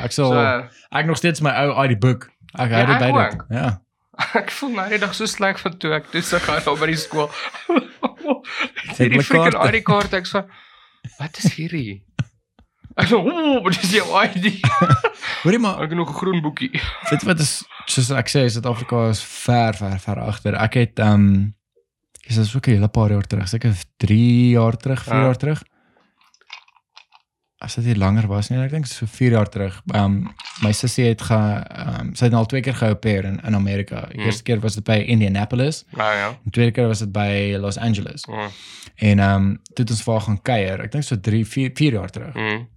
Ek 0.04 0.12
sal 0.12 0.30
So 0.32 0.68
ek 0.98 1.06
nog 1.06 1.16
steeds 1.16 1.40
my 1.40 1.50
ou 1.64 1.84
ID 1.84 1.98
boek. 2.00 2.28
Ek 2.58 2.70
hou 2.70 2.80
Ja, 2.80 2.86
dit 2.86 2.98
by 2.98 3.12
dit. 3.12 3.42
Ja. 3.50 3.80
ek 4.40 4.50
voel 4.50 4.70
nou 4.74 4.88
die 4.88 4.98
dag 4.98 5.14
so 5.14 5.26
sleg 5.26 5.58
van 5.60 5.76
toe 5.78 5.92
ek 5.92 6.10
toe 6.10 6.22
se 6.22 6.38
gaan 6.40 6.62
op 6.66 6.78
by 6.80 6.86
die 6.86 6.96
skool. 6.96 7.30
hierdie 8.96 9.18
my 9.20 9.24
freaking 9.24 9.52
kaarte. 9.54 9.68
ID 9.76 9.82
kaart 9.86 10.14
ek 10.20 10.26
so 10.26 10.42
wat 11.20 11.38
is 11.42 11.52
hierdie? 11.54 12.02
Ek 12.96 13.10
so, 13.10 13.18
"Ooh, 13.20 13.60
wat 13.62 13.76
is 13.76 13.90
jou 13.92 14.06
ID?" 14.24 14.56
Hoorie 15.44 15.58
maar, 15.60 15.82
Ek 15.84 15.90
het 15.92 15.98
nog 15.98 16.08
'n 16.10 16.14
groen 16.16 16.40
boekie. 16.42 16.70
jy 17.10 17.18
wat 17.28 17.40
is 17.40 17.62
soos 17.86 18.10
ek 18.10 18.28
sê, 18.28 18.46
Suid-Afrika 18.50 19.08
is 19.10 19.20
ver 19.22 19.74
ver 19.76 19.98
ver 20.00 20.18
agter. 20.20 20.54
Ek 20.54 20.74
het 20.74 20.98
ehm 20.98 21.12
um, 21.14 21.54
dis 22.26 22.36
is 22.36 22.56
ook 22.56 22.66
'n 22.68 22.70
hele 22.80 22.88
paar 22.88 23.10
jaar 23.10 23.22
terug, 23.26 23.48
seker 23.48 23.72
3 23.98 24.50
jaar 24.56 24.76
terug, 24.76 25.04
4 25.04 25.14
Ja. 25.14 25.22
jaar 25.28 25.36
terug. 25.36 25.62
As 27.58 27.74
dit 27.74 27.84
nie 27.84 27.96
langer 27.96 28.26
was 28.28 28.50
nie, 28.50 28.58
ek 28.60 28.70
dink 28.70 28.86
so 28.86 29.06
4 29.08 29.30
jaar 29.32 29.48
terug. 29.48 29.78
Ehm 29.94 30.04
um, 30.04 30.34
my 30.62 30.72
sussie 30.72 31.06
het 31.08 31.22
ge 31.22 31.34
ehm 31.36 32.00
um, 32.00 32.14
sy 32.14 32.24
het 32.28 32.34
al 32.34 32.46
twee 32.46 32.60
keer 32.62 32.74
geopereer 32.74 33.24
in 33.24 33.40
in 33.44 33.54
Amerika. 33.54 34.08
Mm. 34.12 34.20
Eerste 34.28 34.42
keer 34.42 34.60
was 34.60 34.74
dit 34.74 34.84
by 34.84 34.98
Indianapolis, 35.06 35.84
Nou 35.96 36.14
ja. 36.16 36.28
en 36.44 36.50
tweede 36.50 36.72
keer 36.72 36.86
was 36.86 36.98
dit 36.98 37.12
by 37.12 37.56
Los 37.60 37.78
Angeles. 37.78 38.26
Mm. 38.26 38.48
En 38.96 39.18
ehm 39.18 39.34
um, 39.34 39.60
toe 39.62 39.84
het 39.84 39.90
ons 39.90 40.02
vir 40.02 40.12
haar 40.12 40.22
gaan 40.22 40.42
kuier. 40.42 40.80
Ek 40.80 40.92
dink 40.92 41.04
so 41.04 41.20
3 41.20 41.44
4 41.46 41.70
4 41.74 41.92
jaar 41.92 42.10
terug. 42.10 42.34
Mm. 42.34 42.68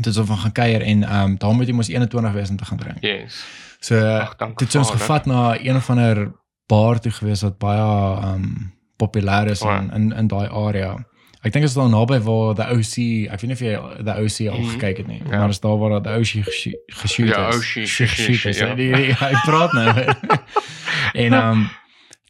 Toe 0.00 0.12
het 0.12 0.16
ons 0.16 0.26
van 0.28 0.38
gaan 0.38 0.52
kuier 0.52 0.82
en 0.82 1.02
ehm 1.04 1.24
um, 1.30 1.38
daar 1.38 1.54
moet 1.54 1.66
jy 1.66 1.74
mos 1.74 1.88
21 1.88 2.32
wees 2.32 2.50
om 2.50 2.56
te 2.56 2.64
gaan 2.64 2.78
drink. 2.78 3.00
Yes. 3.00 3.44
So 3.80 3.96
toe 4.36 4.66
het 4.66 4.74
ons 4.74 4.88
Vader. 4.90 5.00
gevat 5.00 5.26
na 5.26 5.58
een 5.60 5.76
of 5.76 5.90
ander 5.90 6.32
bar 6.66 7.00
toe 7.00 7.12
gewees 7.12 7.40
wat 7.42 7.58
baie 7.58 7.80
ehm 7.80 8.34
um, 8.34 8.72
populêr 9.00 9.48
is 9.50 9.62
O, 9.62 9.68
ja. 9.70 9.78
in 9.80 9.90
in 9.90 10.12
in 10.12 10.26
daai 10.28 10.48
area. 10.48 10.96
Ek 11.42 11.52
dink 11.52 11.62
dit 11.64 11.70
is 11.70 11.74
daar 11.74 11.88
naby 11.88 12.18
waar 12.20 12.54
the 12.54 12.66
OC, 12.68 13.26
ek 13.32 13.40
weet 13.40 13.48
nie 13.48 13.52
of 13.56 13.60
jy 13.60 14.04
the 14.04 14.14
OC 14.22 14.48
al 14.52 14.58
Mhm. 14.60 14.70
gekyk 14.76 14.96
het 14.96 15.06
nie, 15.06 15.22
Ja. 15.24 15.38
maar 15.38 15.46
dit 15.46 15.50
is 15.56 15.60
daar 15.60 15.78
waar 15.78 16.02
die 16.02 16.12
OC 16.12 16.44
gesho- 16.44 16.80
geshoot 16.86 17.28
is. 17.28 17.34
Ja, 17.36 17.48
OC 17.48 17.86
Geshoot 17.88 18.44
is. 18.44 18.58
ja. 18.58 18.74
Die- 18.74 18.92
die- 18.92 19.14
Hy 19.14 19.32
praat 19.44 19.72
nou. 19.72 19.88
en 21.24 21.32
ehm 21.32 21.50
um, 21.52 21.68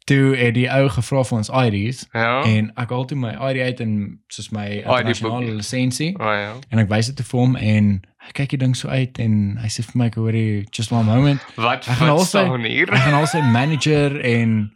toe 0.05 0.35
het 0.35 0.53
die 0.53 0.67
ou 0.71 0.87
gevra 0.89 1.23
vir 1.23 1.37
ons 1.37 1.49
IDs 1.49 2.05
Ja. 2.13 2.41
en 2.43 2.71
ek 2.75 2.89
haal 2.89 3.05
toe 3.05 3.17
my 3.17 3.29
ID 3.51 3.59
uit 3.61 3.79
en 3.79 4.19
soos 4.27 4.49
my 4.51 4.65
internasionale 4.81 5.51
lisensie 5.55 6.15
Oh 6.19 6.25
ja. 6.25 6.53
en 6.69 6.79
ek 6.79 6.89
wys 6.89 7.05
dit 7.11 7.15
te 7.15 7.23
vir 7.23 7.39
hom 7.39 7.55
en 7.55 8.01
hy 8.25 8.31
kyk 8.33 8.49
die 8.49 8.57
ding 8.57 8.75
so 8.75 8.87
uit 8.89 9.19
en 9.19 9.57
hy 9.61 9.67
sê 9.67 9.83
vir 9.85 9.93
my 9.95 10.05
ek 10.09 10.15
hoor 10.15 10.31
jy 10.33 10.65
just 10.71 10.91
one 10.91 11.05
moment 11.05 11.39
Wat 11.55 11.87
Ek 11.87 12.01
also- 12.01 12.25
staan 12.45 12.63
hier? 12.65 12.87
Hy 12.91 12.97
gaan 12.97 13.13
al 13.13 13.27
sy 13.27 13.41
manager 13.41 14.19
en 14.25 14.71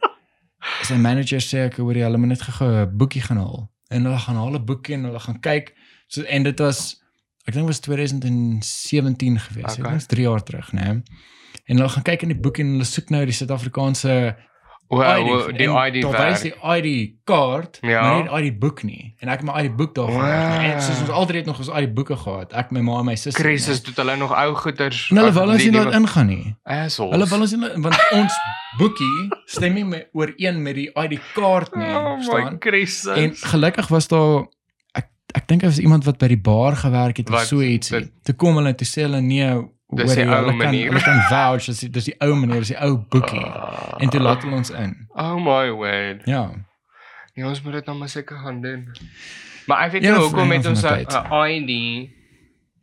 sy 0.84 0.96
manager 0.96 1.40
sê 1.42 1.66
ek 1.66 1.78
hoor 1.78 1.94
jy 1.96 2.04
hulle 2.04 2.18
moet 2.18 2.30
net 2.30 2.42
gou 2.42 2.68
'n 2.86 2.98
boekie 2.98 3.22
gaan 3.22 3.38
haal. 3.38 3.70
En 3.96 4.08
hulle 4.08 4.20
gaan 4.26 4.40
haal 4.42 4.60
'n 4.60 4.66
boekie 4.68 4.96
en 4.98 5.08
hulle 5.10 5.22
gaan 5.24 5.40
kyk. 5.40 5.72
So 6.08 6.22
en 6.22 6.44
dit 6.44 6.60
was 6.60 6.82
ek 7.46 7.54
dink 7.54 7.70
was 7.70 7.80
2017 7.80 9.40
gewees. 9.40 9.78
Okay. 9.78 9.84
Dit 9.84 9.92
was 9.92 10.06
3 10.12 10.28
jaar 10.28 10.44
terug, 10.44 10.72
né? 10.74 11.02
En 11.66 11.78
hulle 11.78 11.90
gaan 11.90 12.04
kyk 12.04 12.26
in 12.26 12.34
die 12.34 12.42
boekie 12.42 12.64
en 12.66 12.76
hulle 12.78 12.90
soek 12.90 13.10
nou 13.14 13.24
die 13.26 13.34
Suid-Afrikaanse 13.34 14.36
O, 14.88 15.02
ID. 15.02 15.58
die 15.58 15.66
ID 15.68 16.02
daar 16.04 16.14
wys 16.30 16.42
die 16.42 16.54
ID 16.62 17.14
kaart, 17.24 17.78
Ja. 17.82 18.02
maar 18.02 18.16
nie 18.16 18.24
die 18.30 18.50
ID 18.52 18.60
boek 18.60 18.84
nie. 18.84 19.16
En 19.20 19.28
ek 19.30 19.40
het 19.42 19.48
my 19.48 19.64
ID 19.64 19.76
boek 19.76 19.96
daar 19.96 20.08
gehad. 20.08 20.62
Wow. 20.62 20.72
En 20.72 20.82
soos 20.82 21.00
ons 21.00 21.10
altyd 21.10 21.36
het 21.36 21.46
nog 21.46 21.58
ons 21.58 21.68
ID 21.70 21.94
boeke 21.94 22.18
gehad. 22.18 22.54
Ek 22.54 22.72
my 22.72 22.80
ma 22.82 23.00
en 23.00 23.06
my 23.06 23.16
sussie. 23.16 23.44
Krisis 23.44 23.82
doen 23.84 23.94
hulle 23.96 24.16
nog 24.18 24.32
ou 24.32 24.54
goeders. 24.56 25.10
En 25.10 25.18
hulle 25.18 25.32
wil 25.34 25.50
ons 25.50 25.64
nie 25.64 25.72
laat 25.72 25.94
ingaan 25.94 26.28
nie. 26.28 26.56
Assholes. 26.64 27.12
Hulle 27.16 27.28
wil 27.28 27.40
ons 27.42 27.52
nie 27.56 27.70
want 27.82 27.96
ons 28.14 28.34
boekie 28.78 29.30
stem 29.46 29.74
nie 29.74 29.84
me- 29.86 30.06
ooreen 30.14 30.62
met 30.62 30.76
die 30.76 30.90
ID 30.94 31.20
kaart 31.34 31.76
nie, 31.76 31.88
Oh 31.96 32.18
my 32.18 32.58
krisis. 32.60 33.06
En 33.18 33.34
gelukkig 33.36 33.88
was 33.90 34.08
daar 34.08 34.46
ek 34.94 35.08
ek 35.34 35.48
dink 35.48 35.62
daar 35.62 35.70
was 35.70 35.80
iemand 35.80 36.04
wat 36.06 36.18
by 36.18 36.28
die 36.28 36.38
bar 36.42 36.76
gewerk 36.76 37.18
het 37.18 37.30
of 37.30 37.36
Wat- 37.36 37.48
so 37.48 37.62
iets. 37.62 37.90
dit- 37.90 38.12
Toe 38.24 38.36
kom 38.36 38.56
hulle 38.56 38.68
en 38.70 38.76
toe 38.76 38.88
sê 38.88 39.02
hulle 39.02 39.22
nee, 39.22 39.50
Dis 39.96 40.16
die 40.16 40.26
ou 40.26 40.46
kan 40.46 40.58
manier. 40.58 40.88
hulle 40.92 41.02
kan 41.02 41.22
vouch, 41.30 41.66
dis 41.66 41.80
die- 41.80 41.90
dis 41.90 42.04
die 42.04 42.16
ou 42.20 42.36
manier, 42.36 42.60
dis 42.60 42.68
die 42.68 42.78
ou 42.82 42.98
boekie. 43.10 43.46
Ah. 43.46 43.96
En 44.00 44.10
toe 44.10 44.20
laat 44.20 44.44
hulle 44.44 44.56
ons 44.56 44.70
in. 44.70 45.08
Oh 45.16 45.36
my 45.36 45.70
word. 45.72 46.22
Ja. 46.26 46.52
Ja, 47.34 47.48
ons 47.48 47.62
moet 47.62 47.74
dit 47.74 47.86
nou 47.86 47.98
maar 47.98 48.10
seker 48.10 48.38
gaan 48.38 48.62
doen. 48.62 48.92
Maar 49.68 49.86
ek 49.86 49.92
weet 49.92 50.04
Ja, 50.04 50.10
nie 50.10 50.16
vir 50.20 50.24
hoekom 50.28 50.48
van 50.48 50.66
ons 50.72 50.84
'n 50.84 51.50
ID 51.52 52.10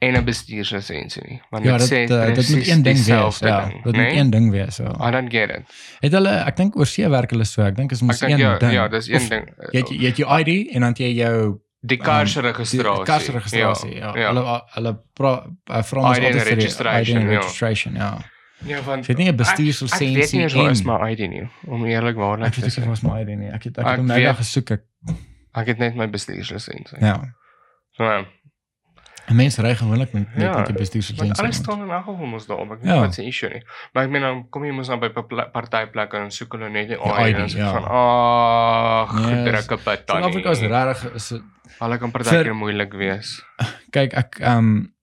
en 0.02 0.16
'n 0.16 0.24
bestuurslisensie 0.24 1.22
nie. 1.28 1.40
Want 1.50 1.64
Ja, 1.64 1.76
dit 1.78 1.88
sê 1.92 2.10
uh, 2.10 2.34
dit 2.34 2.48
moet 2.50 2.68
een 2.68 2.82
ding 2.82 2.98
wees. 3.04 3.38
Ja, 3.38 3.60
ding, 3.60 3.72
dit 3.72 3.84
moet 3.84 3.96
nee? 3.96 4.16
een 4.16 4.30
ding 4.30 4.50
wees. 4.50 4.74
So. 4.74 4.84
I 4.84 5.10
don't 5.10 5.30
get 5.30 5.50
it. 5.50 5.62
Het 6.00 6.12
hulle 6.12 6.28
ek 6.46 6.56
dink 6.56 6.76
oor 6.76 6.86
see 6.86 7.08
werk 7.08 7.30
hulle 7.30 7.44
so. 7.44 7.62
Ek 7.62 7.76
dink 7.76 7.92
is 7.92 8.02
mos 8.02 8.20
een 8.20 8.36
ja, 8.38 8.58
ding. 8.58 8.72
ja, 8.72 8.88
dis 8.88 9.08
Of 9.10 9.22
een 9.22 9.28
ding. 9.28 9.48
Jy 9.70 9.78
het 9.80 9.88
jy 9.88 10.06
het 10.06 10.16
jou 10.16 10.40
ID 10.40 10.70
en 10.74 10.80
dan 10.80 10.92
jy 10.96 11.12
jou 11.14 11.60
Die 11.84 11.96
kar 11.98 12.26
se 12.28 12.40
die 12.40 12.48
registrasie. 12.52 13.04
karsregistrasie. 13.04 13.94
Ja. 13.96 14.12
ja. 14.16 14.28
Hulle 14.32 14.62
hulle 14.74 14.92
pra- 15.18 15.46
uh, 15.70 15.82
vra 15.82 16.00
ons 16.08 16.18
ID 16.18 16.24
altyd 16.24 16.34
vir 16.38 16.44
die 16.44 16.54
registration, 16.54 17.22
ID 17.22 17.24
ja. 17.32 17.40
registration, 17.40 17.94
ja. 17.96 18.10
Ja, 18.64 18.80
want 18.86 19.02
Ek 19.02 19.08
weet 19.08 19.18
nie 19.18 19.24
'n 19.24 19.28
Ek 19.28 19.34
weet 19.34 19.38
bestuurslisensie 19.42 20.38
nie 20.38 20.48
waar 20.54 20.70
is 20.70 20.84
my 20.84 21.10
ID 21.10 21.28
nie, 21.28 21.48
om 21.66 21.84
eerlikwaarlik 21.84 22.46
ek 22.46 22.54
te 22.54 22.60
weet 22.60 22.76
nie 22.78 22.84
sê. 22.84 22.88
wat 22.88 23.02
my 23.02 23.20
ID 23.22 23.38
nie. 23.38 23.48
Ek 23.50 23.64
het 23.64 23.78
ek 23.78 23.84
Ek 23.84 23.90
het 23.90 23.98
hom 23.98 24.06
nou 24.06 24.34
gesoek. 24.34 24.70
Ek, 24.70 24.82
Ek 25.54 25.66
het 25.66 25.78
net 25.78 25.96
my 25.96 26.06
bestuurslisensie. 26.06 26.98
ja. 27.00 27.16
So, 27.96 28.04
ja. 28.04 28.24
Mense 29.30 29.62
ry 29.62 29.74
gewoonlik 29.74 30.12
met 30.12 30.34
net 30.34 30.42
Ja, 30.42 30.56
met 30.56 30.66
die 30.66 30.74
bestuurslisensie. 30.76 31.42
alles 31.44 31.56
staan 31.56 31.82
in 31.82 31.90
elk 31.90 32.04
geval 32.04 32.26
mos 32.26 32.46
daar, 32.46 32.66
maar 32.66 32.76
ek 32.76 32.82
weet 32.82 32.90
Ja. 32.90 32.94
nie 32.94 33.00
wat 33.06 33.14
se 33.14 33.24
issue 33.24 33.48
nie. 33.52 33.62
Maar 33.92 34.04
ek 34.04 34.10
meen 34.10 34.20
dan 34.22 34.48
kom 34.50 34.64
jy 34.64 34.72
mos 34.72 34.88
nou 34.88 34.98
by 35.00 35.08
pa- 35.08 35.48
partyplekke 35.52 36.16
en 36.16 36.30
soek 36.30 36.52
hulle 36.52 36.68
net 36.70 36.88
die 36.88 36.96
Die 36.96 37.12
ID, 37.12 37.28
ID, 37.28 37.36
en 37.38 37.50
so 37.50 37.58
ja. 37.58 37.72
van 37.72 37.84
ag, 37.84 39.14
Nee, 39.26 39.44
drukke 39.52 39.76
pit 39.76 40.06
dan. 40.06 40.16
Suid-Afrika 40.22 40.50
is 40.50 40.60
regtig 40.60 41.14
is 41.14 41.28
Hulle 41.78 41.98
kan 41.98 42.10
partykeer 42.10 42.54
moeilik 42.54 42.92
wees. 42.92 43.42
kyk 43.94 44.12
ek 44.14 44.38
ehm 44.40 44.58
um, 44.58 44.94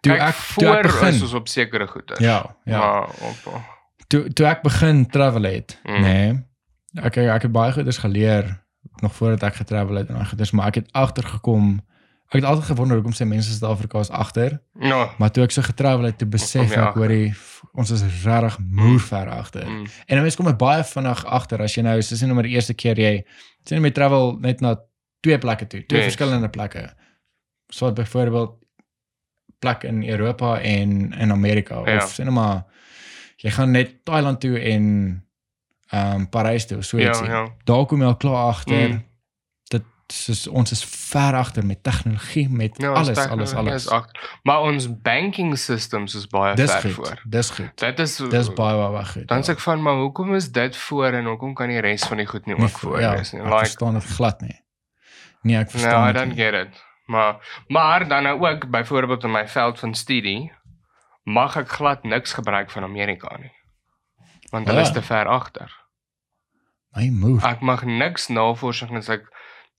toe 0.00 0.12
Kyk, 0.12 0.20
ek 0.20 0.34
toe 0.34 0.64
voor 0.66 0.76
ek 0.76 0.82
begin 0.82 1.08
is 1.14 1.22
ons 1.22 1.34
op 1.34 1.48
sekere 1.48 1.86
goeie. 1.86 2.16
Ja, 2.18 2.56
ja. 2.64 2.78
Maar 2.78 3.02
op 3.08 3.62
Toe 4.08 4.32
toe 4.32 4.46
ek 4.46 4.62
begin 4.62 5.06
travel 5.10 5.42
het, 5.48 5.78
Mm. 5.84 6.02
nê. 6.02 6.02
Nee, 6.02 7.04
ek 7.04 7.16
ek 7.16 7.42
het 7.42 7.52
baie 7.52 7.72
goeders 7.72 7.98
geleer 7.98 8.62
nog 9.02 9.14
voordat 9.14 9.42
ek 9.42 9.54
getravel 9.54 9.96
het 9.96 10.08
en 10.08 10.14
daai 10.14 10.26
goeders, 10.28 10.50
maar 10.52 10.66
ek 10.66 10.74
het 10.74 10.88
agtergekom 10.92 11.80
Ek 12.34 12.40
het 12.42 12.44
altyd 12.50 12.64
gewonder 12.66 12.96
hoekom 12.98 13.12
sê 13.14 13.26
mense 13.30 13.50
Suid-Afrika 13.54 14.00
is 14.02 14.10
agter, 14.10 14.56
Ja. 14.80 15.10
maar 15.18 15.30
toe 15.30 15.44
ek 15.44 15.52
so 15.54 15.62
getravel 15.62 16.04
het, 16.08 16.18
toe 16.18 16.26
besef 16.28 16.66
jy 16.70 16.72
ek 16.74 16.78
agter. 16.88 16.98
hoor 17.00 17.10
jy 17.12 17.34
ons 17.74 17.90
is 17.90 18.02
regtig 18.24 18.56
moer 18.58 18.98
ver 19.00 19.28
agter. 19.30 19.66
Mm. 19.66 19.86
En 20.06 20.18
'n 20.18 20.22
mens 20.22 20.36
kom 20.36 20.46
er 20.46 20.56
baie 20.56 20.82
vinnig 20.84 21.24
agter 21.26 21.62
as 21.62 21.74
jy 21.76 21.82
nou 21.82 22.02
soos 22.02 22.20
jy 22.20 22.26
nou 22.26 22.34
maar 22.34 22.42
die 22.48 22.54
eerste 22.54 22.74
keer 22.74 22.96
jy 22.98 23.24
sien 23.64 23.82
jy 23.82 23.90
travel 23.90 24.36
net 24.40 24.60
na 24.60 24.74
twee 25.22 25.38
plekke 25.38 25.66
toe, 25.66 25.82
twee 25.86 26.00
Yes. 26.02 26.12
verskillende 26.14 26.48
plekke. 26.50 26.90
So 27.70 27.92
byvoorbeeld 27.92 28.58
plek 29.60 29.84
in 29.84 30.02
Europa 30.08 30.58
en 30.60 31.12
in 31.12 31.30
Amerika 31.32 31.82
Ja. 31.86 31.96
of 31.96 32.10
sien 32.10 32.26
nou 32.26 32.34
maar 32.34 32.64
jy 33.36 33.50
gaan 33.50 33.70
net 33.70 34.04
Thailand 34.04 34.40
toe 34.40 34.58
en 34.60 35.22
ehm 35.92 36.14
um, 36.20 36.28
Parys 36.28 36.66
toe, 36.66 36.82
so 36.82 36.98
Ja, 36.98 37.08
ietsie. 37.08 37.26
ja. 37.28 37.48
Daar 37.64 37.86
kom 37.86 38.00
jy 38.00 38.06
al 38.06 38.16
klaar 38.16 38.48
agter. 38.48 38.88
Mm. 38.88 39.04
Soos 40.12 40.46
ons 40.48 40.70
is 40.72 40.84
ver 40.84 41.34
agter 41.34 41.64
met 41.66 41.82
tegnologie, 41.82 42.48
met 42.48 42.76
Ja, 42.82 42.90
alles, 42.92 43.18
alles, 43.18 43.54
alles. 43.54 43.74
Is 43.84 43.88
ag- 43.88 44.10
maar 44.42 44.60
ons 44.60 45.00
banking 45.02 45.58
systems 45.58 46.14
is 46.14 46.26
baie 46.26 46.54
Dis 46.54 46.70
ver 46.72 46.80
goed. 46.80 46.92
voor. 47.08 47.20
Dis 47.24 47.50
goed. 47.50 47.70
Dit 47.80 47.98
is 47.98 48.16
Dis 48.16 48.52
baie 48.52 48.76
baie 48.76 48.90
baie 48.92 49.04
goed. 49.04 49.28
Dan 49.28 49.38
ja. 49.38 49.44
sê 49.44 49.50
ek 49.56 49.60
van 49.60 49.82
maar 49.82 49.94
hoekom 49.96 50.34
is 50.34 50.50
dit 50.52 50.76
voor 50.76 51.12
en 51.12 51.24
hoekom 51.24 51.54
kan 51.54 51.68
die 51.68 51.80
res 51.80 52.04
van 52.04 52.16
die 52.16 52.26
goed 52.26 52.46
nie 52.46 52.54
Nie 52.54 52.64
ook 52.64 52.70
voor- 52.70 52.90
voor 52.90 53.00
ja, 53.00 53.14
wees 53.16 53.32
nie? 53.32 53.40
Ek 53.40 53.46
Like 53.46 53.58
verstaan 53.58 53.94
dit 53.94 54.04
glad 54.04 54.40
nie. 54.40 54.60
Nee, 55.42 55.56
ek 55.56 55.64
no, 55.64 55.70
verstaan 55.70 56.06
dit. 56.06 56.14
don't 56.14 56.34
nie. 56.36 56.44
get 56.44 56.54
it. 56.66 56.82
Maar 57.06 57.64
maar 57.68 58.08
dan 58.08 58.22
nou 58.22 58.46
ook 58.48 58.70
byvoorbeeld 58.70 59.24
in 59.24 59.30
my 59.30 59.48
veld 59.48 59.78
van 59.78 59.94
studie 59.94 60.52
mag 61.24 61.56
ek 61.56 61.68
glad 61.68 62.02
niks 62.04 62.32
gebruik 62.32 62.70
van 62.70 62.82
Amerika 62.82 63.36
nie. 63.40 63.52
Want 64.50 64.66
hulle 64.66 64.80
Ja. 64.80 64.84
is 64.86 64.92
te 64.92 65.02
ver 65.02 65.26
agter. 65.26 65.72
My 66.94 67.08
moer. 67.08 67.42
Ek 67.44 67.60
mag 67.60 67.84
niks 67.84 68.28
navorsing 68.28 68.96
as 68.96 69.08
ek 69.08 69.24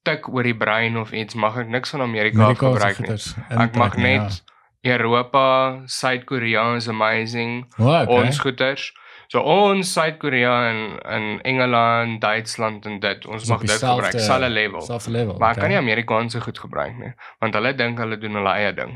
tik 0.06 0.28
oor 0.32 0.44
die 0.48 0.56
brein 0.58 0.98
of 1.02 1.12
iets 1.14 1.36
mag 1.36 1.58
ek 1.58 1.68
niks 1.74 1.94
van 1.96 2.02
Amerika, 2.06 2.44
Amerika 2.46 2.70
gebruik 2.72 3.00
nie. 3.04 3.18
Ek 3.66 3.76
mag 3.80 3.98
nie, 3.98 4.18
net 4.20 4.44
Europa, 4.86 5.82
Suid-Korea 5.90 6.76
is 6.76 6.88
amazing. 6.90 7.66
ja. 7.78 7.84
oh, 7.86 8.02
okay. 8.02 8.22
Ons 8.26 8.40
goeders. 8.40 8.92
So 9.34 9.42
ons 9.42 9.90
Suid-Korea 9.94 10.54
en 10.70 10.82
in 11.16 11.42
Engeland, 11.42 12.20
Duitsland 12.22 12.86
en 12.86 13.00
dit, 13.02 13.26
ons 13.26 13.42
Is 13.42 13.50
mag 13.50 13.64
dit 13.66 13.70
dieselfde- 13.74 14.04
gebruik, 14.12 14.20
selfe 14.26 14.50
level. 14.54 14.82
selfde 14.86 15.12
level. 15.12 15.38
Maar 15.42 15.50
ek 15.56 15.58
okay. 15.58 15.62
kan 15.66 15.74
nie 15.74 15.82
Amerikaanse 15.82 16.42
goed 16.46 16.60
gebruik 16.62 16.94
nie, 17.02 17.14
want 17.42 17.58
hulle 17.58 17.74
dink 17.76 17.98
hulle 17.98 18.18
doen 18.22 18.38
hulle 18.38 18.54
eie 18.62 18.74
ding. 18.78 18.94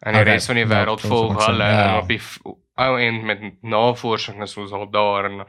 En 0.00 0.14
die 0.14 0.22
Okay, 0.22 0.32
res 0.38 0.46
van 0.46 0.56
die 0.56 0.64
ja, 0.64 0.70
wêreld 0.72 1.02
dit 1.02 1.10
volg 1.10 1.46
hulle 1.46 1.68
ja. 1.74 1.98
op 1.98 2.08
die 2.08 2.20
ou 2.78 2.92
end 3.02 3.24
met 3.26 3.40
navorsing 3.62 4.40
is 4.42 4.56
ons 4.56 4.72
al 4.72 4.86
daar 4.94 5.26
en 5.28 5.40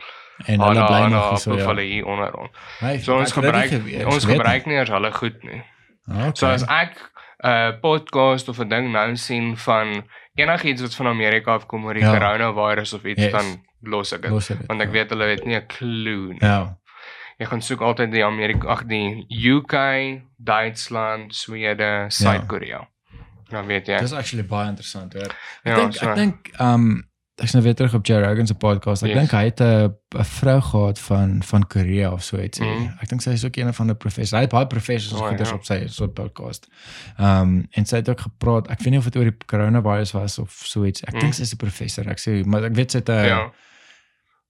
en 0.46 0.60
hulle 0.62 0.86
bly 0.86 1.08
nog 1.10 1.30
hier 1.30 1.38
so 1.40 1.58
ja. 1.58 1.66
hulle 1.66 1.82
hier 1.82 2.06
onder 2.06 2.34
ons. 2.38 2.50
My, 2.82 2.98
So 2.98 3.18
ons 3.18 3.32
gebruik 3.32 3.70
geweet- 3.70 4.06
ons 4.06 4.26
gebruik 4.26 4.66
nie 4.66 4.76
eers 4.76 4.90
hulle 4.90 5.12
goed 5.12 5.44
nie. 5.44 5.64
Okay. 6.10 6.32
So 6.34 6.48
as 6.48 6.64
ek 6.68 6.96
'n 7.44 7.48
uh, 7.48 7.72
podcast 7.82 8.50
of 8.50 8.60
'n 8.60 8.68
ding 8.70 8.92
nou 8.92 9.16
sien 9.16 9.58
van 9.58 10.04
enigiets 10.36 10.82
wat 10.82 10.96
van 10.96 11.08
Amerika 11.08 11.54
afkom 11.54 11.86
oor 11.86 11.94
die 11.94 12.04
Ja. 12.04 12.12
coronavirus 12.18 12.94
of 12.94 13.04
iets 13.04 13.22
Yes. 13.22 13.32
dan 13.32 13.64
los 13.82 14.12
ek 14.14 14.22
dit. 14.22 14.32
Want 14.68 14.82
ek 14.82 14.88
ja. 14.88 14.92
weet 14.94 15.10
hulle 15.10 15.26
het 15.26 15.46
nie 15.46 15.56
'n 15.56 15.66
klou 15.68 16.28
nie. 16.34 16.38
ja. 16.42 16.78
Jy 17.40 17.46
gaan 17.46 17.62
soek 17.62 17.82
altyd 17.82 18.12
die 18.12 18.26
Amerika, 18.26 18.68
ag 18.68 18.84
die 18.86 19.26
UK, 19.30 19.74
Duitsland, 20.38 21.36
Swede, 21.36 22.06
Suid-Korea. 22.10 22.88
Dan 23.50 23.66
weet 23.66 23.88
jy. 23.88 23.98
Dis 24.00 24.12
actually 24.14 24.44
baie 24.46 24.68
interessant 24.68 25.14
hoor. 25.14 25.32
ja, 25.64 25.72
Ek 25.72 25.76
dink 25.76 25.94
so, 25.94 26.10
ek 26.10 26.16
dink 26.16 26.50
um 26.60 27.09
ek's 27.42 27.52
nou 27.54 27.64
weer 27.64 27.76
terug 27.76 27.94
op 27.94 28.06
Joe 28.06 28.22
Rogan 28.24 28.48
se 28.48 28.54
podcast. 28.56 29.04
Ek 29.04 29.10
Yes. 29.10 29.18
dink 29.20 29.32
hy 29.32 29.44
het 29.44 29.60
'n 29.62 29.96
'n 30.18 30.24
vrou 30.24 30.62
gehad 30.62 31.00
van 31.00 31.44
van 31.44 31.68
Korea 31.68 32.12
of 32.12 32.24
so 32.24 32.38
iets. 32.38 32.60
Mhm. 32.60 32.90
Ek 33.02 33.10
dink 33.10 33.22
sy 33.22 33.30
is 33.30 33.46
ook 33.46 33.56
een 33.56 33.74
van 33.74 33.88
die 33.88 33.96
professors. 33.96 34.32
Hy 34.32 34.40
het 34.42 34.50
baie 34.50 34.68
professors 34.68 35.22
Oh, 35.22 35.28
goeders 35.28 35.50
ja. 35.50 35.56
op 35.56 35.64
sy 35.66 35.88
so 35.88 36.08
podcast. 36.08 36.68
Um 37.20 37.68
en 37.72 37.86
sy 37.86 37.96
het 37.96 38.10
ook 38.10 38.20
gepraat. 38.22 38.68
Ek 38.68 38.80
weet 38.80 38.90
nie 38.90 38.98
of 38.98 39.04
dit 39.04 39.16
oor 39.16 39.24
die 39.24 39.38
coronavirus 39.46 40.12
was 40.12 40.40
of 40.40 40.52
so 40.52 40.84
iets. 40.86 41.02
Ek 41.04 41.14
Mhm. 41.14 41.20
dink 41.20 41.34
sy's 41.34 41.54
'n 41.54 41.58
professor. 41.58 42.08
Ek 42.10 42.20
sê 42.20 42.46
maar 42.46 42.64
ek 42.64 42.74
weet 42.76 42.92
sy 42.92 42.98
het 42.98 43.10
'n 43.10 43.26
ja. 43.26 43.52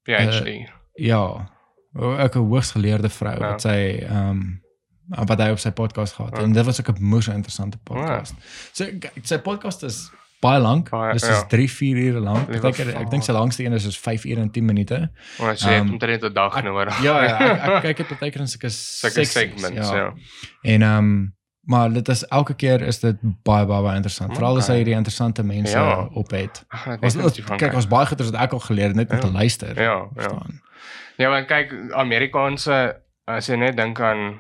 PhD. 0.04 0.70
ja, 0.96 1.50
ook 1.94 2.36
'n 2.36 2.40
hoogs 2.40 2.72
geleerde 2.72 3.10
vrou 3.10 3.34
Ja. 3.40 3.50
wat 3.52 3.62
sy 3.62 4.00
ehm 4.10 4.40
wat 5.26 5.40
hy 5.40 5.50
op 5.50 5.60
sy 5.60 5.72
podcast 5.72 6.14
gehad 6.14 6.32
het. 6.32 6.40
Ja. 6.40 6.46
En 6.46 6.54
dit 6.54 6.66
was 6.66 6.80
ook 6.80 6.98
'n 7.00 7.04
moeë 7.04 7.34
interessante 7.34 7.78
podcast. 7.78 8.34
So 8.74 8.86
kyk, 8.86 9.12
sy 9.24 9.38
podcast 9.38 9.84
is 9.84 10.12
baie 10.40 10.60
lank. 10.62 10.90
Baie, 10.90 11.14
Dis 11.14 11.22
ja. 11.28 11.30
is 11.38 11.44
3, 11.48 11.68
4 11.70 11.98
ure 11.98 12.20
lank. 12.20 12.50
Ek 12.50 12.62
dink 12.62 12.80
ek 12.80 13.10
dink 13.12 13.24
sy 13.24 13.32
langste 13.36 13.64
een 13.66 13.74
is 13.74 13.86
is 13.86 13.98
5 13.98 14.26
ure 14.26 14.42
en 14.42 14.52
10 14.52 14.66
minute. 14.66 15.10
Maar 15.40 15.58
sy 15.58 15.70
het 15.70 15.82
Ehm, 15.84 15.92
omtrent 15.92 16.24
'n 16.24 16.34
dag 16.34 16.64
nodig. 16.64 17.02
Ja, 17.04 17.24
ja, 17.24 17.40
ek, 17.40 17.84
ek 17.84 17.84
kyk 17.98 18.08
dit 18.08 18.20
baie 18.20 18.32
keer 18.32 18.42
in 18.42 18.48
sulke 18.48 18.70
sulke 18.70 19.26
segments, 19.26 19.90
ja. 19.90 20.14
En 20.64 20.82
ehm 20.82 20.98
um, 20.98 21.36
maar 21.70 21.92
dit 21.94 22.08
is 22.10 22.24
elke 22.28 22.54
keer 22.56 22.82
is 22.82 23.00
dit 23.00 23.16
baie 23.44 23.66
baie, 23.66 23.82
baie 23.84 23.96
interessant. 23.96 24.34
Veral 24.34 24.58
as 24.58 24.68
hy 24.68 24.74
Okay. 24.74 24.78
hierdie 24.84 24.96
interessante 24.96 25.44
mense 25.44 25.78
Ja. 25.78 26.08
op 26.14 26.32
het. 26.32 26.64
Ek 26.88 27.04
Ons 27.04 27.16
kyk 27.58 27.74
ons 27.74 27.88
baie 27.88 28.06
as 28.06 28.32
dit 28.32 28.36
ek 28.36 28.52
al 28.54 28.60
geleer 28.60 28.88
het 28.88 28.96
net 28.96 29.10
om 29.12 29.16
Ja. 29.18 29.22
te 29.22 29.32
luister. 29.32 29.76
Ja, 29.76 29.84
ja. 29.84 30.08
verstaan. 30.16 30.62
Ja, 31.18 31.30
maar 31.30 31.46
kyk, 31.46 31.74
Amerikaanse 31.94 32.96
as 33.28 33.48
jy 33.50 33.56
net 33.56 33.78
dink 33.78 34.00
aan 34.00 34.40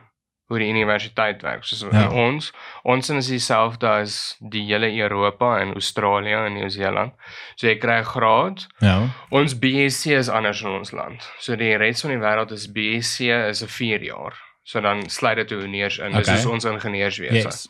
hoe 0.49 0.59
die 0.59 0.67
universiteit 0.73 1.41
werk, 1.45 1.63
soos 1.63 1.85
Ja. 1.93 2.09
ons, 2.09 2.51
ons 2.83 3.09
is 3.09 3.27
dieselfde 3.29 3.87
as 3.87 4.35
die 4.41 4.65
hele 4.65 4.89
Europa 4.91 5.59
en 5.61 5.73
Australië 5.77 6.33
en 6.47 6.53
Nieu-Seeland. 6.57 7.13
So 7.55 7.67
jy 7.67 7.75
kry 7.79 7.99
'n 8.01 8.03
graad. 8.03 8.67
Ja. 8.81 9.09
Ons 9.31 9.53
BSc 9.59 10.07
is 10.17 10.29
anders 10.29 10.61
in 10.61 10.69
ons 10.69 10.91
land. 10.91 11.21
So 11.39 11.55
die 11.55 11.77
res 11.77 12.01
van 12.01 12.11
die 12.11 12.19
wêreld 12.19 12.51
is 12.51 12.67
BSc 12.67 13.21
is 13.49 13.61
'n 13.63 13.67
4 13.67 14.01
jaar. 14.03 14.33
So 14.63 14.81
dan 14.81 15.09
sluit 15.09 15.35
dit 15.37 15.51
honeurs 15.51 15.97
in. 15.99 16.11
Dis 16.11 16.27
Okay. 16.27 16.41
soos 16.41 16.51
ons 16.51 16.65
ingenieurswese. 16.65 17.33
Yes. 17.33 17.67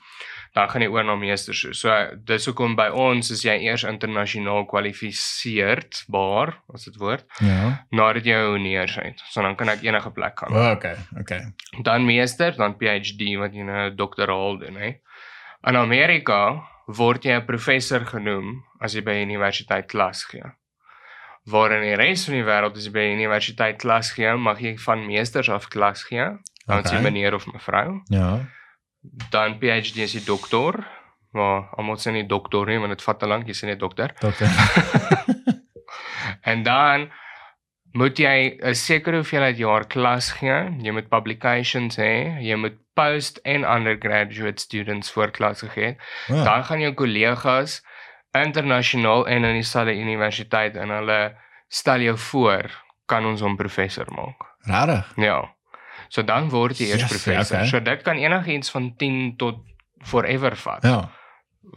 Dan 0.53 0.69
gaan 0.69 0.81
jy 0.81 0.87
oor 0.87 1.03
na 1.03 1.15
meesters. 1.15 1.61
toe. 1.61 1.73
So 1.73 2.17
dis 2.25 2.45
hoekom 2.45 2.75
by 2.75 2.87
ons 2.89 3.29
is 3.31 3.43
jy 3.43 3.53
eers 3.67 3.83
internasionaal 3.83 4.65
kwalifiseerd, 4.65 6.03
baar, 6.07 6.55
as 6.73 6.85
dit 6.85 6.95
woord, 6.97 7.25
Ja. 7.39 7.85
nadat 7.91 8.25
jy 8.25 8.31
jou 8.33 8.57
honeurs 8.57 8.95
het. 8.95 9.21
So 9.29 9.41
dan 9.41 9.55
kan 9.55 9.69
ek 9.69 9.83
enige 9.83 10.09
plek 10.11 10.39
gaan. 10.39 10.53
Oh, 10.53 10.71
okay, 10.71 10.95
okay. 11.19 11.41
Dan 11.83 12.05
meester, 12.05 12.51
dan 12.57 12.75
PhD 12.77 13.37
wat 13.37 13.53
jy 13.53 13.63
nou 13.63 13.89
doktoraal 13.95 14.57
doen, 14.59 14.75
hè. 14.75 14.95
In 15.67 15.75
Amerika 15.75 16.63
word 16.87 17.23
jy 17.23 17.31
'n 17.37 17.45
professor 17.45 18.05
genoem 18.05 18.63
as 18.81 18.93
jy 18.95 19.01
by 19.01 19.11
'n 19.11 19.29
universiteit 19.29 19.87
klas 19.87 20.23
gee. 20.25 20.43
Waar 21.45 21.71
in 21.71 21.81
die 21.81 21.95
res 21.95 22.25
van 22.25 22.33
die 22.35 22.43
wêreld 22.43 22.75
as 22.77 22.85
jy 22.85 22.91
by 22.91 22.99
'n 22.99 23.19
universiteit 23.19 23.77
klas 23.77 24.11
gee, 24.11 24.33
mag 24.35 24.59
jy 24.59 24.77
van 24.77 25.05
meesters 25.05 25.49
af 25.49 25.67
klas 25.69 26.03
gee. 26.03 26.25
Dan 26.67 26.79
okay. 26.79 26.97
Jy 26.97 27.01
meneer 27.03 27.33
of 27.33 27.45
mevrou. 27.53 28.01
Ja. 28.09 28.39
Dan 29.31 29.59
PhD 29.59 30.03
is 30.05 30.13
jy 30.13 30.23
dokter. 30.25 30.83
Maar 31.31 31.69
almal 31.77 31.99
sê 32.01 32.11
nie 32.11 32.25
dokter 32.27 32.65
nie, 32.65 32.79
want 32.81 32.95
dit 32.95 33.05
vat 33.05 33.19
te 33.19 33.27
lank, 33.29 33.47
jy 33.47 33.53
sê 33.53 33.69
net 33.69 33.79
dokter. 33.79 34.15
Dokter. 34.19 34.49
En 36.41 36.63
dan 36.63 37.09
moet 37.91 38.17
jy 38.17 38.57
'n 38.61 38.75
sekere 38.75 39.15
hoeveelheid 39.15 39.57
jaar 39.57 39.85
klas 39.87 40.31
gee. 40.31 40.77
Jy 40.81 40.91
moet 40.91 41.09
publications 41.09 41.97
hê, 41.97 42.39
jy 42.41 42.55
moet 42.55 42.77
post 42.93 43.37
en 43.43 43.63
undergraduate 43.63 44.61
students 44.61 45.11
voor 45.11 45.31
klas 45.31 45.61
gegee. 45.61 45.85
het. 45.85 45.97
Ja. 46.27 46.43
Dan 46.43 46.65
gaan 46.65 46.79
jou 46.79 46.93
kollegas 46.93 47.85
internasionaal 48.31 49.27
en 49.27 49.43
in 49.43 49.53
dieselfde 49.53 49.95
universiteit 49.95 50.75
en 50.75 50.89
hulle 50.89 51.35
stel 51.67 51.99
jou 51.99 52.17
voor 52.17 52.83
kan 53.05 53.25
ons 53.25 53.41
hom 53.41 53.55
professor 53.55 54.05
maak. 54.13 54.55
Rarig. 54.59 55.13
Ja. 55.15 55.55
So 56.09 56.21
dan 56.25 56.49
word 56.49 56.77
jy 56.77 56.89
eers 56.91 57.01
Yes, 57.01 57.09
professor. 57.09 57.57
okay. 57.57 57.67
So 57.67 57.79
dit 57.79 58.01
kan 58.03 58.17
enigiets 58.17 58.71
van 58.71 58.93
10 58.97 59.35
tot 59.37 59.55
forever 60.03 60.55
vat 60.55 60.83
Ja. 60.83 61.09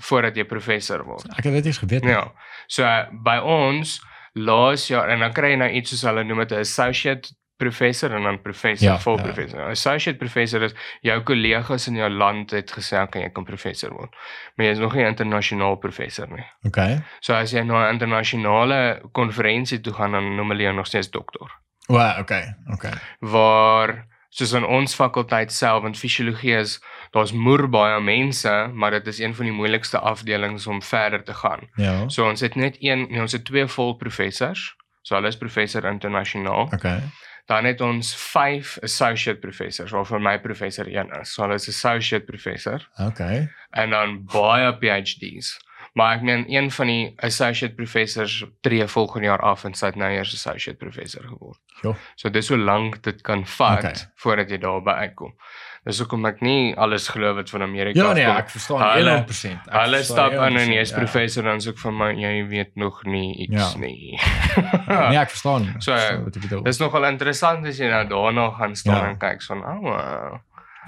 voordat 0.00 0.36
jy 0.36 0.44
professor 0.44 1.04
word. 1.04 1.26
Ek 1.36 1.44
het 1.44 1.52
dit 1.52 1.66
eens 1.66 1.78
geweet. 1.78 2.04
Ja. 2.04 2.32
So 2.66 2.82
uh, 2.84 3.04
by 3.12 3.38
ons 3.44 4.00
laas 4.34 4.86
jaar 4.88 5.08
en 5.12 5.18
dan 5.20 5.32
kry 5.32 5.50
jy 5.50 5.56
nou 5.56 5.70
iets 5.70 5.90
soos 5.90 6.02
hulle 6.08 6.24
noem 6.24 6.38
dit 6.38 6.52
'n 6.52 6.60
associate 6.60 7.34
professor 7.62 8.10
en 8.16 8.22
dan 8.22 8.40
professor, 8.42 8.88
Ja, 8.88 8.98
vol 8.98 9.16
ja. 9.18 9.22
professor. 9.22 9.60
Ja. 9.60 9.68
Associate 9.70 10.18
professor 10.18 10.62
is 10.62 10.72
jou 11.02 11.20
kollegas 11.22 11.86
in 11.88 11.94
jou 11.94 12.08
land 12.10 12.50
het 12.50 12.72
gesê 12.72 13.06
kan 13.10 13.22
jy 13.22 13.28
kan 13.30 13.44
professor 13.44 13.90
word. 13.92 14.10
Maar 14.56 14.66
jy 14.66 14.72
is 14.72 14.78
nog 14.78 14.94
nie 14.94 15.04
internasionaal 15.04 15.76
professor 15.76 16.26
nie. 16.28 16.44
Okay. 16.66 17.02
So 17.20 17.34
as 17.34 17.52
jy 17.52 17.62
na 17.62 17.88
'n 17.88 17.92
internasionale 17.92 19.00
konferensie 19.12 19.80
toe 19.80 19.92
gaan 19.92 20.12
dan 20.12 20.34
noem 20.36 20.48
hulle 20.50 20.62
jou 20.62 20.74
nog 20.74 20.86
steeds 20.86 21.10
dokter. 21.10 21.46
Wow, 21.88 22.18
okay. 22.18 22.54
Okay. 22.72 22.92
Waar 23.20 24.06
soos 24.32 24.54
in 24.56 24.64
ons 24.64 24.94
fakulteit 24.96 25.52
self 25.52 25.84
in 25.84 25.96
fisiologie 25.98 26.54
is 26.56 26.78
daar's 27.12 27.34
moer 27.36 27.66
baie 27.68 27.98
mense, 28.00 28.52
maar 28.72 28.94
dit 28.96 29.10
is 29.12 29.18
een 29.20 29.34
van 29.36 29.48
die 29.48 29.54
moeilikste 29.54 30.00
afdelings 30.00 30.66
om 30.66 30.80
verder 30.82 31.24
te 31.24 31.34
gaan. 31.36 31.68
Ja. 31.76 32.08
So 32.08 32.24
ons 32.28 32.40
het 32.40 32.56
net 32.56 32.78
een, 32.80 33.06
nee, 33.10 33.20
ons 33.20 33.36
het 33.36 33.44
twee 33.44 33.66
vol 33.66 33.96
professors. 34.00 34.70
So 35.02 35.18
hulle 35.18 35.28
is 35.28 35.36
professor 35.36 35.84
internasionaal. 35.84 36.70
Okay. 36.72 37.02
Dan 37.50 37.66
het 37.68 37.80
ons 37.80 38.14
5 38.16 38.78
associate 38.86 39.40
professors 39.42 39.90
waarvan 39.90 40.22
my 40.22 40.38
professor 40.40 40.88
een 40.88 41.10
is. 41.20 41.34
So 41.34 41.42
hulle 41.42 41.58
is 41.60 41.68
associate 41.68 42.24
professor 42.24 42.88
Okay. 43.00 43.50
en 43.70 43.90
dan 43.90 44.24
baie 44.32 44.72
PhD's. 44.80 45.58
Maar 45.94 46.14
ek 46.16 46.22
meen 46.22 46.44
een 46.48 46.70
van 46.70 46.86
die 46.86 47.12
associate 47.20 47.74
professors 47.74 48.44
tree 48.64 48.86
volgende 48.88 49.26
jaar 49.26 49.40
af 49.44 49.64
en 49.64 49.74
sy 49.74 49.86
het 49.86 49.96
nou 49.96 50.08
eers 50.10 50.32
associate 50.34 50.78
professor 50.80 51.22
geword. 51.28 51.58
Jo. 51.82 51.94
So 52.16 52.30
dis 52.30 52.48
hoe 52.48 52.56
lank 52.58 53.02
dit 53.02 53.20
kan 53.22 53.46
vat 53.46 53.78
Okay. 53.84 53.92
voordat 54.16 54.50
jy 54.50 54.58
daarby 54.58 54.90
uitkom. 54.90 55.34
Dis 55.84 55.98
hoekom 55.98 56.24
ek 56.26 56.40
nie 56.40 56.74
alles 56.78 57.08
glo 57.08 57.34
wat 57.34 57.50
van 57.50 57.62
Amerika 57.62 57.98
Ja 57.98 58.12
nee, 58.12 58.24
afkom. 58.26 58.38
ek 58.44 58.50
verstaan 58.50 58.82
Hulle- 58.96 59.10
100%. 59.18 59.66
Ek 59.68 59.80
Hulle 59.84 60.02
stap 60.02 60.32
aan 60.32 60.56
en 60.56 60.72
jy's 60.72 60.92
100%, 60.92 60.96
professor 60.98 61.42
dan 61.42 61.60
soek 61.60 61.78
vir 61.78 61.92
my 61.92 62.12
jy 62.14 62.46
weet 62.48 62.76
nog 62.76 63.04
nie 63.04 63.34
iets 63.48 63.72
Ja. 63.74 63.78
nie. 63.78 64.18
Ja. 64.88 65.08
Nee, 65.10 65.18
ek 65.18 65.28
verstaan. 65.30 65.68
Ek 65.76 65.82
So, 65.82 65.96
bedoel. 66.40 66.62
Dis 66.62 66.78
nogal 66.78 67.04
interessant 67.04 67.66
as 67.66 67.78
jy 67.78 67.88
nou 67.90 68.06
daarna 68.08 68.50
gaan 68.50 68.76
staan 68.76 68.96
Ja. 69.02 69.08
en 69.10 69.18
kyk 69.18 69.42
so, 69.42 69.54
"Ag, 69.54 69.80
oh, 69.82 70.38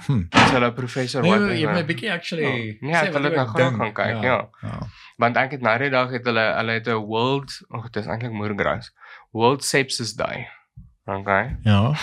Hm. 0.05 0.25
is 0.31 0.51
hulle 0.51 0.73
professor 0.73 1.21
Nee, 1.21 1.31
wat 1.31 1.49
jy 1.49 1.69
is 1.69 1.77
hy?" 1.77 1.83
bietjie 1.83 2.11
actually 2.11 2.77
Ja, 2.81 3.01
ek 3.01 3.07
sê 3.09 3.13
wil 3.13 3.21
wat 3.21 3.31
dit 3.31 3.39
graag 3.39 3.55
dink. 3.55 3.77
gaan 3.77 3.93
kyk, 3.93 4.23
ja. 4.23 4.47
Ja. 4.61 4.79
Want 5.17 5.37
ek 5.37 5.51
het 5.51 5.61
nou 5.61 5.77
die 5.79 5.89
dag 5.89 6.09
het 6.11 6.25
hulle 6.25 6.45
hulle 6.57 6.71
het 6.71 6.87
'n 6.87 6.95
world, 7.07 7.51
ag 7.71 7.89
dit 7.91 8.03
is 8.03 8.07
eintlik 8.09 8.31
moergras. 8.31 8.91
World 9.31 9.63
Sepsis 9.63 10.13
Day. 10.13 10.47
Okay. 11.05 11.55
Ja. 11.63 11.93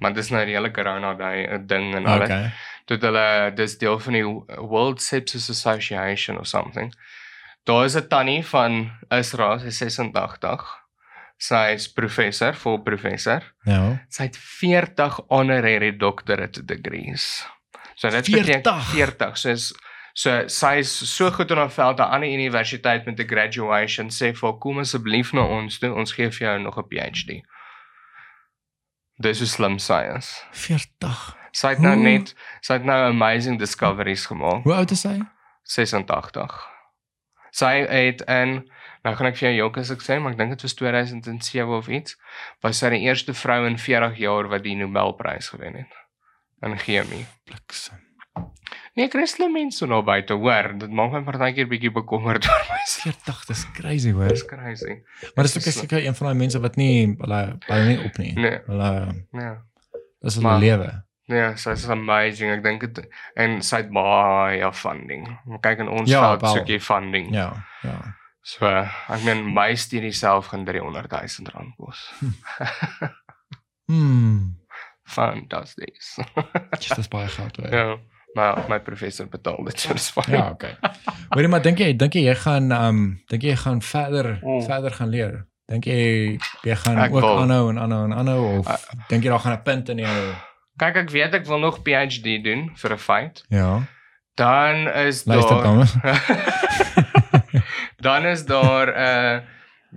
Maar 0.00 0.12
dis 0.14 0.30
nou 0.30 0.44
die 0.44 0.54
hele 0.54 0.70
corona 0.70 1.14
day 1.14 1.46
'n 1.46 1.66
ding 1.66 1.94
en 1.94 2.06
alles. 2.06 2.28
Okay. 2.28 2.52
Dit 2.86 3.02
hulle 3.02 3.52
dis 3.54 3.78
deel 3.78 3.98
van 3.98 4.12
die 4.12 4.24
World 4.56 5.02
Sepsis 5.02 5.50
Association 5.50 6.38
of 6.38 6.46
something. 6.46 6.94
Daar 7.64 7.84
is 7.84 7.94
'n 7.96 8.08
tannie 8.08 8.46
van 8.46 8.90
Israel, 9.08 9.58
sy 9.58 9.66
is 9.66 9.76
86. 9.78 10.79
Sy 11.40 11.70
is 11.72 11.86
professor, 11.92 12.52
vol 12.60 12.82
professor. 12.84 13.44
Ja. 13.64 13.78
Sy 14.12 14.26
het 14.28 14.36
40 14.36 15.20
honorary 15.32 15.94
doctorate 15.96 16.60
degrees. 16.68 17.46
So 17.96 18.10
dit 18.12 18.26
40? 18.28 18.44
beteken 18.60 18.82
40. 18.90 19.38
So 19.40 19.48
is 19.54 19.70
so 20.12 20.34
sy 20.52 20.74
is 20.82 20.90
so 21.14 21.30
goed 21.30 21.50
in 21.50 21.56
haar 21.62 21.70
veld 21.72 22.00
aan 22.00 22.10
'n 22.10 22.14
ander 22.14 22.28
universiteit 22.28 23.06
met 23.06 23.18
'n 23.20 23.26
graduation 23.28 24.08
sê 24.10 24.34
vir 24.36 24.58
kom 24.58 24.78
asseblief 24.78 25.32
na 25.32 25.40
ons 25.46 25.78
toe, 25.78 25.94
ons 25.94 26.12
gee 26.12 26.30
vir 26.30 26.46
jou 26.48 26.58
nog 26.58 26.76
'n 26.78 26.88
PhD. 26.88 27.40
Dis 29.20 29.38
hoe 29.38 29.46
slim 29.48 29.78
sy 29.78 30.02
is. 30.16 30.44
40. 30.52 31.36
Sy 31.52 31.68
het 31.68 31.78
nou 31.80 31.94
Hoe- 31.94 32.02
net 32.02 32.34
sy 32.60 32.72
het 32.72 32.84
nou 32.84 33.08
amazing 33.08 33.58
discoveries 33.58 34.26
gemaak. 34.26 34.62
Hoe 34.64 34.74
oud 34.74 34.90
is 34.90 35.02
hy? 35.02 35.18
86. 35.64 36.66
Sy 37.50 37.86
het 37.88 38.20
in 38.28 38.70
nou 39.04 39.14
gaan 39.16 39.26
ek 39.30 39.36
vir 39.40 39.48
jou 39.50 39.56
jok 39.66 39.78
as 39.78 39.90
ek 39.94 40.02
sê, 40.04 40.18
maar 40.20 40.32
ek 40.32 40.38
dink 40.38 40.50
dit 40.56 40.62
was 40.66 40.74
2007 40.74 41.68
of 41.78 41.88
iets, 41.88 42.16
was 42.62 42.78
sy 42.82 42.90
die 42.90 43.02
eerste 43.06 43.34
vrou 43.34 43.64
in 43.66 43.78
40 43.78 44.18
jaar 44.20 44.48
wat 44.52 44.62
die 44.66 44.76
Nobelprys 44.76 45.48
gewen 45.54 45.74
het 45.74 45.98
in 46.62 46.76
chemie. 46.78 47.26
Bliksem. 47.48 47.98
Nee, 48.98 49.08
Christelike 49.08 49.52
mense 49.54 49.86
nou 49.86 50.00
buite 50.04 50.34
hoor, 50.34 50.72
dit 50.78 50.90
maak 50.90 51.12
my 51.14 51.20
partykeer 51.24 51.68
bietjie 51.70 51.92
bekommerd 51.94 52.44
oor 52.50 52.64
myself. 52.68 53.16
40, 53.24 53.44
dis 53.48 53.62
crazy 53.78 54.12
hoor. 54.12 54.28
Dis 54.28 54.44
crazy. 54.44 54.96
Maar 55.36 55.46
dis 55.46 55.56
ook 55.56 55.68
seker 55.72 56.04
een 56.04 56.14
van 56.18 56.26
daai 56.30 56.38
mense 56.42 56.60
wat 56.60 56.76
nie 56.76 57.06
hulle 57.20 57.40
hulle 57.68 57.84
nie 57.88 57.98
op 58.04 58.18
nie. 58.18 58.32
Nee. 58.36 58.58
Hulle 58.66 58.90
Ja. 59.32 59.52
dis 60.22 60.34
hulle 60.40 60.48
Maar- 60.48 60.60
lewe. 60.60 60.90
Ja, 61.30 61.54
sy 61.54 61.70
is 61.78 61.84
amazing. 61.88 62.50
Ek 62.50 62.62
dink 62.64 62.80
dit 62.80 63.04
en 63.38 63.60
sy 63.62 63.76
het 63.84 63.90
baie 63.94 64.72
funding. 64.74 65.28
Kyk 65.62 65.78
in 65.84 65.88
ons 65.88 66.10
Ja, 66.10 66.36
veld 66.36 66.56
soek 66.56 66.66
jy 66.72 66.80
funding. 66.82 67.28
Ja, 67.34 67.52
ja. 67.86 68.16
So, 68.42 68.66
ek 68.66 69.22
meen 69.24 69.44
my 69.54 69.74
studie 69.74 70.12
self 70.12 70.46
gaan 70.46 70.64
300 70.64 71.10
000 71.10 71.50
rand 71.54 71.74
kos. 71.76 72.10
Hmm. 73.90 74.54
Fantasties. 75.10 76.14
Just 76.78 76.94
dis 76.96 77.08
baie 77.10 77.26
geld 77.28 77.56
hoor. 77.56 77.72
ja, 77.74 77.96
maar 78.38 78.64
my 78.68 78.78
professor 78.80 79.26
betaal 79.28 79.64
dit 79.66 79.80
so 79.80 79.92
dis 79.92 80.10
fyn. 80.14 80.30
Ja, 80.36 80.50
okay. 80.50 80.76
Hoorie 81.34 81.48
maar 81.50 81.62
dink 81.64 81.78
jy 81.82 81.96
dink 81.98 82.14
jy 82.14 82.22
jy 82.28 82.34
gaan 82.38 82.70
um, 82.72 83.00
dink 83.32 83.42
jy 83.42 83.56
gaan 83.58 83.82
verder 83.82 84.38
Mm. 84.44 84.62
verder 84.62 84.90
gaan 84.94 85.10
leer? 85.10 85.34
Dink 85.66 85.84
jy 85.90 86.38
jy 86.62 86.76
gaan 86.84 86.98
Ek 87.02 87.10
ook 87.14 87.20
wil. 87.26 87.38
aanhou 87.42 87.70
en 87.70 87.78
aanhou 87.82 88.04
en 88.04 88.14
aanhou 88.14 88.58
of 88.60 88.68
Uh, 88.70 88.76
dink 89.08 89.24
jy 89.26 89.30
daar 89.30 89.40
gaan 89.42 89.58
'n 89.58 89.62
punt 89.62 89.88
in 89.88 89.98
jou 89.98 90.34
Kyk, 90.78 90.96
ek 90.96 91.10
weet 91.10 91.34
ek 91.34 91.46
wil 91.46 91.58
nog 91.58 91.82
PhD 91.82 92.38
doen 92.44 92.70
vir 92.76 92.92
'n 92.94 92.98
feit. 92.98 93.42
Ja. 93.50 93.82
Dan 94.36 94.86
is 94.88 95.24
Luister 95.26 95.54
daar 95.56 95.62
dames. 95.62 95.92
Dan 96.00 96.99
is 98.24 98.44
daar 98.46 98.86
'n 98.86 99.42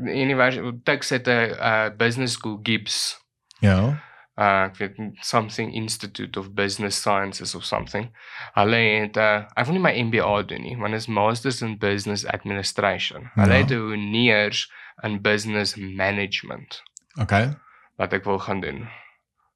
uh, 0.06 0.16
universiteit 0.16 0.86
Tuks 0.86 1.10
het 1.10 1.28
'n 1.28 1.32
uh, 1.60 1.86
business 1.98 2.34
school 2.34 2.60
Gibbs. 2.64 3.22
Ja. 3.60 4.02
uh 4.36 4.64
ek 4.66 4.76
weet 4.78 4.96
something 5.22 5.74
Institute 5.74 6.40
of 6.40 6.54
Business 6.54 6.98
Sciences 7.02 7.56
of 7.56 7.64
something. 7.64 8.10
Hulle 8.54 8.76
het 8.76 9.18
uh 9.18 9.44
ek 9.54 9.66
wil 9.66 9.74
nie 9.74 9.82
my 9.82 9.94
MBA 10.04 10.42
doen 10.44 10.62
nie, 10.62 10.78
want 10.78 10.94
is 10.94 11.08
Masters 11.08 11.62
in 11.62 11.78
Business 11.78 12.26
Administration. 12.26 13.30
Hulle 13.36 13.54
Ja. 13.54 13.60
het 13.60 13.70
'n 13.72 13.76
honeurs 13.78 14.72
in 15.04 15.22
Business 15.22 15.76
Management 15.76 16.84
Okay. 17.22 17.54
wat 17.96 18.14
ek 18.14 18.24
wil 18.24 18.40
gaan 18.40 18.60
doen 18.62 18.90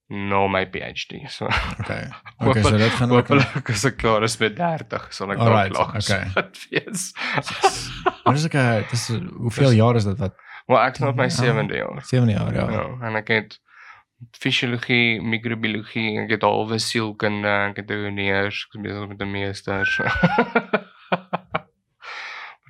na 0.10 0.48
my 0.48 0.66
PhD. 0.66 1.28
So 1.30 1.46
Okay. 1.80 2.08
Okay, 2.48 2.62
so 2.64 2.78
dit 2.78 2.92
gaan 3.00 3.12
ook 3.12 3.28
hopelik 3.28 3.70
as 3.70 3.86
ek 3.86 3.98
klaar 3.98 4.24
is 4.24 4.38
met 4.40 4.56
30 4.56 5.08
sal 5.14 5.32
ek 5.34 5.40
Alright, 5.44 5.74
daar 5.74 5.92
klaar 5.92 6.02
okay. 6.02 6.24
gesit 6.32 6.58
wees. 6.72 7.14
Maar 8.24 8.34
dis 8.38 8.46
ek 8.46 8.54
uh, 8.54 8.90
dis 8.90 9.08
hoeveel 9.38 9.72
jaar 9.72 9.96
is 10.00 10.04
dit 10.08 10.18
wat 10.20 10.36
Maar 10.68 10.88
ek 10.88 10.94
is 11.00 11.00
nog 11.00 11.16
my 11.16 11.28
Ja. 11.32 11.54
7de 11.64 11.76
jaar. 11.80 12.02
7 12.06 12.30
jaar 12.30 12.54
ja. 12.54 12.66
Ja, 12.72 12.86
en 13.08 13.16
ek 13.16 13.28
het 13.32 13.60
fisiologie, 14.36 15.22
microbiologie, 15.22 16.18
ek 16.24 16.30
het 16.36 16.42
halwe 16.44 16.80
sielkunde, 16.82 17.48
ek 17.70 17.78
het 17.84 17.92
honeurs, 17.94 18.66
ek 18.68 18.76
is 18.80 18.82
besig 18.84 19.08
met 19.08 19.22
'n 19.22 19.32
meesters. 19.32 20.00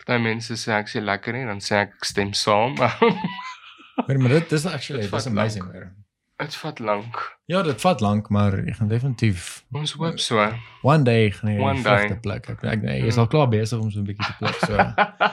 Party 0.08 0.24
mense 0.24 0.56
sê 0.56 0.72
ek 0.78 0.88
sê 0.88 1.02
lekker 1.04 1.36
nie, 1.36 1.46
dan 1.48 1.60
sê 1.64 1.82
ek 1.84 1.98
ek 1.98 2.06
stem 2.08 2.34
saam. 2.34 2.78
Maar 2.80 4.20
maar 4.22 4.36
dit 4.38 4.50
dis 4.54 4.66
actually 4.66 5.08
dis 5.10 5.28
amazing. 5.28 5.66
lank. 5.68 6.07
Dit 6.38 6.56
vat 6.56 6.80
lank. 6.80 7.38
Ja, 7.50 7.64
dit 7.66 7.82
vat 7.82 8.00
lank, 8.02 8.28
maar 8.30 8.54
jy 8.66 8.74
gaan 8.78 8.88
definitief 8.88 9.64
Ons 9.74 9.92
hoop 9.98 10.20
so. 10.20 10.38
one 10.86 11.04
day 11.04 11.32
gaan 11.32 11.52
jy 11.54 11.60
One 11.60 11.74
die 11.82 11.84
day. 11.84 12.20
pluk. 12.22 12.50
Ek 12.50 12.64
ek 12.64 12.82
nee, 12.82 13.02
is 13.08 13.16
Ja. 13.16 13.22
al 13.22 13.28
klaar 13.28 13.48
besig 13.50 13.80
om 13.80 13.90
so 13.92 14.00
'n 14.00 14.06
bietjie 14.06 14.26
te 14.26 14.36
pluk 14.38 14.60
so. 14.66 14.76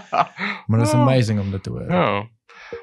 Maar 0.68 0.78
dit 0.78 0.88
is 0.88 0.94
amazing 0.94 1.40
om 1.40 1.50
dit 1.50 1.62
te 1.62 1.70
hoor. 1.70 1.90
Ja. 1.90 2.24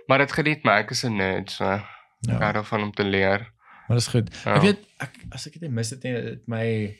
Maar 0.07 0.17
dit 0.17 0.31
geniet 0.31 0.63
my, 0.63 0.71
ek 0.71 0.91
is 0.91 1.03
'n 1.05 1.15
nerd, 1.15 1.49
so 1.51 1.65
ek 1.65 1.81
Ja. 2.21 2.37
hou 2.37 2.53
daarvan 2.53 2.81
om 2.83 2.91
te 2.91 3.03
leer. 3.03 3.51
Maar 3.87 3.97
dis 3.97 4.07
goed. 4.07 4.29
Ja. 4.45 4.53
Ek 4.55 4.61
weet 4.61 4.79
ek 4.99 5.15
as 5.31 5.47
ek 5.47 5.59
dit 5.59 5.71
mis 5.71 5.89
het 5.89 6.03
nie, 6.03 6.13
het 6.13 6.47
my 6.47 6.97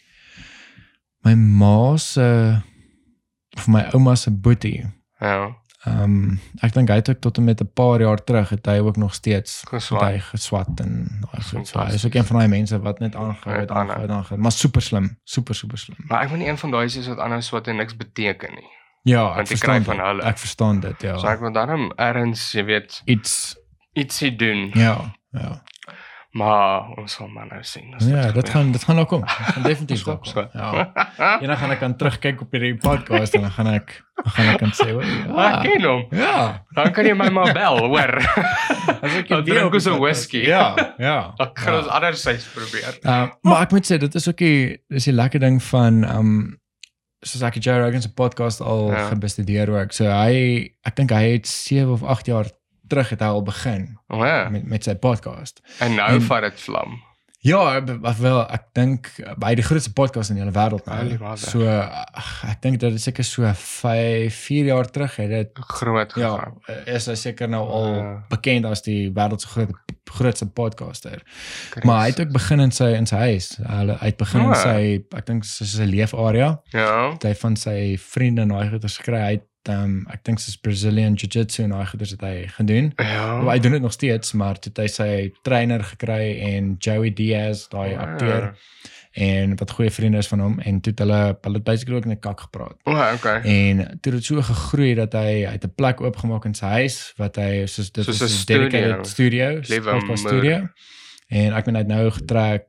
my 1.23 1.34
ma 1.35 1.98
se 1.98 2.61
of 3.57 3.68
my 3.68 3.81
ouma 3.93 4.15
se 4.15 4.31
boetie. 4.31 4.85
Ja. 5.19 5.56
Ehm 5.84 6.03
um, 6.03 6.40
ek 6.62 6.74
dink 6.74 6.90
hy 6.94 6.95
het 6.99 7.10
ook 7.10 7.20
tot 7.26 7.38
en 7.38 7.44
met 7.44 7.62
'n 7.62 7.70
paar 7.74 8.02
jaar 8.02 8.24
terug 8.24 8.49
het 8.49 8.66
hy 8.66 8.78
ook 8.80 8.98
nog 8.98 9.14
steeds 9.14 9.64
Geswat. 9.70 10.02
hy 10.02 10.20
geswat 10.20 10.68
en 10.80 10.91
daai 11.26 11.44
goed. 11.44 11.68
So, 11.68 11.80
hy 11.80 11.94
is 11.94 12.06
ook 12.06 12.14
een 12.14 12.26
van 12.26 12.38
daai 12.38 12.48
mense 12.48 12.80
wat 12.80 12.99
net 12.99 13.16
aangehou 13.16 13.60
het, 13.60 13.72
aangehou, 13.72 14.10
aangehou, 14.10 14.40
maar 14.41 14.52
super 14.52 14.82
slim, 14.82 15.18
super 15.24 15.56
super 15.56 15.78
slim. 15.78 15.98
Maar 16.08 16.22
ek 16.22 16.30
wil 16.30 16.38
nie 16.38 16.48
een 16.48 16.58
van 16.58 16.72
daai 16.72 16.86
is 16.86 17.08
wat 17.08 17.20
aanhou 17.20 17.41
swat 17.41 17.68
en 17.68 17.76
niks 17.76 17.98
beteken 17.98 18.49
nie. 18.53 18.70
Ja, 19.03 19.38
ek 19.40 19.48
verstaan 19.48 19.84
van 19.84 19.99
hulle. 19.99 20.24
Ek 20.24 20.38
verstaan 20.38 20.80
dit, 20.80 21.02
ja. 21.02 21.18
So 21.18 21.28
ek 21.28 21.40
wil 21.40 21.52
daarom 21.52 21.91
erns, 21.95 22.52
jy 22.52 22.64
weet, 22.66 23.02
iets 23.06 23.56
ietsie 23.94 24.36
doen. 24.36 24.70
ja, 24.74 25.14
ja. 25.32 25.62
Maar 26.32 26.88
ons 26.95 27.12
sal 27.14 27.28
maar 27.28 27.48
nou 27.49 27.60
sien. 27.64 27.90
Ja, 28.08 28.32
dit 28.32 28.49
gaan 28.49 28.70
dit 28.72 28.84
gaan 28.88 28.95
nou 28.95 29.08
kom. 29.08 29.20
Dit 29.22 29.30
gaan 29.52 29.64
definitief 29.64 30.03
kom. 30.03 30.20
so. 30.24 30.45
Ja. 30.53 30.91
Eendag 31.41 31.60
gaan 31.60 31.72
ek 31.76 31.80
kan 31.80 31.95
terugkyk 31.99 32.41
op 32.45 32.52
hierdie 32.56 32.78
podcast 32.80 33.36
en 33.36 33.41
dan 33.41 33.52
gaan 33.52 33.68
ek 33.74 33.98
dan 34.22 34.32
gaan 34.38 34.48
ek 34.53 34.58
kan 34.62 34.72
sê, 34.72 34.88
"O, 34.95 35.02
Ah, 35.02 35.36
ja." 35.36 35.49
ek 35.58 35.62
ken 35.68 35.84
hom. 35.90 36.06
Ja. 36.16 36.64
Dan 36.78 36.91
kan 36.95 37.06
jy 37.06 37.14
my 37.20 37.28
maar 37.30 37.52
bel, 37.53 37.78
hoor. 37.84 38.16
As 39.02 39.12
ek 39.16 39.28
weer 39.28 39.44
drink 39.44 39.72
die 39.76 39.91
'n 39.91 39.99
whisky. 39.99 40.45
Ja, 40.48 40.94
ja. 40.98 41.34
Ek 41.38 41.60
gaan 41.60 41.78
ons 41.84 41.88
andersins 41.88 42.48
probeer. 42.53 42.95
Uh, 43.03 43.28
maar 43.41 43.62
ek 43.62 43.72
moet 43.72 43.86
sê 43.91 43.98
dit 43.99 44.16
is 44.16 44.28
ook 44.28 44.38
die 44.38 44.78
dis 44.90 45.03
die 45.03 45.14
lekker 45.14 45.40
ding 45.40 45.60
van 45.64 46.03
um 46.16 46.60
soos 47.24 47.41
ek 47.44 47.60
Joe 47.60 47.78
Rogan 47.84 48.02
se 48.02 48.14
podcast 48.14 48.62
al 48.62 48.91
Ja. 48.91 48.98
ja. 48.98 49.08
gebestudeer 49.12 49.70
ook. 49.70 49.91
So 49.91 50.06
hy 50.06 50.72
ek 50.88 50.95
dink 50.95 51.12
hy 51.12 51.32
het 51.34 51.48
7 51.48 51.91
of 51.91 52.03
8 52.03 52.26
jaar 52.28 52.45
terug 52.91 53.09
het 53.15 53.23
hy 53.23 53.30
al 53.31 53.43
begin 53.47 53.88
O 54.11 54.19
ja. 54.26 54.49
met 54.51 54.68
met 54.68 54.84
sy 54.88 54.95
podcast. 54.99 55.63
En 55.80 55.95
nou 55.95 56.09
En- 56.19 56.22
vat 56.27 56.41
dit 56.49 56.59
vlam. 56.68 56.99
Ja, 57.43 57.81
wel 58.22 58.39
ek 58.53 58.68
dink 58.77 59.07
uh, 59.18 59.31
by 59.41 59.55
die 59.57 59.63
grootste 59.65 59.89
podcast 59.97 60.30
in 60.30 60.35
die 60.38 60.43
hele 60.43 60.53
wêreld 60.53 60.85
nou. 60.85 61.31
So 61.41 61.65
ek 61.65 62.59
dink 62.61 62.77
dat 62.84 62.93
dit 62.93 63.01
seker 63.01 63.26
so 63.26 63.49
5 63.57 64.35
4 64.43 64.65
jaar 64.69 64.85
terug 64.93 65.15
het 65.18 65.30
dit 65.34 65.49
Groot 65.73 66.13
ja, 66.22 66.35
gegaan. 66.35 66.85
is 66.85 67.07
hy 67.09 67.15
seker 67.18 67.49
nou 67.49 67.63
al 67.65 67.89
Ja. 67.95 68.11
bekend 68.30 68.65
as 68.69 68.84
die 68.85 69.09
wêreld 69.09 69.41
se 69.41 69.47
groot 69.55 69.73
grootste 70.11 70.45
podcaster. 70.53 71.22
Chris. 71.72 71.84
Maar 71.88 72.01
hy 72.03 72.07
het 72.11 72.19
ook 72.19 72.31
begin 72.35 72.59
in 72.59 72.72
sy 72.76 72.91
in 72.99 73.05
sy 73.09 73.15
huis. 73.31 73.49
Hulle 73.63 73.95
hy 74.01 74.05
het 74.11 74.18
begin 74.22 74.41
in 74.45 74.49
O. 74.51 74.53
sy 74.61 74.81
ek 75.18 75.26
dink 75.26 75.45
sy 75.47 75.65
sy 75.65 75.85
leefarea. 75.88 76.59
Ja. 76.76 77.11
Het 77.15 77.23
hy 77.31 77.34
van 77.41 77.55
sy 77.57 77.77
vriende 77.97 78.41
en 78.45 78.53
daai 78.53 78.69
goeders 78.69 78.97
gekry. 79.01 79.22
Hy 79.23 79.31
het 79.39 79.47
um, 79.70 80.08
ek 80.10 80.24
dink 80.24 80.40
sy's 80.40 80.58
Brazilian 80.58 81.14
jiu-jitsu 81.14 81.64
en 81.64 81.70
daai 81.70 81.86
goeders 81.86 82.12
het 82.12 82.22
hy 82.22 82.48
gedoen. 82.48 82.94
Ja. 82.98 83.42
Maar 83.42 83.54
hy 83.56 83.60
doen 83.60 83.72
dit 83.72 83.82
nog 83.82 83.92
steeds, 83.92 84.32
maar 84.34 84.60
toe 84.60 84.72
het 84.74 84.78
hy 84.78 84.88
sy 84.88 85.32
trainer 85.44 85.84
gekry 85.84 86.40
en 86.42 86.76
Joey 86.80 87.14
Diaz, 87.14 87.68
daai 87.70 87.94
Ah. 87.96 88.02
akteur 88.02 88.56
en 89.14 89.56
wat 89.60 89.72
goeie 89.72 89.92
vriende 89.92 90.18
is 90.18 90.28
van 90.28 90.40
hom 90.40 90.60
en 90.60 90.80
toe 90.82 90.92
het 90.92 91.00
hulle 91.00 91.38
hulle 91.42 91.56
het 91.60 91.64
basically 91.64 91.98
ook 91.98 92.06
net 92.06 92.20
kak 92.20 92.40
gepraat. 92.40 92.78
O, 92.84 92.92
okay. 93.14 93.42
En 93.44 93.78
toe 94.02 94.12
het 94.14 94.22
dit 94.22 94.24
so 94.26 94.42
gegroei 94.42 94.94
dat 94.96 95.14
hy 95.14 95.44
het 95.46 95.64
'n 95.66 95.74
plek 95.76 96.02
oopgemaak 96.02 96.46
in 96.46 96.54
sy 96.54 96.66
huis 96.66 97.14
wat 97.18 97.36
hy 97.36 97.66
soos 97.66 97.92
dit 97.92 98.06
Soos 98.06 98.22
is 98.22 98.44
'n 98.44 98.46
dedicated 98.54 99.08
studio, 99.08 99.48
moeder. 100.00 100.18
studio. 100.18 100.68
En 101.28 101.54
ek 101.54 101.66
ben 101.66 101.74
hy 101.76 101.80
het 101.82 101.88
nou 101.90 102.10
getrek 102.12 102.64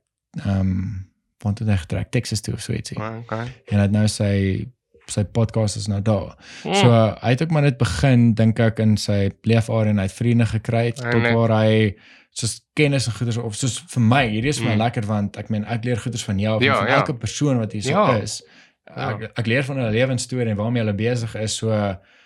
ehm 0.45 0.61
um, 0.61 1.11
want 1.43 1.59
het 1.59 1.69
hy 1.69 1.77
getrek 1.77 2.11
Texas 2.11 2.41
toe 2.41 2.55
of 2.55 2.61
so 2.61 2.73
ietsie. 2.73 2.99
O, 2.99 3.19
Okay. 3.23 3.47
En 3.67 3.77
hy 3.77 3.83
het 3.83 3.91
nou 3.91 4.07
sy 4.09 4.67
sy 5.13 5.25
podcast 5.25 5.77
is 5.77 5.87
nou 5.93 6.01
daar. 6.05 6.35
Hmm. 6.63 6.75
So 6.75 6.89
uh, 6.91 7.13
hy 7.23 7.35
het 7.35 7.43
ook 7.45 7.51
maar 7.55 7.63
net 7.69 7.79
begin 7.79 8.33
dink 8.39 8.61
ek 8.61 8.81
in 8.85 8.97
sy 9.01 9.31
leefarea 9.49 9.91
en 9.93 9.99
hy 10.03 10.09
het 10.09 10.17
vriende 10.17 10.47
gekry 10.51 10.87
Ja, 10.93 11.11
tot 11.11 11.23
net. 11.23 11.35
waar 11.37 11.55
hy 11.61 11.95
soos 12.33 12.61
kennis 12.75 13.07
en 13.11 13.13
goeders 13.19 13.37
of 13.37 13.55
soos 13.61 13.79
vir 13.93 14.03
my 14.09 14.23
hierdie 14.31 14.49
is 14.55 14.59
vir 14.59 14.71
my 14.71 14.75
Mm. 14.79 14.85
lekker 14.87 15.05
want 15.07 15.37
ek 15.37 15.51
meen 15.53 15.65
ek 15.69 15.85
leer 15.85 16.01
goeders 16.01 16.25
van 16.25 16.39
jou 16.41 16.55
Ja, 16.65 16.79
van 16.81 16.87
ja. 16.89 16.97
elke 17.03 17.15
persoon 17.15 17.59
wat 17.61 17.73
hier 17.77 17.83
so 17.83 17.91
Ja. 17.93 18.17
is. 18.23 18.41
Ek 18.97 19.31
ek 19.39 19.47
leer 19.47 19.63
van 19.65 19.77
hulle 19.77 19.91
lewensstorie 19.93 20.49
en 20.51 20.57
waarmee 20.57 20.83
hulle 20.83 20.95
besig 20.97 21.35
is 21.37 21.57
so 21.57 21.69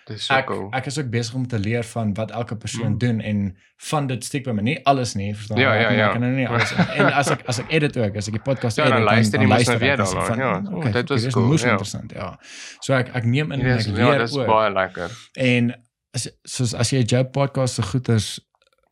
Dis 0.07 0.25
so 0.25 0.33
ek 0.33 0.45
cool. 0.47 0.69
ek 0.73 0.85
is 0.87 0.97
ook 0.99 1.09
besig 1.11 1.35
om 1.35 1.47
te 1.47 1.59
leer 1.59 1.83
van 1.83 2.13
wat 2.13 2.31
elke 2.31 2.55
persoon 2.55 2.91
Mm. 2.93 2.97
doen 2.97 3.21
en 3.21 3.57
van 3.89 4.07
dit 4.07 4.23
stiek 4.23 4.45
by 4.45 4.51
my 4.51 4.61
nie 4.61 4.77
alles 4.85 5.15
nie 5.15 5.33
verstaan 5.35 5.57
Ja, 5.59 5.73
ja, 5.73 5.91
ja. 5.91 6.05
ek 6.07 6.11
kan 6.13 6.21
nou 6.21 6.31
nie 6.31 6.47
alles 6.51 6.71
en 6.71 7.05
as 7.13 7.27
ek 7.31 7.43
as 7.47 7.59
ek 7.59 7.71
edit 7.71 7.97
ook 7.97 8.15
as 8.17 8.27
ek 8.27 8.33
die 8.33 8.43
podcast 8.51 8.77
Ja, 8.77 8.83
edit 8.85 8.95
dan 8.97 9.03
luister 9.03 9.39
jy 9.41 9.47
mos 9.47 9.67
nou 9.67 9.77
weer 9.79 9.99
en 9.99 10.05
daarna, 10.05 10.37
ja. 10.37 10.59
"Hmm, 10.59 10.73
O, 10.73 10.77
okay, 10.77 10.91
dit 10.91 11.09
was 11.09 11.23
is 11.23 11.33
cool, 11.33 11.45
moes 11.47 11.61
ja. 11.61 11.71
interessant 11.71 12.11
ja 12.15 12.37
so 12.81 12.93
ek 12.93 13.11
ek 13.15 13.23
neem 13.25 13.51
in 13.51 13.59
en 13.59 13.67
Ja, 13.67 13.73
ek 13.73 13.83
dis- 13.83 13.87
leer 13.87 14.13
ja, 14.13 14.17
dis 14.17 14.37
ook 14.37 14.47
baie 14.47 14.71
lekker. 14.73 15.11
En 15.35 15.73
as 16.13 16.29
soos 16.45 16.73
as 16.73 16.89
jy 16.91 17.03
jou 17.03 17.23
podcast 17.23 17.75
se 17.75 17.81
goeters 17.81 18.39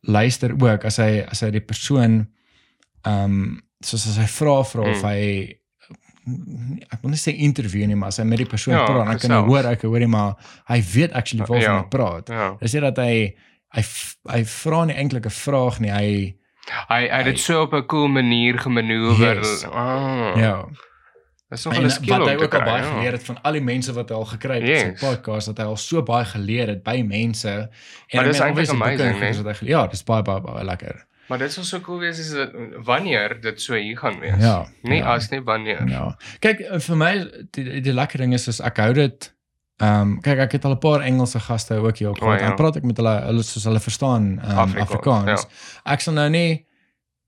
luister 0.02 0.52
ook 0.52 0.84
as 0.84 0.96
hy 0.96 1.24
as 1.30 1.40
hy 1.40 1.50
die 1.50 1.60
persoon 1.64 2.26
ehm 3.06 3.24
um, 3.24 3.62
soos 3.84 4.06
as 4.06 4.16
hy 4.16 4.26
vra 4.26 4.62
vra 4.64 4.80
of 4.90 5.02
Mm. 5.02 5.08
hy 5.08 5.58
ek 6.90 6.98
wil 7.02 7.10
nie 7.10 7.18
sê 7.18 7.32
interview 7.38 7.86
nie 7.86 7.94
maar 7.96 8.08
as 8.08 8.16
hy 8.18 8.24
met 8.24 8.38
die 8.38 8.46
persoon 8.46 8.74
Ja, 8.74 8.84
praat 8.84 9.06
dan 9.06 9.18
kan 9.18 9.30
jy 9.30 9.36
gesels. 9.36 9.46
hoor 9.46 9.64
ek 9.72 9.82
hoor 9.82 10.00
hy 10.00 10.06
maar 10.06 10.34
hy 10.68 10.80
weet 10.94 11.12
actually 11.12 11.44
waarvan 11.46 11.62
Ja. 11.62 11.76
hy 11.82 11.88
praat. 11.88 12.28
Ja. 12.28 12.56
Dis 12.60 12.72
nie 12.74 12.80
dat 12.80 12.96
hy 12.96 13.34
hy 13.76 13.82
hy 14.32 14.44
vra 14.44 14.84
nie 14.84 14.94
eintlik 14.96 15.26
'n 15.26 15.30
vraag 15.30 15.80
nie 15.80 15.90
hy 15.90 16.34
Hy 16.88 17.06
hy 17.08 17.16
het 17.22 17.24
dit 17.24 17.38
so 17.38 17.62
op 17.62 17.72
'n 17.74 17.86
cool 17.86 18.08
manier 18.08 18.58
gemanoeuvreer. 18.58 19.36
Yes. 19.36 19.64
Ah. 19.64 20.34
ja 20.36 20.64
Dis 21.50 21.64
nog 21.64 21.74
en 21.74 21.84
'n 21.84 21.90
skill 21.90 22.18
wat 22.18 22.28
hy 22.28 22.34
ook 22.34 22.54
al 22.54 22.60
kry. 22.60 22.64
baie 22.70 22.82
ja. 22.82 22.90
geleer 22.90 23.12
het 23.12 23.24
van 23.24 23.38
al 23.42 23.52
die 23.52 23.60
mense 23.62 23.92
wat 23.92 24.08
hy 24.08 24.14
al 24.16 24.24
gekry 24.24 24.54
het 24.54 24.66
yes. 24.68 24.82
in 24.82 24.90
Yes. 24.90 25.00
sy 25.00 25.06
podcast 25.06 25.46
dat 25.46 25.58
hy 25.58 25.64
al 25.64 25.76
so 25.76 26.02
baie 26.02 26.24
geleer 26.24 26.66
het 26.68 26.82
by 26.82 27.02
mense 27.06 27.48
en 27.48 27.68
Maar 28.14 28.24
dis 28.24 28.38
meen, 28.38 28.48
eintlik 28.48 28.70
amazing, 28.70 28.98
nee? 29.20 29.32
hy 29.44 29.54
geleer- 29.54 29.70
Ja, 29.78 29.86
dis 29.86 30.02
baie 30.02 30.22
baie 30.22 30.40
baie 30.40 30.64
lekker. 30.64 31.06
Maar 31.28 31.38
dit 31.38 31.52
sal 31.52 31.64
so 31.64 31.80
cool 31.80 31.98
wees 31.98 32.18
as 32.20 32.48
wanneer 32.86 33.40
dit 33.40 33.60
so 33.60 33.74
hier 33.74 33.96
gaan 33.98 34.20
wees. 34.20 34.36
Ja, 34.42 34.66
Nie 34.82 34.98
ja. 35.00 35.14
as 35.14 35.30
nie 35.30 35.40
wanneer. 35.42 35.88
Ja. 35.88 36.16
Kyk, 36.40 36.60
eh, 36.60 36.78
vir 36.78 36.96
my 36.96 37.12
die, 37.50 37.80
die 37.80 37.92
lekker 37.92 38.18
ding 38.18 38.34
is 38.34 38.48
is 38.48 38.60
ek 38.60 38.76
hou 38.78 38.92
dit 38.92 39.32
ehm 39.80 40.00
um, 40.00 40.20
kyk 40.24 40.38
ek 40.46 40.52
het 40.52 40.64
al 40.64 40.72
'n 40.72 40.78
paar 40.80 41.00
Engelse 41.04 41.40
gaste 41.40 41.74
ook 41.74 41.98
hier 41.98 42.08
op 42.10 42.18
gehad. 42.18 42.40
ja. 42.40 42.46
Dan 42.46 42.56
praat 42.56 42.76
ek 42.76 42.82
met 42.84 42.96
hulle 42.96 43.20
hulle 43.26 43.42
soos 43.42 43.64
hulle 43.64 43.80
verstaan 43.80 44.22
um, 44.22 44.58
Afrikaans, 44.58 44.80
Afrikaans. 44.90 45.46
Ek 45.84 46.00
sal 46.00 46.14
nou 46.14 46.28
nie 46.30 46.64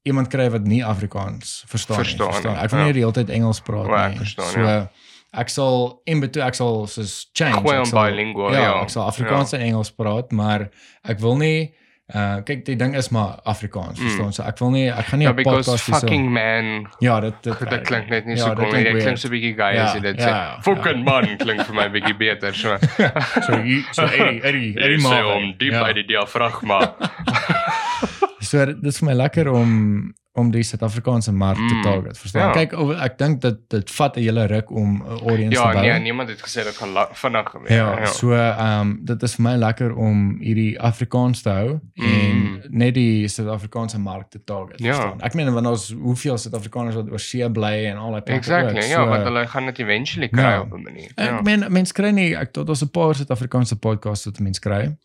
iemand 0.06 0.28
kry 0.28 0.48
wat 0.50 0.64
nie 0.64 0.84
Afrikaans 0.84 1.64
verstaan, 1.66 1.96
Verstaan 1.96 2.26
nie. 2.26 2.32
Verstaan. 2.32 2.54
nie, 2.54 2.62
Ek 2.64 2.70
wil 2.70 2.78
ja. 2.80 2.84
nie 2.86 2.92
die 2.92 3.00
hele 3.02 3.12
tyd 3.12 3.30
Engels 3.30 3.60
praat 3.60 3.86
O, 3.86 3.94
ek 3.94 4.10
nie. 4.10 4.18
verstaan, 4.18 4.50
so 4.52 4.60
ja. 4.60 4.88
ek 5.32 5.48
sal 5.48 6.00
in 6.06 6.20
between 6.20 6.46
ek 6.46 6.54
sal 6.54 6.86
soos 6.86 7.28
change. 7.34 7.54
Gewoon 7.60 7.80
ek 7.80 7.86
sal, 7.86 8.04
bilingual, 8.04 8.52
ja, 8.54 8.60
ja. 8.62 8.80
Ek 8.82 8.88
sal 8.90 9.06
Afrikaans 9.06 9.52
en 9.52 9.60
Engels 9.60 9.90
praat, 9.92 10.32
maar 10.32 10.70
ek 11.04 11.18
wil 11.20 11.36
nie 11.36 11.74
uh 12.14 12.40
kyk 12.44 12.64
die 12.64 12.76
ding 12.76 12.94
is 12.96 13.08
maar 13.12 13.38
Afrikaans, 13.44 13.98
Mm. 13.98 14.04
verstaan? 14.06 14.32
So 14.32 14.42
ek 14.42 14.58
wil 14.58 14.70
nie 14.70 14.88
ek 14.88 15.04
gaan 15.06 15.18
nie 15.18 15.26
Ja, 15.26 15.32
'n 15.32 15.36
because 15.36 15.66
podcast 15.68 15.86
hierso- 15.86 16.00
fucking 16.00 16.30
man 16.32 16.88
Ja, 17.00 17.20
dit 17.20 17.34
dit, 17.42 17.58
Dit 17.70 17.82
klink 17.84 18.08
net 18.08 18.24
nie 18.26 18.36
ja, 18.36 18.44
so 18.44 18.54
cool 18.54 18.72
nie. 18.72 18.84
Dit 18.84 19.02
klink 19.02 19.18
so 19.18 19.28
'n 19.28 19.30
bietjie 19.32 19.56
Ja, 19.56 19.84
as 19.84 19.94
jy 19.94 20.00
dit 20.00 20.16
ja, 20.18 20.24
sê. 20.24 20.28
ja, 20.30 20.60
Fucking 20.62 21.04
man 21.04 21.36
klink 21.36 21.66
vir 21.66 21.74
my 21.74 21.88
bietjie 21.90 22.16
beter 22.18 22.54
so. 22.54 22.76
So 23.46 23.60
hier 23.60 23.82
so 23.92 24.02
Eddie 24.02 24.40
Eddie 24.42 24.72
Jy 24.74 24.80
Eddie 24.82 25.02
maar. 25.02 25.24
om 25.36 25.54
diep 25.58 25.72
uit 25.74 25.94
die 25.94 26.06
diafragma. 26.06 26.94
So 28.40 28.64
dit 28.64 28.84
is 28.86 28.98
vir 28.98 29.06
my 29.10 29.14
lekker 29.14 29.48
om 29.52 30.14
om 30.32 30.50
die 30.50 30.62
Suid-Afrikaanse 30.62 31.32
mark 31.32 31.56
te 31.56 31.74
Mm, 31.74 31.82
target. 31.82 32.18
Verstaan? 32.18 32.42
ja. 32.46 32.52
Kyk, 32.52 32.72
of- 32.72 33.00
ek 33.00 33.18
dink 33.18 33.40
dit 33.40 33.56
dit 33.70 33.90
vat 33.90 34.16
'n 34.16 34.20
hele 34.20 34.46
ruk 34.46 34.70
om 34.70 35.02
'n 35.02 35.18
audience 35.28 35.58
Ja, 35.58 35.66
te 35.70 35.76
bou. 35.78 35.86
nee, 35.86 35.98
niemand 36.00 36.28
het 36.28 36.38
gesê 36.40 36.62
dit 36.64 36.76
gaan 36.76 37.06
vinnig 37.12 37.50
gebeur. 37.50 37.72
Ja, 37.72 38.04
so 38.06 38.32
ehm 38.32 38.80
um, 38.80 39.00
dit 39.04 39.22
is 39.22 39.34
vir 39.34 39.42
my 39.42 39.56
lekker 39.56 39.96
om 39.96 40.38
hierdie 40.40 40.80
Afrikaans 40.80 41.42
te 41.42 41.48
hou 41.50 41.80
en 41.94 42.36
Mm. 42.36 42.60
net 42.70 42.94
die 42.94 43.28
Suid-Afrikaanse 43.28 43.98
mark 43.98 44.30
te 44.30 44.44
target. 44.44 44.78
Ja. 44.80 44.92
Verstaan? 44.94 45.20
Ek 45.20 45.34
meen 45.34 45.52
want 45.52 45.66
ons 45.66 45.94
hoeveel 46.02 46.38
Suid-Afrikaners 46.38 46.94
wat 46.94 47.10
oor 47.10 47.18
see 47.18 47.50
bly 47.50 47.84
en 47.86 47.96
al 47.96 48.10
daai 48.10 48.20
plekke 48.22 48.38
Exactly. 48.40 48.76
ook, 48.82 48.88
Ja, 48.88 49.06
want 49.08 49.22
hulle 49.22 49.46
gaan 49.46 49.64
dit 49.66 49.78
eventually 49.78 50.28
kry 50.28 50.40
Ja. 50.42 50.60
op 50.60 50.72
'n 50.72 50.82
manier. 50.82 51.10
Ek 51.16 51.26
Ja. 51.28 51.40
meen 51.42 51.64
mense 51.72 51.92
kry 51.92 52.10
nie 52.10 52.34
ek 52.36 52.52
tot 52.52 52.68
ons 52.68 52.82
'n 52.82 52.88
paar 52.90 53.14
Suid-Afrikaanse 53.14 53.76
podcasts 53.76 54.24
wat 54.24 54.38
mense 54.40 54.60
kry. 54.60 54.96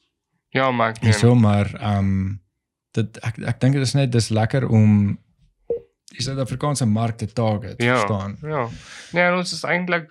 Ja, 0.49 0.71
maar 0.71 0.89
ek 0.89 0.97
En 1.01 1.07
meen, 1.07 1.13
so 1.13 1.35
maar 1.35 1.73
ehm 1.79 1.97
um, 1.97 2.41
dit 2.93 3.19
ek 3.25 3.39
ek 3.53 3.59
dink 3.61 3.73
dit 3.77 3.81
is 3.85 3.93
net 3.97 4.11
dis 4.13 4.29
lekker 4.29 4.67
om 4.69 5.17
die 6.13 6.21
Suid-Afrikaanse 6.21 6.85
mark 6.85 7.17
te 7.17 7.25
target, 7.27 7.79
Ja. 7.81 7.95
verstaan? 7.97 8.37
Ja. 8.45 8.67
Nee, 9.13 9.31
ons 9.33 9.53
is 9.53 9.63
eintlik 9.65 10.09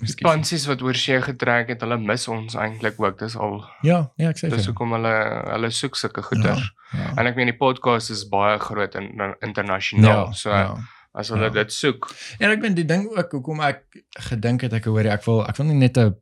die 0.00 0.08
Ekskuus. 0.08 0.22
pansies 0.24 0.64
wat 0.66 0.80
oor 0.82 0.94
see 0.96 1.18
getrek 1.22 1.68
het, 1.68 1.80
hulle 1.84 1.98
mis 2.00 2.24
ons 2.28 2.54
eintlik 2.56 2.96
ook. 3.00 3.18
Dis 3.18 3.36
al 3.36 3.60
Ja, 3.84 4.10
ja, 4.16 4.30
ek 4.32 4.38
sê 4.40 4.48
dis 4.50 4.66
hoekom 4.66 4.92
hulle 4.96 5.12
hulle 5.52 5.70
soek 5.70 5.96
sulke 6.00 6.22
goeders. 6.22 6.64
Ja. 6.92 7.12
En 7.16 7.26
ek 7.26 7.36
meen 7.36 7.46
die 7.52 7.56
podcast 7.56 8.10
is 8.10 8.24
baie 8.28 8.58
groot 8.58 8.94
en 8.94 9.12
en 9.20 9.34
internasionaal. 9.40 10.26
Ja, 10.26 10.32
so 10.32 10.50
ja. 10.50 10.76
as 11.14 11.28
hulle 11.28 11.44
ja. 11.44 11.50
dit 11.50 11.72
soek. 11.72 12.08
En 12.40 12.50
ek 12.50 12.60
ben 12.60 12.74
die 12.74 12.84
ding 12.88 13.06
ook 13.16 13.32
hoekom 13.32 13.60
ek 13.60 13.84
gedink 14.30 14.62
het 14.62 14.72
ek 14.72 14.84
hoor 14.88 15.04
ek 15.12 15.24
wil 15.28 15.44
ek 15.46 15.56
wil 15.60 15.66
nie 15.66 15.74
net 15.78 15.96
'n- 15.98 16.16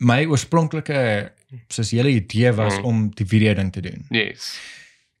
my 0.00 0.24
oorspronklike 0.26 1.32
soos 1.68 1.90
hele 1.90 2.10
idee 2.10 2.52
was 2.52 2.76
Mm. 2.78 2.84
om 2.84 3.10
die 3.14 3.26
video 3.26 3.54
ding 3.54 3.72
te 3.72 3.80
doen. 3.80 4.04
Yes. 4.08 4.58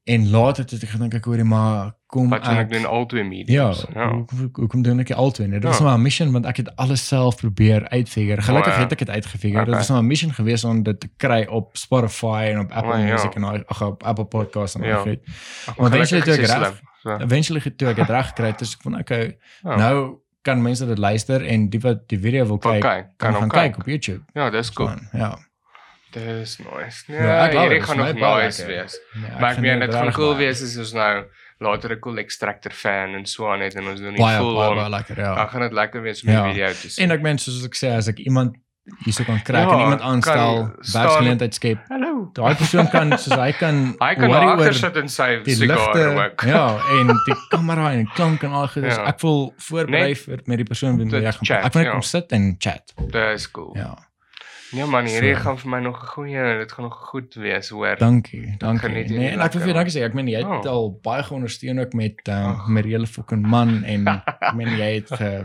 En 0.04 0.30
later 0.30 0.64
het 0.64 0.82
ek 0.82 0.88
gedink 0.88 1.14
ek 1.14 1.24
hoor 1.24 1.46
maar 1.46 1.92
kom 2.06 2.28
Wat 2.30 2.44
doen 2.44 2.56
ek 2.56 2.70
doen 2.70 2.84
al 2.86 3.06
twee 3.06 3.22
Ja, 3.22 3.28
mediums. 3.28 3.84
ja. 3.94 4.10
Hoekom, 4.12 4.50
hoekom 4.52 4.82
doen 4.82 4.98
ek 5.00 5.06
dit 5.06 5.16
altyd? 5.16 5.50
Dit 5.50 5.62
was 5.64 5.78
Ja. 5.78 5.84
maar 5.84 5.98
'n 5.98 6.02
mission 6.02 6.32
want 6.32 6.46
ek 6.46 6.56
het 6.56 6.76
alles 6.76 7.06
self 7.06 7.36
probeer 7.36 7.88
uitfigure. 7.88 8.42
Gelukkig 8.42 8.72
Oh, 8.72 8.76
ja. 8.78 8.82
het 8.82 8.92
ek 8.92 8.98
dit 8.98 9.10
uitgefigure. 9.10 9.58
Dit 9.64 9.68
Okay. 9.68 9.78
was 9.78 9.88
maar 9.88 10.02
'n 10.02 10.06
mission 10.06 10.32
geweest 10.32 10.64
om 10.64 10.82
dit 10.82 11.00
te 11.00 11.08
kry 11.16 11.44
op 11.48 11.76
Spotify 11.76 12.48
en 12.52 12.58
op 12.58 12.70
Apple 12.72 12.92
Oh, 12.92 12.98
ja. 12.98 13.12
Music 13.12 13.34
en 13.34 13.42
al- 13.44 13.64
ag 13.66 13.82
op 13.82 14.02
Apple 14.02 14.24
Podcasts 14.24 14.76
en 14.76 14.82
Ja. 14.82 14.96
al 14.96 15.04
dit. 15.04 15.20
Ag, 15.66 15.74
Want 15.76 15.94
eventually 15.94 16.22
toe 16.24 16.32
ek 16.34 16.40
reg- 16.40 16.80
so. 17.02 17.16
Eventually 17.16 17.60
toe 17.76 17.88
ek 17.88 17.96
dit 17.96 18.08
reg 18.08 18.26
gekry 18.26 18.46
het, 18.46 18.58
dus 18.58 18.74
ek 18.74 18.82
van 18.82 18.98
okay, 18.98 19.38
Ja. 19.62 19.76
nou 19.76 20.18
kan 20.42 20.62
mense 20.62 20.86
dit 20.86 20.98
luister 20.98 21.44
en 21.46 21.68
die 21.68 21.80
wat 21.80 22.08
die 22.08 22.18
video 22.18 22.46
wil 22.46 22.58
kyk, 22.58 22.80
kyk, 22.80 22.82
kan 23.16 23.32
kan 23.32 23.34
gaan 23.34 23.48
kyk. 23.48 23.60
kyk 23.72 23.76
op 23.80 23.86
YouTube. 23.86 24.22
Ja, 24.32 24.50
dis 24.50 24.72
cool. 24.72 24.88
Gewoon, 24.88 25.08
Ja. 25.12 25.38
Dis 26.12 26.58
nice. 26.58 27.04
Nee, 27.06 27.18
Ja, 27.20 27.44
ek 27.46 27.52
love 27.54 27.62
hierdie 27.64 27.78
it. 27.78 27.84
gaan 27.84 27.96
nog 27.96 28.14
nice 28.14 28.62
lekker. 28.62 28.66
wees. 28.82 29.00
Nee, 29.14 29.30
Maar 29.40 29.50
ek 29.52 29.58
meen 29.60 29.78
dit 29.80 29.90
dit 29.90 29.98
gaan 30.00 30.12
cool 30.12 30.36
wees 30.36 30.62
as 30.62 30.76
ons 30.78 30.92
nou 30.92 31.24
later 31.60 31.92
'n 31.92 31.98
cool 32.00 32.18
extractor 32.18 32.72
fan 32.72 33.14
en 33.14 33.26
so 33.26 33.46
aan 33.52 33.60
het 33.60 33.74
en 33.76 33.86
ons 33.88 34.00
doen 34.00 34.14
die 34.14 34.22
full 34.24 34.54
baie 34.54 34.70
on. 34.70 34.76
baie 34.76 34.88
lekker, 34.90 35.14
Dan 35.16 35.24
ja. 35.36 35.46
gaan 35.46 35.60
dit 35.60 35.72
lekker 35.72 36.02
wees 36.02 36.22
om 36.22 36.26
die 36.28 36.36
Ja. 36.36 36.44
video 36.52 36.66
te 36.68 36.90
sien. 36.90 37.04
En 37.04 37.10
ek 37.16 37.22
meen 37.22 37.38
soos 37.38 37.64
ek 37.64 37.74
sê 37.76 37.94
as 37.96 38.08
ek 38.08 38.18
iemand 38.18 38.56
hierso 39.04 39.24
kan 39.24 39.40
kry, 39.42 39.58
Ja, 39.58 39.66
kan 39.66 39.78
iemand 39.80 40.00
aanstel, 40.00 40.72
werksgeleentheid 40.92 41.54
skep. 41.54 41.78
Hallo. 41.88 42.30
Daai 42.32 42.54
persoon 42.54 42.88
kan 42.90 43.10
soos 43.18 43.36
hy 43.38 43.52
kan 43.52 43.94
Hy 44.00 44.14
kan 44.14 44.30
agter 44.32 44.74
sit 44.74 44.96
en 44.96 45.08
sy 45.08 45.42
die 45.44 45.54
sigaar 45.54 45.76
ligte, 45.94 46.30
ook. 46.30 46.40
ja, 46.42 46.78
en 46.98 47.06
die 47.06 47.34
kamera 47.50 47.92
en 47.92 48.06
klank 48.14 48.42
en 48.42 48.50
al 48.50 48.66
goed. 48.68 48.84
Ja. 48.84 49.04
Ek 49.06 49.20
wil 49.20 49.52
voorberei 49.58 50.14
vir 50.16 50.40
met 50.46 50.56
die 50.56 50.64
persoon 50.66 50.96
wie 50.98 51.06
ek 51.26 51.34
gaan. 51.34 51.44
chat, 51.46 51.64
Ek 51.64 51.72
wil 51.74 51.82
net 51.82 51.92
kom 51.92 52.02
sit 52.02 52.32
en 52.32 52.56
chat. 52.58 52.92
Dis 53.10 53.50
cool. 53.50 53.76
Ja. 53.76 53.94
Nee 54.72 54.84
man, 54.86 55.04
hierdie 55.06 55.34
So. 55.34 55.40
gaan 55.42 55.58
vir 55.58 55.70
my 55.70 55.78
nog 55.80 56.02
'n 56.02 56.06
goeie, 56.06 56.58
dit 56.58 56.72
gaan 56.72 56.84
nog 56.84 56.94
goed 57.10 57.34
wees, 57.34 57.68
hoor. 57.68 57.96
Dankie, 57.98 58.54
dankie. 58.58 58.88
geniet 58.88 59.08
Nee, 59.10 59.28
en 59.30 59.40
ek 59.40 59.52
wil 59.52 59.62
vir 59.62 59.70
jou 59.72 59.74
dankie 59.82 60.00
sê. 60.00 60.04
Ek 60.04 60.14
meen 60.14 60.26
jy 60.28 60.36
het 60.38 60.46
Oh. 60.66 60.70
al 60.72 60.98
baie 61.02 61.22
geondersteun 61.22 61.80
ook 61.80 61.92
met 61.92 62.20
um, 62.28 62.34
Ag. 62.34 62.68
met 62.68 62.82
die 62.84 62.92
hele 62.92 63.06
fucking 63.06 63.46
man 63.46 63.84
en 63.84 64.06
ek 64.40 64.54
meen 64.54 64.68
jy 64.76 64.94
het 64.94 65.08
ge 65.10 65.44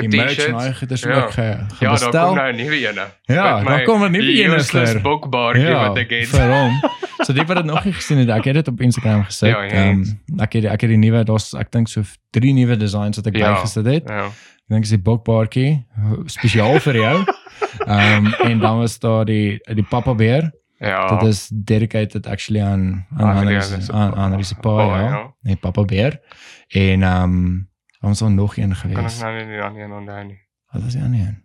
die 0.00 0.08
merch 0.08 0.38
en 0.38 0.54
al 0.54 0.60
Get-shirts. 0.60 0.78
goed 0.78 0.90
is 0.90 1.02
Ja. 1.02 1.14
ook 1.24 1.30
ge, 1.30 1.42
Ja, 1.80 1.96
daar 1.96 2.26
kom 2.26 2.36
nou 2.36 2.52
'n 2.52 2.56
nuwe 2.56 2.76
ene. 2.88 3.06
Ja, 3.26 3.56
Met 3.58 3.66
daar 3.66 3.82
kom 3.84 4.04
'n 4.04 4.10
nuwe 4.12 4.32
ene, 4.32 4.54
useless 4.54 4.90
sir. 4.92 5.00
boekbaartjie 5.02 5.74
wat 5.74 5.96
ek 5.98 6.10
het. 6.10 6.28
vir 6.28 6.48
hom. 6.62 6.80
So 7.24 7.32
die 7.34 7.44
wat 7.44 7.56
dit 7.56 7.66
nog 7.66 7.84
nie 7.84 7.92
gesien 7.92 8.18
het, 8.18 8.28
ek 8.30 8.44
het 8.44 8.54
dit 8.54 8.68
op 8.68 8.80
Instagram 8.80 9.24
gesit. 9.24 9.48
Ja, 9.50 9.62
jy 9.62 9.70
Ehm 9.70 9.98
het. 9.98 10.40
ek 10.40 10.52
het 10.52 10.64
ek 10.64 10.80
het 10.80 10.90
die 10.90 10.96
nuwe 10.96 11.24
daar's 11.24 11.54
ek 11.54 11.70
dink 11.70 11.88
so 11.88 12.02
drie 12.30 12.52
nuwe 12.54 12.76
designs 12.76 13.16
wat 13.16 13.26
ek 13.26 13.36
Ja. 13.36 13.52
bygesit 13.54 13.84
het. 13.86 14.08
Ja. 14.08 14.26
Ek 14.26 14.32
dink 14.68 14.80
dis 14.82 14.90
die 14.90 14.98
bokbaartjie 15.02 15.84
spesiaal 16.26 16.78
vir 16.80 16.94
jou. 16.94 17.24
Ehm 17.86 18.26
en 18.26 18.58
dan 18.58 18.78
was 18.78 18.98
daar 18.98 19.24
die 19.24 19.58
die 19.74 19.82
Papa 19.84 20.14
Bear. 20.14 20.52
Ja. 20.78 21.06
Dit 21.06 21.28
is 21.28 21.50
dedicated 21.52 22.26
actually 22.26 22.62
aan 22.62 23.06
aan 23.16 23.26
Aan 23.26 23.36
Annelies 23.36 23.90
aan 23.90 24.10
pa. 24.10 24.16
Annelies 24.16 24.48
se 24.48 24.54
pa, 24.54 24.74
Pa, 24.76 25.00
ja. 25.00 25.08
ja. 25.08 25.34
Nee, 25.40 25.56
Papa 25.56 25.84
Bear. 25.84 26.20
En 26.68 27.02
ehm 27.02 27.58
ons 28.00 28.20
was 28.20 28.30
nog 28.30 28.56
een 28.56 28.76
kan 28.92 29.04
ek 29.04 29.18
nou 29.20 29.36
nie 29.36 29.46
die 29.46 29.62
ander 29.62 29.82
een 29.82 29.92
onthou 29.92 30.24
nie. 30.24 30.40
Wat 30.70 30.82
was 30.82 30.92
die 30.92 31.02
ander 31.02 31.20
een? 31.20 31.42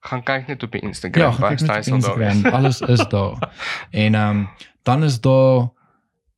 Gaan 0.00 0.22
kyk 0.22 0.46
net 0.46 0.62
op 0.62 0.72
die 0.72 0.80
Instagram. 0.80 1.22
Ja, 1.22 1.30
gaan 1.32 1.56
kyk 1.56 1.66
net 1.66 1.86
op 1.86 1.94
Instagram. 1.94 2.44
Alles 2.44 2.80
is 2.80 3.08
daar. 3.08 3.50
En 3.90 4.14
ehm 4.14 4.36
um, 4.36 4.48
dan 4.82 5.04
is 5.04 5.20
daar 5.20 5.68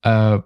uh 0.07 0.39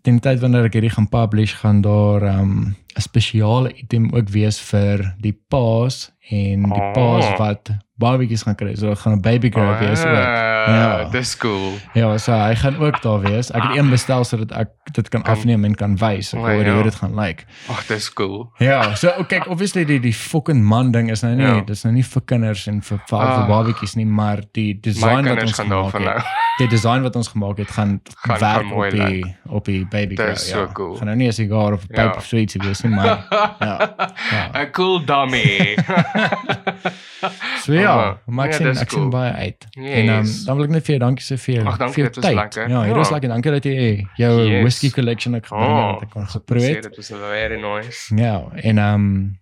teen 0.00 0.16
die 0.16 0.24
tyd 0.24 0.40
wanneer 0.40 0.64
ek 0.64 0.76
hierdie 0.78 0.94
gaan 0.94 1.08
publish 1.08 1.54
gaan 1.60 1.80
daar 1.84 2.22
ehm 2.22 2.40
um, 2.40 2.76
'n 2.96 3.00
spesiale 3.00 3.72
item 3.74 4.10
ook 4.12 4.28
wees 4.28 4.60
vir 4.60 5.14
die 5.18 5.36
paas 5.48 6.12
en 6.30 6.62
die 6.62 6.80
Oh. 6.82 6.92
paas 6.92 7.38
wat 7.38 7.70
babatjies 8.00 8.42
gaan 8.46 8.54
kry. 8.56 8.74
So 8.74 8.88
dit 8.88 8.98
gaan 8.98 9.12
'n 9.12 9.20
baby 9.20 9.50
girl 9.52 9.76
wees 9.78 10.00
ook. 10.04 10.14
Ja, 10.14 10.98
Ja. 11.00 11.08
dis 11.10 11.36
cool. 11.36 11.72
Ja, 11.94 12.18
so 12.18 12.32
hy 12.32 12.54
gaan 12.54 12.76
ook 12.78 13.02
daar 13.02 13.20
wees. 13.20 13.50
Ek 13.50 13.62
het 13.62 13.76
een 13.76 13.90
bestel 13.90 14.24
sodat 14.24 14.52
ek 14.52 14.68
dit 14.92 15.08
kan 15.08 15.22
afneem 15.22 15.64
en 15.64 15.74
kan 15.74 15.96
wys 15.96 16.32
ek 16.34 16.40
O, 16.40 16.42
hoor 16.42 16.64
ja. 16.64 16.74
hoe 16.74 16.82
dit 16.82 16.94
gaan 16.94 17.14
lyk. 17.14 17.44
Ag, 17.68 17.86
dis 17.86 18.12
cool. 18.12 18.50
Ja, 18.58 18.94
so 18.94 19.08
oh, 19.18 19.26
kyk, 19.26 19.46
obviously 19.48 19.84
die 19.84 20.00
die 20.00 20.14
fucking 20.14 20.64
man 20.64 20.90
ding 20.92 21.10
is 21.10 21.22
nou 21.22 21.34
nie, 21.34 21.46
Ja. 21.46 21.60
dis 21.60 21.82
nou 21.84 21.94
nie 21.94 22.02
vir 22.04 22.22
kinders 22.24 22.66
en 22.66 22.80
vir 22.82 22.98
vir, 23.06 23.18
vir 23.18 23.28
Ah. 23.28 23.48
babatjies 23.48 23.94
nie, 23.96 24.06
maar 24.06 24.40
die 24.52 24.78
design 24.80 25.24
wat 25.28 25.40
ons 25.42 25.52
gaan 25.52 25.66
gemaak 25.66 25.92
het. 25.92 26.02
nou. 26.02 26.20
Die 26.58 26.68
design 26.68 27.02
wat 27.02 27.16
ons 27.16 27.28
gemaak 27.28 27.56
het 27.58 27.70
gaan, 27.70 28.00
Gaan- 28.16 28.38
werk 28.38 28.66
gaan 28.66 28.72
op 28.72 28.90
die 28.90 29.36
op 29.48 29.64
die 29.64 29.86
baby 29.90 30.16
girl. 30.16 30.28
Dis 30.28 30.48
so 30.48 30.66
cool. 30.72 30.94
Gaan 30.96 31.06
nou 31.06 31.16
nie 31.16 31.26
'n 31.28 31.32
sigaar 31.32 31.72
of 31.72 31.82
'n 31.82 31.86
pype 31.86 32.00
Ja. 32.00 32.14
of 32.16 32.24
so 32.24 32.36
ietsie 32.36 32.60
wees 32.64 32.80
nie, 32.82 32.94
maar 32.94 33.04
ja. 33.60 33.94
ja. 34.30 34.50
'n 34.62 34.70
Cool 34.70 35.04
dummy. 35.04 35.76
So 37.64 37.72
ja, 37.72 37.94
Maar- 37.96 38.18
maar 38.26 38.46
ek 38.46 38.52
ja, 38.52 38.56
sien 38.58 38.66
dis 38.66 38.80
ek 38.80 38.90
sien 38.90 38.98
cool. 39.00 39.10
baie 39.10 39.32
uit. 39.32 39.66
En 39.76 40.08
um, 40.08 40.24
Yes. 40.24 40.44
dan 40.44 40.56
wil 40.56 40.64
ek 40.64 40.70
net 40.70 40.84
vir 40.86 40.94
jou 40.96 40.98
dankie 41.04 41.24
sê 41.24 41.36
vir 41.38 41.54
jou 41.54 41.66
Ag, 41.66 41.76
dankie, 41.78 42.02
dit 42.04 42.12
tyd. 42.22 42.34
lekker. 42.34 42.68
Ja, 42.68 42.82
hier 42.82 42.94
Ja. 42.94 43.00
is 43.00 43.10
lekker. 43.10 43.28
Dankie 43.28 43.50
dat 43.50 43.64
jy 43.64 44.06
jou 44.16 44.48
Yes. 44.48 44.62
whisky 44.62 44.90
collection 44.90 45.34
ek 45.34 45.46
gebring 45.46 45.76
het 45.76 45.92
wat 45.94 46.02
ek 46.02 46.10
kon 46.10 46.26
geproe 46.26 46.62
het. 46.62 46.82
dit 46.82 46.96
was 46.96 47.08
very 47.08 47.60
nice. 47.60 48.14
Ja, 48.16 48.44
en 48.54 48.78
ehm 48.78 48.94
um, 48.94 49.38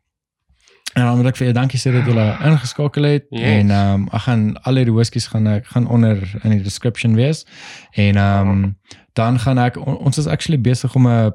en 0.94 1.05
dan 1.05 1.16
wil 1.16 1.26
ek 1.26 1.36
vir 1.36 1.44
jou 1.46 1.55
dankie 1.55 1.78
sê 1.78 1.92
dat 1.92 2.06
jy 2.06 2.46
ingeskakel 2.50 3.02
het 3.05 3.26
Yes. 3.30 3.42
en 3.42 3.70
ehm 3.70 3.94
um, 3.94 4.09
ek 4.12 4.20
gaan 4.20 4.56
al 4.62 4.74
die 4.74 4.92
whiskies 4.92 5.26
gaan 5.28 5.46
ek 5.46 5.66
gaan 5.66 5.86
onder 5.86 6.18
in 6.42 6.50
die 6.50 6.62
description 6.62 7.14
wees. 7.14 7.46
En 7.94 8.16
ehm 8.16 8.48
um, 8.48 8.76
dan 9.12 9.38
gaan 9.38 9.59
ek 9.59 9.76
on, 9.76 9.96
ons 9.98 10.18
is 10.18 10.26
actually 10.26 10.60
besig 10.60 10.94
om 10.94 11.06
'n 11.06 11.32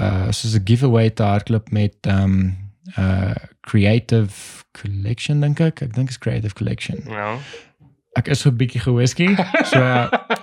uh, 0.00 0.26
soos 0.30 0.54
'n 0.58 0.62
giveaway 0.64 1.10
te 1.10 1.22
hardloop 1.22 1.70
met 1.70 1.94
ehm 2.00 2.22
um, 2.22 2.56
uh 2.98 3.34
creative 3.64 4.64
collection 4.72 5.40
dink 5.40 5.60
ek. 5.60 5.82
Ek 5.82 5.94
dink 5.94 6.12
is 6.12 6.18
creative 6.18 6.54
collection. 6.58 7.02
Ja. 7.08 7.38
Ek 8.14 8.28
is 8.30 8.44
so 8.44 8.50
'n 8.50 8.58
bietjie 8.58 8.80
gewhisky. 8.84 9.34
So 9.66 9.80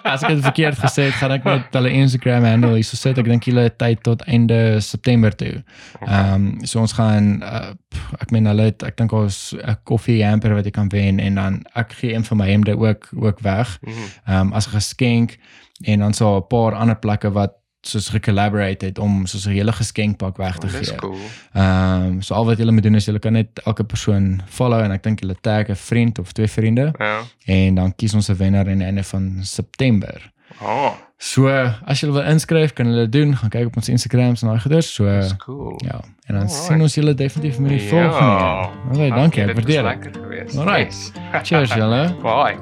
as 0.03 0.23
ek 0.23 0.33
dit 0.35 0.43
verkeerd 0.43 0.79
gesê 0.81 1.07
het, 1.07 1.15
gaan 1.21 1.31
ek 1.31 1.45
net 1.47 1.77
hulle 1.77 1.91
Instagram 2.01 2.43
handle 2.43 2.73
hier 2.75 2.83
so 2.83 2.99
sit. 2.99 3.19
Ek 3.21 3.29
dink 3.29 3.47
hulle 3.47 3.69
tyd 3.79 4.01
tot 4.03 4.25
einde 4.27 4.81
September 4.83 5.31
toe. 5.31 5.61
Ehm 6.03 6.33
um, 6.33 6.65
so 6.67 6.81
ons 6.83 6.95
gaan 6.97 7.39
uh, 7.47 7.71
ek 8.19 8.33
meen 8.35 8.49
hulle 8.49 8.71
het 8.73 8.83
ek 8.83 8.99
dink 8.99 9.15
ons 9.15 9.53
'n 9.55 9.77
koffie 9.87 10.19
hamper 10.25 10.57
wat 10.57 10.67
jy 10.67 10.75
kan 10.75 10.91
wen 10.91 11.23
en 11.23 11.39
dan 11.39 11.61
ek 11.79 11.95
gee 12.01 12.11
een 12.11 12.27
van 12.27 12.43
my 12.43 12.49
hemde 12.51 12.75
ook 12.75 13.07
ook 13.15 13.39
weg. 13.39 13.77
Mhm. 13.81 14.11
Ehm 14.27 14.51
um, 14.51 14.53
as 14.53 14.67
'n 14.67 14.75
geskenk 14.75 15.39
en 15.87 15.99
dan 15.99 16.13
so 16.13 16.37
'n 16.37 16.47
paar 16.51 16.75
ander 16.75 16.99
plekke 16.99 17.31
wat 17.31 17.60
soos 17.81 18.09
gecollaborate 18.09 18.85
het 18.85 18.99
om 18.99 19.25
soos 19.25 19.45
'n 19.45 19.51
hele 19.51 19.71
geskenkpak 19.73 20.37
weg 20.37 20.57
te 20.57 20.67
Oh, 20.67 20.73
gee. 20.73 20.95
cool. 20.95 21.17
Ehm 21.53 22.03
um, 22.05 22.21
so 22.21 22.33
al 22.33 22.45
wat 22.45 22.57
julle 22.57 22.71
moet 22.71 22.83
doen 22.83 22.95
is 22.95 23.05
julle 23.05 23.19
kan 23.19 23.33
net 23.33 23.47
elke 23.65 23.83
persoon 23.83 24.41
follow 24.47 24.79
en 24.83 24.91
ek 24.91 25.03
dink 25.03 25.19
julle 25.21 25.35
tag 25.41 25.67
'n 25.69 25.75
vriend 25.75 26.19
of 26.19 26.31
twee 26.31 26.47
vriende 26.47 26.93
Ja. 26.99 27.21
en 27.45 27.75
dan 27.75 27.95
kies 27.95 28.13
ons 28.13 28.29
'n 28.29 28.35
wenner 28.37 28.67
in 28.67 28.77
die 28.77 28.85
einde 28.87 29.03
van 29.03 29.37
September. 29.41 30.31
Oh, 30.61 30.91
So 31.23 31.47
as 31.85 31.99
julle 31.99 32.13
wil 32.13 32.23
inskryf, 32.23 32.73
kan 32.73 32.85
julle 32.87 33.09
doen, 33.09 33.35
gaan 33.37 33.49
kyk 33.49 33.65
op 33.67 33.75
ons 33.75 33.89
Instagrams 33.89 34.41
en 34.41 34.47
daai 34.47 34.59
goeders. 34.59 34.93
So 34.93 35.05
cool. 35.37 35.79
ja, 35.85 35.91
en 36.25 36.33
dan 36.33 36.35
Alright. 36.35 36.51
sien 36.65 36.81
ons 36.81 36.95
julle 36.95 37.13
definitief 37.13 37.59
met 37.59 37.69
die 37.69 37.87
volgende. 37.89 38.17
Ja. 38.17 38.69
Alright, 38.89 39.15
dankie, 39.15 39.41
ek 39.43 39.53
waardeer 39.55 39.65
dit. 39.65 39.83
Lekker 39.83 40.11
geweest. 40.21 40.57
Alright. 40.57 41.11
Yes. 41.33 41.47
Cheers 41.47 41.73
julle. 41.73 42.15
Bye. 42.23 42.57